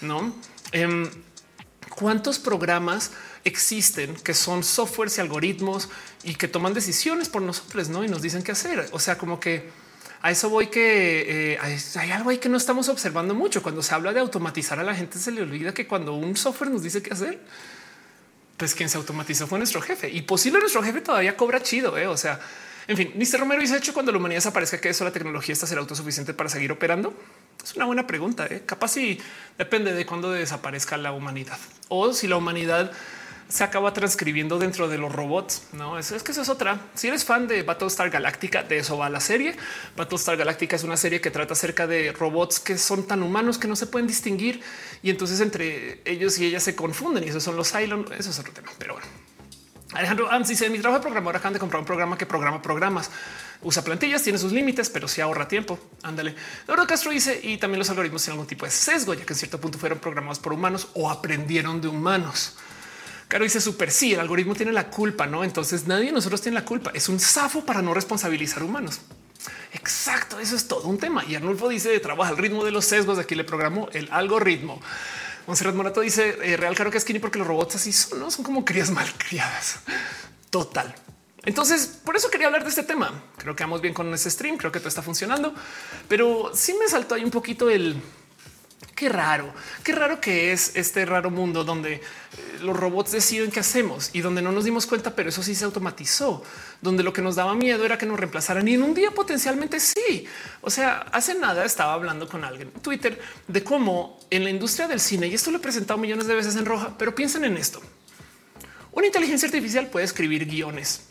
No 0.00 0.32
em, 0.72 1.10
cuántos 1.90 2.38
programas 2.38 3.10
existen 3.44 4.14
que 4.16 4.34
son 4.34 4.62
softwares 4.62 5.18
y 5.18 5.20
algoritmos 5.20 5.88
y 6.22 6.34
que 6.34 6.48
toman 6.48 6.74
decisiones 6.74 7.28
por 7.28 7.42
nosotros, 7.42 7.88
no? 7.88 8.04
Y 8.04 8.08
nos 8.08 8.22
dicen 8.22 8.42
qué 8.42 8.52
hacer. 8.52 8.88
O 8.92 9.00
sea, 9.00 9.18
como 9.18 9.40
que 9.40 9.68
a 10.26 10.32
eso 10.32 10.50
voy 10.50 10.66
que 10.66 11.52
eh, 11.52 11.58
hay 11.94 12.10
algo 12.10 12.30
ahí 12.30 12.38
que 12.38 12.48
no 12.48 12.56
estamos 12.56 12.88
observando 12.88 13.32
mucho. 13.32 13.62
Cuando 13.62 13.80
se 13.80 13.94
habla 13.94 14.12
de 14.12 14.18
automatizar 14.18 14.80
a 14.80 14.82
la 14.82 14.92
gente, 14.92 15.20
se 15.20 15.30
le 15.30 15.40
olvida 15.40 15.72
que 15.72 15.86
cuando 15.86 16.14
un 16.14 16.36
software 16.36 16.68
nos 16.68 16.82
dice 16.82 17.00
qué 17.00 17.12
hacer, 17.12 17.38
pues 18.56 18.74
quien 18.74 18.88
se 18.88 18.96
automatizó 18.96 19.46
fue 19.46 19.58
nuestro 19.58 19.80
jefe 19.80 20.10
y 20.10 20.22
posible 20.22 20.58
nuestro 20.58 20.82
jefe 20.82 21.00
todavía 21.00 21.36
cobra 21.36 21.62
chido. 21.62 21.96
Eh? 21.96 22.08
O 22.08 22.16
sea, 22.16 22.40
en 22.88 22.96
fin, 22.96 23.12
Mr. 23.14 23.38
Romero 23.38 23.60
dice 23.60 23.76
hecho 23.76 23.94
cuando 23.94 24.10
la 24.10 24.18
humanidad 24.18 24.38
desaparezca 24.38 24.80
que 24.80 24.88
eso 24.88 25.04
la 25.04 25.12
tecnología 25.12 25.52
está 25.52 25.64
ser 25.68 25.78
autosuficiente 25.78 26.34
para 26.34 26.48
seguir 26.48 26.72
operando. 26.72 27.14
Es 27.62 27.76
una 27.76 27.84
buena 27.84 28.08
pregunta. 28.08 28.48
¿eh? 28.50 28.64
Capaz 28.66 28.88
si 28.88 29.20
depende 29.56 29.94
de 29.94 30.06
cuándo 30.06 30.32
desaparezca 30.32 30.96
la 30.96 31.12
humanidad 31.12 31.58
o 31.86 32.12
si 32.12 32.26
la 32.26 32.36
humanidad 32.36 32.90
se 33.48 33.64
acaba 33.64 33.92
transcribiendo 33.92 34.58
dentro 34.58 34.88
de 34.88 34.98
los 34.98 35.12
robots. 35.12 35.68
No 35.72 35.98
es, 35.98 36.10
es 36.10 36.22
que 36.22 36.32
eso 36.32 36.42
es 36.42 36.48
otra. 36.48 36.80
Si 36.94 37.08
eres 37.08 37.24
fan 37.24 37.46
de 37.46 37.62
Battlestar 37.62 38.10
Galactica, 38.10 38.62
de 38.62 38.78
eso 38.78 38.98
va 38.98 39.08
la 39.08 39.20
serie. 39.20 39.56
Battlestar 39.96 40.36
Galactica 40.36 40.76
es 40.76 40.84
una 40.84 40.96
serie 40.96 41.20
que 41.20 41.30
trata 41.30 41.52
acerca 41.52 41.86
de 41.86 42.12
robots 42.12 42.58
que 42.60 42.76
son 42.78 43.06
tan 43.06 43.22
humanos 43.22 43.58
que 43.58 43.68
no 43.68 43.76
se 43.76 43.86
pueden 43.86 44.06
distinguir 44.06 44.60
y 45.02 45.10
entonces 45.10 45.40
entre 45.40 46.00
ellos 46.04 46.38
y 46.38 46.46
ellas 46.46 46.62
se 46.62 46.74
confunden 46.74 47.24
y 47.24 47.28
esos 47.28 47.42
son 47.42 47.56
los 47.56 47.70
Cylon. 47.70 48.06
Eso 48.18 48.30
es 48.30 48.38
otro 48.38 48.52
tema, 48.52 48.70
pero 48.78 48.94
bueno. 48.94 49.06
Alejandro 49.92 50.30
Ams 50.30 50.48
dice 50.48 50.68
mi 50.68 50.78
trabajo 50.78 50.98
de 50.98 51.02
programador 51.02 51.36
acaban 51.36 51.54
de 51.54 51.60
comprar 51.60 51.80
un 51.80 51.86
programa 51.86 52.18
que 52.18 52.26
programa 52.26 52.60
programas, 52.60 53.10
usa 53.62 53.82
plantillas, 53.84 54.22
tiene 54.22 54.38
sus 54.38 54.52
límites, 54.52 54.90
pero 54.90 55.06
sí 55.06 55.20
ahorra 55.20 55.46
tiempo. 55.46 55.78
Ándale. 56.02 56.34
Laura 56.66 56.86
Castro 56.86 57.12
dice 57.12 57.38
y 57.42 57.56
también 57.56 57.78
los 57.78 57.88
algoritmos 57.88 58.22
tienen 58.22 58.34
algún 58.34 58.48
tipo 58.48 58.64
de 58.64 58.72
sesgo, 58.72 59.14
ya 59.14 59.24
que 59.24 59.32
en 59.32 59.38
cierto 59.38 59.60
punto 59.60 59.78
fueron 59.78 59.98
programados 59.98 60.40
por 60.40 60.52
humanos 60.52 60.88
o 60.94 61.08
aprendieron 61.08 61.80
de 61.80 61.88
humanos. 61.88 62.56
Caro 63.28 63.44
dice 63.44 63.60
súper 63.60 63.90
sí, 63.90 64.14
el 64.14 64.20
algoritmo 64.20 64.54
tiene 64.54 64.72
la 64.72 64.88
culpa, 64.88 65.26
no? 65.26 65.42
Entonces 65.42 65.86
nadie 65.86 66.06
de 66.06 66.12
nosotros 66.12 66.40
tiene 66.40 66.58
la 66.58 66.64
culpa. 66.64 66.92
Es 66.94 67.08
un 67.08 67.18
zafo 67.18 67.64
para 67.64 67.82
no 67.82 67.92
responsabilizar 67.92 68.62
humanos. 68.62 69.00
Exacto, 69.72 70.38
eso 70.38 70.54
es 70.54 70.68
todo 70.68 70.86
un 70.86 70.98
tema. 70.98 71.24
Y 71.24 71.34
Arnulfo 71.34 71.68
dice 71.68 71.98
trabaja 72.00 72.30
al 72.30 72.38
ritmo 72.38 72.64
de 72.64 72.70
los 72.70 72.84
sesgos. 72.84 73.18
Aquí 73.18 73.34
le 73.34 73.44
programó 73.44 73.88
el 73.92 74.08
algoritmo. 74.12 74.80
Monserrat 75.46 75.74
Morato 75.74 76.00
dice 76.00 76.38
eh, 76.42 76.56
real 76.56 76.74
caro 76.74 76.90
que 76.90 76.98
es 76.98 77.02
skinny 77.02 77.18
porque 77.18 77.38
los 77.38 77.46
robots 77.46 77.76
así 77.76 77.92
son, 77.92 78.18
¿no? 78.18 78.30
son 78.30 78.44
como 78.44 78.64
crías 78.64 78.90
mal 78.92 79.08
criadas. 79.18 79.80
Total. 80.50 80.94
Entonces, 81.44 82.00
por 82.04 82.16
eso 82.16 82.28
quería 82.28 82.48
hablar 82.48 82.64
de 82.64 82.70
este 82.70 82.82
tema. 82.82 83.22
Creo 83.38 83.54
que 83.54 83.62
vamos 83.62 83.80
bien 83.80 83.94
con 83.94 84.12
ese 84.12 84.30
stream. 84.30 84.56
Creo 84.56 84.72
que 84.72 84.80
todo 84.80 84.88
está 84.88 85.02
funcionando, 85.02 85.54
pero 86.08 86.50
sí 86.54 86.74
me 86.74 86.88
saltó 86.88 87.14
ahí 87.14 87.22
un 87.22 87.30
poquito 87.30 87.70
el 87.70 88.00
Qué 88.96 89.10
raro, 89.10 89.52
qué 89.84 89.92
raro 89.92 90.22
que 90.22 90.52
es 90.52 90.74
este 90.74 91.04
raro 91.04 91.30
mundo 91.30 91.64
donde 91.64 91.92
eh, 91.92 92.00
los 92.62 92.74
robots 92.74 93.12
deciden 93.12 93.50
qué 93.50 93.60
hacemos 93.60 94.08
y 94.14 94.22
donde 94.22 94.40
no 94.40 94.52
nos 94.52 94.64
dimos 94.64 94.86
cuenta, 94.86 95.14
pero 95.14 95.28
eso 95.28 95.42
sí 95.42 95.54
se 95.54 95.66
automatizó, 95.66 96.42
donde 96.80 97.02
lo 97.02 97.12
que 97.12 97.20
nos 97.20 97.36
daba 97.36 97.54
miedo 97.54 97.84
era 97.84 97.98
que 97.98 98.06
nos 98.06 98.18
reemplazaran 98.18 98.66
y 98.66 98.72
en 98.72 98.82
un 98.82 98.94
día 98.94 99.10
potencialmente 99.10 99.80
sí. 99.80 100.26
O 100.62 100.70
sea, 100.70 101.00
hace 101.12 101.34
nada 101.34 101.66
estaba 101.66 101.92
hablando 101.92 102.26
con 102.26 102.42
alguien 102.42 102.72
en 102.74 102.80
Twitter 102.80 103.20
de 103.46 103.62
cómo 103.62 104.18
en 104.30 104.44
la 104.44 104.48
industria 104.48 104.88
del 104.88 104.98
cine, 104.98 105.26
y 105.26 105.34
esto 105.34 105.50
lo 105.50 105.58
he 105.58 105.60
presentado 105.60 106.00
millones 106.00 106.26
de 106.26 106.34
veces 106.34 106.56
en 106.56 106.64
roja, 106.64 106.96
pero 106.96 107.14
piensen 107.14 107.44
en 107.44 107.58
esto. 107.58 107.82
Una 108.92 109.08
inteligencia 109.08 109.46
artificial 109.46 109.88
puede 109.88 110.06
escribir 110.06 110.46
guiones. 110.46 111.02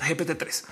GPT-3. 0.00 0.64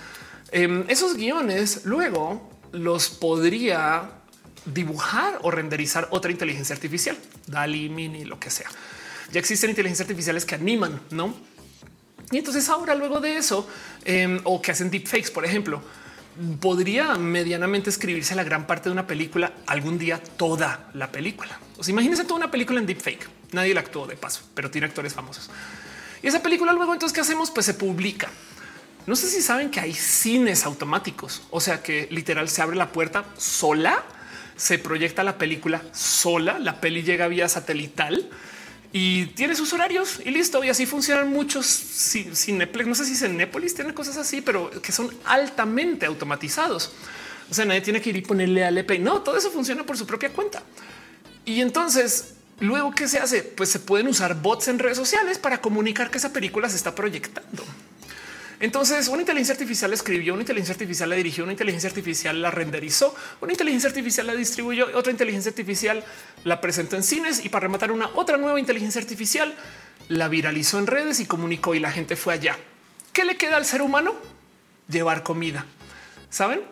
Em, 0.51 0.85
esos 0.89 1.15
guiones 1.15 1.83
luego 1.85 2.51
los 2.73 3.09
podría 3.09 4.20
dibujar 4.65 5.39
o 5.43 5.51
renderizar 5.51 6.09
otra 6.11 6.31
inteligencia 6.31 6.75
artificial, 6.75 7.17
DALI, 7.47 7.89
Mini, 7.89 8.25
lo 8.25 8.39
que 8.39 8.51
sea. 8.51 8.69
Ya 9.33 9.41
existen 9.41 9.71
inteligencias 9.71 10.07
artificiales 10.07 10.45
que 10.45 10.55
animan, 10.55 11.01
¿no? 11.11 11.35
Y 12.31 12.39
entonces 12.39 12.69
ahora 12.69 12.95
luego 12.95 13.21
de 13.21 13.37
eso, 13.37 13.69
em, 14.05 14.41
o 14.45 14.61
que 14.63 14.73
hacen 14.73 14.91
deepfakes, 14.91 15.31
por 15.31 15.45
ejemplo, 15.45 15.83
podría 16.61 17.15
medianamente 17.17 17.91
escribirse 17.91 18.35
la 18.35 18.45
gran 18.45 18.67
parte 18.67 18.89
de 18.89 18.93
una 18.93 19.07
película 19.07 19.53
algún 19.67 19.99
día 19.99 20.23
toda 20.23 20.91
la 20.95 21.11
película. 21.11 21.59
O 21.77 21.85
sea, 21.85 21.93
imagínense 21.93 22.25
toda 22.25 22.37
una 22.37 22.51
película 22.51 22.81
en 22.81 22.87
deepfake. 22.87 23.29
Nadie 23.53 23.75
la 23.75 23.81
actuó 23.81 24.07
de 24.07 24.17
paso, 24.17 24.43
pero 24.55 24.71
tiene 24.71 24.87
actores 24.87 25.13
famosos. 25.13 25.51
Y 26.23 26.29
esa 26.29 26.43
película 26.43 26.73
luego 26.73 26.93
entonces 26.93 27.15
qué 27.15 27.21
hacemos? 27.21 27.51
Pues 27.51 27.67
se 27.67 27.75
publica. 27.75 28.29
No 29.07 29.17
sé 29.17 29.29
si 29.29 29.43
saben 29.43 29.71
que 29.71 29.81
hay 29.81 29.95
cines 29.95 30.65
automáticos, 30.67 31.43
o 31.51 31.61
sea 31.61 31.83
que 31.83 32.07
literal 32.11 32.49
se 32.49 32.63
abre 32.63 32.77
la 32.77 32.93
puerta 32.93 33.25
sola, 33.37 34.05
se 34.61 34.79
proyecta 34.79 35.25
la 35.25 35.39
película 35.39 35.83
sola, 35.95 36.59
la 36.59 36.83
peli 36.83 37.03
llega 37.03 37.29
vía 37.29 37.49
satelital 37.49 38.29
y 38.93 39.25
tiene 39.29 39.57
sus 39.57 39.73
horarios 39.73 40.21
y 40.23 40.31
listo. 40.31 40.63
Y 40.63 40.69
así 40.69 40.85
funcionan 40.85 41.31
muchos 41.31 41.67
cineplex. 41.67 42.87
No 42.87 42.95
sé 42.95 43.07
si 43.07 43.17
Cinepolis 43.17 43.75
tiene 43.75 43.95
cosas 43.95 44.19
así, 44.19 44.43
pero 44.43 44.71
que 44.83 44.93
son 44.93 45.11
altamente 45.25 46.05
automatizados. 46.05 46.93
O 47.51 47.55
sea, 47.55 47.65
nadie 47.65 47.81
tiene 47.81 48.03
que 48.03 48.11
ir 48.11 48.17
y 48.17 48.21
ponerle 48.21 48.63
al 48.63 48.77
EP. 48.77 48.99
No, 49.01 49.23
todo 49.23 49.39
eso 49.39 49.51
funciona 49.51 49.87
por 49.87 49.97
su 49.97 50.07
propia 50.07 50.31
cuenta. 50.31 50.63
Y 51.47 51.63
entonces, 51.63 52.35
luego, 52.59 52.91
¿qué 52.91 53.09
se 53.09 53.19
hace? 53.19 53.43
Pues 53.43 53.71
se 53.71 53.79
pueden 53.79 54.09
usar 54.09 54.43
bots 54.43 54.69
en 54.69 54.79
redes 54.79 54.99
sociales 54.99 55.39
para 55.39 55.63
comunicar 55.63 56.11
que 56.11 56.19
esa 56.19 56.35
película 56.35 56.69
se 56.69 56.77
está 56.77 56.95
proyectando. 56.95 57.65
Entonces, 58.61 59.09
una 59.09 59.23
inteligencia 59.23 59.55
artificial 59.55 59.91
escribió, 59.95 60.35
una 60.35 60.43
inteligencia 60.43 60.75
artificial 60.75 61.09
la 61.09 61.17
dirigió, 61.17 61.45
una 61.45 61.55
inteligencia 61.55 61.89
artificial 61.89 62.43
la 62.43 62.51
renderizó, 62.51 63.15
una 63.41 63.53
inteligencia 63.53 63.89
artificial 63.89 64.27
la 64.27 64.35
distribuyó, 64.35 64.87
otra 64.95 65.11
inteligencia 65.11 65.49
artificial 65.49 66.05
la 66.45 66.61
presentó 66.61 66.97
en 66.97 67.03
cines 67.03 67.43
y 67.43 67.49
para 67.49 67.63
rematar 67.63 67.91
una 67.91 68.11
otra 68.15 68.37
nueva 68.37 68.61
inteligencia 68.61 69.01
artificial 69.01 69.55
la 70.09 70.29
viralizó 70.29 70.79
en 70.79 70.87
redes 70.87 71.21
y 71.21 71.27
comunicó 71.27 71.75
y 71.75 71.81
la 71.81 71.91
gente 71.91 72.17
fue 72.17 72.35
allá. 72.35 72.59
¿Qué 73.15 73.25
le 73.25 73.39
queda 73.39 73.57
al 73.57 73.65
ser 73.65 73.81
humano? 73.81 74.15
Llevar 74.89 75.23
comida. 75.23 75.65
¿Saben? 76.31 76.63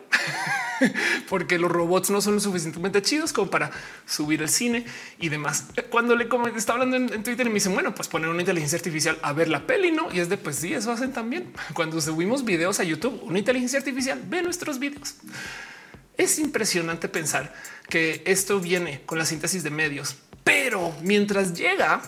porque 1.29 1.57
los 1.57 1.71
robots 1.71 2.09
no 2.09 2.21
son 2.21 2.35
lo 2.35 2.39
suficientemente 2.39 3.01
chidos 3.01 3.33
como 3.33 3.49
para 3.49 3.71
subir 4.05 4.41
el 4.41 4.49
cine 4.49 4.85
y 5.19 5.29
demás. 5.29 5.65
Cuando 5.89 6.15
le 6.15 6.27
está 6.55 6.73
hablando 6.73 6.95
en, 6.95 7.23
Twitter 7.23 7.45
y 7.45 7.49
me 7.49 7.55
dicen, 7.55 7.73
bueno, 7.73 7.93
pues 7.93 8.07
poner 8.07 8.29
una 8.29 8.41
inteligencia 8.41 8.77
artificial 8.77 9.17
a 9.21 9.33
ver 9.33 9.49
la 9.49 9.65
peli, 9.65 9.91
no? 9.91 10.13
Y 10.13 10.19
es 10.19 10.29
de 10.29 10.37
pues 10.37 10.57
sí, 10.57 10.73
eso 10.73 10.91
hacen 10.91 11.11
también. 11.11 11.51
Cuando 11.73 11.99
subimos 12.01 12.43
videos 12.45 12.79
a 12.79 12.83
YouTube, 12.83 13.21
una 13.23 13.39
inteligencia 13.39 13.79
artificial 13.79 14.21
ve 14.27 14.41
nuestros 14.41 14.79
videos. 14.79 15.15
Es 16.17 16.39
impresionante 16.39 17.07
pensar 17.07 17.53
que 17.87 18.23
esto 18.25 18.59
viene 18.59 19.01
con 19.05 19.17
la 19.17 19.25
síntesis 19.25 19.63
de 19.63 19.69
medios, 19.69 20.15
pero 20.43 20.93
mientras 21.01 21.53
llega, 21.53 22.01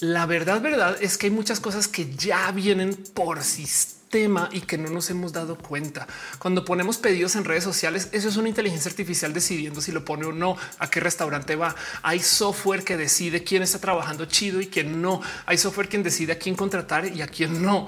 la 0.00 0.26
verdad, 0.26 0.60
verdad 0.60 0.96
es 1.00 1.16
que 1.16 1.26
hay 1.26 1.32
muchas 1.32 1.60
cosas 1.60 1.88
que 1.88 2.14
ya 2.14 2.50
vienen 2.52 2.94
por 3.14 3.42
sistema 3.42 3.97
tema 4.08 4.48
y 4.52 4.60
que 4.60 4.78
no 4.78 4.90
nos 4.90 5.10
hemos 5.10 5.32
dado 5.32 5.56
cuenta. 5.56 6.06
Cuando 6.38 6.64
ponemos 6.64 6.98
pedidos 6.98 7.36
en 7.36 7.44
redes 7.44 7.64
sociales, 7.64 8.08
eso 8.12 8.28
es 8.28 8.36
una 8.36 8.48
inteligencia 8.48 8.90
artificial 8.90 9.32
decidiendo 9.32 9.80
si 9.80 9.92
lo 9.92 10.04
pone 10.04 10.26
o 10.26 10.32
no, 10.32 10.56
a 10.78 10.90
qué 10.90 11.00
restaurante 11.00 11.56
va. 11.56 11.74
Hay 12.02 12.20
software 12.20 12.84
que 12.84 12.96
decide 12.96 13.44
quién 13.44 13.62
está 13.62 13.78
trabajando 13.78 14.26
chido 14.26 14.60
y 14.60 14.66
quién 14.66 15.02
no. 15.02 15.20
Hay 15.46 15.58
software 15.58 15.88
quien 15.88 16.02
decide 16.02 16.32
a 16.32 16.38
quién 16.38 16.54
contratar 16.54 17.06
y 17.06 17.22
a 17.22 17.26
quién 17.26 17.62
no. 17.62 17.86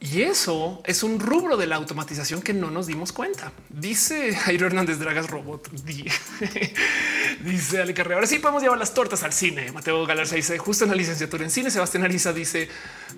Y 0.00 0.22
eso 0.22 0.80
es 0.84 1.02
un 1.02 1.18
rubro 1.18 1.56
de 1.56 1.66
la 1.66 1.74
automatización 1.74 2.40
que 2.40 2.54
no 2.54 2.70
nos 2.70 2.86
dimos 2.86 3.10
cuenta. 3.10 3.52
Dice 3.68 4.32
Jairo 4.32 4.66
Hernández 4.66 5.00
Dragas 5.00 5.28
Robot. 5.28 5.68
dice 7.44 7.82
Ale 7.82 7.94
Carrera. 7.94 8.16
Ahora 8.16 8.28
sí 8.28 8.38
podemos 8.38 8.62
llevar 8.62 8.78
las 8.78 8.94
tortas 8.94 9.24
al 9.24 9.32
cine. 9.32 9.72
Mateo 9.72 10.06
Galarza 10.06 10.36
dice 10.36 10.56
justo 10.56 10.84
en 10.84 10.90
la 10.90 10.96
licenciatura 10.96 11.42
en 11.42 11.50
cine. 11.50 11.70
Sebastián 11.72 12.04
Ariza 12.04 12.32
dice 12.32 12.68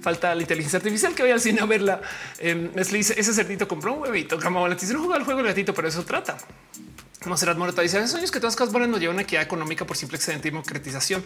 falta 0.00 0.34
la 0.34 0.40
inteligencia 0.40 0.78
artificial 0.78 1.14
que 1.14 1.22
vaya 1.22 1.34
al 1.34 1.40
cine 1.42 1.60
a 1.60 1.66
verla. 1.66 2.00
Eh, 2.38 2.70
dice 2.90 3.14
ese 3.18 3.34
cerdito 3.34 3.68
compró 3.68 3.92
un 3.92 4.00
huevito. 4.00 4.38
Camabala 4.38 4.74
dice 4.74 4.94
no 4.94 5.00
juega 5.00 5.18
el 5.18 5.24
juego 5.24 5.40
el 5.40 5.46
gatito, 5.46 5.74
pero 5.74 5.86
eso 5.86 6.02
trata. 6.04 6.38
Monserrat 7.26 7.58
Moreta 7.58 7.82
dice 7.82 7.98
hace 7.98 8.16
años 8.16 8.30
que 8.30 8.38
todas 8.38 8.54
las 8.54 8.56
cosas 8.56 8.72
buenas 8.72 8.88
nos 8.88 9.00
llevan 9.00 9.18
a 9.18 9.22
equidad 9.22 9.42
económica 9.42 9.84
por 9.84 9.98
simple 9.98 10.16
excedente 10.16 10.48
y 10.48 10.50
democratización 10.50 11.22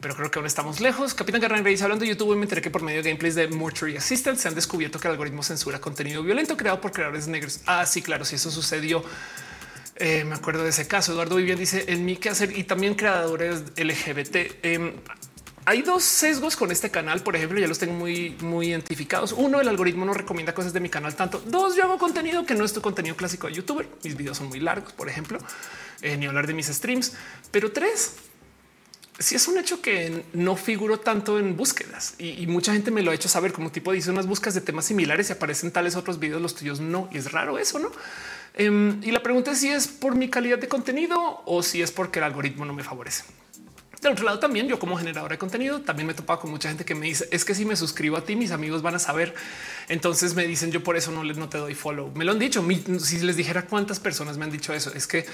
pero 0.00 0.16
creo 0.16 0.30
que 0.30 0.38
aún 0.38 0.46
estamos 0.46 0.80
lejos. 0.80 1.14
Capitán 1.14 1.40
Garran 1.40 1.62
dice 1.62 1.84
hablando 1.84 2.04
de 2.04 2.10
YouTube, 2.10 2.36
me 2.36 2.42
enteré 2.42 2.62
que 2.62 2.70
por 2.70 2.82
medio 2.82 3.02
de 3.02 3.10
gameplays 3.10 3.34
de 3.34 3.48
Mortuary 3.48 3.96
Assistant 3.96 4.38
se 4.38 4.48
han 4.48 4.54
descubierto 4.54 4.98
que 4.98 5.08
el 5.08 5.12
algoritmo 5.12 5.42
censura 5.42 5.80
contenido 5.80 6.22
violento 6.22 6.56
creado 6.56 6.80
por 6.80 6.92
creadores 6.92 7.28
negros. 7.28 7.60
Ah, 7.66 7.84
sí, 7.86 8.02
claro, 8.02 8.24
si 8.24 8.36
eso 8.36 8.50
sucedió. 8.50 9.04
Eh, 9.96 10.24
me 10.24 10.34
acuerdo 10.34 10.64
de 10.64 10.70
ese 10.70 10.88
caso. 10.88 11.12
Eduardo 11.12 11.36
Vivian 11.36 11.58
dice 11.58 11.84
en 11.88 12.06
mi 12.06 12.18
hacer 12.30 12.56
y 12.56 12.64
también 12.64 12.94
creadores 12.94 13.64
LGBT. 13.76 14.58
Em, 14.62 14.94
hay 15.66 15.82
dos 15.82 16.02
sesgos 16.02 16.56
con 16.56 16.72
este 16.72 16.90
canal, 16.90 17.22
por 17.22 17.36
ejemplo, 17.36 17.60
ya 17.60 17.68
los 17.68 17.78
tengo 17.78 17.92
muy, 17.92 18.30
muy 18.40 18.68
identificados. 18.68 19.32
Uno, 19.32 19.60
el 19.60 19.68
algoritmo 19.68 20.06
no 20.06 20.14
recomienda 20.14 20.54
cosas 20.54 20.72
de 20.72 20.80
mi 20.80 20.88
canal 20.88 21.14
tanto. 21.14 21.42
Dos, 21.46 21.76
yo 21.76 21.84
hago 21.84 21.98
contenido 21.98 22.46
que 22.46 22.54
no 22.54 22.64
es 22.64 22.72
tu 22.72 22.80
contenido 22.80 23.14
clásico 23.14 23.46
de 23.46 23.52
youtuber. 23.52 23.86
Mis 24.02 24.16
videos 24.16 24.38
son 24.38 24.48
muy 24.48 24.60
largos, 24.60 24.94
por 24.94 25.10
ejemplo, 25.10 25.38
eh, 26.00 26.16
ni 26.16 26.24
hablar 26.24 26.46
de 26.46 26.54
mis 26.54 26.68
streams. 26.68 27.12
Pero 27.50 27.70
tres, 27.70 28.14
si 29.20 29.36
es 29.36 29.46
un 29.48 29.58
hecho 29.58 29.82
que 29.82 30.24
no 30.32 30.56
figuro 30.56 30.98
tanto 30.98 31.38
en 31.38 31.54
búsquedas 31.56 32.14
y, 32.18 32.46
mucha 32.46 32.72
gente 32.72 32.90
me 32.90 33.02
lo 33.02 33.10
ha 33.10 33.14
hecho 33.14 33.28
saber 33.28 33.52
como 33.52 33.70
tipo 33.70 33.92
dice 33.92 34.10
unas 34.10 34.26
búsquedas 34.26 34.54
de 34.54 34.62
temas 34.62 34.86
similares 34.86 35.28
y 35.28 35.34
aparecen 35.34 35.70
tales 35.70 35.94
otros 35.94 36.18
videos, 36.18 36.40
los 36.40 36.54
tuyos 36.54 36.80
no. 36.80 37.08
Y 37.12 37.18
es 37.18 37.30
raro 37.30 37.58
eso, 37.58 37.78
no? 37.78 37.92
Em, 38.54 38.98
y 39.04 39.10
la 39.10 39.22
pregunta 39.22 39.52
es 39.52 39.58
si 39.58 39.68
es 39.68 39.86
por 39.86 40.16
mi 40.16 40.28
calidad 40.28 40.58
de 40.58 40.68
contenido 40.68 41.42
o 41.44 41.62
si 41.62 41.82
es 41.82 41.92
porque 41.92 42.18
el 42.18 42.24
algoritmo 42.24 42.64
no 42.64 42.72
me 42.72 42.82
favorece. 42.82 43.24
De 44.00 44.08
otro 44.08 44.24
lado, 44.24 44.38
también 44.38 44.66
yo 44.66 44.78
como 44.78 44.96
generadora 44.96 45.34
de 45.34 45.38
contenido 45.38 45.82
también 45.82 46.06
me 46.06 46.14
he 46.14 46.16
topado 46.16 46.40
con 46.40 46.50
mucha 46.50 46.70
gente 46.70 46.86
que 46.86 46.94
me 46.94 47.06
dice 47.06 47.28
es 47.30 47.44
que 47.44 47.54
si 47.54 47.66
me 47.66 47.76
suscribo 47.76 48.16
a 48.16 48.24
ti, 48.24 48.34
mis 48.34 48.50
amigos 48.50 48.80
van 48.80 48.94
a 48.94 48.98
saber. 48.98 49.34
Entonces 49.88 50.34
me 50.34 50.46
dicen 50.46 50.72
yo 50.72 50.82
por 50.82 50.96
eso 50.96 51.10
no 51.10 51.22
les 51.22 51.36
no 51.36 51.50
te 51.50 51.58
doy 51.58 51.74
follow. 51.74 52.10
Me 52.14 52.24
lo 52.24 52.32
han 52.32 52.38
dicho. 52.38 52.64
Si 52.98 53.18
les 53.18 53.36
dijera 53.36 53.66
cuántas 53.66 54.00
personas 54.00 54.38
me 54.38 54.44
han 54.44 54.50
dicho 54.50 54.72
eso, 54.72 54.90
es 54.94 55.06
que 55.06 55.26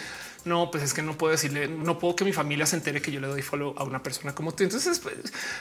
no, 0.45 0.71
pues 0.71 0.83
es 0.83 0.95
que 0.95 1.03
no 1.03 1.17
puedo 1.17 1.31
decirle, 1.33 1.69
no 1.69 1.99
puedo 1.99 2.17
que 2.17 2.25
mi 2.25 2.33
familia 2.33 2.67
se 2.67 2.77
entere 2.77 3.01
que 3.01 3.13
yo 3.13 3.21
le 3.21 3.29
doy 3.29 3.43
follow 3.43 3.75
a 3.77 3.85
una 3.85 4.03
persona 4.03 4.35
como 4.35 4.53
tú. 4.53 4.65
Entonces, 4.65 4.99
pues, 4.99 5.15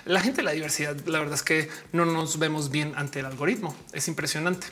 la 0.05 0.21
gente 0.21 0.41
la 0.41 0.51
diversidad, 0.51 0.95
la 1.05 1.19
verdad 1.19 1.35
es 1.35 1.43
que 1.43 1.69
no 1.91 2.05
nos 2.05 2.39
vemos 2.39 2.71
bien 2.71 2.93
ante 2.95 3.19
el 3.19 3.25
algoritmo. 3.27 3.75
Es 3.93 4.07
impresionante. 4.07 4.67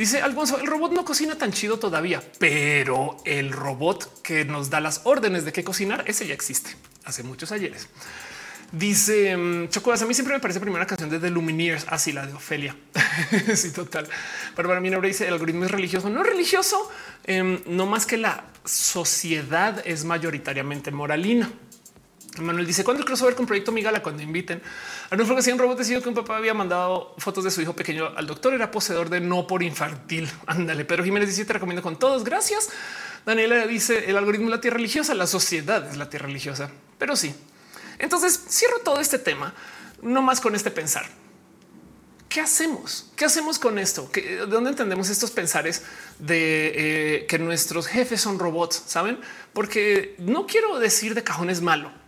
Dice 0.00 0.22
Alfonso, 0.22 0.58
el 0.58 0.66
robot 0.66 0.92
no 0.92 1.04
cocina 1.04 1.36
tan 1.36 1.52
chido 1.52 1.78
todavía, 1.78 2.22
pero 2.38 3.18
el 3.26 3.52
robot 3.52 4.22
que 4.22 4.46
nos 4.46 4.70
da 4.70 4.80
las 4.80 5.02
órdenes 5.04 5.44
de 5.44 5.52
qué 5.52 5.62
cocinar, 5.62 6.04
ese 6.06 6.26
ya 6.26 6.32
existe 6.32 6.74
hace 7.04 7.22
muchos 7.22 7.52
ayeres. 7.52 7.86
Dice 8.72 9.36
mm, 9.36 9.68
Chocodas, 9.68 10.00
a 10.00 10.06
mí 10.06 10.14
siempre 10.14 10.32
me 10.32 10.40
parece 10.40 10.58
primera 10.58 10.86
canción 10.86 11.10
de 11.10 11.18
The 11.18 11.28
Lumineers, 11.28 11.84
así 11.86 12.12
la 12.12 12.26
de 12.26 12.32
Ofelia. 12.32 12.74
sí, 13.54 13.72
total. 13.72 14.08
Pero 14.56 14.70
para 14.70 14.80
mí 14.80 14.88
dice 15.02 15.26
el 15.26 15.34
algoritmo 15.34 15.66
es 15.66 15.70
religioso. 15.70 16.08
No 16.08 16.22
religioso, 16.22 16.90
em, 17.24 17.60
no 17.66 17.84
más 17.84 18.06
que 18.06 18.16
la 18.16 18.44
sociedad 18.64 19.82
es 19.84 20.06
mayoritariamente 20.06 20.92
moralina. 20.92 21.50
Manuel 22.38 22.66
dice 22.66 22.84
cuando 22.84 23.00
el 23.00 23.06
crossover 23.06 23.34
con 23.34 23.44
Proyecto 23.44 23.72
Migala, 23.72 24.02
cuando 24.02 24.22
inviten 24.22 24.62
a 25.10 25.16
que 25.16 25.22
un 25.22 25.58
robot 25.58 25.78
decidió 25.78 26.00
que 26.00 26.08
un 26.08 26.14
papá 26.14 26.36
había 26.36 26.54
mandado 26.54 27.14
fotos 27.18 27.42
de 27.42 27.50
su 27.50 27.60
hijo 27.60 27.74
pequeño 27.74 28.12
al 28.16 28.26
doctor, 28.26 28.54
era 28.54 28.70
poseedor 28.70 29.10
de 29.10 29.20
no 29.20 29.46
por 29.46 29.62
infantil. 29.62 30.30
Ándale, 30.46 30.84
pero 30.84 31.02
Jiménez 31.02 31.28
dice 31.28 31.44
te 31.44 31.52
recomiendo 31.52 31.82
con 31.82 31.98
todos. 31.98 32.22
Gracias. 32.22 32.70
Daniela 33.26 33.66
dice 33.66 34.08
el 34.08 34.16
algoritmo 34.16 34.46
es 34.46 34.52
la 34.52 34.60
tierra 34.60 34.76
religiosa, 34.76 35.14
la 35.14 35.26
sociedad 35.26 35.86
es 35.90 35.96
la 35.96 36.08
tierra 36.08 36.26
religiosa, 36.26 36.70
pero 36.98 37.16
sí. 37.16 37.34
Entonces 37.98 38.40
cierro 38.48 38.78
todo 38.78 39.00
este 39.00 39.18
tema, 39.18 39.52
no 40.00 40.22
más 40.22 40.40
con 40.40 40.54
este 40.54 40.70
pensar. 40.70 41.06
¿Qué 42.30 42.40
hacemos? 42.40 43.10
¿Qué 43.16 43.24
hacemos 43.24 43.58
con 43.58 43.76
esto? 43.76 44.08
¿De 44.14 44.46
dónde 44.46 44.70
entendemos 44.70 45.10
estos 45.10 45.32
pensares 45.32 45.82
de 46.20 47.16
eh, 47.16 47.26
que 47.26 47.40
nuestros 47.40 47.88
jefes 47.88 48.20
son 48.20 48.38
robots? 48.38 48.84
Saben, 48.86 49.18
porque 49.52 50.14
no 50.18 50.46
quiero 50.46 50.78
decir 50.78 51.14
de 51.14 51.24
cajones 51.24 51.60
malo. 51.60 51.99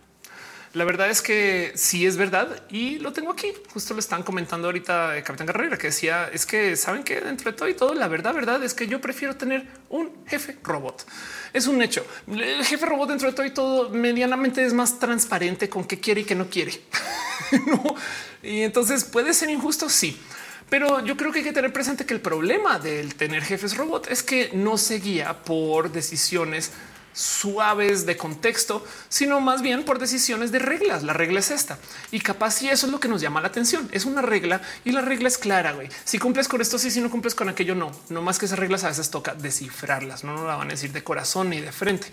La 0.73 0.85
verdad 0.85 1.11
es 1.11 1.21
que 1.21 1.71
sí 1.75 2.07
es 2.07 2.17
verdad 2.17 2.63
y 2.69 2.97
lo 2.97 3.13
tengo 3.13 3.31
aquí. 3.31 3.53
Justo 3.71 3.93
lo 3.93 3.99
están 3.99 4.23
comentando 4.23 4.67
ahorita 4.67 5.15
el 5.15 5.23
Capitán 5.23 5.45
Carrera 5.45 5.77
que 5.77 5.87
decía 5.87 6.29
es 6.33 6.47
que 6.47 6.75
saben 6.75 7.03
que 7.03 7.21
dentro 7.21 7.51
de 7.51 7.57
todo 7.57 7.69
y 7.69 7.75
todo 7.75 7.93
la 7.93 8.07
verdad, 8.07 8.33
verdad 8.33 8.63
es 8.63 8.73
que 8.73 8.87
yo 8.87 8.99
prefiero 8.99 9.35
tener 9.35 9.67
un 9.89 10.11
jefe 10.25 10.57
robot. 10.63 11.05
Es 11.53 11.67
un 11.67 11.79
hecho. 11.83 12.03
El 12.27 12.65
jefe 12.65 12.87
robot 12.87 13.09
dentro 13.09 13.29
de 13.29 13.35
todo 13.35 13.45
y 13.45 13.51
todo 13.51 13.89
medianamente 13.91 14.65
es 14.65 14.73
más 14.73 14.97
transparente 14.97 15.69
con 15.69 15.83
qué 15.83 15.99
quiere 15.99 16.21
y 16.21 16.23
qué 16.23 16.35
no 16.35 16.49
quiere. 16.49 16.81
Y 18.43 18.61
entonces 18.63 19.05
puede 19.05 19.33
ser 19.33 19.49
injusto. 19.49 19.89
Sí, 19.89 20.19
pero 20.69 20.99
yo 21.05 21.15
creo 21.15 21.31
que 21.31 21.39
hay 21.39 21.45
que 21.45 21.53
tener 21.53 21.71
presente 21.71 22.05
que 22.05 22.13
el 22.13 22.19
problema 22.19 22.77
del 22.77 23.15
tener 23.15 23.41
jefes 23.41 23.77
robot 23.77 24.07
es 24.11 24.21
que 24.21 24.49
no 24.53 24.77
se 24.77 24.99
guía 24.99 25.43
por 25.43 25.91
decisiones 25.91 26.71
suaves 27.13 28.05
de 28.05 28.17
contexto, 28.17 28.85
sino 29.09 29.39
más 29.39 29.61
bien 29.61 29.85
por 29.85 29.99
decisiones 29.99 30.51
de 30.51 30.59
reglas. 30.59 31.03
La 31.03 31.13
regla 31.13 31.39
es 31.39 31.51
esta 31.51 31.77
y 32.11 32.19
capaz 32.19 32.51
si 32.51 32.69
eso 32.69 32.87
es 32.87 32.91
lo 32.91 32.99
que 32.99 33.07
nos 33.07 33.21
llama 33.21 33.41
la 33.41 33.47
atención. 33.47 33.87
Es 33.91 34.05
una 34.05 34.21
regla 34.21 34.61
y 34.83 34.91
la 34.91 35.01
regla 35.01 35.27
es 35.27 35.37
clara. 35.37 35.73
Si 36.03 36.19
cumples 36.19 36.47
con 36.47 36.61
esto, 36.61 36.77
sí, 36.77 36.91
si 36.91 37.01
no 37.01 37.09
cumples 37.09 37.35
con 37.35 37.49
aquello, 37.49 37.75
no. 37.75 37.91
No 38.09 38.21
más 38.21 38.39
que 38.39 38.45
esas 38.45 38.59
reglas 38.59 38.83
a 38.83 38.89
veces 38.89 39.09
toca 39.09 39.33
descifrarlas. 39.33 40.23
No 40.23 40.33
nos 40.33 40.45
la 40.45 40.55
van 40.55 40.67
a 40.67 40.71
decir 40.71 40.91
de 40.91 41.03
corazón 41.03 41.49
ni 41.49 41.61
de 41.61 41.71
frente. 41.71 42.07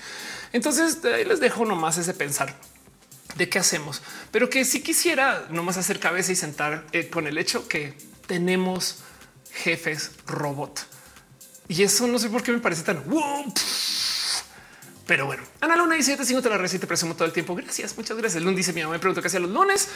Entonces 0.53 1.05
ahí 1.05 1.25
les 1.25 1.41
dejo 1.41 1.65
nomás 1.65 1.99
ese 1.99 2.15
pensar 2.15 2.55
de 3.37 3.49
qué 3.49 3.59
hacemos, 3.59 4.03
pero 4.33 4.51
que 4.51 4.65
si 4.65 4.83
quisiera 4.83 5.47
nomás 5.51 5.77
hacer 5.77 6.01
cabeza 6.01 6.33
y 6.33 6.37
sentar 6.37 6.85
eh, 6.93 7.09
con 7.09 7.27
el 7.27 7.39
hecho 7.39 7.69
que 7.69 7.95
tenemos 8.27 8.99
jefes 9.53 10.13
robot. 10.27 10.81
Y 11.69 11.83
eso 11.83 12.07
no 12.07 12.19
sé 12.19 12.29
por 12.29 12.43
qué 12.43 12.53
me 12.53 12.59
parece 12.59 12.83
tan 12.83 13.03
pero 15.11 15.27
bueno, 15.27 15.43
Ana 15.61 15.75
Luna 15.75 15.97
dice: 15.97 16.17
Te 16.17 16.25
sigo, 16.25 16.41
te 16.41 16.49
la 16.49 16.65
y 16.65 16.79
te 16.79 16.87
presumo 16.87 17.17
todo 17.17 17.25
el 17.25 17.33
tiempo. 17.33 17.57
Gracias, 17.57 17.97
muchas 17.97 18.17
gracias. 18.17 18.41
Luna 18.45 18.57
dice: 18.57 18.73
Mi 18.73 18.83
mamá 18.83 18.93
me 18.93 19.01
preguntó 19.01 19.21
qué 19.21 19.27
hacía 19.27 19.41
los 19.41 19.51
lunes. 19.51 19.89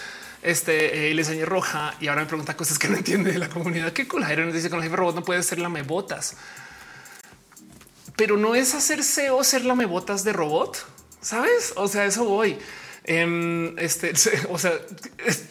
Este 0.42 1.08
eh, 1.08 1.14
le 1.14 1.22
enseñé 1.22 1.44
roja 1.44 1.94
y 2.00 2.08
ahora 2.08 2.22
me 2.22 2.26
pregunta 2.26 2.56
cosas 2.56 2.80
que 2.80 2.88
no 2.88 2.96
entiende 2.96 3.30
de 3.30 3.38
la 3.38 3.48
comunidad. 3.48 3.92
Qué 3.92 4.08
cool. 4.08 4.22
nos 4.22 4.52
dice: 4.52 4.70
Con 4.70 4.80
el 4.80 4.82
jefe 4.86 4.96
robot 4.96 5.14
no 5.14 5.22
puede 5.22 5.40
ser 5.44 5.60
la 5.60 5.68
mebotas, 5.68 6.34
pero 8.16 8.36
no 8.36 8.56
es 8.56 8.74
hacer 8.74 9.04
SEO 9.04 9.44
ser 9.44 9.64
la 9.64 9.76
mebotas 9.76 10.24
de 10.24 10.32
robot. 10.32 10.84
Sabes? 11.20 11.74
O 11.76 11.86
sea, 11.86 12.06
eso 12.06 12.24
voy. 12.24 12.58
Em, 13.06 13.78
este, 13.78 14.14
o 14.48 14.58
sea, 14.58 14.72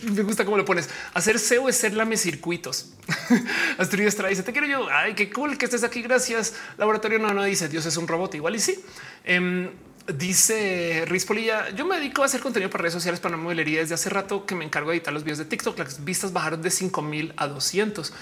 me 0.02 0.24
gusta 0.24 0.44
cómo 0.44 0.58
lo 0.58 0.66
pones. 0.66 0.90
Hacer 1.14 1.40
SEO 1.40 1.70
es 1.70 1.78
ser 1.78 1.94
lame 1.94 2.18
circuitos. 2.18 2.94
Astrid 3.78 4.08
Estrada 4.08 4.30
dice: 4.30 4.44
Te 4.44 4.52
quiero 4.52 4.68
yo. 4.68 4.88
Ay, 4.90 5.14
qué 5.14 5.30
cool 5.32 5.58
que 5.58 5.66
estés 5.66 5.84
aquí. 5.84 6.02
Gracias. 6.02 6.56
Laboratorio 6.78 7.20
no, 7.20 7.34
no 7.34 7.44
dice 7.44 7.70
Dios 7.70 7.86
es 7.86 7.98
un 7.98 8.08
robot. 8.08 8.36
Igual 8.36 8.56
y 8.56 8.60
sí. 8.60 8.84
Em, 9.24 9.70
dice 10.08 11.06
Riz 11.08 11.26
Polilla, 11.26 11.70
yo 11.70 11.86
me 11.86 11.98
dedico 11.98 12.24
a 12.24 12.26
hacer 12.26 12.42
contenido 12.42 12.70
para 12.70 12.82
redes 12.82 12.94
sociales 12.94 13.20
para 13.20 13.38
modelería 13.38 13.80
desde 13.80 13.96
hace 13.96 14.10
rato 14.10 14.46
que 14.46 14.56
me 14.56 14.66
encargo 14.66 14.90
de 14.90 14.98
editar 14.98 15.14
los 15.14 15.24
videos 15.24 15.38
de 15.38 15.46
TikTok. 15.46 15.78
Las 15.78 16.04
vistas 16.04 16.34
bajaron 16.34 16.62
de 16.62 16.72
5 16.72 17.02
mil 17.04 17.34
a 17.38 17.48
200. 17.48 18.14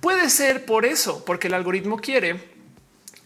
Puede 0.00 0.28
ser 0.28 0.66
por 0.66 0.84
eso, 0.84 1.24
porque 1.24 1.46
el 1.46 1.54
algoritmo 1.54 1.98
quiere 1.98 2.53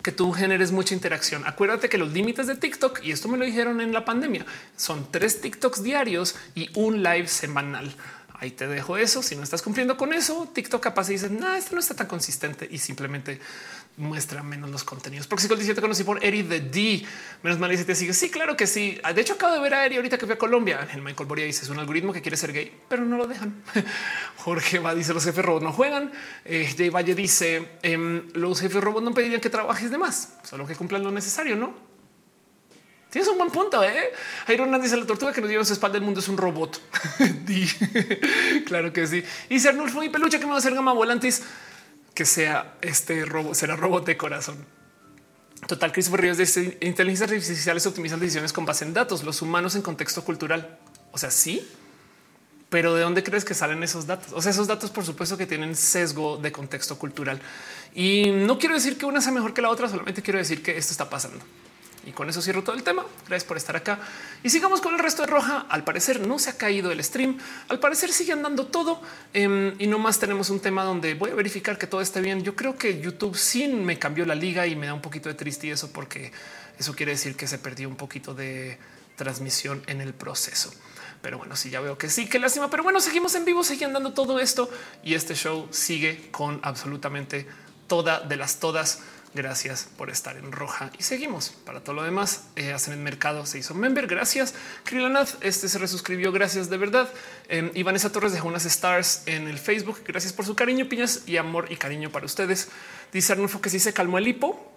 que 0.09 0.13
tú 0.13 0.33
generes 0.33 0.73
mucha 0.73 0.95
interacción. 0.95 1.47
Acuérdate 1.47 1.91
que 1.91 1.99
los 1.99 2.15
límites 2.15 2.47
de 2.47 2.57
TikTok, 2.57 3.05
y 3.05 3.13
esto 3.13 3.29
me 3.29 3.37
lo 3.37 3.45
dijeron 3.45 3.83
en 3.83 3.93
la 3.93 4.07
pandemia, 4.07 4.47
son 4.75 5.07
tres 5.13 5.43
TikToks 5.43 5.83
diarios 5.83 6.35
y 6.55 6.71
un 6.73 7.03
live 7.03 7.29
semanal. 7.29 7.95
Ahí 8.33 8.51
te 8.53 8.67
dejo 8.67 8.97
eso. 8.97 9.23
Si 9.23 9.37
no 9.37 9.43
estás 9.43 9.61
cumpliendo 9.61 9.99
con 9.99 10.15
eso, 10.15 10.51
TikTok 10.55 10.83
capaz 10.83 11.11
y 11.11 11.13
dices, 11.13 11.31
no, 11.31 11.55
esto 11.55 11.75
no 11.75 11.81
está 11.81 11.95
tan 11.95 12.07
consistente 12.07 12.67
y 12.71 12.79
simplemente 12.79 13.39
muestra 13.99 14.43
menos 14.43 14.71
los 14.71 14.85
contenidos. 14.85 15.29
Si 15.37 15.75
te 15.75 15.81
conocí 15.81 16.05
por 16.05 16.25
Eri 16.25 16.43
de 16.43 16.61
D. 16.61 17.05
Menos 17.43 17.59
mal 17.59 17.73
y 17.73 17.77
te 17.85 17.95
sigue. 17.95 18.15
Sí, 18.15 18.31
claro 18.31 18.57
que 18.57 18.67
sí. 18.67 18.99
De 19.15 19.21
hecho, 19.21 19.35
acabo 19.35 19.53
de 19.53 19.61
ver 19.61 19.75
a 19.75 19.85
Eri 19.85 19.97
ahorita 19.97 20.17
que 20.17 20.25
fui 20.25 20.35
a 20.35 20.39
Colombia. 20.39 20.89
El 20.93 21.03
Michael 21.03 21.29
Boria 21.29 21.45
dice 21.45 21.65
es 21.65 21.71
un 21.71 21.79
algoritmo 21.79 22.13
que 22.13 22.23
quiere 22.23 22.37
ser 22.37 22.53
gay, 22.53 22.73
pero 22.89 23.05
no 23.05 23.17
lo 23.17 23.27
dejan. 23.27 23.63
Jorge 24.39 24.79
va, 24.79 24.95
dice 24.95 25.13
los 25.13 25.25
jefes 25.25 25.45
robots 25.45 25.65
no 25.65 25.73
juegan. 25.73 26.13
Eh, 26.45 26.73
Jay 26.77 26.91
Valle 26.91 27.15
dice 27.15 27.79
em, 27.83 28.29
los 28.35 28.61
jefes 28.61 28.83
robots 28.83 29.05
no 29.05 29.13
pedirían 29.13 29.41
que 29.41 29.51
trabajes 29.51 29.91
de 29.91 29.99
más, 29.99 30.35
solo 30.45 30.67
que 30.67 30.75
cumplan 30.75 31.03
lo 31.03 31.11
necesario, 31.11 31.57
no? 31.57 31.89
Tienes 33.11 33.29
un 33.31 33.39
buen 33.39 33.51
punto. 33.51 33.83
¿eh? 33.83 34.13
Iron 34.49 34.81
dice 34.81 34.97
la 34.97 35.07
tortuga 35.07 35.33
que 35.33 35.41
nos 35.41 35.49
lleva 35.49 35.63
a 35.63 35.65
su 35.65 35.73
espalda. 35.73 35.97
El 35.97 36.05
mundo 36.05 36.21
es 36.21 36.29
un 36.29 36.37
robot. 36.37 36.81
claro 38.67 38.93
que 38.93 39.07
sí. 39.07 39.25
Y 39.49 39.67
Arnulfo 39.67 40.03
y 40.03 40.11
peluche 40.11 40.39
que 40.39 40.45
me 40.45 40.51
va 40.51 40.57
a 40.57 40.59
hacer 40.59 40.75
gama 40.75 40.93
volantis 40.93 41.43
que 42.19 42.25
sea 42.25 42.75
este 42.81 43.25
robot, 43.25 43.55
será 43.55 43.77
robot 43.77 44.05
de 44.05 44.17
corazón. 44.17 44.57
Total, 45.69 45.93
Christopher 45.93 46.23
Ríos 46.23 46.37
dice 46.37 46.77
inteligencias 46.81 47.31
artificiales 47.31 47.87
optimizan 47.87 48.19
decisiones 48.19 48.53
con 48.53 48.67
base 48.67 48.85
en 48.85 48.93
datos, 48.93 49.23
los 49.23 49.41
humanos 49.41 49.77
en 49.77 49.83
contexto 49.83 50.25
cultural. 50.25 50.81
O 51.13 51.19
sea, 51.19 51.31
sí, 51.31 51.65
pero 52.71 52.97
¿de 52.97 53.03
dónde 53.03 53.23
crees 53.23 53.45
que 53.45 53.55
salen 53.55 53.85
esos 53.85 54.09
datos? 54.09 54.33
O 54.33 54.43
sea, 54.43 54.51
esos 54.51 54.67
datos, 54.67 54.91
por 54.91 55.05
supuesto, 55.05 55.39
que 55.39 55.47
tienen 55.47 55.77
sesgo 55.77 56.39
de 56.39 56.51
contexto 56.51 56.99
cultural. 56.99 57.41
Y 57.95 58.33
no 58.33 58.59
quiero 58.59 58.75
decir 58.75 58.99
que 58.99 59.07
una 59.07 59.21
sea 59.21 59.31
mejor 59.31 59.55
que 59.55 59.63
la 59.63 59.71
otra, 59.71 59.89
solamente 59.89 60.21
quiero 60.21 60.41
decir 60.41 60.61
que 60.61 60.77
esto 60.77 60.91
está 60.91 61.09
pasando. 61.09 61.39
Y 62.07 62.13
con 62.13 62.29
eso 62.31 62.41
cierro 62.41 62.63
todo 62.63 62.77
el 62.77 62.83
tema. 62.83 63.05
Gracias 63.27 63.45
por 63.47 63.57
estar 63.57 63.77
acá 63.77 63.99
y 64.43 64.51
sigamos 64.51 64.81
con 64.81 64.95
el 64.95 65.01
resto 65.01 65.23
de 65.23 65.29
Roja. 65.29 65.67
Al 65.69 65.85
parecer 65.85 66.27
no 66.27 66.39
se 66.39 66.51
ha 66.51 66.57
caído 66.57 66.91
el 66.91 67.03
stream. 67.03 67.39
Al 67.69 67.81
parecer 67.81 68.13
sigue 68.13 68.33
andando 68.33 68.67
todo 68.67 69.03
em, 69.35 69.75
y 69.79 69.87
no 69.87 69.99
más 69.99 70.19
tenemos 70.19 70.51
un 70.51 70.61
tema 70.61 70.85
donde 70.85 71.15
voy 71.15 71.31
a 71.31 71.35
verificar 71.35 71.77
que 71.77 71.87
todo 71.87 72.01
esté 72.01 72.21
bien. 72.21 72.43
Yo 72.43 72.55
creo 72.57 72.77
que 72.77 73.01
YouTube 73.01 73.37
sí 73.37 73.69
me 73.69 73.99
cambió 73.99 74.25
la 74.25 74.35
liga 74.35 74.67
y 74.67 74.77
me 74.77 74.87
da 74.87 74.95
un 74.95 75.03
poquito 75.03 75.29
de 75.29 75.35
triste 75.35 75.71
eso 75.71 75.93
porque 75.93 76.33
eso 76.79 76.95
quiere 76.95 77.13
decir 77.13 77.37
que 77.37 77.47
se 77.47 77.59
perdió 77.59 77.89
un 77.89 77.97
poquito 77.97 78.35
de 78.35 78.79
transmisión 79.17 79.83
en 79.87 80.01
el 80.01 80.15
proceso. 80.15 80.73
Pero 81.21 81.39
bueno, 81.39 81.57
sí, 81.57 81.71
ya 81.71 81.81
veo 81.81 81.99
que 81.99 82.09
sí, 82.09 82.29
qué 82.29 82.39
lástima. 82.39 82.71
Pero 82.71 82.85
bueno, 82.85 83.01
seguimos 83.01 83.35
en 83.35 83.45
vivo, 83.45 83.65
sigue 83.65 83.85
andando 83.85 84.13
todo 84.15 84.39
esto 84.39 84.71
y 85.03 85.15
este 85.15 85.35
show 85.35 85.69
sigue 85.71 86.31
con 86.31 86.61
absolutamente 86.63 87.47
toda 87.89 88.21
de 88.21 88.37
las 88.37 88.61
todas 88.61 89.01
Gracias 89.35 89.89
por 89.99 90.09
estar 90.09 90.39
en 90.39 90.53
roja 90.53 90.91
y 90.99 91.03
seguimos 91.03 91.51
para 91.67 91.81
todo 91.81 91.97
lo 91.97 92.03
demás. 92.03 92.45
Eh, 92.57 92.73
hacen 92.73 92.95
el 92.95 93.01
mercado, 93.01 93.45
se 93.45 93.59
hizo 93.59 93.75
member. 93.75 94.07
Gracias. 94.07 94.55
Krilanath, 94.85 95.43
este 95.43 95.69
se 95.69 95.79
resuscribió. 95.79 96.33
Gracias 96.33 96.71
de 96.71 96.79
verdad. 96.79 97.11
Eh, 97.49 97.71
y 97.75 97.85
Torres 97.85 98.33
dejó 98.33 98.49
unas 98.49 98.65
stars 98.65 99.25
en 99.27 99.47
el 99.47 99.59
Facebook. 99.59 100.01
Gracias 100.07 100.33
por 100.33 100.47
su 100.47 100.57
cariño, 100.57 100.89
piñas 100.89 101.25
y 101.27 101.37
amor 101.37 101.67
y 101.71 101.77
cariño 101.77 102.11
para 102.11 102.25
ustedes. 102.25 102.69
Dice 103.13 103.33
Arnulfo 103.33 103.61
que 103.61 103.69
sí 103.69 103.79
se 103.79 103.93
calmó 103.93 104.17
el 104.17 104.29
hipo. 104.29 104.73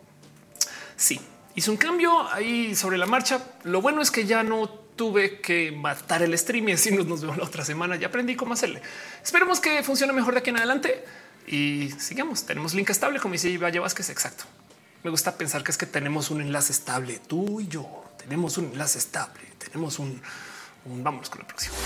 Sí, 0.98 1.22
hizo 1.56 1.72
un 1.72 1.78
cambio 1.78 2.30
ahí 2.32 2.76
sobre 2.76 2.98
la 2.98 3.06
marcha. 3.06 3.41
Lo 3.64 3.82
bueno 3.82 4.02
es 4.02 4.11
que 4.11 4.26
ya 4.26 4.44
no 4.44 4.69
tuve 4.69 5.40
que 5.40 5.72
matar 5.72 6.22
el 6.23 6.38
stream 6.38 6.69
y 6.69 6.72
así 6.73 6.91
nos 6.91 7.22
vemos 7.22 7.38
la 7.38 7.45
otra 7.45 7.64
semana. 7.64 7.95
Ya 7.95 8.07
aprendí 8.07 8.36
cómo 8.36 8.53
hacerle. 8.53 8.82
Esperemos 9.23 9.61
que 9.61 9.82
funcione 9.82 10.11
mejor 10.11 10.34
de 10.34 10.41
aquí 10.41 10.49
en 10.49 10.57
adelante 10.57 11.06
y 11.52 11.94
sigamos. 11.99 12.45
Tenemos 12.45 12.73
link 12.73 12.90
estable, 12.90 13.19
como 13.19 13.34
dice 13.34 13.56
Valle 13.57 13.80
Vázquez. 13.80 14.10
Exacto. 14.10 14.45
Me 15.03 15.10
gusta 15.10 15.38
pensar 15.38 15.64
que 15.64 15.72
es 15.72 15.78
que 15.78 15.86
tenemos 15.86 16.32
un 16.32 16.41
enlace 16.41 16.72
estable. 16.72 17.19
Tú 17.28 17.60
y 17.60 17.68
yo 17.68 18.06
tenemos 18.18 18.57
un 18.57 18.72
enlace 18.72 18.99
estable. 18.99 19.41
Tenemos 19.57 19.99
un, 19.99 20.22
un 20.86 21.03
vamos 21.03 21.30
con 21.30 21.40
la 21.40 21.48
próxima. 21.48 21.76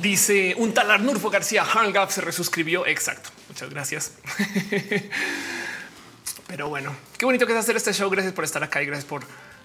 Dice 0.00 0.54
un 0.56 0.72
tal 0.72 0.90
Arnulfo 0.90 1.28
García 1.28 1.62
Hangap 1.62 2.10
se 2.10 2.22
resuscribió. 2.22 2.86
Exacto. 2.86 3.28
Muchas 3.48 3.68
gracias. 3.68 4.12
Pero 6.50 6.68
bueno, 6.68 6.92
qué 7.16 7.24
bonito 7.24 7.46
que 7.46 7.52
es 7.52 7.58
hacer 7.58 7.76
este 7.76 7.92
show. 7.92 8.10
Gracias 8.10 8.34
por 8.34 8.42
estar 8.42 8.62
acá 8.64 8.82
y 8.82 8.86
gracias 8.86 9.04
por 9.04 9.22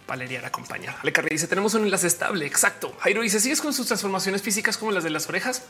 Valeria 0.07 0.45
acompañar. 0.45 0.95
Ale 1.01 1.11
Carri 1.11 1.29
dice 1.31 1.47
tenemos 1.47 1.73
un 1.73 1.83
enlace 1.83 2.05
estable. 2.05 2.45
Exacto. 2.45 2.95
Jairo 2.99 3.23
dice 3.23 3.39
sigues 3.39 3.59
con 3.59 3.73
sus 3.73 3.87
transformaciones 3.87 4.43
físicas 4.43 4.77
como 4.77 4.91
las 4.91 5.03
de 5.03 5.09
las 5.09 5.27
orejas. 5.27 5.63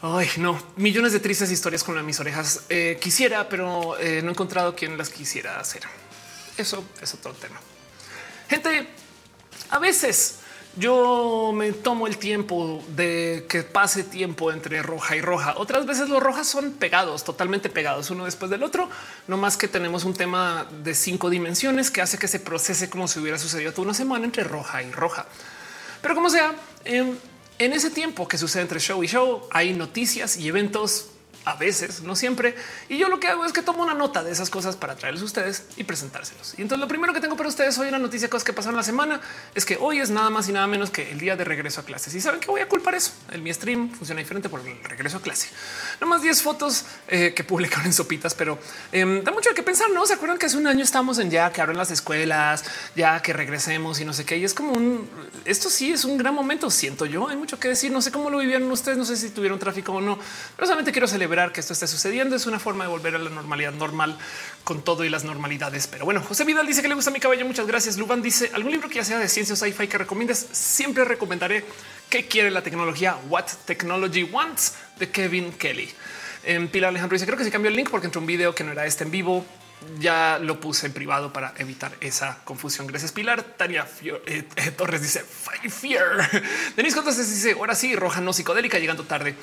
Ay, 0.00 0.28
no, 0.36 0.62
millones 0.76 1.12
de 1.12 1.18
tristes 1.18 1.50
historias 1.50 1.82
con 1.82 2.06
mis 2.06 2.20
orejas. 2.20 2.66
Eh, 2.68 2.98
quisiera, 3.00 3.48
pero 3.48 3.98
eh, 3.98 4.22
no 4.22 4.28
he 4.28 4.30
encontrado 4.30 4.76
quien 4.76 4.96
las 4.96 5.08
quisiera 5.08 5.58
hacer. 5.58 5.82
Eso 6.56 6.84
es 7.02 7.14
otro 7.14 7.32
tema. 7.32 7.60
Gente, 8.48 8.88
a 9.70 9.80
veces 9.80 10.38
yo 10.76 11.52
me 11.54 11.72
tomo 11.72 12.06
el 12.06 12.18
tiempo 12.18 12.82
de 12.94 13.46
que 13.48 13.62
pase 13.62 14.04
tiempo 14.04 14.52
entre 14.52 14.82
roja 14.82 15.16
y 15.16 15.20
roja. 15.20 15.54
Otras 15.56 15.86
veces 15.86 16.08
los 16.08 16.22
rojas 16.22 16.46
son 16.46 16.72
pegados, 16.72 17.24
totalmente 17.24 17.68
pegados 17.68 18.10
uno 18.10 18.26
después 18.26 18.50
del 18.50 18.62
otro. 18.62 18.88
No 19.26 19.36
más 19.36 19.56
que 19.56 19.66
tenemos 19.66 20.04
un 20.04 20.14
tema 20.14 20.66
de 20.84 20.94
cinco 20.94 21.30
dimensiones 21.30 21.90
que 21.90 22.00
hace 22.00 22.18
que 22.18 22.28
se 22.28 22.38
procese 22.38 22.88
como 22.90 23.08
si 23.08 23.18
hubiera 23.18 23.38
sucedido 23.38 23.72
toda 23.72 23.84
una 23.84 23.94
semana 23.94 24.24
entre 24.24 24.44
roja 24.44 24.82
y 24.82 24.90
roja. 24.92 25.26
Pero 26.00 26.14
como 26.14 26.30
sea, 26.30 26.54
en, 26.84 27.18
en 27.58 27.72
ese 27.72 27.90
tiempo 27.90 28.28
que 28.28 28.38
sucede 28.38 28.62
entre 28.62 28.78
show 28.78 29.02
y 29.02 29.08
show, 29.08 29.48
hay 29.50 29.74
noticias 29.74 30.36
y 30.36 30.48
eventos 30.48 31.10
a 31.44 31.54
veces, 31.54 32.02
no 32.02 32.14
siempre. 32.14 32.54
Y 32.88 32.98
yo 32.98 33.08
lo 33.08 33.20
que 33.20 33.28
hago 33.28 33.44
es 33.44 33.52
que 33.52 33.62
tomo 33.62 33.82
una 33.82 33.94
nota 33.94 34.22
de 34.22 34.30
esas 34.30 34.50
cosas 34.50 34.76
para 34.76 34.96
traerles 34.96 35.22
a 35.22 35.24
ustedes 35.24 35.64
y 35.76 35.84
presentárselos. 35.84 36.54
Y 36.58 36.62
entonces 36.62 36.80
lo 36.80 36.88
primero 36.88 37.12
que 37.14 37.20
tengo 37.20 37.36
para 37.36 37.48
ustedes 37.48 37.78
hoy, 37.78 37.88
una 37.88 37.98
noticia, 37.98 38.28
cosas 38.28 38.44
que 38.44 38.52
pasaron 38.52 38.76
la 38.76 38.82
semana, 38.82 39.20
es 39.54 39.64
que 39.64 39.78
hoy 39.80 39.98
es 40.00 40.10
nada 40.10 40.28
más 40.28 40.48
y 40.48 40.52
nada 40.52 40.66
menos 40.66 40.90
que 40.90 41.10
el 41.10 41.18
día 41.18 41.36
de 41.36 41.44
regreso 41.44 41.80
a 41.80 41.84
clases. 41.84 42.14
Y 42.14 42.20
saben 42.20 42.40
que 42.40 42.48
voy 42.48 42.60
a 42.60 42.68
culpar 42.68 42.94
eso. 42.94 43.12
El 43.30 43.42
mi 43.42 43.52
stream 43.52 43.90
funciona 43.90 44.20
diferente 44.20 44.48
por 44.48 44.60
el 44.60 44.82
regreso 44.84 45.16
a 45.16 45.22
clase. 45.22 45.48
No 46.00 46.06
más 46.06 46.20
10 46.20 46.42
fotos 46.42 46.84
eh, 47.08 47.32
que 47.34 47.44
publicaron 47.44 47.86
en 47.86 47.92
sopitas, 47.92 48.34
pero 48.34 48.58
em, 48.92 49.24
da 49.24 49.32
mucho 49.32 49.54
que 49.54 49.62
pensar. 49.62 49.90
No 49.90 50.04
se 50.04 50.14
acuerdan 50.14 50.38
que 50.38 50.46
hace 50.46 50.56
un 50.56 50.66
año 50.66 50.84
estamos 50.84 51.18
en 51.18 51.30
ya 51.30 51.50
que 51.50 51.62
abren 51.62 51.78
las 51.78 51.90
escuelas, 51.90 52.64
ya 52.94 53.22
que 53.22 53.32
regresemos 53.32 54.00
y 54.00 54.04
no 54.04 54.12
sé 54.12 54.26
qué. 54.26 54.36
Y 54.36 54.44
es 54.44 54.52
como 54.52 54.72
un 54.72 55.08
esto 55.44 55.70
sí 55.70 55.92
es 55.92 56.04
un 56.04 56.18
gran 56.18 56.34
momento. 56.34 56.70
Siento 56.70 57.06
yo. 57.06 57.28
Hay 57.28 57.36
mucho 57.36 57.58
que 57.58 57.68
decir. 57.68 57.90
No 57.90 58.02
sé 58.02 58.12
cómo 58.12 58.28
lo 58.28 58.38
vivieron 58.38 58.70
ustedes. 58.70 58.98
No 58.98 59.04
sé 59.04 59.16
si 59.16 59.30
tuvieron 59.30 59.58
tráfico 59.58 59.92
o 59.92 60.00
no, 60.00 60.18
pero 60.56 60.66
solamente 60.66 60.92
quiero 60.92 61.08
celebrar 61.08 61.27
que 61.52 61.60
esto 61.60 61.72
esté 61.72 61.86
sucediendo. 61.86 62.36
Es 62.36 62.46
una 62.46 62.58
forma 62.58 62.84
de 62.84 62.90
volver 62.90 63.14
a 63.14 63.18
la 63.18 63.30
normalidad 63.30 63.72
normal 63.72 64.16
con 64.64 64.82
todo 64.82 65.04
y 65.04 65.08
las 65.08 65.24
normalidades. 65.24 65.86
Pero 65.86 66.04
bueno, 66.04 66.22
José 66.22 66.44
Vidal 66.44 66.66
dice 66.66 66.82
que 66.82 66.88
le 66.88 66.94
gusta 66.94 67.10
mi 67.10 67.20
cabello. 67.20 67.44
Muchas 67.46 67.66
gracias. 67.66 67.98
Luban 67.98 68.22
dice 68.22 68.50
algún 68.54 68.72
libro 68.72 68.88
que 68.88 68.96
ya 68.96 69.04
sea 69.04 69.18
de 69.18 69.28
ciencia 69.28 69.52
o 69.52 69.56
sci-fi 69.56 69.86
que 69.86 69.98
recomiendas. 69.98 70.46
Siempre 70.52 71.04
recomendaré 71.04 71.64
¿Qué 72.08 72.26
quiere 72.26 72.50
la 72.50 72.62
tecnología? 72.62 73.18
What 73.28 73.44
Technology 73.66 74.22
Wants 74.22 74.72
de 74.98 75.10
Kevin 75.10 75.52
Kelly. 75.52 75.90
En 76.42 76.68
Pilar 76.68 76.88
Alejandro 76.88 77.16
dice, 77.16 77.26
creo 77.26 77.36
que 77.36 77.44
se 77.44 77.50
cambió 77.50 77.68
el 77.68 77.76
link 77.76 77.90
porque 77.90 78.06
entró 78.06 78.22
un 78.22 78.26
video 78.26 78.54
que 78.54 78.64
no 78.64 78.72
era 78.72 78.86
este 78.86 79.04
en 79.04 79.10
vivo. 79.10 79.44
Ya 80.00 80.38
lo 80.38 80.58
puse 80.58 80.86
en 80.86 80.94
privado 80.94 81.34
para 81.34 81.52
evitar 81.58 81.92
esa 82.00 82.38
confusión. 82.44 82.86
Gracias, 82.86 83.12
Pilar. 83.12 83.42
Tania 83.42 83.86
eh, 84.26 84.44
eh, 84.56 84.70
Torres 84.70 85.02
dice 85.02 85.22
Fear. 85.22 86.30
Denis 86.76 86.96
entonces 86.96 87.28
dice 87.28 87.52
ahora 87.52 87.74
sí, 87.74 87.94
roja 87.94 88.22
no 88.22 88.32
psicodélica 88.32 88.78
llegando 88.78 89.04
tarde. 89.04 89.36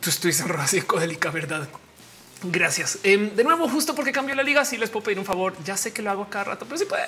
Tú 0.00 0.10
estuviste 0.10 0.42
en 0.42 0.48
roja 0.48 0.66
psicodélica, 0.66 1.30
verdad? 1.30 1.68
Gracias. 2.42 2.98
Em, 3.02 3.34
de 3.34 3.44
nuevo, 3.44 3.68
justo 3.68 3.94
porque 3.94 4.12
cambió 4.12 4.34
la 4.34 4.42
liga, 4.42 4.64
si 4.64 4.76
les 4.76 4.90
puedo 4.90 5.04
pedir 5.04 5.18
un 5.18 5.24
favor. 5.24 5.54
Ya 5.64 5.76
sé 5.76 5.92
que 5.92 6.02
lo 6.02 6.10
hago 6.10 6.28
cada 6.28 6.44
rato, 6.44 6.66
pero 6.66 6.78
si 6.78 6.84
puede 6.84 7.02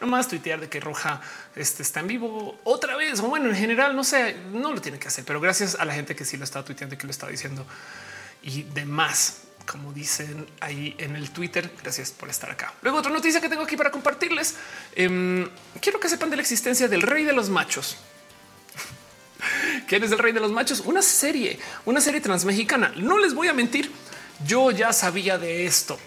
nomás 0.00 0.28
tuitear 0.28 0.60
de 0.60 0.68
que 0.68 0.80
Roja 0.80 1.20
este, 1.56 1.82
está 1.82 2.00
en 2.00 2.08
vivo 2.08 2.58
otra 2.64 2.96
vez. 2.96 3.20
O 3.20 3.28
bueno, 3.28 3.48
en 3.48 3.56
general, 3.56 3.96
no 3.96 4.04
sé, 4.04 4.36
no 4.52 4.72
lo 4.72 4.80
tiene 4.80 4.98
que 4.98 5.08
hacer, 5.08 5.24
pero 5.24 5.40
gracias 5.40 5.76
a 5.78 5.84
la 5.84 5.94
gente 5.94 6.14
que 6.14 6.24
sí 6.24 6.36
lo 6.36 6.44
está 6.44 6.64
tuiteando 6.64 6.94
y 6.94 6.98
que 6.98 7.06
lo 7.06 7.10
está 7.10 7.28
diciendo 7.28 7.66
y 8.42 8.64
demás. 8.64 9.38
Como 9.66 9.92
dicen 9.92 10.46
ahí 10.60 10.94
en 10.98 11.14
el 11.14 11.30
Twitter, 11.30 11.70
gracias 11.80 12.10
por 12.10 12.28
estar 12.28 12.50
acá. 12.50 12.74
Luego 12.82 12.98
otra 12.98 13.12
noticia 13.12 13.40
que 13.40 13.48
tengo 13.48 13.62
aquí 13.62 13.76
para 13.76 13.92
compartirles. 13.92 14.56
Em, 14.96 15.48
quiero 15.80 16.00
que 16.00 16.08
sepan 16.08 16.30
de 16.30 16.36
la 16.36 16.42
existencia 16.42 16.88
del 16.88 17.02
rey 17.02 17.24
de 17.24 17.32
los 17.32 17.48
machos. 17.48 17.96
¿Quién 19.86 20.04
es 20.04 20.12
el 20.12 20.18
rey 20.18 20.32
de 20.32 20.40
los 20.40 20.52
machos? 20.52 20.80
Una 20.84 21.02
serie, 21.02 21.58
una 21.84 22.00
serie 22.00 22.20
transmexicana. 22.20 22.92
No 22.96 23.18
les 23.18 23.34
voy 23.34 23.48
a 23.48 23.52
mentir, 23.52 23.90
yo 24.46 24.70
ya 24.70 24.92
sabía 24.92 25.38
de 25.38 25.66
esto. 25.66 25.98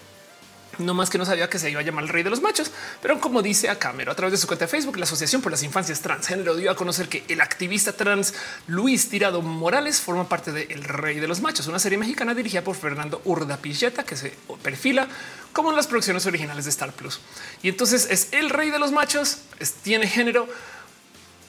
No 0.78 0.92
más 0.92 1.08
que 1.08 1.16
no 1.16 1.24
sabía 1.24 1.48
que 1.48 1.58
se 1.58 1.70
iba 1.70 1.80
a 1.80 1.82
llamar 1.82 2.04
el 2.04 2.10
rey 2.10 2.22
de 2.22 2.28
los 2.28 2.42
machos, 2.42 2.70
pero 3.00 3.18
como 3.18 3.40
dice 3.40 3.70
a 3.70 3.78
Camero 3.78 4.12
a 4.12 4.14
través 4.14 4.32
de 4.32 4.36
su 4.36 4.46
cuenta 4.46 4.66
de 4.66 4.70
Facebook, 4.70 4.98
la 4.98 5.04
Asociación 5.04 5.40
por 5.40 5.50
las 5.50 5.62
Infancias 5.62 6.02
Transgénero 6.02 6.54
dio 6.54 6.70
a 6.70 6.76
conocer 6.76 7.08
que 7.08 7.24
el 7.28 7.40
activista 7.40 7.94
trans 7.94 8.34
Luis 8.66 9.08
Tirado 9.08 9.40
Morales 9.40 10.00
forma 10.02 10.28
parte 10.28 10.52
de 10.52 10.64
El 10.64 10.84
Rey 10.84 11.18
de 11.18 11.28
los 11.28 11.40
Machos, 11.40 11.66
una 11.66 11.78
serie 11.78 11.96
mexicana 11.96 12.34
dirigida 12.34 12.62
por 12.62 12.76
Fernando 12.76 13.22
Urda 13.24 13.56
Pilleta 13.56 14.04
que 14.04 14.16
se 14.16 14.34
perfila 14.62 15.08
como 15.54 15.70
en 15.70 15.76
las 15.76 15.86
producciones 15.86 16.26
originales 16.26 16.66
de 16.66 16.70
Star 16.70 16.92
Plus. 16.92 17.20
Y 17.62 17.70
entonces 17.70 18.08
es 18.10 18.28
el 18.32 18.50
rey 18.50 18.70
de 18.70 18.78
los 18.78 18.92
machos, 18.92 19.38
tiene 19.82 20.06
género 20.06 20.46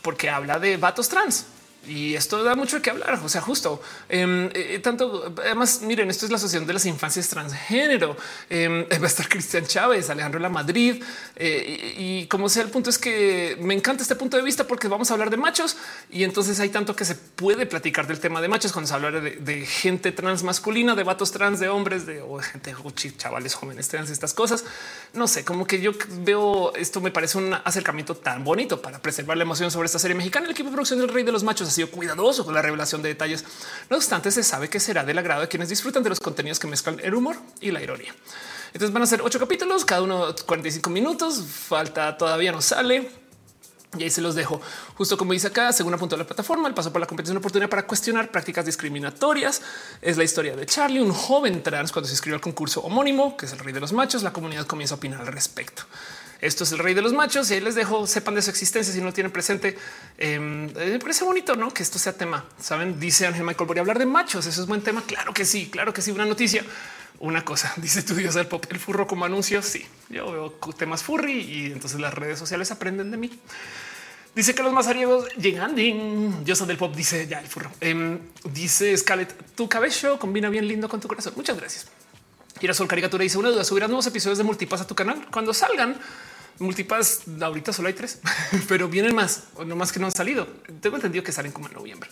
porque 0.02 0.30
habla 0.30 0.58
de 0.58 0.78
vatos 0.78 1.10
trans 1.10 1.48
y 1.88 2.16
esto 2.16 2.44
da 2.44 2.56
mucho 2.56 2.82
que 2.82 2.90
hablar. 2.90 3.20
O 3.24 3.30
sea, 3.30 3.42
justo 3.42 3.82
em, 4.10 4.50
eh, 4.54 4.80
tanto. 4.80 5.34
Además, 5.38 5.82
miren, 5.82 6.10
esto 6.10 6.26
es 6.26 6.32
la 6.32 6.38
Asociación 6.38 6.68
de 6.68 6.74
las 6.74 6.86
Infancias 6.86 7.30
Transgénero. 7.30 8.18
Eh, 8.50 8.88
va 9.00 9.04
a 9.04 9.08
estar 9.08 9.28
Cristian 9.28 9.66
Chávez, 9.66 10.10
Alejandro 10.10 10.40
La 10.40 10.50
Madrid. 10.50 11.04
Eh, 11.36 11.96
y, 11.98 12.28
como 12.28 12.50
sea, 12.50 12.64
el 12.64 12.70
punto 12.70 12.90
es 12.90 12.98
que 12.98 13.58
me 13.60 13.74
encanta 13.74 14.04
este 14.04 14.16
punto 14.16 14.38
de 14.38 14.44
vista 14.44 14.66
porque 14.66 14.88
vamos 14.88 15.10
a 15.12 15.14
hablar 15.14 15.30
de 15.30 15.38
machos 15.38 15.78
y 16.10 16.24
entonces 16.24 16.60
hay 16.60 16.70
tanto 16.70 16.96
que 16.96 17.06
se 17.06 17.16
puede 17.16 17.66
platicar 17.66 18.08
del 18.08 18.20
tema 18.20 18.42
de 18.42 18.48
machos 18.48 18.72
cuando 18.72 18.88
se 18.88 18.94
habla 18.94 19.12
de, 19.12 19.66
gente 19.66 20.12
trans 20.12 20.44
masculina, 20.44 20.96
de 20.96 21.04
vatos 21.04 21.32
trans, 21.32 21.60
de 21.60 21.70
hombres, 21.70 22.06
de 22.06 22.24
gente 22.52 22.76
chavales 23.18 23.54
jóvenes 23.54 23.88
trans, 23.88 24.10
estas 24.10 24.34
cosas. 24.34 24.66
No 25.14 25.28
sé, 25.28 25.46
como 25.46 25.66
que 25.66 25.80
yo 25.80 25.92
veo 26.20 26.74
esto 26.76 27.02
me 27.02 27.12
parece 27.12 27.38
un 27.38 27.54
acercamiento 27.54 28.16
tan 28.16 28.44
bonito 28.44 28.82
para 28.82 29.00
preservar 29.00 29.38
la 29.38 29.44
emoción 29.44 29.72
sobre 29.72 29.86
esta 29.86 30.00
serie 30.00 30.16
mexicana. 30.16 30.46
El 30.46 30.52
equipo 30.52 30.70
de 30.70 30.74
producción 30.74 31.00
del 31.00 31.10
Rey 31.10 31.24
de 31.24 31.32
los 31.32 31.44
Machos 31.44 31.68
sido 31.78 31.92
cuidadoso 31.92 32.44
con 32.44 32.54
la 32.54 32.62
revelación 32.62 33.02
de 33.02 33.10
detalles. 33.10 33.44
No 33.90 33.98
obstante, 33.98 34.32
se 34.32 34.44
sabe 34.44 34.70
que 34.70 34.80
será 34.80 35.04
del 35.04 35.18
agrado 35.18 35.42
de 35.42 35.48
quienes 35.48 35.70
disfrutan 35.70 36.04
de 36.04 36.10
los 36.10 36.20
contenidos 36.20 36.60
que 36.60 36.68
mezclan 36.68 37.00
el 37.02 37.16
humor 37.16 37.38
y 37.62 37.72
la 37.72 37.82
ironía. 37.82 38.14
Entonces 38.74 38.92
van 38.94 39.04
a 39.04 39.08
ser 39.08 39.22
ocho 39.22 39.40
capítulos, 39.40 39.86
cada 39.86 40.02
uno 40.02 40.36
45 40.46 40.90
minutos. 40.90 41.42
Falta 41.48 42.18
todavía 42.18 42.52
no 42.52 42.62
sale. 42.62 43.10
Y 43.98 44.04
ahí 44.04 44.10
se 44.10 44.22
los 44.22 44.36
dejo. 44.36 44.60
Justo 44.96 45.18
como 45.18 45.32
dice 45.32 45.48
acá, 45.48 45.72
según 45.72 45.94
apuntó 45.94 46.18
la 46.18 46.26
plataforma, 46.26 46.68
el 46.68 46.74
paso 46.74 46.92
por 46.92 47.00
la 47.00 47.08
competición 47.08 47.38
oportunidad 47.38 47.70
para 47.70 47.88
cuestionar 47.88 48.30
prácticas 48.32 48.66
discriminatorias. 48.66 49.62
Es 50.02 50.18
la 50.18 50.24
historia 50.24 50.56
de 50.56 50.66
Charlie, 50.66 51.00
un 51.00 51.14
joven 51.14 51.64
trans 51.64 51.92
cuando 51.92 52.08
se 52.08 52.14
inscribió 52.14 52.36
al 52.36 52.42
concurso 52.42 52.82
homónimo, 52.82 53.38
que 53.38 53.46
es 53.46 53.54
el 53.54 53.60
rey 53.60 53.74
de 53.74 53.80
los 53.80 53.94
machos. 53.94 54.24
La 54.24 54.34
comunidad 54.34 54.68
comienza 54.68 54.96
a 54.96 54.98
opinar 54.98 55.22
al 55.22 55.28
respecto. 55.28 55.84
Esto 56.40 56.64
es 56.64 56.72
el 56.72 56.80
rey 56.80 56.94
de 56.94 57.02
los 57.02 57.14
machos 57.14 57.50
y 57.50 57.56
ahí 57.56 57.62
les 57.62 57.74
dejo, 57.74 58.06
sepan 58.06 58.36
de 58.36 58.42
su 58.42 58.52
existencia 58.52 58.94
si 58.94 59.02
no 59.02 59.12
tienen 59.12 59.32
presente. 59.32 59.78
Em, 60.18 60.66
eh, 60.78 60.92
me 60.92 61.00
parece 61.00 61.24
bonito 61.24 61.56
¿no? 61.56 61.74
que 61.74 61.82
esto 61.82 61.98
sea 61.98 62.14
tema. 62.14 62.46
Saben, 62.60 63.00
dice 63.00 63.26
Ángel 63.26 63.44
Michael, 63.44 63.68
voy 63.68 63.78
a 63.78 63.82
hablar 63.82 63.98
de 63.98 64.06
machos. 64.06 64.46
Eso 64.46 64.62
es 64.62 64.68
buen 64.68 64.82
tema. 64.82 65.02
Claro 65.02 65.34
que 65.34 65.46
sí, 65.46 65.70
claro 65.72 65.94
que 65.94 66.02
sí. 66.02 66.12
Una 66.12 66.26
noticia, 66.26 66.64
una 67.20 67.44
cosa. 67.44 67.74
Dice 67.78 68.04
tu 68.04 68.14
dios 68.14 68.36
del 68.36 68.48
pop, 68.48 68.66
el 68.70 68.80
furro 68.80 69.08
como 69.08 69.26
anuncio. 69.26 69.62
Sí, 69.64 69.86
yo 70.10 70.32
veo 70.32 70.52
temas 70.74 71.04
furry 71.04 71.40
y 71.40 71.66
entonces 71.72 72.00
las 72.00 72.14
redes 72.14 72.38
sociales 72.38 72.70
aprenden 72.72 73.10
de 73.10 73.18
mí. 73.18 73.40
Dice 74.36 74.54
que 74.54 74.62
los 74.62 74.72
mazariegos 74.72 75.28
llegan. 75.38 75.76
Yo 76.46 76.56
soy 76.56 76.68
del 76.68 76.78
pop. 76.78 76.96
Dice 76.96 77.26
ya 77.26 77.40
el 77.40 77.48
furro. 77.48 77.72
Em, 77.82 78.20
dice 78.44 78.96
Scarlett, 78.96 79.56
tu 79.56 79.68
cabello 79.68 80.20
combina 80.20 80.50
bien 80.50 80.68
lindo 80.68 80.88
con 80.88 81.00
tu 81.00 81.08
corazón. 81.08 81.34
Muchas 81.36 81.58
gracias. 81.58 81.88
Girasol 82.60 82.88
Caricatura 82.88 83.24
dice 83.24 83.38
una 83.38 83.50
duda, 83.50 83.64
subirás 83.64 83.90
nuevos 83.90 84.08
episodios 84.08 84.38
de 84.38 84.44
Multipass 84.44 84.82
a 84.82 84.88
tu 84.88 84.96
canal 84.96 85.28
cuando 85.32 85.54
salgan. 85.54 85.98
Multipass 86.60 87.22
ahorita 87.42 87.72
solo 87.72 87.88
hay 87.88 87.94
tres, 87.94 88.20
pero 88.68 88.88
vienen 88.88 89.16
más, 89.16 89.44
o 89.56 89.66
no 89.66 89.76
más 89.76 89.92
que 89.92 90.00
no 90.00 90.06
han 90.06 90.12
salido. 90.12 90.48
Tengo 90.82 90.96
entendido 90.96 91.24
que 91.24 91.32
salen 91.32 91.52
como 91.52 91.68
en 91.68 91.74
noviembre. 91.74 92.10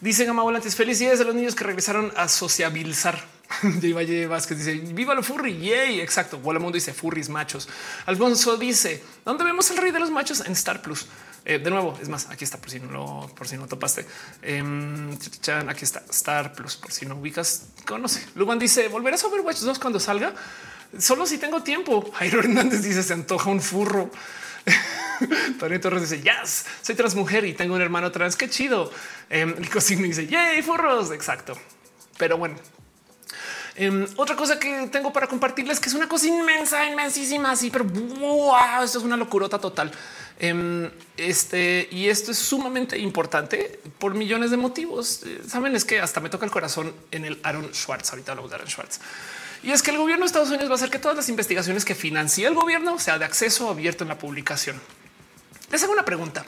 Dice 0.00 0.24
Gama 0.24 0.42
Volantes, 0.42 0.76
felicidades 0.76 1.20
a 1.20 1.24
los 1.24 1.34
niños 1.34 1.54
que 1.54 1.64
regresaron 1.64 2.12
a 2.16 2.28
sociabilizar. 2.28 3.24
De 3.62 3.92
Valle 3.92 4.26
Vázquez 4.26 4.58
dice, 4.58 4.74
viva 4.92 5.14
lo 5.14 5.22
furry, 5.22 5.58
yay, 5.58 6.00
exacto. 6.00 6.38
Mundo 6.38 6.72
dice, 6.72 6.92
furries 6.92 7.28
machos. 7.28 7.68
Alfonso 8.06 8.56
dice, 8.56 9.02
¿dónde 9.24 9.44
vemos 9.44 9.70
el 9.70 9.76
rey 9.78 9.92
de 9.92 10.00
los 10.00 10.10
machos? 10.10 10.42
En 10.44 10.52
Star 10.52 10.82
Plus. 10.82 11.06
Eh, 11.46 11.58
de 11.58 11.70
nuevo, 11.70 11.98
es 12.00 12.08
más, 12.08 12.30
aquí 12.30 12.44
está 12.44 12.58
por 12.58 12.70
si 12.70 12.80
no 12.80 12.90
lo, 12.90 13.34
por 13.34 13.46
si 13.46 13.56
no 13.56 13.66
topaste. 13.66 14.06
Em, 14.40 15.10
aquí 15.68 15.84
está 15.84 16.02
Star 16.08 16.54
Plus, 16.54 16.76
por 16.76 16.90
si 16.90 17.04
no 17.04 17.16
ubicas, 17.16 17.66
conoce. 17.86 18.26
Luban 18.34 18.58
dice, 18.58 18.88
¿volverás 18.88 19.24
a 19.24 19.26
Overwatch 19.26 19.58
2 19.58 19.78
cuando 19.78 20.00
salga? 20.00 20.32
Solo 20.98 21.26
si 21.26 21.36
tengo 21.36 21.62
tiempo. 21.62 22.10
Jairo 22.12 22.38
Hernández 22.40 22.82
dice, 22.82 23.02
se 23.02 23.12
antoja 23.12 23.50
un 23.50 23.60
furro. 23.60 24.10
Tony 25.58 25.78
Torres 25.78 26.08
dice, 26.08 26.22
yes, 26.22 26.64
soy 26.80 26.94
trans 26.94 27.14
mujer 27.14 27.44
y 27.44 27.52
tengo 27.52 27.74
un 27.74 27.82
hermano 27.82 28.10
trans. 28.10 28.36
Qué 28.36 28.48
chido. 28.48 28.90
Eh, 29.28 29.54
dice, 29.98 30.26
yay, 30.26 30.62
furros. 30.62 31.10
Exacto. 31.10 31.58
Pero 32.16 32.38
bueno, 32.38 32.56
em, 33.74 34.06
otra 34.16 34.34
cosa 34.34 34.58
que 34.58 34.88
tengo 34.88 35.12
para 35.12 35.26
compartirles 35.26 35.78
que 35.78 35.88
es 35.88 35.94
una 35.94 36.08
cosa 36.08 36.26
inmensa, 36.26 36.86
inmensísima, 36.88 37.50
así, 37.50 37.70
pero 37.70 37.84
wow, 37.84 38.82
esto 38.82 38.98
es 38.98 39.04
una 39.04 39.16
locurota 39.16 39.58
total. 39.58 39.92
Em, 40.38 40.90
este 41.16 41.88
y 41.92 42.08
esto 42.08 42.32
es 42.32 42.38
sumamente 42.38 42.98
importante 42.98 43.78
por 43.98 44.14
millones 44.14 44.50
de 44.50 44.56
motivos. 44.56 45.22
Eh, 45.24 45.42
saben, 45.46 45.76
es 45.76 45.84
que 45.84 46.00
hasta 46.00 46.20
me 46.20 46.28
toca 46.28 46.44
el 46.44 46.50
corazón 46.50 46.92
en 47.10 47.24
el 47.24 47.38
Aaron 47.42 47.72
Schwartz. 47.72 48.10
Ahorita 48.10 48.32
hablamos 48.32 48.50
de 48.50 48.56
Aaron 48.56 48.68
Schwartz. 48.68 49.00
Y 49.62 49.70
es 49.70 49.82
que 49.82 49.92
el 49.92 49.98
gobierno 49.98 50.24
de 50.24 50.26
Estados 50.26 50.48
Unidos 50.48 50.68
va 50.68 50.72
a 50.72 50.76
hacer 50.76 50.90
que 50.90 50.98
todas 50.98 51.16
las 51.16 51.28
investigaciones 51.28 51.84
que 51.84 51.94
financie 51.94 52.46
el 52.46 52.54
gobierno 52.54 52.98
sea 52.98 53.18
de 53.18 53.24
acceso 53.24 53.70
abierto 53.70 54.04
en 54.04 54.08
la 54.08 54.18
publicación. 54.18 54.80
Les 55.70 55.82
hago 55.82 55.92
una 55.92 56.04
pregunta. 56.04 56.44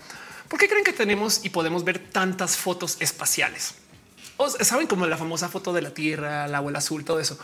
¿Por 0.48 0.58
qué 0.58 0.68
creen 0.68 0.84
que 0.84 0.92
tenemos 0.92 1.44
y 1.44 1.50
podemos 1.50 1.84
ver 1.84 1.98
tantas 1.98 2.56
fotos 2.56 2.96
espaciales? 3.00 3.74
¿O 4.36 4.50
saben 4.50 4.86
como 4.86 5.06
la 5.06 5.16
famosa 5.16 5.48
foto 5.48 5.72
de 5.72 5.82
la 5.82 5.94
Tierra, 5.94 6.46
la 6.46 6.58
abuela 6.58 6.78
azul, 6.78 7.04
todo 7.04 7.18
eso? 7.18 7.38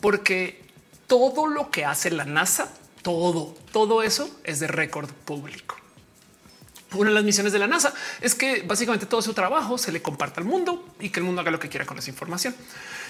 Porque 0.00 0.62
todo 1.06 1.48
lo 1.48 1.70
que 1.70 1.84
hace 1.84 2.10
la 2.10 2.24
NASA 2.24 2.72
todo, 3.02 3.54
todo 3.72 4.02
eso 4.02 4.30
es 4.44 4.60
de 4.60 4.66
récord 4.66 5.10
público. 5.10 5.76
Una 6.94 7.10
de 7.10 7.14
las 7.14 7.24
misiones 7.24 7.52
de 7.52 7.58
la 7.58 7.68
NASA 7.68 7.94
es 8.20 8.34
que 8.34 8.62
básicamente 8.62 9.06
todo 9.06 9.22
su 9.22 9.32
trabajo 9.32 9.78
se 9.78 9.92
le 9.92 10.02
comparta 10.02 10.40
al 10.40 10.46
mundo 10.46 10.88
y 10.98 11.10
que 11.10 11.20
el 11.20 11.26
mundo 11.26 11.40
haga 11.40 11.50
lo 11.50 11.60
que 11.60 11.68
quiera 11.68 11.86
con 11.86 11.98
esa 11.98 12.10
información. 12.10 12.54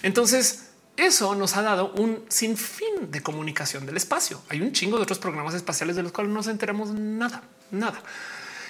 Entonces, 0.02 0.70
eso 0.96 1.34
nos 1.34 1.56
ha 1.56 1.62
dado 1.62 1.92
un 1.92 2.24
sinfín 2.28 3.10
de 3.10 3.22
comunicación 3.22 3.86
del 3.86 3.96
espacio. 3.96 4.42
Hay 4.50 4.60
un 4.60 4.72
chingo 4.72 4.98
de 4.98 5.04
otros 5.04 5.18
programas 5.18 5.54
espaciales 5.54 5.96
de 5.96 6.02
los 6.02 6.12
cuales 6.12 6.28
no 6.28 6.36
nos 6.36 6.46
enteramos 6.46 6.90
nada, 6.90 7.42
nada. 7.70 8.02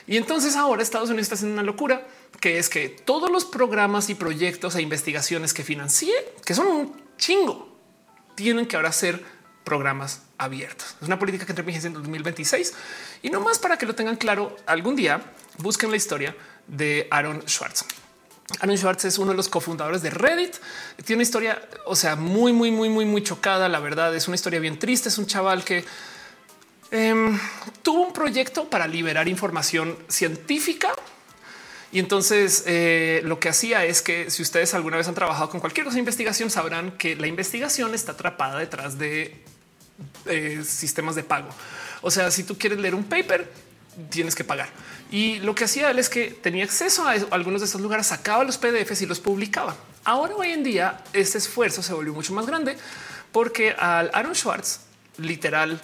Y 0.07 0.17
entonces 0.17 0.55
ahora 0.57 0.83
Estados 0.83 1.09
Unidos 1.09 1.25
está 1.25 1.35
haciendo 1.35 1.55
una 1.55 1.63
locura 1.65 2.07
que 2.41 2.59
es 2.59 2.69
que 2.69 2.89
todos 2.89 3.31
los 3.31 3.45
programas 3.45 4.09
y 4.11 4.15
proyectos 4.15 4.77
e 4.77 4.83
investigaciones 4.83 5.53
que 5.53 5.65
financie, 5.65 6.13
que 6.45 6.55
son 6.55 6.67
un 6.69 7.03
chingo, 7.19 7.77
tienen 8.35 8.67
que 8.67 8.77
ahora 8.77 8.93
ser 8.93 9.23
programas 9.71 10.23
abiertos. 10.37 10.97
Es 11.01 11.07
una 11.07 11.17
política 11.17 11.47
que 11.47 11.53
entra 11.53 11.63
en 11.63 11.67
vigencia 11.69 11.87
en 11.87 11.95
2026 11.95 12.75
y 13.23 13.31
no 13.31 13.39
más 13.39 13.61
para 13.61 13.79
que 13.79 13.87
lo 13.87 13.95
tengan 13.95 14.17
claro. 14.17 14.57
Algún 14.67 14.97
día 14.97 15.23
busquen 15.59 15.93
la 15.93 15.97
historia 15.97 16.35
de 16.67 17.07
Aaron 17.09 17.45
Schwartz. 17.47 17.85
Aaron 18.59 18.77
Schwartz 18.77 19.05
es 19.05 19.17
uno 19.19 19.31
de 19.31 19.37
los 19.37 19.49
cofundadores 19.49 20.03
de 20.03 20.11
Reddit. 20.11 20.57
Tiene 21.05 21.19
una 21.19 21.23
historia, 21.23 21.63
o 21.87 21.95
sea, 21.95 22.17
muy, 22.17 22.53
muy, 22.53 22.73
muy, 22.73 22.89
muy, 22.89 23.05
muy 23.05 23.23
chocada. 23.23 23.69
La 23.69 23.79
verdad 23.79 24.13
es 24.17 24.27
una 24.27 24.35
historia 24.35 24.59
bien 24.59 24.77
triste. 24.77 25.09
Es 25.09 25.19
un 25.19 25.27
chaval 25.27 25.63
que 25.63 25.85
em, 26.91 27.39
tuvo 27.83 28.09
un 28.09 28.13
proyecto 28.13 28.69
para 28.69 28.89
liberar 28.89 29.29
información 29.29 29.97
científica. 30.09 30.91
Y 31.93 32.01
entonces 32.01 32.65
eh, 32.67 33.21
lo 33.25 33.39
que 33.39 33.49
hacía 33.49 33.85
es 33.85 34.03
que 34.03 34.33
si 34.33 34.43
ustedes 34.43 34.75
alguna 34.75 34.97
vez 34.97 35.07
han 35.07 35.15
trabajado 35.15 35.49
con 35.49 35.61
cualquier 35.61 35.85
cosa 35.85 35.95
de 35.95 36.01
investigación, 36.01 36.51
sabrán 36.51 36.91
que 36.99 37.15
la 37.15 37.29
investigación 37.29 37.95
está 37.95 38.13
atrapada 38.13 38.59
detrás 38.59 38.99
de 38.99 39.45
eh, 40.27 40.63
sistemas 40.65 41.15
de 41.15 41.23
pago. 41.23 41.49
O 42.03 42.11
sea, 42.11 42.31
si 42.31 42.45
tú 42.45 42.57
quieres 42.57 42.79
leer 42.79 42.95
un 42.95 43.05
paper, 43.05 43.51
tienes 44.09 44.35
que 44.35 44.45
pagar. 44.45 44.69
Y 45.11 45.39
lo 45.41 45.55
que 45.55 45.65
hacía 45.65 45.91
él 45.91 45.99
es 45.99 46.09
que 46.09 46.31
tenía 46.31 46.65
acceso 46.65 47.07
a 47.07 47.13
algunos 47.31 47.61
de 47.61 47.67
estos 47.67 47.81
lugares, 47.81 48.07
sacaba 48.07 48.45
los 48.45 48.59
PDFs 48.59 49.03
y 49.03 49.07
los 49.07 49.21
publicaba. 49.21 49.77
Ahora, 50.05 50.35
hoy 50.35 50.51
en 50.51 50.63
día, 50.63 51.03
este 51.13 51.39
esfuerzo 51.39 51.83
se 51.83 51.93
volvió 51.93 52.15
mucho 52.15 52.33
más 52.33 52.47
grande 52.47 52.77
porque 53.33 53.73
al 53.73 54.11
Aaron 54.13 54.35
Schwartz, 54.35 54.81
literal, 55.19 55.81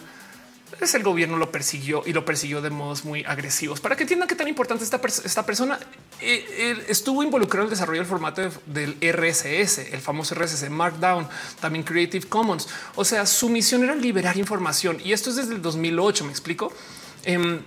es 0.81 0.95
el 0.95 1.03
gobierno 1.03 1.37
lo 1.37 1.51
persiguió 1.51 2.03
y 2.05 2.13
lo 2.13 2.25
persiguió 2.25 2.61
de 2.61 2.71
modos 2.71 3.05
muy 3.05 3.25
agresivos. 3.25 3.81
Para 3.81 3.97
que 3.97 4.03
entiendan 4.03 4.29
qué 4.29 4.35
tan 4.35 4.49
importante 4.49 4.85
esta, 4.85 5.01
esta 5.25 5.47
persona 5.47 5.79
eh, 6.21 6.85
estuvo 6.89 7.23
involucrado 7.23 7.63
en 7.63 7.67
el 7.67 7.71
desarrollo 7.71 8.01
del 8.01 8.09
formato 8.09 8.43
del 8.67 8.97
RSS, 9.01 9.79
el 9.93 10.01
famoso 10.01 10.35
RSS 10.35 10.69
Markdown, 10.71 11.29
también 11.61 11.85
Creative 11.85 12.27
Commons. 12.27 12.69
O 12.95 13.05
sea, 13.05 13.27
su 13.27 13.49
misión 13.49 13.85
era 13.85 13.95
liberar 13.95 14.37
información 14.37 14.99
y 15.03 15.13
esto 15.13 15.31
es 15.31 15.37
desde 15.37 15.55
el 15.55 15.63
2008. 15.63 16.25
Me 16.25 16.31
explico. 16.31 16.73
Em, 17.25 17.61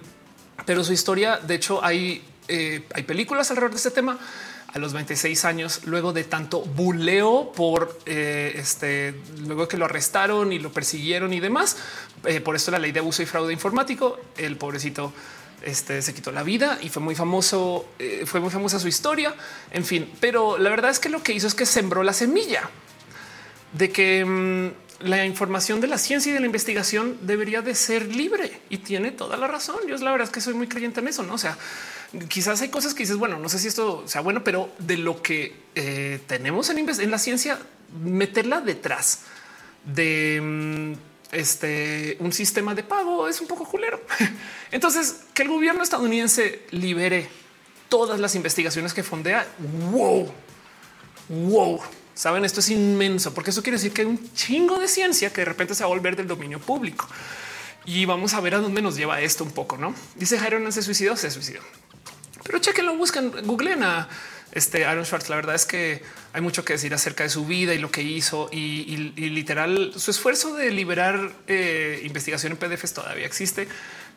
pero 0.65 0.83
su 0.83 0.93
historia, 0.93 1.37
de 1.37 1.55
hecho, 1.55 1.83
hay, 1.83 2.23
eh, 2.47 2.83
hay 2.93 3.03
películas 3.03 3.49
alrededor 3.49 3.71
de 3.71 3.77
este 3.77 3.91
tema 3.91 4.19
a 4.73 4.79
los 4.79 4.93
26 4.93 5.45
años, 5.45 5.81
luego 5.85 6.13
de 6.13 6.23
tanto 6.23 6.61
buleo 6.61 7.51
por 7.55 7.97
eh, 8.05 8.53
este, 8.55 9.15
luego 9.39 9.67
que 9.67 9.77
lo 9.77 9.85
arrestaron 9.85 10.53
y 10.53 10.59
lo 10.59 10.71
persiguieron 10.71 11.33
y 11.33 11.39
demás. 11.39 11.77
Eh, 12.25 12.39
por 12.39 12.55
esto 12.55 12.71
la 12.71 12.79
ley 12.79 12.91
de 12.91 12.99
abuso 12.99 13.23
y 13.23 13.25
fraude 13.25 13.53
informático, 13.53 14.19
el 14.37 14.57
pobrecito 14.57 15.11
este, 15.63 16.01
se 16.01 16.13
quitó 16.13 16.31
la 16.31 16.43
vida 16.43 16.77
y 16.81 16.89
fue 16.89 17.01
muy 17.01 17.15
famoso, 17.15 17.87
eh, 17.97 18.23
fue 18.25 18.39
muy 18.39 18.51
famosa 18.51 18.79
su 18.79 18.87
historia, 18.87 19.33
en 19.71 19.83
fin. 19.83 20.11
Pero 20.19 20.57
la 20.57 20.69
verdad 20.69 20.91
es 20.91 20.99
que 20.99 21.09
lo 21.09 21.23
que 21.23 21.33
hizo 21.33 21.47
es 21.47 21.55
que 21.55 21.65
sembró 21.65 22.03
la 22.03 22.13
semilla 22.13 22.69
de 23.73 23.91
que 23.91 24.23
mm, 24.25 25.07
la 25.07 25.25
información 25.25 25.81
de 25.81 25.87
la 25.87 25.97
ciencia 25.97 26.29
y 26.29 26.33
de 26.33 26.39
la 26.41 26.45
investigación 26.45 27.17
debería 27.21 27.61
de 27.61 27.73
ser 27.73 28.05
libre 28.05 28.61
y 28.69 28.79
tiene 28.79 29.11
toda 29.11 29.37
la 29.37 29.47
razón. 29.47 29.77
Yo 29.87 29.95
la 29.97 30.11
verdad 30.11 30.27
es 30.27 30.33
que 30.33 30.41
soy 30.41 30.53
muy 30.53 30.67
creyente 30.67 30.99
en 30.99 31.07
eso, 31.07 31.23
no? 31.23 31.33
O 31.33 31.37
sea, 31.37 31.57
quizás 32.27 32.61
hay 32.61 32.69
cosas 32.69 32.93
que 32.93 33.03
dices, 33.03 33.17
bueno, 33.17 33.37
no 33.37 33.49
sé 33.49 33.59
si 33.59 33.67
esto 33.67 34.07
sea 34.07 34.21
bueno, 34.21 34.43
pero 34.43 34.71
de 34.79 34.97
lo 34.97 35.21
que 35.21 35.55
eh, 35.75 36.19
tenemos 36.27 36.69
en, 36.69 37.11
la 37.11 37.19
ciencia, 37.19 37.59
meterla 38.03 38.61
detrás 38.61 39.21
de 39.85 40.39
mm, 40.41 40.93
este 41.31 42.17
un 42.19 42.33
sistema 42.33 42.73
de 42.75 42.83
pago 42.83 43.27
es 43.27 43.39
un 43.41 43.47
poco 43.47 43.65
culero. 43.65 44.01
Entonces, 44.71 45.21
que 45.33 45.43
el 45.43 45.49
gobierno 45.49 45.83
estadounidense 45.83 46.65
libere 46.71 47.29
todas 47.89 48.19
las 48.19 48.35
investigaciones 48.35 48.93
que 48.93 49.03
fondea. 49.03 49.47
Wow, 49.91 50.31
wow. 51.29 51.79
Saben, 52.15 52.43
esto 52.43 52.59
es 52.59 52.69
inmenso 52.69 53.33
porque 53.33 53.51
eso 53.51 53.63
quiere 53.63 53.77
decir 53.77 53.93
que 53.93 54.01
hay 54.01 54.07
un 54.07 54.33
chingo 54.33 54.77
de 54.79 54.87
ciencia 54.87 55.31
que 55.31 55.41
de 55.41 55.45
repente 55.45 55.73
se 55.73 55.83
va 55.83 55.85
a 55.85 55.93
volver 55.93 56.15
del 56.15 56.27
dominio 56.27 56.59
público. 56.59 57.07
Y 57.85 58.05
vamos 58.05 58.33
a 58.33 58.41
ver 58.41 58.55
a 58.55 58.59
dónde 58.59 58.81
nos 58.81 58.97
lleva 58.97 59.21
esto 59.21 59.43
un 59.43 59.51
poco, 59.51 59.77
¿no? 59.77 59.95
Dice 60.15 60.37
Jairo, 60.37 60.59
no 60.59 60.71
se 60.71 60.81
suicidó, 60.81 61.15
se 61.15 61.31
suicidó. 61.31 61.61
Pero 62.49 62.61
chequenlo, 62.61 62.97
buscan, 62.97 63.29
googleen 63.45 63.83
a 63.83 64.09
este 64.51 64.83
Aaron 64.83 65.05
Schwartz. 65.05 65.29
La 65.29 65.35
verdad 65.35 65.53
es 65.53 65.67
que 65.67 66.01
hay 66.33 66.41
mucho 66.41 66.65
que 66.65 66.73
decir 66.73 66.91
acerca 66.95 67.21
de 67.21 67.29
su 67.29 67.45
vida 67.45 67.75
y 67.75 67.77
lo 67.77 67.91
que 67.91 68.01
hizo 68.01 68.49
y, 68.51 69.13
literal 69.15 69.93
su 69.95 70.09
esfuerzo 70.09 70.55
de 70.55 70.71
liberar 70.71 71.31
eh, 71.45 72.01
investigación 72.03 72.53
en 72.53 72.57
PDFs 72.57 72.93
todavía 72.93 73.27
existe. 73.27 73.67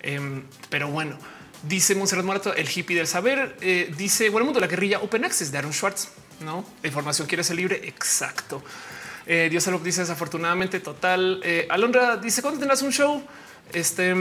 Em, 0.00 0.44
pero 0.70 0.88
bueno, 0.88 1.18
dice 1.64 1.94
Monserrat 1.94 2.24
Morato, 2.24 2.54
el 2.54 2.66
hippie 2.74 2.96
del 2.96 3.06
saber, 3.06 3.54
eh, 3.60 3.92
dice 3.98 4.30
bueno 4.30 4.46
mundo 4.46 4.60
la 4.60 4.66
guerrilla 4.66 5.00
Open 5.00 5.26
Access 5.26 5.52
de 5.52 5.58
Aaron 5.58 5.74
Schwartz. 5.74 6.08
No 6.40 6.64
la 6.80 6.88
información 6.88 7.28
quiere 7.28 7.44
ser 7.44 7.56
libre. 7.56 7.82
Exacto. 7.84 8.64
Eh, 9.26 9.48
Dios 9.50 9.66
lo 9.66 9.78
dice 9.78 10.00
desafortunadamente 10.00 10.80
total. 10.80 11.42
Alondra 11.68 12.16
dice 12.16 12.40
cuando 12.40 12.60
tendrás 12.60 12.80
un 12.80 12.92
show. 12.92 13.22
Este 13.74 14.14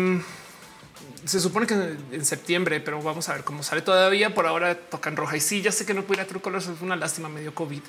se 1.25 1.39
supone 1.39 1.67
que 1.67 1.73
en 1.73 2.25
septiembre, 2.25 2.79
pero 2.79 3.01
vamos 3.01 3.29
a 3.29 3.33
ver 3.33 3.43
cómo 3.43 3.63
sale 3.63 3.81
todavía. 3.81 4.33
Por 4.33 4.47
ahora 4.47 4.75
tocan 4.75 5.15
roja 5.15 5.37
y 5.37 5.41
sí, 5.41 5.61
ya 5.61 5.71
sé 5.71 5.85
que 5.85 5.93
no 5.93 6.03
pudiera 6.03 6.25
True 6.25 6.41
Colors, 6.41 6.67
es 6.67 6.81
una 6.81 6.95
lástima, 6.95 7.29
medio 7.29 7.53
COVID. 7.53 7.81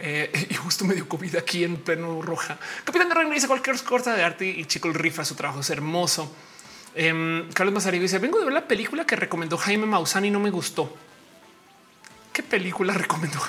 Eh, 0.00 0.46
y 0.50 0.54
justo 0.54 0.84
medio 0.84 1.08
COVID 1.08 1.36
aquí 1.36 1.64
en 1.64 1.76
pleno 1.76 2.22
roja. 2.22 2.58
Capitán 2.84 3.08
Guerrero 3.08 3.30
dice 3.30 3.46
cualquier 3.46 3.80
corta 3.82 4.14
de 4.14 4.22
arte 4.22 4.46
y 4.46 4.64
chico 4.64 4.88
el 4.88 4.94
rifa, 4.94 5.24
su 5.24 5.34
trabajo 5.34 5.60
es 5.60 5.70
hermoso. 5.70 6.34
Em, 6.94 7.50
Carlos 7.52 7.74
Mazarigo 7.74 8.02
dice: 8.02 8.18
Vengo 8.18 8.38
de 8.38 8.44
ver 8.44 8.54
la 8.54 8.66
película 8.66 9.04
que 9.04 9.16
recomendó 9.16 9.56
Jaime 9.56 9.86
Maussan 9.86 10.24
y 10.24 10.30
no 10.30 10.40
me 10.40 10.50
gustó. 10.50 10.96
¿Qué 12.32 12.42
película 12.42 12.92
recomendó? 12.94 13.40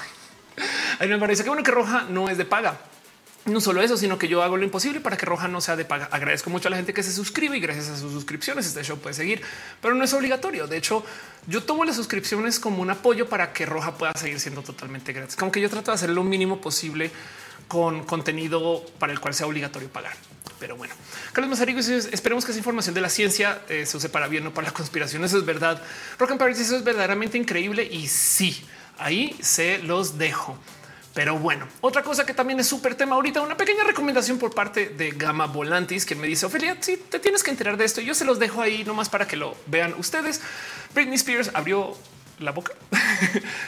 A 0.99 1.03
mí 1.03 1.09
me 1.09 1.19
parece 1.19 1.43
que 1.43 1.49
bueno 1.49 1.63
que 1.63 1.71
roja 1.71 2.05
no 2.09 2.29
es 2.29 2.37
de 2.37 2.45
paga. 2.45 2.77
No 3.45 3.61
solo 3.61 3.81
eso, 3.81 3.97
sino 3.97 4.17
que 4.19 4.27
yo 4.27 4.43
hago 4.43 4.57
lo 4.57 4.63
imposible 4.63 4.99
para 4.99 5.17
que 5.17 5.25
Roja 5.25 5.47
no 5.47 5.61
sea 5.61 5.75
de 5.75 5.85
paga. 5.85 6.09
Agradezco 6.11 6.49
mucho 6.49 6.67
a 6.67 6.71
la 6.71 6.77
gente 6.77 6.93
que 6.93 7.03
se 7.03 7.11
suscribe 7.11 7.57
y 7.57 7.59
gracias 7.59 7.89
a 7.89 7.97
sus 7.97 8.11
suscripciones 8.11 8.67
este 8.67 8.83
show 8.83 8.97
puede 8.99 9.15
seguir, 9.15 9.41
pero 9.81 9.95
no 9.95 10.03
es 10.03 10.13
obligatorio. 10.13 10.67
De 10.67 10.77
hecho, 10.77 11.03
yo 11.47 11.63
tomo 11.63 11.85
las 11.85 11.95
suscripciones 11.95 12.59
como 12.59 12.81
un 12.81 12.91
apoyo 12.91 13.27
para 13.29 13.53
que 13.53 13.65
Roja 13.65 13.97
pueda 13.97 14.13
seguir 14.13 14.39
siendo 14.39 14.61
totalmente 14.61 15.13
gratis. 15.13 15.35
Como 15.35 15.51
que 15.51 15.61
yo 15.61 15.69
trato 15.69 15.91
de 15.91 15.95
hacer 15.95 16.09
lo 16.09 16.23
mínimo 16.23 16.61
posible 16.61 17.11
con 17.67 18.03
contenido 18.03 18.85
para 18.99 19.13
el 19.13 19.19
cual 19.19 19.33
sea 19.33 19.47
obligatorio 19.47 19.89
pagar. 19.89 20.13
Pero 20.59 20.75
bueno, 20.75 20.93
Carlos 21.31 21.49
Mazarigo 21.49 21.79
esperemos 21.79 22.43
que 22.43 22.51
esa 22.51 22.59
información 22.59 22.93
de 22.93 23.01
la 23.01 23.09
ciencia 23.09 23.61
eh, 23.69 23.85
se 23.85 23.95
use 23.95 24.09
para 24.09 24.27
bien, 24.27 24.43
no 24.43 24.53
para 24.53 24.67
la 24.67 24.73
conspiración. 24.73 25.23
Eso 25.23 25.37
es 25.37 25.45
verdad. 25.45 25.81
Rock 26.17 26.31
and 26.31 26.39
Paris, 26.39 26.59
eso 26.59 26.75
es 26.75 26.83
verdaderamente 26.83 27.37
increíble 27.37 27.87
y 27.89 28.07
sí, 28.07 28.65
ahí 28.97 29.37
se 29.41 29.77
los 29.79 30.17
dejo. 30.17 30.57
Pero 31.19 31.37
bueno, 31.37 31.67
otra 31.81 32.01
cosa 32.01 32.25
que 32.25 32.33
también 32.33 32.61
es 32.61 32.67
súper 32.67 32.95
tema 32.95 33.15
ahorita, 33.15 33.41
una 33.41 33.57
pequeña 33.57 33.83
recomendación 33.83 34.37
por 34.37 34.55
parte 34.55 34.87
de 34.87 35.11
Gama 35.11 35.47
Volantis 35.47 36.05
que 36.05 36.15
me 36.15 36.27
dice 36.27 36.45
Ophelia, 36.45 36.77
si 36.79 36.95
te 36.95 37.19
tienes 37.19 37.43
que 37.43 37.51
enterar 37.51 37.75
de 37.75 37.83
esto, 37.83 37.99
yo 37.99 38.13
se 38.13 38.23
los 38.23 38.39
dejo 38.39 38.61
ahí 38.61 38.85
nomás 38.85 39.09
para 39.09 39.27
que 39.27 39.35
lo 39.35 39.53
vean 39.65 39.93
ustedes. 39.97 40.39
Britney 40.93 41.15
Spears 41.15 41.51
abrió 41.53 41.93
la 42.39 42.51
boca. 42.51 42.73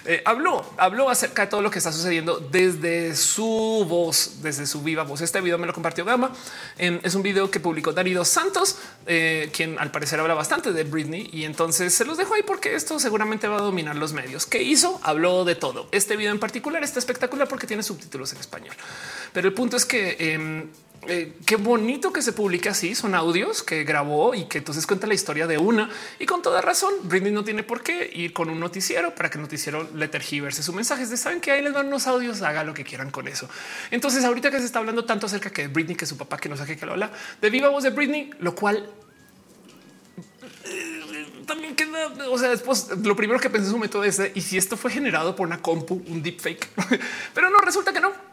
Eh, 0.05 0.21
habló, 0.25 0.65
habló 0.77 1.09
acerca 1.09 1.43
de 1.43 1.47
todo 1.49 1.61
lo 1.61 1.69
que 1.69 1.77
está 1.77 1.91
sucediendo 1.91 2.39
desde 2.39 3.15
su 3.15 3.85
voz, 3.87 4.41
desde 4.41 4.65
su 4.65 4.81
viva 4.81 5.03
voz. 5.03 5.21
Este 5.21 5.41
video 5.41 5.57
me 5.57 5.67
lo 5.67 5.73
compartió 5.73 6.05
Gama. 6.05 6.31
Em, 6.77 6.99
es 7.03 7.13
un 7.13 7.21
video 7.21 7.51
que 7.51 7.59
publicó 7.59 7.91
Danido 7.91 8.23
Santos, 8.25 8.77
eh, 9.05 9.49
quien 9.53 9.77
al 9.77 9.91
parecer 9.91 10.19
habla 10.19 10.33
bastante 10.33 10.71
de 10.71 10.83
Britney 10.85 11.29
y 11.33 11.43
entonces 11.43 11.93
se 11.93 12.05
los 12.05 12.17
dejo 12.17 12.33
ahí 12.33 12.43
porque 12.43 12.75
esto 12.75 12.99
seguramente 12.99 13.47
va 13.47 13.57
a 13.57 13.61
dominar 13.61 13.95
los 13.95 14.13
medios. 14.13 14.45
¿Qué 14.45 14.63
hizo? 14.63 14.99
Habló 15.03 15.43
de 15.43 15.55
todo. 15.55 15.87
Este 15.91 16.15
video 16.15 16.31
en 16.31 16.39
particular 16.39 16.83
está 16.83 16.99
espectacular 16.99 17.47
porque 17.47 17.67
tiene 17.67 17.83
subtítulos 17.83 18.31
en 18.33 18.39
español. 18.39 18.75
Pero 19.33 19.49
el 19.49 19.53
punto 19.53 19.77
es 19.77 19.85
que 19.85 20.15
em, 20.19 20.69
eh, 21.07 21.33
qué 21.45 21.55
bonito 21.55 22.13
que 22.13 22.21
se 22.21 22.31
publique 22.31 22.69
así. 22.69 22.93
Son 22.93 23.15
audios 23.15 23.63
que 23.63 23.83
grabó 23.83 24.35
y 24.35 24.45
que 24.45 24.59
entonces 24.59 24.85
cuenta 24.85 25.07
la 25.07 25.15
historia 25.15 25.47
de 25.47 25.57
una 25.57 25.89
y 26.19 26.25
con 26.25 26.41
toda 26.41 26.61
razón. 26.61 26.93
Britney 27.03 27.31
no 27.31 27.43
tiene 27.43 27.63
por 27.63 27.81
qué 27.81 28.09
ir 28.13 28.33
con 28.33 28.49
un 28.49 28.59
noticiero 28.59 29.15
para 29.15 29.29
que 29.29 29.37
el 29.37 29.41
noticiero 29.41 29.89
le 29.95 30.07
tergiverse 30.07 30.61
su 30.61 30.73
mensaje. 30.73 31.05
De 31.07 31.17
saben 31.17 31.41
que 31.41 31.51
ahí 31.51 31.61
les 31.61 31.73
dan 31.73 31.87
unos 31.87 32.05
audios, 32.07 32.41
haga 32.43 32.63
lo 32.63 32.73
que 32.73 32.83
quieran 32.83 33.09
con 33.09 33.27
eso. 33.27 33.49
Entonces, 33.89 34.23
ahorita 34.23 34.51
que 34.51 34.59
se 34.59 34.65
está 34.65 34.79
hablando 34.79 35.03
tanto 35.05 35.25
acerca 35.25 35.49
que 35.49 35.63
de 35.63 35.67
Britney, 35.69 35.95
que 35.95 36.05
su 36.05 36.17
papá, 36.17 36.37
que 36.37 36.49
no 36.49 36.55
qué 36.65 36.77
que 36.77 36.85
lo 36.85 36.91
habla 36.93 37.11
de 37.41 37.49
viva 37.49 37.69
voz 37.69 37.83
de 37.83 37.89
Britney, 37.89 38.29
lo 38.39 38.53
cual 38.53 38.87
eh, 40.65 41.25
también 41.47 41.75
queda, 41.75 42.09
o 42.29 42.37
sea, 42.37 42.49
después 42.49 42.89
lo 43.03 43.15
primero 43.15 43.39
que 43.39 43.49
pensé 43.49 43.67
en 43.67 43.71
su 43.73 43.79
método 43.79 44.03
es 44.03 44.21
y 44.35 44.41
si 44.41 44.57
esto 44.57 44.77
fue 44.77 44.91
generado 44.91 45.35
por 45.35 45.47
una 45.47 45.61
compu, 45.61 46.03
un 46.07 46.21
deepfake, 46.21 46.69
pero 47.33 47.49
no 47.49 47.59
resulta 47.59 47.91
que 47.91 47.99
no. 47.99 48.30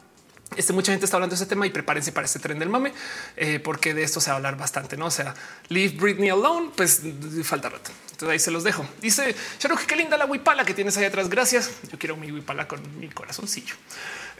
Este, 0.59 0.73
mucha 0.73 0.91
gente 0.91 1.05
está 1.05 1.17
hablando 1.17 1.37
de 1.37 1.41
ese 1.41 1.47
tema 1.47 1.69
y 1.69 1.71
prepárense 1.71 2.11
para 2.11 2.25
este 2.25 2.41
tren 2.41 2.59
del 2.59 2.69
mame, 2.69 2.93
eh, 3.37 3.61
porque 3.61 3.95
de 3.95 4.03
esto 4.03 4.21
se 4.21 4.31
va 4.31 4.35
a 4.35 4.37
hablar 4.39 4.57
bastante. 4.57 4.97
No 4.97 5.07
o 5.07 5.11
sea, 5.11 5.33
leave 5.69 5.95
Britney 5.97 6.31
alone, 6.31 6.71
pues 6.75 7.01
falta 7.45 7.69
rato. 7.69 7.93
Entonces 8.11 8.29
ahí 8.29 8.39
se 8.41 8.51
los 8.51 8.65
dejo. 8.65 8.85
Dice 9.01 9.37
Sharon, 9.61 9.79
qué 9.87 9.95
linda 9.95 10.17
la 10.17 10.27
huipala 10.27 10.65
que 10.65 10.75
tienes 10.75 10.97
ahí 10.97 11.05
atrás. 11.05 11.29
Gracias. 11.29 11.71
Yo 11.93 11.97
quiero 11.97 12.17
mi 12.17 12.33
huipala 12.33 12.67
con 12.67 12.81
mi 12.99 13.09
corazoncillo. 13.09 13.77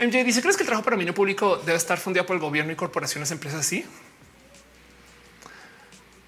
MJ 0.01 0.25
dice: 0.25 0.43
¿Crees 0.43 0.57
que 0.57 0.65
el 0.65 0.67
trabajo 0.67 0.85
para 0.85 0.97
no 0.97 1.15
público 1.15 1.63
debe 1.65 1.79
estar 1.79 1.99
fundado 1.99 2.27
por 2.27 2.35
el 2.35 2.43
gobierno 2.43 2.73
y 2.73 2.75
corporaciones, 2.75 3.31
empresas 3.31 3.61
así? 3.61 3.87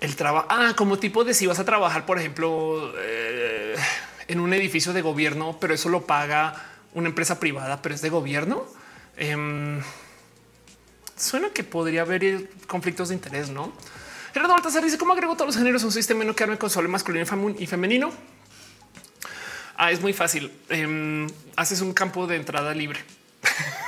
El 0.00 0.14
trabajo, 0.14 0.46
ah, 0.50 0.74
como 0.76 1.00
tipo 1.00 1.24
de 1.24 1.34
si 1.34 1.48
vas 1.48 1.58
a 1.58 1.64
trabajar, 1.64 2.06
por 2.06 2.16
ejemplo, 2.16 2.94
eh, 2.96 3.74
en 4.28 4.38
un 4.38 4.54
edificio 4.54 4.92
de 4.92 5.02
gobierno, 5.02 5.58
pero 5.60 5.74
eso 5.74 5.88
lo 5.88 6.06
paga 6.06 6.54
una 6.94 7.08
empresa 7.08 7.40
privada, 7.40 7.82
pero 7.82 7.96
es 7.96 8.02
de 8.02 8.08
gobierno 8.08 8.78
Em, 9.16 9.80
suena 11.16 11.50
que 11.50 11.64
podría 11.64 12.02
haber 12.02 12.48
conflictos 12.66 13.10
de 13.10 13.14
interés, 13.14 13.50
¿no? 13.50 13.72
Gerardo 14.32 14.54
Baltasar 14.54 14.84
dice 14.84 14.96
cómo 14.96 15.12
agrego 15.12 15.34
todos 15.34 15.48
los 15.48 15.56
géneros 15.56 15.82
un 15.82 15.92
sistema 15.92 16.24
no 16.24 16.34
quedarme 16.36 16.56
con 16.56 16.70
solo 16.70 16.88
masculino 16.88 17.26
y 17.58 17.66
femenino. 17.66 18.12
Ah, 19.76 19.90
es 19.90 20.00
muy 20.00 20.12
fácil. 20.12 20.52
Em, 20.68 21.26
haces 21.56 21.80
un 21.80 21.92
campo 21.92 22.26
de 22.26 22.36
entrada 22.36 22.74
libre. 22.74 23.00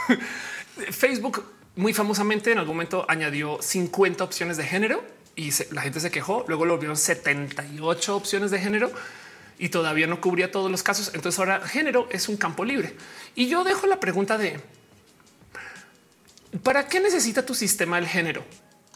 Facebook 0.90 1.44
muy 1.76 1.94
famosamente 1.94 2.52
en 2.52 2.58
algún 2.58 2.76
momento 2.76 3.06
añadió 3.08 3.60
50 3.60 4.24
opciones 4.24 4.56
de 4.56 4.64
género 4.64 5.04
y 5.36 5.50
la 5.70 5.82
gente 5.82 6.00
se 6.00 6.10
quejó. 6.10 6.44
Luego 6.48 6.64
lo 6.64 6.74
volvieron 6.74 6.96
78 6.96 8.16
opciones 8.16 8.50
de 8.50 8.58
género 8.58 8.90
y 9.58 9.68
todavía 9.68 10.06
no 10.06 10.20
cubría 10.20 10.50
todos 10.50 10.70
los 10.70 10.82
casos. 10.82 11.12
Entonces 11.14 11.38
ahora 11.38 11.60
género 11.60 12.08
es 12.10 12.28
un 12.28 12.36
campo 12.36 12.64
libre. 12.64 12.96
Y 13.34 13.48
yo 13.48 13.64
dejo 13.64 13.86
la 13.86 14.00
pregunta 14.00 14.38
de 14.38 14.60
¿Para 16.62 16.86
qué 16.86 17.00
necesita 17.00 17.44
tu 17.44 17.54
sistema 17.54 17.98
el 17.98 18.06
género? 18.06 18.44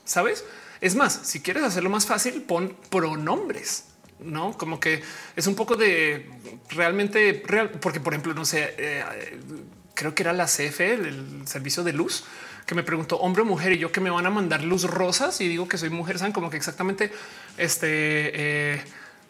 ¿Sabes? 0.05 0.45
Es 0.81 0.95
más, 0.95 1.21
si 1.25 1.41
quieres 1.41 1.63
hacerlo 1.63 1.91
más 1.91 2.07
fácil, 2.07 2.43
pon 2.43 2.77
pronombres. 2.91 3.85
no 4.19 4.57
como 4.57 4.79
que 4.81 5.03
es 5.35 5.47
un 5.47 5.55
poco 5.55 5.77
de 5.77 6.31
realmente 6.71 7.43
real, 7.47 7.71
porque 7.71 8.01
por 8.01 8.13
ejemplo, 8.13 8.35
no 8.35 8.45
sé, 8.45 8.75
eh, 8.79 9.05
creo 9.95 10.15
que 10.15 10.23
era 10.23 10.33
la 10.33 10.47
CFE, 10.47 10.95
el 10.95 11.47
servicio 11.47 11.83
de 11.83 11.93
luz, 11.93 12.25
que 12.67 12.75
me 12.75 12.83
preguntó 12.83 13.17
hombre 13.19 13.43
o 13.43 13.45
mujer 13.45 13.73
y 13.73 13.79
yo 13.79 13.93
que 13.93 14.01
me 14.01 14.11
van 14.11 14.27
a 14.27 14.31
mandar 14.31 14.63
luz 14.63 14.85
rosas 14.85 15.41
y 15.41 15.49
digo 15.49 15.69
que 15.69 15.79
soy 15.79 15.89
mujer, 15.91 16.19
saben 16.19 16.33
como 16.33 16.51
que 16.51 16.57
exactamente 16.57 17.13
este 17.57 18.75
eh, 18.75 18.85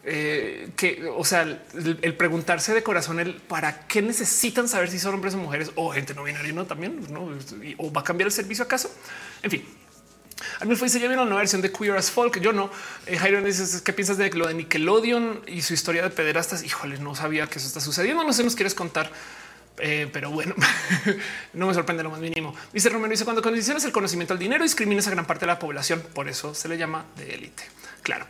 eh, 0.08 0.70
que, 0.76 1.04
o 1.14 1.24
sea, 1.24 1.42
el, 1.42 2.14
preguntarse 2.14 2.72
de 2.72 2.82
corazón 2.82 3.18
el 3.18 3.34
para 3.34 3.86
qué 3.88 4.02
necesitan 4.02 4.68
saber 4.68 4.88
si 4.88 5.00
son 5.00 5.14
hombres 5.14 5.34
o 5.34 5.38
mujeres 5.38 5.72
o 5.74 5.90
gente 5.90 6.14
no 6.14 6.22
binaria, 6.22 6.52
no 6.52 6.64
también, 6.64 7.00
¿no? 7.10 7.28
o 7.78 7.92
va 7.92 8.02
a 8.02 8.04
cambiar 8.04 8.28
el 8.28 8.32
servicio 8.32 8.64
acaso. 8.64 8.88
En 9.42 9.50
fin, 9.50 9.64
mí 10.64 10.76
fue 10.76 10.86
dice 10.86 11.00
ya 11.00 11.08
vieron 11.08 11.24
la 11.24 11.30
nueva 11.30 11.40
versión 11.40 11.60
de 11.60 11.72
Queer 11.72 11.96
as 11.96 12.10
Folk. 12.10 12.40
Yo 12.40 12.52
no. 12.52 12.70
Eh, 13.06 13.16
Jairo 13.16 13.42
dice 13.42 13.82
qué 13.82 13.92
piensas 13.92 14.16
de 14.16 14.30
lo 14.30 14.46
de 14.46 14.54
Nickelodeon 14.54 15.42
y 15.46 15.62
su 15.62 15.74
historia 15.74 16.02
de 16.02 16.10
pederastas. 16.10 16.62
Híjole, 16.62 16.98
no 16.98 17.14
sabía 17.14 17.46
que 17.46 17.58
eso 17.58 17.66
está 17.66 17.80
sucediendo. 17.80 18.22
No 18.24 18.32
sé, 18.32 18.44
nos 18.44 18.54
quieres 18.54 18.74
contar. 18.74 19.10
Eh, 19.78 20.08
pero 20.10 20.30
bueno, 20.30 20.54
no 21.52 21.66
me 21.66 21.74
sorprende 21.74 22.02
lo 22.02 22.10
más 22.10 22.20
mínimo. 22.20 22.54
Dice 22.72 22.88
Romero, 22.88 23.10
dice 23.10 23.24
cuando 23.24 23.42
condicionas 23.42 23.84
el 23.84 23.92
conocimiento 23.92 24.32
al 24.32 24.38
dinero, 24.38 24.62
discriminas 24.62 25.06
a 25.06 25.10
gran 25.10 25.26
parte 25.26 25.40
de 25.40 25.48
la 25.48 25.58
población. 25.58 26.02
Por 26.14 26.28
eso 26.28 26.54
se 26.54 26.68
le 26.68 26.78
llama 26.78 27.04
de 27.16 27.34
élite. 27.34 27.64
Claro. 28.06 28.24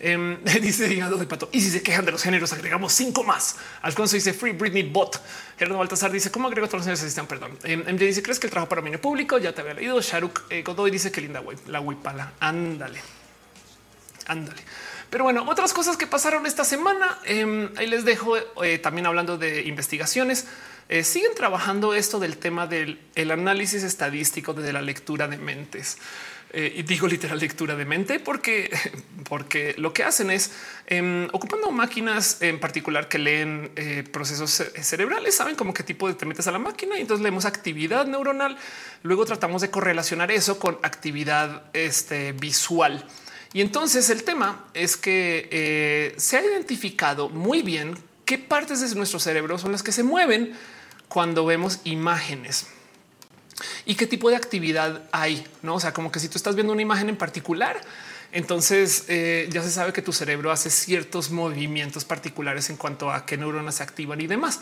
Em, 0.00 0.42
dice 0.62 0.90
Hígado 0.90 1.18
de 1.18 1.26
Pato. 1.26 1.50
Y 1.52 1.60
si 1.60 1.70
se 1.70 1.82
quejan 1.82 2.06
de 2.06 2.12
los 2.12 2.22
géneros, 2.22 2.50
agregamos 2.54 2.94
cinco 2.94 3.24
más. 3.24 3.56
Alfonso 3.82 4.16
dice 4.16 4.32
Free 4.32 4.52
Britney 4.52 4.84
Bot. 4.84 5.20
Gerardo 5.58 5.76
Baltasar 5.76 6.10
dice 6.10 6.30
cómo 6.30 6.48
agrego 6.48 6.66
todos 6.66 6.86
los 6.86 6.98
géneros. 6.98 7.28
Perdón. 7.28 7.58
Eh, 7.62 7.76
MJ 7.76 8.04
dice 8.06 8.22
crees 8.22 8.40
que 8.40 8.46
el 8.46 8.50
trabajo 8.50 8.70
para 8.70 8.80
dominio 8.80 9.02
público 9.02 9.36
ya 9.36 9.52
te 9.52 9.60
había 9.60 9.74
leído. 9.74 10.00
Sharuk 10.00 10.44
eh, 10.48 10.62
Godoy 10.62 10.90
dice 10.90 11.12
que 11.12 11.20
linda 11.20 11.42
la 11.66 11.80
huipala. 11.80 12.32
Ándale, 12.40 13.02
ándale. 14.28 14.62
Pero 15.10 15.24
bueno, 15.24 15.44
otras 15.46 15.74
cosas 15.74 15.98
que 15.98 16.06
pasaron 16.06 16.46
esta 16.46 16.64
semana. 16.64 17.18
Em, 17.26 17.68
ahí 17.76 17.86
les 17.86 18.06
dejo 18.06 18.34
eh, 18.64 18.78
también 18.78 19.04
hablando 19.04 19.36
de 19.36 19.60
investigaciones. 19.64 20.46
Eh, 20.88 21.04
siguen 21.04 21.34
trabajando 21.34 21.92
esto 21.92 22.18
del 22.18 22.38
tema 22.38 22.66
del 22.66 22.98
análisis 23.30 23.82
estadístico 23.82 24.54
desde 24.54 24.72
la 24.72 24.80
lectura 24.80 25.28
de 25.28 25.36
mentes. 25.36 25.98
Eh, 26.50 26.76
y 26.76 26.82
digo 26.82 27.06
literal 27.06 27.38
lectura 27.38 27.76
de 27.76 27.84
mente 27.84 28.20
porque, 28.20 28.70
porque 29.28 29.74
lo 29.76 29.92
que 29.92 30.02
hacen 30.02 30.30
es 30.30 30.52
em, 30.86 31.28
ocupando 31.32 31.70
máquinas 31.70 32.40
en 32.40 32.58
particular 32.58 33.06
que 33.08 33.18
leen 33.18 33.70
eh, 33.76 34.02
procesos 34.10 34.62
cerebrales, 34.80 35.34
saben 35.34 35.56
como 35.56 35.74
qué 35.74 35.82
tipo 35.82 36.08
de 36.08 36.14
te 36.14 36.24
metes 36.24 36.46
a 36.48 36.52
la 36.52 36.58
máquina 36.58 36.96
y 36.96 37.02
entonces 37.02 37.22
leemos 37.22 37.44
actividad 37.44 38.06
neuronal. 38.06 38.56
Luego 39.02 39.26
tratamos 39.26 39.60
de 39.60 39.70
correlacionar 39.70 40.30
eso 40.30 40.58
con 40.58 40.78
actividad 40.82 41.64
este, 41.74 42.32
visual. 42.32 43.04
Y 43.52 43.60
entonces 43.60 44.08
el 44.08 44.24
tema 44.24 44.66
es 44.72 44.96
que 44.96 45.48
eh, 45.50 46.14
se 46.16 46.38
ha 46.38 46.44
identificado 46.44 47.28
muy 47.28 47.62
bien 47.62 47.98
qué 48.24 48.38
partes 48.38 48.80
de 48.80 48.94
nuestro 48.94 49.18
cerebro 49.18 49.58
son 49.58 49.72
las 49.72 49.82
que 49.82 49.92
se 49.92 50.02
mueven 50.02 50.54
cuando 51.08 51.44
vemos 51.44 51.80
imágenes 51.84 52.68
y 53.86 53.94
qué 53.94 54.06
tipo 54.06 54.30
de 54.30 54.36
actividad 54.36 55.02
hay. 55.12 55.46
No, 55.62 55.76
o 55.76 55.80
sea, 55.80 55.92
como 55.92 56.12
que 56.12 56.20
si 56.20 56.28
tú 56.28 56.38
estás 56.38 56.54
viendo 56.54 56.72
una 56.72 56.82
imagen 56.82 57.08
en 57.08 57.16
particular, 57.16 57.80
entonces 58.30 59.04
eh, 59.08 59.48
ya 59.50 59.62
se 59.62 59.70
sabe 59.70 59.92
que 59.92 60.02
tu 60.02 60.12
cerebro 60.12 60.50
hace 60.50 60.70
ciertos 60.70 61.30
movimientos 61.30 62.04
particulares 62.04 62.68
en 62.70 62.76
cuanto 62.76 63.10
a 63.10 63.24
qué 63.24 63.36
neuronas 63.36 63.76
se 63.76 63.82
activan 63.82 64.20
y 64.20 64.26
demás. 64.26 64.60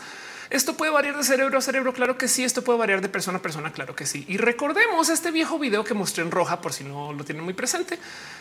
Esto 0.49 0.77
puede 0.77 0.91
variar 0.91 1.17
de 1.17 1.23
cerebro 1.23 1.57
a 1.57 1.61
cerebro. 1.61 1.93
Claro 1.93 2.17
que 2.17 2.29
sí. 2.29 2.43
Esto 2.43 2.63
puede 2.63 2.79
variar 2.79 3.01
de 3.01 3.09
persona 3.09 3.39
a 3.39 3.41
persona. 3.41 3.73
Claro 3.73 3.95
que 3.95 4.05
sí. 4.05 4.23
Y 4.29 4.37
recordemos 4.37 5.09
este 5.09 5.31
viejo 5.31 5.59
video 5.59 5.83
que 5.83 5.93
mostré 5.93 6.23
en 6.23 6.31
roja 6.31 6.61
por 6.61 6.71
si 6.71 6.85
no 6.85 7.11
lo 7.11 7.25
tienen 7.25 7.43
muy 7.43 7.53
presente. 7.53 7.99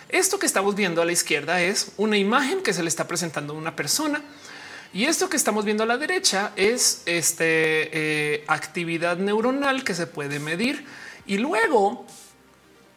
Esto 0.09 0.39
que 0.39 0.47
estamos 0.47 0.77
viendo 0.77 1.03
a 1.03 1.05
la 1.05 1.13
izquierda 1.13 1.61
es 1.61 1.91
una 1.97 2.17
imagen 2.17 2.63
que 2.63 2.73
se 2.73 2.83
le 2.83 2.89
está 2.89 3.09
presentando 3.09 3.55
a 3.55 3.57
una 3.57 3.75
persona 3.75 4.23
y 4.97 5.05
esto 5.05 5.29
que 5.29 5.37
estamos 5.37 5.67
viendo 5.67 5.83
a 5.83 5.87
la 5.87 5.99
derecha 5.99 6.53
es 6.57 7.03
este 7.05 7.91
eh, 7.93 8.45
actividad 8.47 9.19
neuronal 9.19 9.85
que 9.85 9.95
se 9.95 10.07
puede 10.07 10.39
medir. 10.39 10.87
Y 11.27 11.37
luego 11.37 12.07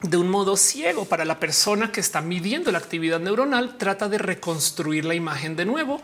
de 0.01 0.15
un 0.15 0.29
modo 0.29 0.55
ciego 0.55 1.03
para 1.03 1.25
la 1.25 1.41
persona 1.41 1.91
que 1.91 1.99
está 1.99 2.21
midiendo 2.21 2.71
la 2.71 2.77
actividad 2.77 3.19
neuronal 3.19 3.77
trata 3.77 4.07
de 4.07 4.17
reconstruir 4.17 5.03
la 5.03 5.13
imagen 5.13 5.57
de 5.57 5.65
nuevo. 5.65 6.01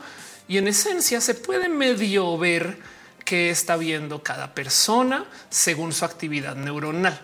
Y 0.50 0.58
en 0.58 0.68
esencia 0.68 1.22
se 1.22 1.34
puede 1.34 1.70
medio 1.70 2.38
ver 2.38 2.78
qué 3.24 3.50
está 3.50 3.78
viendo 3.78 4.22
cada 4.22 4.54
persona 4.54 5.24
según 5.50 5.94
su 5.94 6.04
actividad 6.04 6.58
neuronal. 6.58 7.18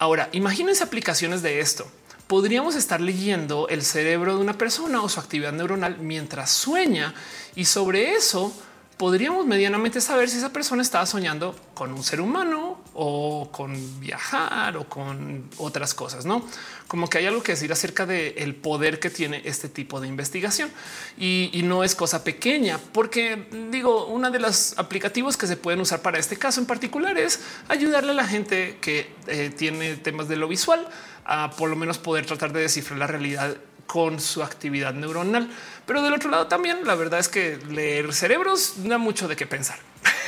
Ahora, 0.00 0.28
imagínense 0.32 0.82
aplicaciones 0.82 1.40
de 1.42 1.60
esto 1.60 1.88
podríamos 2.28 2.76
estar 2.76 3.00
leyendo 3.00 3.68
el 3.68 3.82
cerebro 3.82 4.36
de 4.36 4.42
una 4.42 4.52
persona 4.52 5.02
o 5.02 5.08
su 5.08 5.18
actividad 5.18 5.52
neuronal 5.52 5.98
mientras 5.98 6.50
sueña. 6.50 7.14
Y 7.56 7.64
sobre 7.64 8.12
eso 8.12 8.54
podríamos 8.98 9.46
medianamente 9.46 10.00
saber 10.00 10.28
si 10.28 10.38
esa 10.38 10.52
persona 10.52 10.82
estaba 10.82 11.06
soñando 11.06 11.56
con 11.74 11.92
un 11.92 12.02
ser 12.02 12.20
humano 12.20 12.82
o 12.94 13.48
con 13.52 14.00
viajar 14.00 14.76
o 14.76 14.88
con 14.88 15.48
otras 15.58 15.94
cosas, 15.94 16.26
no 16.26 16.44
como 16.88 17.08
que 17.08 17.18
hay 17.18 17.26
algo 17.26 17.42
que 17.42 17.52
decir 17.52 17.70
acerca 17.70 18.06
del 18.06 18.54
poder 18.54 18.98
que 18.98 19.10
tiene 19.10 19.42
este 19.44 19.68
tipo 19.68 20.00
de 20.00 20.08
investigación. 20.08 20.70
Y, 21.18 21.60
no 21.68 21.84
es 21.84 21.94
cosa 21.94 22.24
pequeña, 22.24 22.78
porque 22.92 23.46
digo, 23.70 24.06
una 24.06 24.30
de 24.30 24.38
los 24.38 24.76
aplicativos 24.78 25.36
que 25.36 25.46
se 25.46 25.58
pueden 25.58 25.80
usar 25.80 26.00
para 26.00 26.18
este 26.18 26.38
caso 26.38 26.60
en 26.60 26.66
particular 26.66 27.18
es 27.18 27.40
ayudarle 27.68 28.12
a 28.12 28.14
la 28.14 28.26
gente 28.26 28.78
que 28.80 29.12
eh, 29.26 29.52
tiene 29.54 29.96
temas 29.96 30.28
de 30.28 30.36
lo 30.36 30.48
visual 30.48 30.88
a 31.26 31.50
por 31.50 31.68
lo 31.68 31.76
menos 31.76 31.98
poder 31.98 32.24
tratar 32.24 32.54
de 32.54 32.62
descifrar 32.62 32.98
la 32.98 33.06
realidad 33.06 33.54
con 33.88 34.20
su 34.20 34.42
actividad 34.42 34.92
neuronal. 34.92 35.50
Pero 35.86 36.02
del 36.02 36.12
otro 36.12 36.30
lado 36.30 36.46
también 36.46 36.84
la 36.84 36.94
verdad 36.94 37.18
es 37.18 37.28
que 37.28 37.56
leer 37.70 38.12
cerebros 38.12 38.74
da 38.84 38.98
mucho 38.98 39.26
de 39.26 39.34
qué 39.34 39.46
pensar. 39.46 39.78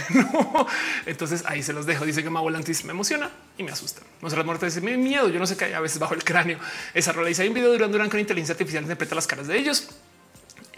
Entonces 1.07 1.45
ahí 1.47 1.63
se 1.63 1.75
los 1.75 1.85
dejo. 1.85 2.07
Dice 2.07 2.23
que 2.23 2.31
Volantis 2.31 2.85
me 2.87 2.93
emociona 2.93 3.31
y 3.59 3.63
me 3.63 3.71
asusta. 3.71 4.01
Monserrat 4.23 4.47
Muerte 4.47 4.65
dice 4.65 4.81
mi 4.81 4.97
miedo. 4.97 5.29
Yo 5.29 5.39
no 5.39 5.47
sé 5.47 5.59
qué 5.59 5.67
hay 5.67 5.75
a 5.75 5.81
veces 5.81 5.99
bajo 5.99 6.15
el 6.15 6.25
cráneo. 6.25 6.59
Esa 6.95 7.13
rola 7.13 7.29
dice 7.29 7.43
hay 7.43 7.49
un 7.49 7.55
video 7.55 7.71
durante 7.71 7.93
Durán 7.93 8.09
con 8.09 8.19
inteligencia 8.19 8.55
artificial 8.55 8.83
interpreta 8.83 9.15
las 9.15 9.27
caras 9.27 9.47
de 9.47 9.59
ellos. 9.59 9.91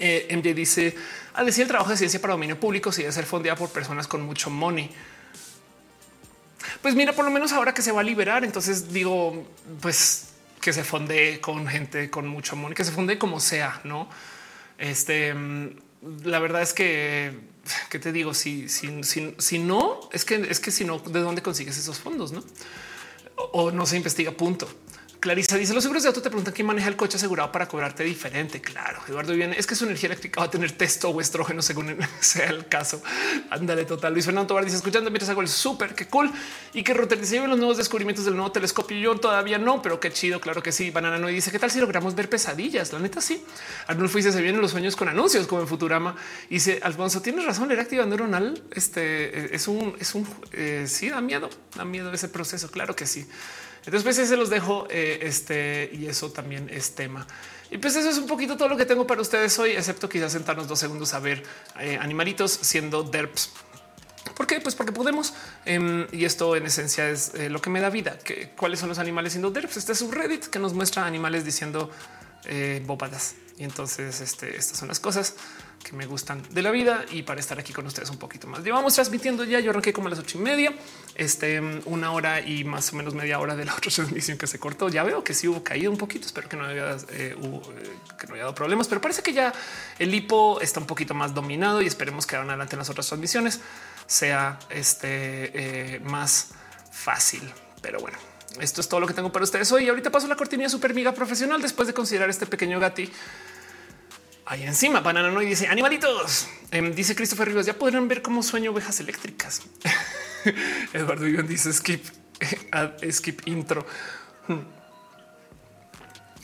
Eh, 0.01 0.27
MJ 0.37 0.53
dice 0.53 0.97
al 1.35 1.47
decir 1.47 1.63
el 1.63 1.69
trabajo 1.69 1.91
de 1.91 1.97
ciencia 1.97 2.21
para 2.21 2.33
dominio 2.33 2.59
público 2.59 2.91
si 2.91 3.03
debe 3.03 3.13
ser 3.13 3.25
fondeada 3.25 3.57
por 3.57 3.71
personas 3.71 4.09
con 4.09 4.23
mucho 4.23 4.51
money. 4.51 4.91
Pues 6.83 6.97
mira, 6.97 7.13
por 7.13 7.25
lo 7.25 7.31
menos 7.31 7.53
ahora 7.53 7.73
que 7.73 7.83
se 7.83 7.93
va 7.93 8.01
a 8.01 8.05
liberar, 8.05 8.45
entonces 8.45 8.93
digo, 8.93 9.47
pues 9.81 10.32
que 10.63 10.73
se 10.73 10.85
funde 10.85 11.41
con 11.43 11.67
gente 11.67 12.09
con 12.09 12.27
mucho 12.27 12.55
amor, 12.55 12.75
que 12.75 12.85
se 12.85 12.93
funde 12.93 13.19
como 13.19 13.41
sea, 13.41 13.83
no? 13.85 14.09
Este, 14.79 15.35
mm, 15.35 15.69
la 16.25 16.39
verdad 16.39 16.63
es 16.63 16.73
que, 16.73 17.39
¿qué 17.91 17.99
te 17.99 18.13
digo? 18.13 18.33
Si, 18.33 18.71
si, 18.71 19.03
si, 19.03 19.35
si 19.39 19.59
no, 19.59 20.01
es 20.13 20.25
que 20.25 20.37
es 20.37 20.59
que 20.61 20.71
si 20.71 20.87
no, 20.87 20.99
¿de 20.99 21.21
dónde 21.21 21.43
consigues 21.43 21.77
esos 21.77 21.99
fondos? 21.99 22.33
No? 22.33 22.43
o 23.53 23.71
no 23.71 23.87
se 23.87 23.97
investiga, 23.97 24.31
punto. 24.33 24.69
Clarisa 25.23 25.57
dice 25.57 25.73
los 25.73 25.85
seguros 25.85 26.03
de 26.03 26.09
auto 26.09 26.21
te 26.21 26.31
preguntan 26.31 26.53
quién 26.53 26.67
maneja 26.67 26.89
el 26.89 26.97
coche 26.97 27.17
asegurado 27.17 27.53
para 27.53 27.69
cobrarte 27.69 28.03
diferente. 28.03 28.61
Claro, 28.61 29.01
Eduardo 29.07 29.33
viene 29.35 29.57
es 29.57 29.69
que 29.69 29.77
su 29.77 29.85
energía 29.85 30.09
eléctrica 30.09 30.41
va 30.41 30.47
a 30.47 30.51
tener 30.51 30.73
texto 30.73 31.11
o 31.11 31.21
estrógeno 31.21 31.63
según 31.63 31.97
sea 32.21 32.51
el 32.51 32.67
caso. 32.67 33.01
Ándale 33.49 33.85
total. 33.85 34.15
Luis 34.15 34.25
Fernando 34.25 34.49
Tobar 34.49 34.65
dice 34.65 34.79
escuchando 34.79 35.11
mientras 35.11 35.31
hago 35.31 35.41
el 35.41 35.47
súper, 35.47 35.95
qué 35.95 36.09
cool. 36.09 36.29
Y 36.75 36.83
que 36.83 36.93
Rotter 36.93 37.21
dice 37.21 37.39
los 37.47 37.57
nuevos 37.57 37.77
descubrimientos 37.77 38.25
del 38.25 38.35
nuevo 38.35 38.51
telescopio. 38.51 38.97
Yo 38.97 39.15
todavía 39.15 39.59
no, 39.59 39.81
pero 39.81 40.01
qué 40.01 40.13
chido. 40.13 40.41
Claro 40.41 40.61
que 40.61 40.73
sí. 40.73 40.91
Banana 40.91 41.21
no 41.21 41.29
dice 41.29 41.53
qué 41.53 41.61
tal 41.61 41.71
si 41.71 41.79
logramos 41.79 42.17
ver 42.17 42.29
pesadillas. 42.29 42.93
La 42.93 42.99
neta 42.99 43.21
sí. 43.21 43.45
Arnulfo 43.87 44.17
dice 44.17 44.33
se 44.33 44.43
vienen 44.43 44.61
los 44.61 44.73
sueños 44.73 44.97
con 44.97 45.07
anuncios 45.07 45.47
como 45.47 45.61
en 45.61 45.69
Futurama. 45.69 46.17
Dice 46.51 46.81
Alfonso 46.83 47.23
tienes 47.23 47.45
razón. 47.45 47.71
Era 47.71 47.83
activa 47.83 48.05
neuronal. 48.07 48.61
Este 48.73 49.55
es 49.55 49.69
un, 49.69 49.95
es 50.01 50.17
un, 50.17 50.27
eh, 50.51 50.87
sí 50.89 51.11
da 51.11 51.21
miedo, 51.21 51.49
da 51.77 51.85
miedo 51.85 52.13
ese 52.13 52.29
proceso. 52.29 52.73
Claro 52.73 52.97
que 52.97 53.07
sí. 53.07 53.25
Entonces, 53.85 54.03
pues 54.03 54.29
se 54.29 54.37
los 54.37 54.51
dejo 54.51 54.87
eh, 54.91 55.21
este 55.23 55.91
y 55.93 56.07
eso 56.07 56.31
también 56.31 56.69
es 56.71 56.95
tema. 56.95 57.27
Y 57.71 57.79
pues 57.79 57.97
eso 57.97 58.09
es 58.09 58.19
un 58.19 58.27
poquito 58.27 58.57
todo 58.57 58.69
lo 58.69 58.77
que 58.77 58.85
tengo 58.85 59.07
para 59.07 59.21
ustedes 59.21 59.59
hoy, 59.59 59.73
excepto 59.73 60.09
quizás 60.09 60.33
sentarnos 60.33 60.69
dos 60.69 60.79
segundos 60.79 61.15
a 61.15 61.19
ver 61.19 61.43
eh, 61.81 61.99
animalitos 62.01 62.53
siendo 62.53 63.03
derps. 63.03 63.51
¿Por 64.37 64.47
qué? 64.47 64.61
Pues 64.61 64.75
porque 64.75 64.93
podemos. 64.93 65.35
Em, 65.65 66.07
y 66.13 66.25
esto 66.25 66.55
en 66.55 66.67
esencia 66.67 67.09
es 67.11 67.35
eh, 67.35 67.51
lo 67.51 67.61
que 67.61 67.71
me 67.71 67.81
da 67.81 67.91
vida. 67.91 68.19
Que, 68.19 68.51
¿Cuáles 68.51 68.79
son 68.79 68.89
los 68.89 68.99
animales 68.99 69.33
siendo 69.33 69.51
derps? 69.51 69.77
Este 69.77 69.93
es 69.93 70.03
un 70.03 70.13
Reddit 70.13 70.47
que 70.47 70.59
nos 70.59 70.75
muestra 70.75 71.05
animales 71.07 71.45
diciendo 71.45 71.91
bobadas. 72.87 73.37
Y 73.57 73.63
entonces 73.63 74.21
este, 74.21 74.57
estas 74.57 74.77
son 74.77 74.89
las 74.89 74.99
cosas 74.99 75.37
que 75.83 75.95
me 75.95 76.07
gustan 76.07 76.43
de 76.51 76.63
la 76.63 76.71
vida 76.71 77.05
y 77.11 77.23
para 77.23 77.41
estar 77.41 77.59
aquí 77.59 77.73
con 77.73 77.87
ustedes 77.87 78.11
un 78.11 78.19
poquito 78.19 78.47
más. 78.47 78.63
Llevamos 78.63 78.95
transmitiendo 78.95 79.45
ya. 79.45 79.61
Yo 79.61 79.71
arranqué 79.71 79.93
como 79.93 80.07
a 80.07 80.11
las 80.11 80.19
ocho 80.19 80.39
y 80.39 80.41
media, 80.41 80.73
este 81.15 81.61
una 81.85 82.13
hora 82.13 82.41
y 82.41 82.65
más 82.65 82.93
o 82.93 82.97
menos 82.97 83.15
media 83.15 83.39
hora 83.39 83.57
de 83.57 83.65
la 83.65 83.75
otra 83.77 83.91
transmisión 83.91 84.39
que 84.39 84.47
se 84.47 84.59
cortó. 84.59 84.89
Ya 84.89 85.03
veo 85.03 85.25
que 85.25 85.35
sí 85.35 85.49
hubo 85.49 85.63
caído 85.63 85.91
un 85.91 85.99
poquito. 85.99 86.27
Espero 86.27 86.49
que 86.49 86.57
no 86.57 86.65
haya, 86.65 86.97
eh, 87.11 87.37
eh, 87.37 87.61
que 88.19 88.27
no 88.27 88.35
haya 88.35 88.45
dado 88.45 88.55
problemas, 88.55 88.89
pero 88.89 89.01
parece 89.01 89.23
que 89.23 89.33
ya 89.33 89.53
el 89.99 90.15
hipo 90.15 90.61
está 90.61 90.81
un 90.81 90.87
poquito 90.87 91.15
más 91.15 91.35
dominado 91.35 91.83
y 91.83 91.87
esperemos 91.87 92.27
que 92.27 92.37
adelante 92.37 92.75
en 92.75 92.79
las 92.79 92.91
otras 92.91 93.07
transmisiones 93.07 93.61
sea 94.07 94.59
este 94.71 95.97
eh, 95.97 96.01
más 96.01 96.51
fácil. 96.91 97.43
Pero 97.81 98.01
bueno, 98.01 98.19
esto 98.61 98.81
es 98.81 98.89
todo 98.89 99.01
lo 99.01 99.07
que 99.07 99.15
tengo 99.15 99.33
para 99.33 99.45
ustedes 99.45 99.71
hoy. 99.73 99.89
Ahorita 99.89 100.11
paso 100.11 100.27
la 100.29 100.37
cortina 100.37 100.69
super 100.69 100.95
miga 100.95 101.13
profesional 101.13 101.61
después 101.61 101.89
de 101.89 101.95
considerar 101.95 102.31
este 102.31 102.47
pequeño 102.47 102.79
gati 102.79 103.11
ahí 104.47 104.63
encima. 104.65 105.01
Banana 105.01 105.43
y 105.43 105.47
dice 105.47 105.69
animalitos. 105.69 106.49
Em, 106.71 106.95
dice 106.95 107.15
Christopher 107.15 107.49
Rivas, 107.49 107.67
ya 107.67 107.75
podrán 107.75 108.09
ver 108.09 108.23
cómo 108.23 108.43
sueño 108.43 108.71
ovejas 108.71 109.01
eléctricas. 109.01 109.63
Eduardo 110.93 111.27
Iván 111.27 111.47
dice 111.47 111.73
skip, 111.73 112.05
skip 113.11 113.47
intro. 113.47 113.87
Hmm. 114.49 114.61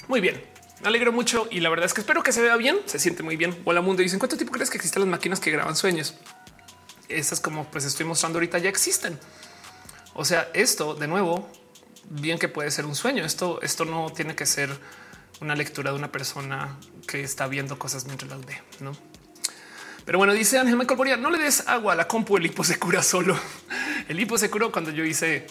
Muy 0.08 0.20
bien. 0.20 0.42
Me 0.80 0.88
alegro 0.88 1.12
mucho 1.12 1.48
y 1.50 1.60
la 1.60 1.70
verdad 1.70 1.86
es 1.86 1.94
que 1.94 2.00
espero 2.00 2.22
que 2.22 2.32
se 2.32 2.40
vea 2.40 2.56
bien. 2.56 2.78
Se 2.86 2.98
siente 2.98 3.22
muy 3.22 3.36
bien. 3.36 3.60
Hola 3.64 3.80
mundo. 3.80 4.02
Dicen 4.02 4.18
cuánto 4.18 4.36
tiempo 4.36 4.52
crees 4.52 4.70
que 4.70 4.76
existen 4.76 5.02
las 5.02 5.08
máquinas 5.08 5.40
que 5.40 5.50
graban 5.50 5.74
sueños? 5.74 6.14
Esas 7.08 7.40
como 7.40 7.64
pues 7.64 7.84
estoy 7.84 8.06
mostrando 8.06 8.38
ahorita 8.38 8.58
ya 8.58 8.68
existen. 8.68 9.18
O 10.14 10.24
sea, 10.24 10.48
esto 10.54 10.94
de 10.94 11.08
nuevo, 11.08 11.50
bien 12.10 12.38
que 12.38 12.48
puede 12.48 12.70
ser 12.70 12.86
un 12.86 12.94
sueño. 12.94 13.24
Esto, 13.24 13.60
esto 13.62 13.84
no 13.84 14.10
tiene 14.10 14.36
que 14.36 14.46
ser 14.46 14.70
una 15.40 15.54
lectura 15.54 15.90
de 15.92 15.98
una 15.98 16.10
persona 16.10 16.76
que 17.06 17.22
está 17.22 17.46
viendo 17.46 17.78
cosas 17.78 18.06
mientras 18.06 18.30
las 18.30 18.44
ve, 18.44 18.60
no? 18.80 18.92
Pero 20.04 20.18
bueno, 20.18 20.32
dice 20.32 20.58
Ángel 20.58 20.76
Michael 20.76 21.20
no 21.20 21.30
le 21.30 21.38
des 21.38 21.68
agua 21.68 21.92
a 21.92 21.96
la 21.96 22.08
compu, 22.08 22.38
el 22.38 22.46
hipo 22.46 22.64
se 22.64 22.78
cura 22.78 23.02
solo. 23.02 23.38
El 24.08 24.18
hipo 24.18 24.38
se 24.38 24.48
curó 24.48 24.72
cuando 24.72 24.90
yo 24.90 25.04
hice 25.04 25.46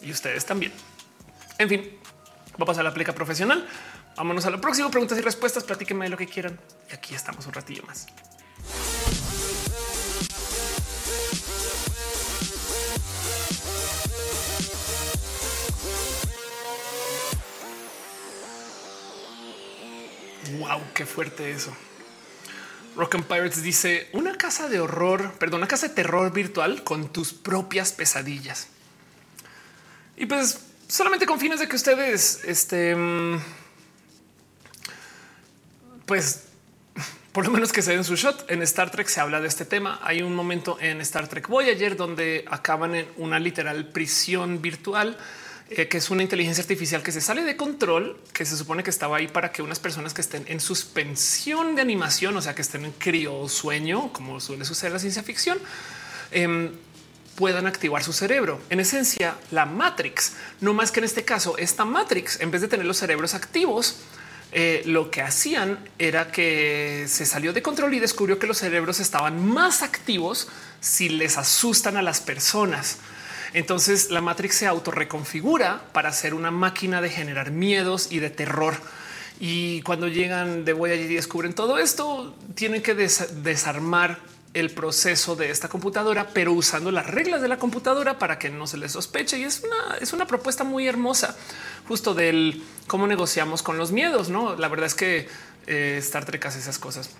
y 0.00 0.12
ustedes 0.12 0.46
también. 0.46 0.72
En 1.58 1.68
fin, 1.68 1.98
va 2.52 2.62
a 2.62 2.66
pasar 2.66 2.84
la 2.84 2.90
aplica 2.90 3.12
profesional. 3.12 3.66
Vámonos 4.16 4.46
a 4.46 4.50
lo 4.50 4.60
próximo. 4.60 4.90
Preguntas 4.90 5.18
y 5.18 5.22
respuestas. 5.22 5.64
Platíquenme 5.64 6.08
lo 6.08 6.16
que 6.16 6.26
quieran. 6.26 6.60
Y 6.88 6.94
aquí 6.94 7.14
estamos 7.14 7.46
un 7.46 7.52
ratillo 7.52 7.82
más. 7.82 8.06
Wow, 20.58 20.80
qué 20.94 21.06
fuerte 21.06 21.50
eso. 21.50 21.74
Rock 22.96 23.14
and 23.14 23.24
Pirates 23.24 23.62
dice 23.62 24.08
una 24.12 24.36
casa 24.36 24.68
de 24.68 24.80
horror, 24.80 25.32
perdón, 25.38 25.60
una 25.60 25.68
casa 25.68 25.88
de 25.88 25.94
terror 25.94 26.32
virtual 26.32 26.82
con 26.82 27.12
tus 27.12 27.32
propias 27.32 27.92
pesadillas. 27.92 28.68
Y 30.16 30.26
pues 30.26 30.60
solamente 30.88 31.26
con 31.26 31.38
fines 31.38 31.60
de 31.60 31.68
que 31.68 31.76
ustedes 31.76 32.42
este, 32.44 32.94
mm, 32.96 33.38
pues 36.04 36.44
por 37.32 37.46
lo 37.46 37.52
menos 37.52 37.72
que 37.72 37.82
se 37.82 37.92
den 37.92 38.04
su 38.04 38.16
shot. 38.16 38.50
En 38.50 38.62
Star 38.62 38.90
Trek 38.90 39.06
se 39.08 39.20
habla 39.20 39.40
de 39.40 39.48
este 39.48 39.64
tema. 39.64 40.00
Hay 40.02 40.22
un 40.22 40.34
momento 40.34 40.76
en 40.80 41.00
Star 41.00 41.28
Trek 41.28 41.48
Voyager 41.48 41.96
donde 41.96 42.44
acaban 42.50 42.94
en 42.94 43.08
una 43.16 43.38
literal 43.38 43.86
prisión 43.86 44.60
virtual, 44.60 45.16
que 45.70 45.98
es 45.98 46.10
una 46.10 46.22
inteligencia 46.22 46.62
artificial 46.62 47.02
que 47.02 47.12
se 47.12 47.20
sale 47.20 47.42
de 47.42 47.56
control, 47.56 48.18
que 48.32 48.44
se 48.44 48.56
supone 48.56 48.82
que 48.82 48.90
estaba 48.90 49.18
ahí 49.18 49.28
para 49.28 49.52
que 49.52 49.62
unas 49.62 49.78
personas 49.78 50.12
que 50.12 50.20
estén 50.20 50.44
en 50.48 50.58
suspensión 50.58 51.76
de 51.76 51.82
animación, 51.82 52.36
o 52.36 52.42
sea, 52.42 52.56
que 52.56 52.62
estén 52.62 52.84
en 52.84 52.92
crío 52.92 53.48
sueño, 53.48 54.12
como 54.12 54.40
suele 54.40 54.64
suceder 54.64 54.88
en 54.88 54.94
la 54.94 54.98
ciencia 54.98 55.22
ficción, 55.22 55.58
em, 56.32 56.72
puedan 57.36 57.66
activar 57.66 58.02
su 58.02 58.12
cerebro. 58.12 58.60
En 58.68 58.80
esencia, 58.80 59.36
la 59.52 59.64
Matrix, 59.64 60.32
no 60.60 60.74
más 60.74 60.90
que 60.90 61.00
en 61.00 61.04
este 61.04 61.24
caso, 61.24 61.56
esta 61.56 61.84
Matrix, 61.84 62.40
en 62.40 62.50
vez 62.50 62.62
de 62.62 62.68
tener 62.68 62.84
los 62.84 62.98
cerebros 62.98 63.34
activos, 63.34 63.96
eh, 64.52 64.82
lo 64.86 65.12
que 65.12 65.22
hacían 65.22 65.78
era 65.98 66.32
que 66.32 67.06
se 67.08 67.24
salió 67.24 67.52
de 67.52 67.62
control 67.62 67.94
y 67.94 68.00
descubrió 68.00 68.40
que 68.40 68.48
los 68.48 68.58
cerebros 68.58 68.98
estaban 68.98 69.46
más 69.46 69.82
activos 69.82 70.48
si 70.80 71.08
les 71.08 71.38
asustan 71.38 71.96
a 71.96 72.02
las 72.02 72.20
personas. 72.20 72.98
Entonces 73.52 74.10
la 74.10 74.20
Matrix 74.20 74.56
se 74.56 74.66
autorreconfigura 74.66 75.82
para 75.92 76.12
ser 76.12 76.34
una 76.34 76.50
máquina 76.50 77.00
de 77.00 77.10
generar 77.10 77.50
miedos 77.50 78.10
y 78.10 78.18
de 78.20 78.30
terror. 78.30 78.74
Y 79.40 79.82
cuando 79.82 80.06
llegan 80.06 80.64
de 80.64 80.72
voy 80.72 80.90
allí 80.90 81.04
y 81.04 81.14
descubren 81.14 81.54
todo 81.54 81.78
esto, 81.78 82.34
tienen 82.54 82.82
que 82.82 82.94
desarmar 82.94 84.18
el 84.52 84.70
proceso 84.70 85.36
de 85.36 85.50
esta 85.50 85.68
computadora, 85.68 86.28
pero 86.34 86.52
usando 86.52 86.90
las 86.90 87.06
reglas 87.06 87.40
de 87.40 87.48
la 87.48 87.58
computadora 87.58 88.18
para 88.18 88.38
que 88.38 88.50
no 88.50 88.66
se 88.66 88.76
les 88.76 88.92
sospeche. 88.92 89.38
Y 89.38 89.44
es 89.44 89.62
una, 89.64 89.96
es 89.98 90.12
una 90.12 90.26
propuesta 90.26 90.64
muy 90.64 90.86
hermosa, 90.86 91.36
justo 91.88 92.14
del 92.14 92.62
cómo 92.86 93.06
negociamos 93.06 93.62
con 93.62 93.78
los 93.78 93.92
miedos. 93.92 94.28
No, 94.28 94.56
la 94.56 94.68
verdad 94.68 94.86
es 94.86 94.94
que 94.94 95.28
eh, 95.66 95.96
Star 96.00 96.24
Trek 96.24 96.44
hace 96.46 96.58
esas 96.58 96.78
cosas. 96.78 97.10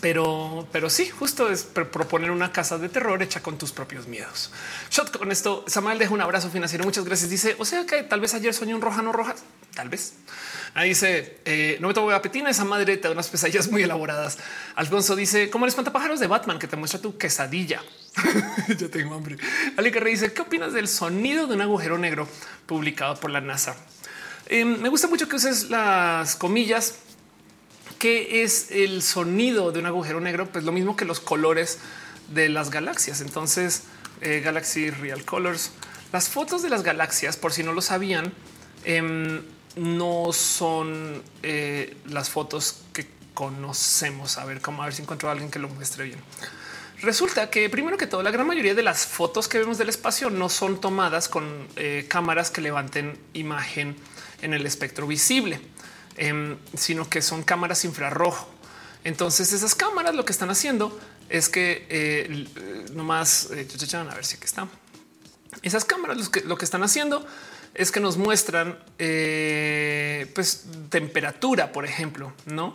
Pero, 0.00 0.68
pero 0.72 0.90
sí, 0.90 1.08
justo 1.08 1.50
es 1.50 1.64
proponer 1.64 2.30
una 2.30 2.52
casa 2.52 2.78
de 2.78 2.88
terror 2.88 3.22
hecha 3.22 3.42
con 3.42 3.56
tus 3.56 3.72
propios 3.72 4.06
miedos. 4.06 4.50
Shot 4.90 5.16
con 5.16 5.32
esto. 5.32 5.64
Samuel 5.66 5.98
deja 5.98 6.12
un 6.12 6.20
abrazo 6.20 6.50
financiero. 6.50 6.84
Muchas 6.84 7.04
gracias. 7.04 7.30
Dice, 7.30 7.56
o 7.58 7.64
sea 7.64 7.86
que 7.86 8.02
tal 8.02 8.20
vez 8.20 8.34
ayer 8.34 8.52
soñé 8.52 8.74
un 8.74 8.82
roja, 8.82 9.02
no 9.02 9.12
rojas. 9.12 9.42
Tal 9.74 9.88
vez. 9.88 10.14
Ahí 10.74 10.90
dice, 10.90 11.38
eh, 11.46 11.78
no 11.80 11.88
me 11.88 11.94
tomo 11.94 12.20
petina, 12.20 12.50
esa 12.50 12.64
madre 12.64 12.98
te 12.98 13.08
da 13.08 13.12
unas 13.12 13.28
pesadillas 13.28 13.70
muy 13.70 13.82
elaboradas. 13.82 14.38
Alfonso 14.74 15.16
dice, 15.16 15.48
como 15.48 15.64
el 15.64 15.70
espantapájaros 15.70 16.20
de 16.20 16.26
Batman 16.26 16.58
que 16.58 16.68
te 16.68 16.76
muestra 16.76 17.00
tu 17.00 17.16
quesadilla. 17.16 17.82
Yo 18.78 18.90
tengo 18.90 19.14
hambre. 19.14 19.38
Ali 19.78 19.90
que 19.90 20.00
dice, 20.00 20.32
¿qué 20.32 20.42
opinas 20.42 20.74
del 20.74 20.88
sonido 20.88 21.46
de 21.46 21.54
un 21.54 21.62
agujero 21.62 21.96
negro 21.96 22.28
publicado 22.66 23.18
por 23.18 23.30
la 23.30 23.40
NASA? 23.40 23.74
Eh, 24.48 24.64
me 24.64 24.88
gusta 24.88 25.08
mucho 25.08 25.28
que 25.28 25.36
uses 25.36 25.70
las 25.70 26.36
comillas. 26.36 26.96
¿Qué 27.98 28.42
es 28.42 28.70
el 28.70 29.02
sonido 29.02 29.72
de 29.72 29.78
un 29.78 29.86
agujero 29.86 30.20
negro? 30.20 30.46
Pues 30.46 30.64
lo 30.64 30.72
mismo 30.72 30.96
que 30.96 31.04
los 31.04 31.20
colores 31.20 31.78
de 32.28 32.48
las 32.48 32.70
galaxias. 32.70 33.20
Entonces, 33.20 33.84
eh, 34.20 34.40
Galaxy 34.44 34.90
Real 34.90 35.24
Colors. 35.24 35.70
Las 36.12 36.28
fotos 36.28 36.62
de 36.62 36.70
las 36.70 36.82
galaxias, 36.82 37.36
por 37.36 37.52
si 37.52 37.62
no 37.62 37.72
lo 37.72 37.82
sabían, 37.82 38.32
em, 38.84 39.42
no 39.76 40.32
son 40.32 41.22
eh, 41.42 41.96
las 42.06 42.30
fotos 42.30 42.82
que 42.92 43.06
conocemos. 43.34 44.38
A 44.38 44.44
ver 44.44 44.60
cómo 44.60 44.82
a 44.82 44.86
ver 44.86 44.94
si 44.94 45.02
encuentro 45.02 45.28
a 45.28 45.32
alguien 45.32 45.50
que 45.50 45.58
lo 45.58 45.68
muestre 45.68 46.04
bien. 46.04 46.18
Resulta 47.02 47.50
que 47.50 47.68
primero 47.68 47.98
que 47.98 48.06
todo, 48.06 48.22
la 48.22 48.30
gran 48.30 48.46
mayoría 48.46 48.74
de 48.74 48.82
las 48.82 49.04
fotos 49.06 49.48
que 49.48 49.58
vemos 49.58 49.76
del 49.76 49.90
espacio 49.90 50.30
no 50.30 50.48
son 50.48 50.80
tomadas 50.80 51.28
con 51.28 51.68
eh, 51.76 52.06
cámaras 52.08 52.50
que 52.50 52.62
levanten 52.62 53.18
imagen 53.34 53.96
en 54.40 54.54
el 54.54 54.64
espectro 54.64 55.06
visible, 55.06 55.60
em, 56.16 56.56
sino 56.76 57.08
que 57.08 57.22
son 57.22 57.42
cámaras 57.42 57.84
infrarrojo. 57.84 58.48
Entonces 59.04 59.52
esas 59.52 59.74
cámaras 59.74 60.14
lo 60.14 60.24
que 60.24 60.32
están 60.32 60.50
haciendo 60.50 60.98
es 61.28 61.48
que 61.48 61.86
eh, 61.88 62.46
nomás, 62.92 63.48
a 63.50 63.54
ver 63.54 64.24
si 64.24 64.36
aquí 64.36 64.44
está. 64.44 64.68
Esas 65.62 65.84
cámaras 65.84 66.30
lo 66.44 66.58
que 66.58 66.64
están 66.64 66.82
haciendo 66.82 67.26
es 67.76 67.92
que 67.92 68.00
nos 68.00 68.16
muestran 68.16 68.78
eh, 68.98 70.30
pues 70.34 70.64
temperatura, 70.88 71.72
por 71.72 71.84
ejemplo, 71.84 72.32
no? 72.46 72.74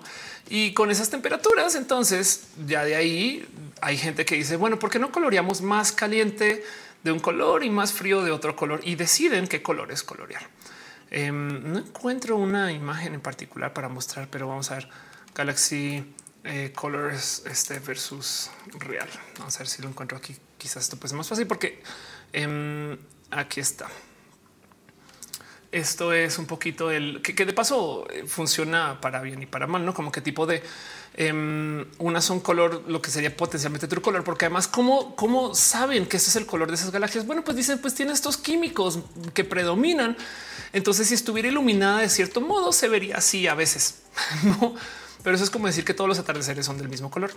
Y 0.49 0.73
con 0.73 0.91
esas 0.91 1.09
temperaturas, 1.09 1.75
entonces 1.75 2.43
ya 2.67 2.83
de 2.83 2.95
ahí 2.95 3.47
hay 3.81 3.97
gente 3.97 4.25
que 4.25 4.35
dice, 4.35 4.57
bueno, 4.57 4.77
¿por 4.77 4.91
qué 4.91 4.99
no 4.99 5.11
coloreamos 5.11 5.61
más 5.61 5.91
caliente 5.91 6.63
de 7.03 7.11
un 7.11 7.19
color 7.19 7.63
y 7.63 7.69
más 7.69 7.93
frío 7.93 8.23
de 8.23 8.31
otro 8.31 8.55
color? 8.55 8.81
Y 8.83 8.95
deciden 8.95 9.47
qué 9.47 9.63
color 9.63 9.91
es 9.91 10.03
colorear. 10.03 10.47
Em, 11.11 11.71
no 11.73 11.79
encuentro 11.79 12.37
una 12.37 12.71
imagen 12.71 13.13
en 13.13 13.21
particular 13.21 13.73
para 13.73 13.89
mostrar, 13.89 14.29
pero 14.29 14.47
vamos 14.47 14.71
a 14.71 14.75
ver 14.75 14.89
Galaxy 15.35 16.05
eh, 16.45 16.71
Colors 16.73 17.43
este 17.45 17.79
versus 17.79 18.49
real. 18.79 19.09
Vamos 19.37 19.55
a 19.57 19.59
ver 19.59 19.67
si 19.67 19.81
lo 19.81 19.89
encuentro 19.89 20.17
aquí. 20.17 20.35
Quizás 20.57 20.83
esto 20.83 20.97
pues 20.97 21.11
es 21.11 21.17
más 21.17 21.27
fácil 21.27 21.47
porque 21.47 21.83
em, 22.31 22.97
aquí 23.29 23.59
está. 23.59 23.87
Esto 25.71 26.13
es 26.13 26.37
un 26.37 26.45
poquito 26.45 26.91
el 26.91 27.21
que, 27.21 27.45
de 27.45 27.53
paso 27.53 28.07
eh, 28.09 28.25
funciona 28.25 28.99
para 29.01 29.21
bien 29.21 29.41
y 29.43 29.45
para 29.45 29.67
mal, 29.67 29.85
no 29.85 29.93
como 29.93 30.11
qué 30.11 30.21
tipo 30.21 30.45
de 30.45 30.63
um, 31.19 31.85
unas 31.97 32.25
son 32.25 32.39
color, 32.39 32.83
lo 32.87 33.01
que 33.01 33.11
sería 33.11 33.35
potencialmente 33.35 33.87
true 33.87 34.01
color, 34.01 34.23
porque 34.23 34.45
además, 34.45 34.67
cómo, 34.67 35.15
cómo 35.15 35.55
saben 35.55 36.05
que 36.05 36.17
ese 36.17 36.29
es 36.29 36.35
el 36.35 36.45
color 36.45 36.69
de 36.69 36.75
esas 36.75 36.91
galaxias? 36.91 37.25
Bueno, 37.25 37.43
pues 37.43 37.57
dicen, 37.57 37.79
pues 37.79 37.95
tiene 37.95 38.11
estos 38.11 38.37
químicos 38.37 38.99
que 39.33 39.43
predominan. 39.43 40.17
Entonces, 40.73 41.07
si 41.07 41.13
estuviera 41.13 41.47
iluminada 41.47 41.99
de 41.99 42.09
cierto 42.09 42.41
modo, 42.41 42.71
se 42.71 42.87
vería 42.87 43.17
así 43.17 43.47
a 43.47 43.55
veces, 43.55 44.01
no? 44.43 44.75
Pero 45.23 45.35
eso 45.35 45.43
es 45.43 45.51
como 45.51 45.67
decir 45.67 45.85
que 45.85 45.93
todos 45.93 46.07
los 46.07 46.19
atardeceres 46.19 46.65
son 46.65 46.77
del 46.77 46.89
mismo 46.89 47.11
color. 47.11 47.31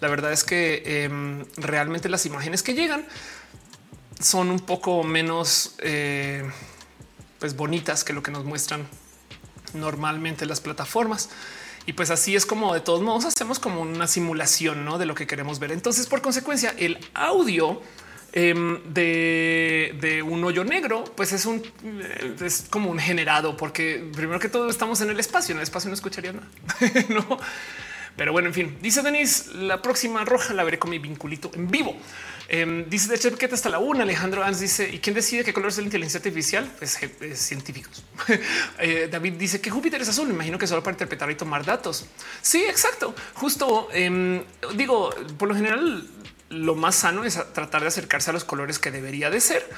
La 0.00 0.08
verdad 0.08 0.32
es 0.32 0.44
que 0.44 1.04
em, 1.04 1.44
realmente 1.56 2.08
las 2.08 2.26
imágenes 2.26 2.62
que 2.62 2.74
llegan 2.74 3.06
son 4.20 4.50
un 4.50 4.60
poco 4.60 5.02
menos 5.02 5.74
eh, 5.78 6.44
pues 7.38 7.56
bonitas 7.56 8.04
que 8.04 8.12
lo 8.12 8.22
que 8.22 8.30
nos 8.30 8.44
muestran 8.44 8.86
normalmente 9.72 10.44
las 10.46 10.60
plataformas. 10.60 11.30
Y 11.86 11.92
pues 11.94 12.10
así 12.10 12.36
es 12.36 12.46
como 12.46 12.74
de 12.74 12.80
todos 12.80 13.02
modos 13.02 13.24
hacemos 13.24 13.58
como 13.58 13.80
una 13.80 14.06
simulación 14.06 14.84
¿no? 14.84 14.98
de 14.98 15.06
lo 15.06 15.14
que 15.14 15.26
queremos 15.26 15.58
ver. 15.58 15.72
Entonces, 15.72 16.06
por 16.06 16.20
consecuencia, 16.22 16.74
el 16.78 16.98
audio 17.14 17.80
em, 18.32 18.80
de, 18.92 20.24
un 20.26 20.44
hoyo 20.44 20.64
negro, 20.64 21.04
pues 21.16 21.32
es 21.32 21.46
un 21.46 21.62
eh, 21.82 22.36
es 22.44 22.66
como 22.70 22.90
un 22.90 22.98
generado, 22.98 23.56
porque 23.56 24.04
primero 24.14 24.38
que 24.38 24.48
todo 24.48 24.68
estamos 24.68 25.00
en 25.00 25.10
el 25.10 25.18
espacio. 25.18 25.52
En 25.52 25.58
el 25.58 25.64
espacio 25.64 25.88
no 25.88 25.94
escucharía 25.94 26.32
nada. 26.32 26.48
no, 27.08 27.38
pero 28.16 28.32
bueno, 28.32 28.48
en 28.48 28.54
fin, 28.54 28.78
dice 28.82 29.02
Denis, 29.02 29.46
la 29.54 29.80
próxima 29.80 30.24
roja 30.24 30.52
la 30.52 30.64
veré 30.64 30.78
con 30.78 30.90
mi 30.90 30.98
vinculito 30.98 31.50
en 31.54 31.70
vivo. 31.70 31.96
Em, 32.52 32.90
dice 32.90 33.08
de 33.08 33.14
hecho 33.14 33.36
que 33.38 33.46
hasta 33.46 33.68
la 33.68 33.78
una. 33.78 34.02
Alejandro 34.02 34.42
Ans 34.42 34.58
dice: 34.58 34.90
¿Y 34.92 34.98
quién 34.98 35.14
decide 35.14 35.44
qué 35.44 35.52
color 35.52 35.70
es 35.70 35.76
la 35.76 35.84
inteligencia 35.84 36.18
artificial? 36.18 36.68
Pues 36.78 36.98
científicos. 37.34 38.04
Eh, 38.78 39.08
David 39.10 39.34
dice 39.34 39.60
que 39.60 39.70
Júpiter 39.70 40.00
es 40.00 40.08
azul. 40.08 40.26
Me 40.28 40.34
imagino 40.34 40.58
que 40.58 40.66
solo 40.66 40.82
para 40.82 40.94
interpretar 40.94 41.30
y 41.30 41.36
tomar 41.36 41.64
datos. 41.64 42.06
Sí, 42.42 42.64
exacto. 42.64 43.14
Justo 43.34 43.88
em, 43.92 44.42
digo, 44.74 45.10
por 45.38 45.48
lo 45.48 45.54
general, 45.54 46.08
lo 46.48 46.74
más 46.74 46.96
sano 46.96 47.24
es 47.24 47.38
tratar 47.52 47.82
de 47.82 47.88
acercarse 47.88 48.30
a 48.30 48.32
los 48.32 48.44
colores 48.44 48.78
que 48.78 48.90
debería 48.90 49.30
de 49.30 49.40
ser. 49.40 49.68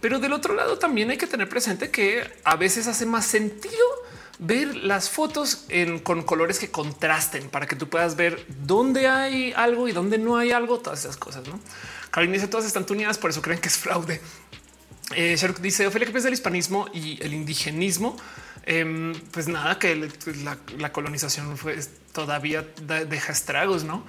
Pero 0.00 0.18
del 0.18 0.32
otro 0.32 0.54
lado 0.54 0.78
también 0.78 1.10
hay 1.10 1.18
que 1.18 1.26
tener 1.26 1.48
presente 1.48 1.90
que 1.90 2.28
a 2.44 2.56
veces 2.56 2.86
hace 2.86 3.04
más 3.04 3.26
sentido 3.26 3.76
ver 4.42 4.74
las 4.76 5.08
fotos 5.08 5.66
con 6.02 6.22
colores 6.22 6.58
que 6.58 6.70
contrasten 6.70 7.48
para 7.48 7.66
que 7.66 7.76
tú 7.76 7.88
puedas 7.88 8.16
ver 8.16 8.44
dónde 8.48 9.06
hay 9.06 9.52
algo 9.52 9.88
y 9.88 9.92
dónde 9.92 10.18
no 10.18 10.36
hay 10.36 10.50
algo, 10.50 10.78
todas 10.78 11.00
esas 11.00 11.16
cosas. 11.16 11.46
No, 11.46 11.60
Karine 12.10 12.34
dice 12.34 12.48
todas 12.48 12.66
están 12.66 12.84
tuneadas, 12.84 13.18
por 13.18 13.30
eso 13.30 13.40
creen 13.40 13.60
que 13.60 13.68
es 13.68 13.76
fraude. 13.76 14.20
Eh, 15.14 15.36
dice 15.60 15.86
Ophelia, 15.86 16.06
que 16.06 16.12
piensa 16.12 16.26
del 16.26 16.34
hispanismo 16.34 16.88
y 16.92 17.22
el 17.22 17.34
indigenismo? 17.34 18.16
Em, 18.64 19.12
pues 19.30 19.48
nada, 19.48 19.78
que 19.78 20.08
la, 20.78 20.92
colonización 20.92 21.56
todavía 22.12 22.66
deja 23.08 23.32
estragos, 23.32 23.84
no? 23.84 24.04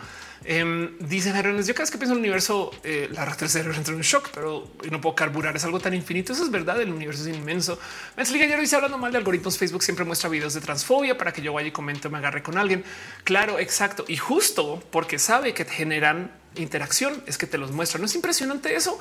Eh, 0.46 0.96
dicen 1.00 1.34
yo 1.34 1.74
cada 1.74 1.84
vez 1.84 1.92
que 1.92 1.98
pienso 1.98 2.14
en 2.14 2.20
el 2.20 2.20
universo, 2.20 2.72
eh, 2.84 3.08
la 3.12 3.26
rata 3.26 3.42
del 3.42 3.50
cerebro 3.50 3.78
entra 3.78 3.94
en 3.94 4.02
shock, 4.02 4.30
pero 4.34 4.70
no 4.90 5.02
puedo 5.02 5.16
carburar. 5.16 5.56
Es 5.56 5.64
algo 5.64 5.80
tan 5.80 5.94
infinito. 5.94 6.34
Eso 6.34 6.44
es 6.44 6.52
verdad. 6.52 6.82
El 6.82 6.92
universo 6.92 7.28
es 7.28 7.36
inmenso. 7.36 7.80
Me 8.18 8.24
ayer 8.24 8.60
dice 8.60 8.76
hablando 8.76 8.98
mal 8.98 9.12
de 9.12 9.18
algoritmos. 9.18 9.58
Facebook 9.58 9.84
siempre 9.84 10.06
muestra 10.06 10.30
videos 10.30 10.54
de 10.54 10.62
transfobia 10.62 11.18
para 11.18 11.32
que 11.32 11.42
yo 11.42 11.54
vaya 11.54 11.68
y 11.68 11.72
comente 11.72 12.10
me 12.10 12.18
agarre 12.18 12.44
con 12.44 12.58
alguien. 12.58 12.84
Claro, 13.24 13.60
exacto. 13.60 14.06
Y 14.08 14.18
justo 14.18 14.84
porque 14.92 15.20
sabe 15.20 15.54
que 15.54 15.66
generan 15.66 16.32
interacción 16.56 17.24
es 17.26 17.38
que 17.38 17.48
te 17.48 17.58
los 17.58 17.72
muestra. 17.72 18.00
No 18.00 18.06
es 18.06 18.16
impresionante 18.16 18.76
eso. 18.76 19.00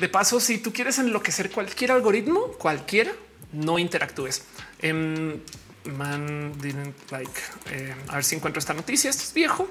De 0.00 0.08
paso, 0.08 0.40
si 0.40 0.58
tú 0.58 0.72
quieres 0.72 0.98
enloquecer 0.98 1.50
cualquier 1.50 1.92
algoritmo, 1.92 2.52
cualquiera, 2.58 3.12
no 3.52 3.78
interactúes. 3.78 4.42
Um, 4.82 5.40
man 5.96 6.52
didn't 6.60 6.94
like. 7.10 7.30
Eh, 7.70 7.94
a 8.08 8.16
ver 8.16 8.24
si 8.24 8.36
encuentro 8.36 8.58
esta 8.58 8.74
noticia. 8.74 9.08
Esto 9.08 9.22
es 9.22 9.32
viejo, 9.32 9.70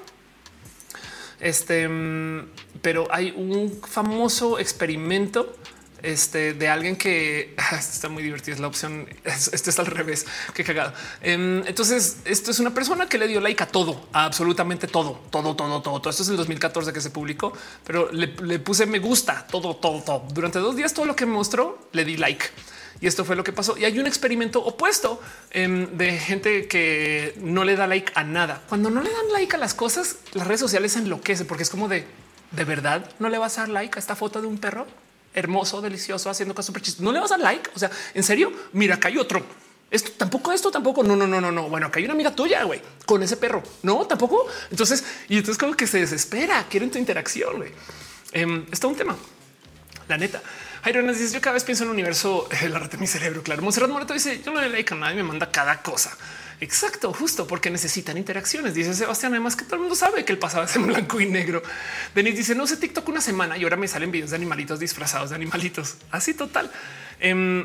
este, 1.40 1.88
mm, 1.88 2.48
pero 2.82 3.08
hay 3.10 3.32
un 3.36 3.80
famoso 3.82 4.58
experimento 4.58 5.54
este, 6.02 6.54
de 6.54 6.68
alguien 6.68 6.96
que 6.96 7.54
está 7.72 8.08
muy 8.08 8.22
divertido. 8.22 8.54
Es 8.54 8.60
la 8.60 8.68
opción. 8.68 9.08
Esto 9.24 9.70
es 9.70 9.78
al 9.78 9.86
revés. 9.86 10.26
Qué 10.54 10.64
cagado. 10.64 10.92
Em, 11.20 11.66
entonces, 11.66 12.18
esto 12.24 12.50
es 12.50 12.58
una 12.58 12.72
persona 12.72 13.08
que 13.08 13.18
le 13.18 13.28
dio 13.28 13.40
like 13.40 13.62
a 13.62 13.66
todo, 13.66 14.08
absolutamente 14.12 14.86
todo, 14.86 15.20
todo, 15.30 15.56
todo, 15.56 15.82
todo. 15.82 16.00
todo. 16.00 16.10
Esto 16.10 16.22
es 16.22 16.28
el 16.28 16.36
2014 16.36 16.92
que 16.92 17.00
se 17.00 17.10
publicó, 17.10 17.52
pero 17.84 18.10
le, 18.12 18.28
le 18.42 18.58
puse 18.58 18.86
me 18.86 18.98
gusta 18.98 19.46
todo, 19.46 19.76
todo, 19.76 20.02
todo. 20.02 20.26
Durante 20.32 20.58
dos 20.58 20.76
días, 20.76 20.94
todo 20.94 21.06
lo 21.06 21.16
que 21.16 21.26
mostró 21.26 21.88
le 21.92 22.04
di 22.04 22.16
like. 22.16 22.46
Y 23.00 23.06
esto 23.06 23.24
fue 23.24 23.36
lo 23.36 23.44
que 23.44 23.52
pasó. 23.52 23.76
Y 23.76 23.84
hay 23.84 23.98
un 23.98 24.06
experimento 24.06 24.64
opuesto 24.64 25.20
em, 25.50 25.96
de 25.96 26.18
gente 26.18 26.66
que 26.66 27.34
no 27.40 27.64
le 27.64 27.76
da 27.76 27.86
like 27.86 28.12
a 28.14 28.24
nada. 28.24 28.62
Cuando 28.68 28.90
no 28.90 29.02
le 29.02 29.10
dan 29.10 29.32
like 29.32 29.54
a 29.54 29.58
las 29.58 29.74
cosas, 29.74 30.16
las 30.32 30.46
redes 30.46 30.60
sociales 30.60 30.96
enloquecen 30.96 31.46
porque 31.46 31.62
es 31.62 31.70
como 31.70 31.88
de 31.88 32.06
de 32.52 32.64
verdad 32.64 33.10
no 33.18 33.28
le 33.28 33.38
vas 33.38 33.58
a 33.58 33.62
dar 33.62 33.70
like 33.70 33.98
a 33.98 34.00
esta 34.00 34.14
foto 34.14 34.40
de 34.40 34.46
un 34.46 34.58
perro 34.58 34.86
hermoso, 35.34 35.82
delicioso, 35.82 36.30
haciendo 36.30 36.54
cosas 36.54 36.66
súper. 36.66 36.82
No 37.00 37.12
le 37.12 37.20
vas 37.20 37.30
a 37.30 37.36
dar 37.36 37.44
like. 37.44 37.70
O 37.74 37.78
sea, 37.78 37.90
en 38.14 38.22
serio, 38.22 38.52
mira, 38.72 38.94
acá 38.94 39.08
hay 39.08 39.18
otro. 39.18 39.44
Esto 39.90 40.10
tampoco, 40.16 40.50
esto 40.50 40.70
tampoco. 40.70 41.04
No, 41.04 41.14
no, 41.14 41.26
no, 41.26 41.40
no, 41.40 41.52
no. 41.52 41.68
Bueno, 41.68 41.88
acá 41.88 41.98
hay 41.98 42.06
una 42.06 42.14
amiga 42.14 42.34
tuya, 42.34 42.64
güey, 42.64 42.80
con 43.04 43.22
ese 43.22 43.36
perro. 43.36 43.62
No, 43.82 44.06
tampoco. 44.06 44.46
Entonces, 44.70 45.04
y 45.28 45.36
entonces 45.36 45.58
como 45.58 45.74
que 45.74 45.86
se 45.86 46.00
desespera, 46.00 46.66
quieren 46.70 46.90
tu 46.90 46.98
interacción. 46.98 47.62
Eh, 48.32 48.64
está 48.72 48.86
un 48.86 48.96
tema. 48.96 49.14
La 50.08 50.16
neta. 50.16 50.42
Jairo 50.86 51.02
dice 51.02 51.34
yo 51.34 51.40
cada 51.40 51.54
vez 51.54 51.64
pienso 51.64 51.82
en 51.82 51.88
el 51.88 51.94
universo, 51.94 52.48
eh, 52.62 52.68
la 52.68 52.78
rata 52.78 52.96
de 52.96 53.00
mi 53.00 53.08
cerebro. 53.08 53.42
Claro, 53.42 53.60
Monserrat 53.60 53.90
Moreto 53.90 54.14
dice 54.14 54.40
yo 54.44 54.52
no 54.52 54.60
le 54.60 54.68
like 54.68 54.94
a 54.94 54.96
nadie, 54.96 55.16
me 55.16 55.24
manda 55.24 55.50
cada 55.50 55.82
cosa. 55.82 56.16
Exacto, 56.60 57.12
justo 57.12 57.44
porque 57.44 57.70
necesitan 57.70 58.16
interacciones. 58.16 58.74
Dice 58.74 58.94
Sebastián, 58.94 59.32
además 59.32 59.56
que 59.56 59.64
todo 59.64 59.74
el 59.74 59.80
mundo 59.80 59.96
sabe 59.96 60.24
que 60.24 60.32
el 60.32 60.38
pasado 60.38 60.62
es 60.62 60.76
en 60.76 60.86
blanco 60.86 61.20
y 61.20 61.26
negro. 61.26 61.60
Denis 62.14 62.36
dice 62.36 62.54
no 62.54 62.68
sé 62.68 62.76
TikTok 62.76 63.08
una 63.08 63.20
semana 63.20 63.58
y 63.58 63.64
ahora 63.64 63.76
me 63.76 63.88
salen 63.88 64.12
videos 64.12 64.30
de 64.30 64.36
animalitos 64.36 64.78
disfrazados 64.78 65.30
de 65.30 65.34
animalitos. 65.34 65.96
Así 66.12 66.34
total. 66.34 66.70
Em, 67.18 67.64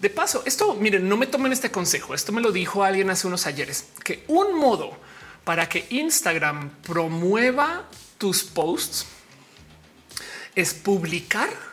de 0.00 0.10
paso, 0.10 0.42
esto 0.44 0.74
miren, 0.74 1.08
no 1.08 1.16
me 1.16 1.28
tomen 1.28 1.52
este 1.52 1.70
consejo. 1.70 2.12
Esto 2.12 2.32
me 2.32 2.40
lo 2.40 2.50
dijo 2.50 2.82
alguien 2.82 3.08
hace 3.10 3.28
unos 3.28 3.46
ayeres 3.46 3.84
que 4.02 4.24
un 4.26 4.58
modo 4.58 4.98
para 5.44 5.68
que 5.68 5.86
Instagram 5.90 6.70
promueva 6.82 7.88
tus 8.18 8.42
posts 8.42 9.06
es 10.56 10.74
publicar 10.74 11.71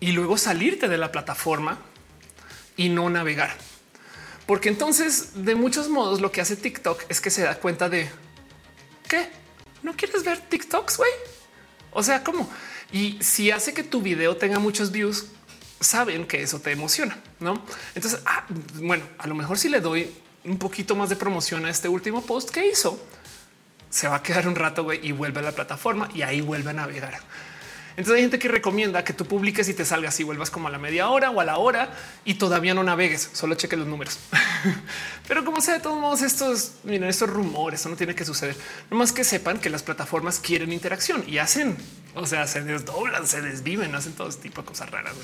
y 0.00 0.12
luego 0.12 0.36
salirte 0.38 0.88
de 0.88 0.98
la 0.98 1.12
plataforma 1.12 1.78
y 2.76 2.88
no 2.88 3.08
navegar. 3.10 3.56
Porque 4.46 4.68
entonces, 4.68 5.44
de 5.44 5.54
muchos 5.54 5.88
modos, 5.88 6.20
lo 6.20 6.30
que 6.30 6.40
hace 6.40 6.56
TikTok 6.56 7.04
es 7.08 7.20
que 7.20 7.30
se 7.30 7.42
da 7.42 7.58
cuenta 7.58 7.88
de 7.88 8.08
que 9.08 9.28
no 9.82 9.94
quieres 9.96 10.24
ver 10.24 10.38
TikToks, 10.38 10.98
güey. 10.98 11.10
O 11.92 12.02
sea, 12.02 12.22
¿cómo? 12.22 12.48
Y 12.92 13.18
si 13.20 13.50
hace 13.50 13.74
que 13.74 13.82
tu 13.82 14.02
video 14.02 14.36
tenga 14.36 14.58
muchos 14.58 14.92
views, 14.92 15.26
saben 15.80 16.26
que 16.26 16.42
eso 16.42 16.60
te 16.60 16.70
emociona, 16.70 17.18
¿no? 17.40 17.62
Entonces, 17.94 18.20
ah, 18.26 18.44
bueno, 18.74 19.04
a 19.18 19.26
lo 19.26 19.34
mejor 19.34 19.58
si 19.58 19.68
le 19.68 19.80
doy 19.80 20.12
un 20.44 20.58
poquito 20.58 20.94
más 20.94 21.08
de 21.08 21.16
promoción 21.16 21.66
a 21.66 21.70
este 21.70 21.88
último 21.88 22.22
post 22.22 22.50
que 22.50 22.68
hizo, 22.68 23.00
se 23.90 24.08
va 24.08 24.16
a 24.16 24.22
quedar 24.22 24.46
un 24.46 24.54
rato 24.54 24.92
y 24.92 25.12
vuelve 25.12 25.40
a 25.40 25.42
la 25.42 25.52
plataforma 25.52 26.08
y 26.14 26.22
ahí 26.22 26.40
vuelve 26.40 26.70
a 26.70 26.74
navegar. 26.74 27.20
Entonces 27.96 28.16
hay 28.16 28.20
gente 28.22 28.38
que 28.38 28.48
recomienda 28.48 29.02
que 29.04 29.14
tú 29.14 29.24
publiques 29.24 29.68
y 29.70 29.74
te 29.74 29.86
salgas 29.86 30.20
y 30.20 30.24
vuelvas 30.24 30.50
como 30.50 30.68
a 30.68 30.70
la 30.70 30.78
media 30.78 31.08
hora 31.08 31.30
o 31.30 31.40
a 31.40 31.44
la 31.44 31.56
hora 31.56 31.94
y 32.26 32.34
todavía 32.34 32.74
no 32.74 32.84
navegues, 32.84 33.30
solo 33.32 33.54
cheque 33.54 33.76
los 33.76 33.86
números. 33.86 34.18
Pero 35.28 35.46
como 35.46 35.62
sea, 35.62 35.74
de 35.74 35.80
todos 35.80 35.98
modos, 35.98 36.20
estos, 36.20 36.72
miren, 36.84 37.08
estos 37.08 37.30
rumores, 37.30 37.80
eso 37.80 37.88
no 37.88 37.96
tiene 37.96 38.14
que 38.14 38.26
suceder. 38.26 38.54
No 38.90 38.98
más 38.98 39.12
que 39.12 39.24
sepan 39.24 39.58
que 39.58 39.70
las 39.70 39.82
plataformas 39.82 40.40
quieren 40.40 40.72
interacción 40.72 41.24
y 41.26 41.38
hacen, 41.38 41.76
o 42.14 42.26
sea, 42.26 42.46
se 42.46 42.62
desdoblan, 42.62 43.26
se 43.26 43.40
desviven, 43.40 43.94
hacen 43.94 44.12
todo 44.12 44.28
tipo 44.28 44.60
de 44.60 44.68
cosas 44.68 44.90
raras. 44.90 45.14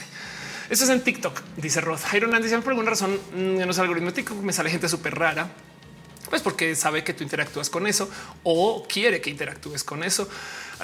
Eso 0.71 0.85
es 0.85 0.91
en 0.91 1.03
TikTok, 1.03 1.43
dice 1.59 1.83
Roth. 1.83 2.05
Jairo 2.05 2.29
dice 2.41 2.59
por 2.61 2.71
alguna 2.71 2.91
razón 2.91 3.21
mm, 3.35 3.61
en 3.61 3.67
los 3.67 3.79
algoritmos 3.79 4.15
me 4.43 4.53
sale 4.55 4.71
gente 4.71 4.89
súper 4.89 5.15
rara 5.15 5.51
pues 6.33 6.41
porque 6.41 6.75
sabe 6.77 7.05
que 7.05 7.13
tú 7.13 7.23
interactúas 7.25 7.69
con 7.69 7.87
eso 7.87 8.09
o 8.43 8.87
quiere 8.89 9.21
que 9.21 9.29
interactúes 9.29 9.85
con 9.85 10.03
eso. 10.03 10.27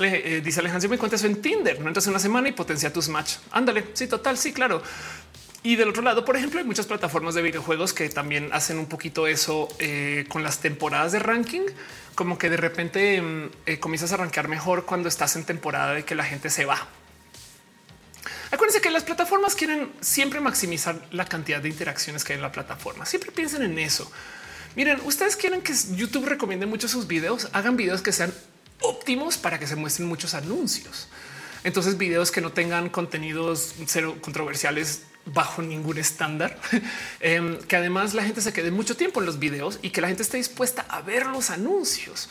Eh, 0.01 0.41
dice 0.45 0.61
Alejandro, 0.61 0.89
me 0.89 0.99
cuentas 0.99 1.25
en 1.25 1.41
Tinder, 1.43 1.81
no 1.81 1.89
entras 1.89 2.07
una 2.07 2.19
semana 2.19 2.49
y 2.49 2.53
potencia 2.53 2.93
tus 2.93 3.09
match. 3.09 3.37
Ándale. 3.51 3.87
Sí, 3.95 4.07
total. 4.07 4.39
Sí, 4.39 4.53
claro. 4.53 4.83
Y 5.63 5.77
del 5.77 5.89
otro 5.89 6.03
lado, 6.03 6.25
por 6.25 6.37
ejemplo, 6.37 6.61
hay 6.61 6.67
muchas 6.67 6.87
plataformas 6.87 7.35
de 7.35 7.43
videojuegos 7.43 7.93
que 7.93 8.09
también 8.09 8.51
hacen 8.53 8.79
un 8.79 8.87
poquito 8.87 9.27
eso 9.27 9.69
eh, 9.81 10.25
con 10.29 10.43
las 10.45 10.61
temporadas 10.61 11.13
de 11.13 11.19
ranking, 11.19 11.63
como 12.15 12.39
que 12.39 12.49
de 12.49 12.57
repente 12.57 13.21
mm, 13.21 13.51
eh, 13.67 13.81
comienzas 13.81 14.13
a 14.13 14.15
arrancar 14.15 14.47
mejor 14.49 14.85
cuando 14.87 15.09
estás 15.09 15.35
en 15.35 15.45
temporada 15.45 15.95
de 15.95 16.05
que 16.05 16.15
la 16.15 16.25
gente 16.25 16.49
se 16.49 16.65
va. 16.65 16.87
Acuérdense 18.51 18.81
que 18.81 18.91
las 18.91 19.03
plataformas 19.03 19.55
quieren 19.55 19.93
siempre 20.01 20.41
maximizar 20.41 21.07
la 21.11 21.27
cantidad 21.27 21.61
de 21.61 21.69
interacciones 21.69 22.25
que 22.25 22.33
hay 22.33 22.39
en 22.39 22.43
la 22.43 22.53
plataforma. 22.53 23.05
Siempre 23.05 23.33
piensen 23.33 23.63
en 23.63 23.79
eso. 23.79 24.11
Miren, 24.77 25.01
ustedes 25.05 25.37
quieren 25.37 25.61
que 25.61 25.75
YouTube 25.97 26.27
recomiende 26.27 26.67
muchos 26.67 26.93
sus 26.93 27.09
videos, 27.09 27.49
hagan 27.53 27.77
videos 27.77 28.01
que 28.01 28.13
sean 28.13 28.33
óptimos 28.81 29.37
para 29.39 29.59
que 29.59 29.67
se 29.67 29.77
muestren 29.77 30.09
muchos 30.09 30.35
anuncios. 30.35 31.09
Entonces, 31.65 31.99
videos 31.99 32.31
que 32.31 32.41
no 32.41 32.53
tengan 32.53 32.89
contenidos 32.89 33.75
cero 33.87 34.17
controversiales 34.21 35.03
bajo 35.27 35.63
ningún 35.63 35.99
estándar, 35.99 36.59
em, 37.21 37.59
que 37.59 37.77
además 37.77 38.15
la 38.15 38.23
gente 38.25 38.41
se 38.41 38.53
quede 38.53 38.71
mucho 38.71 38.97
tiempo 38.97 39.21
en 39.21 39.27
los 39.27 39.39
videos 39.39 39.79
y 39.83 39.91
que 39.91 40.01
la 40.01 40.09
gente 40.09 40.23
esté 40.23 40.37
dispuesta 40.37 40.87
a 40.89 41.03
ver 41.03 41.27
los 41.27 41.51
anuncios. 41.51 42.29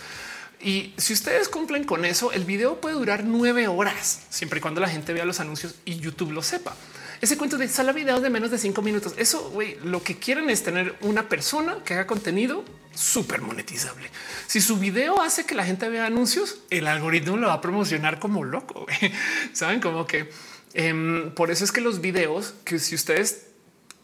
Y 0.60 0.94
si 0.98 1.14
ustedes 1.14 1.50
cumplen 1.50 1.84
con 1.84 2.04
eso, 2.04 2.32
el 2.32 2.44
video 2.44 2.82
puede 2.82 2.96
durar 2.96 3.24
nueve 3.24 3.68
horas, 3.68 4.22
siempre 4.30 4.58
y 4.60 4.62
cuando 4.62 4.82
la 4.82 4.90
gente 4.90 5.14
vea 5.14 5.26
los 5.26 5.40
anuncios 5.40 5.76
y 5.86 6.00
YouTube 6.00 6.32
lo 6.32 6.42
sepa. 6.42 6.76
Ese 7.20 7.38
cuento 7.38 7.58
de 7.58 7.68
sala 7.68 7.94
videos 7.94 8.22
de 8.22 8.30
menos 8.30 8.52
de 8.52 8.58
cinco 8.58 8.82
minutos. 8.82 9.14
Eso 9.18 9.50
güey, 9.50 9.78
lo 9.84 10.04
que 10.04 10.18
quieren 10.18 10.50
es 10.50 10.64
tener 10.64 10.96
una 11.02 11.28
persona 11.28 11.78
que 11.84 11.96
haga 11.96 12.06
contenido 12.06 12.64
súper 12.94 13.42
monetizable. 13.42 14.10
Si 14.46 14.62
su 14.62 14.78
video 14.78 15.22
hace 15.22 15.46
que 15.46 15.56
la 15.56 15.66
gente 15.66 15.90
vea 15.90 16.06
anuncios, 16.06 16.60
el 16.70 16.88
algoritmo 16.88 17.38
lo 17.38 17.48
va 17.48 17.54
a 17.54 17.62
promocionar 17.62 18.20
como 18.20 18.44
loco. 18.44 18.86
Saben 19.54 19.80
como 19.80 20.06
que 20.06 20.30
em, 20.74 21.32
por 21.32 21.50
eso 21.50 21.64
es 21.64 21.72
que 21.72 21.82
los 21.82 22.02
videos 22.02 22.54
que 22.64 22.78
si 22.80 22.96
ustedes 22.96 23.48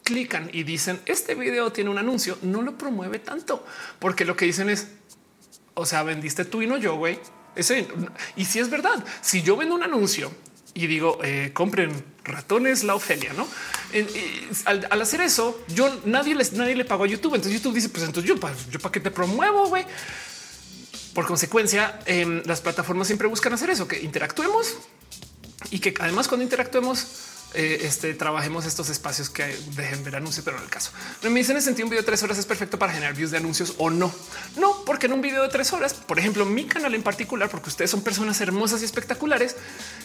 clican 0.02 0.50
y 0.52 0.64
dicen 0.64 1.00
este 1.06 1.34
video 1.34 1.72
tiene 1.72 1.90
un 1.90 1.98
anuncio, 1.98 2.36
no 2.42 2.62
lo 2.62 2.76
promueve 2.76 3.18
tanto 3.18 3.64
porque 3.98 4.24
lo 4.24 4.36
que 4.36 4.44
dicen 4.44 4.70
es, 4.70 4.88
o 5.74 5.86
sea, 5.86 6.02
vendiste 6.02 6.44
tú 6.44 6.62
y 6.62 6.66
no 6.66 6.76
yo, 6.78 6.96
güey. 6.96 7.18
Ese, 7.54 7.86
y 8.34 8.44
si 8.46 8.58
es 8.58 8.68
verdad, 8.68 9.04
si 9.20 9.42
yo 9.42 9.56
vendo 9.56 9.76
un 9.76 9.84
anuncio 9.84 10.32
y 10.74 10.86
digo 10.86 11.18
eh, 11.22 11.50
compren 11.54 12.04
ratones 12.24 12.84
la 12.84 12.94
Ofelia, 12.94 13.32
no? 13.34 13.46
al, 14.64 15.02
hacer 15.02 15.20
eso, 15.20 15.62
yo 15.68 16.00
nadie 16.04 16.34
les 16.34 16.52
nadie 16.52 16.74
le 16.74 16.84
pagó 16.84 17.04
a 17.04 17.06
YouTube. 17.06 17.34
Entonces 17.34 17.52
YouTube 17.52 17.74
dice: 17.74 17.88
Pues 17.88 18.04
entonces 18.04 18.28
yo, 18.28 18.36
yo 18.70 18.78
para 18.80 18.92
qué 18.92 19.00
te 19.00 19.10
promuevo, 19.10 19.68
güey. 19.68 19.86
por 21.14 21.26
consecuencia, 21.26 22.00
em, 22.06 22.42
las 22.44 22.60
plataformas 22.60 23.06
siempre 23.06 23.28
buscan 23.28 23.52
hacer 23.52 23.70
eso, 23.70 23.86
que 23.86 24.00
interactuemos 24.02 24.78
y 25.70 25.78
que 25.78 25.94
además 26.00 26.26
cuando 26.26 26.42
interactuemos 26.42 27.06
eh, 27.54 27.80
este, 27.82 28.14
trabajemos 28.14 28.66
estos 28.66 28.88
espacios 28.88 29.30
que 29.30 29.56
dejen 29.76 30.02
ver 30.04 30.16
anuncios, 30.16 30.44
pero 30.44 30.56
en 30.58 30.64
el 30.64 30.70
caso 30.70 30.90
me 31.22 31.40
dicen 31.40 31.56
en 31.56 31.62
sentido 31.62 31.86
un 31.86 31.90
video 31.90 32.02
de 32.02 32.06
tres 32.06 32.22
horas 32.22 32.38
es 32.38 32.46
perfecto 32.46 32.78
para 32.78 32.92
generar 32.92 33.14
views 33.14 33.30
de 33.30 33.38
anuncios 33.38 33.74
o 33.78 33.90
no. 33.90 34.14
No, 34.56 34.84
porque 34.84 35.06
en 35.06 35.12
un 35.12 35.20
video 35.20 35.42
de 35.42 35.48
tres 35.48 35.72
horas, 35.72 35.94
por 35.94 36.18
ejemplo, 36.18 36.44
mi 36.44 36.64
canal 36.64 36.94
en 36.94 37.02
particular, 37.02 37.48
porque 37.48 37.70
ustedes 37.70 37.90
son 37.90 38.02
personas 38.02 38.40
hermosas 38.40 38.82
y 38.82 38.84
espectaculares, 38.84 39.56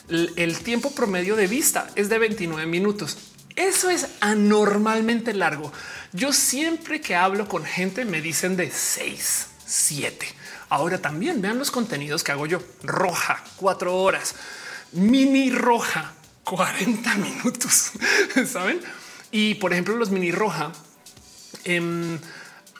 el, 0.09 0.59
tiempo 0.59 0.91
promedio 0.91 1.35
de 1.35 1.47
vista 1.47 1.89
es 1.95 2.09
de 2.09 2.19
29 2.19 2.65
minutos. 2.65 3.17
Eso 3.55 3.89
es 3.89 4.07
anormalmente 4.21 5.33
largo. 5.33 5.71
Yo 6.13 6.33
siempre 6.33 7.01
que 7.01 7.15
hablo 7.15 7.47
con 7.47 7.65
gente 7.65 8.05
me 8.05 8.21
dicen 8.21 8.55
de 8.55 8.71
6, 8.71 9.47
7. 9.65 10.27
Ahora 10.69 10.99
también 10.99 11.41
vean 11.41 11.57
los 11.57 11.71
contenidos 11.71 12.23
que 12.23 12.31
hago 12.31 12.45
yo. 12.45 12.61
Roja, 12.83 13.43
cuatro 13.57 13.95
horas. 13.97 14.35
Mini 14.91 15.51
roja, 15.51 16.13
40 16.49 17.15
minutos, 17.15 17.91
saben? 18.51 18.79
Y 19.31 19.55
por 19.55 19.71
ejemplo, 19.71 19.95
los 19.95 20.09
mini 20.09 20.31
roja, 20.31 20.71
em, 21.63 22.17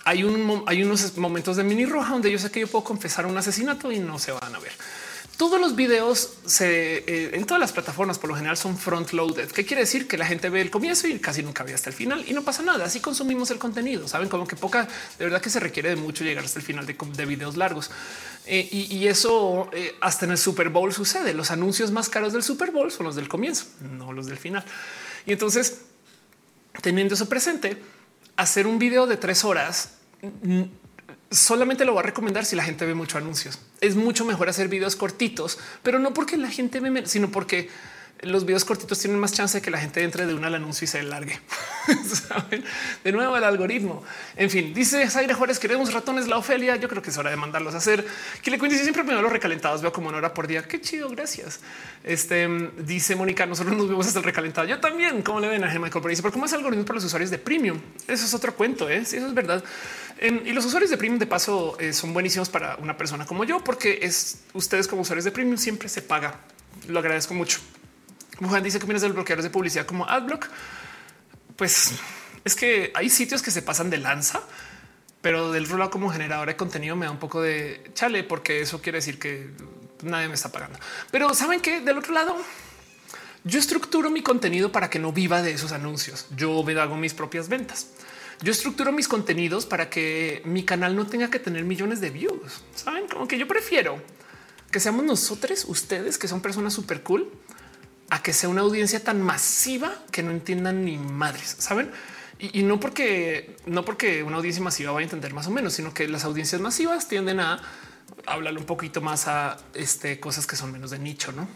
hay, 0.06 0.24
un, 0.24 0.64
hay 0.66 0.82
unos 0.82 1.16
momentos 1.18 1.56
de 1.56 1.64
mini 1.64 1.86
roja 1.86 2.14
donde 2.14 2.32
yo 2.32 2.40
sé 2.40 2.50
que 2.50 2.62
yo 2.62 2.68
puedo 2.68 2.84
confesar 2.84 3.28
un 3.28 3.38
asesinato 3.38 3.91
y 3.91 4.00
no 4.00 4.18
se 4.18 4.32
van 4.32 4.56
a 4.56 4.60
ver. 4.60 4.72
Todos 5.40 5.61
los 5.61 5.74
videos 5.78 6.34
eh, 6.60 7.32
en 7.32 7.45
todas 7.45 7.61
las 7.61 7.72
plataformas 7.72 8.20
por 8.20 8.30
lo 8.30 8.36
general 8.36 8.57
son 8.57 8.78
front 8.78 9.14
loaded. 9.14 9.49
¿Qué 9.52 9.64
quiere 9.64 9.84
decir? 9.84 10.06
Que 10.06 10.18
la 10.18 10.26
gente 10.26 10.49
ve 10.49 10.60
el 10.60 10.70
comienzo 10.70 11.07
y 11.07 11.18
casi 11.18 11.44
nunca 11.44 11.64
ve 11.64 11.74
hasta 11.74 11.90
el 11.90 11.95
final 11.95 12.26
y 12.28 12.34
no 12.34 12.44
pasa 12.44 12.61
nada. 12.61 12.84
Así 12.84 12.99
consumimos 12.99 13.49
el 13.49 13.57
contenido. 13.57 14.06
Saben 14.10 14.28
como 14.28 14.45
que 14.45 14.57
poca, 14.57 14.90
de 15.18 15.24
verdad 15.24 15.41
que 15.41 15.49
se 15.49 15.61
requiere 15.61 15.91
de 15.91 15.95
mucho 15.95 16.26
llegar 16.26 16.44
hasta 16.44 16.60
el 16.60 16.66
final 16.66 16.86
de, 16.86 16.94
de 16.94 17.26
videos 17.26 17.56
largos. 17.56 17.90
Eh, 18.48 18.68
y, 18.70 19.07
eso 19.07 19.70
eh, 19.72 19.95
hasta 20.02 20.26
en 20.26 20.32
el 20.32 20.38
Super 20.38 20.68
Bowl 20.68 20.91
sucede. 20.91 21.34
Los 21.34 21.52
anuncios 21.52 21.90
más 21.91 22.10
caros 22.10 22.34
del 22.34 22.44
Super 22.44 22.72
Bowl 22.72 22.91
son 22.91 23.06
los 23.06 23.16
del 23.16 23.30
comienzo, 23.30 23.68
no 23.80 24.11
los 24.11 24.26
del 24.26 24.40
final. 24.40 24.66
Y 25.26 25.32
entonces, 25.32 25.84
teniendo 26.82 27.14
eso 27.14 27.30
presente, 27.30 27.82
hacer 28.36 28.68
un 28.68 28.78
video 28.78 29.07
de 29.07 29.16
tres 29.16 29.45
horas 29.45 29.91
solamente 31.32 31.86
lo 31.86 31.94
voy 31.94 32.00
a 32.00 32.04
recomendar 32.04 32.46
si 32.46 32.56
la 32.56 32.64
gente 32.64 32.86
ve 32.86 32.94
mucho 32.94 33.18
anuncios. 33.18 33.60
Es 33.82 33.96
mucho 33.96 34.26
mejor 34.26 34.50
hacer 34.50 34.68
videos 34.68 34.96
cortitos, 34.96 35.60
pero 35.84 36.00
no 36.00 36.14
porque 36.14 36.38
la 36.38 36.50
gente 36.50 36.80
ve, 36.80 37.04
sino 37.06 37.30
porque 37.30 37.70
los 38.22 38.46
videos 38.46 38.66
cortitos 38.66 39.00
tienen 39.00 39.20
más 39.20 39.32
chance 39.32 39.58
de 39.58 39.62
que 39.62 39.72
la 39.72 39.78
gente 39.78 40.04
entre 40.04 40.26
de 40.26 40.34
una 40.34 40.48
al 40.48 40.56
anuncio 40.56 40.86
y 40.86 40.88
se 40.88 41.02
largue. 41.04 41.40
De 43.04 43.12
nuevo 43.12 43.38
el 43.38 43.44
algoritmo. 43.44 44.04
En 44.36 44.50
fin, 44.50 44.74
dice 44.74 45.10
Zaire 45.10 45.34
Juárez, 45.34 45.58
queremos 45.58 45.94
ratones, 45.94 46.28
la 46.28 46.38
Ofelia. 46.38 46.76
Yo 46.76 46.90
creo 46.90 47.02
que 47.02 47.12
es 47.12 47.18
hora 47.18 47.30
de 47.30 47.38
mandarlos 47.38 47.74
a 47.76 47.78
hacer. 47.78 48.06
Que 48.42 48.52
le 48.52 48.60
cuente 48.60 48.78
siempre 48.78 49.04
me 49.04 49.14
veo 49.14 49.22
los 49.22 49.32
recalentados, 49.32 49.82
veo 49.82 49.94
como 49.94 50.10
una 50.10 50.18
hora 50.18 50.34
por 50.34 50.48
día. 50.48 50.64
Qué 50.64 50.82
chido, 50.82 51.10
gracias. 51.10 51.62
Este 52.04 52.48
dice 52.80 53.16
Mónica, 53.16 53.46
nosotros 53.46 53.76
nos 53.78 53.88
vemos 53.88 54.06
hasta 54.06 54.20
el 54.20 54.26
recalentado. 54.26 54.68
Yo 54.68 54.80
también, 54.80 55.22
como 55.22 55.40
le 55.40 55.48
ven 55.48 55.64
a 55.64 55.70
pero 55.70 56.08
dice, 56.10 56.22
pero 56.22 56.34
cómo 56.34 56.46
es 56.46 56.54
algoritmo 56.54 56.84
para 56.84 56.96
los 56.96 57.06
usuarios 57.06 57.32
de 57.32 57.38
premium? 57.38 57.80
Eso 58.08 58.26
es 58.26 58.34
otro 58.34 58.54
cuento, 58.54 58.90
¿eh? 58.90 59.06
Sí, 59.06 59.18
eso 59.18 59.28
es 59.28 59.34
verdad. 59.34 59.64
Y 60.22 60.52
los 60.52 60.66
usuarios 60.66 60.91
de 60.91 60.98
premium 60.98 61.18
de 61.18 61.28
paso 61.28 61.78
eh, 61.80 61.94
son 61.94 62.14
buenísimos 62.14 62.50
para 62.50 62.76
una 62.78 62.98
persona 62.98 63.26
como 63.26 63.46
yo, 63.46 63.64
porque 63.64 64.00
es 64.02 64.41
ustedes 64.54 64.88
como 64.88 65.04
usuarios 65.04 65.24
de 65.26 65.32
premium 65.32 65.58
siempre 65.58 65.88
se 65.88 66.02
paga. 66.02 66.40
Lo 66.88 67.00
agradezco 67.00 67.34
mucho. 67.34 67.60
Juan 68.38 68.64
dice 68.64 68.80
que 68.80 68.86
vienes 68.86 69.02
del 69.02 69.14
bloqueadores 69.14 69.44
de 69.44 69.50
publicidad 69.50 69.86
como 69.86 70.08
AdBlock. 70.08 70.48
Pues 71.56 71.91
es 72.44 72.56
que 72.56 72.91
hay 72.96 73.10
sitios 73.10 73.41
que 73.41 73.52
se 73.52 73.62
pasan 73.62 73.90
de 73.90 73.98
lanza, 73.98 74.41
pero 75.22 75.52
del 75.52 75.68
rol 75.68 75.90
como 75.90 76.10
generador 76.10 76.48
de 76.48 76.56
contenido 76.56 76.96
me 76.96 77.06
da 77.06 77.12
un 77.12 77.20
poco 77.20 77.41
de 77.41 77.90
chale, 77.94 78.24
porque 78.24 78.62
eso 78.62 78.82
quiere 78.82 78.98
decir 78.98 79.20
que 79.20 79.50
nadie 80.04 80.28
me 80.28 80.36
está 80.36 80.52
pagando. 80.52 80.80
Pero 81.12 81.34
saben 81.34 81.60
que 81.62 81.82
del 81.82 81.98
otro 81.98 82.14
lado, 82.14 82.36
yo 83.44 83.60
estructuro 83.60 84.10
mi 84.10 84.22
contenido 84.22 84.72
para 84.72 84.90
que 84.90 85.00
no 85.00 85.12
viva 85.12 85.41
de 85.41 85.52
esos 85.52 85.72
anuncios. 85.72 86.28
Yo 86.36 86.62
me 86.64 86.80
hago 86.80 86.96
mis 86.96 87.14
propias 87.14 87.50
ventas. 87.50 87.88
Yo 88.41 88.52
estructuro 88.52 88.91
mis 88.91 89.07
contenidos 89.07 89.66
para 89.66 89.90
que 89.90 90.41
mi 90.45 90.64
canal 90.64 90.95
no 90.95 91.06
tenga 91.06 91.30
que 91.30 91.40
tener 91.40 91.66
millones 91.66 91.99
de 91.99 92.10
views. 92.10 92.61
Saben 92.74 93.07
como 93.07 93.28
que 93.28 93.38
yo 93.38 93.48
prefiero 93.48 94.02
que 94.72 94.80
seamos 94.80 95.03
nosotros, 95.03 95.66
ustedes 95.68 96.18
que 96.18 96.28
son 96.28 96.41
personas 96.41 96.74
súper 96.74 97.03
cool 97.03 97.30
a 98.10 98.24
que 98.24 98.34
sea 98.34 98.49
una 98.49 98.61
audiencia 98.61 99.03
tan 99.03 99.22
masiva 99.22 99.94
que 100.11 100.24
no 100.24 100.32
entiendan 100.32 100.86
ni 100.86 100.98
madres, 100.98 101.56
saben? 101.60 101.91
Y, 102.40 102.64
no 102.64 102.80
porque 102.80 103.57
no 103.66 103.84
porque 103.84 104.24
una 104.24 104.38
audiencia 104.38 104.64
masiva 104.64 104.94
vaya 104.94 105.03
a 105.03 105.07
entender 105.07 105.34
más 105.34 105.48
o 105.48 105.52
menos, 105.52 105.74
sino 105.74 105.94
que 105.94 106.07
las 106.07 106.24
audiencias 106.24 106.61
masivas 106.61 107.10
tienden 107.10 107.41
a 107.41 107.61
hablar 108.26 108.57
un 108.57 108.64
poquito 108.64 109.02
más 109.02 109.28
a 109.28 109.57
este, 109.74 110.22
cosas 110.22 110.48
que 110.48 110.56
son 110.56 110.72
menos 110.72 110.91
de 110.91 110.99
nicho, 110.99 111.34
no? 111.34 111.49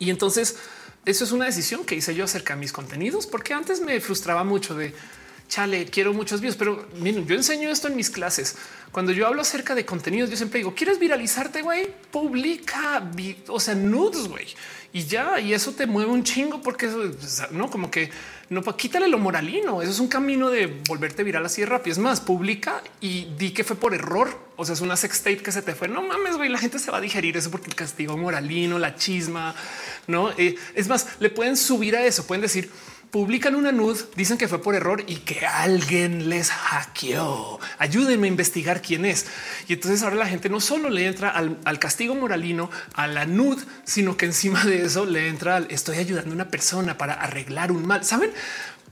Y 0.00 0.10
entonces 0.10 0.56
eso 1.04 1.22
es 1.22 1.30
una 1.30 1.44
decisión 1.44 1.84
que 1.84 1.94
hice 1.94 2.14
yo 2.14 2.24
acerca 2.24 2.54
de 2.54 2.60
mis 2.60 2.72
contenidos, 2.72 3.28
porque 3.28 3.54
antes 3.54 3.80
me 3.80 4.00
frustraba 4.00 4.42
mucho 4.42 4.74
de 4.74 4.94
chale, 5.54 5.86
quiero 5.86 6.12
muchos 6.12 6.40
views, 6.40 6.56
pero 6.56 6.84
miren, 6.98 7.28
yo 7.28 7.36
enseño 7.36 7.70
esto 7.70 7.86
en 7.86 7.94
mis 7.94 8.10
clases. 8.10 8.56
Cuando 8.90 9.12
yo 9.12 9.24
hablo 9.28 9.40
acerca 9.42 9.76
de 9.76 9.86
contenidos, 9.86 10.28
yo 10.28 10.36
siempre 10.36 10.58
digo, 10.58 10.74
¿quieres 10.74 10.98
viralizarte, 10.98 11.62
güey? 11.62 11.86
Publica, 12.10 13.08
o 13.46 13.60
sea, 13.60 13.76
nudes, 13.76 14.26
güey 14.26 14.48
y 14.94 15.06
ya, 15.06 15.40
y 15.40 15.52
eso 15.52 15.72
te 15.72 15.88
mueve 15.88 16.12
un 16.12 16.22
chingo 16.22 16.62
porque 16.62 16.86
eso 16.86 17.10
no 17.50 17.68
como 17.68 17.90
que 17.90 18.10
no 18.48 18.62
quítale 18.76 19.08
lo 19.08 19.18
moralino. 19.18 19.82
Eso 19.82 19.90
es 19.90 19.98
un 19.98 20.06
camino 20.06 20.50
de 20.50 20.68
volverte 20.86 21.24
viral 21.24 21.44
así 21.44 21.62
de 21.62 21.66
rápido. 21.66 21.90
Es 21.90 21.98
más, 21.98 22.20
publica 22.20 22.80
y 23.00 23.24
di 23.36 23.50
que 23.50 23.64
fue 23.64 23.74
por 23.74 23.92
error. 23.92 24.38
O 24.54 24.64
sea, 24.64 24.74
es 24.74 24.80
una 24.80 24.96
sex 24.96 25.18
tape 25.18 25.38
que 25.38 25.50
se 25.50 25.62
te 25.62 25.74
fue. 25.74 25.88
No 25.88 26.00
mames, 26.00 26.36
güey, 26.36 26.48
la 26.48 26.58
gente 26.58 26.78
se 26.78 26.92
va 26.92 26.98
a 26.98 27.00
digerir 27.00 27.36
eso 27.36 27.50
porque 27.50 27.70
el 27.70 27.74
castigo 27.74 28.16
moralino, 28.16 28.78
la 28.78 28.94
chisma, 28.94 29.52
no 30.06 30.30
eh, 30.38 30.54
es 30.76 30.86
más, 30.86 31.08
le 31.18 31.28
pueden 31.28 31.56
subir 31.56 31.96
a 31.96 32.04
eso. 32.04 32.24
Pueden 32.24 32.42
decir, 32.42 32.70
publican 33.14 33.54
una 33.54 33.70
nud, 33.70 33.96
dicen 34.16 34.36
que 34.36 34.48
fue 34.48 34.60
por 34.60 34.74
error 34.74 35.04
y 35.06 35.18
que 35.18 35.46
alguien 35.46 36.28
les 36.28 36.50
hackeó. 36.50 37.60
Ayúdenme 37.78 38.26
a 38.26 38.28
investigar 38.28 38.82
quién 38.82 39.04
es. 39.04 39.26
Y 39.68 39.74
entonces 39.74 40.02
ahora 40.02 40.16
la 40.16 40.26
gente 40.26 40.48
no 40.48 40.58
solo 40.58 40.90
le 40.90 41.06
entra 41.06 41.30
al, 41.30 41.78
castigo 41.78 42.16
moralino, 42.16 42.72
a 42.92 43.06
la 43.06 43.24
nud, 43.24 43.62
sino 43.84 44.16
que 44.16 44.26
encima 44.26 44.64
de 44.64 44.84
eso 44.84 45.06
le 45.06 45.28
entra 45.28 45.54
al 45.54 45.68
estoy 45.70 45.98
ayudando 45.98 46.32
a 46.32 46.34
una 46.34 46.48
persona 46.48 46.98
para 46.98 47.14
arreglar 47.14 47.70
un 47.70 47.86
mal. 47.86 48.04
Saben, 48.04 48.32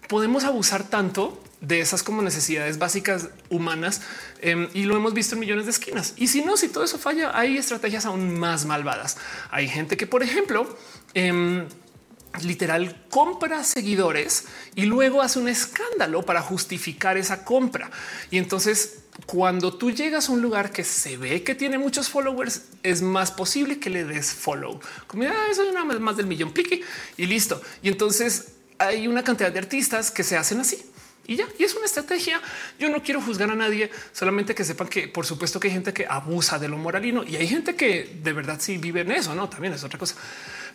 podemos 0.07 0.45
abusar 0.45 0.85
tanto 0.85 1.43
de 1.61 1.81
esas 1.81 2.05
como 2.05 2.23
necesidades 2.23 2.79
básicas 2.79 3.29
humanas 3.51 4.03
em, 4.41 4.69
y 4.73 4.85
lo 4.85 4.97
hemos 4.97 5.15
visto 5.15 5.35
en 5.35 5.41
millones 5.41 5.65
de 5.65 5.73
esquinas. 5.73 6.15
Y 6.17 6.29
si 6.29 6.43
no, 6.43 6.57
si 6.57 6.69
todo 6.69 6.85
eso 6.85 6.97
falla, 6.97 7.37
hay 7.37 7.57
estrategias 7.57 8.07
aún 8.07 8.39
más 8.39 8.67
malvadas. 8.67 9.17
Hay 9.51 9.67
gente 9.67 9.97
que, 9.97 10.07
por 10.07 10.23
ejemplo, 10.23 10.79
em, 11.15 11.67
literal 12.41 13.05
compra 13.11 13.63
seguidores 13.65 14.47
y 14.75 14.87
luego 14.87 15.23
hace 15.23 15.39
un 15.39 15.49
escándalo 15.49 16.23
para 16.23 16.41
justificar 16.41 17.17
esa 17.17 17.45
compra. 17.45 17.91
Y 18.31 18.39
entonces 18.39 19.03
cuando 19.27 19.75
tú 19.75 19.91
llegas 19.91 20.29
a 20.29 20.33
un 20.33 20.41
lugar 20.41 20.73
que 20.73 20.85
se 20.85 21.17
ve 21.17 21.43
que 21.43 21.55
tiene 21.55 21.79
muchos 21.79 22.09
followers, 22.09 22.63
es 22.83 23.03
más 23.03 23.31
posible 23.31 23.79
que 23.79 23.91
le 23.91 24.05
des 24.05 24.33
follow. 24.33 24.81
Como 25.07 25.25
ah, 25.25 25.47
eso 25.51 25.63
es 25.63 25.75
más, 25.75 26.01
más 26.01 26.17
del 26.17 26.27
millón 26.27 26.53
pique 26.53 26.83
y 27.17 27.27
listo. 27.27 27.61
Y 27.83 27.89
entonces 27.89 28.53
hay 28.79 29.07
una 29.07 29.23
cantidad 29.23 29.53
de 29.53 29.59
artistas 29.59 30.11
que 30.11 30.23
se 30.23 30.37
hacen 30.37 30.61
así. 30.61 30.83
Y 31.27 31.37
ya, 31.37 31.47
y 31.59 31.63
es 31.63 31.75
una 31.75 31.87
estrategia. 31.87 32.41
Yo 32.81 32.89
no 32.89 33.03
quiero 33.03 33.21
juzgar 33.21 33.51
a 33.51 33.55
nadie, 33.55 33.91
solamente 34.13 34.55
que 34.55 34.65
sepan 34.65 34.89
que 34.89 35.07
por 35.07 35.25
supuesto 35.25 35.61
que 35.61 35.69
hay 35.69 35.75
gente 35.75 35.93
que 35.93 36.07
abusa 36.07 36.59
de 36.59 36.69
lo 36.69 36.79
moralino 36.79 37.23
y 37.23 37.37
hay 37.37 37.47
gente 37.47 37.77
que 37.77 38.19
de 38.23 38.33
verdad 38.33 38.59
sí 38.61 38.79
vive 38.79 39.03
en 39.03 39.13
eso, 39.13 39.35
no? 39.35 39.49
También 39.49 39.73
es 39.73 39.85
otra 39.85 39.99
cosa. 39.99 40.17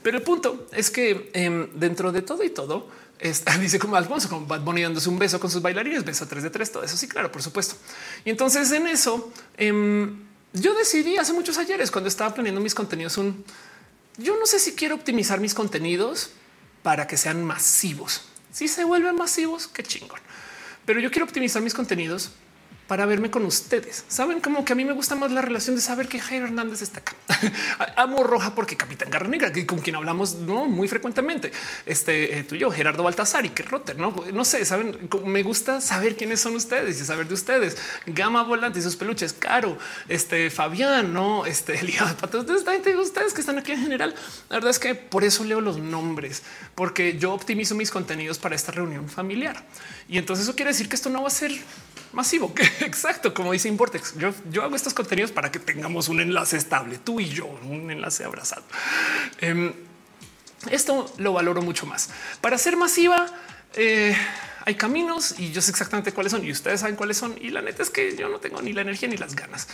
Pero 0.07 0.19
el 0.19 0.23
punto 0.23 0.67
es 0.71 0.89
que 0.89 1.31
em, 1.33 1.67
dentro 1.73 2.13
de 2.13 2.21
todo 2.21 2.41
y 2.41 2.49
todo, 2.49 2.87
dice 3.59 3.77
como 3.77 3.97
Alfonso, 3.97 4.29
como 4.29 4.45
Bad 4.47 4.61
Bunny 4.61 4.83
dándose 4.83 5.09
un 5.09 5.19
beso 5.19 5.37
con 5.37 5.51
sus 5.51 5.61
bailarines, 5.61 6.05
beso 6.05 6.25
3 6.25 6.43
de 6.43 6.49
3, 6.49 6.71
todo 6.71 6.83
eso 6.83 6.95
sí, 6.95 7.09
claro, 7.09 7.29
por 7.29 7.43
supuesto. 7.43 7.75
Y 8.23 8.29
entonces 8.29 8.71
en 8.71 8.87
eso 8.87 9.33
em, 9.57 10.17
yo 10.53 10.73
decidí 10.75 11.17
hace 11.17 11.33
muchos 11.33 11.57
ayeres 11.57 11.91
cuando 11.91 12.07
estaba 12.07 12.33
planeando 12.33 12.61
mis 12.61 12.73
contenidos 12.73 13.17
un 13.17 13.43
yo 14.17 14.39
no 14.39 14.45
sé 14.45 14.59
si 14.59 14.75
quiero 14.75 14.95
optimizar 14.95 15.41
mis 15.41 15.53
contenidos 15.53 16.29
para 16.83 17.05
que 17.05 17.17
sean 17.17 17.43
masivos. 17.43 18.21
Si 18.53 18.69
se 18.69 18.85
vuelven 18.85 19.17
masivos, 19.17 19.67
qué 19.67 19.83
chingón. 19.83 20.21
Pero 20.85 21.01
yo 21.01 21.11
quiero 21.11 21.25
optimizar 21.25 21.61
mis 21.61 21.73
contenidos 21.73 22.31
para 22.87 23.05
verme 23.05 23.29
con 23.29 23.45
ustedes. 23.45 24.05
Saben 24.07 24.39
como 24.39 24.63
que 24.63 24.73
a 24.73 24.75
mí 24.75 24.85
me 24.85 24.93
gusta 24.93 25.15
más 25.15 25.31
la 25.31 25.41
relación 25.41 25.75
de 25.75 25.81
saber 25.81 26.07
que 26.07 26.19
Jairo 26.19 26.45
Hernández 26.45 26.81
está 26.81 26.99
acá. 26.99 27.15
Amo 27.97 28.23
Roja 28.23 28.55
porque 28.55 28.77
Capitán 28.77 29.09
Garra 29.09 29.27
Negra, 29.27 29.51
que 29.51 29.65
con 29.65 29.79
quien 29.79 29.95
hablamos 29.95 30.35
no 30.35 30.65
muy 30.65 30.87
frecuentemente. 30.87 31.51
Este 31.85 32.39
eh, 32.39 32.43
tú 32.43 32.55
y 32.55 32.59
yo, 32.59 32.71
Gerardo 32.71 33.03
Baltasar 33.03 33.45
y 33.45 33.49
que 33.49 33.63
Rotter, 33.63 33.97
no, 33.97 34.15
no 34.33 34.45
sé, 34.45 34.63
saben, 34.65 35.09
me 35.25 35.43
gusta 35.43 35.81
saber 35.81 36.15
quiénes 36.15 36.39
son 36.39 36.55
ustedes 36.55 36.99
y 37.01 37.05
saber 37.05 37.27
de 37.27 37.33
ustedes. 37.33 37.77
Gama 38.05 38.43
Volante 38.43 38.79
y 38.79 38.81
sus 38.81 38.95
peluches, 38.95 39.33
Caro, 39.33 39.77
este 40.07 40.49
Fabián, 40.49 41.13
no, 41.13 41.45
este 41.45 41.79
Elías 41.79 42.13
Patos. 42.13 42.45
Ustedes 42.47 43.33
que 43.33 43.41
están 43.41 43.57
aquí 43.57 43.73
en 43.73 43.81
general. 43.81 44.15
La 44.49 44.57
verdad 44.57 44.71
es 44.71 44.79
que 44.79 44.95
por 44.95 45.23
eso 45.23 45.43
leo 45.43 45.61
los 45.61 45.77
nombres, 45.77 46.43
porque 46.75 47.17
yo 47.17 47.33
optimizo 47.33 47.75
mis 47.75 47.91
contenidos 47.91 48.37
para 48.37 48.55
esta 48.55 48.71
reunión 48.71 49.09
familiar. 49.09 49.65
Y 50.07 50.17
entonces 50.17 50.45
eso 50.45 50.55
quiere 50.55 50.71
decir 50.71 50.87
que 50.87 50.95
esto 50.95 51.09
no 51.09 51.21
va 51.21 51.27
a 51.27 51.31
ser 51.31 51.51
masivo. 52.17 52.51
Exacto, 52.81 53.33
como 53.33 53.53
dice 53.53 53.69
Importex. 53.69 54.17
Yo, 54.17 54.33
yo 54.49 54.63
hago 54.63 54.75
estos 54.75 54.93
contenidos 54.93 55.31
para 55.31 55.51
que 55.51 55.59
tengamos 55.59 56.09
un 56.09 56.19
enlace 56.19 56.57
estable, 56.57 56.97
tú 56.97 57.21
y 57.21 57.29
yo, 57.29 57.45
un 57.45 57.89
enlace 57.89 58.25
abrazado. 58.25 58.63
Em, 59.39 59.71
esto 60.71 61.09
lo 61.17 61.31
valoro 61.31 61.61
mucho 61.61 61.85
más. 61.85 62.09
Para 62.41 62.57
ser 62.57 62.75
masiva, 62.75 63.27
eh, 63.75 64.17
hay 64.65 64.75
caminos 64.75 65.35
y 65.37 65.51
yo 65.51 65.61
sé 65.61 65.71
exactamente 65.71 66.11
cuáles 66.11 66.31
son 66.31 66.43
y 66.43 66.51
ustedes 66.51 66.81
saben 66.81 66.95
cuáles 66.95 67.17
son. 67.17 67.37
Y 67.39 67.51
la 67.51 67.61
neta 67.61 67.83
es 67.83 67.89
que 67.91 68.17
yo 68.17 68.27
no 68.27 68.39
tengo 68.39 68.61
ni 68.61 68.73
la 68.73 68.81
energía 68.81 69.07
ni 69.07 69.17
las 69.17 69.35
ganas. 69.35 69.67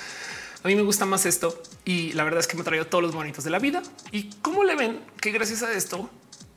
A 0.64 0.68
mí 0.68 0.76
me 0.76 0.84
gusta 0.84 1.06
más 1.06 1.26
esto 1.26 1.64
y 1.86 2.12
la 2.14 2.24
verdad 2.24 2.42
es 2.42 2.48
que 2.48 2.56
me 2.56 2.62
ha 2.62 2.66
traído 2.66 2.88
todos 2.88 3.02
los 3.02 3.14
bonitos 3.14 3.44
de 3.44 3.50
la 3.50 3.60
vida. 3.60 3.82
Y 4.12 4.30
cómo 4.42 4.66
le 4.66 4.76
ven 4.76 5.00
que 5.20 5.32
gracias 5.32 5.64
a 5.64 5.72
esto 5.72 6.10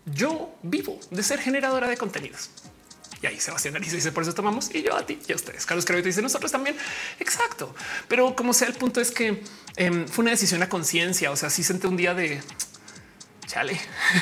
yo 0.05 0.55
vivo 0.63 0.99
de 1.11 1.23
ser 1.23 1.41
generadora 1.41 1.89
de 1.89 1.97
contenidos. 1.97 2.51
Y 3.23 3.27
ahí 3.27 3.41
Sebastián 3.41 3.75
dice 3.81 4.13
por 4.13 4.23
eso 4.23 4.35
tomamos 4.35 4.75
y 4.75 4.83
yo 4.83 4.95
a 4.95 5.05
ti 5.05 5.19
y 5.27 5.33
a 5.33 5.37
ustedes. 5.37 5.65
Carlos 5.65 5.85
Creo 5.85 6.03
dice 6.03 6.21
nosotros 6.23 6.53
también. 6.53 6.77
Exacto. 7.19 7.75
Pero 8.09 8.37
como 8.37 8.53
sea, 8.53 8.69
el 8.69 8.75
punto 8.75 9.01
es 9.01 9.11
que 9.11 9.43
em, 9.77 10.07
fue 10.07 10.23
una 10.23 10.33
decisión 10.33 10.63
a 10.63 10.69
conciencia. 10.69 11.31
O 11.31 11.37
sea, 11.37 11.51
sí 11.51 11.63
senté 11.63 11.87
un 11.87 11.97
día 11.97 12.15
de 12.15 12.41
Chale, 13.47 13.81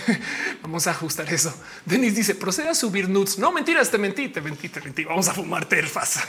vamos 0.62 0.86
a 0.86 0.90
ajustar 0.90 1.32
eso. 1.32 1.52
Denis 1.86 2.14
dice 2.14 2.34
procede 2.34 2.68
a 2.68 2.74
subir 2.74 3.08
nudes. 3.08 3.38
No 3.38 3.52
mentiras, 3.52 3.90
te 3.90 3.96
mentí, 3.96 4.28
te 4.28 4.42
mentí, 4.42 4.68
te 4.68 4.82
mentí. 4.82 5.04
Vamos 5.04 5.28
a 5.28 5.32
fumar 5.32 5.64
terfas. 5.64 6.20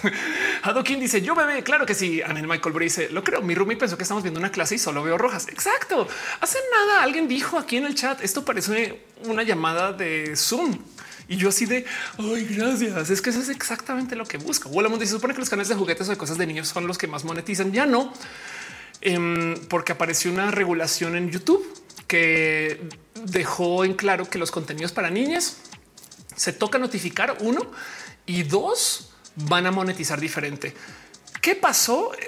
Hadokin 0.63 0.99
dice 1.01 1.21
yo 1.21 1.35
bebé. 1.35 1.61
Claro 1.61 1.85
que 1.85 1.93
sí. 1.93 2.21
Anel 2.21 2.47
Michael 2.47 2.73
dice 2.79 3.09
lo 3.09 3.21
creo. 3.21 3.41
Mi 3.41 3.53
roomie 3.53 3.75
pensó 3.75 3.97
que 3.97 4.03
estamos 4.03 4.23
viendo 4.23 4.39
una 4.39 4.49
clase 4.49 4.75
y 4.75 4.77
solo 4.77 5.03
veo 5.03 5.17
rojas. 5.17 5.49
Exacto. 5.49 6.07
Hace 6.39 6.57
nada 6.71 7.03
alguien 7.03 7.27
dijo 7.27 7.59
aquí 7.59 7.75
en 7.75 7.85
el 7.85 7.95
chat 7.95 8.21
esto 8.21 8.45
parece 8.45 9.01
una 9.25 9.43
llamada 9.43 9.91
de 9.91 10.33
Zoom. 10.37 10.79
Y 11.27 11.37
yo 11.37 11.49
así 11.49 11.65
de 11.65 11.85
ay, 12.17 12.45
gracias. 12.45 13.09
Es 13.09 13.21
que 13.21 13.29
eso 13.29 13.39
es 13.39 13.49
exactamente 13.49 14.15
lo 14.15 14.25
que 14.25 14.37
busco. 14.37 14.69
Volamos 14.69 14.99
dice 14.99 15.13
supone 15.13 15.33
que 15.33 15.39
los 15.39 15.49
canales 15.49 15.69
de 15.69 15.75
juguetes 15.75 16.07
o 16.07 16.11
de 16.11 16.17
cosas 16.17 16.37
de 16.37 16.45
niños 16.45 16.67
son 16.67 16.87
los 16.87 16.97
que 16.97 17.07
más 17.07 17.23
monetizan. 17.23 17.71
Ya 17.71 17.85
no, 17.85 18.13
em, 19.01 19.55
porque 19.67 19.93
apareció 19.93 20.31
una 20.31 20.51
regulación 20.51 21.15
en 21.15 21.29
YouTube 21.29 21.65
que 22.07 22.87
dejó 23.25 23.85
en 23.85 23.93
claro 23.93 24.29
que 24.29 24.37
los 24.37 24.51
contenidos 24.51 24.91
para 24.91 25.09
niñas 25.09 25.57
se 26.35 26.53
toca 26.53 26.77
notificar 26.77 27.37
uno 27.39 27.71
y 28.25 28.43
dos 28.43 29.13
van 29.35 29.65
a 29.65 29.71
monetizar 29.71 30.19
diferente. 30.19 30.73
¿Qué 31.41 31.55
pasó? 31.55 32.13
Eh, 32.13 32.27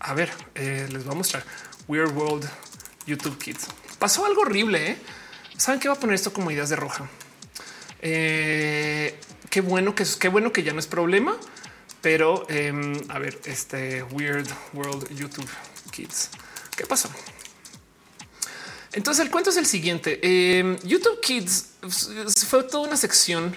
a 0.00 0.14
ver, 0.14 0.30
eh, 0.54 0.88
les 0.90 1.04
voy 1.04 1.14
a 1.14 1.16
mostrar 1.16 1.44
Weird 1.88 2.16
World 2.16 2.48
YouTube 3.06 3.38
Kids. 3.38 3.66
Pasó 3.98 4.26
algo 4.26 4.42
horrible. 4.42 4.90
¿eh? 4.92 4.96
Saben 5.56 5.80
que 5.80 5.88
va 5.88 5.94
a 5.94 5.98
poner 5.98 6.14
esto 6.14 6.32
como 6.32 6.50
ideas 6.50 6.68
de 6.68 6.76
roja. 6.76 7.08
Qué 8.02 9.60
bueno 9.62 9.94
que 9.94 10.04
qué 10.18 10.28
bueno 10.28 10.52
que 10.52 10.62
ya 10.62 10.72
no 10.72 10.80
es 10.80 10.86
problema, 10.86 11.36
pero 12.00 12.44
em, 12.50 13.00
a 13.08 13.18
ver, 13.18 13.40
este 13.44 14.02
Weird 14.02 14.48
World 14.74 15.08
YouTube 15.14 15.48
Kids. 15.92 16.30
¿Qué 16.76 16.84
pasó? 16.84 17.08
Entonces 18.92 19.24
el 19.24 19.30
cuento 19.30 19.50
es 19.50 19.56
el 19.56 19.66
siguiente. 19.66 20.18
Em, 20.22 20.76
YouTube 20.80 21.20
Kids 21.20 21.70
fue 22.48 22.64
toda 22.64 22.88
una 22.88 22.96
sección 22.96 23.56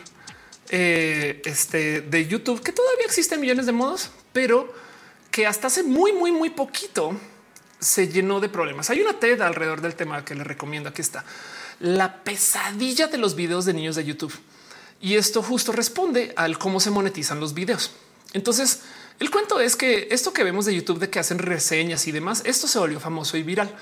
eh, 0.69 1.41
este, 1.45 2.01
de 2.01 2.27
YouTube 2.27 2.61
que 2.61 2.71
todavía 2.71 3.05
existe 3.05 3.35
en 3.35 3.41
millones 3.41 3.65
de 3.65 3.71
modos, 3.71 4.11
pero 4.31 4.73
que 5.31 5.47
hasta 5.47 5.67
hace 5.67 5.83
muy, 5.83 6.13
muy, 6.13 6.31
muy 6.31 6.51
poquito 6.51 7.19
se 7.79 8.07
llenó 8.07 8.39
de 8.39 8.49
problemas. 8.49 8.89
Hay 8.89 9.01
una 9.01 9.19
TED 9.19 9.41
alrededor 9.41 9.81
del 9.81 9.95
tema 9.95 10.23
que 10.23 10.35
les 10.35 10.47
recomiendo. 10.47 10.89
Aquí 10.89 11.01
está 11.01 11.25
la 11.79 12.23
pesadilla 12.23 13.07
de 13.07 13.17
los 13.17 13.35
videos 13.35 13.65
de 13.65 13.73
niños 13.73 13.95
de 13.95 14.05
YouTube. 14.05 14.33
Y 15.01 15.15
esto 15.15 15.41
justo 15.43 15.71
responde 15.71 16.33
al 16.35 16.57
cómo 16.57 16.79
se 16.79 16.89
monetizan 16.89 17.39
los 17.39 17.53
videos. 17.53 17.91
Entonces, 18.33 18.81
el 19.19 19.31
cuento 19.31 19.59
es 19.59 19.75
que 19.75 20.07
esto 20.11 20.33
que 20.33 20.43
vemos 20.43 20.65
de 20.65 20.75
YouTube 20.75 20.99
de 20.99 21.09
que 21.09 21.19
hacen 21.19 21.39
reseñas 21.39 22.07
y 22.07 22.11
demás, 22.11 22.41
esto 22.45 22.67
se 22.67 22.79
volvió 22.79 22.99
famoso 22.99 23.37
y 23.37 23.43
viral. 23.43 23.73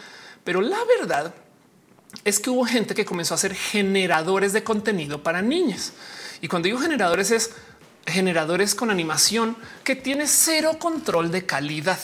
Pero 0.44 0.62
la 0.62 0.80
verdad 1.00 1.34
es 2.24 2.40
que 2.40 2.50
hubo 2.50 2.66
gente 2.66 2.94
que 2.94 3.06
comenzó 3.06 3.34
a 3.34 3.36
hacer 3.36 3.56
generadores 3.56 4.54
de 4.54 4.64
contenido 4.64 5.24
para 5.24 5.42
niños. 5.42 5.94
Y 6.42 6.48
cuando 6.48 6.68
digo 6.68 6.80
generadores 6.80 7.32
es 7.32 7.52
generadores 8.06 8.76
con 8.76 8.92
animación 8.92 9.56
que 9.84 9.96
tiene 9.96 10.28
cero 10.28 10.78
control 10.78 11.32
de 11.32 11.46
calidad 11.46 12.00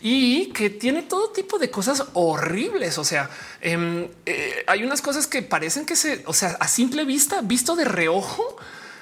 y 0.00 0.46
que 0.52 0.70
tiene 0.70 1.02
todo 1.02 1.30
tipo 1.30 1.58
de 1.58 1.70
cosas 1.70 2.04
horribles. 2.14 2.98
O 2.98 3.04
sea, 3.04 3.30
em, 3.60 4.08
eh, 4.26 4.64
hay 4.66 4.82
unas 4.82 5.02
cosas 5.02 5.26
que 5.26 5.42
parecen 5.42 5.84
que 5.84 5.96
se, 5.96 6.22
o 6.26 6.32
sea, 6.32 6.56
a 6.60 6.68
simple 6.68 7.04
vista, 7.04 7.40
visto 7.42 7.76
de 7.76 7.84
reojo, 7.84 8.56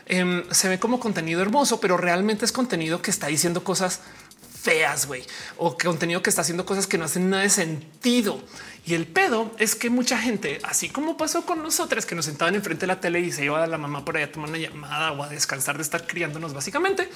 em, 0.06 0.42
se 0.50 0.68
ve 0.68 0.78
como 0.78 0.98
contenido 0.98 1.40
hermoso, 1.40 1.80
pero 1.80 1.96
realmente 1.96 2.44
es 2.44 2.52
contenido 2.52 3.00
que 3.00 3.10
está 3.10 3.28
diciendo 3.28 3.62
cosas 3.62 4.00
feas, 4.60 5.06
güey, 5.06 5.22
o 5.56 5.76
contenido 5.76 6.22
que 6.22 6.30
está 6.30 6.42
haciendo 6.42 6.66
cosas 6.66 6.86
que 6.86 6.98
no 6.98 7.04
hacen 7.04 7.30
nada 7.30 7.42
de 7.42 7.50
sentido. 7.50 8.42
Y 8.86 8.94
el 8.94 9.06
pedo 9.06 9.54
es 9.58 9.74
que 9.74 9.90
mucha 9.90 10.16
gente, 10.18 10.60
así 10.62 10.88
como 10.88 11.18
pasó 11.18 11.44
con 11.44 11.62
nosotras 11.62 12.06
que 12.06 12.14
nos 12.14 12.24
sentaban 12.24 12.54
enfrente 12.54 12.82
de 12.82 12.86
la 12.86 13.00
tele 13.00 13.20
y 13.20 13.30
se 13.30 13.44
iba 13.44 13.62
a 13.62 13.66
la 13.66 13.76
mamá 13.76 14.02
por 14.02 14.16
ahí 14.16 14.22
a 14.22 14.32
tomar 14.32 14.48
una 14.48 14.58
llamada 14.58 15.12
o 15.12 15.22
a 15.22 15.28
descansar 15.28 15.76
de 15.76 15.82
estar 15.82 16.06
criándonos 16.06 16.54
básicamente, 16.54 17.08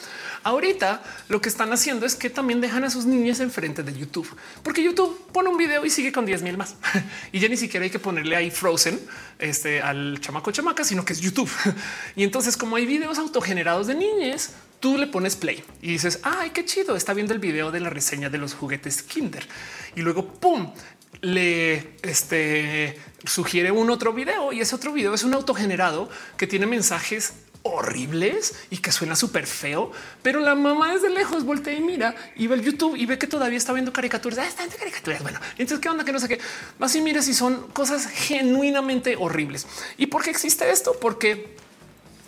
ahorita 0.43 1.02
lo 1.28 1.40
que 1.40 1.48
están 1.48 1.73
haciendo 1.73 2.05
es 2.05 2.14
que 2.14 2.28
también 2.28 2.60
dejan 2.60 2.85
a 2.85 2.90
sus 2.90 3.06
niñas 3.06 3.40
enfrente 3.40 3.82
de 3.82 3.94
YouTube, 3.94 4.28
porque 4.62 4.82
YouTube 4.82 5.19
pone 5.32 5.48
un 5.48 5.56
video 5.56 5.86
y 5.86 5.90
sigue 5.90 6.12
con 6.12 6.27
10 6.27 6.43
mil 6.43 6.59
más 6.59 6.77
y 7.32 7.40
ya 7.40 7.48
ni 7.48 7.56
siquiera 7.56 7.85
hay 7.85 7.90
que 7.90 7.98
ponerle 7.98 8.36
ahí 8.36 8.51
Frozen 8.51 9.01
este, 9.39 9.81
al 9.81 10.20
chamaco 10.20 10.52
chamaca, 10.52 10.85
sino 10.85 11.06
que 11.06 11.14
es 11.14 11.20
YouTube. 11.20 11.51
y 12.16 12.23
entonces 12.23 12.56
como 12.56 12.77
hay 12.77 12.85
videos 12.85 13.19
autogenerados 13.19 13.86
de 13.86 13.94
niñas, 13.94 14.51
tú 14.83 14.99
le 14.99 15.07
pones 15.07 15.37
play 15.37 15.63
y 15.81 15.93
dices, 15.93 16.19
ay, 16.25 16.51
qué 16.51 16.65
chido, 16.65 16.97
está 16.97 17.15
viendo 17.15 17.33
el 17.33 17.39
video 17.39 17.71
de 17.71 17.79
la 17.79 17.89
reseña 17.89 18.29
de 18.29 18.37
los 18.37 18.53
juguetes 18.53 19.03
Kinder. 19.03 19.47
Y 19.95 20.03
luego, 20.03 20.27
¡pum!, 20.27 20.73
le 21.21 21.95
este, 22.03 22.99
sugiere 23.25 23.71
un 23.71 23.91
otro 23.91 24.13
video 24.13 24.53
y 24.53 24.61
ese 24.61 24.75
otro 24.75 24.93
video 24.93 25.15
es 25.15 25.23
un 25.23 25.35
autogenerado 25.35 26.11
que 26.37 26.49
tiene 26.49 26.67
mensajes 26.67 27.35
horribles 27.63 28.57
y 28.71 28.79
que 28.79 28.91
suena 28.91 29.15
súper 29.15 29.47
feo, 29.47 29.93
pero 30.21 30.41
la 30.41 30.57
mamá 30.57 30.93
desde 30.93 31.11
lejos 31.11 31.45
voltea 31.45 31.75
y 31.75 31.81
mira 31.81 32.17
y 32.35 32.49
ve 32.49 32.57
el 32.57 32.63
YouTube 32.63 32.97
y 32.97 33.07
ve 33.07 33.19
que 33.19 33.29
todavía 33.29 33.59
está 33.59 33.73
viendo 33.73 33.93
caricaturas. 33.93 34.41
Ah, 34.41 34.49
está 34.49 34.63
viendo 34.63 34.79
caricaturas. 34.79 35.23
Bueno, 35.23 35.39
entonces 35.53 35.79
qué 35.79 35.89
onda 35.89 36.05
que 36.05 36.11
no 36.11 36.19
sé 36.19 36.27
qué 36.27 36.41
más 36.81 36.93
y 36.97 37.01
mire 37.01 37.23
si 37.23 37.35
son 37.35 37.69
cosas 37.69 38.09
genuinamente 38.09 39.15
horribles. 39.15 39.69
¿Y 39.97 40.07
por 40.07 40.25
qué 40.25 40.31
existe 40.31 40.69
esto? 40.73 40.97
Porque 41.01 41.55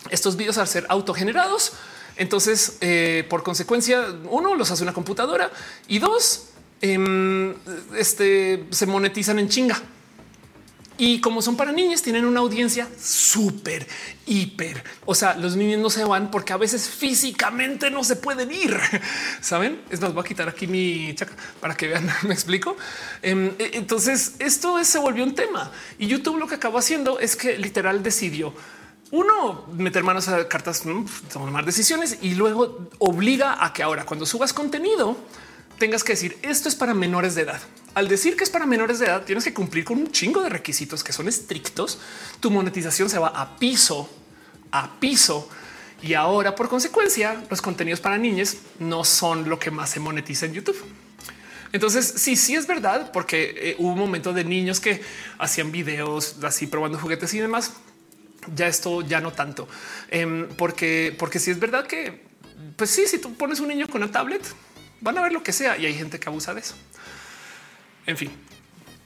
estos 0.09 0.37
videos 0.37 0.57
al 0.57 0.69
ser 0.69 0.85
autogenerados, 0.87 1.73
entonces 2.17 2.77
eh, 2.81 3.25
por 3.29 3.43
consecuencia, 3.43 4.05
uno 4.29 4.55
los 4.55 4.71
hace 4.71 4.83
una 4.83 4.93
computadora 4.93 5.51
y 5.87 5.99
dos, 5.99 6.49
Em, 6.81 7.55
este, 7.97 8.65
se 8.69 8.85
monetizan 8.85 9.39
en 9.39 9.49
chinga. 9.49 9.81
Y 10.97 11.19
como 11.19 11.41
son 11.41 11.57
para 11.57 11.73
niños, 11.73 12.01
tienen 12.01 12.25
una 12.25 12.39
audiencia 12.39 12.87
súper, 12.97 13.85
hiper. 14.25 14.81
O 15.05 15.13
sea, 15.13 15.35
los 15.35 15.57
niños 15.57 15.81
no 15.81 15.89
se 15.89 16.05
van 16.05 16.31
porque 16.31 16.53
a 16.53 16.57
veces 16.57 16.87
físicamente 16.87 17.89
no 17.89 18.03
se 18.03 18.15
pueden 18.15 18.51
ir. 18.51 18.79
Saben? 19.41 19.81
Es 19.89 19.99
más, 19.99 20.13
voy 20.13 20.23
a 20.23 20.27
quitar 20.27 20.47
aquí 20.47 20.67
mi 20.67 21.13
chaca 21.15 21.33
para 21.59 21.75
que 21.75 21.87
vean. 21.87 22.07
Me 22.23 22.33
explico. 22.33 22.77
Em, 23.21 23.51
e, 23.59 23.71
entonces, 23.73 24.35
esto 24.39 24.81
se 24.85 24.99
volvió 24.99 25.23
un 25.23 25.35
tema 25.35 25.71
y 25.97 26.07
YouTube 26.07 26.37
lo 26.37 26.47
que 26.47 26.55
acabó 26.55 26.77
haciendo 26.77 27.19
es 27.19 27.35
que 27.35 27.57
literal 27.57 28.03
decidió 28.03 28.53
uno 29.15 29.65
meter 29.71 30.03
manos 30.03 30.27
a 30.27 30.47
cartas, 30.49 30.83
tomar 31.31 31.65
decisiones 31.65 32.17
y 32.21 32.35
luego 32.35 32.89
obliga 32.99 33.63
a 33.63 33.71
que 33.71 33.81
ahora 33.81 34.05
cuando 34.05 34.25
subas 34.25 34.51
contenido, 34.51 35.17
tengas 35.79 36.03
que 36.03 36.13
decir 36.13 36.37
esto 36.41 36.67
es 36.67 36.75
para 36.75 36.93
menores 36.93 37.33
de 37.33 37.43
edad. 37.43 37.61
Al 37.93 38.09
decir 38.09 38.35
que 38.35 38.43
es 38.43 38.49
para 38.49 38.65
menores 38.65 38.99
de 38.99 39.05
edad, 39.05 39.23
tienes 39.23 39.45
que 39.45 39.53
cumplir 39.53 39.85
con 39.85 39.97
un 39.97 40.11
chingo 40.11 40.41
de 40.41 40.49
requisitos 40.49 41.01
que 41.01 41.13
son 41.13 41.29
estrictos. 41.29 41.97
Tu 42.41 42.51
monetización 42.51 43.09
se 43.09 43.17
va 43.17 43.29
a 43.29 43.55
piso, 43.57 44.09
a 44.71 44.99
piso. 44.99 45.47
Y 46.01 46.13
ahora, 46.13 46.53
por 46.53 46.67
consecuencia, 46.67 47.41
los 47.49 47.61
contenidos 47.61 48.01
para 48.01 48.17
niños 48.17 48.57
no 48.79 49.05
son 49.05 49.47
lo 49.47 49.57
que 49.57 49.71
más 49.71 49.91
se 49.91 50.01
monetiza 50.01 50.45
en 50.45 50.53
YouTube. 50.55 50.83
Entonces, 51.71 52.05
sí, 52.17 52.35
sí 52.35 52.55
es 52.55 52.67
verdad, 52.67 53.11
porque 53.13 53.55
eh, 53.57 53.75
hubo 53.79 53.93
un 53.93 53.99
momento 53.99 54.33
de 54.33 54.43
niños 54.43 54.81
que 54.81 55.01
hacían 55.39 55.71
videos 55.71 56.35
así 56.43 56.67
probando 56.67 56.99
juguetes 56.99 57.33
y 57.33 57.39
demás. 57.39 57.71
Ya 58.53 58.67
esto 58.67 59.01
ya 59.01 59.21
no 59.21 59.31
tanto, 59.31 59.67
em, 60.09 60.47
porque, 60.57 61.15
porque 61.17 61.39
sí 61.39 61.51
es 61.51 61.59
verdad 61.59 61.87
que, 61.87 62.21
pues 62.75 62.89
sí, 62.89 63.07
si 63.07 63.19
tú 63.19 63.33
pones 63.35 63.59
un 63.59 63.69
niño 63.69 63.87
con 63.87 64.03
una 64.03 64.11
tablet, 64.11 64.43
van 65.01 65.17
a 65.17 65.21
ver 65.21 65.31
lo 65.31 65.41
que 65.43 65.53
sea 65.53 65.77
y 65.77 65.85
hay 65.85 65.93
gente 65.93 66.19
que 66.19 66.29
abusa 66.29 66.53
de 66.53 66.61
eso. 66.61 66.75
En 68.05 68.17
fin, 68.17 68.31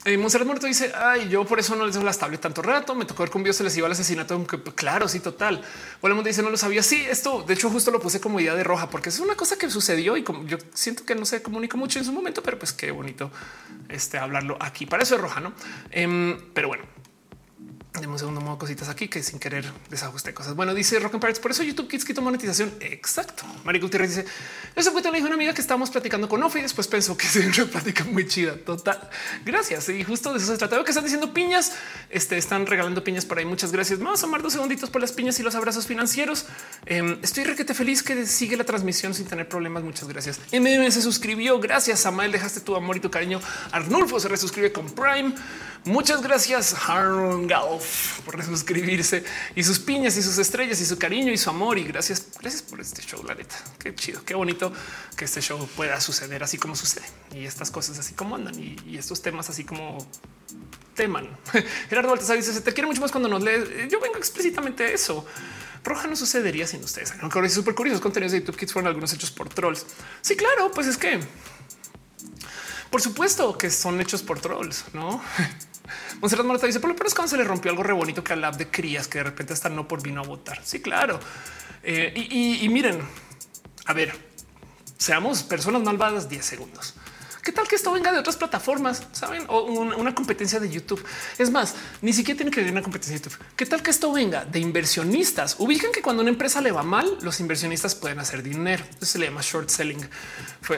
eh, 0.06 0.16
Monserrat 0.16 0.46
Muerto 0.46 0.66
dice: 0.66 0.92
Ay, 0.96 1.28
yo 1.28 1.44
por 1.44 1.58
eso 1.60 1.76
no 1.76 1.84
les 1.84 1.94
doy 1.94 2.04
las 2.04 2.18
tablets 2.18 2.40
tanto 2.40 2.62
rato. 2.62 2.94
Me 2.94 3.04
tocó 3.04 3.22
ver 3.22 3.30
con 3.30 3.52
se 3.52 3.64
les 3.64 3.76
iba 3.76 3.86
al 3.86 3.92
asesinato. 3.92 4.32
Aunque, 4.32 4.62
claro, 4.74 5.08
sí, 5.08 5.20
total. 5.20 5.62
Volvemos 6.00 6.24
dice: 6.24 6.42
No 6.42 6.48
lo 6.48 6.56
sabía. 6.56 6.82
Sí, 6.82 7.04
esto 7.08 7.42
de 7.42 7.52
hecho, 7.52 7.68
justo 7.68 7.90
lo 7.90 8.00
puse 8.00 8.18
como 8.18 8.40
idea 8.40 8.54
de 8.54 8.64
roja, 8.64 8.88
porque 8.88 9.10
es 9.10 9.20
una 9.20 9.36
cosa 9.36 9.58
que 9.58 9.68
sucedió 9.68 10.16
y 10.16 10.22
como 10.22 10.46
yo 10.46 10.56
siento 10.72 11.04
que 11.04 11.14
no 11.14 11.26
se 11.26 11.42
comunica 11.42 11.76
mucho 11.76 11.98
en 11.98 12.06
su 12.06 12.12
momento, 12.12 12.42
pero 12.42 12.58
pues 12.58 12.72
qué 12.72 12.90
bonito 12.90 13.30
este 13.90 14.16
hablarlo 14.16 14.56
aquí. 14.60 14.86
Para 14.86 15.02
eso 15.02 15.16
es 15.16 15.20
roja, 15.20 15.40
no? 15.40 15.52
Em, 15.90 16.38
pero 16.54 16.68
bueno, 16.68 16.84
Demos 17.94 18.14
un 18.14 18.18
segundo 18.18 18.40
modo 18.40 18.56
cositas 18.56 18.88
aquí 18.88 19.08
que 19.08 19.20
sin 19.22 19.40
querer 19.40 19.64
desajuste 19.90 20.32
cosas. 20.32 20.54
Bueno, 20.54 20.74
dice 20.74 21.00
Rock 21.00 21.14
and 21.14 21.20
Pirates. 21.20 21.40
Por 21.40 21.50
eso 21.50 21.64
YouTube 21.64 21.88
Kids 21.88 22.04
quitó 22.04 22.22
monetización. 22.22 22.72
Exacto. 22.80 23.44
María 23.64 23.80
Gutiérrez 23.80 24.10
dice 24.10 24.26
eso 24.76 24.92
fue 24.92 25.02
le 25.02 25.10
dijo 25.10 25.26
una 25.26 25.34
amiga 25.34 25.52
que 25.52 25.60
estábamos 25.60 25.90
platicando 25.90 26.28
con 26.28 26.40
Ofe 26.42 26.62
después 26.62 26.86
pensó 26.86 27.16
que 27.16 27.26
se 27.26 27.46
una 27.46 27.64
plática 27.66 28.04
muy 28.04 28.28
chida. 28.28 28.54
Total. 28.54 29.10
Gracias. 29.44 29.88
Y 29.88 30.04
justo 30.04 30.32
de 30.32 30.38
eso 30.38 30.46
se 30.46 30.56
trata. 30.58 30.76
Veo 30.76 30.84
que 30.84 30.92
están 30.92 31.04
diciendo 31.04 31.34
piñas. 31.34 31.72
Este 32.10 32.38
están 32.38 32.64
regalando 32.66 33.02
piñas 33.02 33.26
por 33.26 33.38
ahí. 33.38 33.44
Muchas 33.44 33.72
gracias. 33.72 33.98
Vamos 33.98 34.22
a 34.22 34.26
amar 34.26 34.40
dos 34.40 34.52
segunditos 34.52 34.88
por 34.88 35.00
las 35.00 35.10
piñas 35.10 35.40
y 35.40 35.42
los 35.42 35.56
abrazos 35.56 35.86
financieros. 35.86 36.46
Eh, 36.86 37.18
estoy 37.22 37.44
requete 37.44 37.74
feliz 37.74 38.04
que 38.04 38.24
sigue 38.26 38.56
la 38.56 38.64
transmisión 38.64 39.14
sin 39.14 39.26
tener 39.26 39.48
problemas. 39.48 39.82
Muchas 39.82 40.08
gracias. 40.08 40.38
MM 40.52 40.90
se 40.92 41.02
suscribió. 41.02 41.58
Gracias. 41.58 41.98
Samael, 41.98 42.30
dejaste 42.30 42.60
tu 42.60 42.76
amor 42.76 42.96
y 42.96 43.00
tu 43.00 43.10
cariño. 43.10 43.40
Arnulfo 43.72 44.20
se 44.20 44.28
resuscribe 44.28 44.70
con 44.70 44.86
Prime. 44.92 45.34
Muchas 45.84 46.20
gracias, 46.20 46.76
Golf, 47.48 47.79
por 48.24 48.42
suscribirse 48.44 49.24
y 49.54 49.62
sus 49.62 49.78
piñas 49.78 50.16
y 50.16 50.22
sus 50.22 50.38
estrellas 50.38 50.80
y 50.80 50.86
su 50.86 50.98
cariño 50.98 51.32
y 51.32 51.38
su 51.38 51.50
amor. 51.50 51.78
Y 51.78 51.84
gracias, 51.84 52.26
gracias 52.40 52.62
por 52.62 52.80
este 52.80 53.02
show. 53.02 53.22
La 53.24 53.34
neta, 53.34 53.56
qué 53.78 53.94
chido, 53.94 54.24
qué 54.24 54.34
bonito 54.34 54.72
que 55.16 55.24
este 55.24 55.40
show 55.40 55.68
pueda 55.76 56.00
suceder 56.00 56.42
así 56.42 56.58
como 56.58 56.74
sucede 56.76 57.06
y 57.34 57.44
estas 57.44 57.70
cosas 57.70 57.98
así 57.98 58.14
como 58.14 58.36
andan 58.36 58.54
y, 58.58 58.96
estos 58.96 59.22
temas 59.22 59.48
así 59.48 59.64
como 59.64 59.98
teman. 60.94 61.28
Gerardo 61.88 62.10
Baltasar 62.10 62.36
dice: 62.36 62.52
Se 62.52 62.60
te 62.60 62.72
quiere 62.72 62.86
mucho 62.86 63.00
más 63.00 63.10
cuando 63.10 63.28
nos 63.28 63.42
lees. 63.42 63.90
Yo 63.90 64.00
vengo 64.00 64.16
explícitamente 64.16 64.84
a 64.84 64.88
eso. 64.90 65.26
Roja 65.82 66.06
no 66.06 66.16
sucedería 66.16 66.66
sin 66.66 66.84
ustedes. 66.84 67.14
Aunque 67.22 67.40
es 67.40 67.54
súper 67.54 67.74
curioso. 67.74 68.00
Contenidos 68.02 68.32
de 68.32 68.40
YouTube 68.40 68.56
Kids 68.56 68.72
fueron 68.72 68.88
algunos 68.88 69.12
hechos 69.14 69.30
por 69.30 69.48
trolls. 69.48 69.86
Sí, 70.20 70.36
claro, 70.36 70.70
pues 70.72 70.86
es 70.86 70.98
que 70.98 71.20
por 72.90 73.00
supuesto 73.00 73.56
que 73.56 73.70
son 73.70 74.00
hechos 74.00 74.22
por 74.22 74.40
trolls, 74.40 74.84
no? 74.92 75.22
Monserrat 76.20 76.46
Marta 76.46 76.66
dice, 76.66 76.80
por 76.80 76.90
lo 76.90 76.96
menos 76.96 77.14
cuando 77.14 77.30
se 77.30 77.36
le 77.36 77.44
rompió 77.44 77.70
algo 77.70 77.82
re 77.82 77.92
bonito 77.92 78.22
que 78.22 78.32
al 78.32 78.40
lab 78.40 78.56
de 78.56 78.68
crías 78.68 79.08
que 79.08 79.18
de 79.18 79.24
repente 79.24 79.52
hasta 79.52 79.68
no 79.68 79.88
por 79.88 80.02
vino 80.02 80.20
a 80.20 80.24
votar. 80.24 80.60
Sí, 80.64 80.80
claro. 80.80 81.20
Eh, 81.82 82.12
y, 82.14 82.64
y 82.64 82.68
miren, 82.68 83.00
a 83.86 83.92
ver, 83.92 84.14
seamos 84.98 85.42
personas 85.42 85.82
malvadas 85.82 86.28
10 86.28 86.44
segundos. 86.44 86.94
¿Qué 87.42 87.52
tal 87.52 87.66
que 87.66 87.76
esto 87.76 87.90
venga 87.92 88.12
de 88.12 88.18
otras 88.18 88.36
plataformas? 88.36 89.02
Saben, 89.12 89.44
o 89.48 89.62
una, 89.62 90.14
competencia 90.14 90.60
de 90.60 90.68
YouTube. 90.68 91.02
Es 91.38 91.50
más, 91.50 91.74
ni 92.02 92.12
siquiera 92.12 92.36
tiene 92.36 92.50
que 92.50 92.60
venir 92.60 92.72
una 92.72 92.82
competencia 92.82 93.16
de 93.16 93.24
YouTube. 93.24 93.42
¿Qué 93.56 93.64
tal 93.64 93.82
que 93.82 93.90
esto 93.90 94.12
venga 94.12 94.44
de 94.44 94.58
inversionistas? 94.58 95.56
Ubican 95.58 95.90
que 95.90 96.02
cuando 96.02 96.22
una 96.22 96.30
empresa 96.30 96.60
le 96.60 96.70
va 96.70 96.82
mal, 96.82 97.18
los 97.22 97.40
inversionistas 97.40 97.94
pueden 97.94 98.18
hacer 98.18 98.42
dinero. 98.42 98.84
Eso 98.96 99.06
se 99.06 99.18
le 99.18 99.26
llama 99.26 99.40
short 99.42 99.70
selling. 99.70 100.06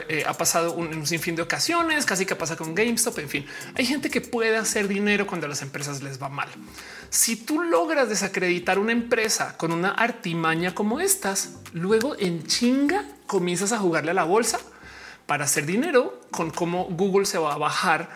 Eh, 0.07 0.23
ha 0.25 0.33
pasado 0.33 0.73
un, 0.73 0.87
un, 0.87 1.05
sinfín 1.05 1.35
de 1.35 1.41
ocasiones, 1.41 2.05
casi 2.05 2.25
que 2.25 2.35
pasa 2.35 2.55
con 2.55 2.73
GameStop. 2.73 3.19
En 3.19 3.29
fin, 3.29 3.45
hay 3.75 3.85
gente 3.85 4.09
que 4.09 4.21
puede 4.21 4.55
hacer 4.55 4.87
dinero 4.87 5.27
cuando 5.27 5.47
a 5.47 5.49
las 5.49 5.61
empresas 5.61 6.01
les 6.01 6.21
va 6.21 6.29
mal. 6.29 6.47
Si 7.09 7.35
tú 7.35 7.61
logras 7.61 8.07
desacreditar 8.07 8.79
una 8.79 8.93
empresa 8.93 9.57
con 9.57 9.73
una 9.73 9.89
artimaña 9.89 10.73
como 10.73 11.01
estas, 11.01 11.57
luego 11.73 12.15
en 12.17 12.47
chinga 12.47 13.03
comienzas 13.27 13.71
a 13.71 13.79
jugarle 13.79 14.11
a 14.11 14.13
la 14.13 14.23
bolsa 14.23 14.59
para 15.33 15.45
hacer 15.45 15.65
dinero 15.65 16.21
con 16.29 16.51
cómo 16.51 16.85
Google 16.91 17.25
se 17.25 17.39
va 17.39 17.55
a 17.55 17.57
bajar 17.57 18.07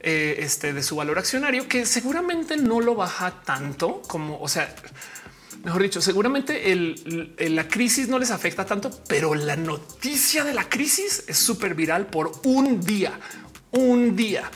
eh, 0.00 0.38
este 0.40 0.72
de 0.72 0.82
su 0.82 0.96
valor 0.96 1.20
accionario, 1.20 1.68
que 1.68 1.86
seguramente 1.86 2.56
no 2.56 2.80
lo 2.80 2.96
baja 2.96 3.42
tanto 3.44 4.02
como, 4.08 4.40
o 4.40 4.48
sea, 4.48 4.74
mejor 5.62 5.82
dicho, 5.82 6.02
seguramente 6.02 6.74
la 7.38 7.68
crisis 7.68 8.08
no 8.08 8.18
les 8.18 8.32
afecta 8.32 8.66
tanto, 8.66 8.90
pero 9.06 9.36
la 9.36 9.54
noticia 9.54 10.42
de 10.42 10.52
la 10.52 10.68
crisis 10.68 11.22
es 11.28 11.38
súper 11.38 11.76
viral 11.76 12.08
por 12.08 12.32
un 12.42 12.80
día, 12.80 13.20
un 13.70 14.16
día. 14.16 14.50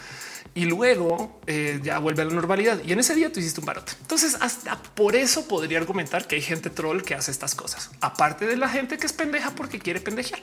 Y 0.56 0.64
luego 0.64 1.40
eh, 1.46 1.78
ya 1.84 2.00
vuelve 2.00 2.22
a 2.22 2.24
la 2.24 2.34
normalidad. 2.34 2.80
Y 2.84 2.90
en 2.90 2.98
ese 2.98 3.14
día 3.14 3.30
tú 3.30 3.38
hiciste 3.38 3.60
un 3.60 3.66
barote. 3.66 3.92
Entonces, 4.00 4.36
hasta 4.40 4.76
por 4.82 5.14
eso 5.14 5.46
podría 5.46 5.78
argumentar 5.78 6.26
que 6.26 6.34
hay 6.34 6.42
gente 6.42 6.68
troll 6.68 7.02
que 7.02 7.14
hace 7.14 7.30
estas 7.30 7.54
cosas, 7.54 7.92
aparte 8.00 8.44
de 8.44 8.56
la 8.56 8.68
gente 8.68 8.98
que 8.98 9.06
es 9.06 9.12
pendeja 9.12 9.52
porque 9.52 9.78
quiere 9.78 10.00
pendejear. 10.00 10.40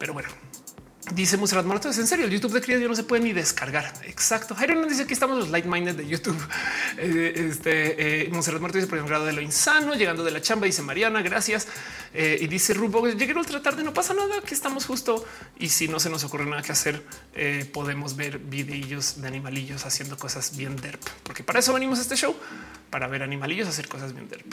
Pero 0.00 0.14
bueno, 0.14 0.30
Dice 1.14 1.36
Monserrat 1.36 1.64
Marto, 1.64 1.88
es 1.88 1.98
en 1.98 2.06
serio, 2.06 2.26
el 2.26 2.30
YouTube 2.30 2.52
de 2.52 2.60
crías 2.60 2.80
no 2.82 2.94
se 2.94 3.02
puede 3.02 3.22
ni 3.22 3.32
descargar. 3.32 3.92
Exacto. 4.04 4.54
Jairo 4.54 4.76
nos 4.76 4.90
dice 4.90 5.06
que 5.06 5.14
estamos 5.14 5.38
los 5.38 5.48
light 5.48 5.64
minded 5.64 5.94
de 5.94 6.06
YouTube. 6.06 6.36
Eh, 6.98 7.48
este 7.48 8.26
eh, 8.26 8.28
Monserrat 8.30 8.60
Marto 8.60 8.76
dice 8.76 8.90
grado 8.90 9.24
de 9.24 9.32
lo 9.32 9.40
insano, 9.40 9.94
llegando 9.94 10.22
de 10.22 10.30
la 10.30 10.42
chamba, 10.42 10.66
dice 10.66 10.82
Mariana, 10.82 11.22
gracias. 11.22 11.66
Eh, 12.12 12.38
y 12.42 12.46
dice 12.46 12.74
Rubo, 12.74 13.08
llegué 13.08 13.32
a 13.32 13.42
tratar 13.42 13.76
de 13.76 13.84
no 13.84 13.94
pasa 13.94 14.12
nada, 14.12 14.42
que 14.42 14.54
estamos 14.54 14.84
justo. 14.84 15.24
Y 15.58 15.70
si 15.70 15.88
no 15.88 15.98
se 15.98 16.10
nos 16.10 16.24
ocurre 16.24 16.44
nada 16.44 16.62
que 16.62 16.72
hacer, 16.72 17.02
podemos 17.72 18.16
ver 18.16 18.38
videillos 18.38 19.22
de 19.22 19.28
animalillos 19.28 19.86
haciendo 19.86 20.18
cosas 20.18 20.56
bien 20.56 20.76
derp, 20.76 21.02
porque 21.22 21.42
para 21.42 21.60
eso 21.60 21.72
venimos 21.72 21.98
a 22.00 22.02
este 22.02 22.16
show, 22.16 22.36
para 22.90 23.06
ver 23.06 23.22
animalillos 23.22 23.68
hacer 23.68 23.88
cosas 23.88 24.12
bien 24.12 24.28
derp. 24.28 24.52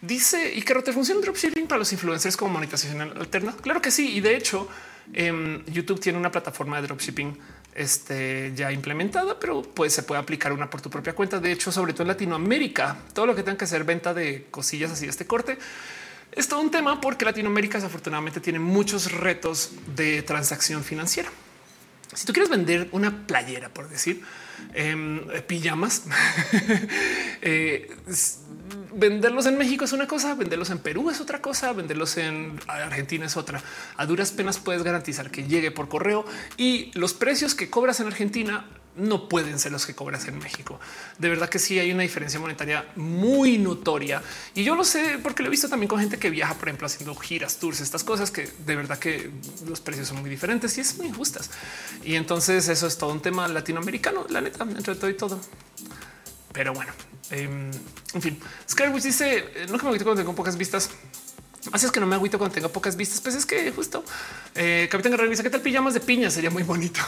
Dice 0.00 0.52
y 0.54 0.62
que 0.62 0.74
te 0.74 0.92
funciona 0.92 1.20
dropshipping 1.20 1.66
para 1.66 1.78
los 1.78 1.92
influencers 1.92 2.36
como 2.36 2.52
monetización 2.52 3.00
alterna. 3.00 3.54
Claro 3.60 3.80
que 3.80 3.90
sí. 3.90 4.16
Y 4.16 4.20
de 4.20 4.36
hecho, 4.36 4.68
em, 5.12 5.64
YouTube 5.66 6.00
tiene 6.00 6.18
una 6.18 6.30
plataforma 6.30 6.80
de 6.80 6.86
dropshipping 6.86 7.38
este, 7.74 8.52
ya 8.54 8.70
implementada, 8.70 9.38
pero 9.38 9.62
pues 9.62 9.92
se 9.92 10.02
puede 10.02 10.20
aplicar 10.20 10.52
una 10.52 10.68
por 10.68 10.80
tu 10.80 10.90
propia 10.90 11.14
cuenta. 11.14 11.40
De 11.40 11.52
hecho, 11.52 11.72
sobre 11.72 11.92
todo 11.92 12.02
en 12.02 12.08
Latinoamérica, 12.08 12.98
todo 13.12 13.26
lo 13.26 13.34
que 13.34 13.42
tenga 13.42 13.58
que 13.58 13.64
hacer 13.64 13.84
venta 13.84 14.14
de 14.14 14.46
cosillas 14.50 14.90
así 14.90 15.06
de 15.06 15.10
este 15.10 15.26
corte 15.26 15.58
es 16.34 16.48
todo 16.48 16.60
un 16.60 16.70
tema 16.70 17.00
porque 17.00 17.24
Latinoamérica 17.24 17.78
desafortunadamente 17.78 18.40
tiene 18.40 18.58
muchos 18.58 19.12
retos 19.12 19.70
de 19.94 20.22
transacción 20.22 20.82
financiera. 20.82 21.30
Si 22.12 22.26
tú 22.26 22.32
quieres 22.32 22.50
vender 22.50 22.88
una 22.92 23.26
playera, 23.26 23.68
por 23.68 23.88
decir, 23.88 24.22
em, 24.72 25.20
pijamas, 25.46 26.04
eh, 27.42 27.88
venderlos 28.94 29.46
en 29.46 29.58
México 29.58 29.84
es 29.84 29.92
una 29.92 30.06
cosa, 30.06 30.34
venderlos 30.34 30.70
en 30.70 30.78
Perú 30.78 31.10
es 31.10 31.20
otra 31.20 31.40
cosa, 31.40 31.72
venderlos 31.72 32.16
en 32.16 32.58
Argentina 32.66 33.26
es 33.26 33.36
otra. 33.36 33.62
A 33.96 34.06
duras 34.06 34.32
penas 34.32 34.58
puedes 34.58 34.82
garantizar 34.82 35.30
que 35.30 35.46
llegue 35.46 35.70
por 35.70 35.88
correo 35.88 36.24
y 36.56 36.90
los 36.98 37.14
precios 37.14 37.54
que 37.54 37.70
cobras 37.70 38.00
en 38.00 38.06
Argentina 38.06 38.66
no 38.96 39.28
pueden 39.28 39.58
ser 39.58 39.72
los 39.72 39.86
que 39.86 39.94
cobras 39.94 40.28
en 40.28 40.38
México. 40.38 40.78
De 41.18 41.28
verdad 41.28 41.48
que 41.48 41.58
sí 41.58 41.78
hay 41.78 41.90
una 41.90 42.02
diferencia 42.02 42.38
monetaria 42.38 42.86
muy 42.96 43.58
notoria 43.58 44.22
y 44.54 44.62
yo 44.62 44.76
lo 44.76 44.84
sé 44.84 45.18
porque 45.22 45.42
lo 45.42 45.48
he 45.48 45.50
visto 45.50 45.68
también 45.68 45.88
con 45.88 45.98
gente 45.98 46.18
que 46.18 46.30
viaja, 46.30 46.54
por 46.54 46.68
ejemplo, 46.68 46.86
haciendo 46.86 47.14
giras, 47.16 47.58
tours, 47.58 47.80
estas 47.80 48.04
cosas 48.04 48.30
que 48.30 48.48
de 48.64 48.76
verdad 48.76 48.98
que 48.98 49.30
los 49.66 49.80
precios 49.80 50.08
son 50.08 50.20
muy 50.20 50.30
diferentes 50.30 50.78
y 50.78 50.80
es 50.80 50.96
muy 50.96 51.08
injustas. 51.08 51.50
Y 52.04 52.14
entonces 52.14 52.68
eso 52.68 52.86
es 52.86 52.96
todo 52.96 53.12
un 53.12 53.20
tema 53.20 53.48
latinoamericano, 53.48 54.26
la 54.28 54.40
neta, 54.40 54.62
entre 54.64 54.94
todo 54.94 55.10
y 55.10 55.14
todo. 55.14 55.40
Pero 56.54 56.72
bueno, 56.72 56.92
em, 57.30 57.70
en 58.14 58.22
fin, 58.22 58.40
Skywich 58.70 59.02
dice 59.02 59.38
eh, 59.38 59.66
no 59.68 59.76
que 59.76 59.82
me 59.82 59.88
agüito 59.88 60.04
cuando 60.04 60.22
tengo 60.22 60.34
pocas 60.34 60.56
vistas. 60.56 60.88
Así 61.72 61.86
es 61.86 61.92
que 61.92 61.98
no 61.98 62.06
me 62.06 62.14
agüito 62.14 62.38
cuando 62.38 62.54
tengo 62.54 62.68
pocas 62.70 62.96
vistas. 62.96 63.20
Pues 63.20 63.34
es 63.34 63.44
que 63.44 63.72
justo 63.72 64.04
eh, 64.54 64.86
Capitán 64.90 65.12
Guerrero 65.12 65.28
dice 65.28 65.42
qué 65.42 65.50
tal 65.50 65.62
pijamas 65.62 65.94
de 65.94 66.00
piña 66.00 66.30
sería 66.30 66.50
muy 66.50 66.62
bonito 66.62 67.00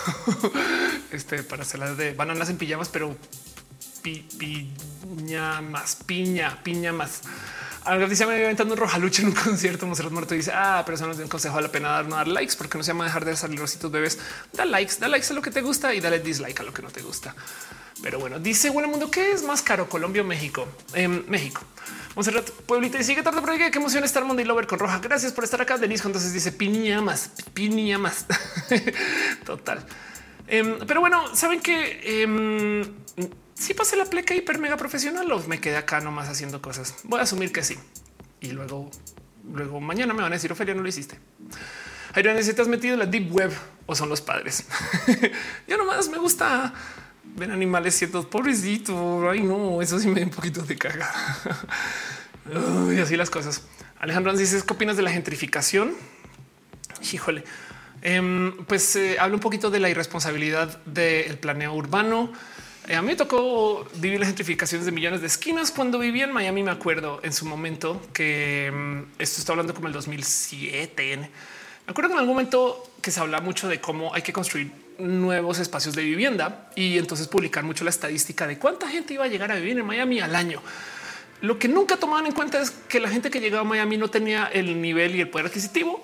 este 1.12 1.44
para 1.44 1.62
hacerlas 1.62 1.96
de 1.96 2.12
bananas 2.12 2.50
en 2.50 2.56
pijamas, 2.58 2.88
pero 2.88 3.16
piña 4.02 5.60
más 5.60 5.96
piña, 6.04 6.60
piña 6.64 6.92
más. 6.92 7.22
Algo 7.84 8.08
dice 8.08 8.26
me 8.26 8.34
aventando 8.34 8.74
un 8.74 8.80
roja 8.80 8.98
lucha 8.98 9.22
en 9.22 9.28
un 9.28 9.34
concierto. 9.44 9.86
Monserrat 9.86 10.10
Muerto 10.10 10.34
dice: 10.34 10.50
Ah, 10.52 10.82
pero 10.84 10.96
eso 10.96 11.06
no 11.06 11.12
es 11.12 11.20
un 11.20 11.28
consejo. 11.28 11.54
Vale 11.54 11.68
la 11.68 11.72
pena 11.72 11.88
dar, 11.90 12.08
no 12.08 12.16
dar 12.16 12.26
likes 12.26 12.56
porque 12.58 12.78
no 12.78 12.82
se 12.82 12.88
llama 12.88 13.04
dejar 13.04 13.24
de 13.24 13.36
salir 13.36 13.60
rositos 13.60 13.92
bebés. 13.92 14.18
Da 14.52 14.64
likes, 14.64 14.98
da 14.98 15.06
likes 15.06 15.28
a 15.30 15.34
lo 15.34 15.42
que 15.42 15.52
te 15.52 15.60
gusta 15.60 15.94
y 15.94 16.00
dale 16.00 16.18
dislike 16.18 16.58
a 16.58 16.64
lo 16.64 16.74
que 16.74 16.82
no 16.82 16.90
te 16.90 17.02
gusta. 17.02 17.32
Pero 18.02 18.18
bueno, 18.18 18.38
dice 18.38 18.70
bueno 18.70 18.88
mundo 18.88 19.10
¿qué 19.10 19.32
es 19.32 19.42
más 19.42 19.62
caro? 19.62 19.88
Colombia 19.88 20.22
o 20.22 20.24
México? 20.24 20.68
En 20.92 21.24
México. 21.28 21.62
Monserrat 22.14 22.48
Pueblita 22.50 22.98
y 22.98 23.04
sigue 23.04 23.22
tarde 23.22 23.40
ahí. 23.50 23.70
Qué 23.70 23.78
emoción 23.78 24.04
estar 24.04 24.24
Monday 24.24 24.44
Lover 24.44 24.66
con 24.66 24.78
Roja. 24.78 24.98
Gracias 25.00 25.32
por 25.32 25.44
estar 25.44 25.60
acá. 25.60 25.76
Denise 25.76 26.06
entonces 26.06 26.32
dice 26.32 26.52
piña 26.52 27.02
más, 27.02 27.30
piña 27.52 27.98
más. 27.98 28.26
Total. 29.44 29.84
Em, 30.46 30.78
pero 30.86 31.00
bueno, 31.00 31.34
saben 31.34 31.60
que 31.60 32.22
em, 32.22 32.84
si 33.54 33.74
pasé 33.74 33.96
la 33.96 34.04
pleca 34.04 34.34
hiper 34.34 34.58
mega 34.58 34.76
profesional 34.76 35.30
o 35.30 35.46
me 35.46 35.60
quedé 35.60 35.76
acá 35.76 36.00
nomás 36.00 36.28
haciendo 36.28 36.62
cosas. 36.62 36.94
Voy 37.04 37.20
a 37.20 37.24
asumir 37.24 37.52
que 37.52 37.62
sí. 37.62 37.76
Y 38.40 38.52
luego, 38.52 38.90
luego 39.52 39.80
mañana 39.80 40.14
me 40.14 40.22
van 40.22 40.32
a 40.32 40.36
decir 40.36 40.52
Ofelia, 40.52 40.74
no 40.74 40.82
lo 40.82 40.88
hiciste. 40.88 41.18
Ayron, 42.14 42.42
si 42.42 42.54
te 42.54 42.62
has 42.62 42.68
metido 42.68 42.96
la 42.96 43.04
deep 43.04 43.30
web 43.30 43.52
o 43.84 43.94
son 43.94 44.08
los 44.08 44.22
padres. 44.22 44.64
Yo 45.68 45.76
nomás 45.76 46.08
me 46.08 46.16
gusta 46.16 46.72
ven 47.36 47.50
animales 47.50 47.94
ciertos 47.94 48.26
pobrecitos. 48.26 49.24
Ay, 49.30 49.42
no, 49.42 49.80
eso 49.82 49.98
sí 49.98 50.08
me 50.08 50.20
da 50.20 50.26
un 50.26 50.32
poquito 50.32 50.62
de 50.62 50.76
caga. 50.76 51.12
y 52.94 52.98
así 52.98 53.16
las 53.16 53.30
cosas. 53.30 53.62
Alejandro 54.00 54.36
dice: 54.36 54.60
¿Qué 54.66 54.72
opinas 54.72 54.96
de 54.96 55.02
la 55.02 55.10
gentrificación? 55.10 55.94
Híjole, 57.12 57.44
em, 58.02 58.64
pues 58.64 58.96
eh, 58.96 59.16
habla 59.20 59.34
un 59.34 59.40
poquito 59.40 59.70
de 59.70 59.80
la 59.80 59.90
irresponsabilidad 59.90 60.82
del 60.84 61.38
planeo 61.38 61.74
urbano. 61.74 62.32
Eh, 62.88 62.94
a 62.94 63.02
mí 63.02 63.08
me 63.08 63.16
tocó 63.16 63.86
vivir 63.96 64.18
las 64.18 64.28
gentrificaciones 64.28 64.86
de 64.86 64.92
millones 64.92 65.20
de 65.20 65.26
esquinas 65.26 65.70
cuando 65.70 65.98
vivía 65.98 66.24
en 66.24 66.32
Miami. 66.32 66.62
Me 66.62 66.70
acuerdo 66.70 67.20
en 67.22 67.32
su 67.32 67.44
momento 67.46 68.00
que 68.12 68.66
em, 68.66 69.06
esto 69.18 69.40
está 69.40 69.52
hablando 69.52 69.74
como 69.74 69.88
el 69.88 69.92
2007 69.92 71.16
Me 71.16 71.30
acuerdo 71.86 72.08
que 72.08 72.14
en 72.14 72.20
algún 72.20 72.34
momento 72.34 72.90
que 73.02 73.10
se 73.10 73.20
habla 73.20 73.40
mucho 73.40 73.68
de 73.68 73.80
cómo 73.80 74.14
hay 74.14 74.22
que 74.22 74.32
construir 74.32 74.85
nuevos 74.98 75.58
espacios 75.58 75.94
de 75.94 76.02
vivienda 76.02 76.70
y 76.74 76.98
entonces 76.98 77.28
publicar 77.28 77.64
mucho 77.64 77.84
la 77.84 77.90
estadística 77.90 78.46
de 78.46 78.58
cuánta 78.58 78.88
gente 78.88 79.14
iba 79.14 79.24
a 79.24 79.28
llegar 79.28 79.52
a 79.52 79.56
vivir 79.56 79.78
en 79.78 79.86
Miami 79.86 80.20
al 80.20 80.34
año. 80.34 80.62
Lo 81.40 81.58
que 81.58 81.68
nunca 81.68 81.96
tomaban 81.96 82.26
en 82.26 82.32
cuenta 82.32 82.60
es 82.60 82.70
que 82.70 82.98
la 82.98 83.08
gente 83.08 83.30
que 83.30 83.40
llegaba 83.40 83.62
a 83.62 83.64
Miami 83.64 83.98
no 83.98 84.08
tenía 84.08 84.46
el 84.46 84.80
nivel 84.80 85.14
y 85.16 85.20
el 85.20 85.28
poder 85.28 85.46
adquisitivo 85.46 86.02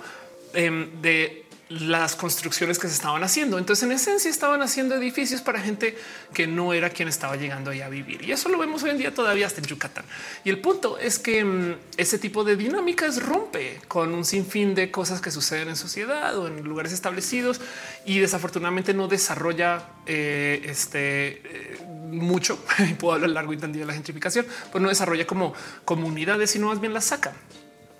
em, 0.52 1.00
de 1.00 1.41
las 1.80 2.16
construcciones 2.16 2.78
que 2.78 2.88
se 2.88 2.94
estaban 2.94 3.22
haciendo. 3.24 3.58
Entonces, 3.58 3.84
en 3.84 3.92
esencia, 3.92 4.30
estaban 4.30 4.62
haciendo 4.62 4.94
edificios 4.94 5.40
para 5.40 5.60
gente 5.60 5.96
que 6.34 6.46
no 6.46 6.72
era 6.72 6.90
quien 6.90 7.08
estaba 7.08 7.36
llegando 7.36 7.70
ahí 7.70 7.80
a 7.80 7.88
vivir. 7.88 8.22
Y 8.22 8.32
eso 8.32 8.48
lo 8.48 8.58
vemos 8.58 8.82
hoy 8.82 8.90
en 8.90 8.98
día 8.98 9.14
todavía 9.14 9.46
hasta 9.46 9.60
en 9.60 9.66
Yucatán. 9.66 10.04
Y 10.44 10.50
el 10.50 10.58
punto 10.58 10.98
es 10.98 11.18
que 11.18 11.44
mm, 11.44 11.76
ese 11.96 12.18
tipo 12.18 12.44
de 12.44 12.56
dinámicas 12.56 13.22
rompe 13.22 13.80
con 13.88 14.14
un 14.14 14.24
sinfín 14.24 14.74
de 14.74 14.90
cosas 14.90 15.20
que 15.20 15.30
suceden 15.30 15.68
en 15.68 15.76
sociedad 15.76 16.36
o 16.36 16.46
en 16.46 16.62
lugares 16.62 16.92
establecidos 16.92 17.60
y 18.04 18.18
desafortunadamente 18.18 18.94
no 18.94 19.08
desarrolla 19.08 19.86
eh, 20.06 20.62
este 20.64 21.42
eh, 21.44 21.78
mucho. 22.10 22.58
Puedo 22.98 23.14
hablar 23.14 23.30
largo 23.30 23.52
y 23.52 23.56
tendido 23.56 23.82
de 23.82 23.86
la 23.88 23.94
gentrificación, 23.94 24.46
pues 24.70 24.82
no 24.82 24.88
desarrolla 24.88 25.26
como 25.26 25.54
comunidades, 25.84 26.50
sino 26.50 26.68
más 26.68 26.80
bien 26.80 26.92
las 26.92 27.06
saca. 27.06 27.32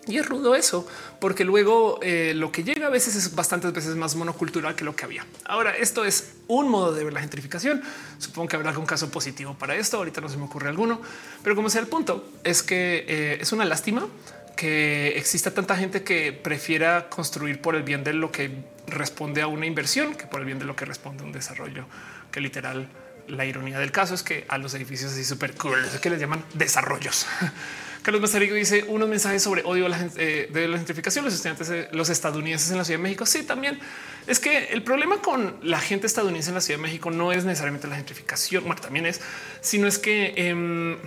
Y 0.07 0.19
es 0.19 0.29
rudo 0.29 0.57
eso, 0.57 0.87
porque 1.21 1.45
luego 1.45 2.01
eh, 2.03 2.33
lo 2.35 2.51
que 2.51 2.65
llega 2.65 2.89
a 2.89 2.91
veces 2.91 3.15
es 3.15 3.37
bastantes 3.37 3.73
veces 3.73 3.95
más 3.95 4.17
monocultural 4.17 4.75
que 4.75 4.85
lo 4.85 4.97
que 4.97 5.05
había. 5.05 5.25
Ahora, 5.45 5.77
esto 5.77 6.05
es 6.05 6.33
un 6.49 6.69
modo 6.69 6.93
de 6.93 7.05
ver 7.05 7.13
la 7.13 7.21
gentrificación. 7.21 7.83
Supongo 8.19 8.49
que 8.49 8.57
habrá 8.57 8.71
algún 8.71 8.87
caso 8.87 9.11
positivo 9.11 9.55
para 9.55 9.77
esto. 9.77 9.99
Ahorita 9.99 10.21
no 10.21 10.29
se 10.29 10.39
me 10.39 10.45
ocurre 10.45 10.69
alguno, 10.69 11.01
pero 11.45 11.55
como 11.55 11.71
sea 11.71 11.81
el 11.81 11.87
punto 11.87 12.29
es 12.43 12.65
que 12.65 13.05
eh, 13.07 13.39
es 13.41 13.53
una 13.53 13.65
lástima 13.65 14.09
que 14.57 15.17
exista 15.17 15.53
tanta 15.53 15.77
gente 15.77 16.03
que 16.03 16.33
prefiera 16.33 17.09
construir 17.09 17.61
por 17.61 17.75
el 17.77 17.85
bien 17.85 18.05
de 18.05 18.13
lo 18.13 18.33
que 18.33 18.51
responde 18.87 19.41
a 19.41 19.47
una 19.47 19.67
inversión 19.67 20.15
que 20.15 20.27
por 20.27 20.41
el 20.41 20.47
bien 20.47 20.59
de 20.59 20.65
lo 20.65 20.77
que 20.77 20.85
responde 20.85 21.23
a 21.23 21.27
un 21.27 21.33
desarrollo 21.33 21.87
que 22.31 22.41
literal 22.41 22.89
la 23.29 23.45
ironía 23.45 23.79
del 23.79 23.93
caso 23.93 24.15
es 24.15 24.23
que 24.23 24.45
a 24.49 24.59
los 24.59 24.75
edificios 24.75 25.13
así 25.13 25.25
súper 25.25 25.55
cool 25.55 25.79
que 26.03 26.11
les 26.11 26.21
llaman 26.21 26.45
desarrollos 26.55 27.27
Carlos 28.03 28.21
Mazarigo 28.21 28.57
dice 28.57 28.85
unos 28.89 29.09
mensajes 29.09 29.43
sobre 29.43 29.63
odio 29.63 29.87
eh, 30.17 30.49
de 30.53 30.69
la 30.69 30.77
gentrificación. 30.77 31.25
Los 31.25 31.35
estudiantes, 31.35 31.93
los 31.93 32.11
estadounidenses 32.11 32.71
en 32.73 32.79
la 32.79 32.85
Ciudad 32.85 32.99
de 32.99 33.03
México. 33.05 33.27
Sí, 33.27 33.45
también 33.45 33.79
es 34.27 34.41
que 34.41 34.67
el 34.67 34.83
problema 34.83 35.23
con 35.23 35.57
la 35.63 35.81
gente 35.81 36.09
estadounidense 36.09 36.51
en 36.51 36.57
la 36.57 36.61
Ciudad 36.61 36.79
de 36.79 36.83
México 36.83 37.13
no 37.13 37.31
es 37.31 37.45
necesariamente 37.45 37.87
la 37.87 37.97
gentrificación, 37.97 38.65
bueno, 38.65 38.81
también 38.81 39.07
es, 39.07 39.21
sino 39.61 39.87
es 39.87 39.99
que 39.99 40.35
em, 40.37 40.99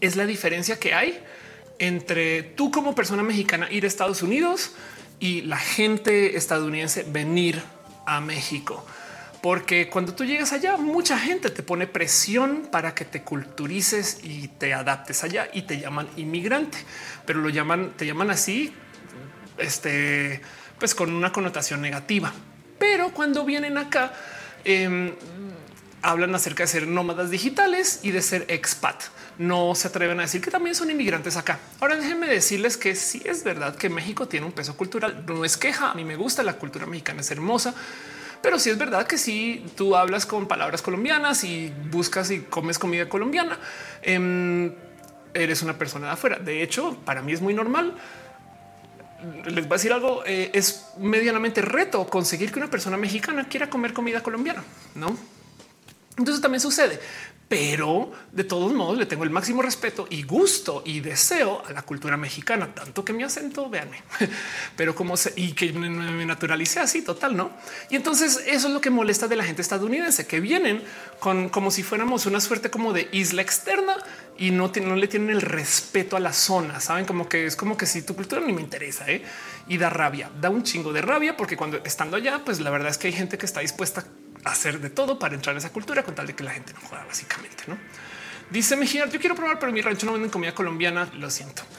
es 0.00 0.16
la 0.16 0.24
diferencia 0.24 0.78
que 0.78 0.94
hay 0.94 1.22
entre 1.78 2.42
tú 2.42 2.70
como 2.70 2.94
persona 2.94 3.22
mexicana 3.22 3.70
ir 3.70 3.84
a 3.84 3.86
Estados 3.86 4.22
Unidos 4.22 4.72
y 5.20 5.42
la 5.42 5.58
gente 5.58 6.36
estadounidense 6.36 7.04
venir 7.06 7.62
a 8.06 8.20
México 8.22 8.84
porque 9.42 9.88
cuando 9.88 10.14
tú 10.14 10.24
llegas 10.24 10.52
allá, 10.52 10.76
mucha 10.76 11.18
gente 11.18 11.50
te 11.50 11.62
pone 11.62 11.86
presión 11.86 12.68
para 12.70 12.94
que 12.94 13.04
te 13.04 13.22
culturices 13.22 14.20
y 14.22 14.48
te 14.48 14.74
adaptes 14.74 15.24
allá 15.24 15.48
y 15.52 15.62
te 15.62 15.78
llaman 15.78 16.08
inmigrante, 16.16 16.78
pero 17.24 17.40
lo 17.40 17.48
llaman, 17.48 17.92
te 17.96 18.06
llaman 18.06 18.30
así, 18.30 18.72
este, 19.58 20.40
pues 20.78 20.94
con 20.94 21.12
una 21.12 21.32
connotación 21.32 21.80
negativa. 21.80 22.32
Pero 22.78 23.10
cuando 23.10 23.44
vienen 23.44 23.78
acá, 23.78 24.12
em, 24.64 25.12
hablan 26.02 26.34
acerca 26.34 26.62
de 26.62 26.68
ser 26.68 26.86
nómadas 26.86 27.30
digitales 27.30 28.00
y 28.02 28.10
de 28.10 28.22
ser 28.22 28.44
expat. 28.48 29.04
No 29.38 29.74
se 29.74 29.88
atreven 29.88 30.18
a 30.20 30.22
decir 30.22 30.40
que 30.40 30.50
también 30.50 30.74
son 30.74 30.90
inmigrantes 30.90 31.36
acá. 31.36 31.58
Ahora 31.80 31.96
déjenme 31.96 32.26
decirles 32.26 32.76
que 32.76 32.94
sí 32.94 33.22
es 33.24 33.44
verdad 33.44 33.76
que 33.76 33.88
México 33.88 34.28
tiene 34.28 34.46
un 34.46 34.52
peso 34.52 34.76
cultural. 34.76 35.24
No 35.26 35.44
es 35.44 35.56
queja. 35.56 35.90
A 35.90 35.94
mí 35.94 36.04
me 36.04 36.16
gusta 36.16 36.42
la 36.42 36.54
cultura 36.54 36.86
mexicana, 36.86 37.20
es 37.20 37.30
hermosa 37.30 37.74
pero 38.42 38.58
sí 38.58 38.70
es 38.70 38.78
verdad 38.78 39.06
que 39.06 39.18
si 39.18 39.64
tú 39.76 39.96
hablas 39.96 40.26
con 40.26 40.46
palabras 40.46 40.82
colombianas 40.82 41.44
y 41.44 41.72
buscas 41.90 42.30
y 42.30 42.40
comes 42.40 42.78
comida 42.78 43.08
colombiana, 43.08 43.58
em, 44.02 44.72
eres 45.34 45.62
una 45.62 45.76
persona 45.78 46.06
de 46.06 46.12
afuera. 46.12 46.38
De 46.38 46.62
hecho, 46.62 46.96
para 47.04 47.22
mí 47.22 47.32
es 47.32 47.40
muy 47.40 47.54
normal. 47.54 47.94
Les 49.44 49.64
voy 49.64 49.74
a 49.74 49.76
decir 49.76 49.92
algo, 49.92 50.22
eh, 50.26 50.50
es 50.52 50.88
medianamente 50.98 51.62
reto 51.62 52.06
conseguir 52.06 52.52
que 52.52 52.58
una 52.58 52.70
persona 52.70 52.96
mexicana 52.96 53.48
quiera 53.48 53.68
comer 53.70 53.92
comida 53.92 54.22
colombiana, 54.22 54.62
¿no? 54.94 55.16
Entonces 56.18 56.40
también 56.40 56.60
sucede 56.60 57.00
pero 57.48 58.10
de 58.32 58.44
todos 58.44 58.72
modos 58.72 58.98
le 58.98 59.06
tengo 59.06 59.22
el 59.22 59.30
máximo 59.30 59.62
respeto 59.62 60.06
y 60.10 60.24
gusto 60.24 60.82
y 60.84 61.00
deseo 61.00 61.62
a 61.64 61.72
la 61.72 61.82
cultura 61.82 62.16
mexicana, 62.16 62.74
tanto 62.74 63.04
que 63.04 63.12
mi 63.12 63.22
acento, 63.22 63.70
véanme, 63.70 64.02
pero 64.76 64.94
como 64.94 65.16
se, 65.16 65.32
y 65.36 65.52
que 65.52 65.72
me 65.72 66.26
naturalicé 66.26 66.80
así 66.80 67.02
total, 67.02 67.36
no? 67.36 67.52
Y 67.88 67.96
entonces 67.96 68.42
eso 68.46 68.66
es 68.66 68.74
lo 68.74 68.80
que 68.80 68.90
molesta 68.90 69.28
de 69.28 69.36
la 69.36 69.44
gente 69.44 69.62
estadounidense 69.62 70.26
que 70.26 70.40
vienen 70.40 70.82
con 71.20 71.48
como 71.48 71.70
si 71.70 71.82
fuéramos 71.82 72.26
una 72.26 72.40
suerte 72.40 72.70
como 72.70 72.92
de 72.92 73.08
isla 73.12 73.42
externa 73.42 73.96
y 74.38 74.50
no, 74.50 74.72
no 74.82 74.96
le 74.96 75.08
tienen 75.08 75.30
el 75.30 75.40
respeto 75.40 76.16
a 76.16 76.20
la 76.20 76.32
zona. 76.32 76.80
Saben 76.80 77.04
como 77.04 77.28
que 77.28 77.46
es 77.46 77.56
como 77.56 77.76
que 77.76 77.86
si 77.86 78.02
tu 78.02 78.14
cultura 78.14 78.40
ni 78.40 78.52
me 78.52 78.60
interesa 78.60 79.08
¿eh? 79.08 79.22
y 79.68 79.78
da 79.78 79.88
rabia, 79.88 80.30
da 80.40 80.50
un 80.50 80.62
chingo 80.62 80.92
de 80.92 81.00
rabia, 81.00 81.36
porque 81.36 81.56
cuando 81.56 81.78
estando 81.84 82.16
allá, 82.16 82.42
pues 82.44 82.60
la 82.60 82.70
verdad 82.70 82.90
es 82.90 82.98
que 82.98 83.06
hay 83.06 83.12
gente 83.12 83.38
que 83.38 83.46
está 83.46 83.60
dispuesta 83.60 84.04
hacer 84.46 84.80
de 84.80 84.90
todo 84.90 85.18
para 85.18 85.34
entrar 85.34 85.54
en 85.54 85.58
esa 85.58 85.72
cultura 85.72 86.02
con 86.02 86.14
tal 86.14 86.26
de 86.26 86.34
que 86.34 86.44
la 86.44 86.52
gente 86.52 86.72
no 86.72 86.80
juega 86.80 87.04
básicamente. 87.04 87.64
No 87.66 87.76
dice 88.50 88.76
Mejía, 88.76 89.06
yo 89.06 89.18
quiero 89.18 89.34
probar, 89.34 89.58
pero 89.58 89.72
mi 89.72 89.80
rancho 89.80 90.06
no 90.06 90.12
venden 90.12 90.30
comida 90.30 90.54
colombiana. 90.54 91.08
Lo 91.14 91.30
siento. 91.30 91.62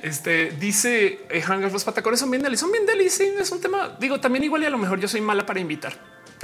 Este 0.00 0.52
dice 0.52 1.26
eh, 1.28 1.42
los 1.72 1.82
patacones 1.82 2.20
son 2.20 2.30
bien 2.30 2.40
delis, 2.40 2.60
son 2.60 2.70
bien 2.70 2.84
es 2.88 3.50
un 3.50 3.60
tema. 3.60 3.96
Digo, 3.98 4.20
también 4.20 4.44
igual 4.44 4.62
y 4.62 4.66
a 4.66 4.70
lo 4.70 4.78
mejor 4.78 5.00
yo 5.00 5.08
soy 5.08 5.20
mala 5.20 5.44
para 5.44 5.58
invitar. 5.58 5.92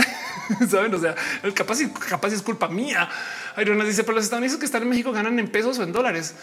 Saben, 0.68 0.92
o 0.92 0.98
sea, 0.98 1.14
capaz, 1.54 1.78
capaz 2.08 2.32
es 2.32 2.42
culpa 2.42 2.66
mía. 2.66 3.08
Ironas 3.56 3.86
dice, 3.86 4.02
pero 4.02 4.16
los 4.16 4.24
estadounidenses 4.24 4.58
que 4.58 4.66
están 4.66 4.82
en 4.82 4.88
México 4.88 5.12
ganan 5.12 5.38
en 5.38 5.46
pesos 5.46 5.78
o 5.78 5.84
en 5.84 5.92
dólares. 5.92 6.34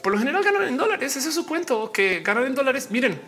Por 0.00 0.12
lo 0.12 0.18
general 0.20 0.44
ganan 0.44 0.62
en 0.62 0.76
dólares. 0.76 1.16
Ese 1.16 1.30
es 1.30 1.34
su 1.34 1.44
cuento 1.44 1.90
que 1.90 2.20
ganan 2.20 2.44
en 2.44 2.54
dólares. 2.54 2.86
Miren, 2.90 3.20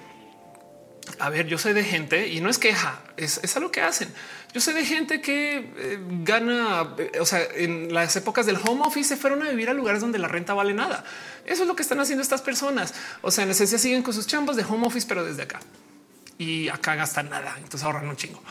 a 1.19 1.29
ver, 1.31 1.49
yo 1.49 1.59
soy 1.59 1.73
de 1.73 1.83
gente 1.83 2.29
y 2.29 2.41
no 2.41 2.49
es 2.49 2.59
queja, 2.59 3.01
es, 3.17 3.41
es 3.43 3.57
algo 3.57 3.73
que 3.73 3.81
hacen. 3.81 4.09
Yo 4.55 4.61
sé 4.61 4.75
de 4.75 4.85
gente 4.85 5.21
que 5.21 5.73
eh, 5.77 5.99
gana, 6.23 6.95
eh, 6.99 7.19
o 7.21 7.25
sea, 7.25 7.43
en 7.55 7.95
las 7.95 8.15
épocas 8.17 8.45
del 8.45 8.57
home 8.57 8.83
office 8.85 9.09
se 9.09 9.17
fueron 9.17 9.43
a 9.43 9.49
vivir 9.49 9.71
a 9.71 9.73
lugares 9.73 10.01
donde 10.01 10.19
la 10.19 10.29
renta 10.29 10.53
vale 10.53 10.75
nada. 10.75 11.05
Eso 11.47 11.63
es 11.63 11.69
lo 11.69 11.75
que 11.75 11.83
están 11.83 12.01
haciendo 12.01 12.23
estas 12.23 12.43
personas. 12.43 12.93
O 13.23 13.31
sea, 13.31 13.45
en 13.45 13.51
esencia 13.51 13.79
siguen 13.79 14.03
con 14.03 14.13
sus 14.13 14.27
chambos 14.27 14.57
de 14.57 14.65
home 14.65 14.87
office, 14.87 15.07
pero 15.09 15.25
desde 15.25 15.43
acá 15.43 15.61
y 16.39 16.69
acá 16.69 16.95
gastan 16.95 17.31
nada. 17.31 17.55
Entonces 17.57 17.83
ahorran 17.85 18.09
un 18.09 18.17
chingo. 18.17 18.43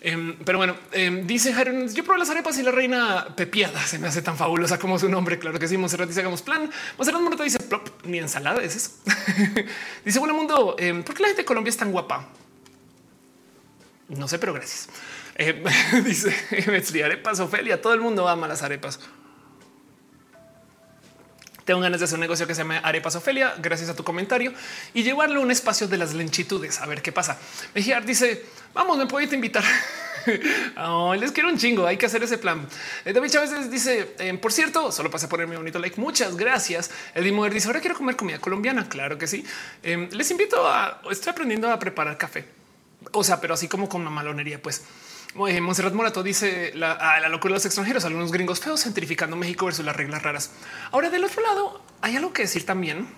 Em, 0.00 0.36
pero 0.44 0.58
bueno, 0.58 0.76
em, 0.92 1.26
dice 1.26 1.54
Jaron, 1.54 1.88
yo 1.88 2.04
probé 2.04 2.18
las 2.18 2.28
arepas 2.28 2.58
y 2.58 2.62
la 2.62 2.70
reina 2.70 3.26
pepiada 3.34 3.80
se 3.86 3.98
me 3.98 4.08
hace 4.08 4.20
tan 4.20 4.36
fabulosa 4.36 4.78
como 4.78 4.98
su 4.98 5.08
nombre. 5.08 5.38
Claro 5.38 5.58
que 5.58 5.66
sí, 5.66 5.78
Monserrat 5.78 6.08
dice 6.08 6.20
hagamos 6.20 6.42
plan. 6.42 6.70
Monserrat 6.98 7.22
Morata 7.22 7.44
dice 7.44 7.58
plop, 7.58 7.88
ni 8.04 8.18
ensalada 8.18 8.62
es 8.62 8.76
eso. 8.76 8.90
dice 10.04 10.18
bueno 10.18 10.34
mundo, 10.34 10.76
eh, 10.78 10.92
¿por 11.04 11.14
qué 11.14 11.22
la 11.22 11.28
gente 11.28 11.42
de 11.42 11.46
Colombia 11.46 11.70
es 11.70 11.78
tan 11.78 11.90
guapa? 11.90 12.28
No 14.08 14.28
sé, 14.28 14.38
pero 14.38 14.52
gracias. 14.52 14.88
Eh, 15.36 15.62
dice 16.04 16.34
arepas, 17.04 17.40
Ofelia, 17.40 17.80
todo 17.80 17.94
el 17.94 18.00
mundo 18.00 18.28
ama 18.28 18.48
las 18.48 18.62
arepas. 18.62 19.00
Tengo 21.64 21.80
ganas 21.80 21.98
de 21.98 22.04
hacer 22.04 22.16
un 22.16 22.20
negocio 22.20 22.46
que 22.46 22.54
se 22.54 22.60
llama 22.60 22.78
Arepas 22.78 23.16
Ofelia, 23.16 23.54
gracias 23.58 23.88
a 23.88 23.96
tu 23.96 24.04
comentario 24.04 24.52
y 24.92 25.02
llevarle 25.02 25.38
un 25.38 25.50
espacio 25.50 25.88
de 25.88 25.96
las 25.96 26.12
lenchitudes. 26.12 26.80
A 26.80 26.86
ver 26.86 27.00
qué 27.00 27.10
pasa. 27.10 27.38
Mejiar 27.74 28.04
dice: 28.04 28.44
Vamos, 28.74 28.98
me 28.98 29.06
puedo 29.06 29.34
invitar. 29.34 29.64
les 31.18 31.32
quiero 31.32 31.48
un 31.48 31.56
chingo. 31.56 31.86
Hay 31.86 31.96
que 31.96 32.04
hacer 32.04 32.22
ese 32.22 32.36
plan. 32.36 32.68
Eh, 33.06 33.14
David 33.14 33.30
Chávez 33.30 33.70
dice: 33.70 34.14
eh, 34.18 34.34
Por 34.34 34.52
cierto, 34.52 34.92
solo 34.92 35.10
pasé 35.10 35.24
a 35.24 35.28
ponerme 35.30 35.56
bonito 35.56 35.78
like. 35.78 35.98
Muchas 35.98 36.36
gracias. 36.36 36.90
El 37.14 37.32
Mover 37.32 37.54
dice: 37.54 37.68
Ahora 37.68 37.80
quiero 37.80 37.96
comer 37.96 38.14
comida 38.16 38.38
colombiana. 38.38 38.86
Claro 38.86 39.16
que 39.16 39.26
sí. 39.26 39.42
Em, 39.82 40.10
les 40.10 40.30
invito 40.30 40.68
a 40.68 41.00
estoy 41.10 41.30
aprendiendo 41.30 41.70
a 41.70 41.78
preparar 41.78 42.18
café. 42.18 42.44
O 43.12 43.24
sea, 43.24 43.40
pero 43.40 43.54
así 43.54 43.68
como 43.68 43.88
con 43.88 44.00
una 44.00 44.10
malonería, 44.10 44.60
pues. 44.60 44.82
Monserrat 45.34 45.92
Morato 45.94 46.22
dice 46.22 46.70
la, 46.74 47.18
la, 47.20 47.28
locura 47.28 47.52
de 47.52 47.56
los 47.56 47.66
extranjeros, 47.66 48.04
algunos 48.04 48.30
gringos 48.30 48.60
feos 48.60 48.82
centrificando 48.84 49.36
México 49.36 49.66
versus 49.66 49.84
las 49.84 49.96
reglas 49.96 50.22
raras. 50.22 50.50
Ahora, 50.92 51.10
del 51.10 51.24
otro 51.24 51.42
lado, 51.42 51.82
hay 52.02 52.14
algo 52.14 52.32
que 52.32 52.42
decir 52.42 52.64
también 52.64 53.08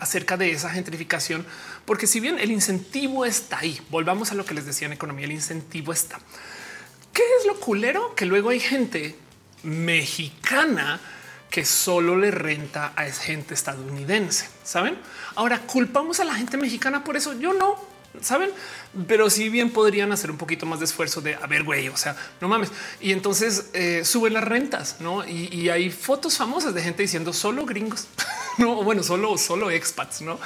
acerca 0.00 0.36
de 0.36 0.50
esa 0.50 0.70
gentrificación, 0.70 1.46
porque 1.84 2.06
si 2.06 2.18
bien 2.18 2.38
el 2.38 2.50
incentivo 2.50 3.24
está 3.24 3.58
ahí, 3.58 3.80
volvamos 3.90 4.32
a 4.32 4.34
lo 4.34 4.44
que 4.44 4.54
les 4.54 4.66
decía 4.66 4.86
en 4.86 4.92
economía, 4.92 5.26
el 5.26 5.32
incentivo 5.32 5.92
está. 5.92 6.18
¿Qué 7.12 7.22
es 7.40 7.46
lo 7.46 7.58
culero? 7.60 8.14
Que 8.14 8.26
luego 8.26 8.50
hay 8.50 8.60
gente 8.60 9.16
mexicana 9.62 11.00
que 11.50 11.64
solo 11.64 12.16
le 12.16 12.30
renta 12.30 12.92
a 12.94 13.04
gente 13.06 13.54
estadounidense. 13.54 14.48
Saben? 14.62 14.98
Ahora 15.34 15.60
culpamos 15.60 16.20
a 16.20 16.24
la 16.24 16.34
gente 16.34 16.56
mexicana 16.56 17.04
por 17.04 17.16
eso. 17.16 17.38
Yo 17.38 17.54
no 17.54 17.82
saben, 18.20 18.50
pero 19.06 19.30
si 19.30 19.48
bien 19.48 19.70
podrían 19.70 20.12
hacer 20.12 20.30
un 20.30 20.38
poquito 20.38 20.66
más 20.66 20.78
de 20.78 20.86
esfuerzo 20.86 21.20
de 21.20 21.34
a 21.34 21.46
ver, 21.46 21.62
güey, 21.62 21.88
o 21.88 21.96
sea, 21.96 22.16
no 22.40 22.48
mames. 22.48 22.70
Y 23.00 23.12
entonces 23.12 23.70
eh, 23.72 24.04
suben 24.04 24.34
las 24.34 24.44
rentas, 24.44 24.96
no? 25.00 25.26
Y, 25.26 25.68
hay 25.68 25.90
fotos 25.90 26.36
famosas 26.36 26.74
de 26.74 26.82
gente 26.82 27.02
diciendo 27.02 27.32
solo 27.32 27.66
gringos, 27.66 28.06
no? 28.58 28.82
Bueno, 28.82 29.02
solo, 29.02 29.36
solo 29.38 29.70
expats, 29.70 30.22
no? 30.22 30.38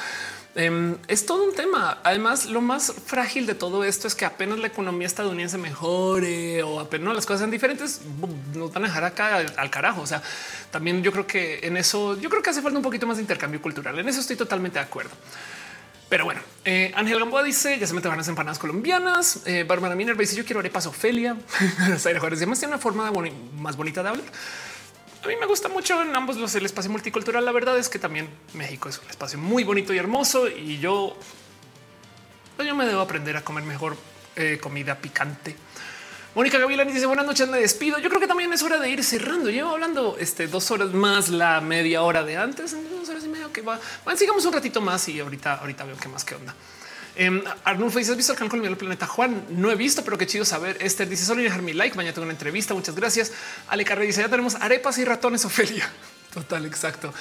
Em, 0.55 0.99
es 1.09 1.25
todo 1.25 1.45
un 1.45 1.55
tema. 1.55 1.99
Además, 2.05 2.47
lo 2.47 2.61
más 2.61 2.93
frágil 3.07 3.47
de 3.47 3.55
todo 3.55 3.85
esto 3.85 4.07
es 4.07 4.15
que 4.15 4.27
apenas 4.27 4.59
la 4.59 4.67
economía 4.67 5.07
estadounidense 5.07 5.57
mejore 5.57 6.63
o 6.63 6.79
apenas 6.79 7.15
las 7.15 7.25
cosas 7.25 7.41
sean 7.41 7.51
diferentes, 7.51 8.03
nos 8.55 8.73
van 8.73 8.85
a 8.85 8.89
dejar 8.89 9.05
acá 9.05 9.37
al, 9.37 9.71
carajo. 9.71 10.03
O 10.03 10.07
sea, 10.07 10.23
también 10.71 11.03
yo 11.03 11.11
creo 11.13 11.27
que 11.27 11.61
en 11.63 11.77
eso, 11.79 12.19
yo 12.21 12.29
creo 12.29 12.43
que 12.43 12.51
hace 12.51 12.61
falta 12.61 12.77
un 12.77 12.85
poquito 12.85 13.07
más 13.07 13.17
de 13.17 13.23
intercambio 13.23 13.63
cultural. 13.63 13.99
En 13.99 14.09
eso 14.09 14.21
estoy 14.21 14.37
totalmente 14.37 14.79
de 14.79 14.85
acuerdo. 14.85 15.13
Pero 16.13 16.27
bueno, 16.27 16.43
eh, 16.67 16.93
Ángel 16.95 17.19
Gamboa 17.19 17.43
dice 17.43 17.79
ya 17.79 17.87
se 17.87 17.95
me 17.95 18.03
van 18.03 18.19
las 18.19 18.29
empanadas 18.29 18.59
colombianas. 18.59 19.45
Eh, 19.47 19.65
Bárbara 19.67 19.95
Minerva 19.95 20.21
dice 20.21 20.37
yo 20.37 20.45
quiero 20.45 20.61
arepas 20.61 20.85
Ofelia. 20.85 21.39
Zaira 21.99 22.21
Juárez 22.21 22.39
además 22.41 22.59
tiene 22.59 22.75
una 22.75 22.83
forma 22.83 23.11
más 23.57 23.79
bonita 23.79 24.03
de 24.03 24.11
hablar. 24.11 24.27
A 25.25 25.27
mí 25.27 25.37
me 25.41 25.47
gusta 25.47 25.71
mucho 25.71 26.03
en 26.03 26.15
ambos 26.15 26.37
los 26.37 26.55
el 26.55 26.67
espacio 26.67 26.91
multicultural. 26.91 27.43
La 27.43 27.53
verdad 27.53 27.79
es 27.79 27.89
que 27.89 27.99
también 27.99 28.29
México 28.53 28.91
es 28.91 28.99
un 28.99 29.09
espacio 29.09 29.39
muy 29.39 29.65
bonito 29.65 29.95
y 29.95 29.97
hermoso 29.97 30.49
y 30.49 30.79
yo, 30.81 31.17
yo 32.59 32.75
me 32.75 32.85
debo 32.85 33.01
aprender 33.01 33.39
a 33.39 33.41
comer 33.41 33.65
mejor 33.65 33.97
eh, 34.37 34.59
comida 34.61 34.97
picante. 34.99 35.57
Mónica 36.35 36.59
Gavilani 36.59 36.93
dice 36.93 37.07
buenas 37.07 37.25
noches, 37.25 37.49
me 37.49 37.59
despido. 37.59 37.99
Yo 38.01 38.11
creo 38.11 38.21
que 38.21 38.27
también 38.27 38.53
es 38.53 38.63
hora 38.63 38.79
de 38.79 38.91
ir 38.91 39.03
cerrando. 39.03 39.49
Llevo 39.49 39.71
hablando 39.71 40.17
este, 40.19 40.47
dos 40.47 40.71
horas 40.71 40.93
más 40.93 41.31
la 41.31 41.63
media 41.63 42.03
hora 42.03 42.23
de 42.23 42.37
antes, 42.37 42.77
dos 42.91 43.09
horas 43.09 43.25
y 43.25 43.29
media 43.29 43.42
que 43.53 43.63
va. 43.63 43.79
Sigamos 44.17 44.45
un 44.45 44.53
ratito 44.53 44.81
más 44.81 45.09
y 45.09 45.21
ahorita, 45.21 45.55
ahorita 45.55 45.85
veo 45.85 45.97
qué 45.97 46.09
más 46.09 46.25
que 46.25 46.35
onda. 46.35 46.55
Eh, 47.15 47.45
Arnulfo 47.65 47.99
dice: 47.99 48.13
¿Has 48.13 48.17
visto 48.17 48.33
el 48.33 48.39
canal 48.39 48.51
colombiano 48.51 48.79
planeta? 48.79 49.07
Juan, 49.07 49.45
no 49.51 49.71
he 49.71 49.77
visto, 49.77 50.03
pero 50.05 50.17
qué 50.17 50.27
chido 50.27 50.45
saber. 50.45 50.79
Esther 50.81 51.09
dice: 51.09 51.25
Solo 51.25 51.43
dejar 51.43 51.63
mi 51.63 51.73
like. 51.73 51.97
Mañana 51.97 52.15
tengo 52.15 52.25
una 52.25 52.33
entrevista. 52.33 52.75
Muchas 52.75 52.95
gracias. 52.95 53.33
Ale 53.69 53.85
Carre 53.85 54.07
dice: 54.07 54.23
Ya 54.23 54.29
tenemos 54.29 54.55
arepas 54.57 54.99
y 54.99 55.05
ratones, 55.05 55.45
Ofelia. 55.45 55.89
Total, 56.35 56.65
exacto. 56.65 57.13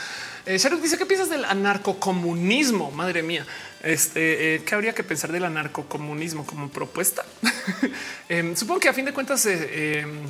Eh, 0.45 0.58
dice: 0.82 0.98
¿Qué 0.98 1.06
piensas 1.06 1.30
del 1.30 1.44
anarcocomunismo? 1.44 2.91
Madre 2.91 3.22
mía, 3.22 3.45
este 3.84 4.56
eh, 4.56 4.64
qué 4.64 4.76
habría 4.76 4.94
que 4.94 5.03
pensar 5.03 5.32
del 5.32 5.44
anarcocomunismo 5.45 6.45
como 6.45 6.70
propuesta. 6.70 7.26
Em, 8.30 8.56
supongo 8.56 8.80
que 8.80 8.88
a 8.88 8.94
fin 8.94 9.03
de 9.03 9.12
cuentas, 9.12 9.45
eh, 9.45 9.99
em, 9.99 10.22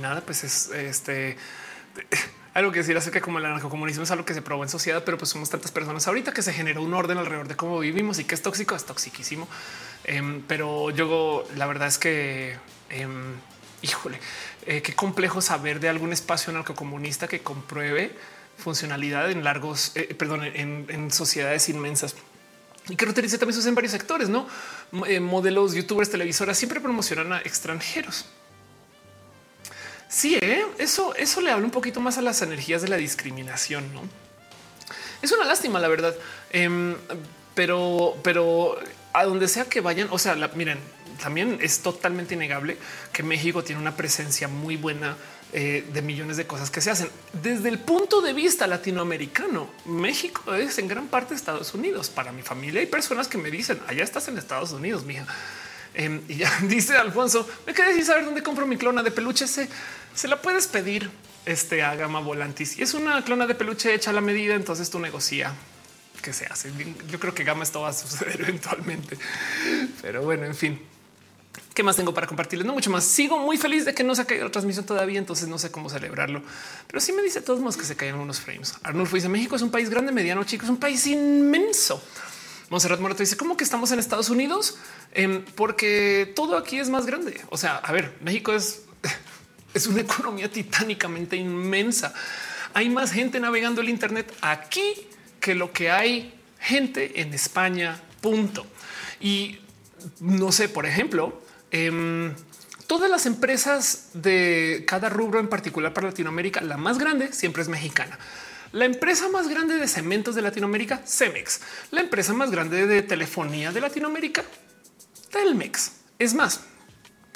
nada, 0.00 0.22
pues 0.22 0.42
es 0.42 0.70
este 0.70 1.36
algo 2.56 2.72
que 2.72 2.78
decir 2.78 2.96
acerca 2.96 3.20
como 3.20 3.38
el 3.38 3.44
anarcocomunismo 3.44 4.04
es 4.04 4.10
algo 4.10 4.24
que 4.24 4.32
se 4.32 4.40
probó 4.40 4.62
en 4.62 4.70
sociedad, 4.70 5.04
pero 5.04 5.18
pues 5.18 5.30
somos 5.30 5.50
tantas 5.50 5.70
personas 5.70 6.08
ahorita 6.08 6.32
que 6.32 6.40
se 6.40 6.54
generó 6.54 6.82
un 6.82 6.94
orden 6.94 7.18
alrededor 7.18 7.48
de 7.48 7.54
cómo 7.54 7.78
vivimos 7.78 8.18
y 8.18 8.24
que 8.24 8.34
es 8.34 8.40
tóxico, 8.40 8.74
es 8.74 8.86
toxiquísimo. 8.86 9.46
Em, 10.04 10.40
pero 10.48 10.88
yo 10.88 11.46
la 11.54 11.66
verdad 11.66 11.86
es 11.86 11.98
que, 11.98 12.56
em, 12.88 13.34
híjole, 13.82 14.18
eh, 14.64 14.80
qué 14.80 14.94
complejo 14.94 15.42
saber 15.42 15.80
de 15.80 15.90
algún 15.90 16.14
espacio 16.14 16.50
anarcocomunista 16.50 17.28
que 17.28 17.40
compruebe 17.40 18.16
funcionalidad 18.56 19.30
en 19.30 19.44
largos, 19.44 19.92
eh, 19.94 20.14
perdón, 20.14 20.44
en, 20.44 21.10
sociedades 21.10 21.68
inmensas 21.68 22.16
y 22.88 22.96
que 22.96 23.04
utilice 23.04 23.36
también 23.36 23.54
sus 23.54 23.66
en 23.66 23.74
varios 23.74 23.92
sectores, 23.92 24.30
no 24.30 24.48
eh, 25.06 25.20
modelos, 25.20 25.74
youtubers, 25.74 26.08
televisoras 26.08 26.56
siempre 26.56 26.80
promocionan 26.80 27.34
a 27.34 27.40
extranjeros. 27.40 28.24
Sí, 30.08 30.38
¿eh? 30.40 30.64
eso, 30.78 31.14
eso 31.16 31.40
le 31.40 31.50
habla 31.50 31.64
un 31.64 31.72
poquito 31.72 32.00
más 32.00 32.18
a 32.18 32.22
las 32.22 32.42
energías 32.42 32.82
de 32.82 32.88
la 32.88 32.96
discriminación. 32.96 33.92
No 33.92 34.02
es 35.22 35.32
una 35.32 35.44
lástima, 35.44 35.80
la 35.80 35.88
verdad, 35.88 36.14
em, 36.50 36.94
pero, 37.54 38.16
pero 38.22 38.78
a 39.12 39.24
donde 39.24 39.48
sea 39.48 39.64
que 39.64 39.80
vayan, 39.80 40.08
o 40.10 40.18
sea, 40.18 40.34
miren, 40.54 40.78
también 41.20 41.58
es 41.62 41.80
totalmente 41.80 42.34
innegable 42.34 42.76
que 43.12 43.22
México 43.22 43.64
tiene 43.64 43.80
una 43.80 43.96
presencia 43.96 44.48
muy 44.48 44.76
buena 44.76 45.16
eh, 45.52 45.86
de 45.92 46.02
millones 46.02 46.36
de 46.36 46.46
cosas 46.46 46.70
que 46.70 46.80
se 46.80 46.90
hacen 46.90 47.08
desde 47.32 47.68
el 47.68 47.78
punto 47.78 48.20
de 48.20 48.34
vista 48.34 48.66
latinoamericano. 48.66 49.70
México 49.86 50.54
es 50.54 50.78
en 50.78 50.88
gran 50.88 51.06
parte 51.08 51.34
Estados 51.34 51.72
Unidos. 51.72 52.10
Para 52.10 52.32
mi 52.32 52.42
familia 52.42 52.80
hay 52.80 52.86
personas 52.86 53.28
que 53.28 53.38
me 53.38 53.50
dicen 53.50 53.80
allá 53.86 54.04
estás 54.04 54.28
en 54.28 54.36
Estados 54.36 54.72
Unidos, 54.72 55.04
mija. 55.04 55.26
Em, 55.96 56.20
y 56.28 56.36
ya 56.36 56.52
dice 56.62 56.96
Alfonso, 56.96 57.48
me 57.66 57.72
quedé 57.72 57.94
sin 57.94 58.04
saber 58.04 58.26
dónde 58.26 58.42
compro 58.42 58.66
mi 58.66 58.76
clona 58.76 59.02
de 59.02 59.10
peluche. 59.10 59.48
Se, 59.48 59.68
se 60.14 60.28
la 60.28 60.40
puedes 60.40 60.66
pedir 60.66 61.10
este, 61.46 61.82
a 61.82 61.96
Gama 61.96 62.20
Volantis 62.20 62.78
y 62.78 62.82
es 62.82 62.92
una 62.94 63.24
clona 63.24 63.46
de 63.46 63.54
peluche 63.54 63.94
hecha 63.94 64.10
a 64.10 64.12
la 64.12 64.20
medida. 64.20 64.54
Entonces 64.54 64.90
tú 64.90 64.98
negocia 64.98 65.54
que 66.22 66.32
se 66.32 66.46
hace. 66.46 66.70
Yo 67.08 67.18
creo 67.18 67.34
que 67.34 67.44
Gama 67.44 67.62
esto 67.62 67.80
va 67.80 67.88
a 67.88 67.92
suceder 67.94 68.40
eventualmente, 68.42 69.16
pero 70.02 70.22
bueno, 70.22 70.44
en 70.44 70.54
fin. 70.54 70.80
¿Qué 71.72 71.82
más 71.82 71.96
tengo 71.96 72.14
para 72.14 72.26
compartirles? 72.26 72.66
No 72.66 72.72
mucho 72.72 72.90
más. 72.90 73.04
Sigo 73.04 73.38
muy 73.38 73.58
feliz 73.58 73.84
de 73.84 73.94
que 73.94 74.02
no 74.02 74.14
se 74.14 74.22
ha 74.22 74.24
caído 74.24 74.44
la 74.44 74.50
transmisión 74.50 74.86
todavía, 74.86 75.18
entonces 75.18 75.46
no 75.46 75.58
sé 75.58 75.70
cómo 75.70 75.90
celebrarlo, 75.90 76.42
pero 76.86 77.00
sí 77.00 77.12
me 77.12 77.22
dice 77.22 77.42
todos 77.42 77.60
modos 77.60 77.76
que 77.76 77.84
se 77.84 77.96
caen 77.96 78.14
unos 78.14 78.40
frames. 78.40 78.74
Arnulfo 78.82 79.16
dice 79.16 79.28
México 79.28 79.56
es 79.56 79.62
un 79.62 79.70
país 79.70 79.90
grande, 79.90 80.10
mediano, 80.10 80.42
chico, 80.44 80.64
es 80.64 80.70
un 80.70 80.78
país 80.78 81.06
inmenso. 81.06 82.02
Monserrat 82.68 83.00
Morato 83.00 83.22
dice 83.22 83.36
cómo 83.36 83.56
que 83.56 83.64
estamos 83.64 83.92
en 83.92 83.98
Estados 83.98 84.28
Unidos 84.28 84.76
em, 85.12 85.44
porque 85.54 86.32
todo 86.34 86.56
aquí 86.56 86.78
es 86.78 86.90
más 86.90 87.06
grande. 87.06 87.40
O 87.50 87.56
sea, 87.56 87.76
a 87.76 87.92
ver, 87.92 88.16
México 88.20 88.52
es, 88.52 88.82
es 89.74 89.86
una 89.86 90.00
economía 90.00 90.50
titánicamente 90.50 91.36
inmensa. 91.36 92.12
Hay 92.74 92.88
más 92.88 93.12
gente 93.12 93.38
navegando 93.40 93.80
el 93.80 93.88
Internet 93.88 94.34
aquí 94.40 95.06
que 95.40 95.54
lo 95.54 95.72
que 95.72 95.90
hay 95.90 96.34
gente 96.58 97.20
en 97.20 97.32
España. 97.34 98.02
Punto. 98.20 98.66
Y 99.20 99.60
no 100.20 100.50
sé, 100.50 100.68
por 100.68 100.86
ejemplo, 100.86 101.40
em, 101.70 102.34
todas 102.86 103.08
las 103.08 103.26
empresas 103.26 104.10
de 104.14 104.84
cada 104.86 105.08
rubro 105.08 105.38
en 105.38 105.48
particular 105.48 105.92
para 105.92 106.08
Latinoamérica, 106.08 106.60
la 106.60 106.76
más 106.76 106.98
grande 106.98 107.32
siempre 107.32 107.62
es 107.62 107.68
mexicana. 107.68 108.18
La 108.72 108.84
empresa 108.84 109.28
más 109.28 109.48
grande 109.48 109.76
de 109.76 109.88
cementos 109.88 110.34
de 110.34 110.42
Latinoamérica, 110.42 111.02
Cemex. 111.06 111.60
La 111.90 112.00
empresa 112.00 112.32
más 112.32 112.50
grande 112.50 112.86
de 112.86 113.02
telefonía 113.02 113.72
de 113.72 113.80
Latinoamérica, 113.80 114.44
Telmex. 115.30 115.92
Es 116.18 116.34
más, 116.34 116.60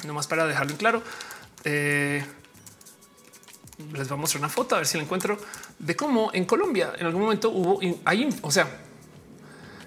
nomás 0.05 0.27
para 0.27 0.47
dejarlo 0.47 0.71
en 0.71 0.77
claro, 0.77 1.03
eh, 1.63 2.23
les 3.93 4.07
voy 4.09 4.17
a 4.17 4.21
mostrar 4.21 4.41
una 4.41 4.49
foto 4.49 4.75
a 4.75 4.79
ver 4.79 4.87
si 4.87 4.97
la 4.97 5.03
encuentro 5.03 5.37
de 5.79 5.95
cómo 5.95 6.31
en 6.33 6.45
Colombia 6.45 6.93
en 6.97 7.05
algún 7.05 7.21
momento 7.23 7.49
hubo 7.49 7.79
ahí, 8.05 8.29
o 8.41 8.51
sea, 8.51 8.67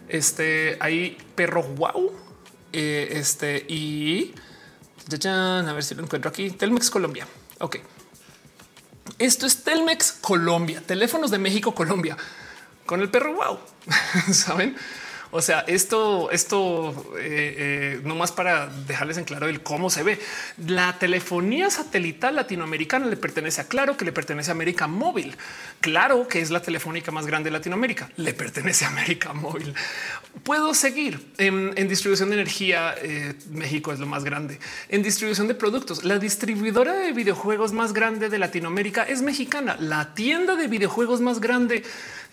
este 0.08 0.76
hay 0.80 1.16
perro 1.34 1.62
wow, 1.62 2.12
eh, 2.72 3.08
este 3.12 3.64
y 3.68 4.34
a 5.26 5.72
ver 5.72 5.84
si 5.84 5.94
lo 5.94 6.02
encuentro 6.02 6.28
aquí. 6.28 6.50
Telmex 6.50 6.90
Colombia. 6.90 7.26
Ok. 7.60 7.76
Esto 9.18 9.46
es 9.46 9.62
Telmex 9.62 10.12
Colombia, 10.20 10.82
teléfonos 10.84 11.30
de 11.30 11.38
México, 11.38 11.74
Colombia, 11.74 12.16
con 12.84 13.00
el 13.00 13.10
perro 13.10 13.34
wow. 13.34 13.58
Saben? 14.32 14.76
O 15.36 15.42
sea, 15.42 15.64
esto, 15.66 16.30
esto 16.30 16.94
eh, 17.18 17.56
eh, 17.58 18.00
no 18.04 18.14
más 18.14 18.30
para 18.30 18.68
dejarles 18.68 19.18
en 19.18 19.24
claro 19.24 19.48
el 19.48 19.64
cómo 19.64 19.90
se 19.90 20.04
ve. 20.04 20.20
La 20.64 20.96
telefonía 20.96 21.70
satelital 21.70 22.36
latinoamericana 22.36 23.06
le 23.06 23.16
pertenece 23.16 23.60
a 23.60 23.64
Claro, 23.66 23.96
que 23.96 24.04
le 24.04 24.12
pertenece 24.12 24.52
a 24.52 24.54
América 24.54 24.86
Móvil. 24.86 25.36
Claro 25.80 26.28
que 26.28 26.40
es 26.40 26.52
la 26.52 26.62
telefónica 26.62 27.10
más 27.10 27.26
grande 27.26 27.50
de 27.50 27.56
Latinoamérica, 27.56 28.08
le 28.16 28.32
pertenece 28.32 28.84
a 28.84 28.88
América 28.90 29.32
Móvil. 29.32 29.74
Puedo 30.44 30.72
seguir 30.72 31.20
en, 31.38 31.74
distribución 31.88 32.28
de 32.30 32.36
energía. 32.36 32.94
Eh, 33.02 33.34
México 33.50 33.92
es 33.92 33.98
lo 33.98 34.06
más 34.06 34.22
grande 34.22 34.60
en 34.88 35.02
distribución 35.02 35.48
de 35.48 35.56
productos. 35.56 36.04
La 36.04 36.20
distribuidora 36.20 36.92
de 36.92 37.10
videojuegos 37.10 37.72
más 37.72 37.92
grande 37.92 38.28
de 38.28 38.38
Latinoamérica 38.38 39.02
es 39.02 39.20
mexicana. 39.20 39.76
La 39.80 40.14
tienda 40.14 40.54
de 40.54 40.68
videojuegos 40.68 41.20
más 41.20 41.40
grande 41.40 41.82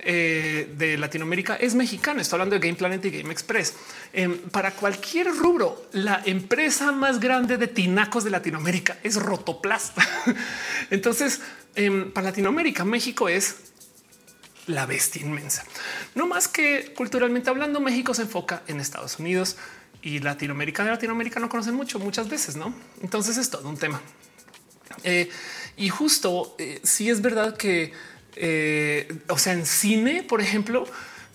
eh, 0.04 0.74
de 0.78 0.98
Latinoamérica 0.98 1.56
es 1.56 1.76
mexicano. 1.76 2.22
Estoy 2.22 2.38
hablando 2.38 2.58
de 2.58 2.60
Game 2.60 2.78
Planet 2.78 3.04
y 3.06 3.12
Game 3.12 3.32
Express. 3.32 3.76
Em, 4.14 4.38
para 4.50 4.72
cualquier 4.72 5.28
rubro, 5.28 5.88
la 5.94 6.22
empresa 6.26 6.92
más 6.92 7.20
grande 7.20 7.58
de 7.58 7.68
tinacos 7.68 8.24
de 8.24 8.32
Latinoamérica 8.32 8.98
es 9.04 9.16
Rotoplast. 9.16 9.98
Entonces, 10.90 11.42
em, 11.76 12.12
para 12.12 12.28
Latinoamérica, 12.28 12.84
México 12.84 13.30
es 13.30 13.56
la 14.68 14.86
bestia 14.86 15.22
inmensa. 15.22 15.64
No 16.16 16.28
más 16.28 16.48
que 16.48 16.94
culturalmente 16.96 17.50
hablando, 17.50 17.80
México 17.80 18.14
se 18.14 18.24
enfoca 18.24 18.64
en 18.68 18.80
Estados 18.80 19.20
Unidos 19.20 19.58
y 20.02 20.20
Latinoamérica 20.20 20.84
de 20.84 20.92
Latinoamérica 20.92 21.40
no 21.40 21.50
conocen 21.50 21.76
mucho 21.76 22.00
muchas 22.00 22.30
veces, 22.30 22.56
¿no? 22.56 22.74
Entonces 23.02 23.38
es 23.38 23.50
todo 23.50 23.68
un 23.70 23.78
tema. 23.78 24.02
Eh, 25.04 25.30
y 25.78 25.90
justo 25.90 26.56
si 26.58 26.64
eh, 26.64 26.82
sí 26.84 27.10
es 27.10 27.22
verdad 27.22 27.56
que 27.56 27.94
eh, 28.36 29.12
o 29.30 29.38
sea, 29.38 29.54
en 29.54 29.66
cine, 29.66 30.24
por 30.24 30.42
ejemplo, 30.42 30.86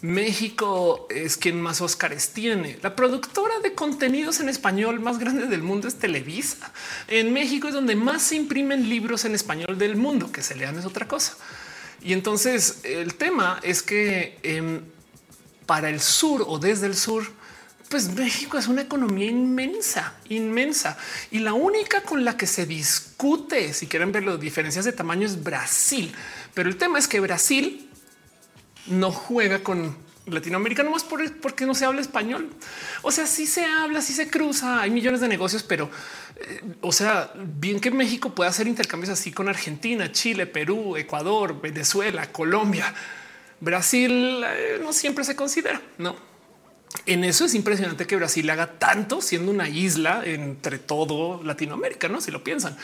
México 0.03 1.07
es 1.11 1.37
quien 1.37 1.61
más 1.61 1.81
Óscares 1.81 2.31
tiene. 2.31 2.79
La 2.83 2.95
productora 2.95 3.61
de 3.61 3.75
contenidos 3.75 4.41
en 4.41 4.49
español 4.49 5.01
más 5.01 5.19
grande 5.19 5.47
del 5.47 5.63
mundo 5.63 5.89
es 5.89 5.97
Televisa. 5.97 6.73
En 7.09 7.33
México 7.33 7.69
es 7.69 7.75
donde 7.75 7.97
más 7.97 8.23
se 8.23 8.37
imprimen 8.37 8.89
libros 8.89 9.25
en 9.25 9.35
español 9.35 9.79
del 9.79 9.97
mundo, 9.97 10.31
que 10.31 10.43
se 10.43 10.55
lean 10.55 10.79
es 10.79 10.85
otra 10.85 11.09
cosa. 11.09 11.37
Y 12.03 12.13
entonces 12.13 12.81
el 12.85 13.15
tema 13.15 13.59
es 13.63 13.83
que 13.83 14.39
em, 14.43 14.83
para 15.65 15.89
el 15.89 16.01
sur 16.01 16.45
o 16.47 16.59
desde 16.59 16.87
el 16.87 16.97
sur, 16.97 17.25
pues 17.89 18.13
México 18.15 18.59
es 18.59 18.69
una 18.69 18.83
economía 18.83 19.31
inmensa, 19.31 20.15
inmensa. 20.29 20.99
Y 21.31 21.39
la 21.39 21.55
única 21.55 22.03
con 22.03 22.25
la 22.25 22.37
que 22.37 22.47
se 22.47 22.67
discute, 22.67 23.73
si 23.73 23.87
quieren 23.87 24.13
ver 24.13 24.25
las 24.25 24.39
diferencias 24.39 24.85
de 24.85 24.93
tamaño, 24.93 25.27
es 25.27 25.43
Brasil. 25.43 26.13
Pero 26.57 26.71
el 26.71 26.79
tema 26.79 26.99
es 26.99 27.07
que 27.07 27.21
Brasil 27.21 27.87
no 28.87 29.13
juega 29.13 29.63
con 29.63 29.95
Latinoamérica, 30.25 30.83
nomás 30.83 31.05
por, 31.05 31.21
porque 31.37 31.67
no 31.67 31.75
se 31.75 31.85
habla 31.85 32.01
español. 32.01 32.49
O 33.03 33.11
sea, 33.11 33.27
sí 33.27 33.47
se 33.47 33.67
habla, 33.67 34.01
sí 34.01 34.15
se 34.15 34.31
cruza, 34.31 34.81
hay 34.81 34.91
millones 34.91 35.21
de 35.21 35.29
negocios, 35.29 35.63
pero 35.63 35.91
eh, 36.37 36.63
o 36.81 36.93
sea, 36.93 37.31
bien 37.37 37.79
que 37.79 37.91
México 37.91 38.35
pueda 38.35 38.49
hacer 38.49 38.67
intercambios 38.69 39.11
así 39.11 39.33
con 39.33 39.51
Argentina, 39.51 40.11
Chile, 40.13 40.47
Perú, 40.47 40.97
Ecuador, 40.97 41.61
Venezuela, 41.61 42.33
Colombia, 42.33 42.95
Brasil, 43.61 44.43
eh, 44.43 44.81
no 44.83 44.95
siempre 44.95 45.25
se 45.25 45.37
considera, 45.37 45.83
no? 45.99 46.17
En 47.05 47.23
eso 47.23 47.45
es 47.45 47.55
impresionante 47.55 48.07
que 48.07 48.17
Brasil 48.17 48.49
haga 48.49 48.79
tanto 48.79 49.21
siendo 49.21 49.53
una 49.53 49.69
isla 49.69 50.23
entre 50.25 50.79
todo 50.79 51.43
Latinoamérica, 51.43 52.09
no? 52.09 52.23
Si 52.23 52.31
lo 52.31 52.43
piensan. 52.43 52.79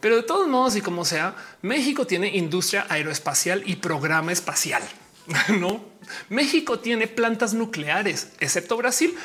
Pero 0.00 0.16
de 0.16 0.22
todos 0.22 0.48
modos 0.48 0.76
y 0.76 0.80
como 0.80 1.04
sea, 1.04 1.34
México 1.62 2.06
tiene 2.06 2.36
industria 2.36 2.86
aeroespacial 2.88 3.62
y 3.66 3.76
programa 3.76 4.32
espacial. 4.32 4.82
No, 5.58 5.84
México 6.28 6.78
tiene 6.78 7.08
plantas 7.08 7.52
nucleares, 7.52 8.28
excepto 8.38 8.76
Brasil 8.76 9.16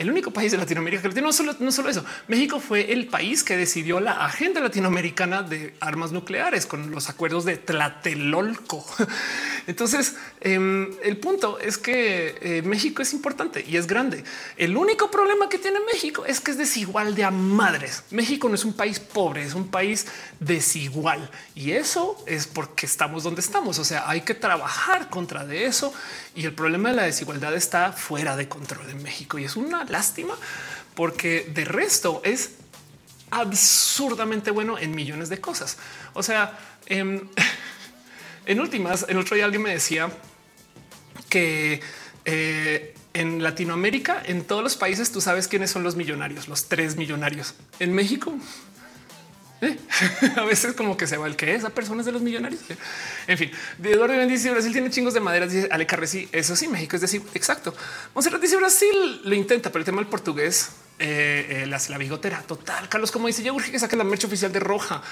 el 0.00 0.10
único 0.10 0.30
país 0.30 0.50
de 0.50 0.56
Latinoamérica 0.56 1.02
que 1.02 1.08
lo 1.08 1.14
tiene. 1.14 1.26
No 1.26 1.32
solo, 1.32 1.54
no 1.58 1.70
solo 1.70 1.90
eso, 1.90 2.02
México 2.26 2.58
fue 2.58 2.90
el 2.90 3.08
país 3.08 3.44
que 3.44 3.58
decidió 3.58 4.00
la 4.00 4.24
agenda 4.24 4.62
latinoamericana 4.62 5.42
de 5.42 5.76
armas 5.78 6.10
nucleares 6.10 6.64
con 6.64 6.90
los 6.90 7.10
acuerdos 7.10 7.44
de 7.44 7.58
Tlatelolco. 7.58 8.82
Entonces, 9.70 10.16
em, 10.40 10.90
el 11.04 11.16
punto 11.18 11.60
es 11.60 11.78
que 11.78 12.36
eh, 12.40 12.62
México 12.62 13.02
es 13.02 13.12
importante 13.12 13.64
y 13.64 13.76
es 13.76 13.86
grande. 13.86 14.24
El 14.56 14.76
único 14.76 15.12
problema 15.12 15.48
que 15.48 15.58
tiene 15.58 15.78
México 15.92 16.26
es 16.26 16.40
que 16.40 16.50
es 16.50 16.58
desigual 16.58 17.14
de 17.14 17.22
a 17.22 17.30
madres. 17.30 18.02
México 18.10 18.48
no 18.48 18.56
es 18.56 18.64
un 18.64 18.72
país 18.72 18.98
pobre, 18.98 19.44
es 19.44 19.54
un 19.54 19.68
país 19.68 20.08
desigual 20.40 21.30
y 21.54 21.70
eso 21.70 22.20
es 22.26 22.48
porque 22.48 22.84
estamos 22.84 23.22
donde 23.22 23.42
estamos. 23.42 23.78
O 23.78 23.84
sea, 23.84 24.10
hay 24.10 24.22
que 24.22 24.34
trabajar 24.34 25.08
contra 25.08 25.46
de 25.46 25.66
eso 25.66 25.94
y 26.34 26.46
el 26.46 26.52
problema 26.52 26.88
de 26.88 26.96
la 26.96 27.02
desigualdad 27.04 27.54
está 27.54 27.92
fuera 27.92 28.34
de 28.34 28.48
control 28.48 28.90
en 28.90 29.00
México 29.04 29.38
y 29.38 29.44
es 29.44 29.54
una 29.54 29.84
lástima 29.84 30.34
porque 30.96 31.48
de 31.54 31.64
resto 31.64 32.22
es 32.24 32.54
absurdamente 33.30 34.50
bueno 34.50 34.78
en 34.78 34.96
millones 34.96 35.28
de 35.28 35.40
cosas. 35.40 35.78
O 36.12 36.24
sea, 36.24 36.58
em, 36.86 37.28
en, 38.50 38.60
últimas, 38.60 39.06
el 39.08 39.18
otro 39.18 39.36
día 39.36 39.44
alguien 39.44 39.62
me 39.62 39.70
decía 39.70 40.10
que 41.28 41.80
eh, 42.24 42.94
en 43.14 43.42
Latinoamérica, 43.42 44.22
en 44.24 44.44
todos 44.44 44.62
los 44.62 44.76
países, 44.76 45.12
tú 45.12 45.20
sabes 45.20 45.48
quiénes 45.48 45.70
son 45.70 45.82
los 45.82 45.96
millonarios, 45.96 46.48
los 46.48 46.68
tres 46.68 46.96
millonarios. 46.96 47.54
En 47.78 47.92
México, 47.92 48.34
¿Eh? 49.62 49.76
a 50.36 50.44
veces 50.44 50.72
como 50.72 50.96
que 50.96 51.06
se 51.06 51.18
va 51.18 51.26
el 51.26 51.36
que 51.36 51.54
esa 51.54 51.70
persona 51.70 52.00
es 52.00 52.06
de 52.06 52.12
los 52.12 52.22
millonarios. 52.22 52.62
En 53.26 53.36
fin, 53.36 53.50
Eduardo 53.82 54.14
dice 54.26 54.50
Brasil 54.50 54.72
tiene 54.72 54.90
chingos 54.90 55.12
de 55.12 55.20
madera. 55.20 55.46
Dice 55.46 55.68
Ale 55.70 55.86
Carresi. 55.86 56.28
Eso 56.32 56.56
sí, 56.56 56.66
México 56.66 56.96
es 56.96 57.02
decir, 57.02 57.22
exacto. 57.34 57.74
Monserrat 58.14 58.40
dice 58.40 58.56
Brasil 58.56 59.20
lo 59.24 59.34
intenta, 59.34 59.70
pero 59.70 59.80
el 59.80 59.84
tema 59.84 59.98
del 59.98 60.06
portugués, 60.06 60.70
eh, 60.98 61.64
eh, 61.64 61.66
la, 61.66 61.98
bigotera 61.98 62.42
total. 62.42 62.88
Carlos, 62.88 63.10
como 63.10 63.26
dice, 63.26 63.42
ya 63.42 63.52
urge 63.52 63.70
que 63.70 63.78
saque 63.78 63.96
la 63.96 64.04
merch 64.04 64.24
oficial 64.24 64.50
de 64.50 64.60
roja 64.60 65.02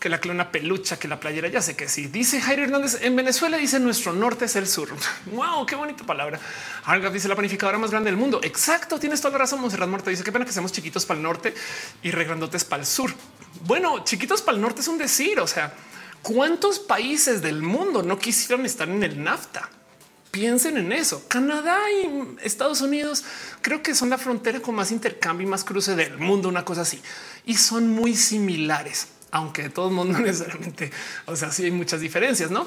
que 0.00 0.08
la 0.08 0.18
clona 0.18 0.50
pelucha, 0.50 0.98
que 0.98 1.06
la 1.06 1.20
playera. 1.20 1.48
Ya 1.48 1.60
sé 1.60 1.76
que 1.76 1.86
sí. 1.86 2.06
Dice 2.06 2.40
Jairo 2.40 2.64
Hernández 2.64 2.98
en 3.02 3.14
Venezuela, 3.14 3.58
dice 3.58 3.78
nuestro 3.78 4.14
norte 4.14 4.46
es 4.46 4.56
el 4.56 4.66
sur. 4.66 4.88
Wow, 5.26 5.66
qué 5.66 5.76
bonita 5.76 6.04
palabra. 6.04 6.40
Arga 6.84 7.10
dice 7.10 7.28
la 7.28 7.36
panificadora 7.36 7.78
más 7.78 7.90
grande 7.90 8.10
del 8.10 8.18
mundo. 8.18 8.40
Exacto. 8.42 8.98
Tienes 8.98 9.20
toda 9.20 9.32
la 9.32 9.38
razón. 9.38 9.60
Monserrat 9.60 9.88
Muerto 9.88 10.08
dice 10.08 10.24
qué 10.24 10.32
pena 10.32 10.46
que 10.46 10.52
seamos 10.52 10.72
chiquitos 10.72 11.04
para 11.04 11.18
el 11.18 11.22
norte 11.22 11.54
y 12.02 12.10
regrandotes 12.10 12.64
para 12.64 12.80
el 12.80 12.86
sur. 12.86 13.12
Bueno, 13.66 14.02
chiquitos 14.02 14.40
para 14.40 14.56
el 14.56 14.62
norte 14.62 14.80
es 14.80 14.88
un 14.88 14.96
decir. 14.96 15.38
O 15.38 15.46
sea, 15.46 15.74
cuántos 16.22 16.78
países 16.78 17.42
del 17.42 17.60
mundo 17.60 18.02
no 18.02 18.18
quisieron 18.18 18.64
estar 18.64 18.88
en 18.88 19.02
el 19.02 19.22
NAFTA? 19.22 19.68
Piensen 20.30 20.78
en 20.78 20.92
eso. 20.92 21.24
Canadá 21.28 21.78
y 21.90 22.46
Estados 22.46 22.80
Unidos 22.80 23.24
creo 23.60 23.82
que 23.82 23.94
son 23.94 24.08
la 24.08 24.16
frontera 24.16 24.60
con 24.60 24.74
más 24.74 24.92
intercambio 24.92 25.46
y 25.46 25.50
más 25.50 25.62
cruce 25.62 25.94
del 25.94 26.16
mundo, 26.16 26.48
una 26.48 26.64
cosa 26.64 26.82
así. 26.82 27.02
Y 27.44 27.56
son 27.56 27.88
muy 27.90 28.16
similares 28.16 29.08
aunque 29.30 29.64
de 29.64 29.70
todos 29.70 29.92
modos 29.92 30.10
no 30.12 30.20
necesariamente, 30.20 30.90
o 31.26 31.36
sea, 31.36 31.50
sí 31.50 31.64
hay 31.64 31.70
muchas 31.70 32.00
diferencias, 32.00 32.50
¿no? 32.50 32.66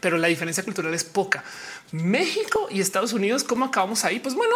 Pero 0.00 0.18
la 0.18 0.26
diferencia 0.26 0.64
cultural 0.64 0.92
es 0.94 1.04
poca. 1.04 1.44
México 1.92 2.66
y 2.70 2.80
Estados 2.80 3.12
Unidos, 3.12 3.44
¿cómo 3.44 3.66
acabamos 3.66 4.04
ahí? 4.04 4.18
Pues 4.18 4.34
bueno, 4.34 4.54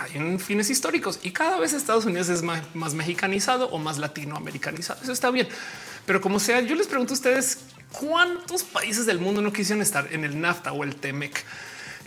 hay 0.00 0.38
fines 0.38 0.70
históricos 0.70 1.20
y 1.22 1.30
cada 1.30 1.60
vez 1.60 1.72
Estados 1.72 2.04
Unidos 2.04 2.28
es 2.30 2.42
más, 2.42 2.94
mexicanizado 2.94 3.68
o 3.68 3.78
más 3.78 3.98
latinoamericanizado. 3.98 5.00
Eso 5.02 5.12
está 5.12 5.30
bien. 5.30 5.46
Pero 6.04 6.20
como 6.20 6.40
sea, 6.40 6.60
yo 6.62 6.74
les 6.74 6.88
pregunto 6.88 7.12
a 7.12 7.14
ustedes 7.14 7.58
cuántos 7.92 8.64
países 8.64 9.06
del 9.06 9.20
mundo 9.20 9.40
no 9.40 9.52
quisieron 9.52 9.82
estar 9.82 10.08
en 10.12 10.24
el 10.24 10.40
NAFTA 10.40 10.72
o 10.72 10.82
el 10.82 10.96
TEMEC. 10.96 11.44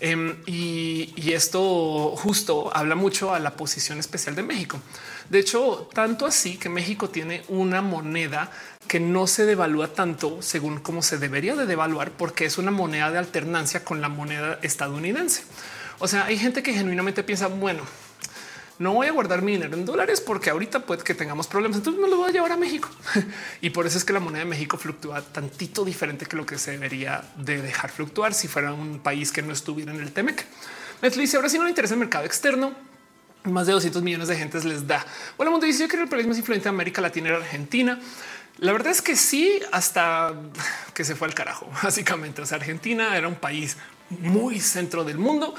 Em, 0.02 0.36
y, 0.46 1.14
y, 1.16 1.32
esto 1.32 2.16
justo 2.18 2.76
habla 2.76 2.96
mucho 2.96 3.34
a 3.34 3.40
la 3.40 3.56
posición 3.56 4.00
especial 4.00 4.36
de 4.36 4.44
México. 4.44 4.82
De 5.30 5.40
hecho, 5.40 5.90
tanto 5.94 6.26
así 6.26 6.58
que 6.58 6.70
México 6.70 7.10
tiene 7.10 7.44
una 7.48 7.82
moneda 7.82 8.52
que 8.88 9.00
no 9.00 9.26
se 9.28 9.46
devalúa 9.46 9.88
tanto 9.88 10.42
según 10.42 10.80
como 10.80 11.02
se 11.02 11.18
debería 11.18 11.56
de 11.56 11.66
devaluar 11.66 12.12
porque 12.12 12.46
es 12.46 12.58
una 12.58 12.72
moneda 12.72 13.10
de 13.12 13.18
alternancia 13.18 13.84
con 13.84 14.02
la 14.02 14.10
moneda 14.10 14.60
estadounidense. 14.62 15.44
O 16.00 16.08
sea, 16.08 16.26
hay 16.26 16.38
gente 16.38 16.62
que 16.62 16.74
genuinamente 16.74 17.24
piensa, 17.24 17.48
bueno, 17.48 17.84
no 18.78 18.94
voy 18.94 19.08
a 19.08 19.12
guardar 19.12 19.42
mi 19.42 19.54
dinero 19.54 19.76
en 19.76 19.86
dólares 19.86 20.20
porque 20.20 20.50
ahorita 20.50 20.82
puede 20.86 21.04
que 21.04 21.16
tengamos 21.16 21.48
problemas. 21.48 21.78
Entonces 21.78 22.02
me 22.02 22.10
lo 22.10 22.18
voy 22.18 22.30
a 22.30 22.34
llevar 22.34 22.52
a 22.52 22.58
México. 22.58 22.90
y 23.62 23.70
por 23.70 23.88
eso 23.88 23.98
es 23.98 24.04
que 24.04 24.14
la 24.14 24.20
moneda 24.20 24.44
de 24.44 24.50
México 24.50 24.78
fluctúa 24.78 25.22
tantito 25.22 25.86
diferente 25.86 26.26
que 26.26 26.36
lo 26.36 26.46
que 26.46 26.58
se 26.58 26.72
debería 26.72 27.24
de 27.38 27.62
dejar 27.62 27.90
fluctuar 27.90 28.34
si 28.34 28.48
fuera 28.48 28.74
un 28.74 29.00
país 29.00 29.32
que 29.32 29.42
no 29.42 29.54
estuviera 29.54 29.94
en 29.94 30.02
el 30.02 30.12
Temec. 30.12 30.46
Netflix 31.02 31.36
ahora 31.36 31.50
si 31.50 31.58
no 31.58 31.64
le 31.64 31.70
interesa 31.70 31.94
el 31.94 32.02
mercado 32.02 32.26
externo, 32.26 32.74
más 33.46 33.68
de 33.68 33.74
200 33.74 34.02
millones 34.02 34.28
de 34.28 34.36
gentes 34.36 34.66
les 34.66 34.88
da. 34.88 35.06
Bueno, 35.38 35.52
mundo 35.52 35.66
dice 35.66 35.88
que 35.88 35.98
el 35.98 36.08
país 36.08 36.28
más 36.28 36.38
influyente 36.38 36.66
de 36.66 36.70
América 36.70 37.02
Latina 37.02 37.30
era 37.30 37.38
Argentina. 37.38 38.00
La 38.58 38.72
verdad 38.72 38.92
es 38.92 39.02
que 39.02 39.16
sí, 39.16 39.60
hasta 39.72 40.34
que 40.94 41.04
se 41.04 41.16
fue 41.16 41.28
al 41.28 41.34
carajo, 41.34 41.70
básicamente. 41.84 42.42
Argentina 42.52 43.18
era 43.18 43.28
un 43.28 43.36
país 43.36 43.78
muy 44.10 44.60
centro 44.60 45.04
del 45.04 45.18
mundo 45.18 45.56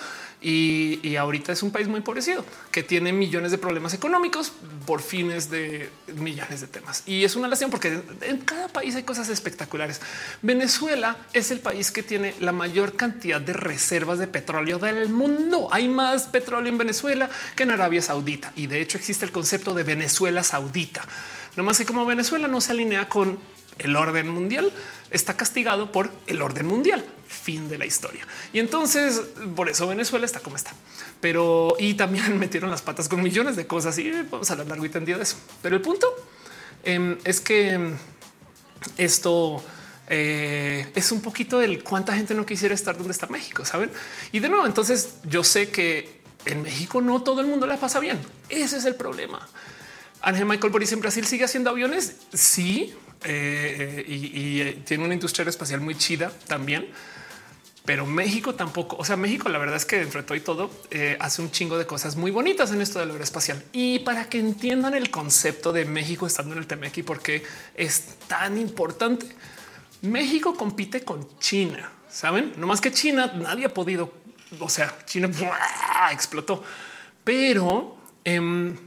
y, 0.48 1.16
ahorita 1.16 1.50
es 1.50 1.64
un 1.64 1.72
país 1.72 1.88
muy 1.88 1.96
empobrecido 1.96 2.44
que 2.70 2.84
tiene 2.84 3.12
millones 3.12 3.50
de 3.50 3.58
problemas 3.58 3.94
económicos 3.94 4.52
por 4.86 5.02
fines 5.02 5.50
de 5.50 5.90
millones 6.14 6.60
de 6.60 6.68
temas. 6.68 7.02
Y 7.04 7.24
es 7.24 7.34
una 7.34 7.48
lástima 7.48 7.72
porque 7.72 8.00
en 8.20 8.38
cada 8.38 8.68
país 8.68 8.94
hay 8.94 9.02
cosas 9.02 9.28
espectaculares. 9.28 10.00
Venezuela 10.42 11.16
es 11.32 11.50
el 11.50 11.58
país 11.58 11.90
que 11.90 12.04
tiene 12.04 12.32
la 12.38 12.52
mayor 12.52 12.94
cantidad 12.94 13.40
de 13.40 13.54
reservas 13.54 14.20
de 14.20 14.28
petróleo 14.28 14.78
del 14.78 15.08
mundo. 15.08 15.68
Hay 15.72 15.88
más 15.88 16.28
petróleo 16.28 16.70
en 16.70 16.78
Venezuela 16.78 17.28
que 17.56 17.64
en 17.64 17.72
Arabia 17.72 18.00
Saudita 18.00 18.52
y 18.54 18.68
de 18.68 18.80
hecho 18.80 18.98
existe 18.98 19.24
el 19.24 19.32
concepto 19.32 19.74
de 19.74 19.82
Venezuela 19.82 20.44
Saudita. 20.44 21.02
No 21.56 21.64
más 21.64 21.78
que 21.78 21.86
como 21.86 22.06
Venezuela 22.06 22.46
no 22.46 22.60
se 22.60 22.70
alinea 22.70 23.08
con 23.08 23.36
el 23.78 23.96
orden 23.96 24.28
mundial, 24.28 24.72
está 25.10 25.36
castigado 25.36 25.90
por 25.90 26.12
el 26.28 26.40
orden 26.40 26.66
mundial. 26.66 27.04
Fin 27.28 27.68
de 27.68 27.78
la 27.78 27.86
historia. 27.86 28.26
Y 28.52 28.58
entonces 28.58 29.20
por 29.54 29.68
eso 29.68 29.86
Venezuela 29.86 30.26
está 30.26 30.40
como 30.40 30.56
está. 30.56 30.72
Pero 31.20 31.76
y 31.78 31.94
también 31.94 32.38
metieron 32.38 32.70
las 32.70 32.82
patas 32.82 33.08
con 33.08 33.22
millones 33.22 33.56
de 33.56 33.66
cosas 33.66 33.98
y 33.98 34.10
vamos 34.30 34.48
a 34.50 34.54
hablar 34.54 34.68
largo 34.68 34.84
y 34.84 34.88
tendido 34.88 35.18
de 35.18 35.24
eso. 35.24 35.36
Pero 35.62 35.76
el 35.76 35.82
punto 35.82 36.14
em, 36.84 37.18
es 37.24 37.40
que 37.40 37.70
em, 37.70 37.96
esto 38.96 39.62
eh, 40.08 40.90
es 40.94 41.12
un 41.12 41.20
poquito 41.20 41.58
del 41.58 41.82
cuánta 41.82 42.14
gente 42.14 42.34
no 42.34 42.46
quisiera 42.46 42.74
estar 42.74 42.96
donde 42.96 43.12
está 43.12 43.26
México, 43.26 43.64
saben? 43.64 43.90
Y 44.32 44.40
de 44.40 44.48
nuevo, 44.48 44.66
entonces 44.66 45.16
yo 45.24 45.42
sé 45.42 45.70
que 45.70 46.20
en 46.44 46.62
México 46.62 47.00
no 47.00 47.22
todo 47.22 47.40
el 47.40 47.46
mundo 47.46 47.66
la 47.66 47.76
pasa 47.76 47.98
bien. 48.00 48.18
Ese 48.48 48.76
es 48.76 48.84
el 48.84 48.94
problema. 48.94 49.46
Ángel 50.22 50.46
Michael 50.46 50.72
Boris 50.72 50.92
en 50.92 51.00
Brasil 51.00 51.26
sigue 51.26 51.44
haciendo 51.44 51.70
aviones. 51.70 52.16
Sí, 52.32 52.94
eh, 53.24 54.04
y, 54.06 54.60
eh, 54.60 54.82
tiene 54.84 55.04
una 55.04 55.14
industria 55.14 55.48
espacial 55.48 55.80
muy 55.80 55.96
chida 55.96 56.32
también. 56.46 56.88
Pero 57.86 58.04
México 58.04 58.56
tampoco. 58.56 58.96
O 58.98 59.04
sea, 59.04 59.16
México, 59.16 59.48
la 59.48 59.58
verdad 59.58 59.76
es 59.76 59.86
que 59.86 60.00
dentro 60.00 60.20
de 60.20 60.26
todo 60.26 60.36
y 60.36 60.40
todo 60.40 60.70
eh, 60.90 61.16
hace 61.20 61.40
un 61.40 61.52
chingo 61.52 61.78
de 61.78 61.86
cosas 61.86 62.16
muy 62.16 62.32
bonitas 62.32 62.72
en 62.72 62.82
esto 62.82 62.98
del 62.98 63.12
aeroespacial. 63.12 63.62
Y 63.72 64.00
para 64.00 64.28
que 64.28 64.40
entiendan 64.40 64.94
el 64.94 65.08
concepto 65.10 65.72
de 65.72 65.84
México 65.84 66.26
estando 66.26 66.52
en 66.52 66.58
el 66.58 66.66
TMX, 66.66 67.04
porque 67.04 67.44
es 67.76 68.16
tan 68.26 68.58
importante, 68.58 69.26
México 70.02 70.56
compite 70.56 71.04
con 71.04 71.38
China. 71.38 71.92
Saben, 72.10 72.54
no 72.56 72.66
más 72.66 72.80
que 72.80 72.90
China, 72.90 73.32
nadie 73.36 73.66
ha 73.66 73.72
podido. 73.72 74.12
O 74.58 74.68
sea, 74.68 74.92
China 75.06 75.30
explotó, 76.10 76.64
pero 77.22 77.96
en 78.24 78.80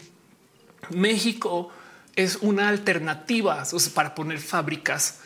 México 0.90 1.70
es 2.18 2.38
una 2.42 2.68
alternativa 2.68 3.64
para 3.94 4.14
poner 4.14 4.40
fábricas. 4.40 5.20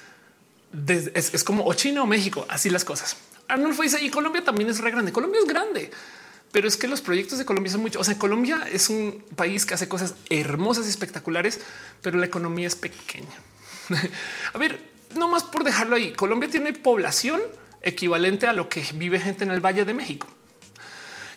es, 0.87 1.43
como 1.43 1.65
o 1.65 1.73
China 1.73 2.03
o 2.03 2.05
México, 2.05 2.45
así 2.49 2.69
las 2.69 2.85
cosas. 2.85 3.17
Arnulfo 3.53 3.83
dice 3.83 4.03
y 4.03 4.09
Colombia 4.09 4.43
también 4.43 4.69
es 4.69 4.79
re 4.79 4.91
grande. 4.91 5.11
Colombia 5.11 5.39
es 5.39 5.47
grande, 5.47 5.91
pero 6.51 6.67
es 6.67 6.77
que 6.77 6.87
los 6.87 7.01
proyectos 7.01 7.39
de 7.39 7.45
Colombia 7.45 7.71
son 7.71 7.81
mucho. 7.81 7.99
O 7.99 8.03
sea, 8.03 8.17
Colombia 8.17 8.67
es 8.71 8.89
un 8.89 9.23
país 9.35 9.65
que 9.65 9.73
hace 9.73 9.87
cosas 9.87 10.15
hermosas 10.29 10.85
y 10.87 10.89
espectaculares, 10.89 11.59
pero 12.01 12.17
la 12.17 12.25
economía 12.25 12.67
es 12.67 12.75
pequeña. 12.75 13.35
a 14.53 14.57
ver, 14.57 14.79
no 15.15 15.27
más 15.27 15.43
por 15.43 15.63
dejarlo 15.63 15.95
ahí. 15.95 16.13
Colombia 16.13 16.49
tiene 16.49 16.73
población 16.73 17.41
equivalente 17.81 18.47
a 18.47 18.53
lo 18.53 18.69
que 18.69 18.83
vive 18.95 19.19
gente 19.19 19.43
en 19.43 19.51
el 19.51 19.59
Valle 19.59 19.85
de 19.85 19.93
México. 19.93 20.27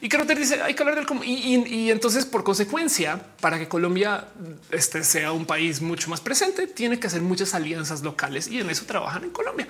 Y 0.01 0.09
te 0.09 0.35
dice 0.35 0.61
hay 0.63 0.75
que 0.75 0.83
hablar 0.83 1.05
del 1.05 1.25
y, 1.25 1.57
y, 1.57 1.91
entonces 1.91 2.27
por 2.27 2.45
consecuencia, 2.45 3.21
para 3.41 3.59
que 3.59 3.67
Colombia 3.67 4.29
este, 4.71 5.03
sea 5.03 5.33
un 5.33 5.47
país 5.47 5.81
mucho 5.81 6.11
más 6.11 6.21
presente, 6.21 6.67
tiene 6.67 7.01
que 7.01 7.07
hacer 7.07 7.23
muchas 7.23 7.55
alianzas 7.55 8.03
locales 8.03 8.47
y 8.47 8.61
en 8.61 8.69
eso 8.69 8.85
trabajan 8.85 9.25
en 9.25 9.31
Colombia. 9.31 9.67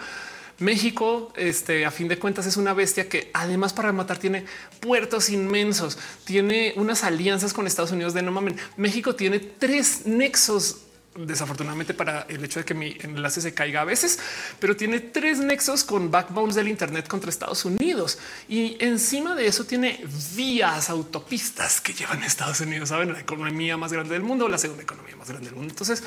México, 0.59 1.33
este, 1.37 1.85
a 1.85 1.91
fin 1.91 2.09
de 2.09 2.19
cuentas, 2.19 2.47
es 2.47 2.57
una 2.57 2.73
bestia 2.73 3.09
que 3.09 3.31
además 3.35 3.73
para 3.73 3.93
matar 3.93 4.19
tiene 4.19 4.45
puertos 4.81 5.29
inmensos, 5.29 5.99
tiene 6.25 6.73
unas 6.77 7.05
alianzas 7.05 7.53
con 7.53 7.67
Estados 7.67 7.93
Unidos 7.93 8.15
de 8.15 8.23
no 8.23 8.33
mamen. 8.33 8.57
México 8.77 9.15
tiene 9.15 9.39
tres 9.39 10.07
nexos 10.07 10.79
desafortunadamente 11.19 11.95
para 11.95 12.27
el 12.29 12.45
hecho 12.45 12.61
de 12.61 12.65
que 12.65 12.75
mi 12.75 12.97
enlace 13.01 13.41
se 13.41 13.55
caiga 13.55 13.81
a 13.81 13.85
veces, 13.85 14.19
pero 14.59 14.77
tiene 14.77 15.01
tres 15.01 15.39
nexos 15.39 15.85
con 15.85 16.11
backbones 16.11 16.55
del 16.55 16.69
Internet 16.69 17.09
contra 17.09 17.31
Estados 17.31 17.65
Unidos 17.65 18.19
y 18.49 18.77
encima 18.85 19.35
de 19.35 19.47
eso 19.47 19.65
tiene 19.65 20.05
vías 20.35 20.91
autopistas 20.91 21.81
que 21.81 21.95
llevan 21.95 22.23
a 22.23 22.27
Estados 22.27 22.61
Unidos, 22.61 22.91
saben 22.91 23.13
la 23.13 23.21
economía 23.21 23.77
más 23.77 23.93
grande 23.93 24.15
del 24.15 24.23
mundo, 24.23 24.49
la 24.49 24.59
segunda 24.59 24.83
economía 24.83 25.17
más 25.17 25.29
grande 25.29 25.47
del 25.47 25.57
mundo. 25.57 25.73
Entonces, 25.73 26.03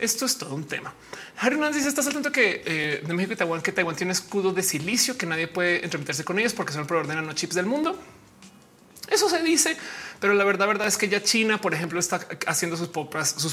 esto 0.00 0.26
es 0.26 0.38
todo 0.38 0.54
un 0.54 0.64
tema. 0.64 0.94
Hernández 1.42 1.76
dice: 1.76 1.88
Estás 1.88 2.06
atento 2.06 2.32
que 2.32 2.62
eh, 2.64 3.02
de 3.06 3.14
México 3.14 3.32
y 3.34 3.36
Taiwán, 3.36 3.62
que 3.62 3.72
Taiwán 3.72 3.96
tiene 3.96 4.12
escudo 4.12 4.52
de 4.52 4.62
silicio, 4.62 5.16
que 5.16 5.26
nadie 5.26 5.48
puede 5.48 5.84
entremeterse 5.84 6.24
con 6.24 6.38
ellos 6.38 6.52
porque 6.52 6.72
son 6.72 6.82
el 6.82 6.86
proveedor 6.86 7.08
de 7.08 7.20
nanochips 7.20 7.54
del 7.54 7.66
mundo. 7.66 7.98
Eso 9.10 9.28
se 9.28 9.42
dice, 9.42 9.76
pero 10.20 10.34
la 10.34 10.44
verdad, 10.44 10.66
verdad 10.66 10.86
es 10.86 10.98
que 10.98 11.08
ya 11.08 11.22
China, 11.22 11.60
por 11.60 11.72
ejemplo, 11.72 11.98
está 11.98 12.20
haciendo 12.46 12.76
sus 12.76 12.88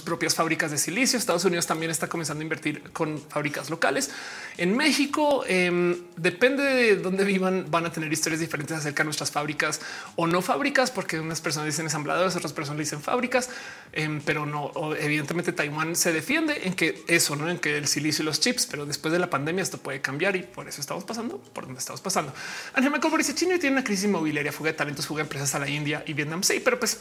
propias, 0.02 0.36
fábricas 0.36 0.70
de 0.70 0.78
silicio. 0.78 1.18
Estados 1.18 1.46
Unidos 1.46 1.66
también 1.66 1.90
está 1.90 2.10
comenzando 2.10 2.42
a 2.42 2.44
invertir 2.44 2.84
con 2.92 3.22
fábricas 3.30 3.70
locales. 3.70 4.12
En 4.58 4.76
México, 4.76 5.46
em, 5.48 5.96
depende 6.18 6.64
de 6.64 6.96
dónde 6.98 7.24
vivan, 7.24 7.68
van 7.70 7.86
a 7.86 7.92
tener 7.92 8.12
historias 8.12 8.42
diferentes 8.42 8.78
acerca 8.78 9.04
de 9.04 9.06
nuestras 9.06 9.32
fábricas 9.32 9.80
o 10.18 10.28
no 10.28 10.42
fábricas, 10.42 10.92
porque 10.92 11.20
unas 11.20 11.40
personas 11.40 11.68
dicen 11.68 11.86
ensambladores, 11.86 12.36
otras 12.36 12.52
personas 12.52 12.80
dicen 12.80 13.02
fábricas, 13.02 13.50
em, 13.94 14.20
pero 14.22 14.46
no. 14.46 14.72
Evidentemente, 15.00 15.54
Taiwán 15.54 15.96
se 15.96 16.12
defiende 16.12 16.68
en 16.68 16.74
que 16.74 17.04
eso, 17.08 17.38
no 17.38 17.50
en 17.50 17.60
que 17.60 17.78
el 17.78 17.88
silicio 17.88 18.24
y 18.24 18.26
los 18.26 18.42
chips, 18.42 18.66
pero 18.66 18.86
después 18.86 19.14
de 19.14 19.20
la 19.20 19.30
pandemia 19.30 19.64
esto 19.64 19.78
puede 19.78 20.02
cambiar 20.02 20.36
y 20.36 20.44
por 20.44 20.68
eso 20.68 20.82
estamos 20.82 21.06
pasando 21.06 21.38
por 21.38 21.66
donde 21.66 21.80
estamos 21.80 22.02
pasando. 22.02 22.34
Ángel 22.74 22.92
Michael 22.92 23.18
dice 23.18 23.36
China 23.36 23.58
tiene 23.58 23.78
una 23.78 23.84
crisis 23.86 24.06
inmobiliaria, 24.06 24.52
fuga 24.52 24.72
de 24.72 24.78
talentos, 24.78 25.08
fuga 25.08 25.20
de 25.20 25.24
empresas 25.24 25.56
a 25.56 25.60
la 25.60 25.70
India 25.70 26.04
y 26.06 26.14
Vietnam. 26.14 26.44
Sí, 26.44 26.57
pero 26.60 26.80
pues 26.80 27.00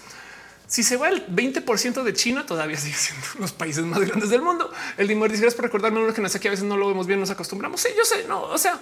si 0.66 0.82
se 0.82 0.96
va 0.96 1.08
el 1.08 1.26
20% 1.28 2.02
de 2.02 2.12
China, 2.12 2.44
todavía 2.44 2.76
sigue 2.76 2.96
siendo 2.96 3.26
los 3.38 3.52
países 3.52 3.84
más 3.84 4.00
grandes 4.00 4.30
del 4.30 4.42
mundo. 4.42 4.72
El 4.96 5.08
Dimor 5.08 5.30
dice 5.30 5.42
gracias 5.42 5.56
por 5.56 5.64
recordarme 5.64 6.02
uno 6.02 6.12
que 6.12 6.20
no 6.20 6.28
sé 6.28 6.40
que 6.40 6.48
a 6.48 6.50
veces 6.50 6.66
no 6.66 6.76
lo 6.76 6.88
vemos 6.88 7.06
bien, 7.06 7.20
nos 7.20 7.30
acostumbramos. 7.30 7.80
Sí, 7.80 7.88
yo 7.96 8.04
sé, 8.04 8.24
no, 8.26 8.42
o 8.42 8.58
sea, 8.58 8.80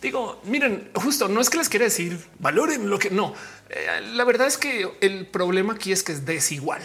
digo, 0.00 0.40
miren, 0.44 0.90
justo 0.94 1.28
no 1.28 1.40
es 1.40 1.48
que 1.48 1.58
les 1.58 1.68
quiera 1.68 1.84
decir 1.84 2.18
valoren 2.38 2.90
lo 2.90 2.98
que 2.98 3.10
no. 3.10 3.34
Eh, 3.70 4.00
la 4.12 4.24
verdad 4.24 4.46
es 4.46 4.58
que 4.58 4.90
el 5.00 5.26
problema 5.26 5.74
aquí 5.74 5.92
es 5.92 6.02
que 6.02 6.12
es 6.12 6.26
desigual, 6.26 6.82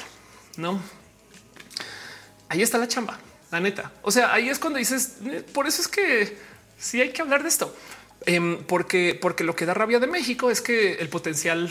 no? 0.55 0.81
Ahí 2.49 2.61
está 2.61 2.77
la 2.77 2.88
chamba, 2.88 3.19
la 3.51 3.59
neta. 3.59 3.91
O 4.01 4.11
sea, 4.11 4.34
ahí 4.34 4.47
es 4.47 4.59
cuando 4.59 4.80
dices, 4.80 5.18
eh, 5.26 5.43
por 5.51 5.68
eso 5.68 5.81
es 5.81 5.89
que 5.89 6.38
sí 6.80 7.01
hay 7.01 7.11
que 7.11 7.22
hablar 7.22 7.43
de 7.43 7.49
esto, 7.49 7.76
em, 8.26 8.64
porque, 8.64 9.18
porque 9.22 9.43
lo 9.43 9.55
que 9.55 9.65
da 9.65 9.73
rabia 9.73 9.99
de 9.99 10.07
México 10.07 10.49
es 10.49 10.61
que 10.61 10.93
el 10.93 11.09
potencial 11.09 11.69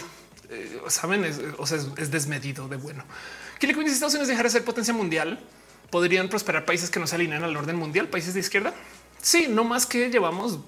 eh, 0.51 0.81
saben, 0.89 1.25
es, 1.25 1.41
o 1.59 1.67
sea, 1.67 1.79
es, 1.97 2.11
desmedido 2.11 2.69
de 2.69 2.77
bueno. 2.77 3.05
¿Qué 3.59 3.67
le 3.67 3.75
si 3.75 3.87
Estados 3.87 4.15
Unidos 4.15 4.29
dejar 4.29 4.45
de 4.45 4.51
ser 4.51 4.65
potencia 4.65 4.93
mundial? 4.95 5.41
¿Podrían 5.91 6.29
prosperar 6.29 6.65
países 6.65 6.91
que 6.91 7.01
no 7.01 7.07
se 7.07 7.15
alinean 7.15 7.45
al 7.45 7.57
orden 7.57 7.77
mundial, 7.77 8.09
países 8.09 8.35
de 8.35 8.41
izquierda? 8.41 8.75
Sí, 9.23 9.47
no 9.49 9.65
más 9.65 9.87
que 9.87 10.11
llevamos 10.11 10.59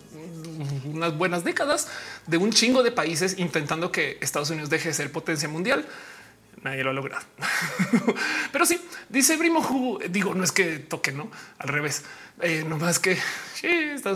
unas 0.84 1.16
buenas 1.16 1.44
décadas 1.44 1.88
de 2.26 2.36
un 2.38 2.50
chingo 2.50 2.82
de 2.82 2.90
países 2.90 3.38
intentando 3.38 3.92
que 3.92 4.18
Estados 4.20 4.50
Unidos 4.50 4.70
deje 4.70 4.88
de 4.88 4.94
ser 4.94 5.12
potencia 5.12 5.48
mundial. 5.48 5.86
Nadie 6.68 6.84
lo 6.84 6.90
ha 6.90 6.92
logrado. 6.92 7.24
Pero 8.52 8.66
sí, 8.66 8.78
dice 9.08 9.38
Brimo, 9.38 9.98
digo, 10.10 10.34
no 10.34 10.44
es 10.44 10.52
que 10.52 10.78
toque, 10.78 11.12
no 11.12 11.30
al 11.58 11.68
revés. 11.68 12.02
Eh, 12.42 12.62
no 12.68 12.76
más 12.76 12.98
que 12.98 13.16
sí, 13.54 13.68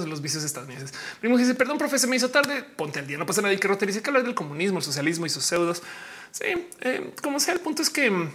los 0.07 0.21
vicios 0.21 0.45
estadounidenses. 0.45 0.95
Primo 1.19 1.39
dice: 1.39 1.55
Perdón, 1.55 1.79
profe, 1.79 1.99
se 1.99 2.07
me 2.07 2.17
hizo 2.17 2.29
tarde. 2.31 2.63
Ponte 2.63 2.99
al 2.99 3.07
día. 3.07 3.17
No 3.17 3.25
pasa 3.25 3.41
nada. 3.41 3.55
Y 3.55 3.59
que 3.59 3.69
Rotter 3.69 3.89
dice 3.89 4.03
que 4.03 4.11
hablar 4.11 4.23
del 4.23 4.35
comunismo, 4.35 4.79
el 4.79 4.85
socialismo 4.85 5.25
y 5.25 5.31
sus 5.31 5.45
pseudos. 5.45 5.83
Sí, 6.31 6.45
eh, 6.83 7.15
como 7.23 7.41
sea, 7.41 7.55
el 7.55 7.61
punto 7.61 7.81
es 7.81 7.89
que 7.89 8.29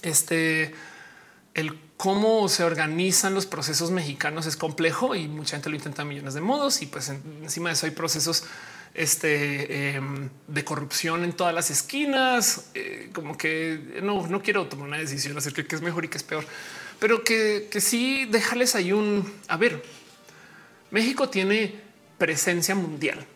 este 0.00 0.74
el 1.52 1.78
cómo 1.98 2.48
se 2.48 2.64
organizan 2.64 3.34
los 3.34 3.44
procesos 3.44 3.90
mexicanos 3.90 4.46
es 4.46 4.56
complejo 4.56 5.14
y 5.14 5.28
mucha 5.28 5.56
gente 5.56 5.68
lo 5.68 5.76
intenta 5.76 6.02
millones 6.06 6.32
de 6.32 6.40
modos. 6.40 6.80
Y 6.80 6.86
pues 6.86 7.10
encima 7.10 7.68
de 7.68 7.74
eso 7.74 7.84
hay 7.84 7.92
procesos 7.92 8.44
este, 8.94 9.94
em, 9.94 10.28
de 10.48 10.64
corrupción 10.64 11.24
en 11.24 11.32
todas 11.32 11.54
las 11.54 11.70
esquinas. 11.70 12.70
Eh, 12.74 13.10
como 13.12 13.36
que 13.36 14.00
no, 14.02 14.26
no 14.26 14.42
quiero 14.42 14.66
tomar 14.66 14.88
una 14.88 14.98
decisión 14.98 15.36
acerca 15.36 15.62
de 15.62 15.68
qué 15.68 15.76
es 15.76 15.82
mejor 15.82 16.04
y 16.04 16.08
qué 16.08 16.18
es 16.18 16.24
peor 16.24 16.44
pero 17.02 17.24
que, 17.24 17.66
que 17.68 17.80
sí 17.80 18.26
dejarles 18.26 18.76
ahí 18.76 18.92
un 18.92 19.28
a 19.48 19.56
ver. 19.56 19.82
México 20.92 21.28
tiene 21.28 21.74
presencia 22.16 22.76
mundial 22.76 23.26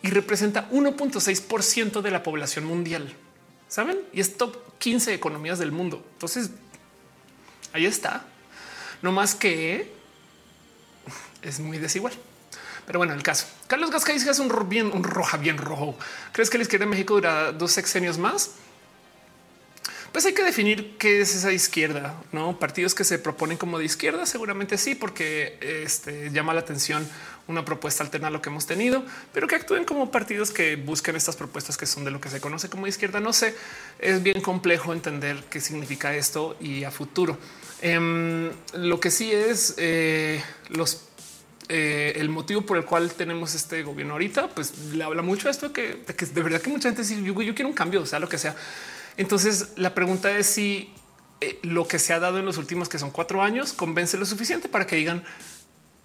y 0.00 0.10
representa 0.10 0.70
1.6% 0.70 2.02
de 2.02 2.10
la 2.12 2.22
población 2.22 2.66
mundial. 2.66 3.12
Saben? 3.66 3.98
Y 4.12 4.20
es 4.20 4.36
top 4.36 4.56
15 4.78 5.12
economías 5.12 5.58
del 5.58 5.72
mundo. 5.72 6.06
Entonces 6.12 6.52
ahí 7.72 7.84
está. 7.84 8.24
No 9.02 9.10
más 9.10 9.34
que 9.34 9.90
es 11.42 11.58
muy 11.58 11.78
desigual. 11.78 12.12
Pero 12.88 13.00
bueno, 13.00 13.12
el 13.12 13.22
caso. 13.22 13.46
Carlos 13.66 13.90
Gasca 13.90 14.14
dice 14.14 14.24
que 14.24 14.30
es 14.30 14.38
un, 14.38 14.50
bien, 14.66 14.90
un 14.94 15.04
roja 15.04 15.36
bien 15.36 15.58
rojo. 15.58 15.94
¿Crees 16.32 16.48
que 16.48 16.56
la 16.56 16.62
izquierda 16.62 16.86
de 16.86 16.90
México 16.90 17.12
dura 17.12 17.52
dos 17.52 17.70
sexenios 17.70 18.16
más? 18.16 18.52
pues 20.12 20.24
hay 20.24 20.32
que 20.32 20.42
definir 20.42 20.96
qué 20.96 21.20
es 21.20 21.34
esa 21.34 21.52
izquierda, 21.52 22.14
no 22.32 22.58
partidos 22.58 22.94
que 22.94 23.04
se 23.04 23.18
proponen 23.18 23.58
como 23.58 23.78
de 23.78 23.84
izquierda. 23.84 24.24
Seguramente 24.26 24.78
sí, 24.78 24.94
porque 24.94 25.58
este, 25.60 26.30
llama 26.30 26.54
la 26.54 26.60
atención 26.60 27.06
una 27.46 27.64
propuesta 27.64 28.04
alterna 28.04 28.28
a 28.28 28.30
lo 28.30 28.42
que 28.42 28.48
hemos 28.48 28.66
tenido, 28.66 29.04
pero 29.32 29.46
que 29.46 29.54
actúen 29.54 29.84
como 29.84 30.10
partidos 30.10 30.50
que 30.50 30.76
busquen 30.76 31.16
estas 31.16 31.36
propuestas 31.36 31.76
que 31.76 31.86
son 31.86 32.04
de 32.04 32.10
lo 32.10 32.20
que 32.20 32.30
se 32.30 32.40
conoce 32.40 32.68
como 32.68 32.86
izquierda. 32.86 33.20
No 33.20 33.32
sé, 33.32 33.54
es 33.98 34.22
bien 34.22 34.40
complejo 34.40 34.92
entender 34.92 35.44
qué 35.50 35.60
significa 35.60 36.14
esto 36.16 36.56
y 36.58 36.84
a 36.84 36.90
futuro. 36.90 37.38
Em, 37.80 38.50
lo 38.72 39.00
que 39.00 39.10
sí 39.10 39.30
es 39.30 39.74
eh, 39.76 40.42
los 40.70 41.07
eh, 41.68 42.14
el 42.16 42.28
motivo 42.28 42.62
por 42.62 42.76
el 42.78 42.84
cual 42.84 43.12
tenemos 43.12 43.54
este 43.54 43.82
gobierno 43.82 44.14
ahorita, 44.14 44.48
pues 44.48 44.72
le 44.92 45.04
habla 45.04 45.22
mucho 45.22 45.50
esto 45.50 45.72
que, 45.72 46.02
de 46.06 46.42
verdad 46.42 46.60
que 46.60 46.70
mucha 46.70 46.88
gente 46.88 47.02
dice 47.02 47.22
yo, 47.22 47.40
yo 47.42 47.54
quiero 47.54 47.68
un 47.68 47.74
cambio, 47.74 48.02
o 48.02 48.06
sea, 48.06 48.18
lo 48.18 48.28
que 48.28 48.38
sea. 48.38 48.56
Entonces 49.16 49.72
la 49.76 49.94
pregunta 49.94 50.30
es 50.36 50.46
si 50.46 50.92
eh, 51.40 51.58
lo 51.62 51.86
que 51.86 51.98
se 51.98 52.12
ha 52.12 52.20
dado 52.20 52.38
en 52.38 52.46
los 52.46 52.56
últimos 52.56 52.88
que 52.88 52.98
son 52.98 53.10
cuatro 53.10 53.42
años 53.42 53.72
convence 53.72 54.16
lo 54.16 54.24
suficiente 54.26 54.68
para 54.68 54.86
que 54.86 54.96
digan 54.96 55.24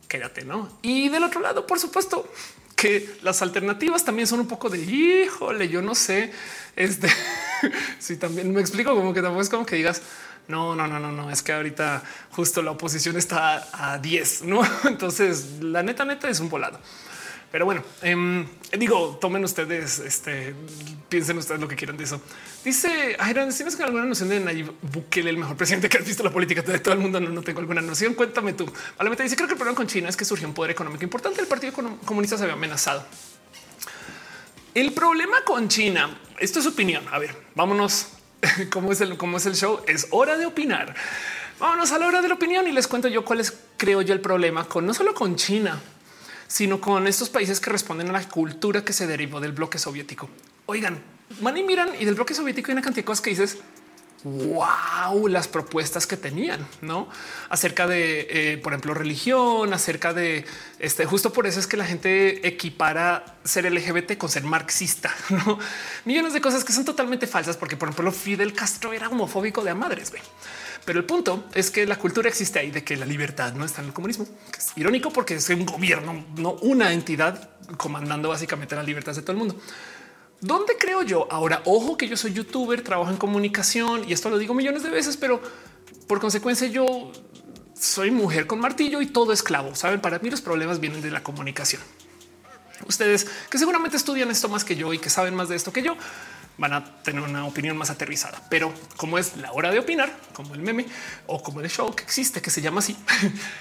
quédate, 0.07 0.45
no? 0.45 0.69
Y 0.81 1.09
del 1.09 1.23
otro 1.23 1.41
lado, 1.41 1.65
por 1.65 1.79
supuesto 1.79 2.31
que 2.75 3.17
las 3.21 3.41
alternativas 3.41 4.03
también 4.03 4.27
son 4.27 4.41
un 4.41 4.47
poco 4.47 4.69
de 4.69 4.79
híjole, 4.79 5.69
yo 5.69 5.81
no 5.81 5.95
sé. 5.95 6.31
Este 6.75 7.07
si 7.99 8.17
también 8.17 8.53
me 8.53 8.61
explico 8.61 8.93
como 8.93 9.13
que 9.13 9.21
tampoco 9.21 9.41
es 9.41 9.49
como 9.49 9.65
que 9.65 9.75
digas 9.75 10.01
no, 10.47 10.75
no, 10.75 10.87
no, 10.87 10.99
no, 10.99 11.11
no, 11.11 11.29
es 11.29 11.41
que 11.41 11.53
ahorita 11.53 12.03
justo 12.31 12.61
la 12.61 12.71
oposición 12.71 13.17
está 13.17 13.67
a 13.71 13.97
10, 13.97 14.43
no? 14.43 14.61
Entonces 14.85 15.61
la 15.61 15.83
neta, 15.83 16.05
neta 16.05 16.29
es 16.29 16.39
un 16.39 16.49
volado. 16.49 16.79
Pero 17.53 17.65
bueno, 17.65 17.83
em, 18.01 18.47
digo, 18.79 19.19
tomen 19.21 19.43
ustedes, 19.43 19.99
este, 19.99 20.55
piensen 21.07 21.37
ustedes 21.37 21.61
lo 21.61 21.67
que 21.67 21.75
quieran 21.75 21.95
de 21.95 22.03
eso. 22.03 22.19
Dice 22.65 23.15
Ayran, 23.19 23.55
¿tienes 23.55 23.79
alguna 23.79 24.05
noción 24.05 24.29
de 24.29 24.39
Nayib 24.39 24.73
Bukele, 24.81 25.29
el 25.29 25.37
mejor 25.37 25.55
presidente 25.55 25.87
que 25.87 25.99
has 25.99 26.05
visto 26.05 26.23
la 26.23 26.31
política 26.31 26.63
de 26.63 26.79
todo 26.79 26.95
el 26.95 26.99
mundo? 26.99 27.19
No, 27.19 27.29
no 27.29 27.43
tengo 27.43 27.59
alguna 27.59 27.79
noción. 27.79 28.15
Cuéntame 28.15 28.53
tú. 28.53 28.65
Vale, 28.97 29.11
me 29.11 29.15
dice, 29.15 29.35
creo 29.35 29.47
que 29.47 29.53
el 29.53 29.59
problema 29.59 29.75
con 29.77 29.85
China 29.85 30.09
es 30.09 30.17
que 30.17 30.25
surgió 30.25 30.47
un 30.47 30.55
poder 30.55 30.71
económico 30.71 31.03
importante. 31.03 31.41
El 31.41 31.47
Partido 31.47 31.73
Comunista 32.05 32.37
se 32.37 32.43
había 32.43 32.55
amenazado. 32.55 33.05
El 34.73 34.91
problema 34.93 35.43
con 35.45 35.67
China, 35.67 36.17
esto 36.39 36.59
es 36.59 36.65
opinión. 36.65 37.05
A 37.11 37.19
ver, 37.19 37.37
vámonos. 37.53 38.07
¿Cómo 38.71 38.91
es 38.91 39.01
el, 39.01 39.17
cómo 39.17 39.37
es 39.37 39.45
el 39.45 39.55
show? 39.55 39.81
Es 39.87 40.07
hora 40.11 40.37
de 40.37 40.45
opinar. 40.45 40.93
Vámonos 41.59 41.91
a 41.91 41.97
la 41.97 42.07
hora 42.07 42.21
de 42.21 42.27
la 42.27 42.33
opinión 42.33 42.67
y 42.67 42.71
les 42.71 42.87
cuento 42.87 43.07
yo 43.07 43.23
cuál 43.23 43.39
es, 43.39 43.53
creo 43.77 44.01
yo, 44.01 44.13
el 44.13 44.21
problema 44.21 44.65
con 44.65 44.85
no 44.85 44.93
solo 44.93 45.13
con 45.13 45.35
China, 45.35 45.79
sino 46.47 46.81
con 46.81 47.07
estos 47.07 47.29
países 47.29 47.59
que 47.59 47.69
responden 47.69 48.09
a 48.09 48.13
la 48.13 48.27
cultura 48.27 48.83
que 48.83 48.93
se 48.93 49.07
derivó 49.07 49.39
del 49.39 49.53
bloque 49.53 49.77
soviético. 49.77 50.29
Oigan, 50.65 51.01
man 51.41 51.57
y 51.57 51.63
miran 51.63 51.89
y 51.99 52.05
del 52.05 52.15
bloque 52.15 52.33
soviético 52.33 52.71
hay 52.71 52.73
una 52.73 52.81
cantidad 52.81 53.03
de 53.03 53.05
cosas 53.05 53.21
que 53.21 53.29
dices, 53.29 53.57
wow, 54.23 55.27
las 55.27 55.47
propuestas 55.47 56.07
que 56.07 56.17
tenían, 56.17 56.65
no 56.81 57.09
acerca 57.49 57.87
de, 57.87 58.27
eh, 58.29 58.57
por 58.57 58.73
ejemplo, 58.73 58.93
religión, 58.93 59.73
acerca 59.73 60.13
de 60.13 60.45
este. 60.79 61.05
Justo 61.05 61.33
por 61.33 61.45
eso 61.45 61.59
es 61.59 61.67
que 61.67 61.77
la 61.77 61.85
gente 61.85 62.47
equipara 62.47 63.37
ser 63.43 63.71
LGBT 63.71 64.17
con 64.17 64.29
ser 64.29 64.43
marxista, 64.43 65.13
no 65.29 65.59
millones 66.05 66.33
de 66.33 66.41
cosas 66.41 66.63
que 66.63 66.73
son 66.73 66.85
totalmente 66.85 67.27
falsas, 67.27 67.57
porque, 67.57 67.77
por 67.77 67.89
ejemplo, 67.89 68.11
Fidel 68.11 68.53
Castro 68.53 68.93
era 68.93 69.09
homofóbico 69.09 69.63
de 69.63 69.71
a 69.71 69.75
madres. 69.75 70.11
¿ve? 70.11 70.19
Pero 70.85 70.99
el 70.99 71.05
punto 71.05 71.45
es 71.53 71.71
que 71.71 71.85
la 71.85 71.97
cultura 71.97 72.29
existe 72.29 72.59
ahí 72.59 72.71
de 72.71 72.83
que 72.83 72.97
la 72.97 73.05
libertad 73.05 73.53
no 73.53 73.65
está 73.65 73.81
en 73.81 73.87
el 73.87 73.93
comunismo, 73.93 74.25
que 74.51 74.59
es 74.59 74.71
irónico 74.75 75.11
porque 75.11 75.35
es 75.35 75.49
un 75.49 75.65
gobierno, 75.65 76.25
no 76.37 76.51
una 76.61 76.91
entidad 76.91 77.49
comandando 77.77 78.29
básicamente 78.29 78.75
las 78.75 78.85
libertades 78.85 79.17
de 79.17 79.21
todo 79.21 79.31
el 79.33 79.37
mundo. 79.37 79.55
¿Dónde 80.43 80.75
creo 80.77 81.03
yo? 81.03 81.25
Ahora, 81.31 81.61
ojo 81.63 81.95
que 81.95 82.05
yo 82.09 82.17
soy 82.17 82.33
youtuber, 82.33 82.83
trabajo 82.83 83.09
en 83.09 83.15
comunicación 83.15 84.03
y 84.09 84.11
esto 84.11 84.29
lo 84.29 84.37
digo 84.37 84.53
millones 84.53 84.83
de 84.83 84.89
veces, 84.89 85.15
pero 85.15 85.41
por 86.05 86.19
consecuencia 86.19 86.67
yo 86.67 87.13
soy 87.79 88.11
mujer 88.11 88.45
con 88.45 88.59
martillo 88.59 89.01
y 89.01 89.05
todo 89.05 89.31
esclavo. 89.31 89.73
Saben, 89.73 90.01
para 90.01 90.19
mí 90.19 90.29
los 90.29 90.41
problemas 90.41 90.81
vienen 90.81 91.01
de 91.01 91.11
la 91.11 91.23
comunicación. 91.23 91.81
Ustedes 92.85 93.25
que 93.49 93.57
seguramente 93.57 93.95
estudian 93.95 94.29
esto 94.31 94.49
más 94.49 94.65
que 94.65 94.75
yo 94.75 94.93
y 94.93 94.99
que 94.99 95.09
saben 95.09 95.33
más 95.33 95.47
de 95.47 95.55
esto 95.55 95.71
que 95.71 95.81
yo, 95.81 95.95
van 96.57 96.73
a 96.73 97.01
tener 97.03 97.21
una 97.21 97.45
opinión 97.45 97.77
más 97.77 97.89
aterrizada. 97.89 98.41
Pero 98.49 98.73
como 98.97 99.17
es 99.17 99.37
la 99.37 99.53
hora 99.53 99.71
de 99.71 99.79
opinar, 99.79 100.13
como 100.33 100.55
el 100.55 100.61
meme 100.61 100.87
o 101.25 101.41
como 101.41 101.61
el 101.61 101.69
show 101.69 101.95
que 101.95 102.03
existe, 102.03 102.41
que 102.41 102.49
se 102.49 102.61
llama 102.61 102.79
así, 102.79 102.97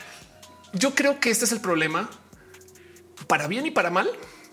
yo 0.72 0.96
creo 0.96 1.20
que 1.20 1.30
este 1.30 1.44
es 1.44 1.52
el 1.52 1.60
problema 1.60 2.10
para 3.28 3.46
bien 3.46 3.66
y 3.66 3.70
para 3.70 3.90
mal 3.90 4.10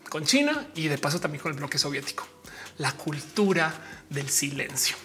con 0.09 0.25
China 0.25 0.67
y 0.75 0.87
de 0.87 0.97
paso 0.97 1.19
también 1.19 1.41
con 1.41 1.51
el 1.51 1.57
bloque 1.57 1.77
soviético, 1.77 2.27
la 2.77 2.91
cultura 2.93 3.73
del 4.09 4.29
silencio. 4.29 4.95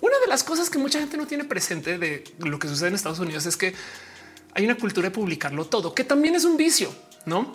Una 0.00 0.18
de 0.18 0.26
las 0.26 0.42
cosas 0.42 0.70
que 0.70 0.78
mucha 0.78 0.98
gente 0.98 1.16
no 1.16 1.26
tiene 1.26 1.44
presente 1.44 1.98
de 1.98 2.24
lo 2.38 2.58
que 2.58 2.68
sucede 2.68 2.88
en 2.88 2.94
Estados 2.94 3.18
Unidos 3.18 3.46
es 3.46 3.56
que 3.56 3.74
hay 4.54 4.64
una 4.64 4.76
cultura 4.76 5.08
de 5.08 5.14
publicarlo 5.14 5.64
todo, 5.66 5.94
que 5.94 6.04
también 6.04 6.34
es 6.34 6.44
un 6.44 6.56
vicio, 6.56 6.94
¿no? 7.24 7.52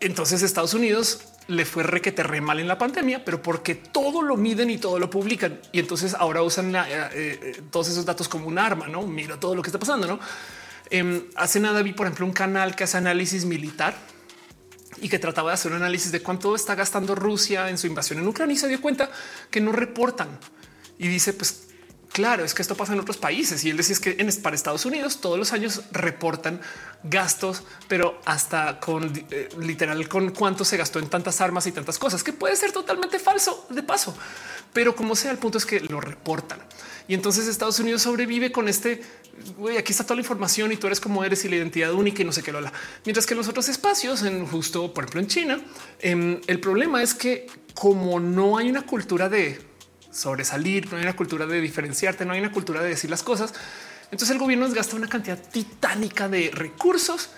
Entonces 0.00 0.42
Estados 0.42 0.74
Unidos 0.74 1.20
le 1.48 1.64
fue 1.64 1.82
requete 1.82 2.22
re 2.22 2.40
mal 2.40 2.60
en 2.60 2.68
la 2.68 2.78
pandemia, 2.78 3.24
pero 3.24 3.42
porque 3.42 3.74
todo 3.74 4.22
lo 4.22 4.36
miden 4.36 4.70
y 4.70 4.78
todo 4.78 4.98
lo 4.98 5.08
publican. 5.08 5.60
Y 5.72 5.80
entonces 5.80 6.14
ahora 6.14 6.42
usan 6.42 6.74
eh, 6.76 6.82
eh, 6.84 7.62
todos 7.70 7.88
esos 7.88 8.04
datos 8.04 8.28
como 8.28 8.46
un 8.46 8.58
arma, 8.58 8.86
¿no? 8.86 9.06
Mira 9.06 9.40
todo 9.40 9.54
lo 9.54 9.62
que 9.62 9.68
está 9.68 9.78
pasando, 9.78 10.06
¿no? 10.06 10.20
Em, 10.90 11.24
hace 11.36 11.58
nada 11.58 11.82
vi, 11.82 11.92
por 11.92 12.06
ejemplo, 12.06 12.26
un 12.26 12.32
canal 12.32 12.76
que 12.76 12.84
hace 12.84 12.98
análisis 12.98 13.44
militar 13.44 13.96
y 15.00 15.08
que 15.08 15.18
trataba 15.18 15.50
de 15.50 15.54
hacer 15.54 15.72
un 15.72 15.78
análisis 15.78 16.12
de 16.12 16.22
cuánto 16.22 16.54
está 16.54 16.74
gastando 16.74 17.14
Rusia 17.14 17.68
en 17.68 17.78
su 17.78 17.86
invasión 17.86 18.18
en 18.18 18.28
Ucrania 18.28 18.54
y 18.54 18.58
se 18.58 18.68
dio 18.68 18.80
cuenta 18.80 19.10
que 19.50 19.60
no 19.60 19.72
reportan. 19.72 20.28
Y 20.98 21.08
dice, 21.08 21.32
pues 21.32 21.68
claro, 22.12 22.44
es 22.44 22.54
que 22.54 22.62
esto 22.62 22.76
pasa 22.76 22.92
en 22.94 23.00
otros 23.00 23.16
países. 23.16 23.64
Y 23.64 23.70
él 23.70 23.76
decía 23.76 23.94
es 23.94 24.00
que 24.00 24.16
en, 24.18 24.30
para 24.42 24.56
Estados 24.56 24.84
Unidos 24.84 25.20
todos 25.20 25.38
los 25.38 25.52
años 25.52 25.82
reportan 25.92 26.60
gastos, 27.04 27.62
pero 27.86 28.20
hasta 28.24 28.80
con 28.80 29.12
eh, 29.30 29.48
literal 29.60 30.08
con 30.08 30.30
cuánto 30.30 30.64
se 30.64 30.76
gastó 30.76 30.98
en 30.98 31.08
tantas 31.08 31.40
armas 31.40 31.66
y 31.66 31.72
tantas 31.72 31.98
cosas, 31.98 32.24
que 32.24 32.32
puede 32.32 32.56
ser 32.56 32.72
totalmente 32.72 33.18
falso 33.18 33.66
de 33.70 33.82
paso. 33.82 34.16
Pero 34.72 34.96
como 34.96 35.16
sea, 35.16 35.30
el 35.30 35.38
punto 35.38 35.58
es 35.58 35.66
que 35.66 35.80
lo 35.80 36.00
reportan. 36.00 36.58
Y 37.08 37.14
entonces 37.14 37.48
Estados 37.48 37.80
Unidos 37.80 38.02
sobrevive 38.02 38.52
con 38.52 38.68
este 38.68 39.02
güey, 39.56 39.76
aquí 39.76 39.92
está 39.92 40.04
toda 40.04 40.16
la 40.16 40.22
información 40.22 40.72
y 40.72 40.76
tú 40.76 40.86
eres 40.86 41.00
como 41.00 41.24
eres 41.24 41.44
y 41.44 41.48
la 41.48 41.56
identidad 41.56 41.92
única 41.92 42.22
y 42.22 42.24
no 42.24 42.32
sé 42.32 42.42
qué 42.42 42.52
lo 42.52 42.60
la. 42.60 42.72
Mientras 43.04 43.26
que 43.26 43.34
en 43.34 43.38
los 43.38 43.48
otros 43.48 43.68
espacios, 43.68 44.22
en 44.22 44.46
justo 44.46 44.92
por 44.92 45.04
ejemplo 45.04 45.20
en 45.20 45.26
China, 45.26 45.60
em, 46.00 46.40
el 46.46 46.60
problema 46.60 47.02
es 47.02 47.14
que 47.14 47.46
como 47.74 48.20
no 48.20 48.58
hay 48.58 48.68
una 48.68 48.82
cultura 48.82 49.28
de 49.28 49.60
sobresalir, 50.10 50.90
no 50.90 50.96
hay 50.96 51.02
una 51.02 51.16
cultura 51.16 51.46
de 51.46 51.60
diferenciarte, 51.60 52.24
no 52.24 52.32
hay 52.32 52.40
una 52.40 52.52
cultura 52.52 52.82
de 52.82 52.90
decir 52.90 53.10
las 53.10 53.22
cosas. 53.22 53.54
Entonces 54.10 54.30
el 54.30 54.38
gobierno 54.38 54.68
gasta 54.70 54.96
una 54.96 55.08
cantidad 55.08 55.38
titánica 55.38 56.28
de 56.28 56.50
recursos 56.52 57.30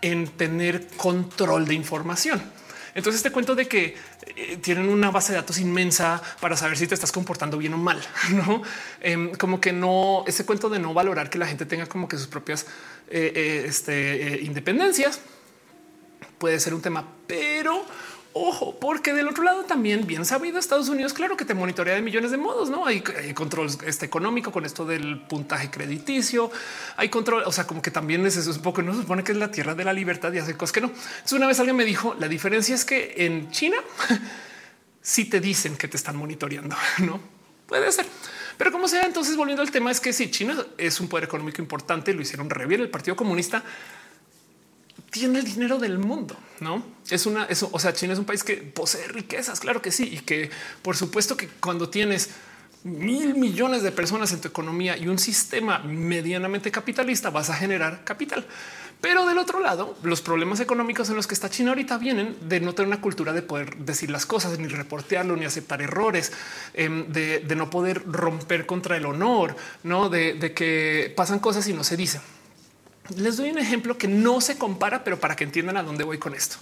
en 0.00 0.28
tener 0.28 0.86
control 0.96 1.66
de 1.66 1.74
información. 1.74 2.42
Entonces 2.98 3.22
te 3.22 3.30
cuento 3.30 3.54
de 3.54 3.68
que 3.68 3.96
eh, 4.26 4.58
tienen 4.60 4.88
una 4.88 5.12
base 5.12 5.30
de 5.30 5.38
datos 5.38 5.58
inmensa 5.58 6.20
para 6.40 6.56
saber 6.56 6.76
si 6.76 6.88
te 6.88 6.96
estás 6.96 7.12
comportando 7.12 7.56
bien 7.56 7.72
o 7.74 7.78
mal, 7.78 8.02
no 8.32 8.60
em, 9.00 9.30
como 9.36 9.60
que 9.60 9.72
no 9.72 10.24
ese 10.26 10.44
cuento 10.44 10.68
de 10.68 10.80
no 10.80 10.92
valorar 10.92 11.30
que 11.30 11.38
la 11.38 11.46
gente 11.46 11.64
tenga 11.64 11.86
como 11.86 12.08
que 12.08 12.18
sus 12.18 12.26
propias 12.26 12.66
eh, 13.08 13.32
eh, 13.36 13.64
este, 13.68 14.40
independencias 14.42 15.20
puede 16.38 16.58
ser 16.58 16.74
un 16.74 16.82
tema, 16.82 17.06
pero 17.28 17.86
Ojo, 18.34 18.78
porque 18.78 19.14
del 19.14 19.26
otro 19.26 19.42
lado 19.42 19.64
también 19.64 20.06
bien 20.06 20.24
sabido 20.24 20.58
Estados 20.58 20.88
Unidos, 20.88 21.12
claro 21.12 21.36
que 21.36 21.44
te 21.44 21.54
monitorea 21.54 21.94
de 21.94 22.02
millones 22.02 22.30
de 22.30 22.36
modos, 22.36 22.68
no 22.68 22.86
hay, 22.86 23.00
control 23.34 23.68
este 23.86 24.06
económico 24.06 24.52
con 24.52 24.64
esto 24.64 24.84
del 24.84 25.20
puntaje 25.22 25.70
crediticio, 25.70 26.50
hay 26.96 27.08
control, 27.08 27.42
o 27.46 27.52
sea, 27.52 27.66
como 27.66 27.80
que 27.80 27.90
también 27.90 28.24
es 28.26 28.36
eso 28.36 28.50
un 28.50 28.60
poco, 28.60 28.82
no 28.82 28.92
se 28.92 29.00
supone 29.00 29.24
que 29.24 29.32
es 29.32 29.38
la 29.38 29.50
tierra 29.50 29.74
de 29.74 29.82
la 29.82 29.92
libertad 29.92 30.32
y 30.32 30.38
hace 30.38 30.56
cosas 30.56 30.72
que 30.72 30.80
no. 30.82 30.88
Entonces 30.88 31.32
una 31.32 31.46
vez 31.46 31.58
alguien 31.58 31.76
me 31.76 31.84
dijo, 31.84 32.14
la 32.20 32.28
diferencia 32.28 32.74
es 32.74 32.84
que 32.84 33.14
en 33.16 33.50
China 33.50 33.78
si 35.02 35.24
te 35.24 35.40
dicen 35.40 35.76
que 35.76 35.88
te 35.88 35.96
están 35.96 36.16
monitoreando, 36.16 36.76
no 36.98 37.20
puede 37.66 37.90
ser. 37.90 38.06
Pero 38.58 38.72
como 38.72 38.88
sea, 38.88 39.04
entonces 39.04 39.36
volviendo 39.36 39.62
al 39.62 39.70
tema 39.70 39.90
es 39.90 40.00
que 40.00 40.12
si 40.12 40.30
China 40.30 40.56
es 40.76 41.00
un 41.00 41.08
poder 41.08 41.24
económico 41.24 41.62
importante, 41.62 42.12
lo 42.12 42.20
hicieron 42.20 42.50
re 42.50 42.66
bien 42.66 42.82
el 42.82 42.90
Partido 42.90 43.16
Comunista 43.16 43.64
tiene 45.10 45.38
el 45.38 45.44
dinero 45.44 45.78
del 45.78 45.98
mundo, 45.98 46.36
no 46.60 46.82
es 47.10 47.26
una, 47.26 47.44
eso. 47.44 47.68
O 47.72 47.78
sea, 47.78 47.92
China 47.92 48.12
es 48.12 48.18
un 48.18 48.24
país 48.24 48.44
que 48.44 48.56
posee 48.56 49.08
riquezas, 49.08 49.60
claro 49.60 49.82
que 49.82 49.90
sí, 49.90 50.08
y 50.12 50.18
que 50.20 50.50
por 50.82 50.96
supuesto 50.96 51.36
que 51.36 51.48
cuando 51.48 51.88
tienes 51.88 52.30
mil 52.84 53.34
millones 53.34 53.82
de 53.82 53.92
personas 53.92 54.32
en 54.32 54.40
tu 54.40 54.48
economía 54.48 54.96
y 54.96 55.08
un 55.08 55.18
sistema 55.18 55.78
medianamente 55.80 56.70
capitalista, 56.70 57.30
vas 57.30 57.50
a 57.50 57.54
generar 57.54 58.04
capital. 58.04 58.46
Pero 59.00 59.26
del 59.26 59.38
otro 59.38 59.60
lado, 59.60 59.96
los 60.02 60.20
problemas 60.20 60.58
económicos 60.58 61.08
en 61.08 61.14
los 61.14 61.28
que 61.28 61.34
está 61.34 61.48
China 61.48 61.70
ahorita 61.70 61.98
vienen 61.98 62.36
de 62.48 62.58
no 62.60 62.74
tener 62.74 62.88
una 62.88 63.00
cultura 63.00 63.32
de 63.32 63.42
poder 63.42 63.76
decir 63.76 64.10
las 64.10 64.26
cosas, 64.26 64.58
ni 64.58 64.66
reportearlo, 64.66 65.36
ni 65.36 65.44
aceptar 65.44 65.80
errores, 65.80 66.32
em, 66.74 67.06
de, 67.12 67.44
no 67.54 67.70
poder 67.70 68.02
romper 68.10 68.66
contra 68.66 68.96
el 68.96 69.06
honor, 69.06 69.54
no 69.84 70.08
de, 70.08 70.34
de 70.34 70.52
que 70.52 71.12
pasan 71.16 71.38
cosas 71.38 71.68
y 71.68 71.74
no 71.74 71.84
se 71.84 71.96
dicen. 71.96 72.20
Les 73.16 73.36
doy 73.36 73.50
un 73.50 73.58
ejemplo 73.58 73.96
que 73.96 74.08
no 74.08 74.40
se 74.40 74.58
compara, 74.58 75.04
pero 75.04 75.18
para 75.18 75.36
que 75.36 75.44
entiendan 75.44 75.76
a 75.76 75.82
dónde 75.82 76.04
voy 76.04 76.18
con 76.18 76.34
esto. 76.34 76.56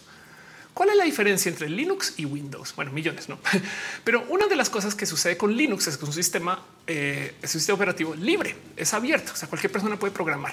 ¿Cuál 0.76 0.90
es 0.90 0.96
la 0.96 1.04
diferencia 1.04 1.48
entre 1.48 1.70
Linux 1.70 2.14
y 2.18 2.26
Windows? 2.26 2.74
Bueno, 2.76 2.92
millones, 2.92 3.30
no, 3.30 3.38
pero 4.04 4.26
una 4.28 4.46
de 4.46 4.56
las 4.56 4.68
cosas 4.68 4.94
que 4.94 5.06
sucede 5.06 5.36
con 5.38 5.56
Linux 5.56 5.86
es 5.86 5.96
que 5.96 6.04
un 6.04 6.12
sistema, 6.12 6.62
eh, 6.86 7.34
es 7.40 7.54
un 7.54 7.60
sistema 7.60 7.76
operativo 7.76 8.14
libre, 8.14 8.54
es 8.76 8.92
abierto. 8.92 9.32
O 9.32 9.36
sea, 9.36 9.48
cualquier 9.48 9.72
persona 9.72 9.98
puede 9.98 10.12
programar. 10.12 10.52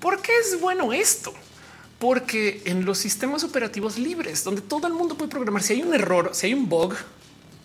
¿Por 0.00 0.22
qué 0.22 0.30
es 0.38 0.60
bueno 0.60 0.92
esto? 0.92 1.34
Porque 1.98 2.62
en 2.64 2.84
los 2.84 2.98
sistemas 2.98 3.42
operativos 3.42 3.98
libres, 3.98 4.44
donde 4.44 4.60
todo 4.62 4.86
el 4.86 4.92
mundo 4.92 5.16
puede 5.16 5.30
programar, 5.30 5.64
si 5.64 5.72
hay 5.72 5.82
un 5.82 5.92
error, 5.92 6.30
si 6.32 6.46
hay 6.46 6.54
un 6.54 6.68
bug, 6.68 6.94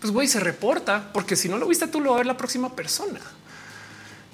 pues 0.01 0.11
güey, 0.11 0.27
se 0.27 0.39
reporta, 0.39 1.11
porque 1.13 1.35
si 1.35 1.49
no 1.49 1.59
lo 1.59 1.67
viste 1.67 1.87
tú, 1.87 2.01
lo 2.01 2.09
va 2.09 2.15
a 2.15 2.17
ver 2.17 2.25
la 2.25 2.35
próxima 2.35 2.75
persona. 2.75 3.21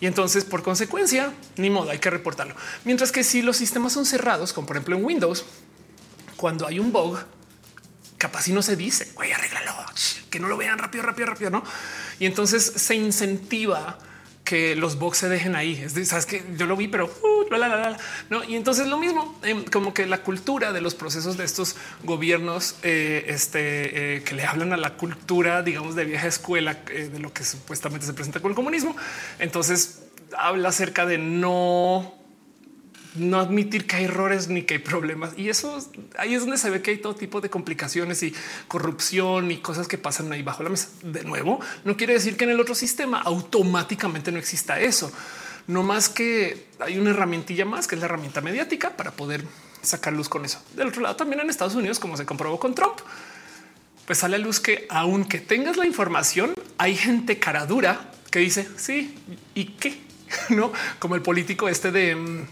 Y 0.01 0.05
entonces, 0.05 0.45
por 0.45 0.63
consecuencia, 0.63 1.33
ni 1.57 1.69
modo, 1.69 1.89
hay 1.91 1.99
que 1.99 2.09
reportarlo. 2.09 2.55
Mientras 2.85 3.11
que 3.11 3.23
si 3.23 3.41
los 3.41 3.57
sistemas 3.57 3.93
son 3.93 4.05
cerrados, 4.05 4.53
como 4.53 4.67
por 4.67 4.77
ejemplo 4.77 4.95
en 4.95 5.03
Windows, 5.03 5.45
cuando 6.37 6.65
hay 6.65 6.79
un 6.79 6.91
bug, 6.91 7.19
capaz 8.17 8.43
si 8.43 8.53
no 8.53 8.61
se 8.61 8.75
dice, 8.75 9.11
güey, 9.15 9.31
arréglalo, 9.31 9.73
que 10.29 10.39
no 10.39 10.47
lo 10.47 10.57
vean 10.57 10.77
rápido, 10.77 11.03
rápido, 11.03 11.27
rápido, 11.27 11.49
¿no? 11.49 11.63
Y 12.19 12.25
entonces 12.25 12.63
se 12.63 12.95
incentiva 12.95 13.97
que 14.49 14.75
los 14.75 14.97
bugs 14.97 15.19
se 15.19 15.29
dejen 15.29 15.55
ahí. 15.55 15.79
Es 15.79 15.93
de, 15.93 16.03
sabes 16.05 16.25
que 16.25 16.43
yo 16.57 16.65
lo 16.65 16.75
vi, 16.75 16.87
pero 16.87 17.05
uh, 17.05 17.39
no. 18.31 18.43
Y 18.43 18.55
entonces 18.55 18.87
lo 18.87 18.97
mismo, 18.97 19.37
em, 19.43 19.63
como 19.63 19.93
que 19.93 20.07
la 20.07 20.23
cultura 20.23 20.73
de 20.73 20.81
los 20.81 20.95
procesos 20.95 21.37
de 21.37 21.45
estos 21.45 21.75
gobiernos 22.03 22.75
eh, 22.81 23.25
este, 23.27 24.15
eh, 24.15 24.23
que 24.23 24.33
le 24.33 24.45
hablan 24.45 24.73
a 24.73 24.77
la 24.77 24.95
cultura, 24.95 25.61
digamos, 25.61 25.95
de 25.95 26.05
vieja 26.05 26.25
escuela, 26.25 26.79
eh, 26.89 27.09
de 27.13 27.19
lo 27.19 27.31
que 27.31 27.43
supuestamente 27.43 28.07
se 28.07 28.13
presenta 28.13 28.39
con 28.39 28.49
el 28.49 28.55
comunismo. 28.55 28.95
Entonces 29.37 30.01
habla 30.35 30.69
acerca 30.69 31.05
de 31.05 31.19
no 31.19 32.18
no 33.19 33.39
admitir 33.39 33.85
que 33.85 33.97
hay 33.97 34.05
errores 34.05 34.47
ni 34.47 34.63
que 34.63 34.75
hay 34.75 34.79
problemas. 34.79 35.31
Y 35.37 35.49
eso 35.49 35.79
ahí 36.17 36.33
es 36.33 36.41
donde 36.41 36.57
se 36.57 36.69
ve 36.69 36.81
que 36.81 36.91
hay 36.91 36.97
todo 36.97 37.15
tipo 37.15 37.41
de 37.41 37.49
complicaciones 37.49 38.23
y 38.23 38.33
corrupción 38.67 39.51
y 39.51 39.57
cosas 39.57 39.87
que 39.87 39.97
pasan 39.97 40.31
ahí 40.31 40.41
bajo 40.41 40.63
la 40.63 40.69
mesa. 40.69 40.89
De 41.03 41.23
nuevo, 41.23 41.59
no 41.83 41.97
quiere 41.97 42.13
decir 42.13 42.37
que 42.37 42.45
en 42.45 42.51
el 42.51 42.59
otro 42.59 42.75
sistema 42.75 43.21
automáticamente 43.21 44.31
no 44.31 44.39
exista 44.39 44.79
eso. 44.79 45.11
No 45.67 45.83
más 45.83 46.09
que 46.09 46.67
hay 46.79 46.97
una 46.97 47.11
herramientilla 47.11 47.65
más 47.65 47.87
que 47.87 47.95
es 47.95 48.01
la 48.01 48.05
herramienta 48.05 48.41
mediática 48.41 48.95
para 48.97 49.11
poder 49.11 49.43
sacar 49.81 50.13
luz 50.13 50.29
con 50.29 50.45
eso. 50.45 50.61
Del 50.75 50.87
otro 50.87 51.01
lado, 51.01 51.15
también 51.15 51.41
en 51.41 51.49
Estados 51.49 51.75
Unidos, 51.75 51.99
como 51.99 52.17
se 52.17 52.25
comprobó 52.25 52.59
con 52.59 52.73
Trump, 52.73 52.99
pues 54.05 54.17
sale 54.17 54.37
a 54.37 54.39
luz 54.39 54.59
que 54.59 54.87
aunque 54.89 55.39
tengas 55.39 55.77
la 55.77 55.85
información, 55.85 56.53
hay 56.77 56.95
gente 56.95 57.37
cara 57.37 57.65
dura 57.65 58.11
que 58.31 58.39
dice 58.39 58.67
sí 58.77 59.15
y 59.53 59.65
qué, 59.65 60.01
no 60.49 60.71
como 60.97 61.15
el 61.15 61.21
político 61.21 61.69
este 61.69 61.91
de 61.91 62.15
mm, 62.15 62.47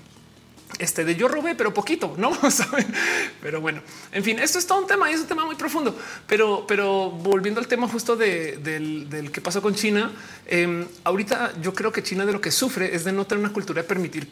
este 0.80 1.06
de 1.06 1.16
yo 1.16 1.28
robé, 1.28 1.56
pero 1.56 1.74
poquito, 1.74 2.16
no 2.18 2.34
saben. 2.52 2.86
Pero 3.42 3.62
bueno, 3.62 3.82
en 4.12 4.24
fin, 4.24 4.40
esto 4.40 4.60
es 4.60 4.68
todo 4.68 4.80
un 4.80 4.88
tema 4.88 5.10
y 5.10 5.14
es 5.14 5.22
un 5.22 5.28
tema 5.28 5.46
muy 5.46 5.56
profundo. 5.56 5.98
Pero, 6.28 6.66
pero 6.68 7.10
volviendo 7.10 7.60
al 7.60 7.68
tema 7.68 7.88
justo 7.88 8.16
de, 8.16 8.58
del, 8.58 9.32
que 9.32 9.42
pasó 9.42 9.62
con 9.62 9.76
China, 9.76 10.12
em, 10.46 10.86
ahorita 11.04 11.54
yo 11.62 11.74
creo 11.74 11.92
que 11.92 12.04
China 12.04 12.26
de 12.26 12.34
lo 12.34 12.42
que 12.42 12.52
sufre 12.52 12.96
es 12.96 13.04
de 13.04 13.12
no 13.12 13.26
tener 13.26 13.44
una 13.44 13.54
cultura 13.54 13.82
de 13.82 13.88
permitir 13.88 14.30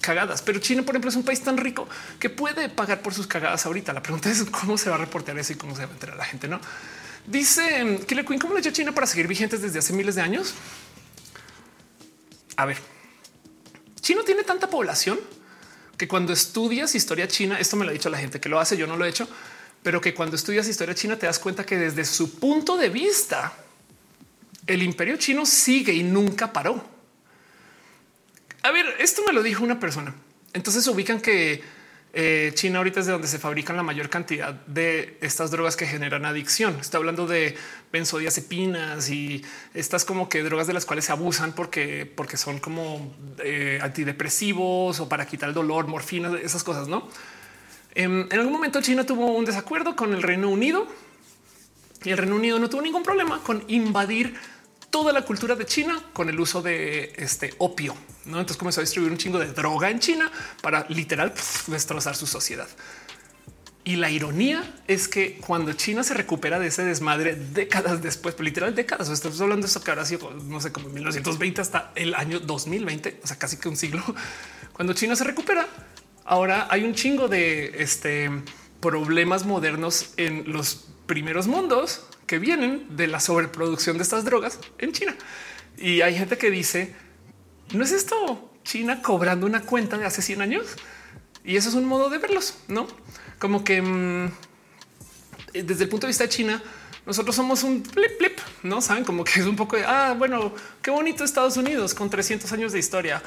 cagadas. 0.00 0.42
Pero 0.42 0.58
China, 0.58 0.82
por 0.82 0.94
ejemplo, 0.94 1.10
es 1.10 1.16
un 1.16 1.22
país 1.22 1.40
tan 1.40 1.56
rico 1.56 1.88
que 2.18 2.28
puede 2.28 2.68
pagar 2.68 3.00
por 3.02 3.14
sus 3.14 3.26
cagadas 3.26 3.64
ahorita. 3.66 3.92
La 3.92 4.02
pregunta 4.02 4.30
es 4.30 4.44
cómo 4.44 4.76
se 4.76 4.90
va 4.90 4.96
a 4.96 4.98
reportar 4.98 5.38
eso 5.38 5.52
y 5.52 5.56
cómo 5.56 5.74
se 5.74 5.84
va 5.84 5.90
a 5.90 5.94
enterar 5.94 6.16
la 6.16 6.24
gente. 6.24 6.48
No 6.48 6.60
dice 7.26 7.78
em, 7.78 7.98
Killer 7.98 8.24
Queen, 8.24 8.40
¿cómo 8.40 8.54
le 8.54 8.60
echó 8.60 8.70
China 8.70 8.92
para 8.92 9.06
seguir 9.06 9.26
vigentes 9.26 9.62
desde 9.62 9.78
hace 9.78 9.92
miles 9.92 10.14
de 10.14 10.22
años? 10.22 10.54
A 12.56 12.66
ver, 12.66 12.78
China 14.00 14.22
tiene 14.24 14.42
tanta 14.42 14.68
población 14.68 15.18
que 16.02 16.08
cuando 16.08 16.32
estudias 16.32 16.96
historia 16.96 17.28
china, 17.28 17.60
esto 17.60 17.76
me 17.76 17.84
lo 17.84 17.90
ha 17.90 17.92
dicho 17.92 18.10
la 18.10 18.18
gente 18.18 18.40
que 18.40 18.48
lo 18.48 18.58
hace, 18.58 18.76
yo 18.76 18.88
no 18.88 18.96
lo 18.96 19.04
he 19.04 19.08
hecho, 19.08 19.28
pero 19.84 20.00
que 20.00 20.12
cuando 20.12 20.34
estudias 20.34 20.66
historia 20.66 20.96
china 20.96 21.16
te 21.16 21.26
das 21.26 21.38
cuenta 21.38 21.64
que 21.64 21.76
desde 21.76 22.04
su 22.04 22.40
punto 22.40 22.76
de 22.76 22.88
vista, 22.88 23.52
el 24.66 24.82
imperio 24.82 25.16
chino 25.16 25.46
sigue 25.46 25.92
y 25.92 26.02
nunca 26.02 26.52
paró. 26.52 26.84
A 28.64 28.72
ver, 28.72 28.96
esto 28.98 29.22
me 29.24 29.32
lo 29.32 29.44
dijo 29.44 29.62
una 29.62 29.78
persona. 29.78 30.12
Entonces 30.52 30.84
ubican 30.88 31.20
que 31.20 31.62
eh, 32.14 32.52
China 32.54 32.78
ahorita 32.78 33.00
es 33.00 33.06
de 33.06 33.12
donde 33.12 33.26
se 33.26 33.38
fabrican 33.38 33.76
la 33.76 33.82
mayor 33.82 34.10
cantidad 34.10 34.52
de 34.52 35.16
estas 35.22 35.50
drogas 35.50 35.76
que 35.76 35.86
generan 35.86 36.26
adicción. 36.26 36.76
Está 36.78 36.98
hablando 36.98 37.26
de 37.26 37.56
benzodiazepinas 37.90 39.08
y 39.08 39.42
estas 39.72 40.04
como 40.04 40.28
que 40.28 40.42
drogas 40.42 40.66
de 40.66 40.74
las 40.74 40.84
cuales 40.84 41.06
se 41.06 41.12
abusan 41.12 41.52
porque, 41.52 42.04
porque 42.04 42.36
son 42.36 42.58
como 42.58 43.16
eh, 43.42 43.78
antidepresivos 43.80 45.00
o 45.00 45.08
para 45.08 45.26
quitar 45.26 45.48
el 45.48 45.54
dolor, 45.54 45.86
morfina, 45.86 46.38
esas 46.42 46.62
cosas, 46.62 46.86
¿no? 46.86 47.08
En, 47.94 48.28
en 48.30 48.38
algún 48.38 48.52
momento 48.52 48.82
China 48.82 49.04
tuvo 49.06 49.32
un 49.32 49.46
desacuerdo 49.46 49.96
con 49.96 50.12
el 50.12 50.22
Reino 50.22 50.50
Unido 50.50 50.86
y 52.04 52.10
el 52.10 52.18
Reino 52.18 52.36
Unido 52.36 52.58
no 52.58 52.68
tuvo 52.68 52.82
ningún 52.82 53.02
problema 53.02 53.40
con 53.42 53.64
invadir 53.68 54.34
toda 54.92 55.12
la 55.12 55.22
cultura 55.22 55.56
de 55.56 55.64
China 55.66 56.00
con 56.12 56.28
el 56.28 56.38
uso 56.38 56.62
de 56.62 57.14
este 57.16 57.54
opio. 57.58 57.96
¿no? 58.26 58.38
Entonces 58.38 58.58
comenzó 58.58 58.80
a 58.80 58.84
distribuir 58.84 59.10
un 59.10 59.18
chingo 59.18 59.38
de 59.38 59.46
droga 59.46 59.90
en 59.90 59.98
China 59.98 60.30
para 60.60 60.86
literal 60.90 61.32
destrozar 61.66 62.14
su 62.14 62.28
sociedad. 62.28 62.68
Y 63.84 63.96
la 63.96 64.10
ironía 64.10 64.62
es 64.86 65.08
que 65.08 65.38
cuando 65.38 65.72
China 65.72 66.04
se 66.04 66.14
recupera 66.14 66.60
de 66.60 66.68
ese 66.68 66.84
desmadre 66.84 67.34
décadas 67.34 68.00
después, 68.00 68.36
pues, 68.36 68.44
literal 68.44 68.76
décadas, 68.76 69.08
estamos 69.08 69.40
hablando 69.40 69.66
de 69.66 69.68
esto 69.68 69.82
que 69.82 70.04
sido, 70.04 70.30
no 70.30 70.60
sé, 70.60 70.70
como 70.70 70.88
1920 70.90 71.60
hasta 71.60 71.90
el 71.96 72.14
año 72.14 72.38
2020, 72.38 73.20
o 73.24 73.26
sea, 73.26 73.38
casi 73.38 73.56
que 73.56 73.68
un 73.68 73.76
siglo. 73.76 74.04
Cuando 74.72 74.92
China 74.92 75.16
se 75.16 75.24
recupera, 75.24 75.66
ahora 76.24 76.68
hay 76.70 76.84
un 76.84 76.94
chingo 76.94 77.26
de 77.26 77.82
este, 77.82 78.30
problemas 78.80 79.46
modernos 79.46 80.12
en 80.16 80.52
los 80.52 80.86
primeros 81.06 81.48
mundos 81.48 82.02
que 82.26 82.38
vienen 82.38 82.86
de 82.96 83.06
la 83.06 83.20
sobreproducción 83.20 83.96
de 83.96 84.02
estas 84.02 84.24
drogas 84.24 84.58
en 84.78 84.92
China. 84.92 85.14
Y 85.76 86.00
hay 86.02 86.16
gente 86.16 86.38
que 86.38 86.50
dice, 86.50 86.94
¿no 87.72 87.84
es 87.84 87.92
esto 87.92 88.52
China 88.64 89.02
cobrando 89.02 89.46
una 89.46 89.62
cuenta 89.62 89.98
de 89.98 90.06
hace 90.06 90.22
100 90.22 90.42
años? 90.42 90.66
Y 91.44 91.56
eso 91.56 91.68
es 91.68 91.74
un 91.74 91.84
modo 91.84 92.08
de 92.08 92.18
verlos, 92.18 92.54
¿no? 92.68 92.86
Como 93.38 93.64
que 93.64 93.82
mm, 93.82 94.30
desde 95.52 95.84
el 95.84 95.88
punto 95.88 96.06
de 96.06 96.10
vista 96.10 96.24
de 96.24 96.30
China, 96.30 96.62
nosotros 97.04 97.34
somos 97.34 97.64
un 97.64 97.84
flip 97.84 98.16
flip, 98.16 98.38
no 98.62 98.80
saben 98.80 99.04
como 99.04 99.24
que 99.24 99.40
es 99.40 99.46
un 99.46 99.56
poco 99.56 99.76
de 99.76 99.84
ah, 99.84 100.14
bueno, 100.16 100.54
qué 100.80 100.90
bonito 100.90 101.24
Estados 101.24 101.56
Unidos 101.56 101.94
con 101.94 102.08
300 102.08 102.52
años 102.52 102.72
de 102.72 102.78
historia. 102.78 103.22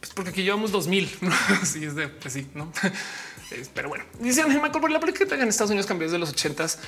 Pues 0.00 0.12
porque 0.12 0.30
aquí 0.30 0.42
llevamos 0.42 0.70
2000. 0.70 1.10
Así 1.62 1.84
es 1.84 1.94
de 1.94 2.08
pues 2.08 2.34
sí, 2.34 2.46
no? 2.54 2.72
Pero 3.74 3.88
bueno, 3.88 4.04
dice 4.20 4.42
Ángel 4.42 4.60
por 4.70 4.90
la 4.90 5.00
política 5.00 5.34
en 5.34 5.48
Estados 5.48 5.70
Unidos 5.70 5.86
cambió 5.86 6.06
desde 6.06 6.18
los 6.18 6.30
ochentas. 6.30 6.78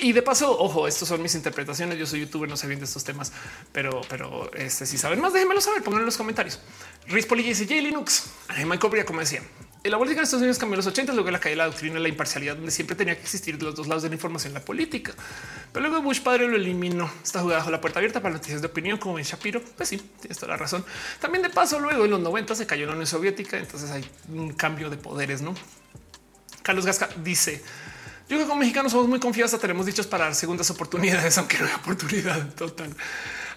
Y 0.00 0.12
de 0.12 0.22
paso, 0.22 0.56
ojo, 0.58 0.86
estos 0.86 1.08
son 1.08 1.20
mis 1.20 1.34
interpretaciones. 1.34 1.98
Yo 1.98 2.06
soy 2.06 2.20
youtuber, 2.20 2.48
no 2.48 2.56
sé 2.56 2.66
bien 2.66 2.78
de 2.78 2.84
estos 2.84 3.04
temas, 3.04 3.32
pero, 3.72 4.00
pero 4.08 4.50
este, 4.54 4.86
si 4.86 4.98
saben 4.98 5.20
más, 5.20 5.32
déjenmelo 5.32 5.60
saber, 5.60 5.82
pónganlo 5.82 6.02
en 6.02 6.06
los 6.06 6.16
comentarios. 6.16 6.60
Riz 7.08 7.26
Poli 7.26 7.42
dice 7.42 7.64
J 7.64 7.80
Linux. 7.80 8.30
Ángel 8.48 8.66
Michael 8.66 9.04
como 9.04 9.20
decía, 9.20 9.42
la 9.84 9.98
política 9.98 10.20
en 10.20 10.24
Estados 10.24 10.42
Unidos 10.42 10.58
cambió 10.58 10.74
en 10.74 10.78
los 10.78 10.86
80, 10.86 11.12
luego 11.12 11.30
la 11.30 11.38
caída 11.38 11.52
de 11.52 11.56
la 11.56 11.66
doctrina 11.66 11.94
de 11.94 12.00
la 12.00 12.08
imparcialidad, 12.08 12.56
donde 12.56 12.70
siempre 12.70 12.96
tenía 12.96 13.14
que 13.14 13.22
existir 13.22 13.56
de 13.56 13.64
los 13.64 13.74
dos 13.74 13.86
lados 13.86 14.02
de 14.02 14.08
la 14.08 14.14
información 14.16 14.50
en 14.50 14.54
la 14.54 14.64
política. 14.64 15.14
Pero 15.72 15.86
luego 15.88 16.02
Bush 16.02 16.20
padre 16.20 16.48
lo 16.48 16.56
eliminó. 16.56 17.10
Está 17.22 17.40
jugada 17.40 17.60
bajo 17.60 17.70
la 17.70 17.80
puerta 17.80 18.00
abierta 18.00 18.20
para 18.20 18.34
noticias 18.34 18.60
de 18.60 18.66
opinión, 18.66 18.98
como 18.98 19.18
en 19.18 19.24
Shapiro. 19.24 19.62
Pues 19.76 19.88
sí, 19.88 19.98
tienes 20.20 20.38
toda 20.38 20.52
la 20.52 20.56
razón. 20.56 20.84
También 21.20 21.42
de 21.42 21.50
paso, 21.50 21.78
luego 21.78 22.04
en 22.04 22.10
los 22.10 22.20
90 22.20 22.54
se 22.54 22.66
cayó 22.66 22.86
la 22.86 22.92
Unión 22.92 23.06
Soviética, 23.06 23.58
entonces 23.58 23.90
hay 23.90 24.08
un 24.28 24.52
cambio 24.54 24.90
de 24.90 24.96
poderes, 24.96 25.42
no? 25.42 25.54
Carlos 26.62 26.84
Gasca 26.84 27.08
dice: 27.22 27.62
Yo 28.22 28.36
creo 28.36 28.40
que 28.40 28.46
como 28.46 28.60
mexicanos 28.60 28.92
somos 28.92 29.08
muy 29.08 29.20
confiados, 29.20 29.58
tenemos 29.60 29.86
dichos 29.86 30.06
para 30.06 30.24
dar 30.24 30.34
segundas 30.34 30.68
oportunidades, 30.70 31.38
aunque 31.38 31.58
no 31.58 31.66
hay 31.66 31.74
oportunidad 31.74 32.54
total. 32.54 32.94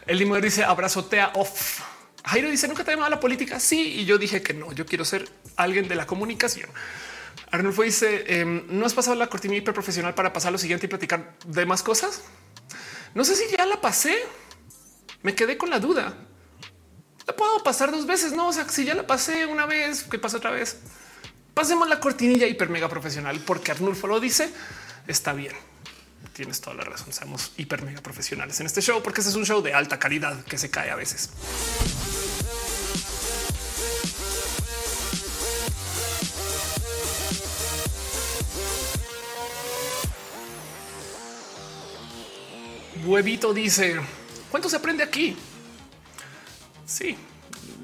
El 0.05 0.17
limo 0.17 0.39
dice 0.39 0.63
abrazotea 0.63 1.31
off. 1.35 1.81
Jairo 2.25 2.49
dice 2.49 2.67
nunca 2.67 2.83
te 2.83 2.91
llamado 2.91 3.09
la 3.09 3.19
política. 3.19 3.59
Sí, 3.59 3.99
y 3.99 4.05
yo 4.05 4.17
dije 4.17 4.41
que 4.41 4.53
no. 4.53 4.71
Yo 4.73 4.85
quiero 4.85 5.05
ser 5.05 5.29
alguien 5.55 5.87
de 5.87 5.95
la 5.95 6.05
comunicación. 6.05 6.69
Arnulfo 7.51 7.83
dice 7.83 8.25
em, 8.27 8.63
no 8.69 8.85
has 8.85 8.93
pasado 8.93 9.15
la 9.15 9.27
cortina 9.27 9.55
hiperprofesional 9.55 10.13
para 10.13 10.31
pasar 10.31 10.51
lo 10.51 10.57
siguiente 10.57 10.85
y 10.85 10.89
platicar 10.89 11.35
de 11.45 11.65
más 11.65 11.81
cosas. 11.81 12.23
No 13.15 13.23
sé 13.23 13.35
si 13.35 13.55
ya 13.55 13.65
la 13.65 13.81
pasé. 13.81 14.15
Me 15.23 15.35
quedé 15.35 15.57
con 15.57 15.69
la 15.69 15.79
duda. 15.79 16.15
La 17.25 17.35
puedo 17.35 17.63
pasar 17.63 17.91
dos 17.91 18.05
veces. 18.05 18.33
No, 18.33 18.49
o 18.49 18.53
si 18.53 18.85
ya 18.85 18.93
la 18.93 19.07
pasé 19.07 19.45
una 19.45 19.65
vez, 19.65 20.03
que 20.03 20.19
pasa 20.19 20.37
otra 20.37 20.51
vez. 20.51 20.77
Pasemos 21.53 21.89
la 21.89 21.99
cortinilla 21.99 22.47
hiper 22.47 22.69
mega 22.69 22.87
profesional 22.87 23.39
porque 23.45 23.71
Arnulfo 23.71 24.07
lo 24.07 24.19
dice. 24.19 24.49
Está 25.07 25.33
bien. 25.33 25.53
Tienes 26.33 26.61
toda 26.61 26.75
la 26.75 26.83
razón. 26.83 27.11
Seamos 27.11 27.51
hiper 27.57 27.83
mega 27.83 28.01
profesionales 28.01 28.59
en 28.59 28.65
este 28.65 28.81
show 28.81 29.01
porque 29.03 29.21
este 29.21 29.31
es 29.31 29.35
un 29.35 29.45
show 29.45 29.61
de 29.61 29.73
alta 29.73 29.99
calidad 29.99 30.43
que 30.45 30.57
se 30.57 30.69
cae 30.69 30.89
a 30.89 30.95
veces. 30.95 31.29
Huevito 43.05 43.53
dice 43.53 43.99
cuánto 44.51 44.69
se 44.69 44.75
aprende 44.75 45.03
aquí. 45.03 45.35
Sí, 46.85 47.17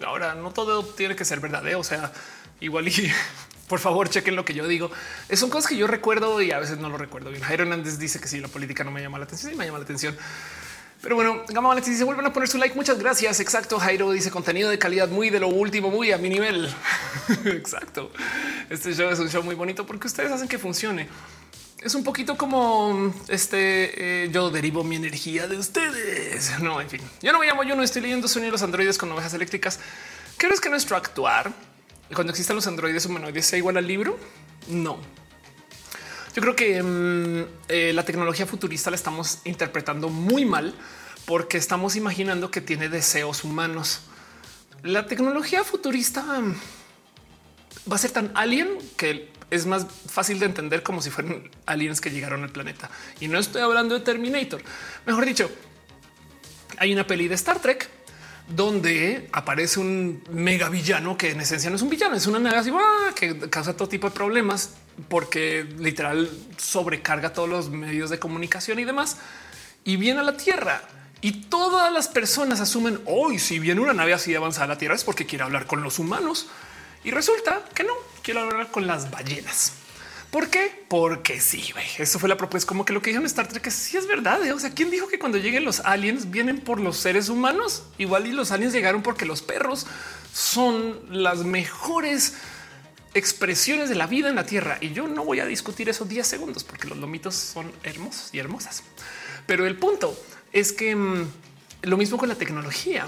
ahora 0.05 0.35
no 0.35 0.51
todo 0.51 0.83
tiene 0.83 1.15
que 1.15 1.25
ser 1.25 1.39
verdadero. 1.39 1.80
O 1.80 1.83
sea, 1.83 2.11
igual 2.59 2.88
y 2.88 3.11
por 3.67 3.79
favor, 3.79 4.09
chequen 4.09 4.35
lo 4.35 4.45
que 4.45 4.53
yo 4.53 4.67
digo. 4.67 4.91
Son 5.33 5.49
cosas 5.49 5.69
que 5.69 5.77
yo 5.77 5.87
recuerdo 5.87 6.41
y 6.41 6.51
a 6.51 6.59
veces 6.59 6.77
no 6.77 6.89
lo 6.89 6.97
recuerdo 6.97 7.31
bien. 7.31 7.41
Jairo 7.41 7.63
Hernández 7.63 7.97
dice 7.97 8.19
que 8.19 8.27
sí, 8.27 8.39
la 8.39 8.47
política 8.47 8.83
no 8.83 8.91
me 8.91 9.01
llama 9.01 9.17
la 9.17 9.25
atención 9.25 9.53
y 9.53 9.55
me 9.55 9.65
llama 9.65 9.79
la 9.79 9.85
atención. 9.85 10.15
Pero 11.01 11.15
bueno, 11.15 11.43
Gama 11.49 11.69
Valentín 11.69 11.93
dice 11.93 12.03
vuelven 12.03 12.25
a 12.25 12.33
poner 12.33 12.49
su 12.49 12.57
like. 12.57 12.75
Muchas 12.75 12.97
gracias. 12.97 13.39
Exacto. 13.39 13.79
Jairo 13.79 14.11
dice 14.11 14.31
contenido 14.31 14.69
de 14.69 14.79
calidad 14.79 15.07
muy 15.07 15.29
de 15.29 15.39
lo 15.39 15.47
último, 15.47 15.91
muy 15.91 16.11
a 16.11 16.17
mi 16.17 16.29
nivel. 16.29 16.67
Exacto. 17.45 18.11
Este 18.69 18.93
show 18.93 19.09
es 19.09 19.19
un 19.19 19.29
show 19.29 19.43
muy 19.43 19.55
bonito 19.55 19.85
porque 19.85 20.07
ustedes 20.07 20.31
hacen 20.31 20.47
que 20.47 20.57
funcione. 20.57 21.07
Es 21.79 21.93
un 21.93 22.03
poquito 22.03 22.37
como 22.37 23.13
este. 23.27 24.23
Eh, 24.23 24.29
yo 24.31 24.49
derivo 24.49 24.83
mi 24.83 24.95
energía 24.95 25.47
de 25.47 25.57
ustedes. 25.57 26.59
No, 26.59 26.81
en 26.81 26.89
fin, 26.89 27.01
yo 27.21 27.31
no 27.31 27.39
me 27.39 27.45
llamo. 27.45 27.63
Yo 27.63 27.75
no 27.75 27.83
estoy 27.83 28.01
leyendo 28.01 28.27
sonidos 28.27 28.63
androides 28.63 28.97
con 28.97 29.11
ovejas 29.11 29.33
eléctricas. 29.35 29.79
¿Crees 30.37 30.59
que 30.59 30.69
nuestro 30.69 30.97
actuar 30.97 31.51
cuando 32.14 32.32
existan 32.32 32.56
los 32.56 32.67
androides 32.67 33.06
humanoides 33.06 33.45
sea 33.45 33.58
igual 33.58 33.77
al 33.77 33.88
libro? 33.88 34.17
No. 34.67 35.00
Yo 36.35 36.42
creo 36.42 36.56
que 36.56 36.84
mm, 36.84 37.45
eh, 37.69 37.92
la 37.93 38.03
tecnología 38.03 38.45
futurista 38.45 38.90
la 38.90 38.95
estamos 38.95 39.40
interpretando 39.45 40.09
muy 40.09 40.45
mal 40.45 40.75
porque 41.25 41.58
estamos 41.58 41.95
imaginando 41.95 42.51
que 42.51 42.61
tiene 42.61 42.90
deseos 42.90 43.43
humanos. 43.43 44.01
La 44.84 45.08
tecnología 45.08 45.64
futurista 45.64 46.22
mm, 46.22 46.56
va 47.92 47.95
a 47.95 48.00
ser 48.00 48.11
tan 48.11 48.32
alien 48.35 48.77
que 48.98 49.32
es 49.50 49.66
más 49.66 49.88
fácil 50.08 50.40
de 50.40 50.48
entender 50.48 50.84
como 50.84 51.01
si 51.01 51.09
fueran 51.09 51.50
aliens 51.66 52.01
que 52.01 52.11
llegaron 52.11 52.43
al 52.43 52.51
planeta. 52.51 52.90
Y 53.19 53.27
no 53.27 53.40
estoy 53.40 53.61
hablando 53.61 53.95
de 53.95 54.01
Terminator. 54.01 54.61
Mejor 55.06 55.25
dicho, 55.25 55.50
hay 56.77 56.93
una 56.93 57.08
peli 57.08 57.27
de 57.27 57.35
Star 57.35 57.61
Trek 57.61 57.90
donde 58.48 59.27
aparece 59.32 59.80
un 59.80 60.24
mega 60.30 60.69
villano 60.69 61.17
que 61.17 61.32
en 61.32 61.41
esencia 61.41 61.69
no 61.69 61.75
es 61.75 61.82
un 61.82 61.90
villano, 61.90 62.15
es 62.15 62.27
una 62.27 62.51
¡ah! 62.51 63.14
que 63.15 63.49
causa 63.49 63.75
todo 63.75 63.90
tipo 63.90 64.09
de 64.09 64.15
problemas 64.15 64.75
porque 65.09 65.64
literal 65.77 66.30
sobrecarga 66.57 67.33
todos 67.33 67.49
los 67.49 67.69
medios 67.69 68.09
de 68.09 68.19
comunicación 68.19 68.80
y 68.80 68.85
demás 68.85 69.17
y 69.83 69.98
viene 69.98 70.19
a 70.19 70.24
la 70.24 70.38
Tierra. 70.38 70.82
Y 71.22 71.43
todas 71.43 71.91
las 71.91 72.07
personas 72.07 72.59
asumen 72.59 72.99
hoy, 73.06 73.40
si 73.40 73.57
viene 73.57 73.82
una 73.82 73.93
nave 73.93 74.14
así 74.14 74.32
de 74.32 74.38
avanzada 74.38 74.65
a 74.65 74.69
la 74.69 74.77
Tierra 74.77 74.95
es 74.95 75.03
porque 75.03 75.25
quiere 75.25 75.43
hablar 75.43 75.65
con 75.65 75.82
los 75.82 75.98
humanos. 75.98 76.48
Y 77.03 77.11
resulta 77.11 77.64
que 77.74 77.83
no, 77.83 77.93
quiero 78.22 78.41
hablar 78.41 78.69
con 78.69 78.85
las 78.85 79.09
ballenas. 79.09 79.74
¿Por 80.35 80.49
qué? 80.49 80.83
Porque 80.89 81.39
sí, 81.39 81.64
eso 81.97 82.19
fue 82.19 82.27
la 82.27 82.35
propuesta, 82.35 82.67
como 82.67 82.83
que 82.83 82.91
lo 82.91 83.01
que 83.01 83.11
dijeron 83.11 83.25
Star 83.25 83.47
Trek, 83.47 83.64
que 83.64 83.72
sí 83.72 83.95
es 83.95 84.05
verdad. 84.05 84.45
¿eh? 84.45 84.51
O 84.51 84.59
sea, 84.59 84.69
¿quién 84.72 84.91
dijo 84.91 85.07
que 85.07 85.17
cuando 85.17 85.38
lleguen 85.38 85.64
los 85.64 85.80
aliens 85.80 86.30
vienen 86.30 86.59
por 86.59 86.81
los 86.81 86.97
seres 86.97 87.30
humanos? 87.30 87.83
Igual 87.97 88.27
y 88.27 88.33
los 88.33 88.51
aliens 88.51 88.73
llegaron 88.73 89.01
porque 89.01 89.23
los 89.23 89.41
perros 89.41 89.88
son 90.33 90.99
las 91.09 91.45
mejores 91.45 92.33
expresiones 93.14 93.88
de 93.88 93.95
la 93.95 94.07
vida 94.07 94.27
en 94.27 94.35
la 94.35 94.45
Tierra. 94.45 94.77
Y 94.81 94.91
yo 94.91 95.07
no 95.07 95.23
voy 95.23 95.39
a 95.39 95.45
discutir 95.45 95.88
esos 95.88 96.09
10 96.09 96.27
segundos 96.27 96.65
porque 96.65 96.89
los 96.89 96.97
lomitos 96.97 97.33
son 97.33 97.72
hermosos 97.83 98.31
y 98.33 98.39
hermosas. 98.39 98.83
Pero 99.47 99.65
el 99.65 99.77
punto 99.77 100.22
es 100.51 100.73
que 100.73 100.97
mm, 100.97 101.31
lo 101.83 101.95
mismo 101.95 102.17
con 102.17 102.27
la 102.27 102.35
tecnología 102.35 103.07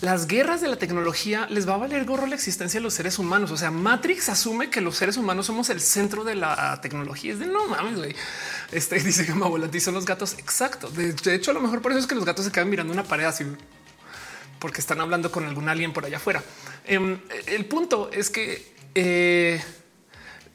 las 0.00 0.28
guerras 0.28 0.60
de 0.60 0.68
la 0.68 0.76
tecnología 0.76 1.46
les 1.50 1.68
va 1.68 1.74
a 1.74 1.78
valer 1.78 2.04
gorro 2.04 2.26
la 2.26 2.36
existencia 2.36 2.78
de 2.78 2.84
los 2.84 2.94
seres 2.94 3.18
humanos. 3.18 3.50
O 3.50 3.56
sea, 3.56 3.72
Matrix 3.72 4.28
asume 4.28 4.70
que 4.70 4.80
los 4.80 4.96
seres 4.96 5.16
humanos 5.16 5.46
somos 5.46 5.70
el 5.70 5.80
centro 5.80 6.22
de 6.22 6.36
la 6.36 6.80
tecnología. 6.80 7.32
Es 7.32 7.40
de 7.40 7.46
no 7.46 7.66
mames, 7.66 7.96
güey. 7.96 8.14
Este 8.70 9.00
dice 9.00 9.26
que 9.26 9.34
Mabolati 9.34 9.80
son 9.80 9.94
los 9.94 10.04
gatos. 10.04 10.34
Exacto. 10.38 10.88
De, 10.90 11.34
hecho, 11.34 11.50
a 11.50 11.54
lo 11.54 11.60
mejor 11.60 11.82
por 11.82 11.92
eso 11.92 12.00
es 12.00 12.06
que 12.06 12.14
los 12.14 12.24
gatos 12.24 12.44
se 12.44 12.52
quedan 12.52 12.70
mirando 12.70 12.92
una 12.92 13.02
pared 13.02 13.24
así 13.24 13.44
porque 14.60 14.80
están 14.80 15.00
hablando 15.00 15.30
con 15.30 15.44
algún 15.44 15.68
alguien 15.68 15.92
por 15.92 16.04
allá 16.04 16.16
afuera. 16.16 16.42
Em, 16.84 17.20
el 17.46 17.64
punto 17.66 18.10
es 18.12 18.30
que 18.30 18.72
eh, 18.94 19.62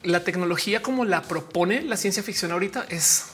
la 0.02 0.24
tecnología 0.24 0.82
como 0.82 1.04
la 1.04 1.22
propone 1.22 1.82
la 1.82 1.96
ciencia 1.96 2.22
ficción 2.22 2.52
ahorita 2.52 2.86
es 2.88 3.26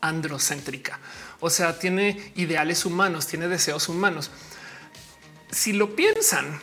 androcéntrica. 0.00 0.98
O 1.40 1.50
sea, 1.50 1.78
tiene 1.78 2.32
ideales 2.36 2.84
humanos, 2.86 3.26
tiene 3.26 3.48
deseos 3.48 3.88
humanos. 3.88 4.30
Si 5.52 5.72
lo 5.72 5.94
piensan, 5.94 6.60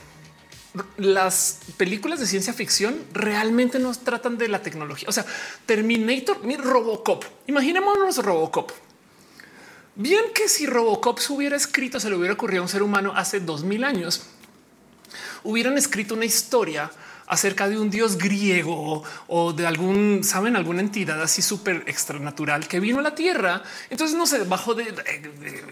las 0.97 1.59
películas 1.77 2.19
de 2.19 2.27
ciencia 2.27 2.53
ficción 2.53 2.99
realmente 3.13 3.79
nos 3.79 3.99
tratan 3.99 4.37
de 4.37 4.47
la 4.47 4.61
tecnología. 4.61 5.07
O 5.07 5.11
sea, 5.11 5.25
Terminator, 5.65 6.43
mi 6.43 6.57
Robocop. 6.57 7.23
Imaginémonos 7.47 8.17
Robocop. 8.17 8.71
Bien 9.95 10.25
que 10.33 10.47
si 10.47 10.65
Robocop 10.65 11.19
se 11.19 11.33
hubiera 11.33 11.55
escrito, 11.55 11.99
se 11.99 12.09
le 12.09 12.15
hubiera 12.15 12.33
ocurrido 12.33 12.61
a 12.61 12.63
un 12.63 12.69
ser 12.69 12.83
humano 12.83 13.13
hace 13.15 13.39
dos 13.39 13.63
mil 13.63 13.83
años, 13.83 14.23
hubieran 15.43 15.77
escrito 15.77 16.15
una 16.15 16.25
historia 16.25 16.91
acerca 17.29 17.69
de 17.69 17.79
un 17.79 17.89
dios 17.89 18.17
griego 18.17 19.03
o 19.27 19.53
de 19.53 19.65
algún, 19.65 20.23
saben, 20.23 20.55
alguna 20.55 20.81
entidad 20.81 21.21
así 21.21 21.41
súper 21.41 21.83
extranatural 21.87 22.67
que 22.67 22.79
vino 22.79 22.99
a 22.99 23.03
la 23.03 23.15
tierra. 23.15 23.63
Entonces 23.89 24.17
no 24.17 24.25
sé, 24.25 24.43
bajo 24.43 24.73
de, 24.73 24.93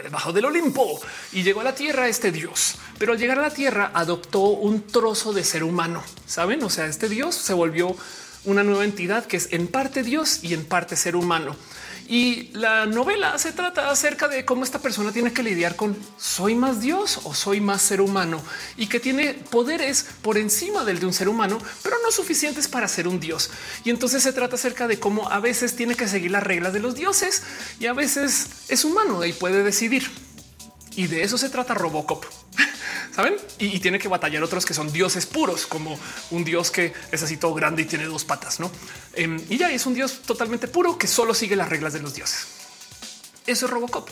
bajo 0.10 0.32
del 0.32 0.46
Olimpo 0.46 1.00
y 1.34 1.44
llegó 1.44 1.62
a 1.62 1.66
la 1.66 1.76
tierra 1.76 2.08
este 2.08 2.32
dios, 2.32 2.76
pero 2.98 3.12
al 3.12 3.20
llegar 3.20 3.40
a 3.40 3.42
la 3.42 3.50
tierra 3.50 3.92
adoptó 3.94 4.40
un 4.40 4.84
trozo 4.84 5.34
de 5.34 5.44
ser 5.44 5.64
humano. 5.64 6.04
Saben? 6.26 6.64
O 6.64 6.70
sea, 6.70 6.86
este 6.86 7.10
dios 7.10 7.36
se 7.36 7.54
volvió 7.54 7.96
una 8.46 8.64
nueva 8.64 8.86
entidad 8.86 9.26
que 9.26 9.38
es 9.38 9.50
en 9.52 9.68
parte 9.68 10.04
Dios 10.04 10.40
y 10.44 10.54
en 10.54 10.64
parte 10.64 10.96
ser 10.96 11.16
humano. 11.16 11.56
Y 12.10 12.50
la 12.54 12.86
novela 12.86 13.38
se 13.38 13.52
trata 13.52 13.92
acerca 13.92 14.30
de 14.30 14.46
cómo 14.46 14.64
esta 14.64 14.80
persona 14.80 15.12
tiene 15.12 15.34
que 15.34 15.44
lidiar 15.44 15.76
con 15.76 15.98
soy 16.18 16.56
más 16.56 16.80
Dios 16.80 17.20
o 17.26 17.34
soy 17.34 17.60
más 17.60 17.82
ser 17.82 18.00
humano 18.00 18.42
y 18.78 18.88
que 18.88 19.02
tiene 19.02 19.34
poderes 19.34 20.06
por 20.22 20.38
encima 20.38 20.86
del 20.86 21.00
de 21.00 21.06
un 21.06 21.14
ser 21.14 21.28
humano, 21.28 21.58
pero 21.84 21.98
no 22.02 22.12
suficientes 22.12 22.70
para 22.70 22.88
ser 22.88 23.10
un 23.10 23.20
Dios. 23.20 23.50
Y 23.84 23.90
entonces 23.90 24.24
se 24.24 24.32
trata 24.32 24.56
acerca 24.56 24.88
de 24.88 25.00
cómo 25.00 25.30
a 25.30 25.42
veces 25.42 25.76
tiene 25.76 25.96
que 25.96 26.08
seguir 26.08 26.32
las 26.32 26.44
reglas 26.44 26.72
de 26.72 26.80
los 26.80 26.96
dioses 26.96 27.44
y 27.78 27.88
a 27.88 27.94
veces 27.94 28.48
es 28.70 28.86
humano 28.86 29.26
y 29.26 29.34
puede 29.34 29.62
decidir. 29.64 30.10
Y 30.96 31.08
de 31.08 31.24
eso 31.24 31.38
se 31.38 31.50
trata 31.50 31.74
Robocop. 31.74 32.26
saben? 33.18 33.36
Y, 33.58 33.80
tiene 33.80 33.98
que 33.98 34.08
batallar 34.08 34.44
otros 34.44 34.64
que 34.64 34.76
son 34.76 34.92
dioses 34.94 35.26
puros, 35.26 35.66
como 35.66 35.98
un 36.30 36.44
dios 36.44 36.70
que 36.70 36.94
es 37.12 37.24
así 37.24 37.36
todo 37.36 37.56
grande 37.56 37.82
y 37.82 37.86
tiene 37.86 38.06
dos 38.06 38.24
patas, 38.24 38.60
no? 38.60 38.70
Em, 39.14 39.44
y 39.50 39.58
ya 39.58 39.72
es 39.72 39.88
un 39.88 39.96
dios 39.96 40.20
totalmente 40.24 40.68
puro 40.68 41.00
que 41.00 41.08
solo 41.08 41.34
sigue 41.34 41.56
las 41.56 41.68
reglas 41.68 41.94
de 41.94 42.00
los 42.00 42.14
dioses. 42.14 42.46
Eso 43.48 43.66
es 43.66 43.72
Robocop. 43.72 44.08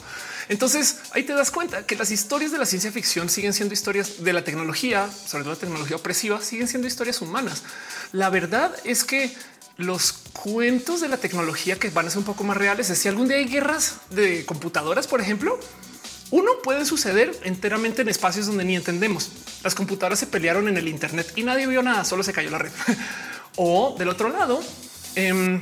Entonces 0.50 0.98
ahí 1.12 1.22
te 1.22 1.34
das 1.34 1.52
cuenta 1.52 1.86
que 1.86 1.96
las 1.96 2.10
historias 2.10 2.52
de 2.52 2.58
la 2.58 2.66
ciencia 2.66 2.92
ficción 2.92 3.30
siguen 3.30 3.54
siendo 3.54 3.76
historias 3.76 4.24
de 4.24 4.34
la 4.34 4.44
tecnología, 4.44 5.08
sobre 5.28 5.44
todo 5.44 5.54
la 5.54 5.60
tecnología 5.60 5.98
opresiva, 5.98 6.42
siguen 6.42 6.68
siendo 6.68 6.88
historias 6.88 7.22
humanas. 7.22 7.62
La 8.12 8.32
verdad 8.32 8.76
es 8.86 9.04
que 9.04 9.32
los 9.78 10.14
cuentos 10.14 11.02
de 11.02 11.10
la 11.10 11.18
tecnología 11.18 11.78
que 11.78 11.92
van 11.92 12.08
a 12.08 12.10
ser 12.10 12.20
un 12.20 12.26
poco 12.26 12.44
más 12.44 12.58
reales 12.58 12.90
es 12.90 12.98
si 12.98 13.08
algún 13.08 13.28
día 13.28 13.38
hay 13.38 13.46
guerras 13.46 13.98
de 14.10 14.46
computadoras, 14.46 15.06
por 15.06 15.22
ejemplo, 15.22 15.60
uno 16.32 16.52
puede 16.64 16.86
suceder 16.86 17.38
enteramente 17.44 18.02
en 18.02 18.10
espacios 18.10 18.48
donde 18.48 18.66
ni 18.66 18.76
entendemos. 18.76 19.32
Las 19.64 19.76
computadoras 19.76 20.20
se 20.20 20.28
pelearon 20.28 20.68
en 20.68 20.78
el 20.78 20.88
Internet 20.88 21.32
y 21.36 21.44
nadie 21.44 21.68
vio 21.68 21.84
nada, 21.84 22.04
solo 22.04 22.24
se 22.24 22.34
cayó 22.34 22.50
la 22.50 22.58
red. 22.58 22.72
o 23.56 23.96
del 23.98 24.10
otro 24.10 24.30
lado, 24.30 24.62
eh, 25.16 25.62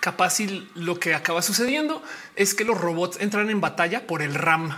capaz 0.00 0.40
y 0.40 0.68
lo 0.74 0.98
que 0.98 1.14
acaba 1.14 1.42
sucediendo 1.42 2.02
es 2.36 2.54
que 2.54 2.64
los 2.64 2.80
robots 2.80 3.18
entran 3.20 3.50
en 3.50 3.60
batalla 3.60 4.06
por 4.06 4.22
el 4.22 4.34
RAM. 4.34 4.76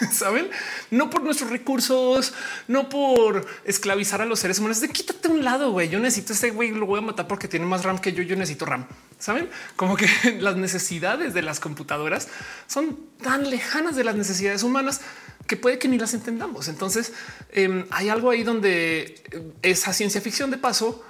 saben? 0.12 0.50
No 0.90 1.10
por 1.10 1.22
nuestros 1.22 1.50
recursos, 1.50 2.32
no 2.68 2.88
por 2.88 3.46
esclavizar 3.64 4.20
a 4.22 4.26
los 4.26 4.40
seres 4.40 4.58
humanos. 4.58 4.80
De 4.80 4.88
quítate 4.88 5.28
un 5.28 5.44
lado, 5.44 5.70
güey. 5.70 5.88
Yo 5.88 5.98
necesito 5.98 6.32
este 6.32 6.50
güey, 6.50 6.70
lo 6.70 6.86
voy 6.86 6.98
a 6.98 7.02
matar 7.02 7.28
porque 7.28 7.48
tiene 7.48 7.66
más 7.66 7.84
RAM 7.84 7.98
que 7.98 8.12
yo. 8.12 8.22
Yo 8.22 8.36
necesito 8.36 8.66
RAM. 8.66 8.86
Saben 9.18 9.48
como 9.76 9.96
que 9.96 10.08
las 10.40 10.56
necesidades 10.56 11.34
de 11.34 11.42
las 11.42 11.60
computadoras 11.60 12.28
son 12.66 12.98
tan 13.22 13.50
lejanas 13.50 13.96
de 13.96 14.04
las 14.04 14.16
necesidades 14.16 14.62
humanas 14.62 15.00
que 15.46 15.56
puede 15.56 15.78
que 15.78 15.88
ni 15.88 15.98
las 15.98 16.14
entendamos. 16.14 16.68
Entonces 16.68 17.12
em, 17.50 17.84
hay 17.90 18.08
algo 18.08 18.30
ahí 18.30 18.42
donde 18.42 19.22
eh, 19.30 19.52
esa 19.62 19.92
ciencia 19.92 20.20
ficción 20.20 20.50
de 20.50 20.58
paso 20.58 21.04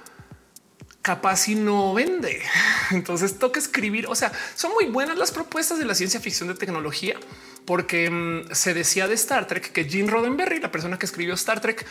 capaz 1.01 1.47
y 1.47 1.55
no 1.55 1.93
vende. 1.93 2.41
Entonces 2.91 3.39
toca 3.39 3.59
escribir. 3.59 4.07
O 4.07 4.15
sea, 4.15 4.31
son 4.55 4.73
muy 4.73 4.85
buenas 4.85 5.17
las 5.17 5.31
propuestas 5.31 5.79
de 5.79 5.85
la 5.85 5.95
ciencia 5.95 6.19
ficción 6.19 6.49
de 6.49 6.55
tecnología, 6.55 7.15
porque 7.65 8.09
mm, 8.09 8.53
se 8.53 8.73
decía 8.73 9.07
de 9.07 9.15
Star 9.15 9.47
Trek 9.47 9.71
que 9.71 9.85
Gene 9.85 10.09
Roddenberry, 10.09 10.59
la 10.59 10.71
persona 10.71 10.97
que 10.99 11.05
escribió 11.05 11.33
Star 11.33 11.61
Trek, 11.61 11.85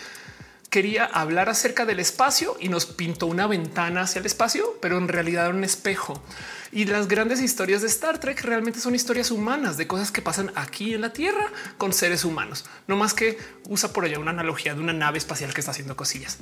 quería 0.71 1.05
hablar 1.05 1.49
acerca 1.49 1.85
del 1.85 1.99
espacio 1.99 2.57
y 2.61 2.69
nos 2.69 2.87
pintó 2.87 3.27
una 3.27 3.49
ventana 3.49 4.03
hacia 4.03 4.21
el 4.21 4.27
espacio, 4.27 4.79
pero 4.81 4.99
en 4.99 5.09
realidad 5.09 5.47
era 5.47 5.55
un 5.55 5.65
espejo. 5.65 6.23
Y 6.71 6.85
las 6.85 7.09
grandes 7.09 7.41
historias 7.41 7.83
de 7.83 7.89
Star 7.89 8.21
Trek 8.21 8.41
realmente 8.43 8.79
son 8.79 8.95
historias 8.95 9.33
humanas 9.33 9.77
de 9.77 9.89
cosas 9.89 10.13
que 10.13 10.23
pasan 10.23 10.53
aquí 10.55 10.95
en 10.95 11.01
la 11.01 11.13
Tierra 11.13 11.51
con 11.77 11.93
seres 11.93 12.25
humanos, 12.25 12.65
no 12.87 12.97
más 12.97 13.13
que 13.13 13.37
usa 13.69 13.93
por 13.93 14.05
allá 14.05 14.21
una 14.21 14.31
analogía 14.31 14.75
de 14.75 14.81
una 14.81 14.93
nave 14.93 15.19
espacial 15.19 15.53
que 15.53 15.61
está 15.61 15.73
haciendo 15.73 15.97
cosillas. 15.97 16.39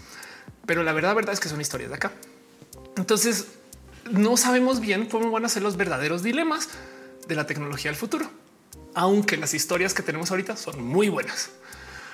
Pero 0.66 0.82
la 0.82 0.92
verdad, 0.92 1.14
verdad 1.14 1.32
es 1.32 1.40
que 1.40 1.48
son 1.48 1.62
historias 1.62 1.88
de 1.88 1.96
acá. 1.96 2.12
Entonces 2.98 3.46
no 4.10 4.36
sabemos 4.36 4.80
bien 4.80 5.06
cómo 5.06 5.30
van 5.30 5.44
a 5.44 5.48
ser 5.48 5.62
los 5.62 5.76
verdaderos 5.76 6.22
dilemas 6.22 6.68
de 7.26 7.36
la 7.36 7.46
tecnología 7.46 7.90
del 7.90 7.98
futuro, 7.98 8.28
aunque 8.94 9.36
las 9.36 9.54
historias 9.54 9.94
que 9.94 10.02
tenemos 10.02 10.30
ahorita 10.30 10.56
son 10.56 10.84
muy 10.84 11.08
buenas. 11.08 11.50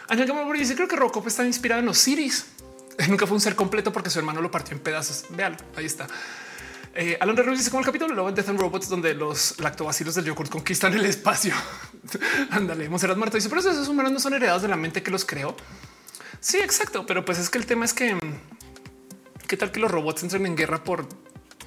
Ángel 0.09 0.27
Gamma 0.27 0.53
dice 0.53 0.75
creo 0.75 0.87
que 0.87 0.97
Robocop 0.97 1.27
está 1.27 1.45
inspirado 1.45 1.81
en 1.81 1.89
Osiris. 1.89 2.47
Nunca 3.09 3.27
fue 3.27 3.35
un 3.35 3.41
ser 3.41 3.57
completo 3.57 3.93
porque 3.93 4.11
su 4.11 4.19
hermano 4.19 4.43
lo 4.43 4.51
partió 4.51 4.77
en 4.77 4.83
pedazos. 4.83 5.25
Vean, 5.31 5.57
ahí 5.75 5.87
está. 5.87 6.07
Eh, 6.95 7.17
Alan 7.19 7.37
Ruiz 7.37 7.59
dice 7.59 7.71
como 7.71 7.81
el 7.81 7.87
capítulo 7.87 8.27
de 8.27 8.33
Death 8.33 8.51
and 8.51 8.61
Robots 8.61 8.89
donde 8.89 9.15
los 9.15 9.59
lactobacilos 9.59 10.15
del 10.15 10.27
yogurt 10.27 10.51
conquistan 10.51 10.93
el 10.93 11.05
espacio. 11.07 11.55
Ándale, 12.51 12.89
Monserrat 12.89 13.17
Marta 13.17 13.39
dice, 13.39 13.49
pero 13.49 13.61
esos 13.61 13.89
humanos 13.89 14.13
no 14.13 14.21
son 14.21 14.35
heredados 14.35 14.63
de 14.63 14.69
la 14.69 14.77
mente 14.77 15.03
que 15.03 15.11
los 15.11 15.25
creó. 15.25 15.57
Sí, 16.41 16.59
exacto. 16.59 17.07
Pero 17.07 17.25
pues 17.25 17.39
es 17.39 17.49
que 17.49 17.59
el 17.59 17.67
tema 17.67 17.87
es 17.87 17.95
que 17.95 18.17
qué 19.47 19.57
tal 19.57 19.71
que 19.71 19.81
los 19.81 19.91
robots 19.91 20.23
entren 20.23 20.47
en 20.47 20.57
guerra 20.57 20.83
por 20.83 21.07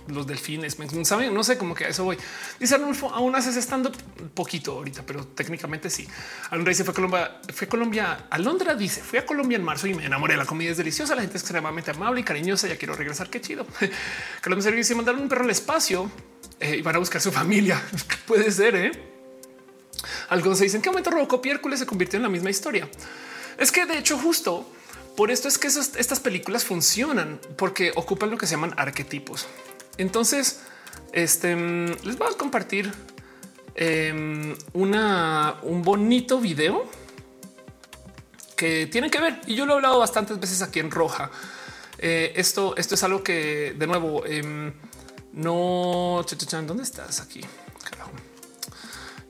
los 0.07 0.25
delfines, 0.25 0.77
saben, 1.03 1.33
no 1.33 1.43
sé 1.43 1.57
cómo 1.57 1.75
que 1.75 1.85
a 1.85 1.89
eso 1.89 2.03
voy. 2.03 2.17
Dice 2.59 2.75
Arnulfo, 2.75 3.09
aún 3.09 3.35
haces 3.35 3.55
estando 3.57 3.91
poquito 4.33 4.73
ahorita, 4.73 5.03
pero 5.05 5.25
técnicamente 5.27 5.89
sí. 5.89 6.07
Alondra 6.49 6.69
dice 6.69 6.83
fue 6.83 6.93
Colombia, 6.93 7.41
fue 7.53 7.67
a 7.67 7.69
Colombia. 7.69 8.25
Alondra 8.29 8.75
dice 8.75 9.01
fui 9.01 9.19
a 9.19 9.25
Colombia 9.25 9.57
en 9.57 9.63
marzo 9.63 9.87
y 9.87 9.93
me 9.93 10.05
enamoré. 10.05 10.37
La 10.37 10.45
comida 10.45 10.71
es 10.71 10.77
deliciosa, 10.77 11.15
la 11.15 11.21
gente 11.21 11.37
es 11.37 11.43
extremadamente 11.43 11.91
amable 11.91 12.21
y 12.21 12.23
cariñosa. 12.23 12.67
Ya 12.67 12.77
quiero 12.77 12.95
regresar. 12.95 13.29
Qué 13.29 13.41
chido. 13.41 13.65
Colombia 14.43 14.71
dice 14.71 14.95
mandaron 14.95 15.21
un 15.21 15.29
perro 15.29 15.43
al 15.43 15.51
espacio 15.51 16.09
eh, 16.59 16.77
y 16.77 16.81
van 16.81 16.95
a 16.95 16.99
buscar 16.99 17.21
su 17.21 17.31
familia. 17.31 17.81
Puede 18.25 18.51
ser. 18.51 18.75
¿eh? 18.75 18.91
Algunos 20.29 20.57
se 20.57 20.65
dicen 20.65 20.81
que 20.81 20.89
momento 20.89 21.09
Robocop 21.09 21.45
y 21.45 21.49
Hércules 21.49 21.79
se 21.79 21.85
convirtió 21.85 22.17
en 22.17 22.23
la 22.23 22.29
misma 22.29 22.49
historia. 22.49 22.89
Es 23.57 23.71
que 23.71 23.85
de 23.85 23.97
hecho 23.97 24.17
justo 24.17 24.69
por 25.17 25.31
esto 25.31 25.47
es 25.47 25.57
que 25.57 25.67
estas 25.67 26.19
películas 26.19 26.63
funcionan 26.63 27.41
porque 27.57 27.91
ocupan 27.95 28.29
lo 28.29 28.37
que 28.37 28.45
se 28.45 28.51
llaman 28.51 28.75
arquetipos. 28.77 29.47
Entonces, 29.97 30.59
este 31.11 31.55
les 31.55 32.19
voy 32.19 32.27
a 32.31 32.37
compartir 32.37 32.93
em, 33.73 34.55
una, 34.73 35.57
un 35.63 35.81
bonito 35.81 36.39
video 36.39 36.87
que 38.55 38.85
tienen 38.85 39.09
que 39.09 39.19
ver. 39.19 39.41
Y 39.47 39.55
yo 39.55 39.65
lo 39.65 39.73
he 39.73 39.75
hablado 39.77 39.97
bastantes 39.97 40.39
veces 40.39 40.61
aquí 40.61 40.79
en 40.79 40.91
Roja. 40.91 41.31
Eh, 41.97 42.33
esto, 42.35 42.77
esto 42.77 42.93
es 42.93 43.01
algo 43.01 43.23
que 43.23 43.73
de 43.75 43.87
nuevo 43.87 44.23
em, 44.23 44.71
no. 45.33 46.23
¿Dónde 46.67 46.83
estás 46.83 47.21
aquí? 47.21 47.41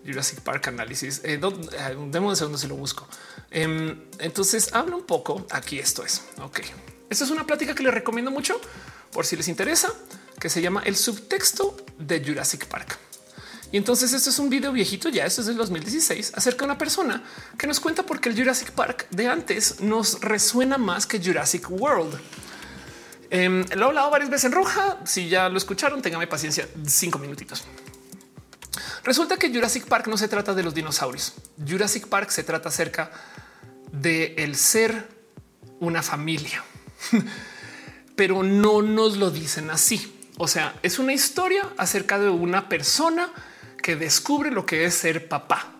Jurassic 0.05 0.41
Park 0.41 0.67
análisis. 0.67 1.21
Eh, 1.23 1.37
demos 1.37 2.31
un 2.31 2.35
segundo 2.35 2.57
si 2.57 2.67
lo 2.67 2.75
busco. 2.75 3.07
Em, 3.51 4.01
entonces 4.19 4.73
habla 4.73 4.95
un 4.95 5.03
poco. 5.03 5.45
Aquí 5.51 5.79
esto 5.79 6.03
es. 6.03 6.23
Ok. 6.41 6.61
Esta 7.09 7.23
es 7.23 7.31
una 7.31 7.45
plática 7.45 7.73
que 7.73 7.83
les 7.83 7.93
recomiendo 7.93 8.31
mucho 8.31 8.59
por 9.11 9.25
si 9.25 9.35
les 9.35 9.47
interesa, 9.47 9.91
que 10.39 10.49
se 10.49 10.61
llama 10.61 10.83
el 10.85 10.95
subtexto 10.95 11.77
de 11.97 12.23
Jurassic 12.23 12.65
Park. 12.65 12.97
Y 13.71 13.77
entonces 13.77 14.13
esto 14.13 14.29
es 14.29 14.39
un 14.39 14.49
video 14.49 14.71
viejito, 14.71 15.09
ya 15.09 15.25
esto 15.25 15.41
es 15.41 15.47
del 15.47 15.57
2016, 15.57 16.33
acerca 16.35 16.59
de 16.59 16.65
una 16.65 16.77
persona 16.77 17.23
que 17.57 17.67
nos 17.67 17.79
cuenta 17.79 18.03
por 18.03 18.21
qué 18.21 18.29
el 18.29 18.37
Jurassic 18.37 18.71
Park 18.71 19.07
de 19.09 19.27
antes 19.27 19.81
nos 19.81 20.21
resuena 20.21 20.77
más 20.77 21.05
que 21.05 21.19
Jurassic 21.19 21.69
World. 21.69 22.17
Eh, 23.29 23.65
lo 23.75 23.85
he 23.85 23.87
hablado 23.87 24.09
varias 24.09 24.29
veces 24.29 24.45
en 24.45 24.51
roja. 24.53 24.99
Si 25.05 25.27
ya 25.27 25.49
lo 25.49 25.57
escucharon, 25.57 26.01
téngame 26.01 26.27
paciencia, 26.27 26.67
cinco 26.85 27.19
minutitos. 27.19 27.63
Resulta 29.03 29.37
que 29.37 29.49
Jurassic 29.49 29.85
Park 29.85 30.07
no 30.07 30.17
se 30.17 30.27
trata 30.27 30.53
de 30.53 30.63
los 30.63 30.73
dinosaurios. 30.73 31.33
Jurassic 31.65 32.07
Park 32.07 32.29
se 32.29 32.43
trata 32.43 32.69
acerca 32.69 33.11
de 33.91 34.35
el 34.37 34.55
ser 34.55 35.09
una 35.79 36.03
familia, 36.03 36.63
pero 38.15 38.43
no 38.43 38.81
nos 38.81 39.17
lo 39.17 39.31
dicen 39.31 39.69
así. 39.69 40.13
O 40.37 40.47
sea, 40.47 40.75
es 40.83 40.99
una 40.99 41.13
historia 41.13 41.67
acerca 41.77 42.19
de 42.19 42.29
una 42.29 42.69
persona 42.69 43.31
que 43.81 43.95
descubre 43.95 44.51
lo 44.51 44.65
que 44.65 44.85
es 44.85 44.93
ser 44.93 45.27
papá. 45.27 45.73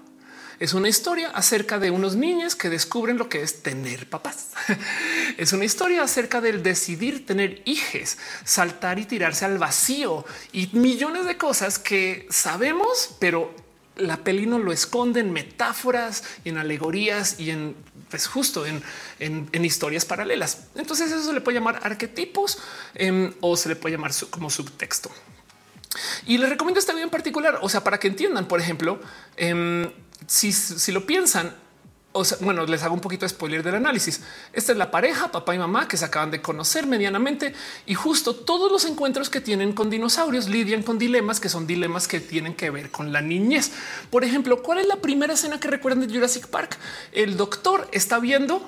Es 0.59 0.73
una 0.73 0.89
historia 0.89 1.29
acerca 1.29 1.77
de 1.77 1.91
unos 1.91 2.15
niños 2.15 2.55
que 2.55 2.69
descubren 2.69 3.19
lo 3.19 3.29
que 3.29 3.43
es 3.43 3.61
tener 3.61 4.09
papás. 4.09 4.49
es 5.37 5.53
una 5.53 5.65
historia 5.65 6.01
acerca 6.01 6.41
del 6.41 6.63
decidir 6.63 7.27
tener 7.27 7.61
hijos, 7.65 8.17
saltar 8.43 8.97
y 8.97 9.05
tirarse 9.05 9.45
al 9.45 9.59
vacío 9.59 10.25
y 10.51 10.69
millones 10.73 11.27
de 11.27 11.37
cosas 11.37 11.77
que 11.77 12.25
sabemos, 12.31 13.17
pero 13.19 13.53
la 13.97 14.17
peli 14.17 14.47
no 14.47 14.57
lo 14.57 14.71
esconde 14.71 15.19
en 15.19 15.31
metáforas 15.31 16.23
y 16.43 16.49
en 16.49 16.57
alegorías 16.57 17.39
y 17.39 17.51
en 17.51 17.75
pues 18.09 18.27
justo 18.27 18.65
en, 18.65 18.83
historias 19.63 20.05
paralelas. 20.05 20.67
Entonces 20.75 21.11
eso 21.11 21.23
se 21.23 21.33
le 21.33 21.41
puede 21.41 21.57
llamar 21.57 21.79
arquetipos 21.83 22.57
em, 22.95 23.33
o 23.41 23.57
se 23.57 23.69
le 23.69 23.75
puede 23.75 23.95
llamar 23.95 24.11
como 24.29 24.49
subtexto. 24.49 25.11
Y 26.25 26.37
les 26.37 26.49
recomiendo 26.49 26.79
este 26.79 26.91
video 26.93 27.05
en 27.05 27.11
particular, 27.11 27.59
o 27.61 27.69
sea, 27.69 27.83
para 27.83 27.99
que 27.99 28.07
entiendan, 28.07 28.47
por 28.47 28.59
ejemplo, 28.59 28.99
em, 29.35 29.91
si, 30.25 30.51
si 30.51 30.91
lo 30.91 31.05
piensan, 31.05 31.55
bueno, 32.41 32.65
les 32.65 32.83
hago 32.83 32.93
un 32.93 32.99
poquito 33.01 33.25
de 33.25 33.29
spoiler 33.29 33.63
del 33.63 33.75
análisis. 33.75 34.21
Esta 34.53 34.71
es 34.71 34.77
la 34.77 34.91
pareja, 34.91 35.31
papá 35.31 35.55
y 35.55 35.59
mamá, 35.59 35.87
que 35.87 35.97
se 35.97 36.05
acaban 36.05 36.31
de 36.31 36.41
conocer 36.41 36.87
medianamente 36.87 37.53
y 37.85 37.93
justo 37.95 38.35
todos 38.35 38.71
los 38.71 38.85
encuentros 38.85 39.29
que 39.29 39.41
tienen 39.41 39.73
con 39.73 39.89
dinosaurios 39.89 40.49
lidian 40.49 40.83
con 40.83 40.97
dilemas 40.97 41.39
que 41.39 41.49
son 41.49 41.67
dilemas 41.67 42.07
que 42.07 42.19
tienen 42.19 42.55
que 42.55 42.69
ver 42.69 42.91
con 42.91 43.11
la 43.11 43.21
niñez. 43.21 43.71
Por 44.09 44.23
ejemplo, 44.23 44.61
¿cuál 44.61 44.79
es 44.79 44.87
la 44.87 44.97
primera 44.97 45.33
escena 45.33 45.59
que 45.59 45.67
recuerdan 45.67 46.07
de 46.07 46.13
Jurassic 46.13 46.47
Park? 46.47 46.77
El 47.11 47.37
doctor 47.37 47.87
está 47.91 48.19
viendo 48.19 48.61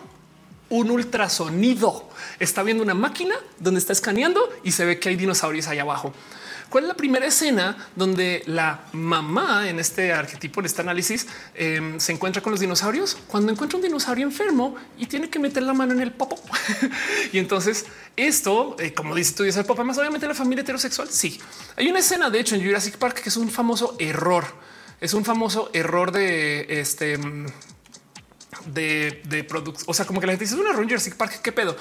un 0.69 0.91
ultrasonido, 0.91 2.07
está 2.39 2.63
viendo 2.63 2.83
una 2.83 2.93
máquina 2.93 3.35
donde 3.59 3.79
está 3.79 3.93
escaneando 3.93 4.47
y 4.63 4.71
se 4.71 4.85
ve 4.85 4.99
que 4.99 5.09
hay 5.09 5.15
dinosaurios 5.15 5.67
ahí 5.67 5.79
abajo. 5.79 6.13
¿Cuál 6.69 6.83
es 6.83 6.87
la 6.87 6.93
primera 6.93 7.25
escena 7.25 7.75
donde 7.95 8.43
la 8.45 8.81
mamá 8.91 9.67
en 9.69 9.79
este 9.79 10.13
arquetipo, 10.13 10.59
en 10.59 10.67
este 10.67 10.81
análisis, 10.81 11.25
em, 11.55 11.99
se 11.99 12.11
encuentra 12.11 12.43
con 12.43 12.51
los 12.51 12.59
dinosaurios? 12.59 13.17
Cuando 13.27 13.51
encuentra 13.51 13.77
un 13.77 13.83
dinosaurio 13.83 14.25
enfermo 14.25 14.75
y 14.97 15.07
tiene 15.07 15.29
que 15.29 15.39
meter 15.39 15.63
la 15.63 15.73
mano 15.73 15.93
en 15.93 16.01
el 16.01 16.11
popo. 16.11 16.39
y 17.33 17.39
entonces 17.39 17.85
esto, 18.15 18.75
eh, 18.79 18.93
como 18.93 19.15
dice 19.15 19.33
tú, 19.33 19.43
dice 19.43 19.59
el 19.61 19.65
papá, 19.65 19.83
más 19.83 19.97
obviamente 19.97 20.27
la 20.27 20.35
familia 20.35 20.61
heterosexual. 20.61 21.09
Sí, 21.09 21.39
hay 21.75 21.89
una 21.89 21.99
escena, 21.99 22.29
de 22.29 22.39
hecho, 22.39 22.53
en 22.53 22.63
Jurassic 22.63 22.97
Park 22.97 23.21
que 23.21 23.29
es 23.29 23.37
un 23.37 23.49
famoso 23.49 23.95
error. 23.97 24.45
Es 25.01 25.13
un 25.13 25.25
famoso 25.25 25.71
error 25.73 26.11
de 26.11 26.81
este 26.81 27.17
de, 28.65 29.21
de 29.25 29.43
productos. 29.43 29.85
O 29.87 29.93
sea, 29.93 30.05
como 30.05 30.19
que 30.19 30.27
la 30.27 30.33
gente 30.33 30.45
dice 30.45 30.55
es 30.55 30.61
un 30.61 30.67
error 30.67 30.83
en 30.83 30.89
Jurassic 30.89 31.15
Park. 31.15 31.41
¿Qué 31.41 31.51
pedo? 31.51 31.75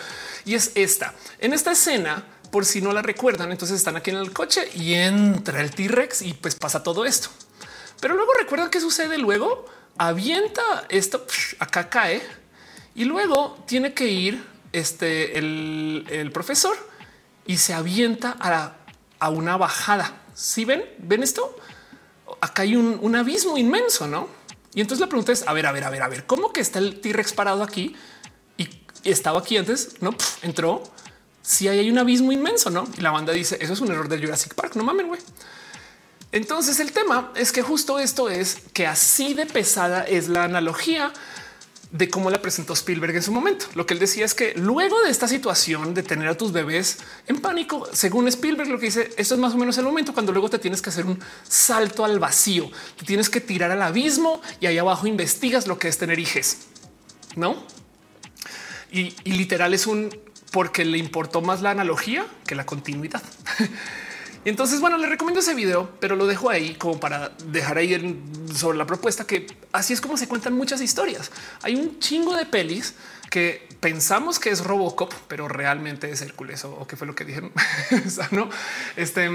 Y 0.44 0.55
es 0.55 0.73
esta. 0.75 1.15
En 1.39 1.52
esta 1.52 1.73
escena 1.73 2.25
por 2.50 2.64
si 2.64 2.80
no 2.80 2.92
la 2.92 3.02
recuerdan, 3.02 3.50
entonces 3.52 3.76
están 3.76 3.96
aquí 3.96 4.10
en 4.10 4.16
el 4.16 4.32
coche 4.32 4.68
y 4.74 4.94
entra 4.94 5.60
el 5.60 5.70
T-Rex 5.70 6.22
y 6.22 6.34
pues 6.34 6.54
pasa 6.54 6.82
todo 6.82 7.04
esto. 7.04 7.28
Pero 8.00 8.14
luego 8.14 8.32
recuerdan 8.34 8.70
qué 8.70 8.80
sucede 8.80 9.18
luego, 9.18 9.66
avienta 9.96 10.62
esto, 10.88 11.26
acá 11.58 11.88
cae 11.88 12.22
y 12.94 13.04
luego 13.04 13.58
tiene 13.66 13.94
que 13.94 14.08
ir 14.08 14.44
este 14.72 15.38
el, 15.38 16.30
profesor 16.32 16.76
y 17.46 17.58
se 17.58 17.74
avienta 17.74 18.36
a, 18.38 18.76
a 19.18 19.30
una 19.30 19.56
bajada. 19.56 20.22
Si 20.34 20.64
ven, 20.64 20.84
ven 20.98 21.22
esto, 21.22 21.56
acá 22.40 22.62
hay 22.62 22.76
un, 22.76 23.16
abismo 23.16 23.58
inmenso, 23.58 24.06
no? 24.06 24.28
Y 24.74 24.80
entonces 24.80 25.00
la 25.00 25.08
pregunta 25.08 25.32
es: 25.32 25.46
a 25.46 25.52
ver, 25.52 25.66
a 25.66 25.72
ver, 25.72 25.84
a 25.84 25.90
ver, 25.90 26.02
a 26.02 26.08
ver, 26.08 26.26
cómo 26.26 26.52
que 26.52 26.60
está 26.60 26.78
el 26.78 27.00
T-Rex 27.00 27.32
parado 27.32 27.62
aquí 27.62 27.96
y 28.56 28.68
estaba 29.04 29.40
aquí 29.40 29.56
antes? 29.56 30.00
No 30.00 30.14
entró 30.42 30.82
si 31.42 31.68
hay, 31.68 31.91
un 31.91 31.99
abismo 31.99 32.33
inmenso, 32.33 32.70
no? 32.70 32.89
Y 32.97 33.00
la 33.00 33.10
banda 33.10 33.33
dice 33.33 33.58
eso 33.60 33.73
es 33.73 33.81
un 33.81 33.91
error 33.91 34.08
de 34.08 34.18
Jurassic 34.18 34.55
Park. 34.55 34.76
No 34.76 34.84
mames, 34.84 35.07
güey. 35.07 35.20
Entonces 36.31 36.78
el 36.81 36.92
tema 36.92 37.33
es 37.34 37.52
que 37.52 37.62
justo 37.62 37.99
esto 37.99 38.28
es 38.28 38.58
que 38.75 38.86
así 38.86 39.33
de 39.33 39.47
pesada 39.47 40.02
es 40.02 40.28
la 40.28 40.44
analogía 40.44 41.12
de 41.91 42.10
cómo 42.10 42.31
la 42.31 42.42
presentó 42.42 42.75
Spielberg 42.75 43.17
en 43.17 43.23
su 43.23 43.33
momento. 43.33 43.65
Lo 43.75 43.86
que 43.86 43.94
él 43.94 44.00
decía 44.00 44.26
es 44.26 44.34
que 44.34 44.52
luego 44.55 45.00
de 45.00 45.10
esta 45.10 45.26
situación 45.26 45.94
de 45.94 46.02
tener 46.02 46.28
a 46.28 46.36
tus 46.36 46.52
bebés 46.52 46.99
en 47.26 47.41
pánico, 47.41 47.89
según 47.92 48.28
Spielberg, 48.28 48.68
lo 48.68 48.78
que 48.78 48.86
dice 48.86 49.10
esto 49.17 49.34
es 49.34 49.41
más 49.41 49.55
o 49.55 49.57
menos 49.57 49.78
el 49.78 49.84
momento 49.84 50.12
cuando 50.12 50.33
luego 50.33 50.50
te 50.50 50.58
tienes 50.58 50.83
que 50.83 50.91
hacer 50.91 51.07
un 51.07 51.18
salto 51.49 52.05
al 52.05 52.18
vacío. 52.18 52.70
Tú 52.97 53.07
tienes 53.07 53.31
que 53.31 53.41
tirar 53.41 53.70
al 53.70 53.81
abismo 53.81 54.42
y 54.60 54.67
ahí 54.67 54.76
abajo 54.76 55.07
investigas 55.07 55.67
lo 55.67 55.78
que 55.78 55.89
es 55.89 55.97
tener 55.97 56.18
hijos, 56.18 56.58
no? 57.36 57.57
Y 58.91 59.10
literal 59.25 59.73
es 59.73 59.86
un 59.86 60.10
porque 60.50 60.84
le 60.84 60.98
importó 60.98 61.40
más 61.42 61.62
la 61.62 61.70
analogía 61.70 62.26
que 62.46 62.54
la 62.54 62.66
continuidad. 62.66 63.22
entonces, 64.44 64.80
bueno, 64.80 64.98
le 64.98 65.06
recomiendo 65.06 65.40
ese 65.40 65.54
video, 65.54 65.90
pero 66.00 66.16
lo 66.16 66.26
dejo 66.26 66.50
ahí 66.50 66.74
como 66.74 66.98
para 66.98 67.30
dejar 67.46 67.78
ahí 67.78 68.22
sobre 68.54 68.78
la 68.78 68.86
propuesta 68.86 69.26
que 69.26 69.46
así 69.72 69.92
es 69.92 70.00
como 70.00 70.16
se 70.16 70.28
cuentan 70.28 70.54
muchas 70.54 70.80
historias. 70.80 71.30
Hay 71.62 71.76
un 71.76 71.98
chingo 71.98 72.36
de 72.36 72.46
pelis 72.46 72.94
que 73.31 73.68
pensamos 73.81 74.39
que 74.39 74.50
es 74.50 74.65
Robocop, 74.65 75.12
pero 75.28 75.48
realmente 75.48 76.10
es 76.10 76.23
Hércules 76.23 76.65
o, 76.65 76.86
qué 76.86 76.97
fue 76.97 77.07
lo 77.07 77.15
que 77.15 77.24
dijeron. 77.24 77.52
no, 78.31 78.48
este 78.97 79.31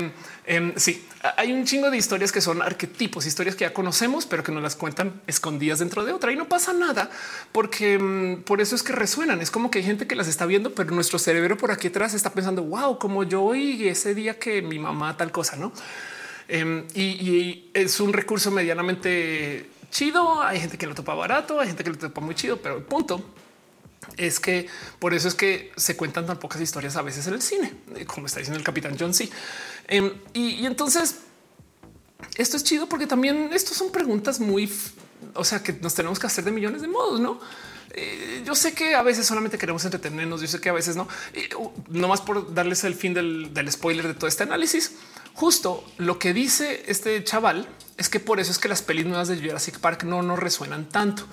em, 0.46 0.74
sí, 0.76 1.06
hay 1.38 1.54
un 1.54 1.66
chingo 1.66 1.90
de 1.90 1.98
historias 1.98 2.32
que 2.32 2.42
son 2.42 2.62
arquetipos, 2.62 3.26
historias 3.26 3.56
que 3.56 3.62
ya 3.62 3.74
conocemos, 3.74 4.26
pero 4.26 4.44
que 4.44 4.52
nos 4.52 4.64
las 4.64 4.76
cuentan 4.76 5.22
escondidas 5.28 5.80
dentro 5.80 6.04
de 6.04 6.12
otra 6.12 6.32
y 6.32 6.36
no 6.36 6.50
pasa 6.50 6.74
nada 6.74 7.10
porque 7.52 7.94
em, 7.94 8.44
por 8.44 8.62
eso 8.62 8.76
es 8.76 8.84
que 8.84 8.94
resuenan. 8.94 9.42
Es 9.42 9.52
como 9.52 9.70
que 9.70 9.80
hay 9.80 9.86
gente 9.86 10.08
que 10.08 10.16
las 10.16 10.28
está 10.28 10.46
viendo, 10.46 10.74
pero 10.74 10.92
nuestro 10.92 11.20
cerebro 11.20 11.58
por 11.58 11.72
aquí 11.72 11.88
atrás 11.88 12.14
está 12.14 12.32
pensando 12.32 12.64
wow, 12.64 12.98
como 12.98 13.24
yo 13.24 13.56
y 13.56 13.88
ese 13.88 14.16
día 14.16 14.40
que 14.40 14.62
mi 14.62 14.80
mamá 14.80 15.16
tal 15.18 15.32
cosa, 15.32 15.56
no? 15.56 15.72
Em, 16.48 16.86
y, 16.94 17.02
y 17.02 17.72
es 17.74 18.00
un 18.00 18.12
recurso 18.12 18.52
medianamente 18.52 19.70
chido. 19.92 20.42
Hay 20.42 20.60
gente 20.60 20.78
que 20.78 20.88
lo 20.88 20.96
topa 20.96 21.14
barato, 21.14 21.60
hay 21.60 21.68
gente 21.68 21.84
que 21.84 21.92
lo 21.92 21.98
topa 21.98 22.20
muy 22.20 22.36
chido, 22.36 22.58
pero 22.58 22.78
el 22.78 22.84
punto 22.84 23.24
es 24.18 24.40
que 24.40 24.68
por 25.00 25.14
eso 25.14 25.28
es 25.28 25.36
que 25.36 25.72
se 25.76 25.96
cuentan 25.96 26.26
tan 26.26 26.40
pocas 26.40 26.62
historias 26.62 26.96
a 26.96 27.02
veces 27.02 27.28
en 27.28 27.34
el 27.34 27.42
cine, 27.42 27.74
eh, 27.96 28.06
como 28.06 28.28
está 28.28 28.40
diciendo 28.40 28.58
el 28.58 28.66
capitán 28.66 28.96
John 29.00 29.14
C. 29.14 29.30
Em, 29.88 30.14
y, 30.34 30.66
entonces 30.66 31.18
esto 32.38 32.58
es 32.58 32.64
chido 32.64 32.88
porque 32.88 33.08
también 33.08 33.50
estos 33.54 33.78
son 33.78 33.92
preguntas 33.92 34.40
muy, 34.40 34.72
o 35.34 35.44
sea, 35.44 35.62
que 35.62 35.74
nos 35.74 35.94
tenemos 35.94 36.20
que 36.20 36.28
hacer 36.28 36.44
de 36.44 36.52
millones 36.52 36.82
de 36.82 36.88
modos, 36.88 37.20
no? 37.20 37.40
Eh, 37.96 38.42
yo 38.44 38.56
sé 38.56 38.74
que 38.74 38.96
a 38.96 39.04
veces 39.04 39.28
solamente 39.28 39.58
queremos 39.58 39.86
entretenernos. 39.86 40.42
Yo 40.42 40.48
sé 40.48 40.60
que 40.60 40.70
a 40.70 40.74
veces 40.74 40.96
no, 40.96 41.08
no 41.90 42.08
más 42.08 42.22
por 42.22 42.54
darles 42.54 42.84
el 42.86 42.96
fin 42.96 43.14
del, 43.14 43.54
del 43.54 43.72
spoiler 43.72 44.08
de 44.08 44.16
todo 44.16 44.28
este 44.28 44.44
análisis. 44.44 44.94
Justo 45.34 45.84
lo 45.98 46.18
que 46.18 46.34
dice 46.34 46.86
este 46.88 47.24
chaval 47.24 47.68
es 47.98 48.10
que 48.10 48.20
por 48.20 48.40
eso 48.40 48.52
es 48.52 48.58
que 48.58 48.68
las 48.68 48.82
pelis 48.82 49.06
nuevas 49.06 49.28
de 49.28 49.38
Jurassic 49.38 49.80
Park 49.80 50.04
no 50.04 50.24
nos 50.24 50.40
resuenan 50.40 50.90
tanto. 50.90 51.28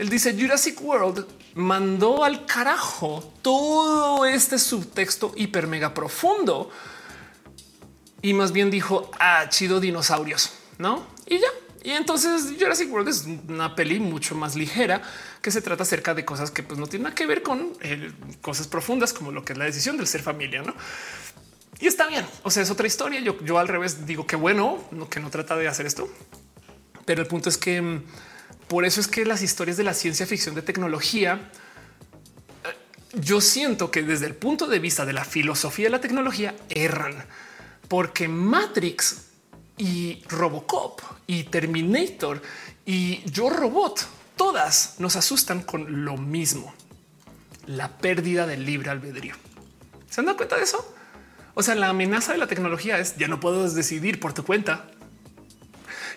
Él 0.00 0.08
dice 0.08 0.32
Jurassic 0.32 0.80
World 0.80 1.26
mandó 1.56 2.24
al 2.24 2.46
carajo 2.46 3.34
todo 3.42 4.24
este 4.24 4.58
subtexto 4.58 5.34
hiper 5.36 5.66
mega 5.66 5.92
profundo 5.92 6.70
y 8.22 8.32
más 8.32 8.52
bien 8.52 8.70
dijo 8.70 9.10
ah, 9.18 9.44
chido 9.50 9.78
dinosaurios, 9.78 10.52
no? 10.78 11.06
Y 11.26 11.38
ya. 11.38 11.48
Y 11.82 11.90
entonces 11.90 12.54
Jurassic 12.58 12.90
World 12.90 13.10
es 13.10 13.26
una 13.46 13.74
peli 13.74 14.00
mucho 14.00 14.34
más 14.34 14.56
ligera 14.56 15.02
que 15.42 15.50
se 15.50 15.60
trata 15.60 15.82
acerca 15.82 16.14
de 16.14 16.24
cosas 16.24 16.50
que 16.50 16.62
pues 16.62 16.80
no 16.80 16.86
tienen 16.86 17.04
nada 17.04 17.14
que 17.14 17.26
ver 17.26 17.42
con 17.42 17.74
eh, 17.82 18.10
cosas 18.40 18.68
profundas 18.68 19.12
como 19.12 19.32
lo 19.32 19.44
que 19.44 19.52
es 19.52 19.58
la 19.58 19.66
decisión 19.66 19.98
del 19.98 20.06
ser 20.06 20.22
familia, 20.22 20.62
no? 20.62 20.74
Y 21.78 21.88
está 21.88 22.06
bien. 22.06 22.24
O 22.42 22.50
sea, 22.50 22.62
es 22.62 22.70
otra 22.70 22.86
historia. 22.86 23.20
Yo, 23.20 23.38
yo 23.44 23.58
al 23.58 23.68
revés 23.68 24.06
digo 24.06 24.26
que 24.26 24.36
bueno, 24.36 24.78
que 25.10 25.20
no 25.20 25.28
trata 25.28 25.56
de 25.56 25.68
hacer 25.68 25.84
esto, 25.84 26.08
pero 27.04 27.20
el 27.20 27.28
punto 27.28 27.50
es 27.50 27.58
que 27.58 27.82
mm, 27.82 28.02
por 28.70 28.84
eso 28.84 29.00
es 29.00 29.08
que 29.08 29.24
las 29.24 29.42
historias 29.42 29.76
de 29.76 29.82
la 29.82 29.94
ciencia 29.94 30.26
ficción 30.28 30.54
de 30.54 30.62
tecnología, 30.62 31.50
eh, 32.62 32.68
yo 33.14 33.40
siento 33.40 33.90
que 33.90 34.04
desde 34.04 34.26
el 34.26 34.36
punto 34.36 34.68
de 34.68 34.78
vista 34.78 35.04
de 35.04 35.12
la 35.12 35.24
filosofía 35.24 35.86
de 35.86 35.90
la 35.90 36.00
tecnología 36.00 36.54
erran, 36.68 37.26
porque 37.88 38.28
Matrix 38.28 39.24
y 39.76 40.22
Robocop 40.28 41.00
y 41.26 41.42
Terminator 41.42 42.40
y 42.86 43.28
Yo 43.28 43.50
Robot, 43.50 44.06
todas 44.36 44.94
nos 44.98 45.16
asustan 45.16 45.62
con 45.62 46.04
lo 46.04 46.16
mismo, 46.16 46.72
la 47.66 47.98
pérdida 47.98 48.46
del 48.46 48.64
libre 48.64 48.90
albedrío. 48.90 49.34
¿Se 50.08 50.20
han 50.20 50.26
dado 50.26 50.36
cuenta 50.36 50.56
de 50.56 50.62
eso? 50.62 50.94
O 51.54 51.64
sea, 51.64 51.74
la 51.74 51.88
amenaza 51.88 52.30
de 52.30 52.38
la 52.38 52.46
tecnología 52.46 53.00
es 53.00 53.16
ya 53.16 53.26
no 53.26 53.40
puedo 53.40 53.68
decidir 53.68 54.20
por 54.20 54.32
tu 54.32 54.44
cuenta. 54.44 54.88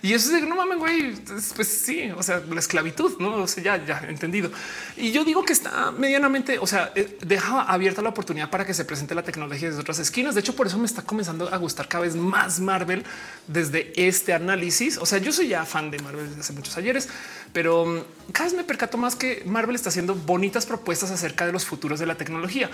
Y 0.03 0.13
eso 0.13 0.35
es 0.35 0.41
de 0.41 0.47
no 0.47 0.57
mames, 0.57 0.79
güey. 0.79 1.15
Pues 1.55 1.65
sí, 1.69 2.11
o 2.11 2.21
sea, 2.21 2.43
la 2.49 2.59
esclavitud, 2.59 3.17
no 3.19 3.35
o 3.35 3.47
sea, 3.47 3.63
ya, 3.63 3.85
ya 3.85 3.99
entendido. 4.09 4.51
Y 4.97 5.13
yo 5.13 5.23
digo 5.23 5.45
que 5.45 5.53
está 5.53 5.91
medianamente, 5.91 6.59
o 6.59 6.67
sea, 6.67 6.91
eh, 6.93 7.17
deja 7.25 7.61
abierta 7.61 8.01
la 8.01 8.09
oportunidad 8.09 8.49
para 8.49 8.65
que 8.65 8.73
se 8.73 8.83
presente 8.83 9.15
la 9.15 9.23
tecnología 9.23 9.69
desde 9.69 9.79
otras 9.79 9.99
esquinas. 9.99 10.35
De 10.35 10.41
hecho, 10.41 10.57
por 10.57 10.67
eso 10.67 10.77
me 10.77 10.87
está 10.87 11.03
comenzando 11.03 11.47
a 11.47 11.55
gustar 11.55 11.87
cada 11.87 12.03
vez 12.03 12.17
más 12.17 12.59
Marvel 12.59 13.05
desde 13.47 13.93
este 13.95 14.33
análisis. 14.33 14.97
O 14.97 15.05
sea, 15.05 15.19
yo 15.19 15.31
soy 15.31 15.47
ya 15.47 15.63
fan 15.63 15.89
de 15.89 15.99
Marvel 15.99 16.27
desde 16.27 16.41
hace 16.41 16.51
muchos 16.51 16.75
ayeres, 16.75 17.07
pero 17.53 17.85
mm, 17.85 18.31
cada 18.33 18.49
vez 18.49 18.57
me 18.57 18.65
percato 18.65 18.97
más 18.97 19.15
que 19.15 19.43
Marvel 19.45 19.77
está 19.77 19.87
haciendo 19.87 20.15
bonitas 20.15 20.65
propuestas 20.65 21.11
acerca 21.11 21.45
de 21.45 21.53
los 21.53 21.63
futuros 21.65 22.01
de 22.01 22.07
la 22.07 22.15
tecnología 22.15 22.69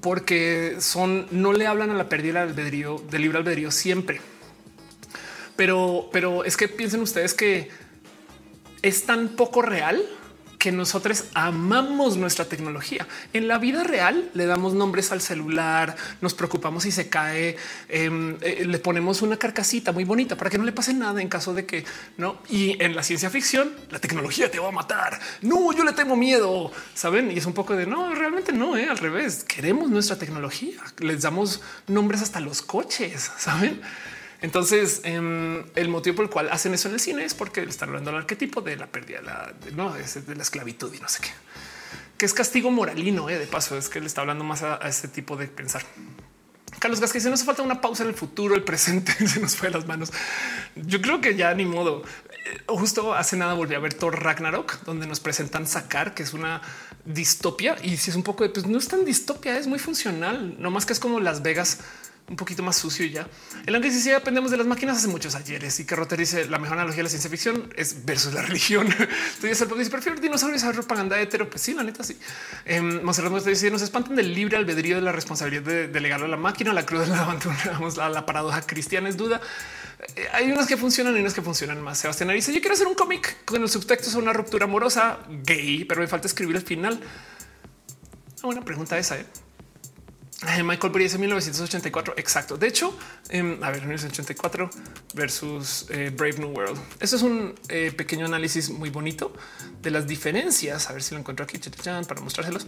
porque 0.00 0.78
son 0.80 1.28
no 1.30 1.52
le 1.52 1.68
hablan 1.68 1.90
a 1.90 1.94
la 1.94 2.08
pérdida 2.08 2.40
del 2.40 2.48
albedrío 2.48 3.00
del 3.12 3.22
libre 3.22 3.38
albedrío 3.38 3.70
siempre 3.70 4.20
pero, 5.58 6.08
pero 6.12 6.44
es 6.44 6.56
que 6.56 6.68
piensen 6.68 7.00
ustedes 7.00 7.34
que 7.34 7.68
es 8.80 9.06
tan 9.06 9.30
poco 9.30 9.60
real 9.60 10.00
que 10.56 10.70
nosotros 10.70 11.24
amamos 11.34 12.16
nuestra 12.16 12.44
tecnología. 12.44 13.08
En 13.32 13.48
la 13.48 13.58
vida 13.58 13.82
real 13.82 14.30
le 14.34 14.46
damos 14.46 14.74
nombres 14.74 15.10
al 15.10 15.20
celular, 15.20 15.96
nos 16.20 16.34
preocupamos 16.34 16.84
si 16.84 16.92
se 16.92 17.08
cae, 17.08 17.56
em, 17.88 18.36
eh, 18.40 18.66
le 18.66 18.78
ponemos 18.78 19.20
una 19.20 19.36
carcasita 19.36 19.90
muy 19.90 20.04
bonita 20.04 20.36
para 20.36 20.48
que 20.48 20.58
no 20.58 20.64
le 20.64 20.70
pase 20.70 20.94
nada 20.94 21.20
en 21.20 21.28
caso 21.28 21.52
de 21.52 21.66
que 21.66 21.84
no. 22.18 22.40
Y 22.48 22.80
en 22.80 22.94
la 22.94 23.02
ciencia 23.02 23.28
ficción, 23.28 23.72
la 23.90 23.98
tecnología 23.98 24.48
te 24.52 24.60
va 24.60 24.68
a 24.68 24.72
matar. 24.72 25.18
No, 25.42 25.72
yo 25.72 25.82
le 25.82 25.92
tengo 25.92 26.14
miedo, 26.14 26.70
saben? 26.94 27.32
Y 27.32 27.38
es 27.38 27.46
un 27.46 27.52
poco 27.52 27.74
de 27.74 27.84
no, 27.84 28.14
realmente 28.14 28.52
no, 28.52 28.76
¿eh? 28.76 28.88
al 28.88 28.98
revés. 28.98 29.42
Queremos 29.42 29.90
nuestra 29.90 30.16
tecnología, 30.16 30.80
les 30.98 31.22
damos 31.22 31.62
nombres 31.88 32.22
hasta 32.22 32.38
los 32.38 32.62
coches, 32.62 33.32
saben? 33.38 33.80
Entonces, 34.40 35.00
em, 35.04 35.64
el 35.74 35.88
motivo 35.88 36.16
por 36.16 36.24
el 36.26 36.30
cual 36.30 36.48
hacen 36.50 36.72
eso 36.72 36.88
en 36.88 36.94
el 36.94 37.00
cine 37.00 37.24
es 37.24 37.34
porque 37.34 37.62
están 37.62 37.88
hablando 37.88 38.10
del 38.10 38.20
arquetipo 38.20 38.60
de 38.60 38.76
la 38.76 38.86
pérdida 38.86 39.18
de 39.18 39.24
la, 39.24 39.54
no, 39.74 39.92
de 39.92 40.34
la 40.34 40.42
esclavitud 40.42 40.94
y 40.94 41.00
no 41.00 41.08
sé 41.08 41.22
qué, 41.22 41.30
que 42.16 42.26
es 42.26 42.34
castigo 42.34 42.70
moralino. 42.70 43.28
Eh, 43.28 43.38
de 43.38 43.46
paso, 43.46 43.76
es 43.76 43.88
que 43.88 44.00
le 44.00 44.06
está 44.06 44.20
hablando 44.20 44.44
más 44.44 44.62
a, 44.62 44.76
este 44.88 45.08
tipo 45.08 45.36
de 45.36 45.48
pensar. 45.48 45.82
Carlos 46.78 47.00
Gasquez, 47.00 47.24
se 47.24 47.30
nos 47.30 47.42
falta 47.42 47.62
una 47.62 47.80
pausa 47.80 48.04
en 48.04 48.10
el 48.10 48.14
futuro, 48.14 48.54
el 48.54 48.62
presente 48.62 49.12
se 49.26 49.40
nos 49.40 49.56
fue 49.56 49.70
de 49.70 49.74
las 49.74 49.88
manos. 49.88 50.12
Yo 50.76 51.02
creo 51.02 51.20
que 51.20 51.34
ya 51.34 51.52
ni 51.54 51.64
modo. 51.64 52.04
Eh, 52.44 52.58
justo 52.68 53.14
hace 53.14 53.36
nada 53.36 53.54
volví 53.54 53.74
a 53.74 53.80
ver 53.80 53.94
Thor 53.94 54.22
Ragnarok, 54.22 54.84
donde 54.84 55.08
nos 55.08 55.18
presentan 55.18 55.66
sacar 55.66 56.14
que 56.14 56.22
es 56.22 56.32
una 56.32 56.62
distopia. 57.04 57.76
Y 57.82 57.96
si 57.96 58.10
es 58.10 58.16
un 58.16 58.22
poco 58.22 58.44
de 58.44 58.50
pues 58.50 58.66
no 58.66 58.78
es 58.78 58.86
tan 58.86 59.04
distopia, 59.04 59.58
es 59.58 59.66
muy 59.66 59.80
funcional, 59.80 60.54
no 60.60 60.70
más 60.70 60.86
que 60.86 60.92
es 60.92 61.00
como 61.00 61.18
Las 61.18 61.42
Vegas 61.42 61.80
un 62.28 62.36
poquito 62.36 62.62
más 62.62 62.76
sucio 62.76 63.06
ya. 63.06 63.26
El 63.66 63.74
aunque 63.74 63.90
sí, 63.90 64.00
sí 64.00 64.12
aprendemos 64.12 64.50
de 64.50 64.58
las 64.58 64.66
máquinas 64.66 64.98
hace 64.98 65.08
muchos 65.08 65.34
ayeres 65.34 65.80
y 65.80 65.86
que 65.86 65.96
dice 66.16 66.46
la 66.46 66.58
mejor 66.58 66.76
analogía 66.76 66.98
de 66.98 67.04
la 67.04 67.08
ciencia 67.08 67.30
ficción 67.30 67.72
es 67.76 68.04
versus 68.04 68.34
la 68.34 68.42
religión. 68.48 68.86
Entonces 68.86 69.60
el 69.60 69.78
dice 69.78 69.90
prefiero 69.90 70.20
dinosaurios 70.20 70.62
a 70.64 70.72
propaganda 70.72 71.18
hetero. 71.20 71.48
Pues 71.48 71.62
sí, 71.62 71.74
la 71.74 71.82
neta 71.82 72.04
sí. 72.04 72.18
Eh, 72.66 72.80
Monserrat 72.80 73.44
dice 73.44 73.70
nos 73.70 73.82
espantan 73.82 74.14
del 74.16 74.34
libre 74.34 74.56
albedrío 74.56 74.96
de 74.96 75.02
la 75.02 75.12
responsabilidad 75.12 75.62
de 75.62 75.88
delegarlo 75.88 76.26
a 76.26 76.28
la 76.28 76.36
máquina, 76.36 76.72
la 76.72 76.84
cruz 76.84 77.00
de 77.00 77.06
la, 77.08 78.08
la 78.10 78.26
paradoja 78.26 78.60
cristiana 78.62 79.08
es 79.08 79.16
duda. 79.16 79.40
Eh, 80.14 80.28
hay 80.32 80.52
unas 80.52 80.66
que 80.66 80.76
funcionan 80.76 81.16
y 81.16 81.20
unas 81.20 81.32
que 81.32 81.42
funcionan 81.42 81.80
más. 81.80 81.98
Sebastián 81.98 82.28
dice 82.30 82.52
yo 82.52 82.60
quiero 82.60 82.74
hacer 82.74 82.86
un 82.86 82.94
cómic 82.94 83.44
con 83.46 83.60
los 83.62 83.72
subtextos 83.72 84.14
a 84.14 84.18
una 84.18 84.34
ruptura 84.34 84.64
amorosa 84.64 85.18
gay, 85.28 85.84
pero 85.84 86.02
me 86.02 86.06
falta 86.06 86.26
escribir 86.26 86.56
el 86.56 86.62
final. 86.62 87.00
Una 88.40 88.46
buena 88.46 88.64
pregunta 88.64 88.98
esa. 88.98 89.18
¿eh? 89.18 89.26
Michael 90.62 90.92
Burry 90.92 91.06
en 91.06 91.20
1984. 91.20 92.14
Exacto. 92.16 92.56
De 92.56 92.68
hecho, 92.68 92.96
em, 93.28 93.62
a 93.62 93.70
ver, 93.70 93.80
1984 93.80 94.70
versus 95.14 95.86
eh, 95.90 96.12
Brave 96.14 96.38
New 96.38 96.50
World. 96.50 96.78
Esto 97.00 97.16
es 97.16 97.22
un 97.22 97.54
eh, 97.68 97.92
pequeño 97.96 98.26
análisis 98.26 98.70
muy 98.70 98.90
bonito 98.90 99.32
de 99.82 99.90
las 99.90 100.06
diferencias. 100.06 100.88
A 100.90 100.92
ver 100.92 101.02
si 101.02 101.14
lo 101.14 101.20
encuentro 101.20 101.44
aquí 101.44 101.58
para 102.06 102.20
mostrárselos. 102.20 102.66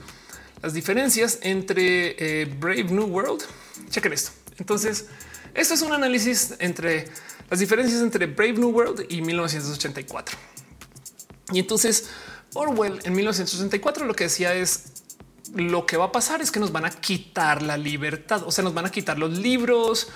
Las 0.63 0.75
diferencias 0.75 1.39
entre 1.43 2.17
eh, 2.19 2.45
Brave 2.47 2.85
New 2.85 3.07
World. 3.07 3.43
Chequen 3.89 4.13
esto. 4.13 4.33
Entonces, 4.59 5.07
esto 5.55 5.75
es 5.75 5.83
un 5.83 5.93
análisis 5.93 6.55
entre 6.59 7.07
las 7.49 7.61
diferencias 7.61 8.03
entre 8.03 8.27
Brave 8.27 8.55
New 8.55 8.71
World 8.71 9.07
y 9.09 9.23
1984. 9.23 10.37
Y 11.53 11.61
entonces 11.61 12.09
Orwell 12.55 13.01
en 13.05 13.15
1984 13.15 14.07
lo 14.07 14.15
que 14.15 14.25
decía 14.25 14.55
es 14.55 15.00
lo 15.55 15.87
que 15.87 15.97
va 15.97 16.07
a 16.07 16.13
pasar 16.13 16.41
es 16.41 16.51
que 16.51 16.61
nos 16.61 16.73
van 16.73 16.85
a 16.85 16.91
quitar 16.91 17.63
la 17.63 17.77
libertad, 17.77 18.43
o 18.47 18.51
sea, 18.51 18.65
nos 18.65 18.75
van 18.75 18.87
a 18.87 18.91
quitar 18.91 19.19
los 19.19 19.39
libros, 19.39 20.09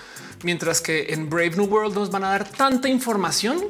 mientras 0.43 0.81
que 0.81 1.13
en 1.13 1.29
Brave 1.29 1.51
New 1.57 1.67
World 1.67 1.95
nos 1.95 2.11
van 2.11 2.25
a 2.25 2.29
dar 2.31 2.49
tanta 2.49 2.89
información 2.89 3.65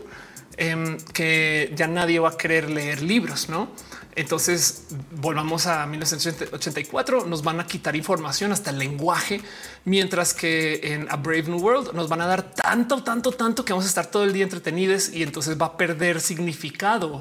em, 0.56 0.98
que 1.12 1.72
ya 1.74 1.86
nadie 1.86 2.18
va 2.18 2.30
a 2.30 2.36
querer 2.36 2.70
leer 2.70 3.02
libros, 3.02 3.48
¿no? 3.48 3.70
Entonces 4.16 4.86
volvamos 5.10 5.66
a 5.66 5.86
1984, 5.86 7.26
nos 7.26 7.42
van 7.42 7.58
a 7.58 7.66
quitar 7.66 7.96
información 7.96 8.52
hasta 8.52 8.70
el 8.70 8.78
lenguaje, 8.78 9.40
mientras 9.84 10.34
que 10.34 10.94
en 10.94 11.08
A 11.10 11.16
Brave 11.16 11.44
New 11.44 11.58
World 11.58 11.92
nos 11.94 12.08
van 12.08 12.20
a 12.20 12.26
dar 12.26 12.54
tanto, 12.54 13.02
tanto, 13.02 13.32
tanto 13.32 13.64
que 13.64 13.72
vamos 13.72 13.86
a 13.86 13.88
estar 13.88 14.06
todo 14.06 14.22
el 14.22 14.32
día 14.32 14.44
entretenidos 14.44 15.08
y 15.08 15.24
entonces 15.24 15.60
va 15.60 15.66
a 15.66 15.76
perder 15.76 16.20
significado 16.20 17.20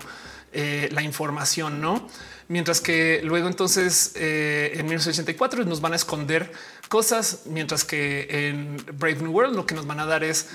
eh, 0.51 0.89
la 0.91 1.01
información, 1.01 1.81
¿no? 1.81 2.07
Mientras 2.53 2.79
que 2.81 3.19
luego 3.23 3.47
entonces 3.47 4.11
eh, 4.15 4.73
en 4.75 4.85
1984 4.85 5.65
nos 5.65 5.81
van 5.81 5.93
a 5.93 5.95
esconder 5.95 6.51
cosas, 6.87 7.41
mientras 7.45 7.83
que 7.83 8.27
en 8.29 8.77
Brave 8.93 9.15
New 9.15 9.31
World 9.31 9.55
lo 9.55 9.65
que 9.65 9.73
nos 9.73 9.87
van 9.87 9.99
a 9.99 10.05
dar 10.05 10.23
es 10.23 10.49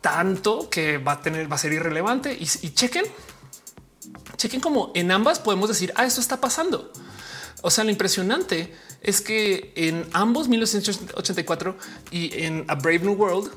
tanto 0.00 0.70
que 0.70 0.98
va 0.98 1.12
a 1.12 1.20
tener, 1.20 1.50
va 1.50 1.56
a 1.56 1.58
ser 1.58 1.72
irrelevante 1.72 2.32
y, 2.34 2.44
y 2.44 2.70
chequen, 2.70 3.04
chequen 4.36 4.60
como 4.60 4.92
en 4.94 5.10
ambas 5.10 5.40
podemos 5.40 5.68
decir, 5.68 5.92
ah, 5.96 6.06
esto 6.06 6.20
está 6.20 6.40
pasando. 6.40 6.92
O 7.62 7.70
sea, 7.72 7.82
lo 7.82 7.90
impresionante 7.90 8.72
es 9.00 9.20
que 9.20 9.72
en 9.76 10.06
ambos 10.12 10.48
1984 10.48 11.76
y 12.10 12.42
en 12.42 12.64
A 12.68 12.74
Brave 12.74 13.00
New 13.00 13.14
World 13.14 13.50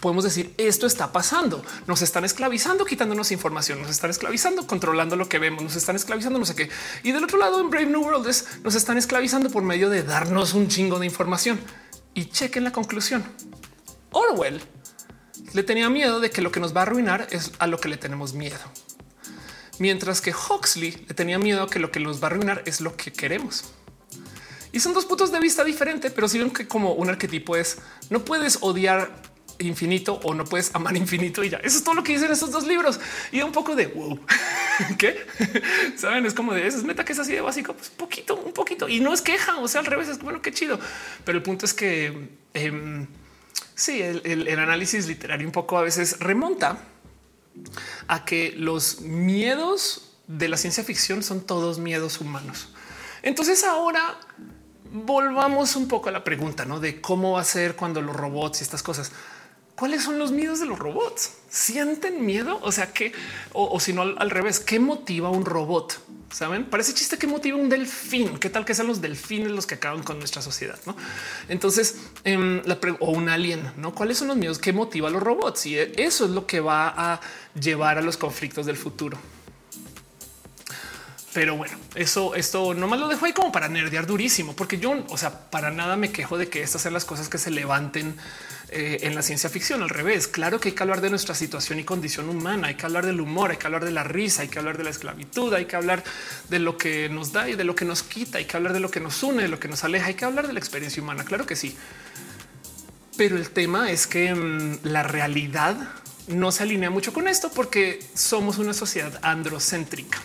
podemos 0.00 0.24
decir 0.24 0.54
esto 0.58 0.86
está 0.86 1.12
pasando. 1.12 1.64
Nos 1.86 2.02
están 2.02 2.24
esclavizando, 2.24 2.84
quitándonos 2.84 3.32
información, 3.32 3.80
nos 3.80 3.90
están 3.90 4.10
esclavizando, 4.10 4.66
controlando 4.66 5.16
lo 5.16 5.28
que 5.28 5.38
vemos, 5.38 5.62
nos 5.62 5.76
están 5.76 5.96
esclavizando, 5.96 6.38
no 6.38 6.46
sé 6.46 6.54
qué. 6.54 6.68
Y 7.02 7.12
del 7.12 7.24
otro 7.24 7.38
lado, 7.38 7.60
en 7.60 7.70
Brave 7.70 7.86
New 7.86 8.02
World 8.02 8.28
es 8.28 8.46
nos 8.62 8.74
están 8.74 8.98
esclavizando 8.98 9.50
por 9.50 9.62
medio 9.62 9.90
de 9.90 10.02
darnos 10.02 10.54
un 10.54 10.68
chingo 10.68 10.98
de 10.98 11.06
información. 11.06 11.58
Y 12.14 12.26
chequen 12.26 12.62
la 12.62 12.70
conclusión. 12.70 13.24
Orwell 14.12 14.60
le 15.52 15.62
tenía 15.62 15.90
miedo 15.90 16.20
de 16.20 16.30
que 16.30 16.42
lo 16.42 16.52
que 16.52 16.60
nos 16.60 16.74
va 16.74 16.80
a 16.80 16.82
arruinar 16.82 17.26
es 17.30 17.52
a 17.58 17.66
lo 17.66 17.80
que 17.80 17.88
le 17.88 17.96
tenemos 17.96 18.34
miedo. 18.34 18.58
Mientras 19.78 20.20
que 20.20 20.32
Huxley 20.32 21.04
le 21.08 21.14
tenía 21.14 21.38
miedo 21.38 21.64
a 21.64 21.68
que 21.68 21.80
lo 21.80 21.90
que 21.90 21.98
nos 21.98 22.22
va 22.22 22.28
a 22.28 22.30
arruinar 22.30 22.62
es 22.66 22.80
lo 22.80 22.96
que 22.96 23.12
queremos. 23.12 23.64
Y 24.74 24.80
son 24.80 24.92
dos 24.92 25.06
puntos 25.06 25.30
de 25.30 25.38
vista 25.38 25.62
diferentes, 25.62 26.10
pero 26.10 26.26
si 26.26 26.36
ven 26.36 26.50
que 26.50 26.66
como 26.66 26.94
un 26.94 27.08
arquetipo 27.08 27.54
es 27.54 27.78
no 28.10 28.24
puedes 28.24 28.58
odiar 28.60 29.08
infinito 29.60 30.18
o 30.24 30.34
no 30.34 30.44
puedes 30.44 30.74
amar 30.74 30.96
infinito 30.96 31.44
y 31.44 31.50
ya. 31.50 31.58
Eso 31.58 31.78
es 31.78 31.84
todo 31.84 31.94
lo 31.94 32.02
que 32.02 32.12
dicen 32.12 32.32
esos 32.32 32.50
dos 32.50 32.66
libros 32.66 32.98
y 33.30 33.40
un 33.42 33.52
poco 33.52 33.76
de 33.76 33.86
wow, 33.86 34.18
qué 34.98 35.24
saben? 35.96 36.26
Es 36.26 36.34
como 36.34 36.52
de 36.54 36.66
eso 36.66 36.78
es 36.78 36.82
meta 36.82 37.04
que 37.04 37.12
es 37.12 37.20
así 37.20 37.32
de 37.32 37.40
básico, 37.40 37.72
pues 37.72 37.90
poquito, 37.90 38.34
un 38.34 38.52
poquito 38.52 38.88
y 38.88 38.98
no 38.98 39.14
es 39.14 39.22
queja. 39.22 39.58
O 39.58 39.68
sea, 39.68 39.78
al 39.78 39.86
revés 39.86 40.08
es 40.08 40.18
bueno, 40.18 40.42
qué 40.42 40.50
chido. 40.50 40.80
Pero 41.24 41.38
el 41.38 41.44
punto 41.44 41.66
es 41.66 41.72
que 41.72 42.30
eh, 42.54 43.06
sí, 43.76 44.02
el, 44.02 44.22
el 44.24 44.58
análisis 44.58 45.06
literario 45.06 45.46
un 45.46 45.52
poco 45.52 45.78
a 45.78 45.82
veces 45.82 46.18
remonta 46.18 46.82
a 48.08 48.24
que 48.24 48.52
los 48.56 49.02
miedos 49.02 50.16
de 50.26 50.48
la 50.48 50.56
ciencia 50.56 50.82
ficción 50.82 51.22
son 51.22 51.46
todos 51.46 51.78
miedos 51.78 52.20
humanos. 52.20 52.70
Entonces 53.22 53.62
ahora 53.62 54.18
volvamos 54.94 55.74
un 55.74 55.88
poco 55.88 56.08
a 56.08 56.12
la 56.12 56.22
pregunta 56.22 56.64
¿no? 56.64 56.78
de 56.78 57.00
cómo 57.00 57.32
va 57.32 57.40
a 57.40 57.44
ser 57.44 57.74
cuando 57.74 58.00
los 58.00 58.14
robots 58.14 58.60
y 58.60 58.64
estas 58.64 58.82
cosas. 58.82 59.10
¿Cuáles 59.74 60.04
son 60.04 60.20
los 60.20 60.30
miedos 60.30 60.60
de 60.60 60.66
los 60.66 60.78
robots? 60.78 61.32
¿Sienten 61.50 62.24
miedo? 62.24 62.60
O 62.62 62.70
sea, 62.70 62.92
que 62.92 63.12
o, 63.52 63.80
si 63.80 63.92
no 63.92 64.02
al, 64.02 64.30
revés, 64.30 64.60
¿qué 64.60 64.78
motiva 64.78 65.30
un 65.30 65.44
robot? 65.44 66.00
Saben, 66.32 66.66
parece 66.66 66.94
chiste 66.94 67.18
que 67.18 67.26
motiva 67.26 67.56
un 67.56 67.68
delfín. 67.68 68.38
¿Qué 68.38 68.50
tal 68.50 68.64
que 68.64 68.72
sean 68.72 68.86
los 68.86 69.00
delfines 69.00 69.50
los 69.50 69.66
que 69.66 69.74
acaban 69.74 70.04
con 70.04 70.20
nuestra 70.20 70.42
sociedad? 70.42 70.78
¿no? 70.86 70.96
Entonces, 71.48 71.96
em, 72.22 72.62
o 73.00 73.10
un 73.10 73.28
alien, 73.28 73.72
no? 73.76 73.94
¿Cuáles 73.96 74.18
son 74.18 74.28
los 74.28 74.36
miedos 74.36 74.60
que 74.60 74.72
motiva 74.72 75.08
a 75.08 75.10
los 75.10 75.22
robots? 75.22 75.66
Y 75.66 75.76
eso 75.76 76.24
es 76.24 76.30
lo 76.30 76.46
que 76.46 76.60
va 76.60 76.94
a 76.96 77.20
llevar 77.60 77.98
a 77.98 78.00
los 78.00 78.16
conflictos 78.16 78.66
del 78.66 78.76
futuro. 78.76 79.18
Pero 81.34 81.56
bueno, 81.56 81.76
eso, 81.96 82.36
esto 82.36 82.74
nomás 82.74 83.00
lo 83.00 83.08
dejo 83.08 83.26
ahí 83.26 83.32
como 83.32 83.50
para 83.50 83.68
nerdear 83.68 84.06
durísimo, 84.06 84.54
porque 84.54 84.78
yo, 84.78 85.04
o 85.08 85.18
sea, 85.18 85.50
para 85.50 85.72
nada 85.72 85.96
me 85.96 86.12
quejo 86.12 86.38
de 86.38 86.48
que 86.48 86.62
estas 86.62 86.82
sean 86.82 86.94
las 86.94 87.04
cosas 87.04 87.28
que 87.28 87.38
se 87.38 87.50
levanten 87.50 88.14
eh, 88.68 89.00
en 89.02 89.16
la 89.16 89.22
ciencia 89.22 89.50
ficción. 89.50 89.82
Al 89.82 89.88
revés, 89.88 90.28
claro 90.28 90.60
que 90.60 90.68
hay 90.68 90.74
que 90.76 90.82
hablar 90.84 91.00
de 91.00 91.10
nuestra 91.10 91.34
situación 91.34 91.80
y 91.80 91.84
condición 91.84 92.28
humana, 92.28 92.68
hay 92.68 92.76
que 92.76 92.86
hablar 92.86 93.04
del 93.04 93.20
humor, 93.20 93.50
hay 93.50 93.56
que 93.56 93.66
hablar 93.66 93.84
de 93.84 93.90
la 93.90 94.04
risa, 94.04 94.42
hay 94.42 94.48
que 94.48 94.60
hablar 94.60 94.78
de 94.78 94.84
la 94.84 94.90
esclavitud, 94.90 95.52
hay 95.52 95.64
que 95.64 95.74
hablar 95.74 96.04
de 96.50 96.60
lo 96.60 96.78
que 96.78 97.08
nos 97.08 97.32
da 97.32 97.48
y 97.48 97.56
de 97.56 97.64
lo 97.64 97.74
que 97.74 97.84
nos 97.84 98.04
quita, 98.04 98.38
hay 98.38 98.44
que 98.44 98.56
hablar 98.56 98.72
de 98.72 98.78
lo 98.78 98.92
que 98.92 99.00
nos 99.00 99.20
une, 99.24 99.42
de 99.42 99.48
lo 99.48 99.58
que 99.58 99.66
nos 99.66 99.82
aleja, 99.82 100.06
hay 100.06 100.14
que 100.14 100.24
hablar 100.24 100.46
de 100.46 100.52
la 100.52 100.60
experiencia 100.60 101.02
humana. 101.02 101.24
Claro 101.24 101.46
que 101.46 101.56
sí. 101.56 101.76
Pero 103.16 103.36
el 103.36 103.50
tema 103.50 103.90
es 103.90 104.06
que 104.06 104.32
mm, 104.32 104.78
la 104.84 105.02
realidad 105.02 105.76
no 106.28 106.52
se 106.52 106.62
alinea 106.62 106.90
mucho 106.90 107.12
con 107.12 107.26
esto 107.26 107.50
porque 107.50 107.98
somos 108.14 108.58
una 108.58 108.72
sociedad 108.72 109.18
androcéntrica. 109.22 110.22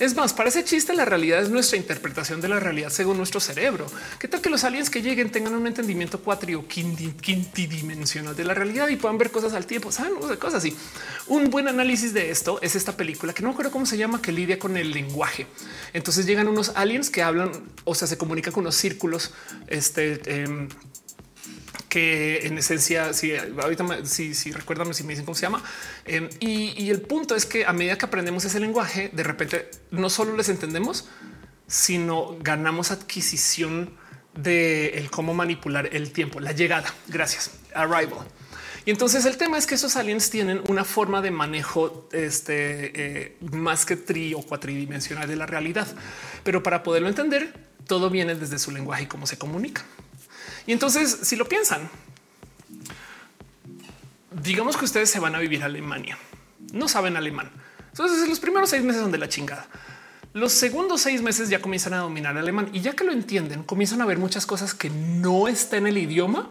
Es 0.00 0.14
más, 0.14 0.32
para 0.32 0.48
ese 0.48 0.62
chiste, 0.62 0.94
la 0.94 1.04
realidad 1.04 1.42
es 1.42 1.50
nuestra 1.50 1.76
interpretación 1.76 2.40
de 2.40 2.46
la 2.46 2.60
realidad 2.60 2.90
según 2.90 3.16
nuestro 3.16 3.40
cerebro. 3.40 3.86
¿Qué 4.20 4.28
tal 4.28 4.40
que 4.40 4.48
los 4.48 4.62
aliens 4.62 4.90
que 4.90 5.02
lleguen 5.02 5.30
tengan 5.30 5.54
un 5.54 5.66
entendimiento 5.66 6.20
cuatri 6.20 6.54
o 6.54 6.68
quintidimensional 6.68 8.36
de 8.36 8.44
la 8.44 8.54
realidad 8.54 8.86
y 8.88 8.96
puedan 8.96 9.18
ver 9.18 9.32
cosas 9.32 9.54
al 9.54 9.66
tiempo? 9.66 9.90
Saben 9.90 10.14
cosas 10.38 10.54
así. 10.54 10.76
Un 11.26 11.50
buen 11.50 11.66
análisis 11.66 12.14
de 12.14 12.30
esto 12.30 12.60
es 12.62 12.76
esta 12.76 12.96
película 12.96 13.32
que 13.32 13.42
no 13.42 13.48
me 13.48 13.54
acuerdo 13.54 13.72
cómo 13.72 13.86
se 13.86 13.98
llama, 13.98 14.22
que 14.22 14.30
lidia 14.30 14.60
con 14.60 14.76
el 14.76 14.92
lenguaje. 14.92 15.48
Entonces 15.92 16.26
llegan 16.26 16.46
unos 16.46 16.70
aliens 16.76 17.10
que 17.10 17.24
hablan, 17.24 17.50
o 17.82 17.94
sea, 17.96 18.06
se 18.06 18.16
comunican 18.16 18.52
con 18.52 18.62
unos 18.62 18.76
círculos, 18.76 19.32
este, 19.66 20.42
em, 20.42 20.68
que 21.88 22.46
en 22.46 22.58
esencia, 22.58 23.12
si 23.12 23.32
ahorita 23.34 24.04
si, 24.04 24.34
si 24.34 24.52
recuerdan 24.52 24.92
si 24.94 25.04
me 25.04 25.10
dicen 25.10 25.24
cómo 25.24 25.34
se 25.34 25.42
llama. 25.42 25.62
Em, 26.04 26.28
y, 26.40 26.90
el 26.90 27.00
punto 27.00 27.34
es 27.34 27.46
que 27.46 27.64
a 27.64 27.72
medida 27.72 27.96
que 27.96 28.06
aprendemos 28.06 28.44
ese 28.44 28.60
lenguaje, 28.60 29.10
de 29.12 29.22
repente 29.22 29.70
no 29.90 30.10
solo 30.10 30.36
les 30.36 30.48
entendemos, 30.48 31.08
sino 31.66 32.36
ganamos 32.40 32.90
adquisición 32.90 33.96
de 34.34 35.08
cómo 35.10 35.34
manipular 35.34 35.88
el 35.92 36.12
tiempo, 36.12 36.40
la 36.40 36.52
llegada. 36.52 36.94
Gracias. 37.08 37.50
Arrival. 37.74 38.26
Y 38.84 38.90
entonces 38.90 39.26
el 39.26 39.36
tema 39.36 39.58
es 39.58 39.66
que 39.66 39.74
esos 39.74 39.96
aliens 39.96 40.30
tienen 40.30 40.62
una 40.68 40.84
forma 40.84 41.20
de 41.20 41.30
manejo 41.30 42.08
este, 42.12 42.92
eh, 42.94 43.36
más 43.52 43.84
que 43.84 43.96
tri 43.96 44.32
o 44.32 44.40
cuatridimensional 44.40 45.28
de 45.28 45.36
la 45.36 45.44
realidad. 45.44 45.86
Pero 46.42 46.62
para 46.62 46.82
poderlo 46.82 47.08
entender, 47.08 47.52
todo 47.86 48.08
viene 48.08 48.34
desde 48.34 48.58
su 48.58 48.70
lenguaje 48.70 49.02
y 49.02 49.06
cómo 49.06 49.26
se 49.26 49.36
comunica. 49.36 49.84
Y 50.68 50.72
entonces, 50.72 51.20
si 51.22 51.34
lo 51.34 51.48
piensan, 51.48 51.88
digamos 54.42 54.76
que 54.76 54.84
ustedes 54.84 55.08
se 55.08 55.18
van 55.18 55.34
a 55.34 55.38
vivir 55.38 55.62
a 55.62 55.64
Alemania, 55.64 56.18
no 56.74 56.88
saben 56.88 57.16
alemán. 57.16 57.50
Entonces, 57.88 58.28
los 58.28 58.38
primeros 58.38 58.68
seis 58.68 58.84
meses 58.84 59.00
son 59.00 59.10
de 59.10 59.16
la 59.16 59.30
chingada. 59.30 59.66
Los 60.34 60.52
segundos 60.52 61.00
seis 61.00 61.22
meses 61.22 61.48
ya 61.48 61.62
comienzan 61.62 61.94
a 61.94 62.00
dominar 62.00 62.36
alemán 62.36 62.68
y 62.74 62.82
ya 62.82 62.92
que 62.92 63.04
lo 63.04 63.12
entienden, 63.12 63.62
comienzan 63.62 64.02
a 64.02 64.04
ver 64.04 64.18
muchas 64.18 64.44
cosas 64.44 64.74
que 64.74 64.90
no 64.90 65.48
está 65.48 65.78
en 65.78 65.86
el 65.86 65.96
idioma, 65.96 66.50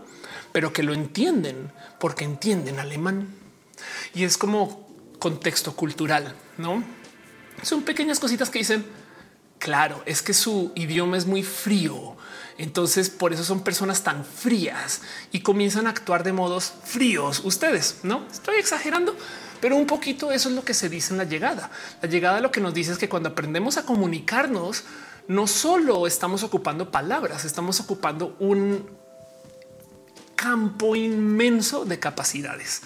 pero 0.51 0.73
que 0.73 0.81
lo 0.81 0.95
entienden 0.95 1.71
porque 1.99 2.25
entienden 2.25 2.79
alemán. 2.79 3.27
Y 4.15 4.23
es 4.23 4.35
como 4.39 4.89
contexto 5.19 5.75
cultural, 5.75 6.35
no? 6.57 6.83
Son 7.61 7.83
pequeñas 7.83 8.19
cositas 8.19 8.49
que 8.49 8.57
dicen, 8.57 8.83
claro, 9.59 10.01
es 10.07 10.23
que 10.23 10.33
su 10.33 10.71
idioma 10.73 11.17
es 11.17 11.27
muy 11.27 11.43
frío 11.43 12.16
entonces 12.57 13.09
por 13.09 13.33
eso 13.33 13.43
son 13.43 13.63
personas 13.63 14.03
tan 14.03 14.25
frías 14.25 15.01
y 15.31 15.41
comienzan 15.41 15.87
a 15.87 15.91
actuar 15.91 16.23
de 16.23 16.33
modos 16.33 16.73
fríos. 16.83 17.41
Ustedes 17.43 17.99
no 18.03 18.25
estoy 18.31 18.57
exagerando, 18.57 19.15
pero 19.61 19.75
un 19.75 19.85
poquito 19.85 20.31
eso 20.31 20.49
es 20.49 20.55
lo 20.55 20.63
que 20.63 20.73
se 20.73 20.89
dice 20.89 21.13
en 21.13 21.19
la 21.19 21.23
llegada. 21.23 21.69
La 22.01 22.09
llegada 22.09 22.41
lo 22.41 22.51
que 22.51 22.61
nos 22.61 22.73
dice 22.73 22.91
es 22.91 22.97
que 22.97 23.09
cuando 23.09 23.29
aprendemos 23.29 23.77
a 23.77 23.85
comunicarnos, 23.85 24.83
no 25.27 25.45
solo 25.45 26.07
estamos 26.07 26.43
ocupando 26.43 26.89
palabras, 26.89 27.45
estamos 27.45 27.79
ocupando 27.79 28.35
un 28.39 28.89
campo 30.35 30.95
inmenso 30.95 31.85
de 31.85 31.99
capacidades 31.99 32.81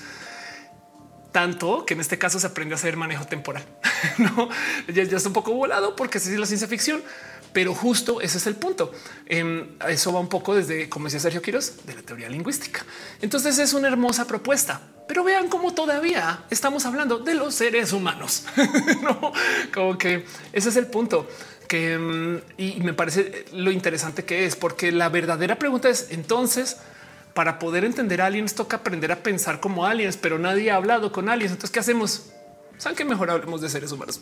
tanto 1.31 1.85
que 1.85 1.93
en 1.93 2.01
este 2.01 2.17
caso 2.17 2.39
se 2.39 2.47
aprende 2.47 2.75
a 2.75 2.77
hacer 2.77 2.97
manejo 2.97 3.25
temporal. 3.25 3.63
no, 4.17 4.49
ya, 4.87 5.03
ya, 5.03 5.17
está 5.17 5.29
un 5.29 5.33
poco 5.33 5.53
volado 5.53 5.95
porque 5.95 6.17
es 6.17 6.27
la 6.27 6.45
ciencia 6.45 6.67
ficción, 6.67 7.01
pero 7.53 7.73
justo 7.73 8.21
ese 8.21 8.37
es 8.37 8.47
el 8.47 8.55
punto. 8.55 8.91
Em, 9.25 9.67
eso 9.87 10.13
va 10.13 10.19
un 10.19 10.29
poco 10.29 10.55
desde, 10.55 10.89
como 10.89 11.05
decía 11.05 11.19
Sergio 11.19 11.41
Quiroz, 11.41 11.85
de 11.85 11.95
la 11.95 12.01
teoría 12.01 12.29
lingüística. 12.29 12.85
Entonces 13.21 13.57
es 13.59 13.73
una 13.73 13.87
hermosa 13.87 14.25
propuesta, 14.25 14.81
pero 15.07 15.23
vean 15.23 15.49
cómo 15.49 15.73
todavía 15.73 16.43
estamos 16.49 16.85
hablando 16.85 17.19
de 17.19 17.35
los 17.35 17.55
seres 17.55 17.93
humanos. 17.93 18.45
no, 19.01 19.33
como 19.73 19.97
que 19.97 20.25
ese 20.53 20.69
es 20.69 20.75
el 20.75 20.87
punto 20.87 21.27
que 21.67 21.93
em, 21.93 22.41
y 22.57 22.81
me 22.81 22.93
parece 22.93 23.45
lo 23.53 23.71
interesante 23.71 24.25
que 24.25 24.45
es, 24.45 24.55
porque 24.55 24.91
la 24.91 25.07
verdadera 25.09 25.57
pregunta 25.57 25.89
es 25.89 26.07
entonces, 26.11 26.77
para 27.33 27.59
poder 27.59 27.85
entender 27.85 28.21
a 28.21 28.25
aliens, 28.25 28.55
toca 28.55 28.77
aprender 28.77 29.11
a 29.11 29.23
pensar 29.23 29.59
como 29.59 29.85
aliens, 29.85 30.17
pero 30.17 30.37
nadie 30.37 30.71
ha 30.71 30.75
hablado 30.75 31.11
con 31.11 31.29
aliens. 31.29 31.53
Entonces, 31.53 31.71
¿qué 31.71 31.79
hacemos? 31.79 32.31
Saben 32.81 32.95
que 32.95 33.05
mejor 33.05 33.29
hablemos 33.29 33.61
de 33.61 33.69
seres 33.69 33.91
humanos, 33.91 34.19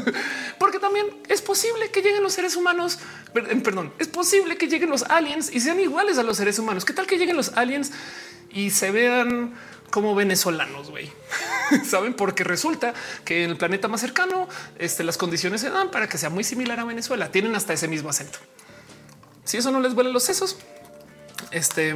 porque 0.58 0.80
también 0.80 1.06
es 1.28 1.40
posible 1.40 1.92
que 1.92 2.02
lleguen 2.02 2.20
los 2.24 2.32
seres 2.32 2.56
humanos. 2.56 2.98
Perdón, 3.32 3.92
es 4.00 4.08
posible 4.08 4.56
que 4.56 4.66
lleguen 4.66 4.90
los 4.90 5.04
aliens 5.04 5.54
y 5.54 5.60
sean 5.60 5.78
iguales 5.78 6.18
a 6.18 6.24
los 6.24 6.36
seres 6.36 6.58
humanos. 6.58 6.84
¿Qué 6.84 6.94
tal 6.94 7.06
que 7.06 7.16
lleguen 7.16 7.36
los 7.36 7.50
aliens 7.50 7.92
y 8.50 8.70
se 8.70 8.90
vean 8.90 9.54
como 9.92 10.16
venezolanos? 10.16 10.90
Güey, 10.90 11.12
saben, 11.88 12.14
porque 12.14 12.42
resulta 12.42 12.92
que 13.24 13.44
en 13.44 13.50
el 13.50 13.56
planeta 13.56 13.86
más 13.86 14.00
cercano 14.00 14.48
este, 14.80 15.04
las 15.04 15.16
condiciones 15.16 15.60
se 15.60 15.70
dan 15.70 15.92
para 15.92 16.08
que 16.08 16.18
sea 16.18 16.28
muy 16.28 16.42
similar 16.42 16.80
a 16.80 16.84
Venezuela. 16.84 17.30
Tienen 17.30 17.54
hasta 17.54 17.72
ese 17.72 17.86
mismo 17.86 18.10
acento. 18.10 18.40
Si 19.44 19.58
eso 19.58 19.70
no 19.70 19.78
les 19.78 19.94
duele 19.94 20.10
los 20.10 20.24
sesos, 20.24 20.56
este 21.52 21.94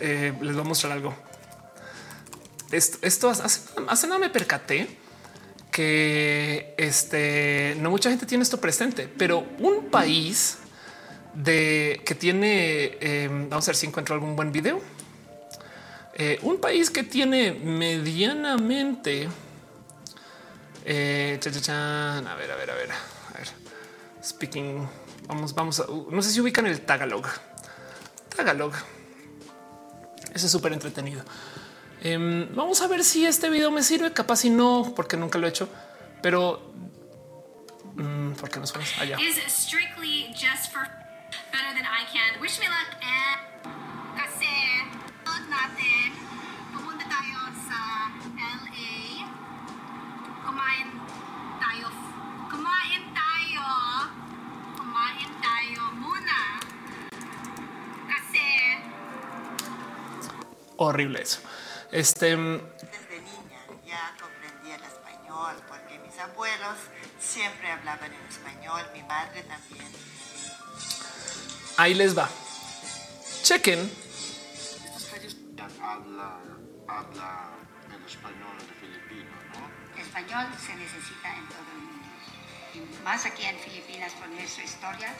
eh, 0.00 0.32
les 0.40 0.54
voy 0.54 0.64
a 0.64 0.68
mostrar 0.68 0.90
algo. 0.90 1.14
Esto, 2.72 2.98
esto 3.02 3.30
hace, 3.30 3.60
hace 3.86 4.08
nada 4.08 4.18
me 4.18 4.28
percaté 4.28 4.98
que 5.70 6.74
este 6.76 7.76
no 7.78 7.90
mucha 7.90 8.10
gente 8.10 8.26
tiene 8.26 8.42
esto 8.42 8.60
presente, 8.60 9.08
pero 9.08 9.46
un 9.58 9.90
país 9.90 10.58
de 11.34 12.02
que 12.04 12.14
tiene, 12.14 12.98
em, 13.00 13.48
vamos 13.48 13.66
a 13.66 13.70
ver 13.70 13.76
si 13.76 13.86
encuentro 13.86 14.14
algún 14.14 14.36
buen 14.36 14.52
video. 14.52 14.80
Eh, 16.14 16.38
un 16.42 16.60
país 16.60 16.90
que 16.90 17.02
tiene 17.02 17.52
medianamente. 17.52 19.28
Eh, 20.84 21.38
a 21.42 22.34
ver, 22.34 22.50
a 22.50 22.56
ver, 22.56 22.70
a 22.70 22.74
ver, 22.74 22.90
a 22.90 23.38
ver. 23.38 23.48
Speaking, 24.22 24.88
vamos, 25.26 25.54
vamos 25.54 25.80
a 25.80 25.86
no 26.10 26.20
sé 26.22 26.30
si 26.30 26.40
ubican 26.40 26.66
el 26.66 26.80
Tagalog. 26.80 27.26
Tagalog. 28.36 28.72
Ese 30.34 30.46
es 30.46 30.52
súper 30.52 30.72
entretenido. 30.72 31.22
Em, 32.02 32.48
vamos 32.54 32.80
a 32.80 32.88
ver 32.88 33.04
si 33.04 33.26
este 33.26 33.50
video 33.50 33.70
me 33.70 33.82
sirve. 33.82 34.12
Capaz 34.12 34.36
si 34.40 34.50
no, 34.50 34.92
porque 34.96 35.16
nunca 35.18 35.38
lo 35.38 35.46
he 35.46 35.50
hecho, 35.50 35.68
pero 36.22 36.72
mm, 37.94 38.32
porque 38.40 38.58
nos 38.58 38.72
vamos 38.72 38.92
allá. 38.98 39.18
Is 39.20 39.36
strictly 39.48 40.32
just 40.32 40.72
for 40.72 40.80
better 41.52 41.74
than 41.74 41.84
I 41.84 42.06
can. 42.10 42.40
Wish 42.40 42.58
me 42.58 42.66
luck. 42.68 42.96
And 43.02 43.40
kasi 44.16 44.48
natin 45.50 46.14
pumunta 46.72 47.04
tayo 47.04 47.38
sa 47.68 48.08
LA. 48.38 49.28
Kumain 50.40 50.88
tayo. 51.60 51.88
Kumain 52.48 53.02
tayo. 53.12 53.68
Kumain 54.78 55.30
tayo 55.44 55.82
muna. 56.00 56.40
Kasi 58.08 58.46
horrible 60.80 61.20
eso. 61.20 61.44
Este. 61.92 62.36
Desde 62.36 62.36
niña 62.38 63.60
ya 63.84 64.14
comprendía 64.20 64.76
el 64.76 64.82
español 64.84 65.56
porque 65.68 65.98
mis 65.98 66.16
abuelos 66.18 66.76
siempre 67.18 67.70
hablaban 67.70 68.12
en 68.12 68.26
español, 68.28 68.82
mi 68.94 69.02
madre 69.02 69.42
también. 69.42 69.86
Ahí 71.76 71.94
les 71.94 72.16
va. 72.16 72.28
Chequen. 73.42 73.90
Habla, 75.82 76.38
habla 76.86 77.50
el 77.96 78.06
español 78.06 78.56
filipino, 78.80 79.30
¿no? 79.52 79.96
El 79.96 80.06
español 80.06 80.46
se 80.64 80.74
necesita 80.76 81.36
en 81.36 81.48
todo 81.48 81.58
el 81.74 81.82
mundo. 81.82 82.08
Y 82.74 83.02
más 83.02 83.24
aquí 83.26 83.44
en 83.44 83.58
Filipinas 83.58 84.12
por 84.12 84.28
nuestra 84.28 84.62
historia 84.62 85.14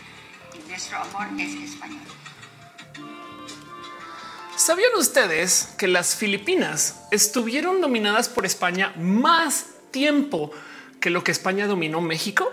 y 0.54 0.68
nuestro 0.68 0.98
amor 0.98 1.26
es 1.40 1.72
español. 1.72 2.06
¿Sabían 4.70 4.94
ustedes 4.96 5.70
que 5.78 5.88
las 5.88 6.14
Filipinas 6.14 6.94
estuvieron 7.10 7.80
dominadas 7.80 8.28
por 8.28 8.46
España 8.46 8.94
más 8.96 9.66
tiempo 9.90 10.52
que 11.00 11.10
lo 11.10 11.24
que 11.24 11.32
España 11.32 11.66
dominó 11.66 12.00
México? 12.00 12.48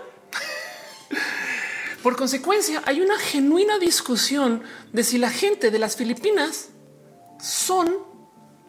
por 2.02 2.16
consecuencia, 2.16 2.82
hay 2.86 3.00
una 3.02 3.16
genuina 3.20 3.78
discusión 3.78 4.64
de 4.92 5.04
si 5.04 5.18
la 5.18 5.30
gente 5.30 5.70
de 5.70 5.78
las 5.78 5.94
Filipinas 5.94 6.70
son 7.40 7.96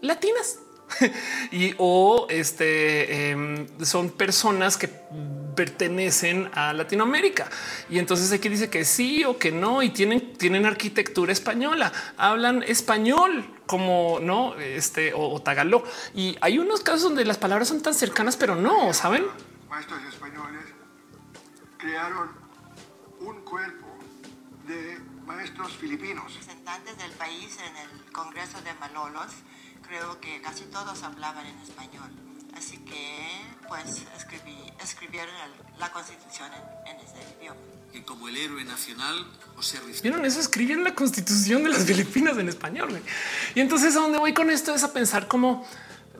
latinas. 0.01 0.59
y 1.51 1.73
o 1.79 2.27
este 2.29 3.31
em, 3.31 3.67
son 3.83 4.11
personas 4.11 4.77
que 4.77 4.91
pertenecen 5.59 6.49
a 6.53 6.71
Latinoamérica. 6.71 7.49
Y 7.89 7.99
entonces 7.99 8.31
aquí 8.31 8.47
dice 8.47 8.69
que 8.69 8.85
sí 8.85 9.25
o 9.25 9.37
que 9.37 9.51
no 9.51 9.83
y 9.83 9.89
tienen, 9.89 10.37
tienen 10.37 10.65
arquitectura 10.65 11.33
española, 11.33 11.91
hablan 12.15 12.63
español 12.63 13.43
como 13.67 14.19
no 14.21 14.55
este 14.55 15.13
o, 15.13 15.33
o 15.33 15.41
tagalog. 15.41 15.83
Y 16.15 16.37
hay 16.39 16.59
unos 16.59 16.79
casos 16.79 17.03
donde 17.03 17.25
las 17.25 17.37
palabras 17.37 17.67
son 17.67 17.81
tan 17.81 17.93
cercanas, 17.93 18.37
pero 18.37 18.55
no 18.55 18.93
saben. 18.93 19.25
Maestros 19.69 19.99
españoles 20.07 20.63
crearon 21.77 22.29
un 23.19 23.41
cuerpo 23.41 23.87
de 24.65 24.97
maestros 25.25 25.73
filipinos. 25.73 26.23
Representantes 26.35 26.97
del 26.99 27.11
país 27.11 27.57
en 27.67 27.75
el 27.75 28.11
Congreso 28.13 28.61
de 28.61 28.73
Malolos 28.75 29.33
creo 29.85 30.21
que 30.21 30.41
casi 30.41 30.63
todos 30.67 31.03
hablaban 31.03 31.45
en 31.45 31.59
español. 31.59 32.28
Así 32.55 32.77
que, 32.77 33.17
pues, 33.67 34.03
escribí, 34.17 34.57
escribieron 34.81 35.33
la 35.77 35.91
constitución 35.91 36.51
en, 36.85 36.97
ese 36.97 37.35
idioma. 37.39 37.59
Y 37.93 38.01
como 38.01 38.27
el 38.27 38.37
héroe 38.37 38.63
nacional, 38.63 39.25
José 39.55 39.79
Vieron 40.03 40.25
eso, 40.25 40.39
escribieron 40.39 40.83
la 40.83 40.93
constitución 40.93 41.63
de 41.63 41.69
las 41.69 41.83
Filipinas 41.85 42.37
en 42.37 42.49
español. 42.49 43.01
Y 43.55 43.59
entonces, 43.59 43.95
¿a 43.95 43.99
dónde 43.99 44.19
voy 44.19 44.33
con 44.33 44.49
esto? 44.49 44.73
Es 44.73 44.83
a 44.83 44.93
pensar 44.93 45.27
como 45.27 45.65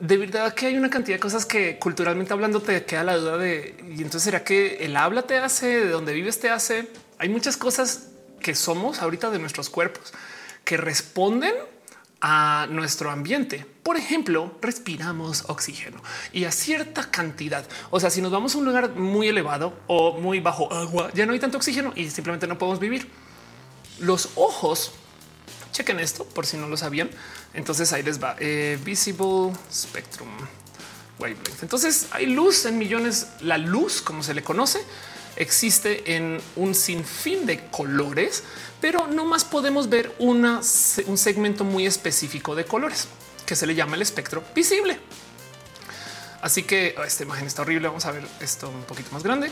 de 0.00 0.16
verdad 0.16 0.54
que 0.54 0.66
hay 0.66 0.78
una 0.78 0.88
cantidad 0.88 1.16
de 1.16 1.20
cosas 1.20 1.44
que 1.44 1.78
culturalmente 1.78 2.32
hablando 2.32 2.62
te 2.62 2.84
queda 2.86 3.04
la 3.04 3.16
duda 3.16 3.36
de 3.36 3.76
y 3.86 3.96
entonces 3.96 4.22
será 4.22 4.42
que 4.42 4.78
el 4.84 4.96
habla 4.96 5.22
te 5.22 5.36
hace 5.36 5.66
de 5.84 5.90
donde 5.90 6.14
vives 6.14 6.40
te 6.40 6.48
hace. 6.48 6.88
Hay 7.18 7.28
muchas 7.28 7.58
cosas 7.58 8.08
que 8.40 8.54
somos 8.54 9.02
ahorita 9.02 9.30
de 9.30 9.38
nuestros 9.38 9.68
cuerpos 9.68 10.12
que 10.64 10.78
responden 10.78 11.54
a 12.20 12.66
nuestro 12.70 13.10
ambiente. 13.10 13.66
Por 13.82 13.96
ejemplo, 13.96 14.54
respiramos 14.60 15.44
oxígeno 15.48 16.02
y 16.32 16.44
a 16.44 16.52
cierta 16.52 17.10
cantidad. 17.10 17.66
O 17.90 17.98
sea, 17.98 18.10
si 18.10 18.20
nos 18.20 18.30
vamos 18.30 18.54
a 18.54 18.58
un 18.58 18.66
lugar 18.66 18.94
muy 18.96 19.28
elevado 19.28 19.74
o 19.86 20.18
muy 20.18 20.40
bajo 20.40 20.72
agua, 20.72 21.10
ya 21.14 21.26
no 21.26 21.32
hay 21.32 21.38
tanto 21.38 21.56
oxígeno 21.56 21.92
y 21.96 22.10
simplemente 22.10 22.46
no 22.46 22.58
podemos 22.58 22.78
vivir. 22.78 23.08
Los 23.98 24.30
ojos, 24.34 24.92
chequen 25.72 26.00
esto 26.00 26.24
por 26.24 26.46
si 26.46 26.56
no 26.56 26.68
lo 26.68 26.76
sabían. 26.76 27.10
Entonces 27.54 27.92
ahí 27.92 28.02
les 28.02 28.22
va 28.22 28.36
eh, 28.38 28.78
visible 28.84 29.52
spectrum 29.72 30.28
wavelength. 31.18 31.62
Entonces 31.62 32.08
hay 32.12 32.26
luz 32.26 32.66
en 32.66 32.78
millones. 32.78 33.28
La 33.40 33.58
luz, 33.58 34.02
como 34.02 34.22
se 34.22 34.34
le 34.34 34.42
conoce, 34.42 34.80
existe 35.36 36.16
en 36.16 36.40
un 36.56 36.74
sinfín 36.74 37.46
de 37.46 37.66
colores, 37.70 38.42
pero 38.80 39.06
no 39.06 39.24
más 39.24 39.44
podemos 39.44 39.88
ver 39.88 40.14
una, 40.18 40.60
un 41.06 41.18
segmento 41.18 41.64
muy 41.64 41.86
específico 41.86 42.54
de 42.54 42.64
colores 42.64 43.08
que 43.46 43.56
se 43.56 43.66
le 43.66 43.74
llama 43.74 43.96
el 43.96 44.02
espectro 44.02 44.44
visible. 44.54 44.98
Así 46.42 46.62
que 46.62 46.94
oh, 46.98 47.02
esta 47.02 47.22
imagen 47.22 47.46
está 47.46 47.62
horrible. 47.62 47.88
Vamos 47.88 48.06
a 48.06 48.12
ver 48.12 48.24
esto 48.40 48.68
un 48.68 48.82
poquito 48.84 49.10
más 49.12 49.22
grande. 49.22 49.50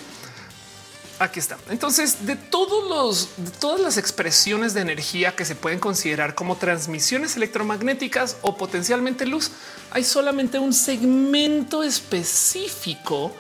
Aquí 1.19 1.41
está. 1.41 1.59
Entonces, 1.69 2.27
de 2.27 2.37
todos 2.37 2.89
los, 2.89 3.31
todas 3.59 3.81
las 3.81 3.97
expresiones 3.97 4.73
de 4.73 4.83
energía 4.83 5.35
que 5.35 5.45
se 5.45 5.57
pueden 5.57 5.81
considerar 5.81 6.37
como 6.37 6.57
transmisiones 6.57 7.37
electromagnéticas 7.37 8.37
o 8.43 8.57
potencialmente 8.57 9.27
luz, 9.27 9.51
hay 9.91 10.05
solamente 10.05 10.61
un 10.61 10.73
segmento 10.73 11.83
específico 11.83 13.33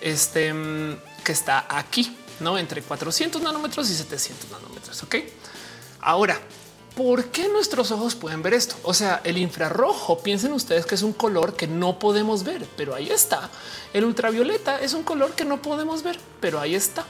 este, 0.00 0.52
que 1.24 1.32
está 1.32 1.66
aquí, 1.68 2.16
no 2.40 2.58
entre 2.58 2.82
400 2.82 3.42
nanómetros 3.42 3.90
y 3.90 3.94
700 3.94 4.50
nanómetros. 4.50 5.02
Ok. 5.02 5.16
Ahora, 6.00 6.38
¿por 6.94 7.26
qué 7.26 7.48
nuestros 7.48 7.90
ojos 7.90 8.14
pueden 8.14 8.42
ver 8.42 8.54
esto? 8.54 8.76
O 8.82 8.94
sea, 8.94 9.20
el 9.24 9.38
infrarrojo, 9.38 10.22
piensen 10.22 10.52
ustedes 10.52 10.86
que 10.86 10.94
es 10.94 11.02
un 11.02 11.14
color 11.14 11.56
que 11.56 11.66
no 11.66 11.98
podemos 11.98 12.44
ver, 12.44 12.68
pero 12.76 12.94
ahí 12.94 13.10
está. 13.10 13.50
El 13.92 14.04
ultravioleta 14.04 14.78
es 14.80 14.92
un 14.92 15.02
color 15.02 15.32
que 15.32 15.44
no 15.44 15.62
podemos 15.62 16.02
ver, 16.02 16.20
pero 16.40 16.60
ahí 16.60 16.74
está. 16.74 17.04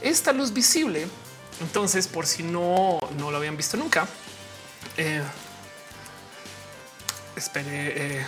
Esta 0.00 0.32
luz 0.32 0.52
visible, 0.52 1.08
entonces, 1.60 2.06
por 2.06 2.26
si 2.26 2.44
no, 2.44 3.00
no 3.18 3.30
lo 3.32 3.36
habían 3.36 3.56
visto 3.56 3.76
nunca, 3.76 4.06
eh, 4.96 5.22
espere, 7.34 8.18
eh, 8.20 8.26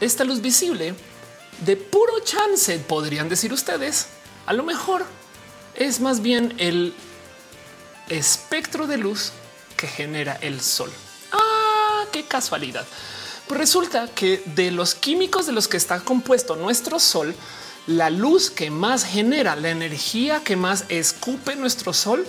esta 0.00 0.24
luz 0.24 0.40
visible 0.40 0.94
de 1.60 1.76
puro 1.76 2.20
chance, 2.20 2.78
podrían 2.78 3.28
decir 3.28 3.52
ustedes, 3.52 4.06
a 4.46 4.52
lo 4.52 4.62
mejor 4.62 5.04
es 5.74 6.00
más 6.00 6.20
bien 6.20 6.54
el 6.58 6.94
espectro 8.08 8.86
de 8.86 8.98
luz 8.98 9.32
que 9.76 9.86
genera 9.86 10.34
el 10.40 10.60
sol. 10.60 10.90
Ah, 11.32 12.04
qué 12.12 12.24
casualidad. 12.24 12.86
Pues 13.46 13.58
resulta 13.58 14.08
que 14.14 14.42
de 14.46 14.70
los 14.70 14.94
químicos 14.94 15.46
de 15.46 15.52
los 15.52 15.68
que 15.68 15.76
está 15.76 16.00
compuesto 16.00 16.56
nuestro 16.56 17.00
sol, 17.00 17.34
la 17.86 18.10
luz 18.10 18.50
que 18.50 18.70
más 18.70 19.04
genera, 19.04 19.56
la 19.56 19.70
energía 19.70 20.42
que 20.44 20.56
más 20.56 20.84
escupe 20.88 21.56
nuestro 21.56 21.92
sol, 21.92 22.26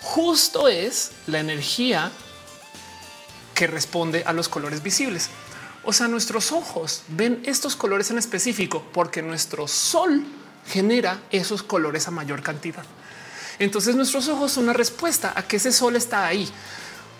justo 0.00 0.68
es 0.68 1.10
la 1.26 1.40
energía 1.40 2.10
que 3.54 3.66
responde 3.66 4.22
a 4.24 4.32
los 4.32 4.48
colores 4.48 4.82
visibles. 4.82 5.28
O 5.84 5.92
sea, 5.92 6.08
nuestros 6.08 6.52
ojos 6.52 7.02
ven 7.08 7.42
estos 7.44 7.74
colores 7.76 8.10
en 8.10 8.18
específico 8.18 8.84
porque 8.92 9.22
nuestro 9.22 9.66
sol 9.66 10.24
genera 10.66 11.20
esos 11.30 11.62
colores 11.62 12.06
a 12.06 12.12
mayor 12.12 12.42
cantidad. 12.42 12.84
Entonces 13.58 13.96
nuestros 13.96 14.28
ojos 14.28 14.52
son 14.52 14.64
una 14.64 14.72
respuesta 14.72 15.32
a 15.34 15.42
que 15.42 15.56
ese 15.56 15.72
sol 15.72 15.96
está 15.96 16.26
ahí. 16.26 16.48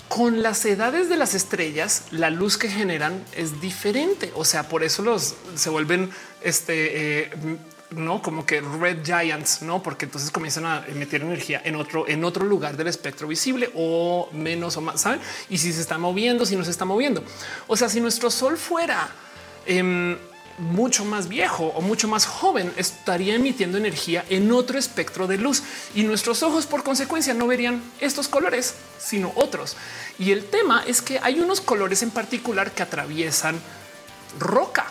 Con 0.09 0.43
las 0.43 0.65
edades 0.67 1.09
de 1.09 1.17
las 1.17 1.35
estrellas, 1.35 2.05
la 2.11 2.31
luz 2.31 2.59
que 2.59 2.69
generan 2.69 3.25
es 3.33 3.61
diferente. 3.61 4.31
O 4.35 4.45
sea, 4.45 4.69
por 4.69 4.85
eso 4.85 5.03
los 5.03 5.35
se 5.55 5.71
vuelven 5.71 6.11
este, 6.43 7.23
eh, 7.23 7.59
no 7.95 8.23
como 8.23 8.45
que 8.47 8.61
red 8.61 9.05
giants, 9.05 9.63
no, 9.63 9.83
porque 9.83 10.05
entonces 10.07 10.31
comienzan 10.31 10.67
a 10.67 10.85
emitir 10.87 11.23
energía 11.23 11.61
en 11.65 11.77
otro, 11.77 12.09
en 12.09 12.25
otro 12.25 12.45
lugar 12.45 12.77
del 12.77 12.89
espectro 12.89 13.29
visible 13.29 13.71
o 13.75 14.29
menos 14.33 14.77
o 14.77 14.81
más, 14.81 15.01
saben? 15.01 15.21
Y 15.49 15.59
si 15.59 15.73
se 15.73 15.81
está 15.81 15.99
moviendo, 15.99 16.47
si 16.47 16.57
no 16.57 16.65
se 16.65 16.71
está 16.71 16.85
moviendo. 16.85 17.23
O 17.67 17.77
sea, 17.77 17.89
si 17.89 18.01
nuestro 18.01 18.31
sol 18.31 18.57
fuera 18.57 19.09
em, 19.67 20.17
mucho 20.59 21.05
más 21.05 21.29
viejo 21.29 21.67
o 21.75 21.81
mucho 21.81 22.09
más 22.09 22.27
joven 22.27 22.73
estaría 22.77 23.35
emitiendo 23.35 23.79
energía 23.79 24.25
en 24.29 24.53
otro 24.53 24.79
espectro 24.79 25.27
de 25.27 25.39
luz 25.39 25.63
y 25.95 26.03
nuestros 26.03 26.43
ojos 26.43 26.67
por 26.67 26.83
consecuencia 26.83 27.35
no 27.35 27.47
verían 27.47 27.83
estos 28.01 28.29
colores, 28.29 28.75
sino 28.99 29.33
otros. 29.35 29.77
Y 30.19 30.33
el 30.33 30.45
tema 30.45 30.85
es 30.87 31.03
que 31.03 31.19
hay 31.23 31.41
unos 31.41 31.61
colores 31.61 32.03
en 32.03 32.11
particular 32.11 32.73
que 32.73 32.83
atraviesan 32.83 33.59
roca. 34.39 34.87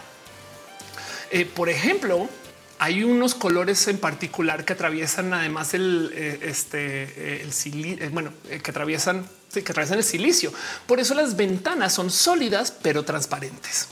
Eh, 1.32 1.46
por 1.46 1.70
ejemplo, 1.70 2.28
hay 2.82 3.04
unos 3.04 3.36
colores 3.36 3.88
en 3.90 4.00
particular 4.00 4.66
que 4.66 4.74
atraviesan 4.74 5.32
además 5.36 5.76
el, 5.76 6.12
eh, 6.16 6.40
este, 6.42 7.04
eh, 7.16 7.48
el 8.02 8.10
bueno, 8.10 8.34
que 8.50 8.72
atraviesan, 8.72 9.24
que 9.54 9.60
atraviesan 9.60 10.00
el 10.00 10.04
silicio. 10.04 10.52
Por 10.88 11.00
eso 11.00 11.14
las 11.14 11.36
ventanas 11.36 11.94
son 11.94 12.10
sólidas, 12.10 12.74
pero 12.82 13.06
transparentes. 13.06 13.88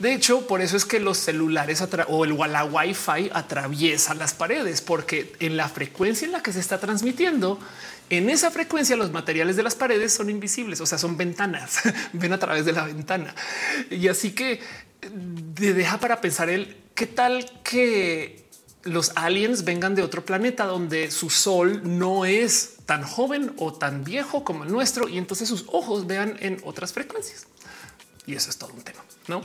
De 0.00 0.12
hecho, 0.12 0.48
por 0.48 0.62
eso 0.62 0.76
es 0.76 0.84
que 0.84 0.98
los 0.98 1.16
celulares 1.18 1.80
o 2.08 2.24
el 2.24 2.36
la 2.36 2.64
Wi-Fi 2.64 3.30
atraviesa 3.32 4.14
las 4.14 4.34
paredes, 4.34 4.80
porque 4.80 5.32
en 5.38 5.56
la 5.56 5.68
frecuencia 5.68 6.26
en 6.26 6.32
la 6.32 6.42
que 6.42 6.52
se 6.52 6.58
está 6.58 6.80
transmitiendo, 6.80 7.60
en 8.10 8.28
esa 8.28 8.50
frecuencia 8.50 8.96
los 8.96 9.12
materiales 9.12 9.54
de 9.54 9.62
las 9.62 9.76
paredes 9.76 10.12
son 10.12 10.28
invisibles, 10.28 10.80
o 10.80 10.86
sea, 10.86 10.98
son 10.98 11.16
ventanas, 11.16 11.82
ven 12.12 12.32
a 12.32 12.38
través 12.38 12.64
de 12.64 12.72
la 12.72 12.84
ventana. 12.84 13.32
Y 13.90 14.08
así 14.08 14.32
que 14.32 14.60
te 15.54 15.74
deja 15.74 15.98
para 15.98 16.20
pensar 16.20 16.50
el 16.50 16.76
qué 16.94 17.06
tal 17.06 17.62
que 17.62 18.44
los 18.84 19.12
aliens 19.16 19.64
vengan 19.64 19.94
de 19.94 20.02
otro 20.02 20.24
planeta 20.24 20.66
donde 20.66 21.10
su 21.10 21.30
sol 21.30 21.80
no 21.84 22.24
es 22.24 22.76
tan 22.86 23.02
joven 23.02 23.54
o 23.56 23.72
tan 23.72 24.04
viejo 24.04 24.44
como 24.44 24.64
el 24.64 24.72
nuestro 24.72 25.08
y 25.08 25.18
entonces 25.18 25.48
sus 25.48 25.64
ojos 25.68 26.06
vean 26.06 26.36
en 26.40 26.60
otras 26.64 26.92
frecuencias. 26.92 27.46
Y 28.26 28.34
eso 28.34 28.50
es 28.50 28.58
todo 28.58 28.72
un 28.72 28.82
tema, 28.82 29.02
¿no? 29.26 29.42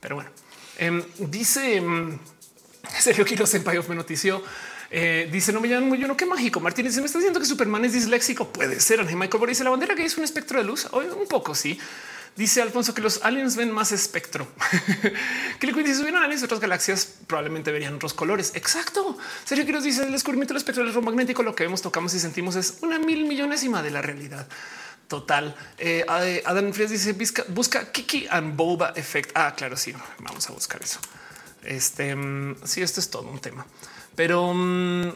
Pero 0.00 0.16
bueno, 0.16 0.30
em, 0.78 1.02
dice 1.18 1.76
em, 1.76 2.18
Sergio 3.00 3.24
Quiroz 3.24 3.50
Senpai 3.50 3.78
me 3.88 3.94
notició. 3.94 4.42
Eh, 4.90 5.28
dice 5.32 5.52
no 5.52 5.60
me 5.60 5.68
llaman 5.68 5.88
muy 5.88 5.98
no 5.98 6.16
qué 6.16 6.26
mágico. 6.26 6.60
Martínez 6.60 6.96
me 6.98 7.06
está 7.06 7.18
diciendo 7.18 7.40
que 7.40 7.46
Superman 7.46 7.84
es 7.84 7.94
disléxico. 7.94 8.48
Puede 8.52 8.80
ser. 8.80 9.00
Ángel 9.00 9.16
Michael 9.16 9.46
dice 9.48 9.64
la 9.64 9.70
bandera 9.70 9.94
que 9.94 10.04
es 10.04 10.16
un 10.16 10.24
espectro 10.24 10.58
de 10.58 10.64
luz. 10.64 10.86
Hoy 10.92 11.06
un 11.06 11.26
poco. 11.26 11.54
Sí, 11.54 11.78
dice 12.36 12.62
Alfonso 12.62 12.94
que 12.94 13.02
los 13.02 13.22
aliens 13.22 13.56
ven 13.56 13.70
más 13.70 13.92
espectro. 13.92 14.46
que 15.60 15.66
le 15.66 15.72
dice 15.82 15.96
subieron 15.96 16.22
aliens 16.22 16.40
de 16.40 16.46
otras 16.46 16.60
galaxias, 16.60 17.08
probablemente 17.26 17.72
verían 17.72 17.94
otros 17.94 18.14
colores. 18.14 18.52
Exacto. 18.54 19.16
Sergio 19.44 19.66
Quiroz 19.66 19.84
dice 19.84 20.04
el 20.04 20.12
descubrimiento 20.12 20.54
del 20.54 20.58
espectro 20.58 20.82
electromagnético. 20.82 21.42
Lo 21.42 21.54
que 21.54 21.64
vemos, 21.64 21.82
tocamos 21.82 22.14
y 22.14 22.20
sentimos 22.20 22.56
es 22.56 22.78
una 22.82 22.98
mil 22.98 23.24
millonésima 23.24 23.82
de 23.82 23.90
la 23.90 24.02
realidad. 24.02 24.46
Total. 25.08 25.54
Eh, 25.78 26.04
Adam 26.44 26.72
Frías 26.72 26.90
dice 26.90 27.14
busca, 27.48 27.92
Kiki 27.92 28.26
and 28.30 28.56
Boba 28.56 28.92
Effect. 28.96 29.30
Ah, 29.34 29.54
claro, 29.56 29.76
sí. 29.76 29.92
Vamos 30.18 30.48
a 30.48 30.52
buscar 30.52 30.82
eso. 30.82 30.98
Este 31.64 32.14
mm, 32.14 32.56
sí, 32.64 32.82
esto 32.82 33.00
es 33.00 33.10
todo 33.10 33.28
un 33.28 33.38
tema, 33.38 33.66
pero 34.14 34.52
mm, 34.54 35.12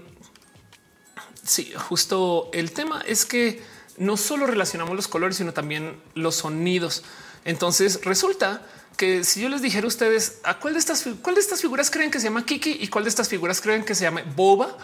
sí, 1.42 1.72
justo 1.76 2.50
el 2.52 2.72
tema 2.72 3.02
es 3.06 3.26
que 3.26 3.62
no 3.98 4.16
solo 4.16 4.46
relacionamos 4.46 4.94
los 4.96 5.08
colores, 5.08 5.36
sino 5.36 5.52
también 5.52 6.00
los 6.14 6.36
sonidos. 6.36 7.04
Entonces 7.44 8.00
resulta 8.04 8.66
que 8.96 9.24
si 9.24 9.40
yo 9.40 9.48
les 9.48 9.62
dijera 9.62 9.84
a 9.84 9.88
ustedes 9.88 10.38
a 10.42 10.58
cuál 10.58 10.74
de 10.74 10.80
estas, 10.80 11.04
cuál 11.22 11.34
de 11.34 11.40
estas 11.40 11.60
figuras 11.60 11.90
creen 11.90 12.10
que 12.10 12.18
se 12.18 12.24
llama 12.24 12.44
Kiki 12.44 12.78
y 12.80 12.88
cuál 12.88 13.04
de 13.04 13.10
estas 13.10 13.28
figuras 13.28 13.60
creen 13.60 13.84
que 13.84 13.94
se 13.94 14.04
llama 14.04 14.22
Boba, 14.34 14.76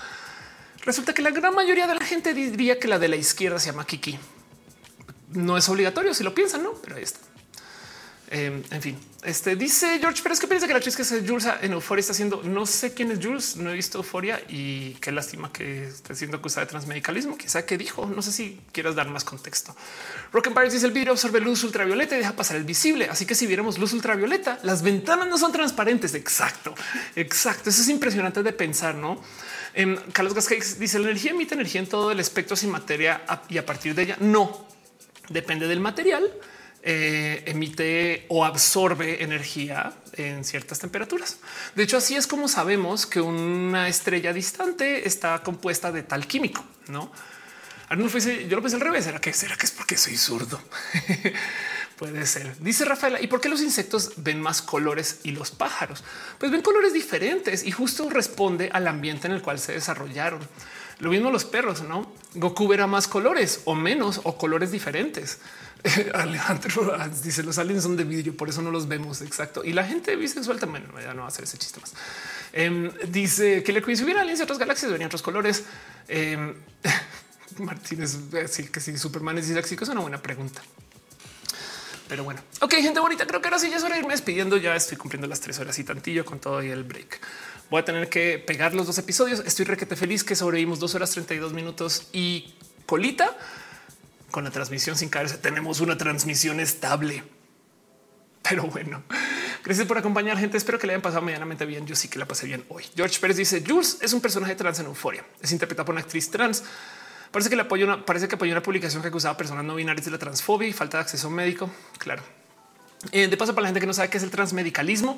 resulta 0.83 1.13
que 1.13 1.23
la 1.23 1.31
gran 1.31 1.55
mayoría 1.55 1.87
de 1.87 1.95
la 1.95 2.05
gente 2.05 2.33
diría 2.33 2.79
que 2.79 2.89
la 2.89 2.99
de 2.99 3.09
la 3.09 3.17
izquierda 3.17 3.59
se 3.59 3.71
llama 3.71 3.87
Kiki 3.87 4.19
no 5.35 5.57
es 5.57 5.69
obligatorio 5.69 6.15
si 6.15 6.25
lo 6.25 6.35
piensan, 6.35 6.63
no, 6.63 6.73
pero 6.75 6.97
ahí 6.97 7.03
está. 7.03 7.19
Em, 8.31 8.63
en 8.71 8.83
fin, 8.83 8.99
este 9.25 9.57
dice 9.57 9.99
George, 10.01 10.21
pero 10.23 10.35
es 10.35 10.41
que 10.41 10.47
piensa 10.47 10.67
que 10.67 10.75
la 10.75 10.81
que 10.81 10.91
es 10.91 11.15
Jules 11.27 11.47
en 11.63 11.73
Euforia 11.73 12.01
está 12.01 12.13
haciendo. 12.13 12.43
No 12.43 12.67
sé 12.67 12.95
quién 12.95 13.11
es 13.11 13.19
Jules, 13.25 13.57
no 13.57 13.71
he 13.71 13.75
visto 13.75 13.99
Euforia 13.99 14.41
y 14.49 14.95
qué 14.95 15.13
lástima 15.13 15.53
que 15.53 15.89
esté 15.89 16.15
siendo 16.15 16.37
acusada 16.37 16.67
de 16.67 16.71
transmedicalismo. 16.71 17.37
Quizá 17.37 17.65
que 17.65 17.79
dijo, 17.79 18.07
no 18.07 18.23
sé 18.23 18.33
si 18.33 18.61
quieras 18.73 18.95
dar 18.95 19.09
más 19.09 19.25
contexto. 19.25 19.75
Rock 20.33 20.49
and 20.49 20.71
dice 20.71 20.87
el 20.87 20.93
vidrio 20.93 21.13
absorbe 21.13 21.41
luz 21.41 21.65
ultravioleta 21.65 22.17
y 22.17 22.19
deja 22.19 22.37
pasar 22.37 22.57
el 22.57 22.65
visible. 22.65 23.09
Así 23.11 23.27
que 23.27 23.35
si 23.35 23.47
viéramos 23.47 23.79
luz 23.79 23.93
ultravioleta, 23.93 24.59
las 24.63 24.83
ventanas 24.83 25.29
no 25.29 25.39
son 25.39 25.53
transparentes. 25.53 26.15
Exacto, 26.15 26.75
exacto. 27.17 27.71
Eso 27.71 27.83
es 27.83 27.89
impresionante 27.89 28.43
de 28.43 28.53
pensar, 28.53 28.95
no? 28.95 29.21
En 29.75 29.91
em, 29.91 29.99
Carlos 30.13 30.35
Gasquez 30.35 30.79
dice 30.79 30.99
la 30.99 31.07
energía 31.07 31.33
emite 31.33 31.55
energía 31.55 31.81
en 31.81 31.89
todo 31.89 32.13
el 32.13 32.21
espectro 32.21 32.57
sin 32.57 32.71
materia 32.71 33.23
y 33.49 33.59
a 33.59 33.67
partir 33.67 33.95
de 33.95 34.03
ella 34.03 34.17
no 34.21 34.67
depende 35.29 35.67
del 35.67 35.81
material, 35.81 36.31
eh, 36.87 37.43
emite 37.47 38.27
o 38.29 38.45
absorbe 38.45 39.23
energía 39.23 39.95
en 40.13 40.45
ciertas 40.45 40.79
temperaturas. 40.79 41.39
De 41.75 41.83
hecho, 41.83 41.97
así 41.97 42.15
es 42.15 42.27
como 42.27 42.47
sabemos 42.47 43.07
que 43.07 43.23
una 43.23 43.89
estrella 43.89 44.35
distante 44.35 45.09
está 45.09 45.43
compuesta 45.43 45.91
de 45.91 46.03
tal 46.03 46.27
químico, 46.27 46.63
no? 46.89 47.11
Arnulfo 47.89 48.17
dice 48.17 48.47
yo 48.49 48.57
lo 48.57 48.63
pensé 48.63 48.77
al 48.77 48.83
revés. 48.83 49.05
¿Será 49.05 49.19
que 49.19 49.33
será 49.33 49.57
que 49.57 49.65
es 49.65 49.73
porque 49.73 49.97
soy 49.97 50.19
zurdo? 50.19 50.61
Puede 51.97 52.27
ser. 52.27 52.55
Dice 52.59 52.85
Rafaela, 52.85 53.21
¿y 53.21 53.29
por 53.29 53.41
qué 53.41 53.49
los 53.49 53.63
insectos 53.63 54.13
ven 54.17 54.43
más 54.43 54.61
colores 54.61 55.21
y 55.23 55.31
los 55.31 55.53
pájaros? 55.53 56.05
Pues 56.39 56.51
ven 56.53 56.61
colores 56.61 56.93
diferentes 56.93 57.65
y 57.65 57.71
justo 57.71 58.11
responde 58.11 58.69
al 58.73 58.89
ambiente 58.89 59.27
en 59.27 59.33
el 59.33 59.41
cual 59.41 59.59
se 59.59 59.73
desarrollaron. 59.73 60.41
Lo 60.99 61.11
mismo 61.11 61.31
los 61.31 61.45
perros, 61.45 61.83
¿no? 61.83 62.13
Goku 62.35 62.69
verá 62.69 62.87
más 62.87 63.09
colores 63.09 63.63
o 63.65 63.75
menos 63.75 64.21
o 64.25 64.37
colores 64.37 64.71
diferentes. 64.71 65.39
Alejandro 66.15 66.97
dice 67.23 67.43
los 67.43 67.59
aliens 67.59 67.83
son 67.83 67.97
de 67.97 68.05
vidrio, 68.05 68.35
por 68.37 68.49
eso 68.49 68.63
no 68.63 68.71
los 68.71 68.89
vemos. 68.89 69.21
Exacto. 69.21 69.65
Y 69.65 69.73
la 69.73 69.85
gente 69.85 70.17
bisexual 70.17 70.59
también 70.59 70.87
ya 71.03 71.13
no 71.13 71.21
va 71.21 71.27
a 71.27 71.29
hacer 71.29 71.45
ese 71.45 71.59
chiste 71.59 71.81
más. 71.81 71.93
Em, 72.53 72.91
dice 73.09 73.63
que 73.63 73.73
le 73.73 73.97
si 73.97 74.05
hubiera 74.05 74.23
aliens 74.23 74.39
de 74.39 74.45
otras 74.45 74.59
galaxias, 74.59 74.91
verían 74.91 75.09
otros 75.09 75.23
colores. 75.23 75.65
Eh, 76.07 76.55
Martínez, 77.61 78.19
sí 78.51 78.65
que 78.65 78.79
sí, 78.79 78.99
Superman 78.99 79.39
es 79.39 79.47
disléxico, 79.47 79.85
es 79.85 79.91
una 79.91 80.03
buena 80.03 80.21
pregunta. 80.21 80.61
Pero 82.09 82.25
bueno, 82.25 82.43
ok, 82.61 82.75
gente 82.75 83.01
bonita. 83.01 83.27
Creo 83.27 83.41
que 83.41 83.49
ahora 83.49 83.59
sí 83.59 83.71
ya 83.71 83.79
es 83.79 83.83
hora 83.85 83.95
de 83.95 84.01
irme 84.01 84.13
despidiendo. 84.13 84.59
Ya 84.59 84.77
estoy 84.77 84.99
cumpliendo 84.99 85.27
las 85.27 85.41
tres 85.41 85.59
horas 85.61 85.79
y 85.79 85.85
tantillo 85.85 86.27
con 86.27 86.41
todo 86.41 86.63
y 86.63 86.69
el 86.69 86.85
break. 86.85 87.21
Voy 87.71 87.81
a 87.81 87.85
tener 87.87 88.11
que 88.11 88.39
pegar 88.39 88.75
los 88.75 88.87
dos 88.87 88.99
episodios. 88.99 89.43
Estoy 89.47 89.65
requete 89.65 89.97
feliz 89.97 90.25
que 90.25 90.37
sobrevivimos 90.37 90.79
dos 90.79 90.95
horas 90.95 91.11
32 91.13 91.55
minutos 91.55 92.09
y 92.13 92.55
colita 92.85 93.35
con 94.35 94.43
la 94.43 94.51
transmisión 94.51 94.97
sin 94.97 95.11
caerse. 95.11 95.39
Tenemos 95.39 95.79
una 95.79 95.97
transmisión 95.97 96.59
estable. 96.59 97.23
Pero 98.43 98.65
bueno, 98.65 99.05
gracias 99.63 99.87
por 99.87 99.97
acompañar, 99.97 100.37
gente. 100.37 100.57
Espero 100.57 100.77
que 100.77 100.89
le 100.89 100.95
hayan 100.95 101.03
pasado 101.03 101.23
medianamente 101.23 101.65
bien. 101.65 101.87
Yo 101.87 101.95
sí 101.95 102.09
que 102.09 102.19
la 102.19 102.27
pasé 102.27 102.47
bien 102.47 102.65
hoy. 102.69 102.83
George 102.97 103.21
Pérez 103.21 103.37
dice: 103.37 103.63
Jules 103.65 103.99
es 104.01 104.13
un 104.13 104.21
personaje 104.21 104.57
trans 104.57 104.81
en 104.81 104.87
euforia. 104.87 105.25
Es 105.41 105.53
interpretado 105.53 105.87
por 105.87 105.93
una 105.93 106.03
actriz 106.03 106.29
trans. 106.33 106.65
Parece 107.31 107.49
que 107.49 107.55
le 107.55 107.63
apoyó 107.63 107.87
una, 107.87 108.05
parece 108.05 108.27
que 108.27 108.35
apoyó 108.35 108.51
una 108.51 108.61
publicación 108.61 109.03
que 109.03 109.09
acusaba 109.09 109.35
a 109.35 109.37
personas 109.37 109.65
no 109.65 109.77
binarias 109.77 110.05
de 110.05 110.11
la 110.11 110.19
transfobia 110.19 110.67
y 110.67 110.73
falta 110.73 110.97
de 110.97 111.03
acceso 111.03 111.31
médico. 111.31 111.71
Claro. 111.99 112.25
Eh, 113.13 113.29
de 113.29 113.37
paso, 113.37 113.55
para 113.55 113.63
la 113.63 113.69
gente 113.69 113.79
que 113.79 113.87
no 113.87 113.95
sabe 113.95 114.09
qué 114.09 114.17
es 114.17 114.25
el 114.25 114.31
transmedicalismo, 114.31 115.17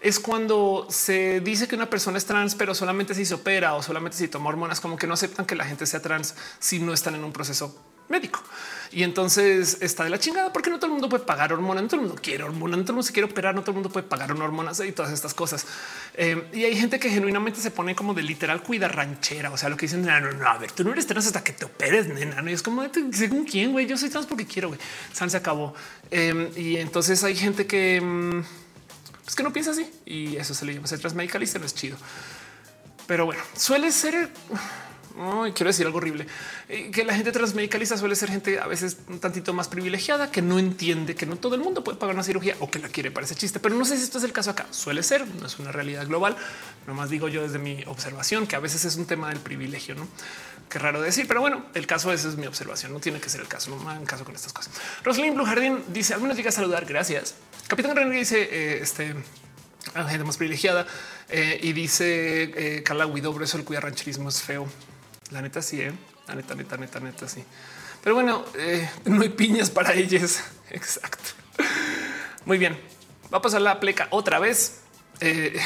es 0.00 0.20
cuando 0.20 0.86
se 0.88 1.40
dice 1.40 1.66
que 1.66 1.74
una 1.74 1.90
persona 1.90 2.16
es 2.16 2.26
trans, 2.26 2.54
pero 2.54 2.76
solamente 2.76 3.12
si 3.12 3.24
se 3.24 3.34
opera 3.34 3.74
o 3.74 3.82
solamente 3.82 4.16
si 4.16 4.28
toma 4.28 4.50
hormonas, 4.50 4.78
como 4.78 4.96
que 4.96 5.08
no 5.08 5.14
aceptan 5.14 5.46
que 5.46 5.56
la 5.56 5.64
gente 5.64 5.84
sea 5.84 6.00
trans 6.00 6.36
si 6.60 6.78
no 6.78 6.92
están 6.92 7.16
en 7.16 7.24
un 7.24 7.32
proceso 7.32 7.91
médico. 8.08 8.42
Y 8.92 9.04
entonces 9.04 9.78
está 9.80 10.04
de 10.04 10.10
la 10.10 10.18
chingada 10.18 10.52
porque 10.52 10.68
no 10.68 10.76
todo 10.76 10.86
el 10.86 10.92
mundo 10.92 11.08
puede 11.08 11.24
pagar 11.24 11.52
hormonas, 11.52 11.82
no 11.82 11.88
todo 11.88 12.00
el 12.00 12.06
mundo 12.08 12.20
quiere 12.22 12.44
hormonas, 12.44 12.78
no 12.78 12.84
todo 12.84 12.92
el 12.92 12.96
mundo 12.96 13.06
se 13.06 13.12
quiere 13.12 13.30
operar, 13.30 13.54
no 13.54 13.62
todo 13.62 13.70
el 13.70 13.76
mundo 13.76 13.88
puede 13.88 14.06
pagar 14.06 14.32
una 14.32 14.44
hormonas 14.44 14.80
y 14.80 14.92
todas 14.92 15.12
estas 15.12 15.32
cosas. 15.32 15.66
Eh, 16.14 16.48
y 16.52 16.64
hay 16.64 16.76
gente 16.76 16.98
que 16.98 17.08
genuinamente 17.08 17.60
se 17.60 17.70
pone 17.70 17.94
como 17.94 18.12
de 18.12 18.22
literal 18.22 18.62
cuida 18.62 18.88
ranchera. 18.88 19.50
O 19.50 19.56
sea, 19.56 19.70
lo 19.70 19.76
que 19.76 19.86
dicen, 19.86 20.04
no, 20.04 20.20
no, 20.20 20.32
no, 20.32 20.46
a 20.46 20.58
ver, 20.58 20.72
tú 20.72 20.84
no 20.84 20.92
eres 20.92 21.06
trans 21.06 21.26
hasta 21.26 21.42
que 21.42 21.52
te 21.52 21.64
operes, 21.64 22.06
nena. 22.06 22.42
Y 22.50 22.52
es 22.52 22.62
como 22.62 22.82
según 23.12 23.44
quién, 23.44 23.72
güey, 23.72 23.86
yo 23.86 23.96
soy 23.96 24.10
trans 24.10 24.26
porque 24.26 24.46
quiero, 24.46 24.68
güey. 24.68 24.80
San 25.12 25.30
se 25.30 25.38
acabó. 25.38 25.74
Eh, 26.10 26.52
y 26.56 26.76
entonces 26.76 27.24
hay 27.24 27.34
gente 27.34 27.66
que 27.66 27.98
mm, 27.98 28.40
es 29.26 29.34
que 29.34 29.42
no 29.42 29.52
piensa 29.52 29.70
así 29.70 29.90
y 30.04 30.36
eso 30.36 30.52
se 30.52 30.66
le 30.66 30.74
llama 30.74 30.86
ser 30.86 30.98
transmedicalista. 30.98 31.58
No 31.58 31.64
es 31.64 31.74
chido, 31.74 31.96
pero 33.06 33.24
bueno, 33.24 33.42
suele 33.56 33.90
ser 33.92 34.30
quiero 35.54 35.68
decir 35.68 35.86
algo 35.86 35.98
horrible, 35.98 36.26
eh, 36.68 36.90
que 36.90 37.04
la 37.04 37.14
gente 37.14 37.32
transmedicalista 37.32 37.96
suele 37.96 38.16
ser 38.16 38.30
gente 38.30 38.58
a 38.58 38.66
veces 38.66 38.98
un 39.08 39.18
tantito 39.18 39.52
más 39.52 39.68
privilegiada 39.68 40.30
que 40.30 40.42
no 40.42 40.58
entiende 40.58 41.14
que 41.14 41.26
no 41.26 41.36
todo 41.36 41.54
el 41.54 41.60
mundo 41.60 41.84
puede 41.84 41.98
pagar 41.98 42.14
una 42.14 42.24
cirugía 42.24 42.56
o 42.60 42.70
que 42.70 42.78
la 42.78 42.88
quiere 42.88 43.10
para 43.10 43.26
ese 43.26 43.34
chiste, 43.34 43.60
pero 43.60 43.74
no 43.74 43.84
sé 43.84 43.96
si 43.96 44.04
esto 44.04 44.18
es 44.18 44.24
el 44.24 44.32
caso 44.32 44.50
acá. 44.50 44.66
Suele 44.70 45.02
ser, 45.02 45.26
no 45.26 45.46
es 45.46 45.58
una 45.58 45.72
realidad 45.72 46.06
global. 46.06 46.36
Nomás 46.86 47.10
digo 47.10 47.28
yo 47.28 47.42
desde 47.42 47.58
mi 47.58 47.82
observación 47.86 48.46
que 48.46 48.56
a 48.56 48.60
veces 48.60 48.84
es 48.84 48.96
un 48.96 49.06
tema 49.06 49.28
del 49.28 49.38
privilegio, 49.38 49.94
no? 49.94 50.08
Qué 50.68 50.78
raro 50.78 51.02
decir, 51.02 51.28
pero 51.28 51.42
bueno, 51.42 51.66
el 51.74 51.86
caso 51.86 52.12
ese 52.12 52.28
es 52.28 52.36
mi 52.36 52.46
observación. 52.46 52.92
No 52.92 53.00
tiene 53.00 53.20
que 53.20 53.28
ser 53.28 53.42
el 53.42 53.48
caso. 53.48 53.76
No 53.76 53.92
en 53.92 54.06
caso 54.06 54.24
con 54.24 54.34
estas 54.34 54.54
cosas. 54.54 54.72
Rosalind 55.04 55.34
Blue 55.34 55.44
Jardín 55.44 55.84
dice: 55.88 56.14
Al 56.14 56.22
menos 56.22 56.34
llega 56.34 56.48
a 56.48 56.52
saludar. 56.52 56.86
Gracias. 56.86 57.34
Capitán 57.68 57.94
René 57.94 58.16
dice: 58.16 58.48
eh, 58.50 58.78
Este 58.80 59.14
la 59.94 60.08
gente 60.08 60.24
más 60.24 60.38
privilegiada 60.38 60.86
eh, 61.28 61.60
y 61.60 61.72
dice 61.74 62.82
Carla 62.86 63.04
Huidobro, 63.04 63.44
eso 63.44 63.58
el 63.58 63.64
cuya 63.64 63.80
rancherismo 63.80 64.30
es 64.30 64.40
feo. 64.40 64.66
La 65.32 65.40
neta 65.40 65.62
sí, 65.62 65.80
¿eh? 65.80 65.92
la 66.28 66.34
neta, 66.34 66.54
neta, 66.54 66.76
neta, 66.76 67.00
neta, 67.00 67.28
sí. 67.28 67.42
Pero 68.02 68.14
bueno, 68.14 68.44
eh, 68.56 68.88
no 69.06 69.22
hay 69.22 69.30
piñas 69.30 69.70
para 69.70 69.94
ellos. 69.94 70.40
Exacto. 70.70 71.30
Muy 72.44 72.58
bien. 72.58 72.78
Va 73.32 73.38
a 73.38 73.42
pasar 73.42 73.62
la 73.62 73.80
pleca 73.80 74.08
otra 74.10 74.38
vez. 74.38 74.80
Eh, 75.20 75.58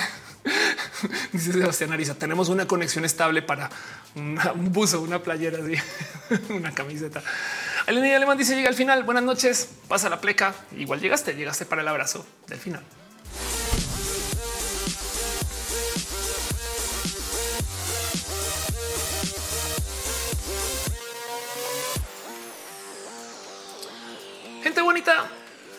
dice 1.33 1.53
Sebastián 1.53 1.93
Ariza, 1.93 2.15
tenemos 2.15 2.49
una 2.49 2.67
conexión 2.67 3.05
estable 3.05 3.43
para 3.43 3.70
un 4.15 4.73
buzo, 4.73 5.01
una 5.01 5.23
playera, 5.23 5.59
una 6.51 6.73
camiseta. 6.73 7.23
Elena 7.86 8.17
Alemán 8.17 8.39
dice 8.39 8.55
llega 8.55 8.69
al 8.69 8.75
final. 8.75 9.03
Buenas 9.03 9.25
noches. 9.25 9.69
Pasa 9.89 10.09
la 10.09 10.20
pleca. 10.20 10.55
Igual 10.77 11.01
llegaste, 11.01 11.35
llegaste 11.35 11.67
para 11.67 11.83
el 11.83 11.89
abrazo 11.89 12.25
del 12.47 12.59
final. 12.59 12.85
Bonita, 24.86 25.28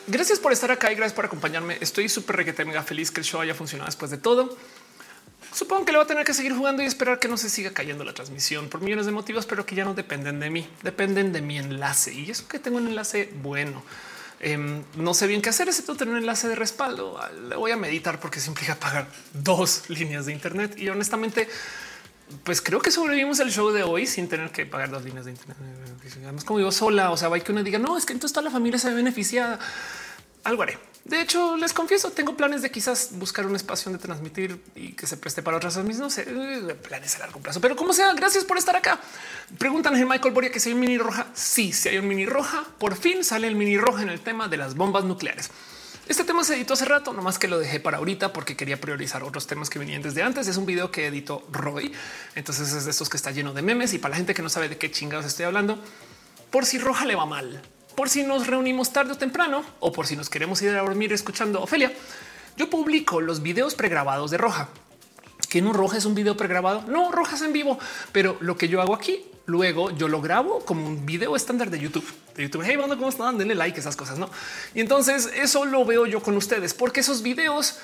gracias 0.05 0.37
por 0.37 0.51
estar 0.51 0.69
acá 0.69 0.91
y 0.91 0.95
gracias 0.95 1.13
por 1.13 1.25
acompañarme. 1.25 1.77
Estoy 1.79 2.09
súper 2.09 2.35
requete 2.35 2.65
mega 2.65 2.83
feliz 2.83 3.09
que 3.09 3.21
el 3.21 3.25
show 3.25 3.39
haya 3.39 3.55
funcionado 3.55 3.87
después 3.87 4.11
de 4.11 4.17
todo. 4.17 4.57
Supongo 5.53 5.85
que 5.85 5.93
le 5.93 5.97
voy 5.97 6.03
a 6.03 6.07
tener 6.07 6.25
que 6.25 6.33
seguir 6.33 6.53
jugando 6.53 6.83
y 6.83 6.85
esperar 6.85 7.17
que 7.17 7.29
no 7.29 7.37
se 7.37 7.49
siga 7.49 7.71
cayendo 7.71 8.03
la 8.03 8.13
transmisión 8.13 8.67
por 8.67 8.81
millones 8.81 9.05
de 9.05 9.13
motivos, 9.13 9.45
pero 9.45 9.65
que 9.65 9.75
ya 9.75 9.85
no 9.85 9.93
dependen 9.93 10.41
de 10.41 10.49
mí, 10.49 10.69
dependen 10.83 11.31
de 11.31 11.41
mi 11.41 11.57
enlace. 11.57 12.13
Y 12.13 12.29
eso 12.29 12.49
que 12.49 12.59
tengo 12.59 12.77
un 12.77 12.87
enlace 12.87 13.31
bueno. 13.41 13.81
Em, 14.41 14.83
no 14.97 15.13
sé 15.13 15.25
bien 15.25 15.41
qué 15.41 15.49
hacer, 15.49 15.69
excepto 15.69 15.95
tener 15.95 16.13
un 16.13 16.19
enlace 16.19 16.49
de 16.49 16.55
respaldo. 16.55 17.17
Le 17.47 17.55
voy 17.55 17.71
a 17.71 17.77
meditar 17.77 18.19
porque 18.19 18.41
se 18.41 18.49
implica 18.49 18.75
pagar 18.75 19.07
dos 19.33 19.83
líneas 19.89 20.25
de 20.25 20.33
Internet 20.33 20.77
y 20.77 20.89
honestamente 20.89 21.47
pues 22.43 22.61
creo 22.61 22.81
que 22.81 22.91
sobrevivimos 22.91 23.39
el 23.39 23.51
show 23.51 23.71
de 23.71 23.83
hoy 23.83 24.05
sin 24.05 24.27
tener 24.27 24.51
que 24.51 24.65
pagar 24.65 24.89
dos 24.89 25.03
líneas 25.03 25.25
de 25.25 25.31
internet. 25.31 25.57
Además, 26.23 26.43
como 26.43 26.59
digo 26.59 26.71
sola, 26.71 27.11
o 27.11 27.17
sea, 27.17 27.29
va 27.29 27.39
que 27.39 27.51
uno 27.51 27.63
diga 27.63 27.79
no, 27.79 27.97
es 27.97 28.05
que 28.05 28.13
entonces 28.13 28.33
toda 28.33 28.43
la 28.43 28.51
familia 28.51 28.79
se 28.79 28.89
ve 28.89 28.95
beneficiada. 28.95 29.59
Algo 30.43 30.63
haré. 30.63 30.77
De 31.07 31.21
hecho, 31.21 31.55
les 31.55 31.71
confieso, 31.71 32.11
tengo 32.11 32.35
planes 32.35 32.61
de 32.61 32.69
quizás 32.69 33.11
buscar 33.13 33.45
un 33.45 33.55
espacio 33.55 33.89
donde 33.89 34.05
transmitir 34.05 34.61
y 34.75 34.91
que 34.91 35.07
se 35.07 35.15
preste 35.15 35.41
para 35.41 35.55
otras 35.55 35.77
mismas. 35.77 35.99
No 35.99 36.09
sé, 36.09 36.25
eh, 36.27 36.75
planes 36.75 37.15
a 37.15 37.19
largo 37.19 37.39
plazo, 37.39 37.61
pero 37.61 37.77
como 37.77 37.93
sea, 37.93 38.13
gracias 38.13 38.43
por 38.43 38.57
estar 38.57 38.75
acá. 38.75 38.99
Preguntan 39.57 39.95
a 39.95 40.05
Michael 40.05 40.33
Boria 40.33 40.51
que 40.51 40.59
si 40.59 40.69
hay 40.69 40.75
un 40.75 40.81
mini 40.81 40.97
roja. 40.97 41.27
Sí, 41.33 41.71
si 41.71 41.87
hay 41.87 41.97
un 41.97 42.09
mini 42.09 42.25
roja, 42.25 42.65
por 42.77 42.97
fin 42.97 43.23
sale 43.23 43.47
el 43.47 43.55
mini 43.55 43.77
roja 43.77 44.03
en 44.03 44.09
el 44.09 44.19
tema 44.19 44.49
de 44.49 44.57
las 44.57 44.75
bombas 44.75 45.05
nucleares. 45.05 45.49
Este 46.07 46.23
tema 46.23 46.45
se 46.45 46.55
editó 46.55 46.73
hace 46.73 46.85
rato, 46.85 47.11
nomás 47.11 47.37
que 47.37 47.49
lo 47.49 47.59
dejé 47.59 47.81
para 47.81 47.97
ahorita 47.97 48.31
porque 48.31 48.55
quería 48.55 48.79
priorizar 48.79 49.23
otros 49.23 49.45
temas 49.45 49.69
que 49.69 49.77
venían 49.77 50.01
desde 50.01 50.23
antes. 50.23 50.47
Es 50.47 50.55
un 50.55 50.65
video 50.65 50.89
que 50.89 51.07
editó 51.07 51.45
Roy. 51.51 51.91
Entonces 52.33 52.71
es 52.71 52.85
de 52.85 52.91
estos 52.91 53.09
que 53.09 53.17
está 53.17 53.31
lleno 53.31 53.53
de 53.53 53.61
memes 53.61 53.93
y 53.93 53.97
para 53.97 54.11
la 54.11 54.15
gente 54.17 54.33
que 54.33 54.41
no 54.41 54.47
sabe 54.47 54.69
de 54.69 54.77
qué 54.77 54.89
chingados 54.89 55.25
estoy 55.25 55.43
hablando, 55.43 55.77
por 56.49 56.65
si 56.65 56.79
Roja 56.79 57.05
le 57.05 57.15
va 57.15 57.25
mal, 57.25 57.61
por 57.95 58.07
si 58.07 58.23
nos 58.23 58.47
reunimos 58.47 58.93
tarde 58.93 59.11
o 59.11 59.17
temprano 59.17 59.65
o 59.81 59.91
por 59.91 60.07
si 60.07 60.15
nos 60.15 60.29
queremos 60.29 60.61
ir 60.61 60.69
a 60.69 60.81
dormir 60.81 61.11
escuchando 61.11 61.61
Ofelia, 61.61 61.91
yo 62.55 62.69
publico 62.69 63.19
los 63.19 63.41
videos 63.41 63.75
pregrabados 63.75 64.31
de 64.31 64.37
Roja. 64.37 64.69
Que 65.49 65.61
no 65.61 65.73
Roja 65.73 65.97
es 65.97 66.05
un 66.05 66.15
video 66.15 66.37
pregrabado, 66.37 66.83
no 66.87 67.11
Rojas 67.11 67.41
en 67.41 67.51
vivo, 67.51 67.79
pero 68.13 68.37
lo 68.39 68.57
que 68.57 68.69
yo 68.69 68.81
hago 68.81 68.95
aquí 68.95 69.25
Luego 69.47 69.91
yo 69.91 70.09
lo 70.09 70.21
grabo 70.21 70.59
como 70.65 70.85
un 70.85 71.05
video 71.05 71.33
estándar 71.37 71.69
de 71.69 71.79
YouTube. 71.79 72.05
De 72.35 72.43
YouTube, 72.43 72.63
hey, 72.65 72.75
banda, 72.75 72.97
¿cómo 72.97 73.07
están? 73.07 73.37
Denle 73.37 73.55
like, 73.55 73.79
esas 73.79 73.95
cosas, 73.95 74.19
¿no? 74.19 74.29
Y 74.75 74.81
entonces 74.81 75.31
eso 75.35 75.63
lo 75.63 75.85
veo 75.85 76.05
yo 76.05 76.21
con 76.21 76.35
ustedes, 76.35 76.73
porque 76.73 76.99
esos 76.99 77.23
videos 77.23 77.79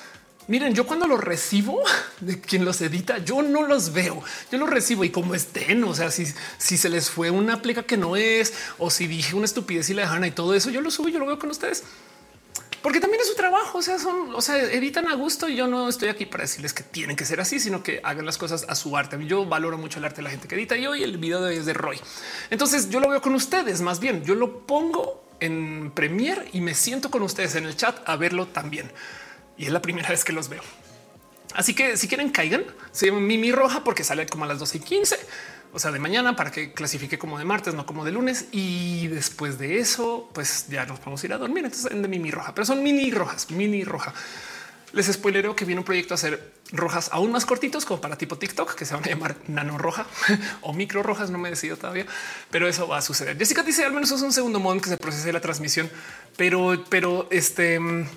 Miren, 0.46 0.74
yo 0.74 0.86
cuando 0.86 1.06
los 1.06 1.18
recibo 1.24 1.82
de 2.20 2.38
quien 2.38 2.66
los 2.66 2.82
edita, 2.82 3.16
yo 3.16 3.40
no 3.40 3.62
los 3.62 3.94
veo. 3.94 4.22
Yo 4.52 4.58
los 4.58 4.68
recibo 4.68 5.02
y 5.04 5.10
como 5.10 5.34
estén, 5.34 5.82
o 5.84 5.94
sea, 5.94 6.10
si, 6.10 6.26
si 6.58 6.76
se 6.76 6.90
les 6.90 7.08
fue 7.08 7.30
una 7.30 7.62
pleca 7.62 7.84
que 7.84 7.96
no 7.96 8.14
es, 8.14 8.52
o 8.76 8.90
si 8.90 9.06
dije 9.06 9.34
una 9.34 9.46
estupidez 9.46 9.88
y 9.88 9.94
la 9.94 10.02
dejan 10.02 10.22
y 10.26 10.32
todo 10.32 10.52
eso, 10.54 10.68
yo 10.68 10.82
lo 10.82 10.90
subo 10.90 11.08
y 11.08 11.12
yo 11.12 11.18
lo 11.18 11.24
veo 11.24 11.38
con 11.38 11.48
ustedes 11.48 11.82
porque 12.84 13.00
también 13.00 13.22
es 13.22 13.28
su 13.28 13.34
trabajo. 13.34 13.78
O 13.78 13.82
sea, 13.82 13.98
son, 13.98 14.34
o 14.34 14.42
sea, 14.42 14.58
editan 14.58 15.08
a 15.08 15.14
gusto 15.14 15.48
y 15.48 15.56
yo 15.56 15.66
no 15.66 15.88
estoy 15.88 16.10
aquí 16.10 16.26
para 16.26 16.42
decirles 16.42 16.74
que 16.74 16.82
tienen 16.82 17.16
que 17.16 17.24
ser 17.24 17.40
así, 17.40 17.58
sino 17.58 17.82
que 17.82 18.02
hagan 18.04 18.26
las 18.26 18.36
cosas 18.36 18.66
a 18.68 18.74
su 18.74 18.94
arte. 18.94 19.16
Yo 19.24 19.46
valoro 19.46 19.78
mucho 19.78 20.00
el 20.00 20.04
arte 20.04 20.16
de 20.16 20.24
la 20.24 20.28
gente 20.28 20.48
que 20.48 20.54
edita 20.54 20.76
y 20.76 20.86
hoy 20.86 21.02
el 21.02 21.16
video 21.16 21.40
de 21.40 21.48
hoy 21.48 21.56
es 21.56 21.64
de 21.64 21.72
Roy. 21.72 21.98
Entonces 22.50 22.90
yo 22.90 23.00
lo 23.00 23.08
veo 23.08 23.22
con 23.22 23.34
ustedes 23.34 23.80
más 23.80 24.00
bien. 24.00 24.22
Yo 24.22 24.34
lo 24.34 24.66
pongo 24.66 25.24
en 25.40 25.92
Premiere 25.92 26.50
y 26.52 26.60
me 26.60 26.74
siento 26.74 27.10
con 27.10 27.22
ustedes 27.22 27.54
en 27.54 27.64
el 27.64 27.74
chat 27.74 28.06
a 28.06 28.16
verlo 28.16 28.48
también. 28.48 28.92
Y 29.56 29.64
es 29.64 29.72
la 29.72 29.80
primera 29.80 30.08
vez 30.10 30.22
que 30.22 30.34
los 30.34 30.50
veo. 30.50 30.62
Así 31.54 31.74
que 31.74 31.96
si 31.96 32.08
quieren 32.08 32.30
caigan, 32.30 32.64
se 32.92 33.06
llama 33.06 33.20
Mimi 33.20 33.52
Roja 33.52 33.84
porque 33.84 34.04
sale 34.04 34.26
como 34.26 34.44
a 34.44 34.48
las 34.48 34.58
12 34.58 34.78
y 34.78 34.80
15 34.80 35.16
o 35.74 35.80
sea, 35.80 35.90
de 35.90 35.98
mañana 35.98 36.36
para 36.36 36.52
que 36.52 36.72
clasifique 36.72 37.18
como 37.18 37.36
de 37.36 37.44
martes, 37.44 37.74
no 37.74 37.84
como 37.84 38.04
de 38.04 38.12
lunes. 38.12 38.46
Y 38.52 39.08
después 39.08 39.58
de 39.58 39.78
eso, 39.78 40.30
pues 40.32 40.66
ya 40.68 40.86
nos 40.86 41.00
a 41.00 41.26
ir 41.26 41.32
a 41.32 41.38
dormir. 41.38 41.64
Entonces, 41.64 41.90
en 41.90 42.00
de 42.00 42.06
mini 42.06 42.30
roja, 42.30 42.54
pero 42.54 42.64
son 42.64 42.80
mini 42.80 43.10
rojas, 43.10 43.50
mini 43.50 43.82
roja. 43.82 44.14
les 44.92 45.12
spoilero 45.12 45.56
que 45.56 45.64
viene 45.64 45.80
un 45.80 45.84
proyecto 45.84 46.14
a 46.14 46.16
hacer 46.16 46.52
rojas 46.72 47.10
aún 47.12 47.30
más 47.30 47.44
cortitos, 47.44 47.84
como 47.84 48.00
para 48.00 48.16
tipo 48.16 48.36
TikTok, 48.36 48.74
que 48.74 48.84
se 48.84 48.94
van 48.94 49.04
a 49.04 49.08
llamar 49.08 49.36
nano 49.48 49.78
roja 49.78 50.06
o 50.62 50.72
micro 50.72 51.02
rojas. 51.02 51.30
No 51.30 51.38
me 51.38 51.50
decido 51.50 51.76
todavía, 51.76 52.06
pero 52.50 52.68
eso 52.68 52.88
va 52.88 52.98
a 52.98 53.02
suceder. 53.02 53.38
Jessica 53.38 53.62
dice 53.62 53.84
al 53.84 53.92
menos 53.92 54.10
es 54.10 54.22
un 54.22 54.32
segundo 54.32 54.60
modo 54.60 54.74
en 54.74 54.80
que 54.80 54.88
se 54.88 54.96
procese 54.96 55.32
la 55.32 55.40
transmisión, 55.40 55.90
pero, 56.36 56.84
pero 56.88 57.28
este 57.30 57.78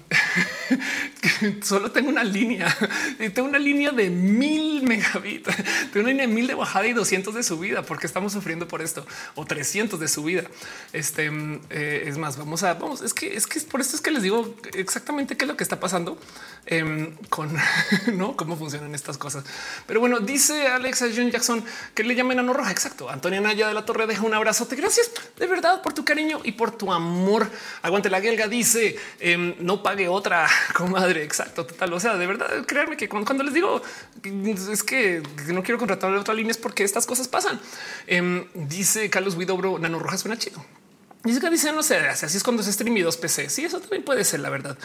solo 1.61 1.91
tengo 1.91 2.09
una 2.09 2.23
línea, 2.23 2.75
tengo 3.33 3.47
una 3.47 3.59
línea 3.59 3.91
de 3.91 4.09
mil 4.09 4.83
megabits, 4.83 5.55
tengo 5.91 6.05
una 6.05 6.09
línea 6.09 6.27
de 6.27 6.33
mil 6.33 6.47
de 6.47 6.55
bajada 6.55 6.87
y 6.87 6.93
200 6.93 7.33
de 7.33 7.43
subida, 7.43 7.83
porque 7.83 8.07
estamos 8.07 8.33
sufriendo 8.33 8.67
por 8.67 8.81
esto 8.81 9.05
o 9.35 9.45
300 9.45 9.99
de 9.99 10.07
subida. 10.07 10.43
Este 10.93 11.31
eh, 11.69 12.03
es 12.05 12.17
más, 12.17 12.37
vamos 12.37 12.63
a 12.63 12.73
vamos. 12.73 13.01
Es 13.01 13.13
que 13.13 13.35
es 13.35 13.45
que 13.45 13.59
por 13.61 13.81
esto 13.81 13.95
es 13.95 14.01
que 14.01 14.11
les 14.11 14.23
digo 14.23 14.55
exactamente 14.73 15.37
qué 15.37 15.45
es 15.45 15.49
lo 15.49 15.57
que 15.57 15.63
está 15.63 15.79
pasando 15.79 16.17
em, 16.65 17.15
con 17.29 17.55
no 18.13 18.36
cómo 18.37 18.55
funcionan 18.55 18.95
estas 18.95 19.17
cosas. 19.17 19.43
Pero 19.85 19.99
bueno, 19.99 20.19
dice 20.21 20.67
Alexa 20.67 21.07
John 21.13 21.29
Jackson 21.29 21.63
que 21.93 22.03
le 22.03 22.15
llamen 22.15 22.39
a 22.39 22.53
roja. 22.53 22.71
Exacto. 22.71 23.09
Antonia 23.09 23.41
Naya 23.41 23.67
de 23.67 23.73
la 23.73 23.85
Torre 23.85 24.07
deja 24.07 24.23
un 24.23 24.33
abrazote. 24.33 24.77
Gracias 24.77 25.11
de 25.37 25.47
verdad 25.47 25.81
por 25.81 25.93
tu 25.93 26.05
cariño 26.05 26.39
y 26.43 26.53
por 26.53 26.71
tu 26.71 26.93
amor. 26.93 27.49
Aguante 27.81 28.09
la 28.09 28.21
guelga. 28.21 28.47
Dice 28.47 28.95
em, 29.19 29.55
no 29.59 29.83
pague 29.83 30.07
otra 30.07 30.47
comadre. 30.73 31.23
Exacto. 31.23 31.65
Total. 31.65 31.91
O 31.91 31.99
sea, 31.99 32.15
de 32.15 32.27
verdad, 32.27 32.65
créanme 32.65 32.95
que 32.95 33.09
cuando, 33.09 33.43
les 33.43 33.53
digo 33.53 33.81
es 34.23 34.83
que 34.83 35.21
no 35.47 35.63
quiero 35.63 35.77
contratar 35.77 36.13
otra 36.13 36.33
línea 36.33 36.51
es 36.51 36.57
porque 36.57 36.83
estas 36.83 37.05
cosas 37.05 37.27
pasan. 37.27 37.59
Em, 38.05 38.45
dice 38.53 39.09
Carlos 39.09 39.35
Widobro, 39.35 39.79
Nano 39.79 39.99
Roja 39.99 40.17
suena 40.17 40.37
chido. 40.37 40.63
Dice 41.23 41.41
que 41.41 41.49
dice 41.49 41.71
no 41.73 41.83
sé, 41.83 41.97
así 41.97 42.37
es 42.37 42.43
cuando 42.43 42.63
se 42.63 42.71
stream 42.71 43.03
dos 43.03 43.17
PC. 43.17 43.49
Sí, 43.49 43.65
eso 43.65 43.79
también 43.79 44.03
puede 44.03 44.23
ser 44.23 44.39
la 44.39 44.49
verdad. 44.49 44.77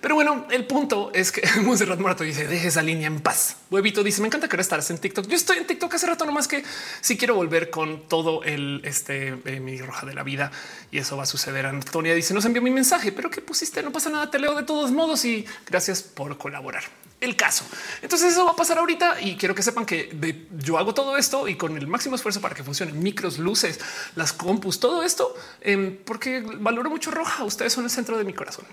Pero 0.00 0.14
bueno, 0.14 0.46
el 0.50 0.66
punto 0.66 1.10
es 1.12 1.32
que 1.32 1.42
Monserrat 1.62 1.98
Morato 1.98 2.24
dice 2.24 2.46
deje 2.46 2.68
esa 2.68 2.82
línea 2.82 3.06
en 3.06 3.20
paz. 3.20 3.56
Huevito 3.70 4.02
dice 4.02 4.20
me 4.20 4.28
encanta 4.28 4.48
que 4.48 4.56
estás 4.60 4.90
en 4.90 4.98
TikTok. 4.98 5.26
Yo 5.26 5.36
estoy 5.36 5.58
en 5.58 5.66
TikTok 5.66 5.94
hace 5.94 6.06
rato, 6.06 6.24
nomás 6.24 6.48
que 6.48 6.64
si 7.00 7.16
quiero 7.16 7.34
volver 7.34 7.70
con 7.70 8.08
todo 8.08 8.42
el 8.44 8.80
este 8.84 9.38
eh, 9.44 9.60
mi 9.60 9.80
roja 9.80 10.06
de 10.06 10.14
la 10.14 10.22
vida 10.22 10.50
y 10.90 10.98
eso 10.98 11.16
va 11.16 11.24
a 11.24 11.26
suceder. 11.26 11.66
Antonia 11.66 12.14
dice 12.14 12.34
nos 12.34 12.44
envió 12.44 12.62
mi 12.62 12.70
mensaje, 12.70 13.12
pero 13.12 13.30
que 13.30 13.40
pusiste 13.40 13.82
no 13.82 13.92
pasa 13.92 14.10
nada. 14.10 14.30
Te 14.30 14.38
leo 14.38 14.54
de 14.54 14.62
todos 14.62 14.90
modos 14.90 15.24
y 15.24 15.44
gracias 15.66 16.02
por 16.02 16.38
colaborar. 16.38 16.84
El 17.20 17.34
caso. 17.34 17.64
Entonces 18.00 18.32
eso 18.32 18.44
va 18.44 18.52
a 18.52 18.56
pasar 18.56 18.78
ahorita 18.78 19.20
y 19.20 19.36
quiero 19.36 19.52
que 19.52 19.62
sepan 19.62 19.84
que 19.84 20.46
yo 20.58 20.78
hago 20.78 20.94
todo 20.94 21.16
esto 21.16 21.48
y 21.48 21.56
con 21.56 21.76
el 21.76 21.88
máximo 21.88 22.14
esfuerzo 22.14 22.40
para 22.40 22.54
que 22.54 22.62
funcionen 22.62 23.02
micros, 23.02 23.38
luces, 23.38 23.80
las 24.14 24.32
compus, 24.32 24.78
todo 24.78 25.02
esto, 25.02 25.34
em, 25.60 25.96
porque 26.04 26.40
valoro 26.40 26.90
mucho 26.90 27.10
roja. 27.10 27.42
Ustedes 27.42 27.72
son 27.72 27.82
el 27.82 27.90
centro 27.90 28.16
de 28.16 28.22
mi 28.22 28.34
corazón. 28.34 28.64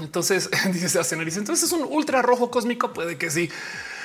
Entonces 0.00 0.50
dice 0.72 0.98
dice 0.98 1.38
entonces 1.38 1.62
es 1.62 1.72
un 1.72 1.84
ultra 1.84 2.22
rojo 2.22 2.50
cósmico. 2.50 2.92
Puede 2.92 3.16
que 3.16 3.30
sí, 3.30 3.50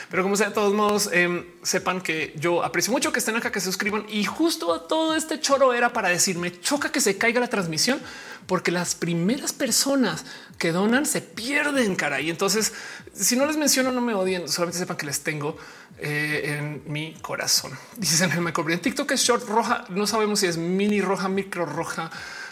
pero 0.09 0.23
como 0.23 0.35
sea, 0.35 0.47
de 0.47 0.53
todos 0.55 0.73
modos, 0.73 1.09
em, 1.13 1.45
sepan 1.61 2.01
que 2.01 2.33
yo 2.35 2.63
aprecio 2.63 2.91
mucho 2.91 3.11
que 3.11 3.19
estén 3.19 3.35
acá, 3.35 3.51
que 3.51 3.59
se 3.59 3.67
suscriban 3.67 4.05
y 4.09 4.23
justo 4.23 4.81
todo 4.81 5.15
este 5.15 5.39
choro 5.39 5.73
era 5.73 5.93
para 5.93 6.09
decirme 6.09 6.59
choca 6.59 6.91
que 6.91 6.99
se 6.99 7.17
caiga 7.17 7.39
la 7.39 7.47
transmisión 7.47 7.99
porque 8.47 8.71
las 8.71 8.95
primeras 8.95 9.53
personas 9.53 10.25
que 10.57 10.71
donan 10.71 11.05
se 11.05 11.21
pierden 11.21 11.95
cara. 11.95 12.19
Y 12.19 12.31
entonces, 12.31 12.73
si 13.13 13.35
no 13.35 13.45
les 13.45 13.57
menciono, 13.57 13.91
no 13.91 14.01
me 14.01 14.15
odien, 14.15 14.49
solamente 14.49 14.79
sepan 14.79 14.97
que 14.97 15.05
les 15.05 15.21
tengo 15.21 15.55
eh, 15.99 16.55
en 16.57 16.91
mi 16.91 17.13
corazón. 17.21 17.77
Dicen 17.97 18.31
en 18.31 18.47
el 18.47 18.71
en 18.71 18.79
TikTok 18.81 19.11
es 19.11 19.21
short 19.21 19.47
roja. 19.47 19.85
No 19.89 20.07
sabemos 20.07 20.39
si 20.39 20.47
es 20.47 20.57
mini 20.57 21.01
roja, 21.01 21.29
micro 21.29 21.67
roja 21.67 22.09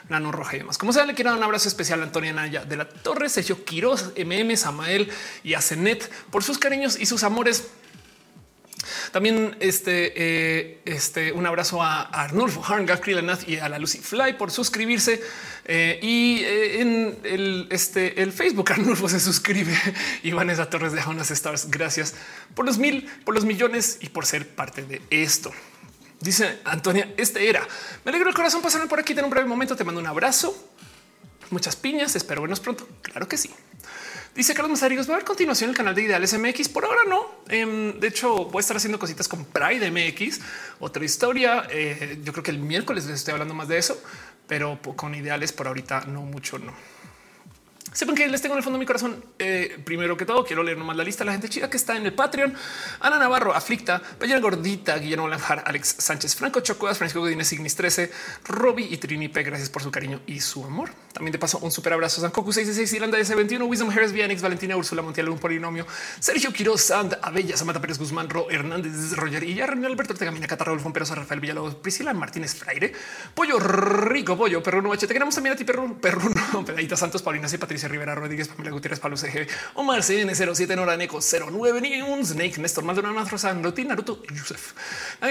Nano 0.09 0.31
Roja 0.31 0.55
y 0.55 0.59
demás. 0.59 0.77
Como 0.77 0.93
sea, 0.93 1.05
le 1.05 1.13
quiero 1.13 1.31
dar 1.31 1.37
un 1.37 1.43
abrazo 1.43 1.67
especial 1.67 2.01
a 2.01 2.03
Antonia 2.03 2.33
Naya 2.33 2.65
de 2.65 2.77
la 2.77 2.87
Torre, 2.87 3.29
Sergio 3.29 3.63
Quiroz, 3.65 4.13
MM, 4.17 4.55
Samael 4.55 5.09
y 5.43 5.53
a 5.53 5.61
Cenet 5.61 6.09
por 6.31 6.43
sus 6.43 6.57
cariños 6.57 6.97
y 6.99 7.05
sus 7.05 7.23
amores. 7.23 7.67
También 9.11 9.55
este, 9.59 10.13
eh, 10.15 10.81
este, 10.85 11.31
un 11.31 11.45
abrazo 11.45 11.81
a 11.81 12.01
Arnulfo 12.03 12.63
Harnga, 12.63 12.99
Krillanath 12.99 13.47
y 13.47 13.57
a 13.57 13.69
la 13.69 13.79
Lucy 13.79 13.99
Fly 13.99 14.33
por 14.37 14.51
suscribirse. 14.51 15.21
Eh, 15.65 15.99
y 16.01 16.43
eh, 16.43 16.81
en 16.81 17.17
el, 17.23 17.67
este, 17.69 18.21
el 18.21 18.31
Facebook 18.31 18.71
Arnulfo 18.71 19.09
se 19.09 19.19
suscribe 19.19 19.75
y 20.23 20.31
Vanessa 20.31 20.69
Torres 20.69 20.93
de 20.93 21.01
unas 21.07 21.31
stars. 21.31 21.69
Gracias 21.69 22.15
por 22.55 22.65
los 22.65 22.77
mil, 22.77 23.09
por 23.25 23.35
los 23.35 23.45
millones 23.45 23.97
y 24.01 24.09
por 24.09 24.25
ser 24.25 24.47
parte 24.47 24.83
de 24.83 25.01
esto. 25.09 25.51
Dice 26.19 26.59
Antonia, 26.65 27.13
este 27.17 27.47
era. 27.47 27.65
Me 28.03 28.09
alegro 28.09 28.29
el 28.29 28.35
corazón 28.35 28.61
pasarme 28.61 28.87
por 28.87 28.99
aquí 28.99 29.13
en 29.13 29.23
un 29.23 29.29
breve 29.29 29.47
momento. 29.47 29.75
Te 29.75 29.83
mando 29.83 30.01
un 30.01 30.07
abrazo, 30.07 30.55
muchas 31.51 31.75
piñas. 31.75 32.15
Espero 32.15 32.41
vernos 32.41 32.59
pronto. 32.59 32.87
Claro 33.01 33.27
que 33.27 33.37
sí. 33.37 33.51
Dice 34.33 34.53
Carlos 34.53 34.69
Mazarigos, 34.69 35.07
va 35.07 35.13
a 35.13 35.15
haber 35.15 35.25
continuación 35.25 35.71
el 35.71 35.75
canal 35.75 35.95
de 35.95 36.03
Ideales 36.03 36.37
MX. 36.37 36.69
Por 36.69 36.85
ahora 36.85 37.01
no. 37.07 37.25
Em, 37.49 37.99
de 37.99 38.07
hecho, 38.07 38.45
voy 38.45 38.57
a 38.57 38.59
estar 38.59 38.77
haciendo 38.77 38.99
cositas 38.99 39.27
con 39.27 39.45
Pride 39.45 39.89
MX. 39.89 40.39
Otra 40.79 41.03
historia. 41.03 41.67
Eh, 41.71 42.19
yo 42.23 42.33
creo 42.33 42.43
que 42.43 42.51
el 42.51 42.59
miércoles 42.59 43.05
les 43.05 43.15
estoy 43.15 43.31
hablando 43.33 43.53
más 43.53 43.67
de 43.67 43.79
eso, 43.79 43.99
pero 44.47 44.79
con 44.95 45.15
Ideales 45.15 45.53
por 45.53 45.67
ahorita 45.67 46.01
no 46.01 46.21
mucho, 46.21 46.59
no. 46.59 46.73
Sepan 47.93 48.15
que 48.15 48.27
les 48.27 48.41
tengo 48.41 48.53
en 48.53 48.57
el 48.57 48.63
fondo 48.63 48.77
de 48.77 48.81
mi 48.81 48.85
corazón. 48.85 49.23
Eh, 49.39 49.79
primero 49.83 50.17
que 50.17 50.25
todo, 50.25 50.43
quiero 50.43 50.63
leer 50.63 50.77
nomás 50.77 50.95
la 50.97 51.03
lista 51.03 51.23
de 51.23 51.27
la 51.27 51.31
gente 51.33 51.49
chida 51.49 51.69
que 51.69 51.77
está 51.77 51.95
en 51.95 52.05
el 52.05 52.13
Patreon. 52.13 52.53
Ana 52.99 53.17
Navarro, 53.17 53.53
Aflicta, 53.53 54.01
Ballena 54.19 54.39
Gordita, 54.39 54.97
Guillermo 54.97 55.27
Lanjar, 55.27 55.63
Alex 55.65 55.95
Sánchez, 55.99 56.35
Franco 56.35 56.59
Chocuas, 56.59 56.97
Francisco 56.97 57.21
Godínez, 57.21 57.47
Signis 57.47 57.75
13, 57.75 58.11
Robbie 58.45 58.87
y 58.91 58.97
Trini 58.97 59.29
P. 59.29 59.43
Gracias 59.43 59.69
por 59.69 59.81
su 59.81 59.91
cariño 59.91 60.21
y 60.27 60.41
su 60.41 60.63
amor. 60.65 60.89
También 61.13 61.31
te 61.31 61.39
paso 61.39 61.59
un 61.59 61.71
super 61.71 61.93
abrazo. 61.93 62.21
San 62.21 62.31
Cocu 62.31 62.51
66, 62.51 62.93
Irlanda 62.93 63.17
S21, 63.19 63.67
Wisdom 63.67 63.89
Harris, 63.89 64.11
Vianix, 64.11 64.41
Valentina, 64.41 64.75
Úrsula 64.75 65.01
Montiel, 65.01 65.29
un 65.29 65.39
polinomio, 65.39 65.87
Sergio 66.19 66.51
Quiroz, 66.51 66.81
Sand, 66.81 67.17
Abella, 67.21 67.55
Samata 67.55 67.79
Pérez 67.79 67.97
Guzmán, 67.97 68.29
Ro 68.29 68.49
Hernández, 68.49 69.13
Roger 69.15 69.43
y 69.43 69.61
Alberto 69.61 70.13
Tegamina, 70.13 70.47
Catarro, 70.47 70.77
Perosa, 70.93 71.15
Rafael 71.15 71.39
Villalobos, 71.39 71.75
Priscila 71.75 72.13
Martínez 72.13 72.55
Fraire, 72.55 72.91
Pollo 73.33 73.59
Rico, 73.59 74.37
Pollo, 74.37 74.61
Perruno 74.61 74.91
H. 74.91 75.07
Te 75.07 75.13
queremos 75.13 75.35
también 75.35 75.53
a 75.53 75.55
ti, 75.55 75.63
Perruno, 75.63 75.97
Perruno, 76.01 76.65
Pedadita 76.65 76.97
Santos, 76.97 77.21
Paulina 77.21 77.47
C. 77.47 77.57
Patricia 77.57 77.76
Rivera 77.87 78.15
Rodríguez, 78.15 78.47
Pamela 78.47 78.71
Gutiérrez, 78.71 78.99
Pablo 78.99 79.17
CG, 79.17 79.47
Omar 79.75 79.99
CN07, 79.99 80.75
Nora 80.75 80.97
Neco 80.97 81.19
09, 81.21 81.81
ni 81.81 82.01
un 82.01 82.25
Snake, 82.25 82.59
Néstor 82.59 82.83
Maldonado, 82.83 83.23
Rosa, 83.29 83.53
Ruti, 83.53 83.85
Naruto, 83.85 84.23
Yusef, 84.33 84.73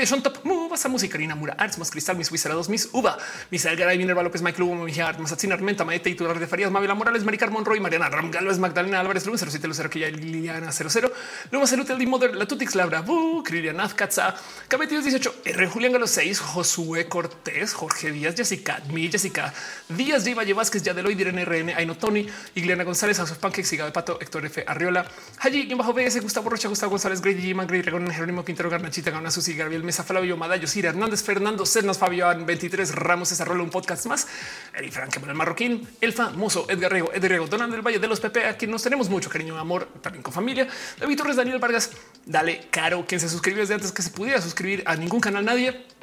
Son 0.04 0.22
Top, 0.22 0.44
Muba, 0.44 0.76
Música, 0.88 1.12
Karina 1.12 1.34
Mura, 1.34 1.54
Arts, 1.58 1.78
Más 1.78 1.90
Cristal, 1.90 2.16
Mis 2.16 2.30
Wizard 2.30 2.54
2, 2.54 2.68
Mis 2.68 2.88
Uva, 2.92 3.18
Misael 3.50 3.76
Garay, 3.76 3.98
Minerva 3.98 4.22
López, 4.22 4.42
Mike 4.42 4.58
Lugo, 4.58 4.74
Mejía, 4.74 5.12
Mazatzin 5.18 5.52
Armenta, 5.52 5.84
Maete, 5.84 6.10
Iturar 6.10 6.38
de 6.38 6.46
Farías, 6.46 6.70
Mavila 6.70 6.94
Morales, 6.94 7.24
Maricar 7.24 7.50
Monroy, 7.50 7.80
Mariana 7.80 8.08
Ram 8.08 8.30
Galvez, 8.30 8.58
Magdalena 8.58 9.00
Álvarez, 9.00 9.26
Luz, 9.26 9.40
07 9.40 9.66
Lucero, 9.66 9.90
que 9.90 10.00
ya 10.00 10.08
Liliana 10.08 10.70
00, 10.70 11.12
Luma 11.50 11.66
Salute, 11.66 11.92
El 11.92 12.06
Mother, 12.06 12.36
La 12.36 12.46
Tutix 12.46 12.74
Labra, 12.74 13.00
Bu, 13.00 13.42
Krilian 13.42 13.80
Azkatza, 13.80 14.34
Cabetidos 14.68 15.04
18, 15.04 15.34
R. 15.44 15.66
Julián 15.66 15.92
Galo 15.92 16.06
6, 16.06 16.40
Josué 16.40 17.08
Cortés, 17.08 17.74
Jorge 17.74 18.12
Díaz, 18.12 18.34
Jessica, 18.36 18.80
Mi 18.92 19.10
Jessica, 19.10 19.52
Díaz, 19.88 20.24
Diva, 20.24 20.44
Vázquez, 20.54 20.82
Yadeloy, 20.82 21.14
Irene 21.20 21.44
RN, 21.44 21.70
Aino 21.76 21.96
Tony, 21.96 22.26
Igliana 22.54 22.84
González, 22.84 23.18
Asos 23.18 23.38
Pancakes, 23.38 23.68
Siga 23.68 23.84
de 23.84 23.92
Pato, 23.92 24.18
Héctor 24.20 24.46
F. 24.46 24.64
Arriola, 24.66 25.06
Haji, 25.38 25.72
bajo 25.74 25.92
BS, 25.92 26.20
Gustavo 26.20 26.50
Rocha, 26.50 26.68
Gustavo 26.68 26.90
González, 26.90 27.20
Grey, 27.20 27.34
G. 27.34 27.66
Grey, 27.66 27.82
Regón, 27.82 28.10
Jerónimo 28.10 28.44
Quintero, 28.44 28.70
Garnachita, 28.70 29.10
Gana, 29.10 29.30
Susi, 29.30 29.54
Gabriel 29.56 29.84
Mesa, 29.84 30.04
Flavio, 30.04 30.36
Madallo, 30.36 30.66
Sira, 30.66 30.90
Hernández, 30.90 31.22
Fernando, 31.22 31.66
Cernas, 31.66 31.98
Fabio, 31.98 32.26
23, 32.44 32.94
Ramos, 32.94 33.30
Desarrollo, 33.30 33.62
un 33.62 33.70
podcast 33.70 34.06
más, 34.06 34.26
Eri 34.74 34.90
Frank, 34.90 35.16
el 35.16 35.34
Marroquín, 35.34 35.88
el 36.00 36.12
famoso 36.12 36.66
Edgar 36.68 36.92
Rego, 36.92 37.12
Edgar 37.12 37.30
Rego, 37.30 37.46
Donald 37.46 37.72
del 37.72 37.82
Valle 37.82 37.98
de 37.98 38.08
los 38.08 38.20
Pepe, 38.20 38.44
a 38.46 38.56
quien 38.56 38.70
nos 38.70 38.82
tenemos 38.82 39.08
mucho 39.08 39.30
cariño, 39.30 39.58
amor, 39.58 39.88
también 40.00 40.22
con 40.22 40.32
familia, 40.32 40.66
David 40.98 41.16
Torres, 41.16 41.36
Daniel 41.36 41.58
Vargas, 41.58 41.90
dale 42.24 42.68
caro, 42.70 43.04
quien 43.06 43.20
se 43.20 43.28
suscribió 43.28 43.60
desde 43.60 43.74
antes 43.74 43.92
que 43.92 44.02
se 44.02 44.10
pudiera 44.10 44.40
suscribir 44.40 44.82
a 44.86 44.96
ningún 44.96 45.20
canal, 45.20 45.44
nadie. 45.44 45.95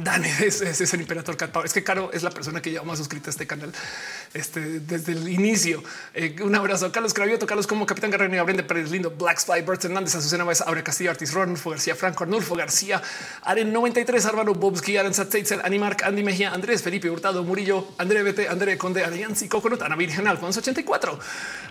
Dani 0.00 0.28
es, 0.40 0.60
es, 0.60 0.94
el 0.94 1.00
Imperator 1.00 1.36
Cat 1.36 1.56
Es 1.64 1.72
que 1.72 1.84
Caro 1.84 2.10
es 2.12 2.22
la 2.22 2.30
persona 2.30 2.60
que 2.60 2.70
lleva 2.70 2.84
más 2.84 2.98
suscrita 2.98 3.28
a 3.28 3.32
este 3.32 3.46
canal 3.46 3.72
este, 4.32 4.80
desde 4.80 5.12
el 5.12 5.28
inicio. 5.28 5.82
Eh, 6.14 6.36
un 6.42 6.54
abrazo 6.54 6.86
a 6.86 6.92
Carlos 6.92 7.14
Cravioto, 7.14 7.46
Carlos 7.46 7.66
como 7.66 7.86
Capitán 7.86 8.10
Guerrero, 8.10 8.44
Brenda 8.44 8.66
Pérez 8.66 8.90
Lindo, 8.90 9.10
Black 9.10 9.38
Spy, 9.38 9.62
Bert 9.62 9.84
Hernández, 9.84 10.14
Azucena 10.16 10.42
Baez, 10.44 10.60
Aure 10.62 10.82
Castillo, 10.82 11.10
Artis 11.10 11.32
Ronulfo 11.32 11.70
García, 11.70 11.94
Franco 11.94 12.24
Arnulfo 12.24 12.56
García, 12.56 13.00
Aren 13.42 13.72
93, 13.72 14.26
Álvaro 14.26 14.54
Bobski, 14.54 14.96
Aren 14.96 15.14
Satzeitzel, 15.14 15.60
Animark, 15.64 16.02
Andy 16.02 16.24
Mejía, 16.24 16.52
Andrés, 16.52 16.82
Felipe 16.82 17.08
Hurtado, 17.08 17.44
Murillo, 17.44 17.88
André 17.98 18.22
Bete, 18.22 18.48
André 18.48 18.76
Conde, 18.76 19.04
Alianza 19.04 19.44
y 19.44 19.48
Coconut, 19.48 19.82
Ana 19.82 19.94
Virgen, 19.94 20.26
Alfonso 20.26 20.58
84, 20.58 21.18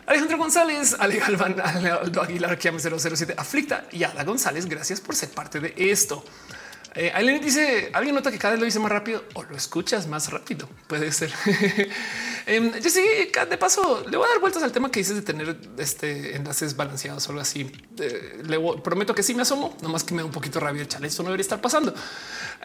Alejandro 0.06 0.38
González, 0.38 0.96
Ale 0.98 1.18
Galván, 1.18 1.60
Aldo 1.60 2.22
Aguilar, 2.22 2.58
Kiame 2.58 2.80
007, 2.80 3.36
Aflicta 3.38 3.86
y 3.92 4.04
Ada 4.04 4.24
González. 4.24 4.66
Gracias 4.66 5.02
por 5.02 5.16
ser 5.16 5.30
parte 5.30 5.60
de 5.60 5.74
esto. 5.78 6.24
Eh, 6.96 7.40
dice: 7.42 7.90
Alguien 7.94 8.16
nota 8.16 8.32
que 8.32 8.38
cada 8.38 8.54
vez 8.54 8.60
lo 8.60 8.66
dice 8.66 8.80
más 8.80 8.92
rápido 8.92 9.24
o 9.34 9.44
lo 9.44 9.56
escuchas 9.56 10.08
más 10.08 10.32
rápido. 10.32 10.70
Puede 10.88 11.12
ser. 11.12 11.34
eh, 12.46 12.72
yo 12.82 12.90
sí, 12.90 13.04
de 13.50 13.58
paso, 13.58 14.04
le 14.10 14.18
voy 14.18 14.26
a 14.28 14.30
dar 14.30 14.40
vueltas 14.40 14.64
al 14.64 14.72
tema 14.72 14.92
que 14.92 15.00
dices 15.00 15.16
de 15.16 15.22
tener 15.22 15.58
este 15.78 16.36
enlaces 16.36 16.76
balanceados 16.76 17.28
o 17.28 17.32
algo 17.32 17.42
así. 17.42 17.72
Eh, 18.00 18.44
le 18.46 18.60
prometo 18.82 19.16
que 19.16 19.24
sí 19.24 19.34
me 19.34 19.42
asomo, 19.42 19.76
nomás 19.82 20.04
que 20.04 20.14
me 20.14 20.22
da 20.22 20.26
un 20.26 20.32
poquito 20.32 20.60
rabia 20.60 20.82
el 20.82 20.88
chale. 20.88 21.08
Esto 21.08 21.24
no 21.24 21.30
debería 21.30 21.44
estar 21.44 21.62
pasando. 21.62 21.94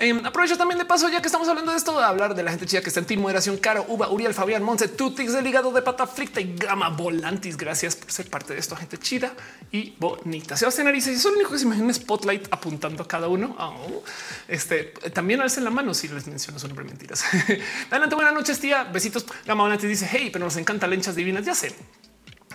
Eh, 0.00 0.20
aprovecho 0.24 0.57
también 0.57 0.78
de 0.78 0.84
paso, 0.84 1.08
ya 1.08 1.20
que 1.20 1.26
estamos 1.26 1.48
hablando 1.48 1.73
de 1.73 1.78
esto, 1.78 1.98
de 1.98 2.05
hablar 2.05 2.34
de 2.34 2.42
la 2.42 2.50
gente 2.50 2.66
chida 2.66 2.82
que 2.82 2.89
está 2.89 3.00
en 3.00 3.07
Team 3.07 3.20
Moderación, 3.20 3.57
Caro, 3.57 3.84
Uva, 3.89 4.10
Uriel, 4.10 4.34
Fabián, 4.34 4.62
Monse, 4.62 4.89
Tutix, 4.89 5.32
del 5.32 5.47
hígado 5.47 5.73
de 5.73 5.82
pata 5.82 6.07
frita 6.07 6.40
y 6.40 6.55
Gama 6.55 6.90
Volantis. 6.90 7.57
Gracias 7.57 7.97
por 7.97 8.10
ser 8.10 8.28
parte 8.28 8.55
de 8.55 8.60
esto, 8.60 8.76
gente 8.76 8.98
chida 8.98 9.32
y 9.73 9.94
bonita. 9.98 10.57
Sebastián 10.57 10.86
Ariza, 10.86 11.10
es 11.10 11.24
el 11.24 11.32
único 11.32 11.50
que 11.50 11.58
se 11.58 11.65
imagina 11.65 11.92
spotlight 11.92 12.48
apuntando 12.50 13.02
a 13.02 13.08
cada 13.08 13.28
uno. 13.28 13.57
Oh, 13.58 14.02
este 14.47 14.85
también 15.13 15.41
alcen 15.41 15.65
la 15.65 15.71
mano 15.71 15.95
si 15.95 16.09
les 16.09 16.27
menciono 16.27 16.59
son 16.59 16.75
mentiras. 16.75 17.25
Adelante, 17.91 18.15
buenas 18.15 18.35
noches, 18.35 18.59
tía. 18.61 18.85
Besitos. 18.85 19.27
Gama 19.47 19.65
Volantis 19.65 19.89
dice: 19.89 20.09
Hey, 20.11 20.31
pero 20.33 20.45
nos 20.45 20.57
encanta 20.57 20.87
lenchas 20.87 21.15
divinas. 21.15 21.45
Ya 21.45 21.55
sé. 21.55 21.75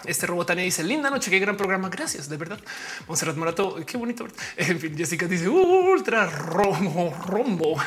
Este 0.05 0.27
robotania 0.27 0.65
dice 0.65 0.83
linda 0.83 1.09
noche, 1.09 1.31
qué 1.31 1.39
gran 1.39 1.55
programa. 1.55 1.89
Gracias, 1.89 2.27
de 2.27 2.35
verdad. 2.35 2.59
Monserrat 3.07 3.37
Morato, 3.37 3.77
qué 3.85 3.97
bonito. 3.97 4.27
En 4.57 4.79
fin, 4.79 4.97
Jessica 4.97 5.27
dice 5.27 5.47
ultra 5.47 6.25
rombo, 6.25 7.15
rombo. 7.25 7.81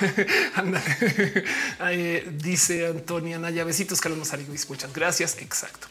dice 2.39 2.87
Antonia 2.87 3.39
Naya, 3.39 3.65
besitos, 3.65 4.01
Carlos 4.01 4.33
Ariguis. 4.33 4.69
Muchas 4.69 4.93
gracias. 4.93 5.37
Exacto. 5.39 5.89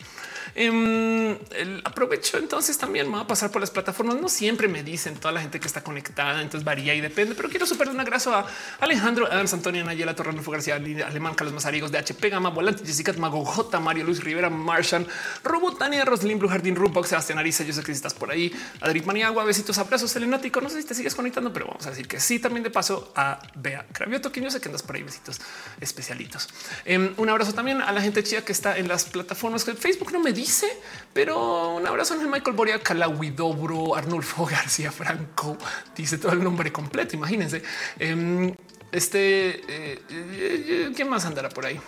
Em, 0.58 1.38
aprovecho 1.84 2.38
entonces 2.38 2.78
también 2.78 3.10
me 3.10 3.18
va 3.18 3.24
a 3.24 3.28
pasar 3.28 3.52
por 3.52 3.60
las 3.60 3.72
plataformas. 3.72 4.16
No 4.16 4.30
siempre 4.30 4.70
me 4.70 4.84
dicen 4.84 5.16
toda 5.16 5.34
la 5.34 5.42
gente 5.42 5.60
que 5.60 5.68
está 5.68 5.84
conectada, 5.84 6.42
entonces 6.42 6.64
varía 6.64 6.96
y 6.96 7.02
depende, 7.02 7.36
pero 7.36 7.50
quiero 7.50 7.66
super 7.66 7.90
un 7.90 8.00
abrazo 8.00 8.34
a 8.34 8.48
Alejandro 8.80 9.26
Adams, 9.26 9.54
Antonio 9.54 9.84
Nayela, 9.84 10.16
Torrano 10.16 10.42
García, 10.42 10.76
Alemán, 10.76 11.36
Carlos 11.36 11.62
de 11.92 11.98
HP 11.98 12.30
Gama, 12.30 12.52
Volante, 12.52 12.86
Jessica 12.86 13.12
Mago, 13.14 13.44
J, 13.44 13.80
Mario 13.82 14.06
Luis 14.06 14.24
Rivera, 14.24 14.50
Marshan, 14.50 15.06
Robotania, 15.44 16.06
Roslyn, 16.06 16.40
Blue 16.40 16.48
Jardín, 16.48 16.76
Rumbox, 16.76 17.10
Sebastián 17.10 17.38
Ariza. 17.38 17.66
Yo 17.66 17.74
sé 17.74 17.84
que 17.84 17.92
estás 17.92 18.14
por 18.14 18.32
ahí. 18.32 18.54
Adric 18.80 19.06
Maniagua, 19.06 19.44
besitos, 19.44 19.78
abrazos, 19.78 20.12
Selenático. 20.12 20.62
No 20.62 20.70
sé 20.70 20.82
si 20.82 20.88
te 20.88 20.96
sigues 20.96 21.16
conectando, 21.16 21.52
pero 21.52 21.68
vamos 21.68 21.86
a 21.86 21.90
decir 21.90 22.08
que 22.08 22.20
sí. 22.20 22.40
También 22.40 22.64
de 22.64 22.70
paso 22.70 23.12
a 23.16 23.40
Bea 23.56 23.86
Cravioto, 23.92 24.32
que 24.32 24.40
yo 24.40 24.50
sé 24.50 24.62
que 24.62 24.70
andas 24.70 24.84
por 24.84 24.96
ahí, 24.96 25.04
besitos 25.04 25.42
especialitos. 25.82 26.48
Em, 26.86 27.14
un 27.18 27.30
abrazo 27.30 27.54
también 27.54 27.82
a 27.82 27.92
la 27.92 28.02
gente 28.02 28.24
chida 28.24 28.44
que 28.44 28.54
está 28.54 28.78
en 28.78 28.88
las 28.88 29.06
plataformas 29.06 29.66
que 29.66 29.74
Facebook 29.74 30.14
no 30.14 30.20
me 30.20 30.32
dice 30.32 30.45
dice, 30.46 30.68
pero 31.12 31.74
un 31.74 31.88
abrazo 31.88 32.14
en 32.14 32.30
Michael 32.30 32.56
Boria, 32.56 32.80
Calahuidobro, 32.80 33.96
Arnulfo 33.96 34.46
García 34.52 34.92
Franco, 34.92 35.58
dice 35.96 36.20
todo 36.20 36.34
el 36.34 36.44
nombre 36.44 36.72
completo. 36.72 37.16
Imagínense. 37.16 37.64
Em, 37.98 38.54
este, 38.92 39.62
eh, 39.68 40.02
eh, 40.10 40.92
¿quién 40.96 41.10
más 41.10 41.26
andará 41.26 41.50
por 41.50 41.66
ahí? 41.66 41.80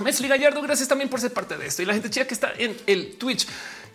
Mesli 0.00 0.28
Gallardo, 0.28 0.62
gracias 0.62 0.88
también 0.88 1.08
por 1.08 1.20
ser 1.20 1.32
parte 1.32 1.56
de 1.56 1.66
esto. 1.66 1.82
Y 1.82 1.86
la 1.86 1.94
gente 1.94 2.10
chida 2.10 2.26
que 2.26 2.34
está 2.34 2.52
en 2.56 2.76
el 2.86 3.16
Twitch 3.16 3.46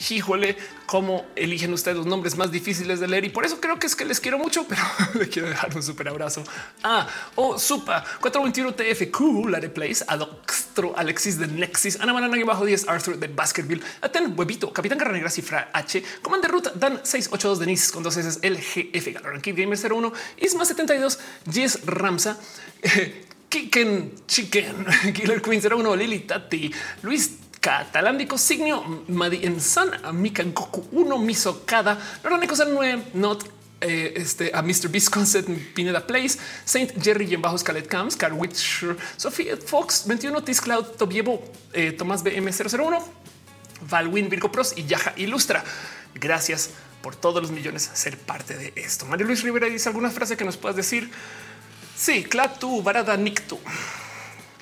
híjole, 0.10 0.58
cómo 0.86 1.26
eligen 1.36 1.74
ustedes 1.74 1.98
los 1.98 2.06
nombres 2.06 2.36
más 2.38 2.52
difíciles 2.52 3.00
de 3.00 3.08
leer. 3.08 3.26
Y 3.26 3.30
por 3.30 3.46
eso 3.46 3.60
creo 3.60 3.80
que 3.80 3.88
es 3.88 3.96
que 3.96 4.06
les 4.06 4.20
quiero 4.20 4.38
mucho, 4.38 4.66
pero 4.68 4.82
le 5.14 5.30
quiero 5.30 5.50
dejar 5.50 5.76
un 5.76 5.84
súper 5.84 6.08
abrazo. 6.10 6.44
Ah, 6.84 7.08
o 7.36 7.50
oh, 7.50 7.60
Supa 7.60 8.04
421 8.20 8.74
TFQ, 8.74 9.50
la 9.50 9.62
Place, 9.74 10.04
Adoxtro, 10.08 10.94
Alexis 10.98 11.40
de 11.40 11.48
Nexis, 11.48 12.00
Ana 12.00 12.14
Manana 12.14 12.34
bajo 12.46 12.66
10, 12.66 12.88
Arthur 12.88 13.18
de 13.18 13.28
Baskerville, 13.28 13.82
Aten, 14.02 14.34
Huevito, 14.38 14.74
Capitán 14.74 14.98
Carnegra, 14.98 15.30
Cifra 15.30 15.70
H, 15.74 16.04
Commander 16.22 16.52
Ruta, 16.52 16.72
Dan 16.76 17.00
682 17.04 17.60
Denise 17.60 17.92
con 17.94 18.04
dos 18.04 18.18
S, 18.18 18.40
LGF, 18.42 19.08
Gamer 19.56 19.80
01, 19.80 20.14
Isma 20.38 20.66
72, 20.66 21.20
Jess 21.50 21.86
Ramsa, 21.86 22.38
Kiken 23.54 24.26
Chicken, 24.26 24.86
Killer 25.14 25.40
Queen 25.40 25.62
01, 25.62 25.96
Lili 25.96 26.22
Tati, 26.22 26.74
Luis 27.04 27.38
catalándico 27.62 28.36
signio 28.36 29.04
Madi 29.08 29.46
en 29.46 29.62
San 29.62 29.92
Mika 30.20 30.42
Goku 30.42 30.88
1 30.92 31.20
Misokada, 31.20 32.00
Loraneco 32.24 32.56
9 32.56 33.04
Not 33.14 33.46
eh, 33.80 34.14
este, 34.16 34.50
a 34.56 34.64
Mr. 34.64 34.90
Beast 34.90 35.14
Concept 35.14 35.48
Pineda 35.76 36.08
Place, 36.08 36.40
Saint 36.66 37.00
Jerry 37.00 37.28
y 37.30 37.36
en 37.36 37.44
bajo 37.44 37.56
Scarlet 37.56 37.86
Camps, 37.86 38.16
Carwitch, 38.16 38.86
Sophie 39.18 39.56
Fox 39.58 40.06
21, 40.08 40.44
Tis 40.44 40.60
Cloud, 40.60 40.86
Tobievo, 40.98 41.44
eh, 41.74 41.92
Tomás 41.92 42.24
BM001, 42.24 43.04
Valwin, 43.88 44.30
Virgo 44.30 44.52
Pros 44.52 44.74
y 44.76 44.86
Yaja 44.86 45.14
Ilustra. 45.16 45.64
Gracias 46.16 46.72
por 47.04 47.16
todos 47.16 47.40
los 47.40 47.52
millones 47.52 47.88
ser 47.94 48.18
parte 48.18 48.58
de 48.58 48.74
esto. 48.78 49.06
Mario 49.06 49.28
Luis 49.28 49.44
Rivera 49.44 49.68
dice 49.68 49.90
alguna 49.90 50.10
frase 50.10 50.38
que 50.38 50.44
nos 50.44 50.58
puedas 50.58 50.76
decir. 50.76 51.12
Sí, 52.04 52.26
Clatu, 52.26 52.84
Barada 52.84 53.16
Nictu. 53.16 53.58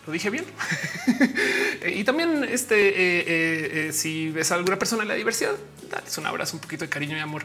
Lo 0.05 0.13
dije 0.13 0.29
bien. 0.29 0.45
y 1.87 2.03
también 2.03 2.43
este, 2.43 2.89
eh, 2.89 2.93
eh, 2.93 3.87
eh, 3.87 3.93
si 3.93 4.29
ves 4.29 4.51
a 4.51 4.55
alguna 4.55 4.77
persona 4.77 5.01
en 5.01 5.07
la 5.07 5.15
diversidad, 5.15 5.55
dale 5.89 6.05
un 6.19 6.27
abrazo, 6.27 6.57
un 6.57 6.61
poquito 6.61 6.85
de 6.85 6.89
cariño 6.89 7.17
y 7.17 7.19
amor. 7.19 7.43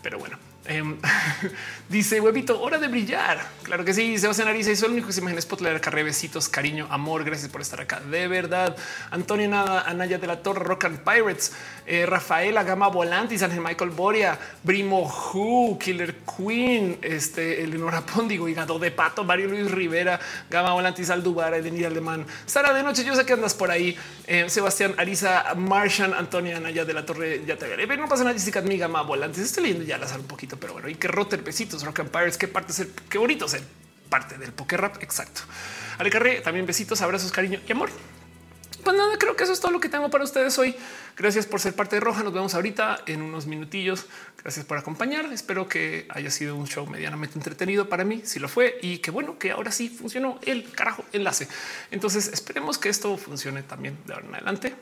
Pero 0.00 0.20
bueno, 0.20 0.38
Em, 0.68 0.96
dice 1.88 2.20
huevito, 2.20 2.60
hora 2.60 2.78
de 2.78 2.88
brillar. 2.88 3.40
Claro 3.62 3.84
que 3.84 3.94
sí. 3.94 4.18
Sebastián 4.18 4.48
Ariza 4.48 4.74
soy 4.74 4.86
el 4.86 4.92
único 4.92 5.08
que 5.08 5.12
se 5.12 5.20
imagina 5.20 5.40
Spotlight 5.40 5.80
carré 5.80 6.02
besitos, 6.02 6.48
cariño, 6.48 6.86
amor. 6.90 7.24
Gracias 7.24 7.50
por 7.50 7.60
estar 7.60 7.80
acá. 7.80 8.00
De 8.00 8.28
verdad. 8.28 8.76
Antonio 9.10 9.48
Nada, 9.48 9.82
Anaya 9.82 10.18
de 10.18 10.26
la 10.26 10.42
Torre, 10.42 10.64
Rock 10.64 10.84
and 10.86 11.00
Pirates, 11.00 11.52
eh, 11.86 12.06
Rafaela 12.06 12.64
Gama 12.64 12.88
Volantis, 12.88 13.42
Ángel 13.42 13.60
Michael 13.60 13.90
Boria, 13.90 14.38
Brimo 14.62 15.02
Who, 15.02 15.78
Killer 15.78 16.16
Queen, 16.36 16.98
este 17.02 17.62
Eleonora 17.62 18.00
Póndigo, 18.00 18.48
Hígado 18.48 18.78
de 18.78 18.90
Pato, 18.90 19.24
Mario 19.24 19.48
Luis 19.48 19.70
Rivera, 19.70 20.18
Gama 20.50 20.72
Volantis, 20.72 21.10
Aldubar, 21.10 21.54
Elenida 21.54 21.86
Alemán, 21.86 22.26
Sara 22.46 22.72
de 22.72 22.82
Noche. 22.82 23.04
Yo 23.04 23.14
sé 23.14 23.24
que 23.24 23.32
andas 23.32 23.54
por 23.54 23.70
ahí. 23.70 23.96
Eh, 24.26 24.48
Sebastián 24.48 24.94
Ariza, 24.98 25.54
Marshan, 25.54 26.12
Antonio 26.14 26.56
Anaya 26.56 26.84
de 26.84 26.92
la 26.92 27.06
Torre. 27.06 27.42
Ya 27.46 27.56
te 27.56 27.66
veré. 27.66 27.86
No 27.96 28.08
pasa 28.08 28.24
nada. 28.24 28.34
Jessica, 28.34 28.60
mi 28.60 28.76
Gama 28.76 29.02
Volantis. 29.02 29.42
Estoy 29.42 29.64
leyendo 29.64 29.84
ya 29.84 29.98
la 29.98 30.06
sala 30.06 30.20
un 30.20 30.26
poquito 30.26 30.55
pero 30.58 30.74
bueno, 30.74 30.88
y 30.88 30.94
que 30.94 31.08
roter 31.08 31.42
besitos, 31.42 31.84
Rock 31.84 32.00
and 32.00 32.10
Pirates, 32.10 32.38
qué 32.38 32.48
parte 32.48 32.72
ser, 32.72 32.88
qué 33.08 33.18
bonito 33.18 33.48
ser 33.48 33.62
parte 34.08 34.38
del 34.38 34.52
poker 34.52 34.80
rap. 34.80 35.02
Exacto. 35.02 35.42
Ale 35.98 36.10
Carré, 36.10 36.40
también 36.40 36.66
besitos, 36.66 37.00
abrazos, 37.02 37.32
cariño 37.32 37.60
y 37.66 37.72
amor. 37.72 37.90
Pues 38.84 38.96
nada, 38.96 39.18
creo 39.18 39.34
que 39.34 39.42
eso 39.42 39.52
es 39.52 39.58
todo 39.58 39.72
lo 39.72 39.80
que 39.80 39.88
tengo 39.88 40.10
para 40.10 40.22
ustedes 40.22 40.56
hoy. 40.58 40.76
Gracias 41.16 41.44
por 41.46 41.58
ser 41.60 41.74
parte 41.74 41.96
de 41.96 42.00
Roja. 42.00 42.22
Nos 42.22 42.32
vemos 42.32 42.54
ahorita 42.54 43.00
en 43.06 43.20
unos 43.20 43.46
minutillos. 43.46 44.06
Gracias 44.40 44.64
por 44.64 44.78
acompañar. 44.78 45.32
Espero 45.32 45.68
que 45.68 46.06
haya 46.08 46.30
sido 46.30 46.54
un 46.54 46.68
show 46.68 46.86
medianamente 46.86 47.36
entretenido 47.36 47.88
para 47.88 48.04
mí. 48.04 48.22
Si 48.24 48.38
lo 48.38 48.48
fue 48.48 48.78
y 48.82 48.98
que 48.98 49.10
bueno 49.10 49.40
que 49.40 49.50
ahora 49.50 49.72
sí 49.72 49.88
funcionó 49.88 50.38
el 50.42 50.70
carajo 50.70 51.04
enlace. 51.12 51.48
Entonces 51.90 52.28
esperemos 52.28 52.78
que 52.78 52.88
esto 52.88 53.16
funcione 53.16 53.64
también 53.64 53.98
de 54.06 54.14
ahora 54.14 54.26
en 54.26 54.34
adelante. 54.36 54.74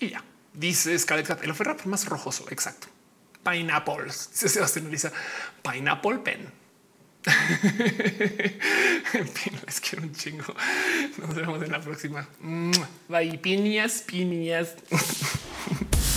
Y 0.00 0.08
ya 0.08 0.24
dice 0.52 0.98
Scarlett 0.98 1.44
el 1.44 1.54
rap 1.54 1.84
más 1.84 2.06
rojoso. 2.06 2.46
Exacto. 2.50 2.88
Pineapple. 3.44 4.10
Se 4.10 4.78
analiza 4.78 5.12
Pineapple 5.62 6.18
Pen. 6.18 6.60
en 9.12 9.28
fin, 9.28 9.52
les 9.66 9.80
quiero 9.80 10.04
un 10.04 10.12
chingo. 10.14 10.54
Nos 11.18 11.34
vemos 11.34 11.62
en 11.62 11.72
la 11.72 11.80
próxima. 11.80 12.26
Bye, 13.08 13.38
piñas, 13.38 14.02
piñas. 14.06 14.76